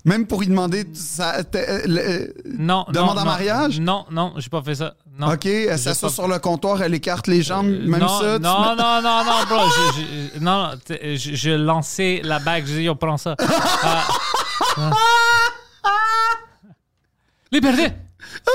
même 0.07 0.27
pour 0.27 0.41
lui 0.41 0.47
demander 0.49 0.87
sa- 0.95 1.45
te- 1.45 1.87
le- 1.87 2.33
non. 2.47 2.87
Demande 2.89 3.17
non, 3.17 3.21
en 3.23 3.25
non. 3.25 3.31
mariage? 3.31 3.81
Non, 3.81 4.07
non, 4.11 4.33
j'ai 4.39 4.49
pas 4.49 4.63
fait 4.63 4.77
ça. 4.77 4.95
Non. 5.19 5.33
OK, 5.35 5.45
elle 5.45 5.79
s'assoit 5.79 6.09
pas- 6.09 6.15
sur 6.15 6.27
le 6.29 6.39
comptoir, 6.39 6.81
elle 6.81 6.95
écarte 6.95 7.27
les 7.27 7.43
jambes, 7.43 7.67
même 7.69 8.01
non, 8.01 8.09
ça. 8.21 8.39
non, 8.39 8.61
mets- 8.61 8.77
non, 8.77 9.03
non, 9.03 9.25
non, 9.25 9.45
bro. 9.47 9.61
Je, 9.69 10.03
je- 10.39 10.41
non, 10.43 10.71
je, 10.89 11.35
je 11.35 11.51
lançais 11.51 12.23
la 12.25 12.39
bague. 12.39 12.65
Je 12.67 12.73
dis, 12.73 12.83
yo, 12.85 12.95
prends 12.95 13.19
ça. 13.19 13.37
Ah. 13.39 14.07
Liberté! 17.53 17.93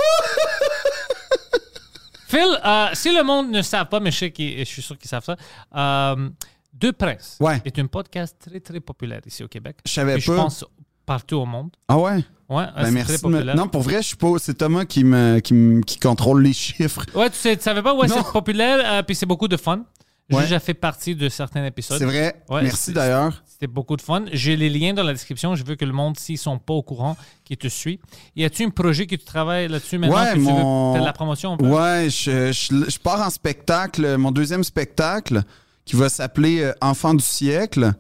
Phil, 2.27 2.60
euh, 2.65 2.88
si 2.93 3.14
le 3.15 3.23
monde 3.23 3.52
ne 3.52 3.61
savent 3.61 3.88
pas, 3.88 3.99
mais 3.99 4.11
je, 4.11 4.18
sais 4.18 4.34
je 4.38 4.64
suis 4.64 4.81
sûr 4.81 4.97
qu'ils 4.97 5.10
savent 5.10 5.23
ça, 5.23 5.35
euh, 5.76 6.30
Deux 6.73 6.91
Princes 6.91 7.38
Ouais. 7.39 7.61
est 7.65 7.77
un 7.80 7.85
podcast 7.85 8.35
très, 8.39 8.60
très 8.60 8.80
populaire 8.80 9.22
ici 9.26 9.43
au 9.43 9.47
Québec. 9.47 9.77
Je 9.85 9.91
savais 9.93 10.18
Et 10.18 10.19
je 10.19 10.31
pas. 10.31 10.38
pense 10.38 10.65
partout 11.06 11.35
au 11.35 11.45
monde. 11.45 11.69
Ah 11.88 11.97
ouais? 11.99 12.23
Ouais, 12.49 12.65
Ben, 12.76 12.91
merci. 12.91 13.19
très 13.19 13.27
me-. 13.30 13.53
Non, 13.56 13.68
pour 13.68 13.81
vrai, 13.81 13.97
je 14.02 14.07
suis 14.10 14.18
pas. 14.18 14.34
C'est 14.39 14.56
Thomas 14.56 14.85
qui, 14.85 15.03
me, 15.03 15.39
qui, 15.39 15.53
me- 15.53 15.81
qui 15.81 15.99
contrôle 15.99 16.43
les 16.43 16.53
chiffres. 16.53 17.06
Ouais, 17.15 17.30
tu, 17.30 17.38
sais, 17.38 17.56
tu 17.57 17.64
savais 17.64 17.81
pas, 17.81 17.93
ouais, 17.95 18.07
c'est 18.07 18.23
populaire, 18.31 18.80
euh, 18.84 19.03
puis 19.03 19.15
c'est 19.15 19.26
beaucoup 19.26 19.47
de 19.47 19.57
fun. 19.57 19.84
J'ai 20.30 20.38
Ouais. 20.38 20.43
déjà 20.43 20.60
fait 20.60 20.73
partie 20.73 21.15
de 21.15 21.30
certains 21.30 21.64
épisodes. 21.65 21.99
C'est 21.99 22.06
vrai. 22.06 22.41
Ouais, 22.49 22.64
merci 22.64 22.91
d'ailleurs. 22.91 23.43
C'était 23.57 23.68
beaucoup 23.72 23.95
de 23.95 24.02
fun. 24.02 24.26
J'ai 24.34 24.57
les 24.57 24.69
liens 24.69 24.94
dans 24.94 25.03
la 25.03 25.14
description. 25.14 25.56
Je 25.56 25.64
veux 25.64 25.76
que 25.77 25.86
le 25.86 25.94
monde, 25.94 26.19
s'ils 26.19 26.38
sont 26.38 26.60
pas 26.60 26.73
au 26.73 26.84
courant, 26.84 27.15
qui 27.45 27.56
te 27.56 27.69
suit. 27.69 28.02
Y 28.36 28.44
a-tu 28.44 28.65
un 28.65 28.69
projet 28.69 29.07
que 29.07 29.15
tu 29.15 29.23
travailles 29.23 29.69
là-dessus 29.69 29.98
maintenant 29.98 30.18
Ouais, 30.18 30.27
que 30.32 30.34
tu 30.34 30.40
veux 30.41 30.99
de 30.99 31.06
la 31.06 31.14
promotion 31.14 31.53
un 31.53 31.57
peu? 31.57 31.65
Ouais, 31.65 32.10
je, 32.10 32.52
je- 32.52 32.90
je 32.90 32.99
pars 32.99 33.22
en 33.26 33.30
spectacle, 33.30 34.18
mon 34.18 34.32
deuxième 34.34 34.65
spectacle, 34.65 35.41
qui 35.86 35.95
va 35.95 36.10
s'appeler 36.10 36.64
euh, 36.64 36.73
Enfant 36.82 37.14
du 37.14 37.23
siècle. 37.23 37.94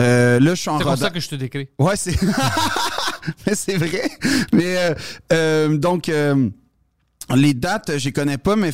Euh, 0.00 0.40
là, 0.40 0.54
je 0.54 0.60
suis 0.62 0.70
en 0.70 0.78
C'est 0.78 0.84
comme 0.84 0.96
ça 0.96 1.10
que 1.10 1.20
je 1.20 1.28
te 1.28 1.34
décris. 1.34 1.68
Ouais, 1.78 1.96
c'est. 1.96 2.16
Mais 3.46 3.54
c'est 3.54 3.76
vrai. 3.76 4.08
Mais 4.54 4.78
euh, 4.78 4.94
euh, 5.34 5.76
donc, 5.76 6.08
les 7.34 7.54
dates, 7.54 7.90
je 7.98 8.04
les 8.04 8.12
connais 8.12 8.38
pas, 8.38 8.54
mais 8.54 8.70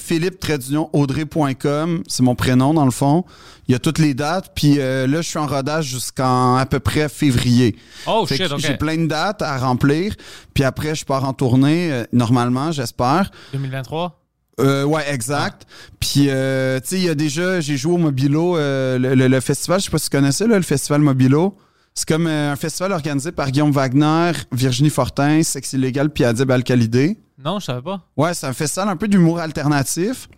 philippe-audrey.com, 0.93 2.03
c'est 2.07 2.23
mon 2.23 2.35
prénom 2.35 2.75
dans 2.75 2.85
le 2.85 2.91
fond. 2.91 3.25
Il 3.69 3.73
y 3.73 3.75
a 3.75 3.79
toutes 3.79 3.99
les 3.99 4.15
dates. 4.15 4.53
Puis 4.55 4.75
euh, 4.79 5.07
là, 5.07 5.23
je 5.23 5.29
suis 5.29 5.39
en 5.39 5.47
rodage 5.47 5.87
jusqu'en 5.87 6.57
à 6.57 6.67
peu 6.67 6.81
près 6.81 7.09
février. 7.09 7.77
Oh 8.07 8.27
Fait 8.27 8.37
shit, 8.37 8.49
que 8.49 8.55
ok. 8.55 8.59
J'ai 8.61 8.77
plein 8.77 8.97
de 8.97 9.07
dates 9.07 9.43
à 9.43 9.57
remplir. 9.59 10.15
Puis 10.55 10.65
après, 10.65 10.95
je 10.95 11.05
pars 11.05 11.25
en 11.25 11.33
tournée, 11.33 11.91
euh, 11.93 12.05
normalement, 12.13 12.73
j'espère. 12.73 13.31
2023? 13.53 14.19
Euh, 14.61 14.85
ouais, 14.85 15.03
exact. 15.11 15.67
Puis, 15.99 16.27
euh, 16.29 16.79
tu 16.81 16.89
sais, 16.89 16.97
il 16.97 17.05
y 17.05 17.09
a 17.09 17.15
déjà, 17.15 17.61
j'ai 17.61 17.77
joué 17.79 17.95
au 17.95 17.99
Mobilo, 17.99 18.57
euh, 18.59 18.99
le, 18.99 19.15
le- 19.15 19.29
le 19.29 19.41
festival, 19.41 19.81
je 19.81 19.87
sais 19.87 19.91
pas 19.91 19.97
si 19.99 20.11
tu 20.11 20.17
connais 20.17 20.31
ça, 20.33 20.47
là, 20.47 20.57
le 20.57 20.63
festival 20.63 21.01
Mobilo. 21.01 21.57
C'est 21.95 22.07
comme 22.07 22.27
euh, 22.27 22.53
un 22.53 22.57
festival 22.57 22.93
organisé 22.93 23.33
par 23.33 23.51
Guillaume 23.51 23.71
Wagner, 23.73 24.33
Virginie 24.53 24.91
Fortin, 24.91 25.43
Sexe 25.43 25.73
Illégal, 25.73 26.11
puis 26.11 26.25
Adib 26.25 26.51
Al-Khalidé. 26.51 27.19
Non, 27.45 27.59
je 27.59 27.67
savais 27.67 27.83
pas. 27.83 28.01
Ouais, 28.17 28.35
c'est 28.35 28.47
un 28.47 28.53
festival 28.53 28.89
un 28.89 28.97
peu 28.97 29.09
d'humour 29.09 29.39
alternatif. 29.41 30.29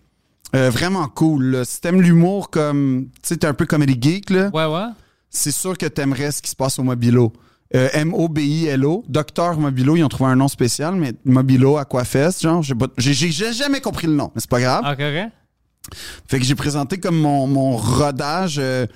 Euh, 0.54 0.70
vraiment 0.70 1.08
cool. 1.08 1.44
Là. 1.46 1.64
Si 1.64 1.80
t'aimes 1.80 2.00
l'humour 2.00 2.48
comme, 2.50 3.06
tu 3.22 3.28
sais, 3.28 3.36
t'es 3.36 3.46
un 3.46 3.54
peu 3.54 3.66
comedy 3.66 3.98
geek, 4.00 4.30
là, 4.30 4.50
Ouais, 4.54 4.66
ouais. 4.66 4.86
c'est 5.30 5.50
sûr 5.50 5.76
que 5.76 5.86
t'aimerais 5.86 6.30
ce 6.32 6.40
qui 6.42 6.50
se 6.50 6.56
passe 6.56 6.78
au 6.78 6.82
Mobilo. 6.84 7.32
Euh, 7.74 7.88
M-O-B-I-L-O. 7.92 9.04
Docteur 9.08 9.58
Mobilo, 9.58 9.96
ils 9.96 10.04
ont 10.04 10.08
trouvé 10.08 10.30
un 10.30 10.36
nom 10.36 10.46
spécial, 10.48 10.94
mais 10.94 11.12
Mobilo 11.24 11.76
Aquafest, 11.76 12.42
genre, 12.42 12.62
j'ai 12.62 12.74
pas- 12.74 12.86
jamais 12.96 13.80
compris 13.80 14.06
le 14.06 14.12
nom, 14.14 14.30
mais 14.34 14.40
c'est 14.40 14.50
pas 14.50 14.60
grave. 14.60 14.84
Ok, 14.84 15.00
ok. 15.00 15.32
Fait 16.28 16.38
que 16.38 16.44
j'ai 16.44 16.54
présenté 16.54 16.98
comme 16.98 17.18
mon, 17.18 17.46
mon 17.46 17.76
rodage. 17.76 18.56
euh, 18.58 18.86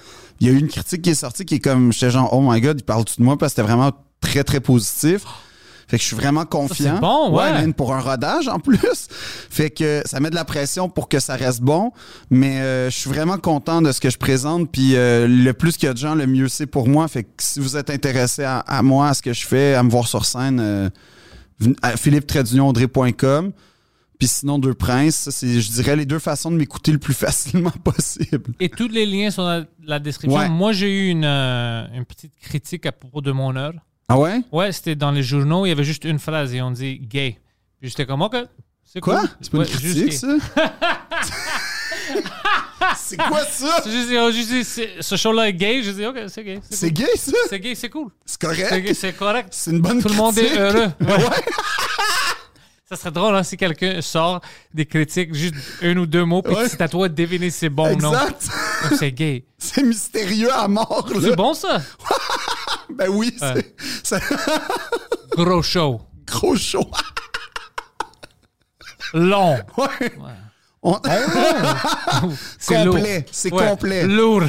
Il 0.40 0.46
y 0.46 0.50
a 0.50 0.52
eu 0.52 0.58
une 0.58 0.68
critique 0.68 1.02
qui 1.02 1.10
est 1.10 1.14
sortie 1.14 1.44
qui 1.44 1.56
est 1.56 1.60
comme, 1.60 1.92
j'étais 1.92 2.10
genre, 2.12 2.32
oh 2.32 2.40
my 2.40 2.60
god, 2.60 2.78
il 2.80 2.84
parle 2.84 3.04
tout 3.04 3.14
de 3.18 3.24
moi? 3.24 3.36
Parce 3.36 3.52
que 3.52 3.56
c'était 3.56 3.66
vraiment 3.66 3.90
très, 4.20 4.44
très 4.44 4.60
positif. 4.60 5.22
Fait 5.88 5.96
que 5.96 6.02
je 6.02 6.06
suis 6.08 6.16
vraiment 6.16 6.44
confiant. 6.44 6.96
c'est 6.96 7.00
bon, 7.00 7.34
ouais. 7.34 7.50
man, 7.50 7.72
pour 7.72 7.94
un 7.94 8.00
rodage 8.00 8.46
en 8.46 8.60
plus. 8.60 9.08
Fait 9.50 9.70
que 9.70 10.02
ça 10.04 10.20
met 10.20 10.28
de 10.30 10.34
la 10.34 10.44
pression 10.44 10.88
pour 10.90 11.08
que 11.08 11.18
ça 11.18 11.34
reste 11.34 11.62
bon. 11.62 11.92
Mais 12.30 12.60
euh, 12.60 12.90
je 12.90 12.96
suis 12.98 13.08
vraiment 13.08 13.38
content 13.38 13.80
de 13.80 13.90
ce 13.90 14.00
que 14.00 14.10
je 14.10 14.18
présente. 14.18 14.70
Puis 14.70 14.96
euh, 14.96 15.26
le 15.26 15.52
plus 15.54 15.78
qu'il 15.78 15.86
y 15.86 15.90
a 15.90 15.94
de 15.94 15.98
gens, 15.98 16.14
le 16.14 16.26
mieux 16.26 16.48
c'est 16.48 16.66
pour 16.66 16.88
moi. 16.88 17.08
Fait 17.08 17.24
que 17.24 17.30
si 17.38 17.58
vous 17.58 17.76
êtes 17.76 17.88
intéressé 17.88 18.44
à, 18.44 18.58
à 18.58 18.82
moi, 18.82 19.08
à 19.08 19.14
ce 19.14 19.22
que 19.22 19.32
je 19.32 19.46
fais, 19.46 19.74
à 19.74 19.82
me 19.82 19.90
voir 19.90 20.06
sur 20.06 20.26
scène, 20.26 20.60
euh, 20.60 20.90
à 21.82 21.96
philippe-audrey.com. 21.96 23.52
Puis 24.18 24.26
sinon, 24.26 24.58
Deux 24.58 24.74
Princes, 24.74 25.14
ça, 25.14 25.30
c'est, 25.30 25.60
je 25.60 25.70
dirais, 25.70 25.94
les 25.94 26.04
deux 26.04 26.18
façons 26.18 26.50
de 26.50 26.56
m'écouter 26.56 26.90
le 26.90 26.98
plus 26.98 27.14
facilement 27.14 27.70
possible. 27.84 28.52
Et 28.58 28.68
tous 28.68 28.88
les 28.88 29.06
liens 29.06 29.30
sont 29.30 29.44
dans 29.44 29.64
la 29.84 30.00
description. 30.00 30.38
Ouais. 30.38 30.48
Moi, 30.48 30.72
j'ai 30.72 30.90
eu 30.90 31.08
une, 31.10 31.24
euh, 31.24 31.86
une 31.94 32.04
petite 32.04 32.32
critique 32.40 32.84
à 32.86 32.92
propos 32.92 33.20
de 33.20 33.30
mon 33.32 33.54
heure. 33.56 33.74
Ah 34.10 34.18
ouais? 34.18 34.40
Ouais, 34.52 34.72
c'était 34.72 34.94
dans 34.96 35.10
les 35.10 35.22
journaux. 35.22 35.66
Il 35.66 35.68
y 35.68 35.72
avait 35.72 35.84
juste 35.84 36.04
une 36.04 36.18
phrase 36.18 36.54
et 36.54 36.62
on 36.62 36.70
dit 36.70 36.98
gay. 36.98 37.38
Puis 37.80 37.90
j'étais 37.90 38.06
comme, 38.06 38.22
OK. 38.22 38.36
C'est 38.84 39.00
Quoi? 39.00 39.20
cool. 39.20 39.28
C'est 39.40 39.52
pas 39.52 39.58
Ouais, 39.58 39.64
une 39.66 39.70
critique, 39.70 40.12
ça? 40.14 40.28
c'est 42.96 43.16
quoi 43.18 43.44
ça? 43.44 43.82
Juste, 44.32 44.62
c'est- 44.64 45.02
ce 45.02 45.16
show-là 45.16 45.48
est 45.48 45.52
gay. 45.52 45.82
Je 45.82 45.90
dis, 45.90 46.06
OK, 46.06 46.16
c'est 46.28 46.42
gay. 46.42 46.58
C'est 46.70 46.88
cool. 46.88 47.04
gay, 47.04 47.16
ça? 47.16 47.32
C'est 47.50 47.60
gay, 47.60 47.74
c'est 47.74 47.90
cool. 47.90 48.08
C'est 48.24 48.40
correct? 48.40 48.94
c'est 48.94 49.12
correct. 49.12 49.48
C'est 49.52 49.72
une 49.72 49.80
bonne 49.80 50.00
Tout 50.00 50.08
le 50.08 50.14
monde 50.14 50.38
est 50.38 50.56
heureux. 50.58 50.88
Ouais. 51.00 51.24
Ça 52.88 52.96
serait 52.96 53.10
drôle 53.10 53.36
hein, 53.36 53.42
si 53.42 53.58
quelqu'un 53.58 54.00
sort 54.00 54.40
des 54.72 54.86
critiques, 54.86 55.34
juste 55.34 55.54
un 55.82 55.94
ou 55.98 56.06
deux 56.06 56.24
mots, 56.24 56.40
puis 56.40 56.54
Ouais. 56.54 56.66
c'est 56.70 56.80
à 56.80 56.88
toi 56.88 57.06
de 57.10 57.14
deviner 57.14 57.50
si 57.50 57.58
c'est 57.58 57.68
bon 57.68 57.94
ou 57.94 58.00
non. 58.00 58.12
Exact. 58.14 58.48
C'est 58.98 59.12
gay. 59.12 59.44
C'est 59.58 59.82
mystérieux 59.82 60.50
à 60.50 60.66
mort. 60.68 61.06
C'est 61.20 61.36
bon, 61.36 61.52
ça? 61.52 61.82
Ben 62.94 63.08
oui, 63.10 63.36
Ouais. 63.40 63.74
c'est 64.02 64.20
Gros 65.36 65.62
show. 65.62 66.00
gros 66.26 66.56
chaud. 66.56 66.90
Long. 69.14 69.58
Ouais. 69.76 70.12
On- 70.90 70.98
C'est 72.58 72.84
lourd. 72.84 72.94
Complet, 72.96 73.26
c'est 73.30 73.52
Ouais. 73.52 73.66
complet. 73.68 74.06
Lourd. 74.06 74.42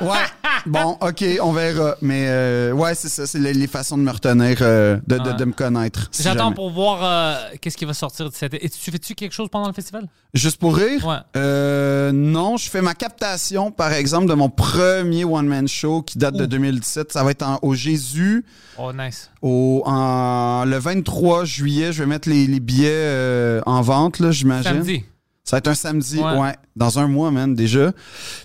Ouais. 0.00 0.08
Bon, 0.66 0.96
OK, 1.02 1.22
on 1.42 1.52
verra. 1.52 1.94
Mais 2.00 2.24
euh, 2.26 2.72
ouais, 2.72 2.94
c'est 2.94 3.10
ça. 3.10 3.26
C'est 3.26 3.38
les, 3.38 3.52
les 3.52 3.66
façons 3.66 3.98
de 3.98 4.02
me 4.02 4.10
retenir, 4.10 4.56
euh, 4.62 4.96
de, 5.06 5.18
de- 5.18 5.28
Ouais. 5.30 5.34
de 5.34 5.44
me 5.44 5.52
connaître. 5.52 6.08
si 6.10 6.22
J'attends 6.22 6.44
jamais. 6.44 6.54
pour 6.54 6.70
voir 6.70 7.00
euh, 7.02 7.34
qu'est-ce 7.60 7.76
qui 7.76 7.84
va 7.84 7.92
sortir 7.92 8.30
de 8.30 8.34
cette. 8.34 8.54
Et 8.54 8.70
tu 8.70 8.90
fais-tu 8.90 9.14
quelque 9.14 9.32
chose 9.34 9.48
pendant 9.50 9.66
le 9.66 9.74
festival? 9.74 10.06
Juste 10.32 10.56
pour 10.58 10.74
rire? 10.74 11.06
Ouais. 11.06 11.16
Euh, 11.36 12.12
non, 12.12 12.56
je 12.56 12.70
fais 12.70 12.80
ma 12.80 12.94
captation, 12.94 13.70
par 13.72 13.92
exemple, 13.92 14.26
de 14.26 14.32
mon 14.34 14.48
premier 14.48 15.24
one-man 15.26 15.68
show 15.68 16.00
qui 16.00 16.16
date 16.16 16.34
de 16.36 16.44
Ouh. 16.44 16.46
2017. 16.46 17.12
Ça 17.12 17.22
va 17.24 17.32
être 17.32 17.42
en- 17.42 17.58
au 17.60 17.74
Jésus. 17.74 18.46
Oh, 18.78 18.90
nice. 18.96 19.30
Au, 19.42 19.82
en, 19.84 20.64
le 20.64 20.78
23 20.78 21.44
juillet, 21.44 21.92
je 21.92 22.02
vais 22.02 22.06
mettre 22.08 22.26
les, 22.30 22.46
les 22.46 22.60
billets 22.60 22.88
euh, 22.90 23.60
en 23.66 23.82
vente, 23.82 24.18
là, 24.18 24.30
j'imagine. 24.30 24.72
Samedi. 24.72 25.04
Ça 25.44 25.56
va 25.56 25.58
être 25.58 25.68
un 25.68 25.74
samedi, 25.74 26.18
ouais. 26.20 26.38
Ouais. 26.38 26.56
dans 26.74 26.98
un 26.98 27.06
mois, 27.06 27.30
man, 27.30 27.54
déjà. 27.54 27.92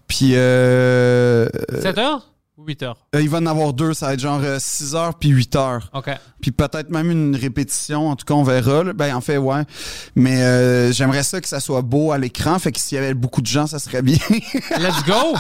Puis, 0.07 0.31
euh, 0.35 1.47
7 1.81 1.97
heures? 1.97 2.34
8 2.69 2.83
heures? 2.83 2.97
euh, 3.15 3.21
il 3.21 3.29
va 3.29 3.39
en 3.39 3.45
avoir 3.45 3.73
deux. 3.73 3.93
Ça 3.93 4.07
va 4.07 4.13
être 4.13 4.19
genre 4.19 4.41
6 4.57 4.95
heures 4.95 5.15
puis 5.15 5.29
8 5.29 5.55
heures. 5.55 5.89
OK. 5.93 6.09
Puis 6.41 6.51
peut-être 6.51 6.89
même 6.89 7.11
une 7.11 7.35
répétition. 7.35 8.09
En 8.09 8.15
tout 8.15 8.25
cas, 8.25 8.33
on 8.33 8.43
verra. 8.43 8.83
là. 8.83 8.93
Ben, 8.93 9.15
en 9.15 9.21
fait, 9.21 9.37
ouais. 9.37 9.63
Mais 10.15 10.41
euh, 10.41 10.91
j'aimerais 10.91 11.23
ça 11.23 11.41
que 11.41 11.47
ça 11.47 11.59
soit 11.59 11.81
beau 11.81 12.11
à 12.11 12.17
l'écran. 12.17 12.57
Fait 12.59 12.71
que 12.71 12.79
s'il 12.79 12.95
y 12.95 12.99
avait 12.99 13.13
beaucoup 13.13 13.41
de 13.41 13.47
gens, 13.47 13.67
ça 13.67 13.79
serait 13.79 14.01
bien. 14.01 14.17
Let's 14.79 15.03
go! 15.05 15.35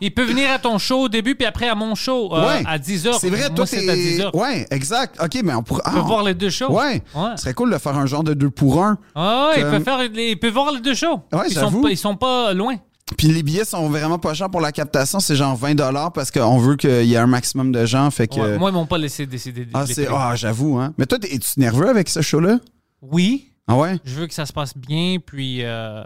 Il 0.00 0.12
peut 0.12 0.24
venir 0.24 0.50
à 0.50 0.58
ton 0.58 0.76
show 0.78 1.02
au 1.02 1.08
début, 1.08 1.34
puis 1.34 1.46
après 1.46 1.68
à 1.68 1.74
mon 1.74 1.94
show 1.94 2.30
euh, 2.34 2.46
Ouais. 2.48 2.62
à 2.66 2.78
10 2.78 3.06
heures. 3.06 3.20
C'est 3.20 3.30
vrai, 3.30 3.48
toi, 3.54 3.64
c'est 3.66 3.88
à 3.88 3.94
10 3.94 4.20
heures. 4.22 4.34
Ouais, 4.34 4.66
exact. 4.70 5.16
OK, 5.22 5.38
mais 5.44 5.54
on 5.54 5.62
pourrait... 5.62 5.82
Il 5.86 5.92
peut 5.92 5.98
voir 6.00 6.22
les 6.24 6.34
deux 6.34 6.50
shows. 6.50 6.70
Ouais. 6.72 7.02
Ouais. 7.14 7.30
Ce 7.36 7.42
serait 7.42 7.54
cool 7.54 7.70
de 7.72 7.78
faire 7.78 7.96
un 7.96 8.06
genre 8.06 8.24
de 8.24 8.34
deux 8.34 8.50
pour 8.50 8.82
un. 8.82 8.98
Ah 9.14 9.50
ouais, 9.50 9.60
il 9.60 9.64
peut, 9.70 9.80
faire, 9.84 10.02
il 10.02 10.38
peut 10.38 10.50
voir 10.50 10.72
les 10.72 10.80
deux 10.80 10.94
shows. 10.94 11.20
Ouais, 11.32 11.44
ils, 11.48 11.54
sont 11.54 11.86
ils 11.88 11.96
sont 11.96 12.16
pas 12.16 12.52
loin. 12.54 12.74
Puis 13.16 13.28
les 13.28 13.42
billets 13.42 13.64
sont 13.64 13.88
vraiment 13.88 14.18
pas 14.18 14.34
chers 14.34 14.50
pour 14.50 14.60
la 14.60 14.72
captation. 14.72 15.20
C'est 15.20 15.36
genre 15.36 15.56
20 15.56 15.76
parce 16.12 16.30
qu'on 16.30 16.58
veut 16.58 16.76
qu'il 16.76 17.04
y 17.06 17.14
ait 17.14 17.18
un 17.18 17.26
maximum 17.26 17.72
de 17.72 17.84
gens. 17.86 18.10
Fait 18.10 18.28
que... 18.28 18.40
Ouais, 18.40 18.58
Moi, 18.58 18.70
ils 18.70 18.74
m'ont 18.74 18.86
pas 18.86 18.98
laissé 18.98 19.26
décider. 19.26 19.66
ah, 19.74 19.86
c'est... 19.86 20.06
Ah, 20.08 20.34
j'avoue, 20.36 20.78
hein. 20.78 20.92
Mais 20.98 21.06
toi, 21.06 21.18
es-tu 21.22 21.60
nerveux 21.60 21.88
avec 21.88 22.08
ce 22.08 22.20
show-là? 22.22 22.58
Oui, 23.02 23.52
Ah 23.66 23.76
ouais? 23.76 23.98
Je 24.04 24.14
veux 24.14 24.26
que 24.26 24.34
ça 24.34 24.46
se 24.46 24.52
passe 24.52 24.76
bien, 24.76 25.18
puis 25.24 25.62
euh, 25.62 26.04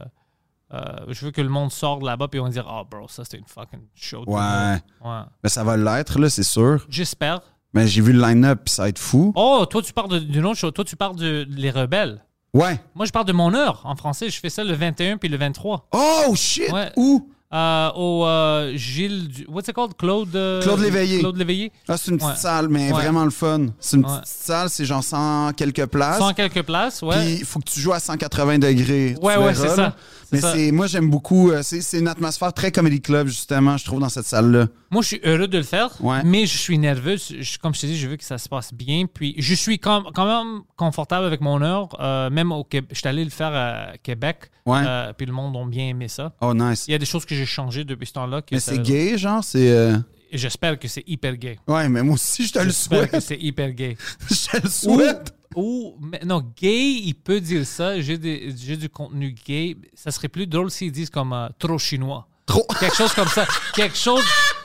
euh, 0.72 0.82
je 1.08 1.24
veux 1.26 1.30
que 1.30 1.40
le 1.40 1.48
monde 1.48 1.70
sorte 1.72 2.00
de 2.00 2.06
là-bas, 2.06 2.28
puis 2.28 2.40
on 2.40 2.44
va 2.44 2.50
dire, 2.50 2.66
oh, 2.70 2.82
bro, 2.90 3.08
ça 3.08 3.24
c'était 3.24 3.38
une 3.38 3.46
fucking 3.46 3.80
show. 3.94 4.24
Ouais. 4.26 4.76
Ouais. 5.04 5.20
Mais 5.42 5.48
ça 5.50 5.64
va 5.64 5.76
l'être, 5.76 6.18
là, 6.18 6.28
c'est 6.28 6.42
sûr. 6.42 6.84
J'espère. 6.88 7.40
Mais 7.74 7.86
j'ai 7.86 8.00
vu 8.00 8.12
le 8.12 8.20
line-up, 8.20 8.68
ça 8.68 8.82
va 8.82 8.88
être 8.88 8.98
fou. 8.98 9.32
Oh, 9.36 9.64
toi, 9.68 9.82
tu 9.82 9.92
parles 9.92 10.20
d'une 10.20 10.46
autre 10.46 10.58
chose. 10.58 10.72
Toi, 10.74 10.84
tu 10.84 10.96
parles 10.96 11.16
de 11.16 11.46
Les 11.50 11.70
Rebelles. 11.70 12.24
Ouais. 12.58 12.80
Moi, 12.94 13.06
je 13.06 13.12
parle 13.12 13.26
de 13.26 13.32
mon 13.32 13.54
heure 13.54 13.82
en 13.84 13.94
français. 13.94 14.30
Je 14.30 14.40
fais 14.40 14.50
ça 14.50 14.64
le 14.64 14.74
21 14.74 15.16
puis 15.16 15.28
le 15.28 15.36
23. 15.36 15.86
Oh, 15.92 16.34
shit! 16.34 16.70
Ouais. 16.72 16.90
Où? 16.96 17.28
Euh, 17.50 17.90
au 17.94 18.26
euh, 18.26 18.76
Gilles. 18.76 19.28
Du... 19.28 19.46
What's 19.48 19.68
it 19.68 19.74
called? 19.74 19.96
Claude. 19.96 20.34
euh, 20.36 20.60
Claude 20.60 20.80
Léveillé. 20.80 21.20
Claude 21.20 21.36
Léveillé. 21.38 21.72
Ah, 21.88 21.96
c'est 21.96 22.10
une 22.10 22.18
petite 22.18 22.30
Ouais. 22.32 22.36
salle, 22.36 22.68
mais 22.68 22.88
Ouais. 22.92 23.00
vraiment 23.00 23.24
le 23.24 23.30
fun. 23.30 23.68
C'est 23.80 23.96
une 23.96 24.04
Ouais. 24.04 24.18
petite 24.20 24.26
salle, 24.26 24.68
c'est 24.68 24.84
genre 24.84 25.02
100 25.02 25.52
quelques 25.56 25.86
places. 25.86 26.18
Sans 26.18 26.34
quelques 26.34 26.62
places, 26.62 27.00
ouais. 27.00 27.16
Puis 27.16 27.34
il 27.40 27.44
faut 27.46 27.58
que 27.60 27.70
tu 27.70 27.80
joues 27.80 27.94
à 27.94 28.00
180 28.00 28.58
degrés. 28.58 29.14
Ouais, 29.22 29.36
ouais, 29.38 29.54
c'est 29.54 29.68
ça. 29.70 29.94
Mais 30.32 30.40
c'est, 30.40 30.70
moi, 30.72 30.86
j'aime 30.86 31.08
beaucoup. 31.10 31.50
euh, 31.50 31.60
C'est, 31.62 31.98
une 31.98 32.08
atmosphère 32.08 32.52
très 32.52 32.70
comedy 32.72 33.00
club, 33.00 33.28
justement, 33.28 33.76
je 33.76 33.84
trouve, 33.84 34.00
dans 34.00 34.08
cette 34.08 34.26
salle-là. 34.26 34.66
Moi, 34.90 35.02
je 35.02 35.06
suis 35.08 35.20
heureux 35.24 35.48
de 35.48 35.58
le 35.58 35.64
faire, 35.64 35.90
Ouais. 36.02 36.22
mais 36.24 36.46
je 36.46 36.56
suis 36.58 36.78
nerveux. 36.78 37.16
Je- 37.16 37.58
comme 37.58 37.74
je 37.74 37.80
te 37.80 37.86
dis, 37.86 37.98
je 37.98 38.08
veux 38.08 38.16
que 38.16 38.24
ça 38.24 38.38
se 38.38 38.48
passe 38.48 38.72
bien. 38.74 39.04
Puis, 39.12 39.34
je 39.38 39.54
suis 39.54 39.78
quand, 39.78 40.04
quand 40.14 40.26
même 40.26 40.62
confortable 40.76 41.24
avec 41.26 41.40
mon 41.40 41.62
heure. 41.62 41.88
euh, 42.00 42.30
même 42.30 42.52
au 42.52 42.64
Québec. 42.64 42.90
Je 42.92 42.98
suis 42.98 43.08
allé 43.08 43.24
le 43.24 43.30
faire 43.30 43.54
à 43.54 43.92
Québec. 44.02 44.50
Ouais. 44.66 44.80
euh, 44.84 45.12
puis, 45.16 45.26
le 45.26 45.32
monde 45.32 45.56
a 45.56 45.64
bien 45.68 45.88
aimé 45.88 46.08
ça. 46.08 46.34
Oh, 46.40 46.52
nice. 46.54 46.84
Il 46.88 46.92
y 46.92 46.94
a 46.94 46.98
des 46.98 47.06
choses 47.06 47.24
que 47.24 47.34
j'ai 47.34 47.46
changées 47.46 47.84
depuis 47.84 48.06
ce 48.06 48.12
temps-là. 48.14 48.42
Mais 48.52 48.60
c'est 48.60 48.78
gay, 48.82 49.16
genre, 49.18 49.42
c'est. 49.42 49.70
euh, 49.70 49.96
J'espère 50.30 50.78
que 50.78 50.88
c'est 50.88 51.04
hyper 51.06 51.36
gay. 51.38 51.58
Ouais, 51.66 51.88
mais 51.88 52.02
moi 52.02 52.14
aussi, 52.16 52.46
je 52.46 52.52
te 52.52 52.58
le 52.58 52.66
J'espère 52.66 53.04
que 53.04 53.08
souhaite. 53.18 53.22
c'est 53.22 53.38
hyper 53.40 53.72
gay. 53.72 53.96
je 54.30 54.34
te 54.50 54.56
le 54.58 54.66
Ou, 54.66 54.70
souhaite. 54.70 55.34
Ou- 55.60 55.96
mais 56.00 56.20
non, 56.24 56.42
gay, 56.60 56.92
il 56.92 57.14
peut 57.14 57.40
dire 57.40 57.66
ça. 57.66 58.00
J'ai 58.00 58.16
du 58.18 58.88
contenu 58.88 59.34
gay. 59.46 59.76
Ça 59.94 60.10
serait 60.10 60.28
plus 60.28 60.46
drôle 60.46 60.70
s'ils 60.70 60.92
disent 60.92 61.10
comme 61.10 61.32
euh, 61.32 61.48
trop 61.58 61.78
chinois. 61.78 62.26
Trop. 62.46 62.66
Quelque 62.80 62.96
chose 62.96 63.12
comme 63.12 63.28
ça. 63.28 63.46
Quelque 63.74 63.96
chose 63.96 64.22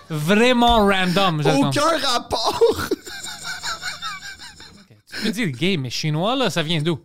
vraiment 0.10 0.86
random. 0.88 1.42
Aucun 1.46 1.98
rapport. 1.98 2.62
Tu 5.16 5.22
peux 5.24 5.32
dire 5.32 5.48
gay, 5.50 5.78
mais 5.78 5.90
chinois, 5.90 6.36
là, 6.36 6.50
ça 6.50 6.64
vient 6.64 6.82
d'où? 6.82 7.00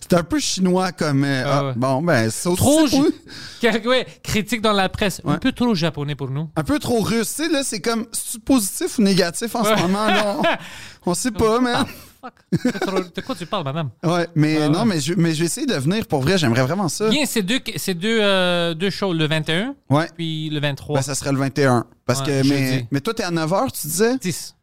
C'est 0.00 0.12
un 0.14 0.22
peu 0.24 0.38
chinois 0.38 0.92
comme. 0.92 1.24
euh, 1.24 1.42
Ah 1.46 1.58
ah, 1.58 1.64
ouais. 1.68 1.72
Bon, 1.76 2.02
ben, 2.02 2.30
c'est 2.30 2.48
aussi. 2.48 2.58
Trop. 2.62 2.86
Quel- 3.60 3.86
ouais, 3.88 4.06
critique 4.22 4.60
dans 4.60 4.72
la 4.72 4.88
presse. 4.88 5.20
Un 5.24 5.38
peu 5.38 5.52
trop 5.52 5.74
japonais 5.74 6.14
pour 6.14 6.28
nous. 6.30 6.50
Un 6.56 6.64
peu 6.64 6.78
trop 6.78 7.00
russe. 7.00 7.34
Tu 7.34 7.44
sais, 7.44 7.48
là, 7.48 7.62
c'est 7.64 7.80
comme. 7.80 8.06
Positif 8.44 8.98
ou 8.98 9.02
négatif 9.02 9.54
en 9.54 9.64
ce 9.64 9.80
moment? 9.80 10.06
là? 10.06 10.36
On, 10.38 10.42
on 11.10 11.14
sait 11.14 11.30
pas, 11.30 11.60
man. 11.60 11.86
Fuck. 12.22 12.34
C'est 12.52 13.16
De 13.16 13.20
quoi 13.20 13.34
tu 13.34 13.46
parles, 13.46 13.64
madame? 13.64 13.90
Ouais, 14.04 14.28
mais 14.36 14.62
Ah, 14.62 14.68
non, 14.68 14.84
mais 14.84 15.00
je, 15.00 15.12
mais 15.14 15.34
je 15.34 15.40
vais 15.40 15.46
essayer 15.46 15.66
de 15.66 15.74
venir 15.74 16.06
pour 16.06 16.20
vrai. 16.22 16.38
J'aimerais 16.38 16.62
vraiment 16.62 16.88
ça. 16.88 17.08
Bien, 17.10 17.24
c'est 17.26 17.42
deux, 17.42 17.58
c'est 17.76 17.94
deux, 17.94 18.18
euh, 18.22 18.74
deux 18.74 18.90
shows, 18.90 19.12
le 19.12 19.26
21 19.26 19.74
Ouais. 19.90 20.08
puis 20.14 20.48
le 20.48 20.60
23. 20.60 20.94
Ben, 20.96 21.02
ça 21.02 21.14
serait 21.16 21.32
le 21.32 21.38
21. 21.38 21.84
Parce 22.06 22.20
Ouais, 22.20 22.26
que, 22.42 22.48
mais, 22.48 22.86
mais 22.92 23.00
toi, 23.00 23.12
t'es 23.12 23.24
à 23.24 23.30
9h, 23.32 23.72
tu 23.72 23.86
disais? 23.88 24.16
10. 24.18 24.54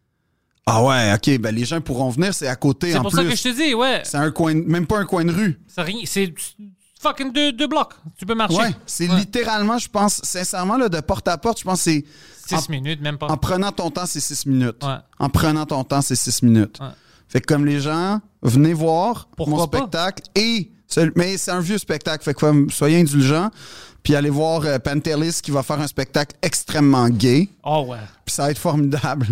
Ah 0.66 0.82
ouais, 0.82 1.12
ok. 1.14 1.38
Ben, 1.38 1.54
les 1.54 1.64
gens 1.66 1.80
pourront 1.82 2.08
venir, 2.10 2.32
c'est 2.32 2.46
à 2.48 2.56
côté 2.56 2.92
C'est 2.92 2.98
en 2.98 3.02
pour 3.02 3.10
plus. 3.10 3.18
ça 3.18 3.24
que 3.30 3.36
je 3.36 3.42
te 3.42 3.48
dis, 3.62 3.74
ouais. 3.74 4.00
C'est 4.04 4.16
un 4.16 4.30
coin, 4.30 4.54
même 4.54 4.86
pas 4.86 4.98
un 4.98 5.04
coin 5.04 5.24
de 5.24 5.32
rue. 5.32 5.60
C'est 5.66 5.82
rien. 5.82 6.00
C'est 6.06 6.32
fucking 7.00 7.32
deux, 7.32 7.52
deux 7.52 7.66
blocs. 7.66 7.92
Tu 8.16 8.24
peux 8.24 8.34
marcher. 8.34 8.56
Ouais, 8.56 8.70
c'est 8.86 9.08
Ouais. 9.08 9.16
littéralement, 9.16 9.76
je 9.78 9.88
pense, 9.88 10.20
sincèrement, 10.22 10.76
là, 10.78 10.88
de 10.88 11.00
porte 11.00 11.28
à 11.28 11.36
porte, 11.36 11.58
je 11.58 11.64
pense 11.64 11.84
que 11.84 11.90
c'est. 11.90 12.04
6 12.46 12.54
en- 12.54 12.70
minutes, 12.70 13.00
même 13.02 13.18
pas. 13.18 13.26
En 13.26 13.36
prenant 13.36 13.70
ton 13.70 13.90
temps, 13.90 14.06
c'est 14.06 14.20
6 14.20 14.46
minutes. 14.46 14.82
Ouais. 14.82 14.96
En 15.18 15.28
prenant 15.28 15.66
ton 15.66 15.84
temps, 15.84 16.00
c'est 16.02 16.16
6 16.16 16.42
minutes. 16.42 16.78
Fait 17.30 17.40
que 17.40 17.46
comme 17.46 17.64
les 17.64 17.80
gens, 17.80 18.20
venez 18.42 18.74
voir 18.74 19.28
Pourquoi 19.36 19.56
mon 19.60 19.66
pas? 19.68 19.78
spectacle 19.78 20.22
et. 20.34 20.70
Mais 21.14 21.36
c'est 21.38 21.52
un 21.52 21.60
vieux 21.60 21.78
spectacle, 21.78 22.24
fait 22.24 22.34
que 22.34 22.40
comme, 22.40 22.68
soyez 22.70 23.00
indulgents. 23.00 23.50
Puis 24.02 24.16
allez 24.16 24.30
voir 24.30 24.62
euh, 24.64 24.78
Pantelis 24.78 25.40
qui 25.42 25.50
va 25.50 25.62
faire 25.62 25.78
un 25.78 25.86
spectacle 25.86 26.34
extrêmement 26.42 27.06
gay. 27.10 27.48
Oh, 27.62 27.84
ouais. 27.90 27.98
Puis 28.24 28.34
ça 28.34 28.44
va 28.44 28.50
être 28.50 28.58
formidable. 28.58 29.26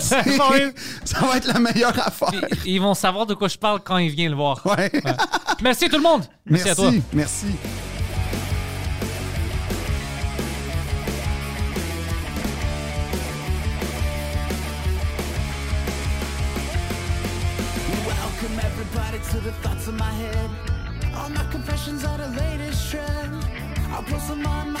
Ça 0.00 0.22
va 0.22 0.56
être- 0.58 0.74
ça 1.04 1.20
va 1.20 1.36
être 1.36 1.46
la 1.52 1.60
meilleure 1.60 1.96
affaire. 2.04 2.32
Ils 2.64 2.80
vont 2.80 2.94
savoir 2.94 3.26
de 3.26 3.34
quoi 3.34 3.46
je 3.48 3.58
parle 3.58 3.80
quand 3.84 3.98
ils 3.98 4.10
viennent 4.10 4.30
le 4.30 4.36
voir. 4.36 4.66
Ouais. 4.66 4.90
Merci 5.62 5.88
tout 5.90 5.96
le 5.98 6.02
monde. 6.02 6.24
Merci, 6.46 6.70
à 6.70 6.74
toi. 6.74 6.90
Merci. 7.12 7.46
The 19.44 19.52
thoughts 19.60 19.88
in 19.88 19.96
my 19.98 20.10
head. 20.10 20.50
All 21.16 21.28
my 21.28 21.44
confessions 21.50 22.02
are 22.02 22.16
the 22.16 22.28
latest 22.28 22.90
trend. 22.90 23.44
I'll 23.92 24.02
post 24.02 24.28
them 24.28 24.46
on 24.46 24.72
my 24.72 24.80